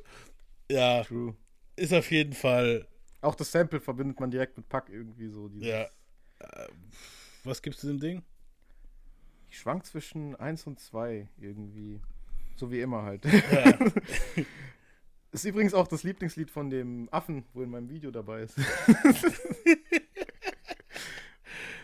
ja, 0.70 1.04
True. 1.04 1.34
ist 1.76 1.92
auf 1.94 2.10
jeden 2.10 2.32
Fall, 2.32 2.86
Auch 3.20 3.34
das 3.34 3.50
Sample 3.52 3.80
verbindet 3.80 4.18
man 4.20 4.30
direkt 4.30 4.56
mit 4.56 4.68
Pack 4.68 4.88
irgendwie 4.90 5.28
so. 5.28 5.48
Dieses, 5.48 5.66
ja. 5.66 5.82
Äh, 6.40 6.68
was 7.44 7.60
gibst 7.62 7.82
du 7.82 7.88
dem 7.88 8.00
Ding? 8.00 8.22
Ich 9.50 9.58
schwank 9.58 9.86
zwischen 9.86 10.36
1 10.36 10.66
und 10.66 10.78
2 10.80 11.28
irgendwie. 11.38 12.00
So 12.56 12.70
wie 12.70 12.80
immer 12.80 13.02
halt. 13.02 13.24
Ja. 13.24 13.78
ist 15.32 15.44
übrigens 15.44 15.74
auch 15.74 15.86
das 15.88 16.02
Lieblingslied 16.02 16.50
von 16.50 16.70
dem 16.70 17.08
Affen, 17.12 17.44
wo 17.54 17.62
in 17.62 17.70
meinem 17.70 17.88
Video 17.88 18.10
dabei 18.10 18.42
ist. 18.42 18.56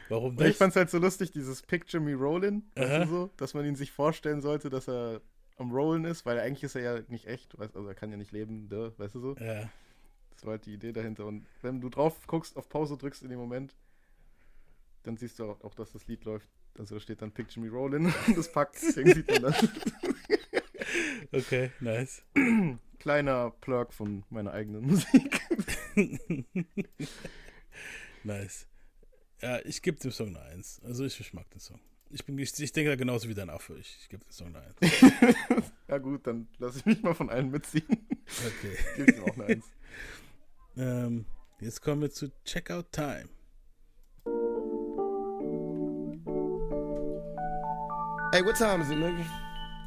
Warum 0.08 0.36
Weil 0.38 0.46
ich 0.46 0.52
das? 0.52 0.58
fand's 0.58 0.76
halt 0.76 0.90
so 0.90 0.98
lustig, 0.98 1.30
dieses 1.32 1.62
Picture 1.62 2.02
Me 2.02 2.14
Rollin', 2.14 2.62
so, 3.08 3.30
dass 3.36 3.54
man 3.54 3.64
ihn 3.64 3.74
sich 3.74 3.90
vorstellen 3.90 4.42
sollte, 4.42 4.68
dass 4.68 4.86
er 4.88 5.22
am 5.56 5.70
Rollen 5.70 6.04
ist, 6.04 6.26
weil 6.26 6.38
eigentlich 6.38 6.64
ist 6.64 6.74
er 6.74 6.82
ja 6.82 7.02
nicht 7.08 7.26
echt, 7.26 7.58
weißt, 7.58 7.76
also 7.76 7.88
er 7.88 7.94
kann 7.94 8.10
ja 8.10 8.16
nicht 8.16 8.32
leben, 8.32 8.68
duh, 8.68 8.90
weißt 8.96 9.14
du 9.14 9.20
so. 9.20 9.36
Ja. 9.36 9.70
Das 10.30 10.44
war 10.44 10.52
halt 10.52 10.66
die 10.66 10.74
Idee 10.74 10.92
dahinter. 10.92 11.26
Und 11.26 11.46
wenn 11.62 11.80
du 11.80 11.88
drauf 11.88 12.26
guckst, 12.26 12.56
auf 12.56 12.68
Pause 12.68 12.96
drückst 12.98 13.22
in 13.22 13.30
dem 13.30 13.38
Moment, 13.38 13.74
dann 15.04 15.16
siehst 15.16 15.38
du 15.38 15.44
auch, 15.44 15.62
auch 15.62 15.74
dass 15.74 15.92
das 15.92 16.06
Lied 16.06 16.24
läuft. 16.24 16.48
Also 16.78 16.96
da 16.96 17.00
steht 17.00 17.22
dann 17.22 17.32
Picture 17.32 17.64
Me 17.64 17.70
Rollin' 17.70 18.06
und 18.26 18.36
das 18.36 18.50
packt, 18.50 18.76
deswegen 18.82 19.14
sieht 19.14 19.30
man 19.30 19.42
das. 19.42 19.68
Okay, 21.32 21.70
nice. 21.80 22.22
Kleiner 22.98 23.50
Plug 23.60 23.86
von 23.90 24.24
meiner 24.30 24.52
eigenen 24.52 24.86
Musik. 24.86 25.40
nice. 28.24 28.66
Ja, 29.42 29.60
ich 29.64 29.82
gebe 29.82 29.98
dem 29.98 30.10
Song 30.10 30.28
eine 30.28 30.42
Eins. 30.42 30.80
Also 30.84 31.04
ich, 31.04 31.18
ich 31.18 31.34
mag 31.34 31.50
den 31.50 31.60
Song. 31.60 31.80
Ich, 32.10 32.24
bin, 32.24 32.38
ich, 32.38 32.58
ich 32.58 32.72
denke 32.72 32.90
da 32.90 32.96
genauso 32.96 33.28
wie 33.28 33.34
dein 33.34 33.50
Affe. 33.50 33.76
Ich, 33.78 33.98
ich 34.02 34.08
gebe 34.08 34.24
dem 34.24 34.30
Song 34.30 34.54
eine 34.54 34.60
Eins. 34.60 35.72
ja 35.88 35.98
gut, 35.98 36.26
dann 36.26 36.48
lasse 36.58 36.78
ich 36.78 36.86
mich 36.86 37.02
mal 37.02 37.14
von 37.14 37.30
allen 37.30 37.50
mitziehen. 37.50 37.84
Okay. 37.88 38.76
Gib 38.96 39.16
ihm 39.16 39.24
auch 39.24 39.34
eine 39.34 39.46
Eins. 39.46 39.66
ähm, 40.76 41.26
jetzt 41.60 41.82
kommen 41.82 42.02
wir 42.02 42.10
zu 42.10 42.30
Checkout 42.44 42.92
Time. 42.92 43.28
Hey, 48.34 48.42
what 48.42 48.56
time 48.56 48.80
is 48.80 48.90
it, 48.90 48.98
nigga? 48.98 49.24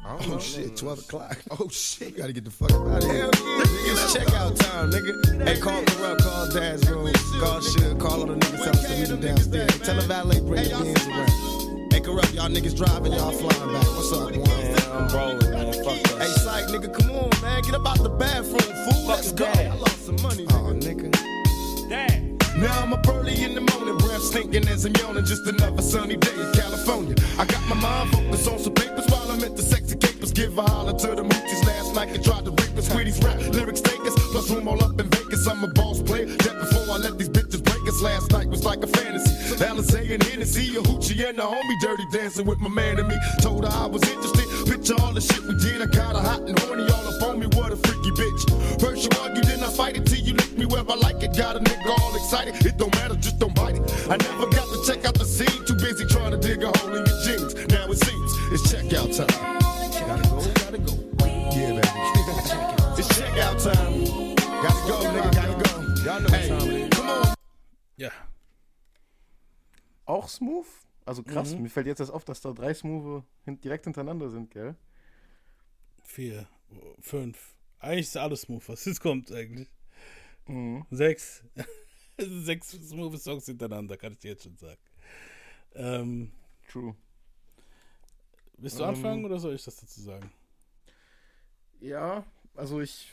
Oh 0.06 0.38
shit, 0.38 0.74
12 0.74 1.00
o'clock. 1.00 1.36
Oh 1.50 1.68
shit, 1.68 2.16
gotta 2.16 2.32
get 2.32 2.46
the 2.46 2.50
fuck 2.50 2.72
out 2.72 3.04
of 3.04 3.10
here. 3.10 3.28
It's 3.28 4.16
checkout 4.16 4.58
time, 4.58 4.90
nigga. 4.90 5.46
Hey, 5.46 5.60
call 5.60 5.84
Corrupt, 5.84 6.22
call 6.22 6.50
Dad's 6.50 6.88
room, 6.88 7.12
call 7.40 7.60
Suge, 7.60 8.00
call 8.00 8.20
all 8.20 8.26
the 8.26 8.36
niggas, 8.36 8.64
tell 8.64 8.70
us 8.70 8.86
to 8.86 8.98
meet 8.98 9.08
them 9.08 9.20
downstairs. 9.20 9.78
Tell 9.80 9.96
the 9.96 10.00
valet 10.00 10.40
bring 10.40 10.64
the 10.64 10.78
beans 10.82 11.06
around. 11.08 11.92
Hey, 11.92 12.00
Corrupt, 12.00 12.32
y'all 12.32 12.48
niggas 12.48 12.74
driving, 12.74 13.12
y'all 13.12 13.32
flying 13.32 13.70
back. 13.70 13.86
What's 13.86 14.12
up, 14.14 14.30
man? 14.30 14.76
I'm 14.92 15.14
rolling, 15.14 15.50
man. 15.50 15.84
Fuck 15.84 16.02
that. 16.04 16.22
Hey, 16.22 16.28
Psych, 16.28 16.68
nigga, 16.68 16.90
come 16.90 17.10
on, 17.10 17.28
man. 17.42 17.62
Get 17.64 17.74
up 17.74 17.86
out 17.86 18.02
the 18.02 18.08
bathroom, 18.08 18.60
fool. 18.60 19.08
Let's 19.08 19.30
go. 19.32 19.44
I 19.44 19.74
lost 19.74 20.06
some 20.06 20.16
money, 20.22 20.46
nigga. 20.46 20.54
Oh, 20.54 20.72
nigga. 20.72 22.37
Now 22.58 22.82
I'm 22.82 22.92
up 22.92 23.06
early 23.06 23.44
in 23.44 23.54
the 23.54 23.60
morning, 23.60 23.96
breath 23.98 24.20
stinking 24.20 24.66
as 24.66 24.84
I'm 24.84 24.92
yawning. 24.96 25.24
Just 25.24 25.46
another 25.46 25.80
sunny 25.80 26.16
day 26.16 26.34
in 26.34 26.52
California. 26.54 27.14
I 27.38 27.44
got 27.44 27.62
my 27.68 27.76
mind 27.76 28.10
focused 28.10 28.48
on 28.48 28.58
some 28.58 28.74
papers 28.74 29.06
while 29.06 29.30
I'm 29.30 29.44
at 29.44 29.54
the 29.54 29.62
sexy 29.62 29.94
capers. 29.94 30.32
Give 30.32 30.58
a 30.58 30.62
holler 30.62 30.98
to 30.98 31.06
the 31.14 31.22
moochies 31.22 31.64
last 31.64 31.94
night 31.94 32.08
and 32.08 32.24
tried 32.24 32.44
to 32.46 32.50
rape 32.50 32.76
us. 32.76 32.88
Sweeties 32.88 33.22
rap 33.22 33.38
lyrics 33.54 33.80
take 33.80 34.00
us, 34.00 34.14
plus 34.32 34.50
room 34.50 34.66
all 34.66 34.82
up 34.82 34.98
in 34.98 35.08
Vegas. 35.08 35.46
I'm 35.46 35.62
a 35.62 35.68
boss 35.68 36.02
player. 36.02 36.26
Just 36.26 36.58
before 36.58 36.94
I 36.94 36.98
let 36.98 37.16
these 37.16 37.28
bitches 37.28 37.62
break 37.62 37.86
us, 37.86 38.02
last 38.02 38.32
night 38.32 38.48
was 38.48 38.64
like 38.64 38.82
a 38.82 38.88
fantasy. 38.88 39.30
Alizé 39.62 40.12
and 40.12 40.22
Hennessy, 40.24 40.76
a 40.76 40.82
hoochie 40.82 41.28
and 41.28 41.38
a 41.38 41.42
homie 41.42 41.80
dirty 41.80 42.06
dancing 42.10 42.46
with 42.46 42.58
my 42.58 42.70
man 42.70 42.98
and 42.98 43.06
me. 43.06 43.14
Told 43.40 43.66
her 43.66 43.70
I 43.70 43.86
was 43.86 44.02
interested. 44.02 44.46
Picture 44.66 44.94
all 45.00 45.12
the 45.12 45.20
shit 45.20 45.42
we 45.46 45.54
did. 45.62 45.80
I 45.80 45.86
her 45.86 46.20
hot 46.20 46.40
and 46.40 46.58
horny 46.58 46.82
all 46.90 47.06
up 47.06 47.17
me 47.38 47.46
what 47.56 47.72
a 47.72 47.76
freaky 47.76 48.10
bitch. 48.10 48.80
First 48.80 49.04
you 49.04 49.10
argue, 49.22 49.42
then 49.42 49.62
I 49.62 49.70
fight 49.70 49.96
it 49.96 50.06
till 50.06 50.18
you 50.18 50.34
lick 50.34 50.56
me 50.58 50.66
where 50.66 50.82
I 50.82 50.94
like 50.96 51.22
it. 51.22 51.36
Got 51.36 51.56
a 51.56 51.60
nigga 51.60 51.98
all 52.00 52.14
excited. 52.16 52.54
It 52.66 52.76
don't 52.76 52.94
matter, 52.96 53.14
just 53.16 53.38
don't 53.38 53.54
bite 53.54 53.76
it. 53.76 53.82
I 54.10 54.16
never 54.16 54.46
got 54.46 54.66
to 54.72 54.82
check 54.86 55.04
out 55.04 55.14
the 55.14 55.24
scene. 55.24 55.64
Too 55.66 55.74
busy 55.74 56.04
trying 56.06 56.32
to 56.32 56.38
dig 56.38 56.62
a 56.62 56.76
hole 56.78 56.94
in 56.96 57.06
your 57.06 57.18
jeans. 57.24 57.54
Now 57.68 57.86
it 57.86 57.98
seems 58.04 58.32
it's 58.52 58.64
checkout 58.72 59.14
time. 59.16 59.28
Gotta 60.08 60.28
go, 60.28 60.38
gotta 60.54 60.78
go. 60.78 60.94
Yeah, 61.54 61.78
baby. 61.78 61.88
it's 62.98 63.08
checkout 63.16 63.56
time. 63.62 64.34
Gotta 64.62 64.82
go, 64.88 64.96
nigga, 65.14 65.34
gotta 65.34 65.56
go. 65.62 65.70
Y'all 66.04 66.20
know 66.20 66.28
hey, 66.28 66.48
time 66.48 66.68
it 66.68 66.74
is. 66.74 66.88
Come 66.90 67.10
on. 67.10 67.34
Yeah. 67.96 68.12
Auch 70.06 70.28
smooth? 70.28 70.66
Also 71.04 71.22
krass, 71.22 71.54
mhm. 71.54 71.62
mir 71.62 71.70
fällt 71.70 71.86
jetzt 71.86 72.00
erst 72.00 72.12
auf, 72.12 72.24
dass 72.26 72.42
da 72.42 72.52
drei 72.52 72.74
Smooth 72.74 73.22
direkt 73.46 73.84
hintereinander 73.84 74.28
sind, 74.28 74.50
gell? 74.50 74.74
Vier 76.02 76.46
fünf. 77.00 77.54
Eigentlich 77.78 78.06
ist 78.08 78.16
alles 78.16 78.42
smooth, 78.42 78.68
was 78.68 78.84
jetzt 78.84 79.00
kommt 79.00 79.30
eigentlich. 79.32 79.68
Mhm. 80.46 80.86
Sechs. 80.90 81.44
Sechs 82.18 82.70
smooth 82.70 83.20
Songs 83.20 83.46
hintereinander, 83.46 83.96
kann 83.96 84.12
ich 84.12 84.18
dir 84.18 84.32
jetzt 84.32 84.44
schon 84.44 84.56
sagen. 84.56 84.80
Ähm, 85.74 86.32
True. 86.68 86.94
Willst 88.58 88.78
du 88.78 88.82
Ähm, 88.82 88.90
anfangen 88.90 89.24
oder 89.24 89.38
soll 89.38 89.54
ich 89.54 89.64
das 89.64 89.76
dazu 89.76 90.00
sagen? 90.00 90.30
Ja, 91.80 92.24
also 92.54 92.80
ich 92.80 93.12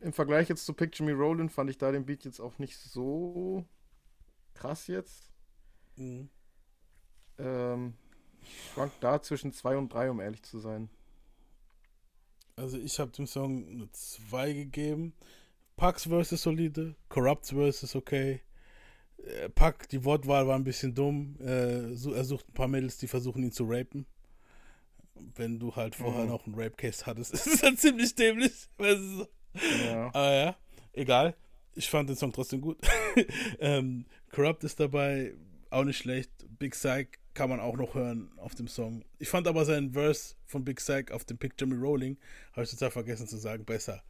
im 0.00 0.12
Vergleich 0.12 0.48
jetzt 0.48 0.64
zu 0.64 0.72
Picture 0.74 1.08
Me 1.08 1.14
Rollin' 1.16 1.50
fand 1.50 1.70
ich 1.70 1.78
da 1.78 1.92
den 1.92 2.06
Beat 2.06 2.24
jetzt 2.24 2.40
auch 2.40 2.58
nicht 2.58 2.76
so 2.78 3.64
krass 4.54 4.86
jetzt. 4.86 5.30
Mhm. 5.96 6.30
Ähm, 7.38 7.94
ich 8.40 8.70
schwank 8.72 8.92
da 9.00 9.20
zwischen 9.22 9.52
zwei 9.52 9.76
und 9.76 9.92
drei, 9.92 10.10
um 10.10 10.20
ehrlich 10.20 10.42
zu 10.42 10.58
sein. 10.58 10.88
Also 12.56 12.78
ich 12.78 12.98
habe 12.98 13.10
dem 13.12 13.26
Song 13.26 13.68
eine 13.68 13.90
2 13.92 14.52
gegeben. 14.54 15.12
Pax 15.76 16.04
Verse 16.04 16.34
ist 16.34 16.42
solide, 16.42 16.94
Corrupts 17.10 17.50
Verse 17.50 17.84
ist 17.84 17.94
okay. 17.94 18.40
Äh, 19.18 19.50
Pack, 19.50 19.88
die 19.90 20.02
Wortwahl 20.04 20.46
war 20.46 20.56
ein 20.56 20.64
bisschen 20.64 20.94
dumm. 20.94 21.36
Äh, 21.40 21.90
er 21.92 22.24
sucht 22.24 22.48
ein 22.48 22.54
paar 22.54 22.68
Mädels, 22.68 22.96
die 22.96 23.08
versuchen 23.08 23.42
ihn 23.42 23.52
zu 23.52 23.64
rapen. 23.68 24.06
Wenn 25.34 25.58
du 25.58 25.76
halt 25.76 25.94
vorher 25.94 26.24
Mhm. 26.24 26.30
noch 26.30 26.46
einen 26.46 26.54
Rape-Case 26.54 27.04
hattest, 27.04 27.34
ist 27.34 27.46
es 27.46 27.60
dann 27.60 27.76
ziemlich 27.76 28.14
dämlich. 28.14 28.52
Ja. 28.80 30.06
Aber 30.14 30.32
ja, 30.34 30.56
egal. 30.94 31.36
Ich 31.74 31.90
fand 31.90 32.08
den 32.08 32.16
Song 32.16 32.32
trotzdem 32.32 32.62
gut. 32.62 32.78
ähm, 33.60 34.06
Corrupt 34.30 34.64
ist 34.64 34.80
dabei, 34.80 35.34
auch 35.68 35.84
nicht 35.84 35.98
schlecht. 35.98 36.30
Big 36.58 36.72
Psych 36.72 37.18
kann 37.36 37.50
man 37.50 37.60
auch 37.60 37.76
noch 37.76 37.94
hören 37.94 38.30
auf 38.38 38.54
dem 38.54 38.66
Song. 38.66 39.04
Ich 39.18 39.28
fand 39.28 39.46
aber 39.46 39.64
seinen 39.66 39.92
Verse 39.92 40.34
von 40.46 40.64
Big 40.64 40.78
Psych 40.78 41.12
auf 41.12 41.24
dem 41.24 41.36
Picture 41.36 41.68
Me 41.70 41.76
Rolling, 41.78 42.16
habe 42.52 42.64
ich 42.64 42.70
total 42.70 42.90
vergessen 42.90 43.28
zu 43.28 43.36
sagen, 43.36 43.64
besser. 43.64 44.02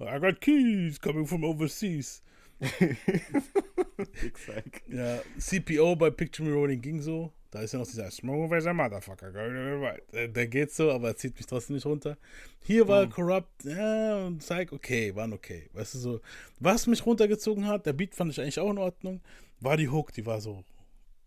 I 0.00 0.18
got 0.20 0.40
keys 0.40 1.00
coming 1.00 1.26
from 1.26 1.44
overseas. 1.44 2.22
Big 2.60 4.34
Psych. 4.34 4.82
Ja, 4.88 5.20
CPO 5.38 5.96
bei 5.96 6.10
Picture 6.10 6.46
Me 6.48 6.54
Rolling 6.54 6.80
ging 6.80 7.00
so. 7.00 7.32
Da 7.50 7.62
ist 7.62 7.72
ja 7.72 7.78
noch 7.78 7.86
dieser 7.86 8.10
Smooth 8.10 8.52
as 8.52 8.66
a 8.66 8.74
Motherfucker. 8.74 9.30
Der, 10.12 10.28
der 10.28 10.46
geht 10.48 10.72
so, 10.72 10.90
aber 10.90 11.08
er 11.08 11.16
zieht 11.16 11.36
mich 11.36 11.46
trotzdem 11.46 11.76
nicht 11.76 11.86
runter. 11.86 12.18
Hier 12.66 12.86
war 12.88 13.06
Mhm. 13.06 13.10
Corrupt, 13.10 13.64
ja, 13.64 14.26
und 14.26 14.38
Psych, 14.38 14.72
okay, 14.72 15.14
waren 15.14 15.32
okay. 15.32 15.70
Weißt 15.72 15.94
du 15.94 15.98
so, 15.98 16.20
was 16.60 16.86
mich 16.86 17.06
runtergezogen 17.06 17.66
hat, 17.66 17.86
der 17.86 17.92
Beat 17.92 18.14
fand 18.14 18.32
ich 18.32 18.40
eigentlich 18.40 18.58
auch 18.58 18.70
in 18.70 18.78
Ordnung, 18.78 19.20
war 19.60 19.76
die 19.76 19.88
Hook, 19.88 20.12
die 20.12 20.26
war 20.26 20.40
so 20.40 20.64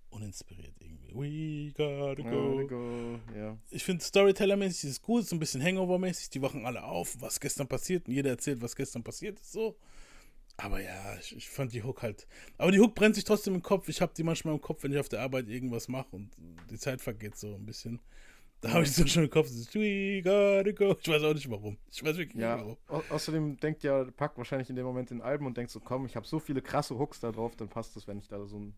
uninspiriert. 0.10 0.77
We 1.14 1.72
gotta 1.76 2.22
go. 2.22 2.58
Gotta 2.58 2.64
go, 2.64 3.20
ja. 3.36 3.58
Ich 3.70 3.84
finde 3.84 4.04
Storyteller-mäßig 4.04 4.90
ist 4.90 5.02
gut, 5.02 5.26
so 5.26 5.36
ein 5.36 5.40
bisschen 5.40 5.62
Hangover-mäßig. 5.64 6.30
Die 6.30 6.42
wachen 6.42 6.66
alle 6.66 6.84
auf, 6.84 7.16
was 7.20 7.40
gestern 7.40 7.68
passiert 7.68 8.08
und 8.08 8.14
jeder 8.14 8.32
erzählt, 8.32 8.62
was 8.62 8.76
gestern 8.76 9.04
passiert 9.04 9.40
ist, 9.40 9.52
so. 9.52 9.78
Aber 10.58 10.82
ja, 10.82 11.16
ich, 11.20 11.36
ich 11.36 11.50
fand 11.50 11.72
die 11.74 11.84
Hook 11.84 12.02
halt. 12.02 12.28
Aber 12.58 12.72
die 12.72 12.80
Hook 12.80 12.96
brennt 12.96 13.14
sich 13.16 13.24
trotzdem 13.24 13.54
im 13.54 13.62
Kopf. 13.62 13.90
Ich 13.90 14.02
habe 14.02 14.14
die 14.18 14.24
manchmal 14.24 14.56
im 14.56 14.62
Kopf, 14.62 14.84
wenn 14.84 14.92
ich 14.92 14.98
auf 14.98 15.10
der 15.10 15.22
Arbeit 15.22 15.48
irgendwas 15.48 15.88
mache 15.88 16.16
und 16.16 16.32
die 16.72 16.80
Zeit 16.80 17.00
vergeht 17.00 17.38
so 17.38 17.54
ein 17.54 17.66
bisschen. 17.66 18.00
Da 18.62 18.72
habe 18.72 18.84
ich 18.84 18.92
so 18.92 19.06
schon 19.06 19.26
im 19.26 19.30
Kopf, 19.30 19.50
so, 19.50 19.64
we 19.80 20.20
gotta 20.24 20.72
go. 20.72 20.98
Ich 21.00 21.08
weiß 21.08 21.22
auch 21.22 21.34
nicht 21.36 21.48
warum. 21.52 21.78
Ich 21.92 22.04
weiß 22.04 22.18
wirklich 22.18 22.42
Ja, 22.42 22.56
nicht 22.56 22.66
warum. 22.66 22.78
au 23.10 23.14
außerdem 23.14 23.60
denkt 23.60 23.84
ja 23.84 24.04
Pack 24.06 24.36
wahrscheinlich 24.40 24.68
in 24.72 24.76
dem 24.76 24.86
Moment 24.86 25.12
in 25.12 25.22
Alben 25.22 25.46
und 25.46 25.56
denkt 25.56 25.70
so, 25.72 25.80
komm, 25.80 26.08
ich 26.08 26.16
habe 26.16 26.26
so 26.26 26.40
viele 26.40 26.64
krasse 26.64 26.98
Hooks 26.98 27.20
da 27.20 27.32
drauf, 27.32 27.56
dann 27.56 27.70
passt 27.70 27.96
es, 27.96 28.08
wenn 28.08 28.18
ich 28.18 28.28
da 28.28 28.44
so 28.48 28.58
ein 28.58 28.74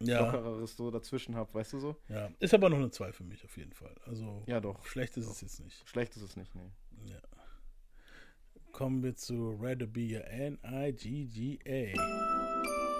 Ja. 0.00 0.20
lockereres 0.20 0.76
so 0.76 0.90
dazwischen 0.90 1.34
habe, 1.36 1.52
weißt 1.54 1.72
du 1.72 1.78
so? 1.80 1.96
Ja, 2.08 2.28
ist 2.38 2.52
aber 2.52 2.68
noch 2.68 2.76
eine 2.76 2.90
2 2.90 3.12
für 3.12 3.24
mich 3.24 3.44
auf 3.44 3.56
jeden 3.56 3.72
Fall. 3.72 3.94
Also, 4.06 4.42
Ja, 4.46 4.60
doch. 4.60 4.84
schlecht 4.86 5.16
ist 5.16 5.26
es 5.28 5.40
jetzt 5.40 5.60
nicht. 5.60 5.88
Schlecht 5.88 6.14
ist 6.16 6.22
es 6.22 6.36
nicht, 6.36 6.54
nee. 6.54 6.70
Ja. 7.06 7.18
Kommen 8.72 9.02
wir 9.02 9.14
zu 9.16 9.56
Rather 9.60 9.86
Be 9.86 10.02
Your 10.16 10.24
N-I-G-G-A. 10.26 11.94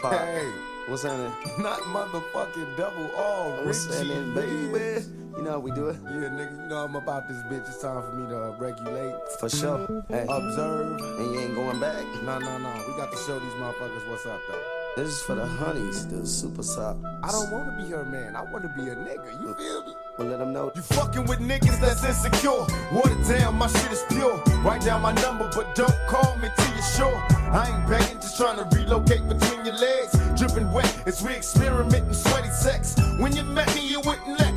Hey, 0.09 0.43
what's 0.89 1.03
happening? 1.05 1.33
Not 1.63 1.81
motherfucking 1.89 2.77
double 2.77 3.11
R. 3.17 3.65
What's 3.65 3.87
happening, 3.87 4.35
baby? 4.35 5.05
You 5.37 5.43
know 5.43 5.53
how 5.53 5.59
we 5.59 5.71
do 5.73 5.89
it? 5.89 5.97
Yeah, 6.05 6.31
nigga, 6.31 6.63
you 6.63 6.69
know 6.69 6.85
I'm 6.85 6.97
about 6.97 7.29
this 7.29 7.39
bitch. 7.51 7.69
It's 7.69 7.81
time 7.83 8.03
for 8.03 8.13
me 8.15 8.29
to 8.29 8.37
uh, 8.37 8.57
regulate. 8.59 9.15
For 9.41 9.49
sure. 9.51 10.05
Hey. 10.09 10.25
Observe. 10.29 11.01
And 11.19 11.35
you 11.35 11.41
ain't 11.41 11.55
going 11.55 11.81
back? 11.81 12.05
No, 12.25 12.39
no, 12.39 12.59
no. 12.59 12.73
We 12.89 12.97
got 12.97 13.11
to 13.11 13.19
show 13.19 13.39
these 13.39 13.53
motherfuckers 13.55 14.09
what's 14.09 14.25
up, 14.27 14.41
though. 14.49 14.63
This 14.97 15.11
is 15.11 15.23
for 15.25 15.35
the 15.35 15.45
honeys, 15.45 16.07
the 16.07 16.27
super 16.27 16.63
top. 16.63 16.97
I 17.23 17.31
don't 17.31 17.51
want 17.51 17.67
to 17.69 17.85
be 17.85 17.91
her 17.91 18.03
man. 18.03 18.35
I 18.35 18.41
want 18.41 18.63
to 18.63 18.71
be 18.71 18.89
a 18.89 18.97
nigga. 18.97 19.31
You 19.43 19.55
feel 19.55 19.85
me? 19.85 19.93
Well, 20.17 20.29
let 20.29 20.39
them 20.39 20.55
know. 20.55 20.73
You 20.75 20.81
fucking 20.81 21.27
with 21.27 21.39
niggas 21.39 21.79
that's 21.83 22.03
insecure. 22.03 22.65
Water 22.91 23.15
down, 23.29 23.57
my 23.57 23.67
shit 23.67 23.93
is 23.93 24.03
pure. 24.09 24.43
Write 24.65 24.81
down 24.81 25.03
my 25.03 25.13
number, 25.21 25.51
but 25.55 25.75
don't 25.75 25.95
call 26.09 26.35
me 26.39 26.49
till 26.57 26.73
you're 26.73 26.83
sure. 26.97 27.15
I 27.53 27.77
ain't 27.77 27.87
begging, 27.87 28.23
just 28.23 28.39
trying 28.39 28.57
to 28.57 28.65
relocate 28.75 29.29
between 29.29 29.67
your 29.67 29.75
legs. 29.77 30.17
Dripping 30.35 30.73
wet 30.73 30.89
as 31.07 31.23
we 31.23 31.35
experiment 31.35 32.09
in 32.09 32.15
sweaty 32.15 32.49
sex. 32.49 32.97
When 33.19 33.37
you 33.37 33.43
met 33.43 33.69
me, 33.75 33.87
you 33.87 34.01
wouldn't 34.01 34.39
let 34.39 34.56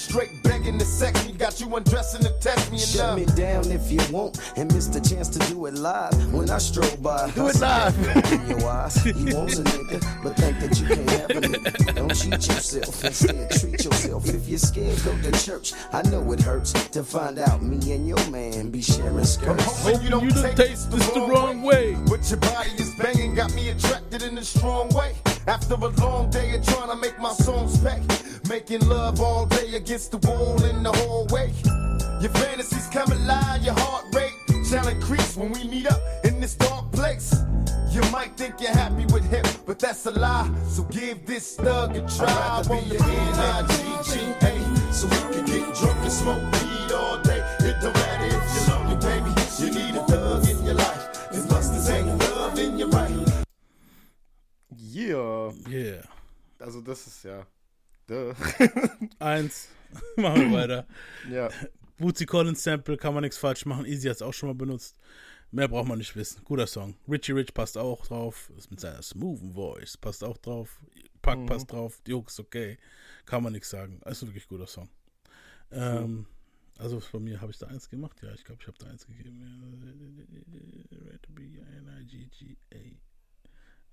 straight 0.00 0.42
begging 0.42 0.78
to 0.78 0.84
sex 0.84 1.26
me. 1.26 1.32
Got 1.32 1.60
you 1.60 1.74
undressing 1.76 2.22
to 2.22 2.30
test 2.40 2.70
me 2.70 2.78
and 2.78 2.86
Shut 2.86 3.00
love. 3.00 3.18
me 3.18 3.24
down 3.36 3.70
if 3.70 3.90
you 3.92 4.00
want 4.10 4.40
and 4.56 4.72
miss 4.72 4.86
the 4.86 5.00
chance 5.00 5.28
to 5.28 5.38
do 5.50 5.66
it 5.66 5.74
live. 5.74 6.32
When 6.32 6.50
I 6.50 6.58
stroll 6.58 6.96
by, 6.96 7.30
Do 7.32 7.48
it 7.48 7.60
live. 7.60 7.94
In 8.32 8.48
your 8.58 8.68
eyes, 8.68 9.04
you 9.04 9.36
want 9.36 9.52
a 9.58 9.62
nigga, 9.62 10.22
but 10.22 10.36
think 10.36 10.58
that 10.60 10.80
you 10.80 10.86
can't 10.88 11.10
have 11.10 11.30
a 11.30 11.40
nigga. 11.40 11.94
Don't 11.94 12.14
cheat 12.14 12.46
yourself, 12.48 13.04
instead 13.04 13.50
treat 13.50 13.84
yourself. 13.84 14.26
If 14.28 14.48
you're 14.48 14.58
scared, 14.58 14.98
go 15.04 15.16
to 15.20 15.32
church. 15.44 15.72
I 15.92 16.02
know 16.02 16.32
it 16.32 16.40
hurts 16.40 16.72
to 16.72 17.04
find 17.04 17.38
out 17.38 17.62
me 17.62 17.92
and 17.92 18.06
your 18.08 18.30
man 18.30 18.70
be 18.70 18.82
sharing 18.82 19.24
skirts. 19.24 19.82
Hoping 19.84 20.02
you 20.02 20.10
don't 20.10 20.30
take 20.30 20.56
this 20.56 20.84
the 20.86 21.26
wrong 21.28 21.62
way. 21.62 21.96
But 22.08 22.28
your 22.30 22.38
body 22.40 22.70
is 22.78 22.94
banging, 22.96 23.34
got 23.34 23.52
me 23.54 23.70
attracted 23.70 24.22
in 24.22 24.38
a 24.38 24.44
strong 24.44 24.88
way. 24.90 25.14
After 25.50 25.74
a 25.74 25.88
long 26.06 26.30
day 26.30 26.54
of 26.54 26.64
trying 26.64 26.90
to 26.90 26.94
make 26.94 27.18
my 27.18 27.32
songs 27.32 27.76
pay. 27.82 28.00
Making 28.48 28.86
love 28.88 29.20
all 29.20 29.46
day 29.46 29.74
against 29.74 30.12
the 30.12 30.18
wall 30.18 30.62
in 30.62 30.84
the 30.84 30.92
hallway. 30.92 31.50
Your 32.22 32.30
fantasies 32.30 32.86
come 32.86 33.10
alive, 33.10 33.60
your 33.60 33.74
heart 33.76 34.04
rate 34.14 34.32
shall 34.64 34.86
increase 34.86 35.36
when 35.36 35.50
we 35.50 35.64
meet 35.64 35.88
up 35.88 36.00
in 36.22 36.40
this 36.40 36.54
dark 36.54 36.92
place. 36.92 37.34
You 37.90 38.00
might 38.12 38.36
think 38.36 38.60
you're 38.60 38.70
happy 38.70 39.06
with 39.06 39.28
him, 39.28 39.44
but 39.66 39.80
that's 39.80 40.06
a 40.06 40.12
lie. 40.12 40.48
So 40.68 40.84
give 40.84 41.26
this 41.26 41.56
thug 41.56 41.96
a 41.96 42.00
try. 42.02 42.28
I'd 42.28 42.68
rather 42.68 42.88
be 42.88 42.96
N-I-G-G-A, 42.96 44.92
so 44.92 45.08
we 45.08 45.34
can 45.34 45.44
get 45.46 45.74
drunk 45.74 45.98
and 45.98 46.12
smoke 46.12 46.44
weed 46.52 46.92
all 46.92 47.20
day. 47.22 47.42
It 47.58 47.74
don't 47.82 47.92
matter 47.94 48.19
Yeah. 55.00 55.52
Yeah. 55.68 56.02
Also 56.58 56.80
das 56.80 57.06
ist 57.06 57.24
ja. 57.24 57.46
Eins. 59.18 59.68
Machen 60.16 60.50
wir 60.50 60.52
weiter. 60.52 60.86
Ja. 61.30 61.48
Bootsy 61.96 62.26
Collins 62.26 62.62
Sample 62.62 62.96
kann 62.96 63.14
man 63.14 63.22
nichts 63.22 63.38
falsch 63.38 63.64
machen. 63.66 63.86
Easy 63.86 64.08
hat 64.08 64.16
es 64.16 64.22
auch 64.22 64.32
schon 64.34 64.48
mal 64.48 64.54
benutzt. 64.54 64.96
Mehr 65.52 65.68
braucht 65.68 65.88
man 65.88 65.98
nicht 65.98 66.14
wissen. 66.16 66.42
Guter 66.44 66.66
Song. 66.66 66.96
Richie 67.08 67.32
Rich 67.32 67.54
passt 67.54 67.76
auch 67.78 68.06
drauf. 68.06 68.50
Ist 68.56 68.70
mit 68.70 68.80
seiner 68.80 69.02
smoothen 69.02 69.52
Voice. 69.52 69.96
Passt 69.96 70.22
auch 70.24 70.38
drauf. 70.38 70.80
Pack 71.22 71.38
Mhm. 71.40 71.46
passt 71.46 71.72
drauf. 71.72 72.00
Die 72.06 72.14
Hook 72.14 72.28
ist 72.28 72.40
okay. 72.40 72.78
Kann 73.26 73.42
man 73.42 73.52
nichts 73.52 73.70
sagen. 73.70 74.00
Ist 74.06 74.22
ein 74.22 74.28
wirklich 74.28 74.48
guter 74.48 74.66
Song. 74.66 74.88
Ähm, 75.72 76.26
also 76.78 77.00
bei 77.12 77.18
mir 77.18 77.40
habe 77.40 77.52
ich 77.52 77.58
da 77.58 77.66
eins 77.66 77.88
gemacht. 77.88 78.20
Ja, 78.22 78.32
ich 78.32 78.44
glaube, 78.44 78.60
ich 78.62 78.68
habe 78.68 78.78
da 78.78 78.86
eins 78.86 79.06
gegeben. 79.06 79.40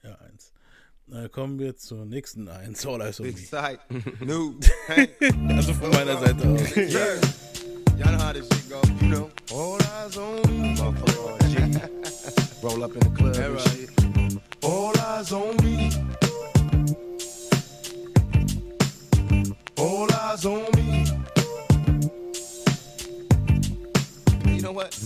Ja, 0.03 0.15
eins. 0.19 0.53
Kommen 1.31 1.57
wir 1.57 1.75
zur 1.77 2.05
nächsten 2.05 2.49
eins. 2.49 2.85
All 2.85 3.01
Eyes 3.01 3.19
on 3.21 3.27
Big 3.27 3.37
Me. 3.37 3.41
sight. 3.45 3.79
New. 4.19 4.55
also 5.55 5.73
von 5.73 5.89
meiner 5.91 6.17
Seite 6.19 6.47
aus. 6.47 6.75
Yeah. 6.75 7.15
Y'all 7.97 8.11
know 8.11 8.23
how 8.23 8.33
this 8.33 8.45
shit 8.51 8.69
go. 8.69 8.81
You 9.01 9.07
know. 9.07 9.29
All 9.51 9.79
eyes 9.81 10.17
on 10.17 10.35
me. 10.51 10.75
Motherfucker. 10.75 11.89
Roll 12.61 12.83
up 12.83 12.93
in 12.93 12.99
the 12.99 13.09
club 13.15 13.35
and 13.37 13.59
shit. 13.61 13.89
All 14.63 14.93
eyes 14.99 15.31
on 15.31 15.55
me. 15.63 15.91
All 19.77 20.07
eyes 20.11 20.45
on 20.45 20.65
me. 20.75 21.05
You 24.55 24.61
know 24.61 24.73
what? 24.73 24.99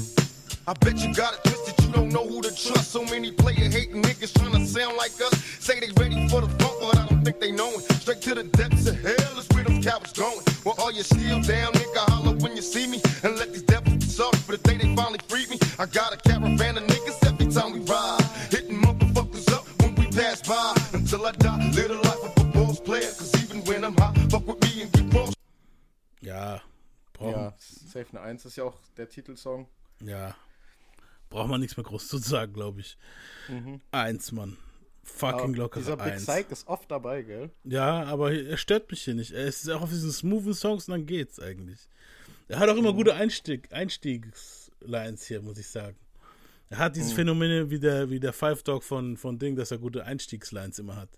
I 0.67 0.73
bet 0.73 0.97
you 0.97 1.13
got 1.13 1.33
it 1.35 1.43
twisted, 1.43 1.60
don't 1.91 2.11
know 2.11 2.25
who 2.27 2.41
to 2.41 2.49
trust. 2.49 2.91
So 2.91 3.03
many 3.05 3.31
player 3.31 3.69
hating 3.69 4.01
niggas 4.01 4.33
trying 4.37 4.53
to 4.53 4.65
sound 4.65 4.97
like 4.97 5.11
us. 5.21 5.35
Say 5.59 5.79
they 5.79 5.91
ready 6.01 6.27
for 6.27 6.41
the 6.41 6.49
funk, 6.59 6.75
but 6.81 6.97
I 6.97 7.07
don't 7.07 7.23
think 7.23 7.39
they 7.39 7.51
know 7.51 7.69
it. 7.69 7.83
Straight 8.01 8.21
to 8.21 8.35
the 8.35 8.43
depths 8.43 8.87
of 8.87 8.99
hell 9.01 9.37
is 9.39 9.47
where 9.53 9.63
them 9.63 9.81
cowards 9.81 10.13
going. 10.13 10.43
Well, 10.65 10.75
all 10.79 10.91
you 10.91 11.03
still 11.03 11.41
down, 11.41 11.73
nigga, 11.73 12.03
holler 12.11 12.35
when 12.37 12.55
you 12.55 12.61
see 12.61 12.87
me. 12.87 13.01
And 13.23 13.37
let 13.37 13.53
these 13.53 13.63
devils 13.63 13.95
be 13.95 14.05
sorry 14.05 14.37
for 14.39 14.53
the 14.53 14.57
day 14.59 14.77
they 14.77 14.95
finally 14.95 15.19
freed 15.27 15.49
me. 15.49 15.57
I 15.79 15.85
got 15.85 16.13
a 16.13 16.17
caravan 16.17 16.77
of 16.77 16.83
niggas 16.83 17.25
every 17.27 17.47
time 17.51 17.73
we 17.73 17.79
ride. 17.79 18.21
Hitting 18.49 18.81
motherfuckers 18.81 19.51
up 19.53 19.65
when 19.81 19.95
we 19.95 20.05
pass 20.07 20.41
by. 20.41 20.75
Until 20.93 21.25
I 21.25 21.31
die, 21.33 21.71
live 21.75 21.89
the 21.89 21.95
life 21.95 22.23
of 22.23 22.45
a 22.45 22.47
boss 22.51 22.79
player. 22.79 23.11
Cause 23.17 23.33
even 23.43 23.61
when 23.65 23.83
I'm 23.83 23.95
hot, 23.97 24.17
fuck 24.29 24.47
with 24.47 24.61
me 24.63 24.83
and 24.83 24.91
get 24.91 25.11
cross. 25.11 25.33
Ja, 26.21 26.59
Ja, 27.19 27.53
Safe 27.59 28.19
1 28.19 28.45
ist 28.45 28.55
ja 28.57 28.63
auch 28.63 28.79
der 28.97 29.09
Titelsong. 29.09 29.67
Ja. 30.01 30.35
Braucht 31.31 31.49
man 31.49 31.61
nichts 31.61 31.77
mehr 31.77 31.83
groß 31.85 32.07
zu 32.09 32.17
sagen, 32.17 32.53
glaube 32.53 32.81
ich. 32.81 32.97
Mhm. 33.47 33.81
Eins, 33.91 34.31
Mann. 34.31 34.57
Fucking 35.03 35.55
locker 35.55 35.79
Dieser 35.79 35.97
Big 35.97 36.13
eins. 36.13 36.25
Psych 36.27 36.51
ist 36.51 36.67
oft 36.67 36.91
dabei, 36.91 37.23
gell? 37.23 37.49
Ja, 37.63 38.03
aber 38.03 38.33
er 38.33 38.57
stört 38.57 38.91
mich 38.91 39.01
hier 39.03 39.15
nicht. 39.15 39.31
Er 39.31 39.45
ist 39.45 39.67
auch 39.69 39.81
auf 39.81 39.89
diesen 39.89 40.11
smoothen 40.11 40.53
Songs 40.53 40.87
und 40.87 40.91
dann 40.91 41.05
geht's 41.07 41.39
eigentlich. 41.39 41.87
Er 42.47 42.59
hat 42.59 42.69
auch 42.69 42.75
immer 42.75 42.93
gute 42.93 43.15
Einstieg, 43.15 43.71
Einstiegslines 43.73 45.25
hier, 45.25 45.41
muss 45.41 45.57
ich 45.57 45.67
sagen. 45.67 45.97
Er 46.69 46.77
hat 46.77 46.95
dieses 46.95 47.11
Mhm. 47.11 47.15
Phänomen 47.15 47.69
wie 47.69 47.79
der, 47.79 48.09
wie 48.09 48.19
der 48.19 48.33
Five 48.33 48.61
Dog 48.63 48.83
von, 48.83 49.17
von 49.17 49.39
Ding, 49.39 49.55
dass 49.55 49.71
er 49.71 49.77
gute 49.79 50.05
Einstiegslines 50.05 50.79
immer 50.79 50.97
hat. 50.97 51.09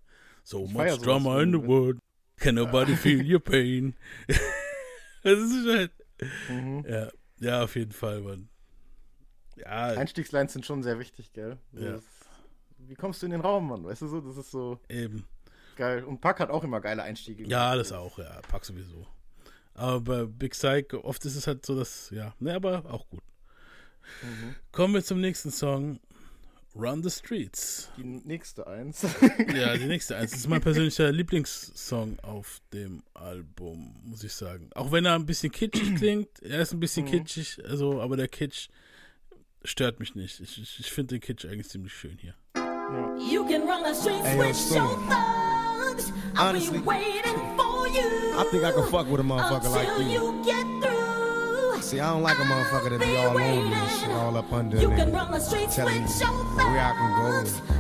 So 0.44 0.65
Ich 0.65 0.72
much 0.72 0.98
drama 0.99 1.41
in 1.41 1.52
the 1.53 1.68
world. 1.68 1.98
Can 2.38 2.56
nobody 2.56 2.95
feel 2.95 3.22
your 3.34 3.40
pain. 3.40 3.95
das 5.23 5.40
ist 5.40 5.68
halt. 5.68 5.91
Mhm. 6.49 6.85
Ja, 6.88 7.11
ja, 7.40 7.64
auf 7.64 7.76
jeden 7.76 7.91
Fall, 7.91 8.22
Mann. 8.22 8.49
Ja, 9.55 9.85
Einstiegslines 9.88 10.53
sind 10.53 10.65
schon 10.65 10.84
sehr 10.84 10.99
wichtig, 10.99 11.31
gell? 11.34 11.57
Ja. 11.73 11.93
das- 11.93 12.03
Wie 12.80 12.95
kommst 12.95 13.21
du 13.21 13.25
in 13.27 13.31
den 13.31 13.41
Raum, 13.41 13.67
Mann? 13.69 13.84
Weißt 13.85 14.01
du 14.01 14.07
so? 14.07 14.19
Das 14.21 14.35
ist 14.38 14.51
so 14.51 14.80
eben. 14.89 15.25
geil. 15.75 16.03
Und 16.03 16.19
Pack 16.21 16.39
hat 16.39 16.49
auch 16.49 16.63
immer 16.63 16.81
geile 16.81 17.03
Einstiege. 17.03 17.45
Ja, 17.47 17.75
das 17.75 17.91
auch, 17.91 18.17
ja. 18.19 18.41
Pack 18.49 18.65
sowieso. 18.65 19.07
Aber 19.75 20.01
bei 20.01 20.25
Big 20.25 20.51
Psych, 20.51 20.93
oft 20.93 21.23
ist 21.25 21.35
es 21.35 21.47
halt 21.47 21.65
so, 21.65 21.75
dass, 21.77 22.09
ja, 22.11 22.34
ne, 22.39 22.53
aber 22.55 22.84
auch 22.91 23.07
gut. 23.09 23.21
Mhm. 24.21 24.55
Kommen 24.71 24.93
wir 24.95 25.03
zum 25.03 25.21
nächsten 25.21 25.49
Song. 25.51 25.99
Run 26.75 27.03
the 27.03 27.09
Streets. 27.11 27.89
Die 27.97 28.03
nächste 28.03 28.65
Eins. 28.65 29.03
Ja, 29.55 29.77
die 29.77 29.85
nächste 29.85 30.17
eins. 30.17 30.31
Das 30.31 30.39
ist 30.39 30.47
mein 30.49 30.59
persönlicher 30.59 31.11
Lieblingssong 31.11 32.17
auf 32.21 32.61
dem 32.73 33.03
Album, 33.13 33.95
muss 34.03 34.23
ich 34.23 34.34
sagen. 34.34 34.71
Auch 34.73 34.91
wenn 34.91 35.05
er 35.05 35.13
ein 35.13 35.25
bisschen 35.27 35.51
kitschig 35.51 35.95
klingt. 35.97 36.41
Er 36.41 36.61
ist 36.61 36.73
ein 36.73 36.80
bisschen 36.80 37.05
Mhm. 37.05 37.11
kitschig, 37.11 37.63
also, 37.63 38.01
aber 38.01 38.17
der 38.17 38.27
Kitsch 38.27 38.69
stört 39.65 39.99
mich 39.99 40.15
nicht. 40.15 40.40
Ich, 40.40 40.61
ich, 40.61 40.80
ich 40.80 40.91
finde 40.91 41.15
den 41.15 41.22
Kitsch 41.22 41.45
eigentlich 41.45 41.69
ziemlich 41.69 41.94
schön 41.94 42.18
hier. 42.19 42.34
You 43.18 43.45
can 43.48 43.61
run 43.68 43.84
the 43.84 43.94
streets 43.94 44.26
Hey, 44.27 44.38
with 44.38 44.56
Storm. 44.56 44.85
your 44.88 44.98
thugs. 45.10 46.11
I'll 46.35 46.49
Honestly, 46.49 46.80
be 46.80 46.84
waiting 46.85 47.38
for 47.57 47.88
you. 47.88 48.38
I 48.38 48.44
think 48.52 48.64
I 48.64 48.72
can 48.72 48.84
fuck 48.90 49.10
with 49.10 49.19
a 49.19 49.23
motherfucker 49.23 49.69
like 49.72 49.88
you. 49.99 50.10
you 50.10 50.44
get 50.44 50.65
through. 50.81 51.81
See, 51.81 51.99
I 51.99 52.11
don't 52.11 52.23
like 52.23 52.38
a 52.40 52.44
motherfucker 52.44 52.90
that 52.91 52.99
be 52.99 53.15
all 53.18 53.30
on 53.30 53.38
me 53.38 53.73
and 53.73 53.91
shit, 53.99 54.10
all 54.11 54.35
up 54.38 54.52
under 54.52 54.77
You 54.80 54.90
can 54.90 55.11
run 55.11 55.31
the 55.31 55.40
streets 55.40 55.76
Telling 55.76 56.02
with 56.03 56.19
your 56.22 56.30
where 56.31 56.80
I 56.80 56.94
can 56.94 57.11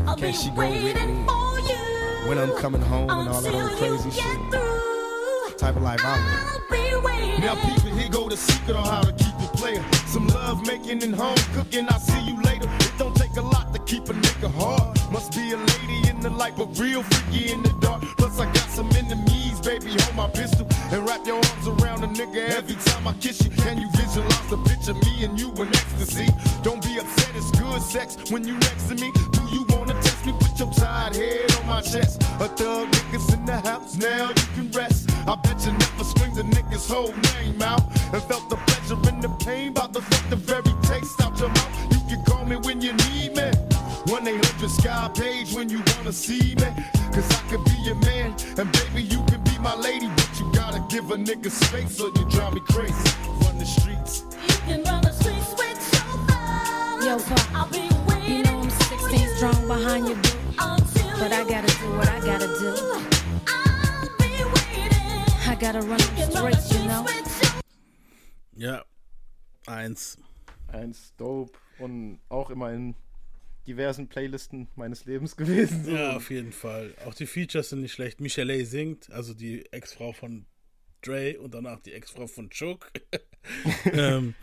go, 0.05 0.09
I'll 0.11 0.15
can 0.17 0.31
be 0.31 0.37
she 0.37 0.49
go 0.49 0.55
with 0.69 0.71
me, 0.83 0.93
for 1.25 1.59
you. 1.59 2.29
when 2.29 2.37
I'm 2.37 2.51
coming 2.57 2.81
home 2.81 3.09
and 3.09 3.29
all 3.29 3.41
that 3.41 3.53
old 3.53 3.71
crazy 3.77 4.09
get 4.09 4.13
shit. 4.23 4.51
through. 4.51 5.57
Type 5.57 5.75
of 5.77 5.81
life 5.83 6.01
I 6.03 6.17
live. 6.17 6.49
I'll 6.51 7.01
be 7.01 7.05
waiting. 7.07 7.41
Now, 7.41 7.55
people, 7.55 7.89
here 7.97 8.09
go 8.09 8.27
the 8.29 8.37
secret 8.37 8.75
on 8.75 8.85
how 8.85 9.01
to 9.03 9.11
keep 9.13 9.27
it 9.27 9.32
player. 9.63 9.83
Some 10.07 10.27
love 10.27 10.65
making 10.67 11.01
and 11.03 11.15
home 11.15 11.41
cooking. 11.55 11.85
I'll 11.89 11.99
see 11.99 12.21
you 12.29 12.35
later. 12.41 12.69
It 12.87 12.93
don't 12.97 13.15
take 13.15 13.35
a 13.37 13.41
lot 13.41 13.73
to 13.73 13.79
keep 13.91 14.03
a 14.09 14.13
nigga 14.13 14.49
hard. 14.59 14.97
Must 15.11 15.31
be 15.31 15.45
a 15.51 15.57
lady 15.57 15.99
in 16.09 16.19
the 16.19 16.29
light, 16.29 16.55
but 16.57 16.67
real 16.77 17.01
freaky 17.03 17.51
in 17.53 17.63
the 17.63 17.73
dark. 17.79 18.01
Plus, 18.17 18.39
I 18.39 18.45
got 18.57 18.69
some 18.77 18.89
enemies, 19.01 19.59
baby. 19.61 19.91
Hold 20.03 20.15
my 20.15 20.29
pistol 20.29 20.67
and 20.91 20.99
wrap 21.07 21.25
your 21.25 21.39
arms 21.51 21.67
around 21.67 22.03
a 22.03 22.09
nigga 22.19 22.41
every 22.59 22.77
time 22.89 23.07
I 23.07 23.13
kiss 23.23 23.43
you. 23.43 23.51
Can 23.63 23.79
you 23.81 23.89
visualize 24.01 24.47
the 24.49 24.57
picture 24.69 24.95
me 25.05 25.23
and 25.25 25.39
you 25.39 25.49
in 25.61 25.69
ecstasy? 25.81 26.27
Don't 26.63 26.81
be 26.83 26.99
upset, 26.99 27.31
it's 27.35 27.51
good 27.59 27.81
sex 27.81 28.17
when 28.31 28.43
you 28.47 28.55
next 28.67 28.87
to 28.89 28.95
me. 28.95 29.11
Do 29.37 29.41
you 29.55 29.65
wanna 29.69 29.82
test 30.23 30.25
me? 30.25 30.33
Put 30.39 30.59
your 30.59 30.71
tired 30.73 31.15
head 31.15 31.55
on 31.55 31.67
my 31.67 31.81
chest. 31.81 32.21
A 32.39 32.47
thug 32.47 32.89
niggas 32.91 33.33
in 33.33 33.45
the 33.45 33.59
house, 33.59 33.97
now 33.97 34.29
you 34.29 34.47
can 34.55 34.71
rest. 34.71 35.09
I 35.27 35.35
bet 35.35 35.65
you 35.65 35.71
never 35.71 36.03
screamed 36.03 36.35
the 36.35 36.43
nigga's 36.43 36.87
whole 36.87 37.13
name 37.35 37.61
out 37.61 37.83
and 38.13 38.23
felt 38.23 38.49
the 38.49 38.55
pleasure 38.55 38.97
and 39.09 39.21
the 39.21 39.29
pain. 39.45 39.69
About 39.69 39.93
to 39.93 40.01
fuck 40.01 40.29
the 40.29 40.35
very 40.35 40.73
taste 40.83 41.21
out 41.21 41.37
your 41.39 41.49
mouth. 41.49 41.91
You 41.91 41.99
can 42.09 42.25
call 42.25 42.45
me 42.45 42.57
when 42.57 42.81
you 42.81 42.93
need 42.93 43.35
me. 43.35 43.51
1 44.07 44.27
800 44.27 44.69
Sky 44.69 45.09
Page 45.15 45.53
when 45.53 45.69
you 45.69 45.81
wanna 45.95 46.11
see 46.11 46.55
me. 46.55 46.69
Cause 47.13 47.29
I 47.31 47.41
could 47.49 47.63
be 47.65 47.77
your 47.83 47.95
man, 47.95 48.35
and 48.57 48.71
baby, 48.71 49.03
you 49.03 49.23
can 49.27 49.41
be 49.43 49.57
my 49.59 49.75
lady. 49.75 50.07
But 50.07 50.29
you 50.39 50.51
gotta 50.53 50.83
give 50.89 51.11
a 51.11 51.15
nigga 51.15 51.51
space 51.51 51.99
or 52.01 52.09
you 52.09 52.25
drive 52.29 52.53
me 52.53 52.61
crazy. 52.61 53.09
Run 53.41 53.57
the 53.57 53.65
streets. 53.65 54.23
You 54.47 54.55
can 54.67 54.83
run 54.83 55.01
the 55.03 55.11
streets 55.11 55.53
with 55.57 55.79
your 55.93 56.17
thugs. 56.27 57.05
Yo, 57.05 57.35
I'll 57.57 57.69
be 57.69 57.79
waiting 57.79 57.83
you 57.83 57.89
know 57.89 58.02
I'm 59.13 59.19
16 59.19 59.37
strong 59.37 59.67
behind 59.67 60.07
you, 60.07 60.15
But 61.19 61.31
I 61.31 61.43
gotta 61.43 61.67
do 61.67 61.97
what 61.97 62.09
I 62.09 62.19
gotta 62.19 62.47
do. 62.47 62.73
I'll 63.47 64.09
be 64.17 64.43
waiting. 64.43 65.47
I 65.47 65.55
gotta 65.59 65.81
run 65.81 65.99
them 65.99 66.31
streets, 66.31 66.73
you 66.73 66.87
know. 66.87 67.05
Ja, 68.55 68.83
eins. 69.67 70.17
Eins, 70.67 71.13
dope. 71.17 71.57
Und 71.77 72.21
auch 72.29 72.49
immer 72.49 72.71
in 72.73 72.95
diversen 73.67 74.07
Playlisten 74.07 74.67
meines 74.75 75.05
Lebens 75.05 75.35
gewesen. 75.35 75.85
So. 75.85 75.91
Ja, 75.91 76.15
auf 76.15 76.31
jeden 76.31 76.51
Fall. 76.51 76.95
Auch 77.05 77.13
die 77.13 77.27
Features 77.27 77.69
sind 77.69 77.81
nicht 77.81 77.93
schlecht. 77.93 78.19
Michelle 78.19 78.65
singt, 78.65 79.11
also 79.11 79.35
die 79.35 79.71
Ex-Frau 79.71 80.13
von 80.13 80.47
Dre 81.01 81.39
und 81.39 81.53
danach 81.53 81.79
die 81.81 81.93
Ex-Frau 81.93 82.25
von 82.25 82.49
Chuck. 82.49 82.91
ähm, 83.93 84.33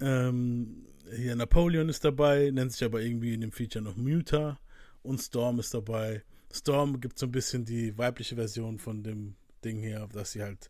ähm, 0.00 0.89
hier 1.14 1.36
Napoleon 1.36 1.88
ist 1.88 2.04
dabei, 2.04 2.50
nennt 2.50 2.72
sich 2.72 2.84
aber 2.84 3.00
irgendwie 3.00 3.34
in 3.34 3.40
dem 3.40 3.52
Feature 3.52 3.82
noch 3.84 3.96
Muta 3.96 4.58
und 5.02 5.20
Storm 5.20 5.58
ist 5.58 5.74
dabei. 5.74 6.22
Storm 6.52 7.00
gibt 7.00 7.18
so 7.18 7.26
ein 7.26 7.32
bisschen 7.32 7.64
die 7.64 7.96
weibliche 7.96 8.34
Version 8.36 8.78
von 8.78 9.02
dem 9.02 9.36
Ding 9.64 9.80
hier, 9.80 10.08
dass 10.12 10.32
sie 10.32 10.42
halt 10.42 10.68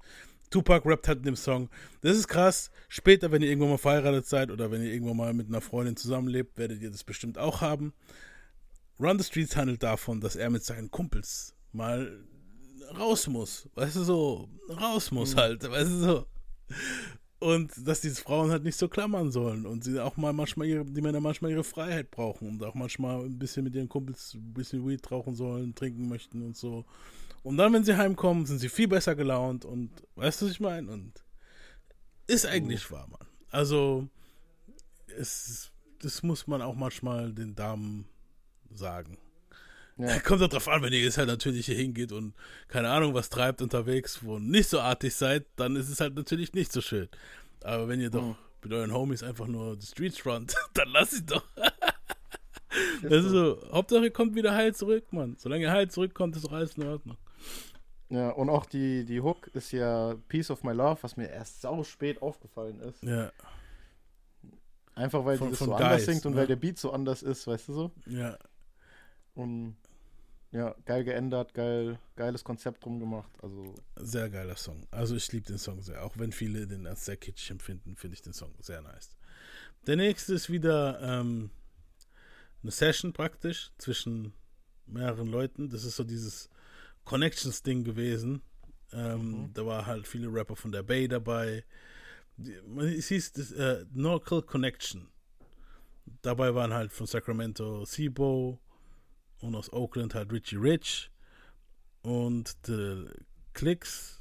Tupac 0.51 0.85
rappt 0.85 1.09
hat 1.09 1.19
in 1.19 1.25
dem 1.25 1.37
Song. 1.37 1.71
Das 2.03 2.17
ist 2.17 2.29
krass. 2.29 2.71
Später, 2.89 3.31
wenn 3.31 3.43
ihr 3.43 3.49
irgendwann 3.49 3.71
mal 3.71 3.79
verheiratet 3.79 4.27
seid 4.27 4.51
oder 4.51 4.71
wenn 4.71 4.83
ihr 4.83 4.93
irgendwann 4.93 5.17
mal 5.17 5.33
mit 5.33 5.49
einer 5.49 5.61
Freundin 5.61 5.97
zusammenlebt, 5.97 6.59
werdet 6.59 6.83
ihr 6.83 6.91
das 6.91 7.05
bestimmt 7.05 7.39
auch 7.39 7.61
haben. 7.61 7.93
Run 8.99 9.19
the 9.19 9.25
Streets 9.25 9.57
handelt 9.57 9.83
davon, 9.83 10.21
dass 10.21 10.37
er 10.37 10.51
mit 10.51 10.65
seinen 10.65 10.91
Kumpels 10.91 11.55
mal 11.73 12.21
raus 12.99 13.29
muss. 13.29 13.69
Weißt 13.75 13.97
du, 13.97 14.03
so 14.03 14.49
raus 14.69 15.11
muss 15.12 15.37
halt. 15.37 15.69
Weißt 15.71 15.91
du, 15.91 15.99
so. 15.99 16.27
Und 17.41 17.73
dass 17.89 18.03
diese 18.03 18.21
Frauen 18.21 18.51
halt 18.51 18.65
nicht 18.65 18.77
so 18.77 18.87
klammern 18.87 19.31
sollen 19.31 19.65
und 19.65 19.83
sie 19.83 19.99
auch 19.99 20.19
mal 20.19 20.35
manchmal 20.35 20.67
ihre, 20.67 20.85
die 20.85 21.01
Männer 21.01 21.21
manchmal 21.21 21.51
ihre 21.51 21.65
Freiheit 21.65 22.11
brauchen 22.11 22.49
und 22.49 22.62
auch 22.62 22.75
manchmal 22.75 23.25
ein 23.25 23.39
bisschen 23.39 23.65
mit 23.65 23.75
ihren 23.75 23.89
Kumpels 23.89 24.35
ein 24.35 24.53
bisschen 24.53 24.87
Weed 24.87 25.11
rauchen 25.11 25.35
sollen, 25.35 25.75
trinken 25.75 26.07
möchten 26.07 26.43
und 26.43 26.55
so. 26.55 26.85
Und 27.43 27.57
dann, 27.57 27.73
wenn 27.73 27.83
sie 27.83 27.97
heimkommen, 27.97 28.45
sind 28.45 28.59
sie 28.59 28.69
viel 28.69 28.89
besser 28.89 29.15
gelaunt 29.15 29.65
und 29.65 29.91
weißt 30.17 30.43
du, 30.43 30.47
was 30.47 30.53
ich 30.53 30.61
meine? 30.61 30.93
Und 30.93 31.25
ist 32.27 32.45
eigentlich 32.45 32.91
wahr, 32.91 33.09
Mann. 33.09 33.27
Also, 33.51 34.07
es, 35.19 35.73
das 36.01 36.23
muss 36.23 36.47
man 36.47 36.61
auch 36.61 36.75
manchmal 36.75 37.33
den 37.33 37.55
Damen 37.55 38.07
sagen. 38.71 39.17
Ja. 40.01 40.18
Kommt 40.24 40.40
doch 40.40 40.48
drauf 40.48 40.68
an, 40.68 40.82
wenn 40.82 40.93
ihr 40.93 41.01
jetzt 41.01 41.18
halt 41.18 41.28
natürlich 41.28 41.66
hier 41.66 41.77
hingeht 41.77 42.12
und 42.12 42.35
keine 42.68 42.90
Ahnung 42.90 43.14
was 43.14 43.28
treibt 43.28 43.60
unterwegs, 43.62 44.20
wo 44.22 44.39
nicht 44.39 44.68
so 44.68 44.81
artig 44.81 45.14
seid, 45.14 45.47
dann 45.56 45.77
ist 45.77 45.89
es 45.89 46.01
halt 46.01 46.14
natürlich 46.14 46.52
nicht 46.55 46.72
so 46.72 46.81
schön. 46.81 47.09
Aber 47.62 47.89
wenn 47.89 48.01
ihr 48.01 48.10
doch 48.10 48.22
Mhm. 48.22 48.36
mit 48.62 48.72
euren 48.72 48.93
Homies 48.93 49.22
einfach 49.22 49.47
nur 49.47 49.77
die 49.77 49.86
Streets 49.86 50.18
front, 50.18 50.55
dann 50.74 50.89
lasst 50.89 51.12
sie 51.12 51.27
doch. 51.27 51.44
das 53.02 53.24
ist 53.24 53.31
so, 53.31 53.60
Hauptsache 53.72 54.05
ihr 54.05 54.10
kommt 54.12 54.35
wieder 54.35 54.55
heil 54.55 54.74
zurück, 54.74 55.12
Mann. 55.12 55.36
Solange 55.39 55.64
ihr 55.64 55.72
heil 55.72 55.90
zurückkommt, 55.90 56.36
ist 56.36 56.44
doch 56.44 56.52
alles 56.52 56.77
in 56.77 56.86
Ordnung. 56.86 57.16
Ja, 58.09 58.31
und 58.31 58.48
auch 58.48 58.66
die, 58.66 59.05
die 59.05 59.20
Hook 59.20 59.48
ist 59.55 59.70
ja 59.72 60.14
Piece 60.28 60.51
of 60.51 60.64
My 60.64 60.72
Love, 60.72 60.98
was 61.02 61.16
mir 61.16 61.28
erst 61.31 61.60
sau 61.60 61.85
spät 61.85 62.20
aufgefallen 62.22 62.81
ist. 62.81 63.02
Ja. 63.05 63.31
Einfach 64.94 65.24
weil 65.24 65.39
Von- 65.39 65.48
die 65.48 65.51
das 65.52 65.60
so 65.60 65.72
anders 65.74 65.78
Geist, 65.90 66.06
singt 66.06 66.27
und 66.27 66.32
ne? 66.32 66.39
weil 66.39 66.47
der 66.47 66.56
Beat 66.56 66.78
so 66.78 66.90
anders 66.93 67.22
ist, 67.22 67.47
weißt 67.47 67.68
du 67.68 67.72
so? 67.72 67.90
Ja. 68.06 68.36
Und 69.35 69.77
ja, 70.52 70.74
geil 70.85 71.05
geändert, 71.05 71.55
geil, 71.55 71.98
geiles 72.16 72.43
Konzept 72.43 72.85
drum 72.85 72.98
gemacht. 72.98 73.31
Also 73.43 73.74
Sehr 73.97 74.28
geiler 74.28 74.56
Song. 74.56 74.86
Also 74.90 75.14
ich 75.14 75.31
liebe 75.32 75.47
den 75.47 75.59
Song 75.59 75.81
sehr. 75.81 76.05
Auch 76.05 76.18
wenn 76.18 76.32
viele 76.32 76.66
den 76.66 76.86
als 76.86 77.05
sehr 77.05 77.16
kitschig 77.16 77.51
empfinden, 77.52 77.97
finde 77.97 78.14
ich 78.14 78.22
den 78.22 78.32
Song 78.32 78.52
sehr 78.60 78.82
nice. 78.82 79.16
Der 79.86 79.97
nächste 79.97 80.35
ist 80.35 80.51
wieder 80.51 81.01
ähm, 81.02 81.51
eine 82.62 82.72
Session 82.72 83.12
praktisch 83.12 83.70
zwischen 83.78 84.32
mehreren 84.86 85.28
Leuten. 85.28 85.70
Das 85.70 85.85
ist 85.85 85.97
so 85.97 86.05
dieses 86.05 86.51
Connections-Ding 87.05 87.85
gewesen. 87.85 88.43
Ähm, 88.93 89.51
Da 89.55 89.64
war 89.64 89.86
halt 89.86 90.06
viele 90.06 90.32
Rapper 90.32 90.56
von 90.56 90.72
der 90.72 90.82
Bay 90.82 91.06
dabei. 91.06 91.64
Es 92.97 93.09
hieß 93.09 93.32
das, 93.35 93.52
äh, 93.52 93.85
Norcal 93.93 94.43
Connection. 94.43 95.09
Dabei 96.22 96.55
waren 96.55 96.74
halt 96.74 96.93
von 96.93 97.06
Sacramento 97.06 97.85
Sibo 97.85 98.59
und 99.41 99.55
aus 99.55 99.73
Oakland 99.73 100.15
halt 100.15 100.33
Richie 100.33 100.57
Rich 100.57 101.11
und 102.03 102.57
The 102.67 103.07
Clicks, 103.55 104.19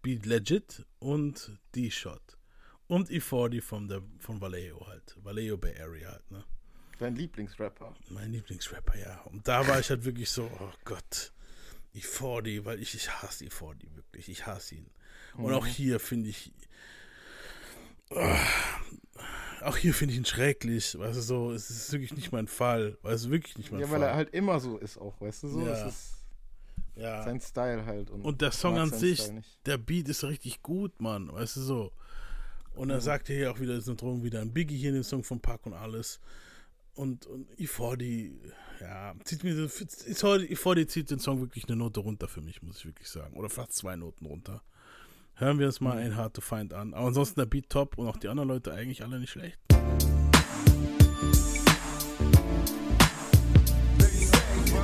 Speed 0.00 0.26
Legit 0.26 0.84
und 0.98 1.58
D-Shot. 1.74 2.38
Und 2.86 3.08
E40 3.08 3.62
von, 3.62 3.88
der, 3.88 4.02
von 4.18 4.40
Vallejo 4.40 4.86
halt. 4.86 5.16
Vallejo 5.22 5.56
Bay 5.56 5.78
Area 5.80 6.10
halt, 6.10 6.30
ne? 6.30 6.44
dein 6.98 7.16
Lieblingsrapper. 7.16 7.94
Mein 8.10 8.30
Lieblingsrapper, 8.32 8.96
ja. 8.98 9.20
Und 9.22 9.48
da 9.48 9.66
war 9.66 9.80
ich 9.80 9.90
halt 9.90 10.04
wirklich 10.04 10.30
so, 10.30 10.44
oh 10.60 10.70
Gott. 10.84 11.32
E40, 11.94 12.64
weil 12.64 12.80
ich, 12.80 12.94
ich 12.94 13.10
hasse 13.10 13.44
E40 13.46 13.94
wirklich. 13.96 14.28
Ich 14.28 14.46
hasse 14.46 14.76
ihn. 14.76 14.90
Und 15.36 15.46
Mhm. 15.46 15.52
auch 15.54 15.66
hier 15.66 15.98
finde 15.98 16.28
ich. 16.28 16.52
Ah, 18.10 18.46
auch 19.64 19.76
hier 19.76 19.94
finde 19.94 20.12
ich 20.12 20.18
ihn 20.18 20.24
schrecklich. 20.24 20.98
Weißt 20.98 21.16
du, 21.18 21.22
so, 21.22 21.52
es 21.52 21.70
ist 21.70 21.92
wirklich 21.92 22.14
nicht 22.14 22.32
mein 22.32 22.46
Fall. 22.48 22.96
Weißt 23.02 23.26
du, 23.26 23.30
wirklich 23.30 23.56
nicht 23.58 23.70
mein 23.72 23.80
Ja, 23.80 23.86
Fall. 23.86 24.00
weil 24.00 24.08
er 24.08 24.14
halt 24.14 24.30
immer 24.34 24.60
so 24.60 24.78
ist 24.78 24.96
auch, 24.98 25.20
weißt 25.20 25.42
du 25.44 25.48
so? 25.48 25.60
Ja. 25.66 25.86
Ist 25.88 26.12
Ja. 26.96 27.22
sein 27.24 27.40
Style 27.40 27.84
halt. 27.86 28.10
Und, 28.10 28.22
Und 28.24 28.40
der 28.40 28.52
Song 28.52 28.78
an 28.78 28.92
sich, 28.92 29.30
der 29.66 29.78
Beat 29.78 30.08
ist 30.08 30.22
richtig 30.24 30.62
gut, 30.62 31.00
Mann. 31.00 31.32
Weißt 31.32 31.56
du 31.56 31.60
so. 31.60 31.92
Und 32.74 32.90
er 32.90 32.96
Mhm. 32.96 33.00
sagt 33.02 33.26
hier 33.28 33.50
auch 33.50 33.60
wieder, 33.60 33.74
es 33.74 33.84
sind 33.84 34.00
drum 34.00 34.22
wieder 34.24 34.40
ein 34.40 34.52
Biggie 34.52 34.76
hier 34.76 34.88
in 34.90 34.96
dem 34.96 35.04
Song 35.04 35.22
von 35.24 35.40
Pack 35.40 35.64
und 35.66 35.74
alles. 35.74 36.20
Und, 36.94 37.26
und 37.26 37.50
E40, 37.58 38.32
ja, 38.80 39.14
zieht 39.24 39.42
mir, 39.42 39.52
E40 39.54 40.86
zieht 40.88 41.10
den 41.10 41.18
Song 41.18 41.40
wirklich 41.40 41.64
eine 41.68 41.76
Note 41.76 42.00
runter 42.00 42.28
für 42.28 42.40
mich, 42.40 42.62
muss 42.62 42.78
ich 42.78 42.86
wirklich 42.86 43.08
sagen. 43.08 43.36
Oder 43.36 43.48
fast 43.50 43.72
zwei 43.74 43.96
Noten 43.96 44.26
runter. 44.26 44.62
Hören 45.36 45.58
wir 45.58 45.66
uns 45.66 45.80
mal 45.80 45.98
ein 45.98 46.16
Hard 46.16 46.34
to 46.34 46.40
Find 46.40 46.72
an. 46.72 46.94
Aber 46.94 47.08
ansonsten 47.08 47.40
der 47.40 47.46
Beat 47.46 47.68
top 47.68 47.98
und 47.98 48.06
auch 48.06 48.16
die 48.16 48.28
anderen 48.28 48.48
Leute 48.48 48.72
eigentlich 48.72 49.02
alle 49.02 49.18
nicht 49.18 49.30
schlecht. 49.30 49.58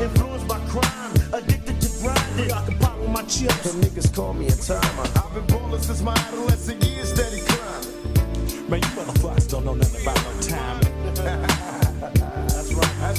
Influenced 0.01 0.49
by 0.49 0.59
crime, 0.71 1.13
addicted 1.35 1.79
to 1.79 1.89
grinding. 2.03 2.51
I 2.51 2.65
can 2.65 2.79
pop 2.79 2.99
with 2.99 3.11
my 3.11 3.23
chips. 3.29 3.67
And 3.67 3.85
niggas 3.85 4.13
call 4.15 4.33
me 4.33 4.47
a 4.47 4.53
timer. 4.53 5.05
I've 5.15 5.35
been 5.35 5.47
ballin' 5.47 5.83
since 5.83 6.03
my 6.03 6.15
adolescent 6.15 6.83
years, 6.85 7.13
steady 7.13 7.43
climbing. 7.43 8.71
Man, 8.71 8.81
you 8.81 8.89
motherfuckers 8.97 9.51
don't 9.51 9.65
know 9.67 9.75
nothing 9.75 10.03
about 10.03 10.17
no 10.25 10.41
time. 10.41 11.77
I 13.11 13.13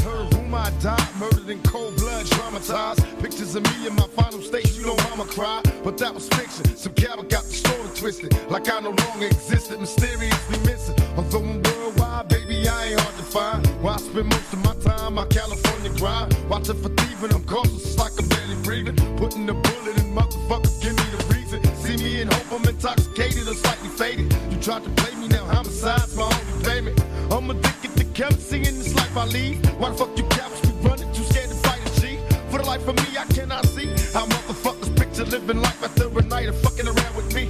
heard 0.00 0.32
rumor 0.34 0.58
I 0.58 0.70
died, 0.80 1.08
murdered 1.18 1.50
in 1.50 1.60
cold 1.64 1.96
blood, 1.96 2.24
traumatized. 2.26 3.02
Pictures 3.20 3.56
of 3.56 3.64
me 3.64 3.88
in 3.88 3.96
my 3.96 4.06
final 4.14 4.40
state, 4.40 4.78
you 4.78 4.86
know 4.86 4.94
I'ma 5.10 5.24
cry. 5.24 5.60
But 5.82 5.98
that 5.98 6.14
was 6.14 6.28
fiction. 6.28 6.64
Some 6.76 6.94
cattle 6.94 7.24
got 7.24 7.42
the 7.42 7.50
story 7.50 7.88
twisted. 7.96 8.32
Like 8.48 8.70
I 8.72 8.78
no 8.78 8.90
longer 8.90 9.26
existed, 9.26 9.80
mysteriously 9.80 10.58
missing. 10.70 10.94
Although 11.16 11.40
I'm 11.40 11.62
worldwide, 11.62 12.28
baby, 12.28 12.68
I 12.68 12.90
ain't 12.90 13.00
hard 13.00 13.16
to 13.16 13.24
find. 13.24 13.66
Where 13.82 13.94
I 13.94 13.96
spend 13.96 14.28
most 14.28 14.52
of 14.52 14.64
my 14.64 14.74
time, 14.76 15.14
my 15.14 15.26
California 15.26 15.90
grind. 15.98 16.36
Watching 16.48 16.80
for 16.80 16.90
thieving, 16.90 17.34
I'm 17.34 17.44
cautious, 17.44 17.84
it's 17.84 17.98
like 17.98 18.12
I'm 18.20 18.28
barely 18.28 18.54
breathing. 18.62 18.94
Putting 19.16 19.46
the 19.46 19.54
bullet 19.54 19.98
in 19.98 20.14
motherfuckers, 20.14 20.80
give 20.80 20.94
me 20.94 21.02
the 21.10 21.34
reason. 21.34 21.58
See 21.74 21.96
me 21.96 22.20
in 22.20 22.28
hope, 22.28 22.52
I'm 22.52 22.68
intoxicated 22.68 23.48
or 23.48 23.54
slightly 23.54 23.88
faded. 23.88 24.32
You 24.48 24.60
tried 24.60 24.84
to 24.84 24.90
play 24.90 25.12
me 25.16 25.26
now, 25.26 25.44
homicide's 25.44 26.14
my 26.14 26.22
only 26.22 26.64
payment. 26.64 27.15
I'm 27.30 27.50
addicted 27.50 27.96
to 27.96 28.04
currency 28.14 28.58
in 28.58 28.78
this 28.78 28.94
life 28.94 29.16
I 29.16 29.24
lead. 29.26 29.66
Why 29.78 29.90
the 29.90 29.96
fuck 29.96 30.16
you 30.16 30.24
cops 30.24 30.60
be 30.60 30.72
running? 30.88 31.12
Too 31.12 31.24
scared 31.24 31.50
to 31.50 31.56
fight 31.56 31.80
a 31.84 32.00
G. 32.00 32.18
For 32.50 32.58
the 32.58 32.64
life 32.64 32.86
of 32.86 32.96
me, 32.96 33.18
I 33.18 33.24
cannot 33.26 33.66
see 33.66 33.88
how 34.12 34.26
motherfuckers 34.26 34.96
picture 34.96 35.24
living 35.24 35.60
life 35.60 35.82
after 35.82 36.06
a 36.06 36.22
night 36.22 36.48
of 36.48 36.60
fucking 36.60 36.86
around 36.86 37.16
with 37.16 37.34
me. 37.34 37.48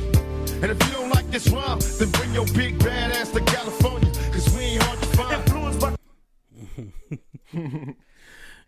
And 0.63 0.73
if 0.73 0.79
you 0.87 0.93
don't 0.95 1.11
like 1.11 1.31
this 1.31 1.49
rhyme, 1.49 1.79
then 1.99 2.11
bring 2.13 2.33
your 2.35 2.47
big 2.55 2.79
bad 2.79 3.13
ass 3.13 3.31
to 3.33 3.41
California. 3.41 4.11
Cause 4.33 4.49
we 4.57 4.63
ain't 4.63 4.83
hard 4.83 4.99
to 5.01 5.07
find. 5.09 5.33
Influenced 5.43 5.81
by 5.81 5.97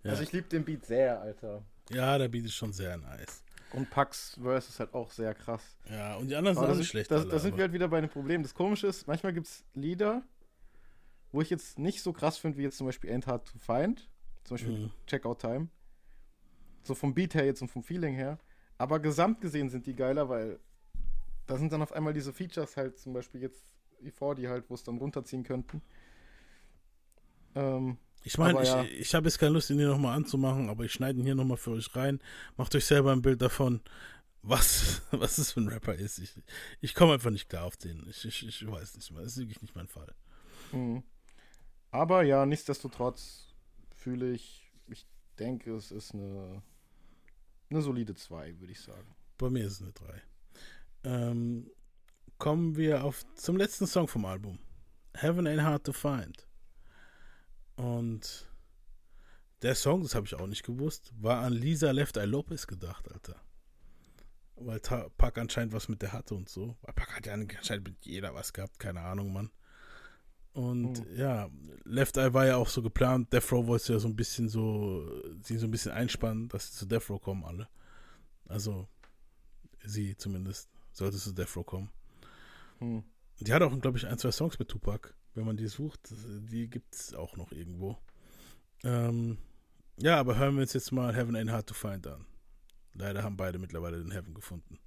Also 0.05 0.23
ich 0.23 0.33
liebe 0.33 0.49
den 0.49 0.65
Beat 0.65 0.87
sehr, 0.87 1.21
Alter. 1.21 1.63
Ja, 1.91 2.19
der 2.19 2.29
Beat 2.29 2.45
ist 2.45 2.55
schon 2.55 2.73
sehr 2.73 2.97
nice. 2.97 3.43
Und 3.73 3.91
Pax 3.91 4.39
Verse 4.41 4.69
ist 4.69 4.81
halt 4.81 4.95
auch 4.95 5.11
sehr 5.11 5.35
krass. 5.35 5.63
Ja, 5.91 6.17
und 6.17 6.29
die 6.29 6.37
anderen 6.37 6.57
sind 6.57 6.67
auch 6.67 6.75
nicht 6.75 6.89
schlecht 6.89 7.11
Da, 7.11 7.39
sind 7.39 7.57
wir 7.57 7.65
halt 7.65 7.73
wieder 7.73 7.89
bei 7.89 7.99
einem 7.99 8.09
Problem. 8.09 8.43
Das 8.43 8.55
Komische 8.55 8.87
ist, 8.87 9.07
manchmal 9.07 9.33
gibt 9.33 9.47
es 9.47 9.65
Lieder, 9.75 10.23
wo 11.33 11.41
ich 11.41 11.51
jetzt 11.51 11.79
nicht 11.79 12.03
so 12.03 12.13
krass 12.13 12.39
finde, 12.39 12.59
wie 12.59 12.63
jetzt 12.63 12.79
zum 12.79 12.87
Beispiel 12.87 13.11
Ain't 13.11 13.27
Hard 13.27 13.47
to 13.49 13.59
Find. 13.59 14.09
Zum 14.45 14.57
Beispiel 14.57 14.79
Mhm. 14.79 14.91
Checkout 15.07 15.41
Time. 15.41 15.69
So 16.83 16.95
vom 16.95 17.15
Beat 17.15 17.35
her 17.35 17.45
jetzt 17.45 17.61
und 17.61 17.69
vom 17.69 17.83
Feeling 17.83 18.15
her. 18.15 18.39
Aber 18.79 18.99
gesamt 19.01 19.41
gesehen 19.41 19.69
sind 19.69 19.87
die 19.87 19.95
geiler, 19.95 20.29
weil 20.29 20.59
da 21.47 21.57
sind 21.59 21.73
dann 21.73 21.83
auf 21.83 21.93
einmal 21.93 22.13
diese 22.15 22.33
Features 22.33 22.77
halt, 22.77 22.99
zum 22.99 23.13
Beispiel 23.13 23.43
jetzt 23.43 23.65
E40 24.03 24.49
halt, 24.49 24.71
wo 24.71 24.75
es 24.75 24.85
dann 24.85 24.99
runterziehen 24.99 25.43
könnten. 25.43 25.83
Ähm, 27.55 27.99
Ich 28.25 28.39
meine, 28.39 28.63
ich, 28.63 28.69
ja. 28.69 28.85
ich 28.85 29.15
habe 29.15 29.27
jetzt 29.27 29.39
keine 29.39 29.53
Lust, 29.53 29.71
ihn 29.71 29.79
hier 29.79 29.89
nochmal 29.89 30.17
anzumachen, 30.17 30.69
aber 30.69 30.85
ich 30.85 30.93
schneide 30.93 31.19
ihn 31.19 31.25
hier 31.25 31.35
nochmal 31.35 31.57
für 31.57 31.73
euch 31.73 31.95
rein. 31.97 32.21
Macht 32.57 32.75
euch 32.75 32.85
selber 32.85 33.13
ein 33.13 33.23
Bild 33.23 33.41
davon, 33.43 33.81
was, 34.43 35.03
was 35.11 35.39
es 35.39 35.53
für 35.53 35.61
ein 35.61 35.69
Rapper 35.69 35.95
ist. 35.95 36.19
Ich, 36.19 36.35
ich 36.81 36.95
komme 36.95 37.15
einfach 37.15 37.31
nicht 37.31 37.49
klar 37.49 37.65
auf 37.65 37.77
den. 37.77 38.07
Ich, 38.09 38.25
ich, 38.25 38.47
ich 38.47 38.67
weiß 38.71 38.97
nicht 38.97 39.11
mehr. 39.13 39.23
Das 39.23 39.33
ist 39.33 39.39
wirklich 39.39 39.61
nicht 39.63 39.75
mein 39.75 39.89
Fall. 39.89 40.15
Mhm. 40.73 41.03
Aber 41.91 42.23
ja, 42.23 42.45
nichtsdestotrotz 42.45 43.55
fühle 43.95 44.33
ich, 44.33 44.71
ich 44.89 45.07
denke, 45.39 45.75
es 45.75 45.91
ist 45.91 46.15
eine, 46.15 46.63
eine 47.71 47.83
solide 47.83 48.15
2, 48.15 48.61
würde 48.61 48.73
ich 48.73 48.81
sagen. 48.81 49.15
Bei 49.39 49.51
mir 49.51 49.67
ist 49.67 49.81
es 49.81 49.83
eine 49.83 49.93
3. 49.93 50.23
Ähm, 51.05 51.71
kommen 52.39 52.77
wir 52.77 53.05
auf 53.05 53.25
zum 53.35 53.57
letzten 53.57 53.87
Song 53.87 54.09
vom 54.09 54.25
Album. 54.25 54.59
Heaven 55.15 55.47
Ain't 55.47 55.63
Hard 55.63 55.85
to 55.85 55.93
Find. 55.93 56.47
Und 57.77 58.49
der 59.63 59.75
Song, 59.75 60.03
das 60.03 60.15
habe 60.15 60.27
ich 60.27 60.35
auch 60.35 60.47
nicht 60.47 60.65
gewusst, 60.65 61.13
war 61.21 61.43
an 61.43 61.53
Lisa 61.53 61.91
Left 61.91 62.17
Eye 62.17 62.27
Lopez 62.27 62.67
gedacht, 62.67 63.11
Alter. 63.11 63.41
Weil 64.57 64.81
Pac 64.81 65.39
anscheinend 65.39 65.73
was 65.73 65.89
mit 65.89 66.03
der 66.03 66.13
hatte 66.13 66.35
und 66.35 66.49
so. 66.49 66.77
Weil 66.83 66.95
Pac 66.95 67.17
hat 67.17 67.27
ja 67.27 67.35
anscheinend 67.35 67.89
mit 67.89 68.05
jeder 68.05 68.35
was 68.35 68.53
gehabt, 68.53 68.79
keine 68.79 69.01
Ahnung, 69.01 69.33
Mann. 69.33 69.51
Und 70.53 71.05
ja, 71.17 71.49
Left 71.85 72.17
Eye 72.17 72.35
war 72.35 72.47
ja 72.47 72.57
auch 72.57 72.69
so 72.69 72.83
geplant. 72.83 73.33
Death 73.33 73.53
Row 73.53 73.67
wollte 73.67 73.93
ja 73.93 73.99
so 73.99 74.09
ein 74.09 74.17
bisschen 74.17 74.49
so, 74.49 75.23
sie 75.43 75.57
so 75.57 75.67
ein 75.67 75.71
bisschen 75.71 75.93
einspannen, 75.93 76.49
dass 76.49 76.69
sie 76.69 76.79
zu 76.79 76.87
Death 76.87 77.09
Row 77.11 77.21
kommen, 77.21 77.45
alle. 77.45 77.69
Also, 78.47 78.89
sie 79.85 80.17
zumindest, 80.17 80.69
sollte 80.93 81.17
zu 81.17 81.33
Death 81.33 81.57
Row 81.57 81.65
kommen. 81.65 81.91
Hm. 82.79 83.05
Die 83.41 83.53
hat 83.53 83.63
auch, 83.63 83.79
glaube 83.81 83.99
ich, 83.99 84.07
ein, 84.07 84.19
zwei 84.19 84.33
Songs 84.33 84.59
mit 84.59 84.69
Tupac. 84.69 85.15
Wenn 85.35 85.47
man 85.47 85.57
die 85.57 85.69
sucht, 85.69 86.13
die 86.51 86.69
gibt 86.69 86.95
es 86.95 87.15
auch 87.15 87.37
noch 87.37 87.53
irgendwo. 87.53 87.97
Ähm, 88.83 89.39
ja, 89.97 90.19
aber 90.19 90.37
hören 90.37 90.57
wir 90.57 90.63
uns 90.63 90.73
jetzt 90.73 90.91
mal 90.91 91.15
Heaven 91.15 91.37
Ain't 91.37 91.53
Hard 91.53 91.69
to 91.69 91.75
Find 91.75 92.07
an. 92.07 92.27
Leider 92.95 93.23
haben 93.23 93.37
beide 93.37 93.59
mittlerweile 93.59 93.99
den 93.99 94.11
Heaven 94.11 94.35
gefunden. 94.35 94.79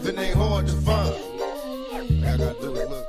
Heaven 0.00 0.18
ain't 0.18 0.34
hard 0.34 0.66
to 0.66 0.72
find. 0.72 1.14
I 2.24 2.38
gotta 2.38 2.56
do 2.58 2.74
it, 2.74 2.88
look. 2.88 3.06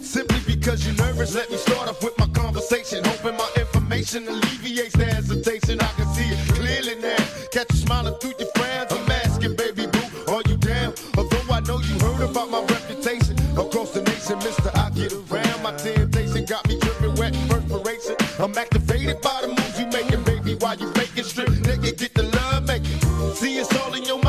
Simply 0.00 0.38
because 0.46 0.86
you're 0.86 0.94
nervous, 0.94 1.34
let 1.34 1.50
me 1.50 1.56
start 1.56 1.88
off 1.88 2.00
with 2.00 2.16
my 2.16 2.28
conversation. 2.28 3.02
Hoping 3.02 3.36
my 3.36 3.50
information 3.56 4.28
alleviates 4.28 4.94
the 4.94 5.06
hesitation. 5.06 5.80
I 5.80 5.88
can 5.96 6.06
see 6.14 6.28
it 6.28 6.38
clearly 6.54 6.94
now. 7.02 7.16
Catch 7.50 7.72
you 7.72 7.78
smiling 7.78 8.14
through 8.20 8.34
your 8.38 8.50
frowns. 8.54 8.92
I'm 8.92 9.10
asking, 9.10 9.56
baby 9.56 9.88
boo, 9.88 10.32
are 10.32 10.42
you 10.46 10.56
down? 10.58 10.94
Although 11.18 11.52
I 11.52 11.58
know 11.66 11.80
you 11.80 11.98
heard 11.98 12.30
about 12.30 12.48
my 12.48 12.60
reputation 12.60 13.36
across 13.58 13.90
the 13.90 14.02
nation, 14.02 14.38
Mister, 14.38 14.70
I 14.76 14.90
get 14.90 15.12
around. 15.12 15.62
My 15.64 15.72
temptation 15.72 16.44
got 16.44 16.68
me 16.68 16.78
dripping 16.78 17.16
wet 17.16 17.34
perspiration. 17.48 18.14
I'm 18.38 18.56
activated 18.56 19.20
by 19.22 19.40
the 19.42 19.48
moves 19.48 19.80
you 19.80 19.86
making, 19.86 20.22
baby. 20.22 20.54
While 20.54 20.76
you 20.78 20.88
faking 20.92 21.24
strip, 21.24 21.48
nigga, 21.48 21.98
get 21.98 22.14
the 22.14 22.22
love 22.22 22.64
making. 22.68 23.00
See, 23.34 23.58
it's 23.58 23.74
all 23.80 23.92
in 23.94 24.04
your 24.04 24.21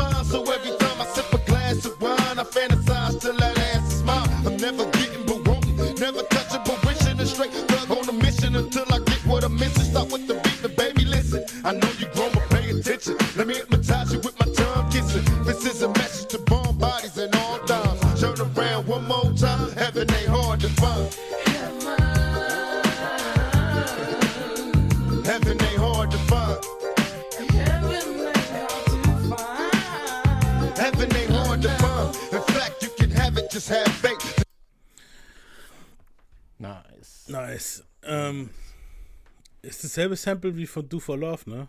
I'm 10.04 10.10
missing. 10.10 10.12
Start 10.12 10.12
with 10.12 10.26
the 10.28 10.34
beat, 10.34 10.58
but 10.62 10.76
baby, 10.76 11.04
listen. 11.04 11.44
I 11.64 11.72
know 11.72 11.88
you 11.98 12.06
grown, 12.14 12.32
but 12.32 12.48
pay 12.50 12.70
attention. 12.70 13.16
Let 13.36 13.46
me 13.46 13.54
hypnotize 13.54 14.12
you 14.12 14.20
with 14.20 14.38
my 14.38 14.46
tongue 14.52 14.90
kissing. 14.90 15.24
This 15.44 15.64
is 15.66 15.82
a 15.82 15.88
message 15.88 16.28
to 16.30 16.38
bomb 16.38 16.78
bodies 16.78 17.16
and 17.18 17.34
all 17.36 17.58
dimes. 17.66 18.20
Turn 18.20 18.38
around 18.40 18.86
one 18.86 19.06
more 19.06 19.32
time, 19.32 19.70
heaven 19.72 20.10
ain't 20.12 20.28
hard 20.28 20.60
to 20.60 20.68
find. 20.68 21.14
Heaven 25.24 25.62
ain't 25.62 25.78
hard 25.78 26.10
to 26.10 26.18
find. 26.18 26.64
Heaven 30.76 31.16
ain't 31.16 31.30
hard 31.30 31.62
to 31.62 31.68
find. 31.68 32.16
In 32.32 32.42
fact, 32.54 32.82
you 32.82 32.90
can 32.98 33.10
have 33.10 33.38
it, 33.38 33.50
just 33.50 33.68
have 33.68 33.88
faith. 33.88 34.44
Nice. 36.58 37.24
Nice. 37.28 37.82
Ähm, 38.02 38.50
ist 39.64 39.82
dasselbe 39.84 40.16
Sample 40.16 40.56
wie 40.56 40.66
von 40.66 40.88
Do 40.88 41.00
for 41.00 41.16
Love, 41.16 41.48
ne? 41.48 41.68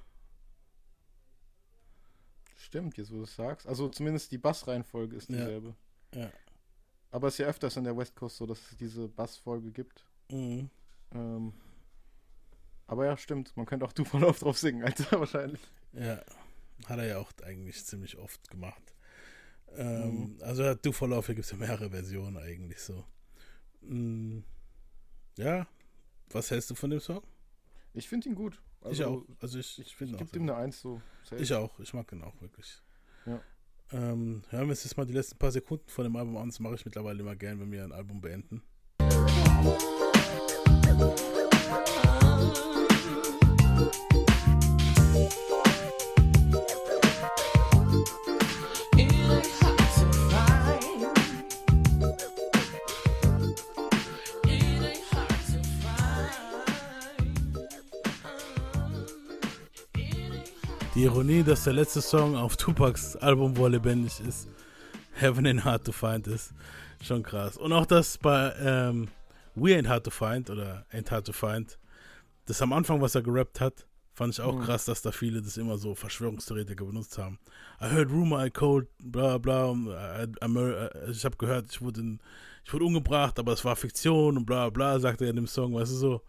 Stimmt, 2.58 2.98
jetzt 2.98 3.12
wo 3.12 3.18
du 3.18 3.24
es 3.24 3.36
sagst. 3.36 3.68
Also 3.68 3.90
zumindest 3.90 4.32
die 4.32 4.38
Bassreihenfolge 4.38 5.16
ist 5.18 5.30
Ja. 5.30 5.38
dieselbe. 5.38 5.76
Ja. 6.14 6.32
Aber 7.12 7.28
es 7.28 7.36
ist 7.36 7.38
ja 7.40 7.48
öfters 7.48 7.78
in 7.78 7.84
der 7.84 7.96
West 7.96 8.16
Coast 8.16 8.38
so, 8.38 8.46
dass 8.46 8.60
es 8.72 8.78
diese 8.78 9.08
Bassfolge 9.08 9.72
gibt. 9.72 10.04
Mhm. 10.32 10.70
Ähm, 11.14 11.54
aber 12.88 13.06
ja, 13.06 13.18
stimmt. 13.18 13.56
Man 13.56 13.66
könnte 13.66 13.86
auch 13.86 13.94
Du 13.94 14.04
Verlauf 14.04 14.40
drauf 14.40 14.58
singen, 14.58 14.84
Alter, 14.84 15.20
wahrscheinlich. 15.20 15.62
Ja, 15.94 16.22
hat 16.88 16.98
er 17.00 17.06
ja 17.06 17.18
auch 17.20 17.32
eigentlich 17.44 17.84
ziemlich 17.86 18.18
oft 18.18 18.50
gemacht. 18.50 18.82
Ähm, 19.78 20.38
Also 20.42 20.64
hat 20.66 20.86
Do 20.86 20.92
for 20.92 21.08
Love, 21.08 21.26
hier 21.28 21.36
gibt 21.36 21.46
es 21.46 21.52
ja 21.52 21.58
mehrere 21.58 21.90
Versionen 21.90 22.38
eigentlich 22.38 22.82
so. 22.82 23.06
Mm, 23.82 24.40
Ja, 25.38 25.68
was 26.30 26.50
hältst 26.52 26.70
du 26.72 26.76
von 26.76 26.90
dem 26.90 27.00
Song? 27.00 27.22
Ich 27.96 28.10
finde 28.10 28.30
ihn 28.30 28.36
gut. 28.36 28.62
ich 28.90 29.04
auch. 29.04 29.24
Also 29.42 29.58
ich, 29.58 29.80
ich 29.80 29.96
finde 29.96 30.16
ich 30.16 30.22
auch. 30.22 30.26
gebe 30.26 30.38
ihm 30.38 30.44
eine 30.44 30.56
Eins 30.56 30.82
so. 30.82 31.02
safe. 31.24 31.42
Ich 31.42 31.54
auch. 31.54 31.80
Ich 31.80 31.94
mag 31.94 32.12
ihn 32.12 32.22
auch 32.24 32.40
wirklich. 32.42 32.82
Ja. 33.26 33.42
Ähm, 33.92 34.44
hören 34.50 34.66
wir 34.68 34.72
uns 34.72 34.84
jetzt 34.84 34.98
mal 34.98 35.06
die 35.06 35.14
letzten 35.14 35.38
paar 35.38 35.52
Sekunden 35.52 35.88
von 35.88 36.04
dem 36.04 36.16
Album 36.16 36.36
an. 36.38 36.50
Das 36.50 36.60
mache 36.60 36.76
ich 36.76 36.86
mittlerweile 36.86 37.22
immer 37.22 37.36
gern, 37.36 37.60
wenn 37.60 37.72
wir 37.72 37.84
ein 37.84 37.94
Album 37.94 38.20
beenden. 38.20 38.62
Die 39.00 39.95
Ironie, 61.06 61.44
dass 61.44 61.64
der 61.66 61.74
letzte 61.74 62.02
Song 62.02 62.36
auf 62.36 62.58
Tupacs 62.58 63.16
Album, 63.18 63.56
wo 63.58 63.68
lebendig 63.68 64.20
ist, 64.28 64.48
Heaven 65.14 65.46
Ain't 65.46 65.64
Hard 65.64 65.86
to 65.86 65.92
Find 65.92 66.26
ist. 66.26 66.52
Schon 67.04 67.22
krass. 67.22 67.58
Und 67.58 67.74
auch 67.74 67.86
das 67.86 68.18
bei 68.18 68.54
ähm, 68.60 69.08
We 69.54 69.76
Ain't 69.78 69.88
Hard 69.88 70.04
to 70.06 70.10
Find 70.10 70.50
oder 70.50 70.86
Ain't 70.92 71.12
Hard 71.12 71.28
to 71.28 71.32
Find, 71.34 71.78
das 72.48 72.60
am 72.64 72.74
Anfang, 72.74 73.02
was 73.02 73.14
er 73.14 73.22
gerappt 73.22 73.62
hat, 73.62 73.86
fand 74.14 74.34
ich 74.34 74.42
auch 74.42 74.56
Mhm. 74.56 74.62
krass, 74.64 74.86
dass 74.86 75.04
da 75.04 75.12
viele 75.12 75.44
das 75.44 75.58
immer 75.58 75.78
so 75.78 75.94
Verschwörungstheoretiker 75.94 76.86
benutzt 76.86 77.18
haben. 77.20 77.38
I 77.80 77.86
heard 77.86 78.10
rumor 78.12 78.44
I 78.44 78.50
cold, 78.50 78.88
bla 79.00 79.38
bla. 79.38 79.66
und 79.66 79.88
I, 79.88 80.24
I, 80.44 80.58
äh, 80.58 81.12
ich 81.12 81.24
habe 81.24 81.38
gehört, 81.38 81.72
ich 81.72 81.82
wurde, 81.82 82.02
in, 82.02 82.20
ich 82.64 82.74
wurde 82.74 82.86
umgebracht, 82.86 83.38
aber 83.38 83.54
es 83.54 83.64
war 83.64 83.76
Fiktion 83.76 84.38
und 84.38 84.46
bla 84.46 84.70
bla, 84.72 85.00
sagt 85.00 85.22
er 85.22 85.30
in 85.30 85.36
dem 85.36 85.48
Song, 85.48 85.76
weißt 85.76 85.92
du 85.92 85.96
so. 85.98 86.22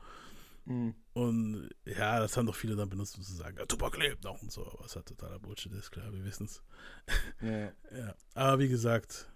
Mhm. 0.67 0.95
Und 1.17 1.71
ja, 1.87 2.21
das 2.21 2.37
haben 2.37 2.45
doch 2.45 2.55
viele 2.55 2.77
dann 2.77 2.91
benutzt, 2.91 3.17
um 3.17 3.23
zu 3.23 3.33
sagen, 3.33 3.57
ja, 3.57 3.65
Tupac 3.65 3.97
lebt 3.99 4.23
noch 4.23 4.43
und 4.43 4.53
so, 4.53 4.71
was 4.81 4.97
halt 4.97 5.07
totaler 5.07 5.39
Bullshit 5.39 5.73
ist, 5.73 5.91
klar, 5.91 6.13
wir 6.13 6.23
wissen 6.23 6.45
es. 6.45 6.63
Ja. 7.41 7.73
ja. 7.97 8.15
Aber 8.35 8.59
wie 8.59 8.69
gesagt, 8.69 9.27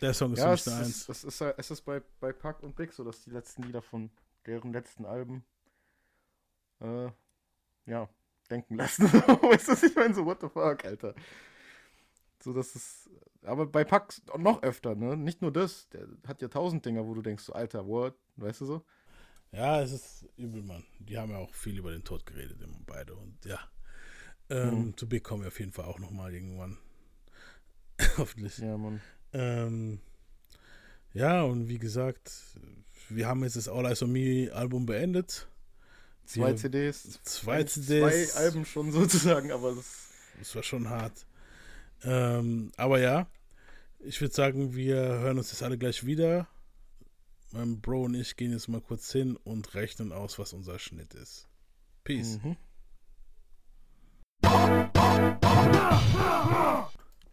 der 0.00 0.14
Song 0.14 0.32
ist 0.32 0.38
ja, 0.38 0.46
für 0.46 0.54
es 0.54 0.68
eine 0.68 0.80
ist, 0.80 0.86
Eins. 0.86 1.08
es 1.10 1.24
ist, 1.24 1.40
es 1.42 1.70
ist 1.70 1.82
bei, 1.82 2.00
bei 2.18 2.32
Pack 2.32 2.62
und 2.62 2.76
Big 2.76 2.94
so, 2.94 3.04
dass 3.04 3.22
die 3.24 3.30
letzten 3.30 3.64
Lieder 3.64 3.82
von 3.82 4.08
deren 4.46 4.72
letzten 4.72 5.04
Alben 5.04 5.44
äh, 6.80 7.10
ja, 7.84 8.08
denken 8.48 8.76
lassen. 8.76 9.04
weißt 9.12 9.68
du, 9.68 9.86
ich 9.86 9.94
meine? 9.94 10.14
So, 10.14 10.24
what 10.24 10.40
the 10.40 10.48
fuck, 10.48 10.82
Alter. 10.82 11.14
So, 12.42 12.54
das 12.54 12.74
ist. 12.74 13.10
Aber 13.42 13.66
bei 13.66 13.84
Pack 13.84 14.14
noch 14.38 14.62
öfter, 14.62 14.94
ne? 14.94 15.18
Nicht 15.18 15.42
nur 15.42 15.52
das. 15.52 15.90
Der 15.90 16.08
hat 16.26 16.40
ja 16.40 16.48
tausend 16.48 16.86
Dinger, 16.86 17.06
wo 17.06 17.12
du 17.12 17.20
denkst, 17.20 17.44
so, 17.44 17.52
Alter, 17.52 17.86
what? 17.86 18.14
Weißt 18.36 18.62
du 18.62 18.64
so? 18.64 18.86
Ja, 19.52 19.82
es 19.82 19.92
ist 19.92 20.24
übel, 20.36 20.62
Mann. 20.62 20.84
Die 20.98 21.18
haben 21.18 21.30
ja 21.30 21.38
auch 21.38 21.52
viel 21.54 21.78
über 21.78 21.92
den 21.92 22.04
Tod 22.04 22.24
geredet, 22.24 22.60
immer 22.62 22.78
beide. 22.86 23.14
Und 23.14 23.36
ja, 23.44 23.58
ähm, 24.48 24.86
Mhm. 24.86 24.96
zu 24.96 25.08
Big 25.08 25.22
kommen 25.24 25.42
wir 25.42 25.48
auf 25.48 25.58
jeden 25.60 25.72
Fall 25.72 25.84
auch 25.84 25.98
nochmal 25.98 26.32
irgendwann. 26.32 26.78
Hoffentlich. 28.16 28.58
Ja, 28.58 28.76
Mann. 28.78 29.00
Ähm, 29.34 30.00
ja, 31.12 31.42
und 31.42 31.68
wie 31.68 31.78
gesagt, 31.78 32.32
wir 33.10 33.26
haben 33.26 33.42
jetzt 33.44 33.56
das 33.56 33.68
All 33.68 33.84
Eyes 33.84 34.02
on 34.02 34.12
Me 34.12 34.50
Album 34.52 34.86
beendet. 34.86 35.46
Zwei 36.24 36.48
Wir- 36.48 36.56
CDs. 36.56 37.20
Zwei 37.24 37.64
CDs. 37.64 38.32
Zwei 38.32 38.38
Alben 38.40 38.64
schon 38.64 38.90
sozusagen, 38.92 39.52
aber 39.52 39.74
das. 39.74 40.08
Das 40.38 40.54
war 40.54 40.62
schon 40.62 40.88
hart. 40.88 41.26
Ähm, 42.04 42.72
aber 42.76 42.98
ja, 43.00 43.26
ich 44.00 44.20
würde 44.20 44.34
sagen, 44.34 44.74
wir 44.74 44.96
hören 44.96 45.36
uns 45.38 45.50
jetzt 45.52 45.62
alle 45.62 45.76
gleich 45.78 46.06
wieder. 46.06 46.48
Mein 47.54 47.82
Bro 47.82 48.04
und 48.04 48.14
ich 48.14 48.36
gehen 48.36 48.52
jetzt 48.52 48.68
mal 48.68 48.80
kurz 48.80 49.12
hin 49.12 49.36
und 49.44 49.74
rechnen 49.74 50.10
aus, 50.10 50.38
was 50.38 50.54
unser 50.54 50.78
Schnitt 50.78 51.12
ist. 51.12 51.46
Peace. 52.02 52.40
Mhm. 52.42 52.56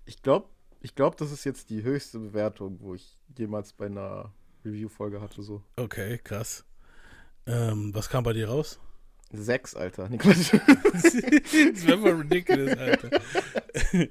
Ich 0.06 0.22
glaube, 0.22 0.50
ich 0.82 0.94
glaub, 0.94 1.16
das 1.16 1.32
ist 1.32 1.46
jetzt 1.46 1.70
die 1.70 1.84
höchste 1.84 2.20
Bewertung, 2.20 2.80
wo 2.82 2.96
ich 2.96 3.18
jemals 3.38 3.72
bei 3.72 3.86
einer 3.86 4.34
Review-Folge 4.66 5.22
hatte. 5.22 5.42
So. 5.42 5.64
Okay, 5.78 6.18
krass. 6.18 6.66
Ähm, 7.46 7.96
was 7.96 8.10
kam 8.10 8.26
bei 8.26 8.34
dir 8.34 8.50
raus? 8.50 8.78
Sechs, 9.32 9.74
Alter. 9.74 10.10
Nee, 10.10 10.18
das 10.24 10.34
wäre 10.34 11.98
voll 11.98 12.12
ridiculous, 12.12 12.78
Alter. 12.78 13.22
nee, 13.94 14.10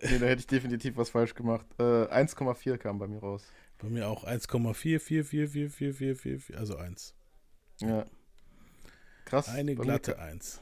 da 0.00 0.26
hätte 0.26 0.40
ich 0.40 0.46
definitiv 0.46 0.96
was 0.96 1.10
falsch 1.10 1.34
gemacht. 1.34 1.66
Äh, 1.78 1.82
1,4 1.82 2.78
kam 2.78 3.00
bei 3.00 3.08
mir 3.08 3.18
raus. 3.18 3.44
Bei 3.78 3.88
mir 3.88 4.08
auch 4.08 4.24
1,4444444, 4.24 6.54
also 6.56 6.76
1. 6.76 7.14
Ja. 7.80 8.04
Krass. 9.26 9.48
Eine 9.48 9.74
glatte 9.74 10.14
ka- 10.14 10.22
1. 10.22 10.60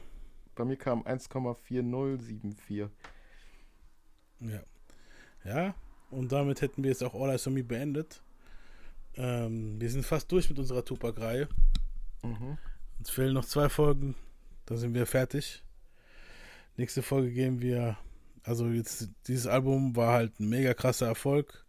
Bei 0.55 0.65
mir 0.65 0.77
kam 0.77 1.03
1,4074. 1.05 2.89
Ja. 4.41 4.61
Ja, 5.43 5.75
und 6.09 6.31
damit 6.31 6.61
hätten 6.61 6.83
wir 6.83 6.89
jetzt 6.89 7.03
auch 7.03 7.13
All 7.15 7.29
Eyes 7.29 7.45
on 7.47 7.53
Me 7.53 7.63
beendet. 7.63 8.21
Ähm, 9.15 9.79
wir 9.79 9.89
sind 9.89 10.05
fast 10.05 10.31
durch 10.31 10.49
mit 10.49 10.59
unserer 10.59 10.83
Tupac-Reihe. 10.83 11.47
Mhm. 12.23 12.57
Uns 12.99 13.09
fehlen 13.09 13.33
noch 13.33 13.45
zwei 13.45 13.69
Folgen, 13.69 14.15
dann 14.65 14.77
sind 14.77 14.93
wir 14.93 15.05
fertig. 15.05 15.63
Nächste 16.77 17.03
Folge 17.03 17.31
gehen 17.31 17.61
wir, 17.61 17.97
also 18.43 18.67
jetzt, 18.67 19.09
dieses 19.27 19.47
Album 19.47 19.95
war 19.95 20.13
halt 20.13 20.39
ein 20.39 20.49
mega 20.49 20.73
krasser 20.73 21.07
Erfolg. 21.07 21.64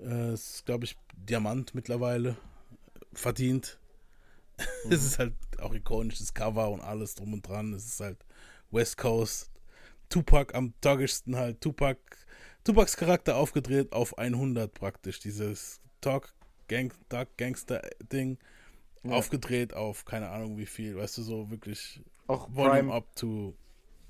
Äh, 0.00 0.30
Es 0.32 0.56
ist, 0.56 0.66
glaube 0.66 0.84
ich, 0.84 0.96
Diamant 1.16 1.74
mittlerweile. 1.74 2.36
Verdient. 3.12 3.78
es 4.90 5.04
ist 5.04 5.18
halt 5.18 5.34
auch 5.60 5.72
ikonisches 5.74 6.34
Cover 6.34 6.70
und 6.70 6.80
alles 6.80 7.14
drum 7.14 7.32
und 7.32 7.46
dran. 7.46 7.72
Es 7.74 7.86
ist 7.86 8.00
halt 8.00 8.24
West 8.70 8.96
Coast. 8.96 9.50
Tupac 10.08 10.54
am 10.54 10.72
toggischsten 10.80 11.36
halt. 11.36 11.60
Tupac, 11.60 11.98
Tupacs 12.64 12.96
Charakter 12.96 13.36
aufgedreht 13.36 13.92
auf 13.92 14.18
100 14.18 14.72
praktisch. 14.72 15.20
Dieses 15.20 15.80
Talk, 16.00 16.34
Gang, 16.68 16.92
Dark 17.08 17.36
Gangster 17.36 17.82
Ding. 18.12 18.38
Ja. 19.04 19.12
Aufgedreht 19.12 19.74
auf 19.74 20.04
keine 20.04 20.28
Ahnung 20.30 20.58
wie 20.58 20.66
viel. 20.66 20.96
Weißt 20.96 21.18
du, 21.18 21.22
so 21.22 21.50
wirklich 21.50 22.02
Auch 22.26 22.48
Volume 22.52 22.90
Prime. 22.90 22.92
up 22.92 23.14
to. 23.16 23.54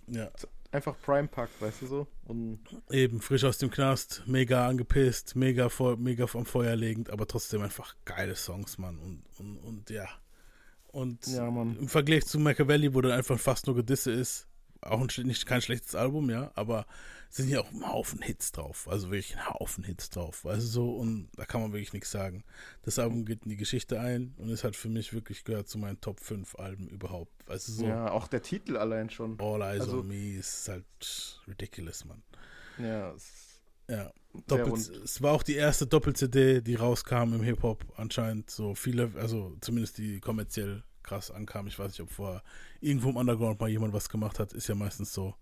Ja. 0.07 0.31
Einfach 0.71 0.95
Prime 1.01 1.29
Pack, 1.29 1.49
weißt 1.61 1.83
du 1.83 1.87
so? 1.87 2.07
Und 2.27 2.61
Eben, 2.91 3.21
frisch 3.23 3.45
aus 3.45 3.57
dem 3.59 3.71
Knast, 3.71 4.23
mega 4.27 4.69
angepisst, 4.69 5.35
mega, 5.35 5.71
vor, 5.71 5.97
mega 5.97 6.27
vom 6.27 6.45
Feuer 6.45 6.77
legend, 6.77 7.09
aber 7.11 7.27
trotzdem 7.27 7.63
einfach 7.63 7.97
geile 8.05 8.37
Songs, 8.37 8.77
Mann. 8.77 8.99
Und, 8.99 9.23
und, 9.39 9.57
und 9.59 9.91
ja. 9.91 10.07
Und 10.89 11.27
Ja, 11.27 11.49
im 11.49 11.89
Vergleich 11.89 12.27
zu 12.27 12.39
Machiavelli, 12.39 12.95
wo 12.95 13.01
dann 13.01 13.13
einfach 13.13 13.39
fast 13.39 13.67
nur 13.67 13.77
Gedisse 13.77 14.11
ist, 14.11 14.47
auch 14.83 15.01
ein, 15.01 15.27
nicht 15.27 15.47
kein 15.47 15.63
schlechtes 15.63 15.95
Album, 15.95 16.31
ja, 16.31 16.51
aber 16.55 16.87
sind 17.31 17.49
ja 17.51 17.61
auch 17.61 17.71
ein 17.71 17.87
Haufen 17.87 18.23
Hits 18.23 18.53
drauf. 18.53 18.89
Also 18.89 19.11
wirklich 19.11 19.37
ein 19.37 19.47
Haufen 19.49 19.85
Hits 19.85 20.11
drauf. 20.11 20.43
Du 20.45 20.61
so, 20.61 20.93
und 20.93 21.29
da 21.37 21.45
kann 21.45 21.61
man 21.61 21.73
wirklich 21.73 21.93
nichts 21.93 22.11
sagen. 22.11 22.43
Das 22.83 22.99
Album 22.99 23.25
geht 23.25 23.45
in 23.45 23.51
die 23.51 23.57
Geschichte 23.57 24.01
ein 24.01 24.35
und 24.39 24.49
es 24.51 24.65
hat 24.65 24.77
für 24.77 24.89
mich 24.89 25.13
wirklich 25.13 25.45
gehört 25.45 25.69
zu 25.69 25.79
meinen 25.79 26.01
Top 26.01 26.21
5 26.21 26.55
Alben 26.59 26.89
überhaupt. 26.89 27.33
Du 27.47 27.57
so? 27.59 27.87
ja, 27.87 28.11
auch 28.11 28.29
der 28.29 28.43
Titel 28.43 28.77
allein 28.77 29.11
schon. 29.11 29.39
All 29.41 29.61
Eyes 29.63 29.83
Also- 29.83 30.01
on 30.01 30.09
Me 30.09 30.35
ist 30.39 30.69
halt 30.69 31.41
ridiculous, 31.47 32.05
Mann. 32.05 32.23
Ja, 32.79 33.13
es 33.13 33.61
Ja. 33.89 34.13
Doppel, 34.47 34.75
es 34.75 35.23
war 35.23 35.33
auch 35.33 35.43
die 35.43 35.55
erste 35.55 35.87
Doppel-CD, 35.87 36.61
die 36.61 36.75
rauskam 36.75 37.33
im 37.35 37.43
Hip-Hop 37.43 37.85
anscheinend. 37.97 38.51
So 38.51 38.75
viele, 38.75 39.11
also 39.17 39.57
zumindest 39.61 39.99
die 39.99 40.21
kommerziell 40.21 40.85
krass 41.03 41.31
ankam. 41.31 41.67
Ich 41.67 41.79
weiß 41.79 41.89
nicht, 41.93 42.03
ob 42.03 42.11
vorher 42.13 42.43
irgendwo 42.81 43.09
im 43.09 43.17
Underground 43.17 43.59
mal 43.59 43.69
jemand 43.71 43.95
was 43.95 44.09
gemacht 44.11 44.39
hat. 44.39 44.53
Ist 44.53 44.69
ja 44.69 44.75
meistens 44.75 45.13
so. 45.15 45.35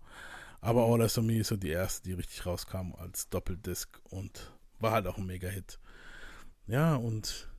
Aber 0.61 0.85
All 0.85 1.01
Eyes 1.01 1.17
on 1.17 1.25
Me 1.25 1.39
ist 1.39 1.47
so 1.47 1.55
die 1.55 1.69
erste, 1.69 2.09
die 2.09 2.13
richtig 2.13 2.45
rauskam 2.45 2.93
als 2.97 3.29
Doppeldisc 3.29 3.99
und 4.09 4.53
war 4.79 4.91
halt 4.91 5.07
auch 5.07 5.17
ein 5.17 5.25
Mega-Hit. 5.25 5.79
Ja, 6.67 6.95
und 6.95 7.49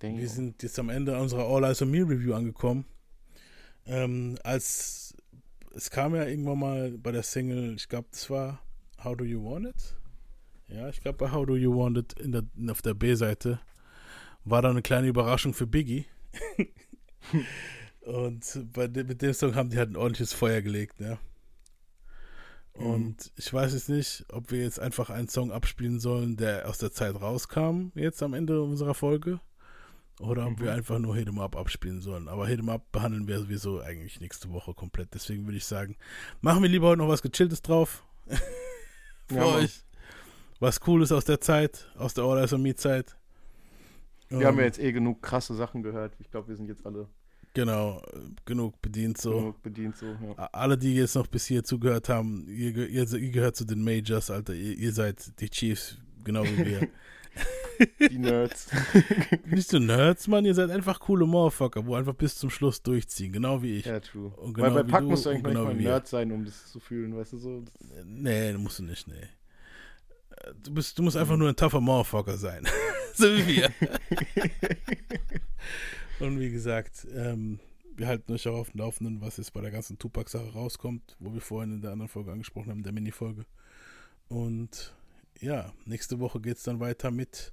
Damn. 0.00 0.18
wir 0.18 0.28
sind 0.28 0.62
jetzt 0.62 0.78
am 0.78 0.88
Ende 0.88 1.18
unserer 1.18 1.46
All 1.46 1.64
Eyes 1.64 1.82
on 1.82 1.90
Me 1.90 1.98
Review 1.98 2.34
angekommen. 2.34 2.84
Ähm, 3.86 4.38
als 4.44 5.14
es 5.74 5.90
kam 5.90 6.14
ja 6.14 6.24
irgendwann 6.26 6.58
mal 6.58 6.98
bei 6.98 7.12
der 7.12 7.22
Single, 7.22 7.74
ich 7.74 7.88
glaube, 7.88 8.08
das 8.10 8.28
war 8.30 8.60
How 9.02 9.16
Do 9.16 9.24
You 9.24 9.42
Want 9.44 9.66
It? 9.66 9.96
Ja, 10.68 10.88
ich 10.88 11.00
glaube, 11.00 11.18
bei 11.18 11.32
How 11.32 11.46
Do 11.46 11.56
You 11.56 11.76
Want 11.76 11.98
It 11.98 12.12
in 12.20 12.32
der, 12.32 12.44
auf 12.70 12.82
der 12.82 12.94
B-Seite 12.94 13.60
war 14.44 14.62
da 14.62 14.70
eine 14.70 14.82
kleine 14.82 15.06
Überraschung 15.06 15.54
für 15.54 15.66
Biggie. 15.66 16.06
Und 18.00 18.72
bei 18.72 18.88
dem, 18.88 19.06
mit 19.06 19.22
dem 19.22 19.32
Song 19.32 19.54
haben 19.54 19.70
die 19.70 19.78
halt 19.78 19.90
ein 19.90 19.96
ordentliches 19.96 20.32
Feuer 20.32 20.60
gelegt, 20.60 21.00
ne? 21.00 21.18
Und 22.74 23.32
ich 23.36 23.52
weiß 23.52 23.74
jetzt 23.74 23.88
nicht, 23.88 24.24
ob 24.32 24.50
wir 24.50 24.62
jetzt 24.62 24.80
einfach 24.80 25.10
einen 25.10 25.28
Song 25.28 25.52
abspielen 25.52 26.00
sollen, 26.00 26.36
der 26.36 26.68
aus 26.68 26.78
der 26.78 26.90
Zeit 26.92 27.20
rauskam, 27.20 27.88
jetzt 27.94 28.22
am 28.22 28.34
Ende 28.34 28.62
unserer 28.62 28.94
Folge. 28.94 29.40
Oder 30.20 30.46
ob 30.46 30.58
Mhm. 30.58 30.64
wir 30.64 30.72
einfach 30.72 30.98
nur 30.98 31.16
Hit 31.16 31.28
'em 31.28 31.38
Up 31.38 31.56
abspielen 31.56 32.00
sollen. 32.00 32.28
Aber 32.28 32.46
Hit 32.46 32.60
'em 32.60 32.68
Up 32.68 32.90
behandeln 32.92 33.26
wir 33.28 33.38
sowieso 33.38 33.80
eigentlich 33.80 34.20
nächste 34.20 34.50
Woche 34.52 34.74
komplett. 34.74 35.14
Deswegen 35.14 35.46
würde 35.46 35.56
ich 35.58 35.64
sagen, 35.66 35.96
machen 36.40 36.62
wir 36.62 36.68
lieber 36.68 36.88
heute 36.88 36.98
noch 36.98 37.08
was 37.08 37.22
Gechilltes 37.22 37.62
drauf. 37.62 38.04
Für 39.28 39.34
Ja, 39.36 39.46
euch. 39.46 39.84
Was 40.60 40.80
Cooles 40.80 41.10
aus 41.12 41.24
der 41.24 41.40
Zeit, 41.40 41.90
aus 41.96 42.14
der 42.14 42.24
on 42.24 42.62
Me 42.62 42.74
Zeit. 42.74 43.16
Wir 44.28 44.46
haben 44.46 44.56
ja 44.56 44.62
Ähm, 44.62 44.66
jetzt 44.66 44.78
eh 44.78 44.92
genug 44.92 45.22
krasse 45.22 45.54
Sachen 45.54 45.82
gehört. 45.82 46.14
Ich 46.20 46.30
glaube, 46.30 46.48
wir 46.48 46.56
sind 46.56 46.68
jetzt 46.68 46.86
alle 46.86 47.08
Genau, 47.54 48.00
genug 48.46 48.80
bedient 48.80 49.18
so. 49.18 49.32
genug 49.32 49.62
bedient 49.62 49.96
so. 49.96 50.06
Ja. 50.06 50.48
Alle, 50.52 50.78
die 50.78 50.94
jetzt 50.94 51.14
noch 51.14 51.26
bis 51.26 51.46
hier 51.46 51.62
zugehört 51.62 52.08
haben, 52.08 52.46
ihr, 52.48 52.88
ihr, 52.88 53.12
ihr 53.12 53.30
gehört 53.30 53.56
zu 53.56 53.66
den 53.66 53.84
Majors, 53.84 54.30
Alter. 54.30 54.54
Ihr, 54.54 54.78
ihr 54.78 54.92
seid 54.92 55.38
die 55.40 55.50
Chiefs, 55.50 55.98
genau 56.24 56.44
wie 56.44 56.64
wir. 56.64 56.88
Die 58.10 58.18
Nerds. 58.18 58.68
Nicht 59.46 59.68
so 59.68 59.78
Nerds, 59.78 60.28
Mann, 60.28 60.44
ihr 60.44 60.54
seid 60.54 60.70
einfach 60.70 61.00
coole 61.00 61.26
Motherfucker, 61.26 61.84
wo 61.86 61.94
einfach 61.94 62.14
bis 62.14 62.36
zum 62.36 62.50
Schluss 62.50 62.82
durchziehen, 62.82 63.32
genau 63.32 63.62
wie 63.62 63.78
ich. 63.78 63.86
Ja, 63.86 63.98
true. 63.98 64.28
Und 64.36 64.56
Weil 64.58 64.70
genau 64.70 64.82
bei 64.82 64.86
wie 64.86 64.90
Pack 64.90 65.00
du 65.00 65.08
musst 65.08 65.26
du 65.26 65.30
eigentlich 65.30 65.44
genau 65.44 65.68
nicht 65.68 65.76
mal. 65.76 65.82
Nerd 65.82 66.06
sein, 66.06 66.30
um 66.30 66.44
das 66.44 66.70
zu 66.70 66.78
fühlen, 66.78 67.16
weißt 67.16 67.32
du 67.32 67.38
so. 67.38 67.64
Nee, 68.04 68.52
musst 68.52 68.78
du 68.78 68.84
nicht, 68.84 69.08
nee. 69.08 69.26
Du, 70.62 70.74
bist, 70.74 70.98
du 70.98 71.02
musst 71.02 71.16
einfach 71.16 71.36
nur 71.36 71.48
ein 71.48 71.56
tougher 71.56 71.80
Motherfucker 71.80 72.36
sein. 72.36 72.66
so 73.14 73.24
wie 73.26 73.46
wir. 73.46 73.70
Und 76.22 76.38
wie 76.38 76.50
gesagt, 76.50 77.04
ähm, 77.14 77.58
wir 77.96 78.06
halten 78.06 78.32
euch 78.32 78.46
auch 78.46 78.56
auf 78.56 78.70
dem 78.70 78.78
Laufenden, 78.78 79.20
was 79.20 79.38
jetzt 79.38 79.52
bei 79.52 79.60
der 79.60 79.72
ganzen 79.72 79.98
Tupac-Sache 79.98 80.52
rauskommt, 80.52 81.16
wo 81.18 81.34
wir 81.34 81.40
vorhin 81.40 81.72
in 81.72 81.80
der 81.82 81.90
anderen 81.90 82.08
Folge 82.08 82.30
angesprochen 82.30 82.70
haben, 82.70 82.82
der 82.84 82.92
Mini-Folge. 82.92 83.44
Und 84.28 84.94
ja, 85.40 85.72
nächste 85.84 86.20
Woche 86.20 86.40
geht 86.40 86.58
es 86.58 86.62
dann 86.62 86.78
weiter 86.78 87.10
mit 87.10 87.52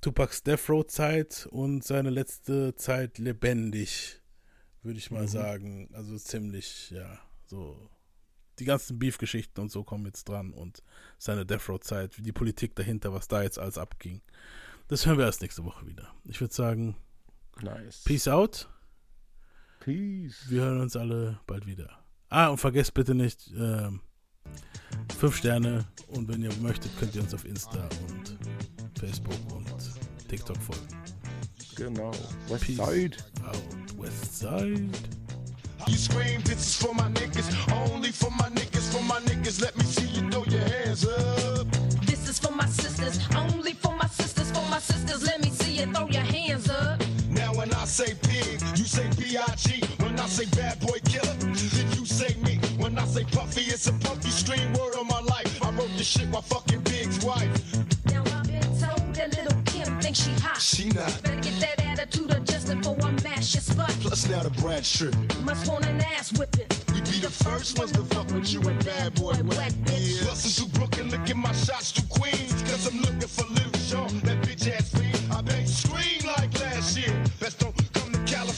Tupacs 0.00 0.42
Death 0.42 0.68
Row-Zeit 0.68 1.46
und 1.50 1.84
seine 1.84 2.10
letzte 2.10 2.74
Zeit 2.74 3.18
lebendig, 3.18 4.20
würde 4.82 4.98
ich 4.98 5.12
mal 5.12 5.22
Mhm. 5.22 5.28
sagen. 5.28 5.88
Also 5.92 6.18
ziemlich, 6.18 6.90
ja, 6.90 7.20
so 7.46 7.88
die 8.58 8.64
ganzen 8.64 8.98
Beef-Geschichten 8.98 9.60
und 9.60 9.70
so 9.70 9.84
kommen 9.84 10.06
jetzt 10.06 10.28
dran 10.28 10.52
und 10.52 10.82
seine 11.18 11.46
Death 11.46 11.68
Row-Zeit, 11.68 12.16
die 12.18 12.32
Politik 12.32 12.74
dahinter, 12.74 13.12
was 13.12 13.28
da 13.28 13.42
jetzt 13.42 13.58
alles 13.58 13.78
abging. 13.78 14.20
Das 14.88 15.06
hören 15.06 15.16
wir 15.18 15.24
erst 15.26 15.42
nächste 15.42 15.64
Woche 15.64 15.86
wieder. 15.86 16.12
Ich 16.24 16.40
würde 16.40 16.52
sagen, 16.52 16.96
Nice. 17.62 18.02
Peace 18.04 18.28
out. 18.28 18.68
Peace. 19.80 20.44
Wir 20.48 20.62
hören 20.62 20.80
uns 20.80 20.96
alle 20.96 21.38
bald 21.46 21.66
wieder. 21.66 21.90
Ah, 22.28 22.48
und 22.48 22.58
vergesst 22.58 22.94
bitte 22.94 23.14
nicht, 23.14 23.52
ähm, 23.56 24.00
fünf 25.18 25.36
Sterne 25.36 25.84
und 26.08 26.28
wenn 26.28 26.42
ihr 26.42 26.52
möchtet, 26.56 26.96
könnt 26.98 27.14
ihr 27.14 27.22
uns 27.22 27.34
auf 27.34 27.44
Insta 27.44 27.88
und 28.08 28.38
Facebook 28.98 29.52
und 29.52 29.66
TikTok 30.28 30.56
folgen. 30.56 30.88
Genau. 31.76 32.12
Westside. 32.48 33.16
out, 33.46 33.98
Westside. 33.98 34.90
You 35.86 35.96
scream, 35.96 36.40
this 36.42 36.60
is 36.60 36.76
for 36.76 36.94
my 36.94 37.08
niggas, 37.10 37.50
only 37.72 38.10
for 38.10 38.30
my 38.30 38.48
niggas, 38.48 38.90
for 38.90 39.02
my 39.02 39.20
niggas. 39.20 39.60
Let 39.60 39.76
me 39.76 39.84
see 39.84 40.06
you 40.06 40.30
throw 40.30 40.44
your 40.44 40.62
hands 40.62 41.06
up. 41.06 41.66
This 42.06 42.28
is 42.28 42.38
for 42.38 42.52
my 42.52 42.66
sisters, 42.66 43.18
only 43.36 43.74
for 43.74 43.94
my 43.94 44.06
sisters, 44.06 44.50
for 44.50 44.66
my 44.70 44.78
sisters. 44.78 45.26
Let 45.26 45.42
me 45.42 45.50
see 45.50 45.80
you 45.80 45.92
throw 45.92 46.08
your 46.08 46.22
hands 46.22 46.70
up. 46.70 47.03
When 47.64 47.72
I 47.72 47.86
say 47.86 48.12
pig, 48.20 48.60
you 48.76 48.84
say 48.84 49.08
B.I.G. 49.16 49.80
When 50.04 50.20
I 50.20 50.26
say 50.26 50.44
bad 50.54 50.78
boy 50.80 50.98
killer, 51.06 51.32
then 51.32 51.90
you 51.96 52.04
say 52.04 52.36
me. 52.42 52.58
When 52.76 52.98
I 52.98 53.06
say 53.06 53.24
puffy, 53.24 53.62
it's 53.62 53.86
a 53.86 53.94
puffy 53.94 54.28
stream 54.28 54.74
word 54.74 54.96
on 54.96 55.06
my 55.06 55.20
life. 55.20 55.64
I 55.64 55.70
wrote 55.70 55.88
this 55.96 56.06
shit 56.06 56.28
while 56.28 56.42
fucking 56.42 56.82
Big's 56.82 57.24
wife. 57.24 57.48
Now 58.12 58.22
I've 58.36 58.46
been 58.46 58.60
told 58.78 59.14
that 59.14 59.34
little 59.34 59.62
Kim 59.64 59.98
thinks 59.98 60.24
she 60.24 60.32
hot. 60.32 60.60
She 60.60 60.90
not. 60.90 61.22
Better 61.22 61.40
get 61.40 61.58
that 61.60 61.86
attitude 61.86 62.32
adjusted 62.32 62.84
for 62.84 62.98
I 63.02 63.12
mash 63.22 63.54
your 63.54 63.62
spot. 63.62 63.96
Plus 64.02 64.28
now 64.28 64.42
the 64.42 64.50
Brad 64.60 64.84
tripping. 64.84 65.26
Must 65.46 65.66
want 65.66 65.86
an 65.86 66.02
ass 66.02 66.34
whipping. 66.34 66.68
We 66.92 67.00
be 67.00 67.18
the 67.18 67.30
first 67.30 67.78
ones 67.78 67.92
to 67.92 68.04
fuck 68.14 68.30
with 68.30 68.52
you 68.52 68.60
and 68.60 68.84
bad 68.84 69.14
boy 69.14 69.40
wet 69.42 69.72
bitch. 69.88 70.22
Bustin' 70.26 70.50
through 70.50 70.78
Brooklyn, 70.78 71.08
licking 71.08 71.38
my 71.38 71.52
shots 71.52 71.92
to 71.92 72.02
Queens. 72.10 72.60
Cause 72.64 72.92
I'm 72.92 73.00
looking 73.00 73.20
for 73.20 73.46
Lil 73.46 73.72
Sean, 73.88 74.20
that 74.20 74.43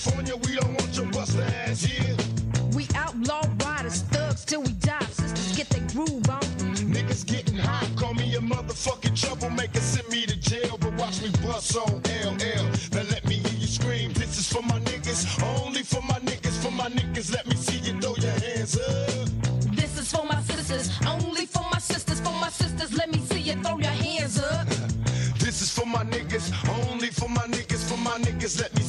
California, 0.07 0.37
we 0.37 0.55
don't 0.55 0.73
want 0.75 0.97
your 0.97 1.07
buster 1.07 1.43
ass 1.43 1.83
here. 1.83 2.17
We 2.75 2.87
outlaw 2.95 3.43
riders, 3.65 4.03
thugs 4.03 4.45
till 4.45 4.63
we 4.63 4.73
die. 4.75 5.05
Sisters 5.11 5.57
get 5.57 5.69
their 5.69 5.83
groove 5.89 6.29
on. 6.31 6.43
Niggas 6.95 7.27
getting 7.27 7.57
hot, 7.57 7.89
call 7.97 8.15
me 8.15 8.35
a 8.37 8.41
motherfucking 8.41 9.21
troublemaker, 9.21 9.81
send 9.81 10.09
me 10.09 10.25
to 10.27 10.37
jail, 10.37 10.79
but 10.81 10.93
watch 10.95 11.23
me 11.23 11.31
bust 11.43 11.77
on 11.77 12.03
LL. 12.23 12.65
Now 12.95 13.03
let 13.11 13.25
me 13.27 13.35
hear 13.37 13.59
you 13.59 13.67
scream. 13.67 14.13
This 14.13 14.39
is 14.39 14.53
for 14.53 14.63
my 14.63 14.79
niggas, 14.81 15.27
only 15.59 15.83
for 15.83 16.03
my 16.03 16.21
niggas, 16.21 16.57
for 16.63 16.71
my 16.71 16.89
niggas. 16.89 17.33
Let 17.35 17.47
me 17.49 17.57
see 17.57 17.79
you 17.79 18.01
throw 18.01 18.15
your 18.17 18.39
hands 18.47 18.79
up. 18.79 19.29
This 19.75 19.99
is 19.99 20.13
for 20.13 20.25
my 20.25 20.41
sisters, 20.43 20.91
only 21.07 21.47
for 21.47 21.65
my 21.73 21.79
sisters, 21.79 22.21
for 22.21 22.33
my 22.35 22.51
sisters. 22.51 22.97
Let 22.97 23.11
me 23.11 23.19
see 23.27 23.41
you 23.41 23.55
throw 23.55 23.79
your 23.79 23.91
hands 23.91 24.41
up. 24.41 24.69
This 25.47 25.63
is 25.63 25.71
for 25.71 25.87
my 25.87 26.03
niggas, 26.03 26.51
only 26.91 27.07
for 27.09 27.29
my 27.29 27.47
niggas, 27.47 27.89
for 27.89 27.97
my 27.99 28.19
niggas. 28.19 28.61
Let 28.61 28.75
me 28.75 28.83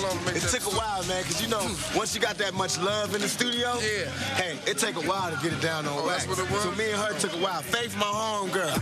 it 0.00 0.10
took 0.10 0.26
long 0.26 0.36
It 0.36 0.42
took 0.42 0.72
a 0.72 0.76
while, 0.76 1.04
man, 1.04 1.22
because 1.22 1.42
you 1.42 1.48
know, 1.48 1.62
once 1.96 2.14
you 2.14 2.20
got 2.20 2.36
that 2.38 2.54
much 2.54 2.78
love 2.78 3.14
in 3.14 3.20
the 3.20 3.28
studio, 3.28 3.74
yeah. 3.80 4.10
hey, 4.34 4.58
it 4.66 4.78
take 4.78 4.96
a 4.96 5.00
while 5.00 5.34
to 5.34 5.42
get 5.42 5.52
it 5.52 5.60
down 5.60 5.86
on 5.86 5.98
oh, 5.98 6.06
wax. 6.06 6.24
So 6.24 6.70
me 6.72 6.90
and 6.90 7.00
her 7.00 7.18
took 7.18 7.32
a 7.34 7.38
while. 7.38 7.62
Faith, 7.62 7.96
my 7.96 8.06
home 8.06 8.50
girl. 8.50 8.74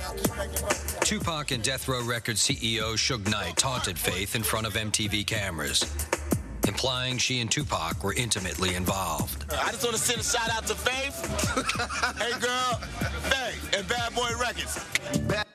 Tupac 1.00 1.50
and 1.50 1.62
Death 1.62 1.88
Row 1.88 2.02
Records 2.05 2.47
CEO 2.47 2.94
Suge 2.94 3.30
Knight 3.30 3.56
taunted 3.56 3.98
Faith 3.98 4.34
in 4.34 4.42
front 4.42 4.66
of 4.66 4.74
MTV 4.74 5.26
cameras, 5.26 5.84
implying 6.66 7.18
she 7.18 7.40
and 7.40 7.50
Tupac 7.50 8.05
were 8.05 8.14
intimately 8.14 8.74
involved. 8.74 9.44
I 9.52 9.70
just 9.70 9.84
want 9.84 9.97
to 9.97 10.02
send 10.02 10.20
a 10.20 10.24
shout 10.24 10.50
out 10.50 10.66
to 10.66 10.74
Faith. 10.74 11.16
hey 12.20 12.38
girl, 12.40 12.74
Faith 13.30 13.76
and 13.76 13.88
Bad 13.88 14.14
Boy 14.14 14.30
Records. 14.38 14.84
Bad 15.26 15.48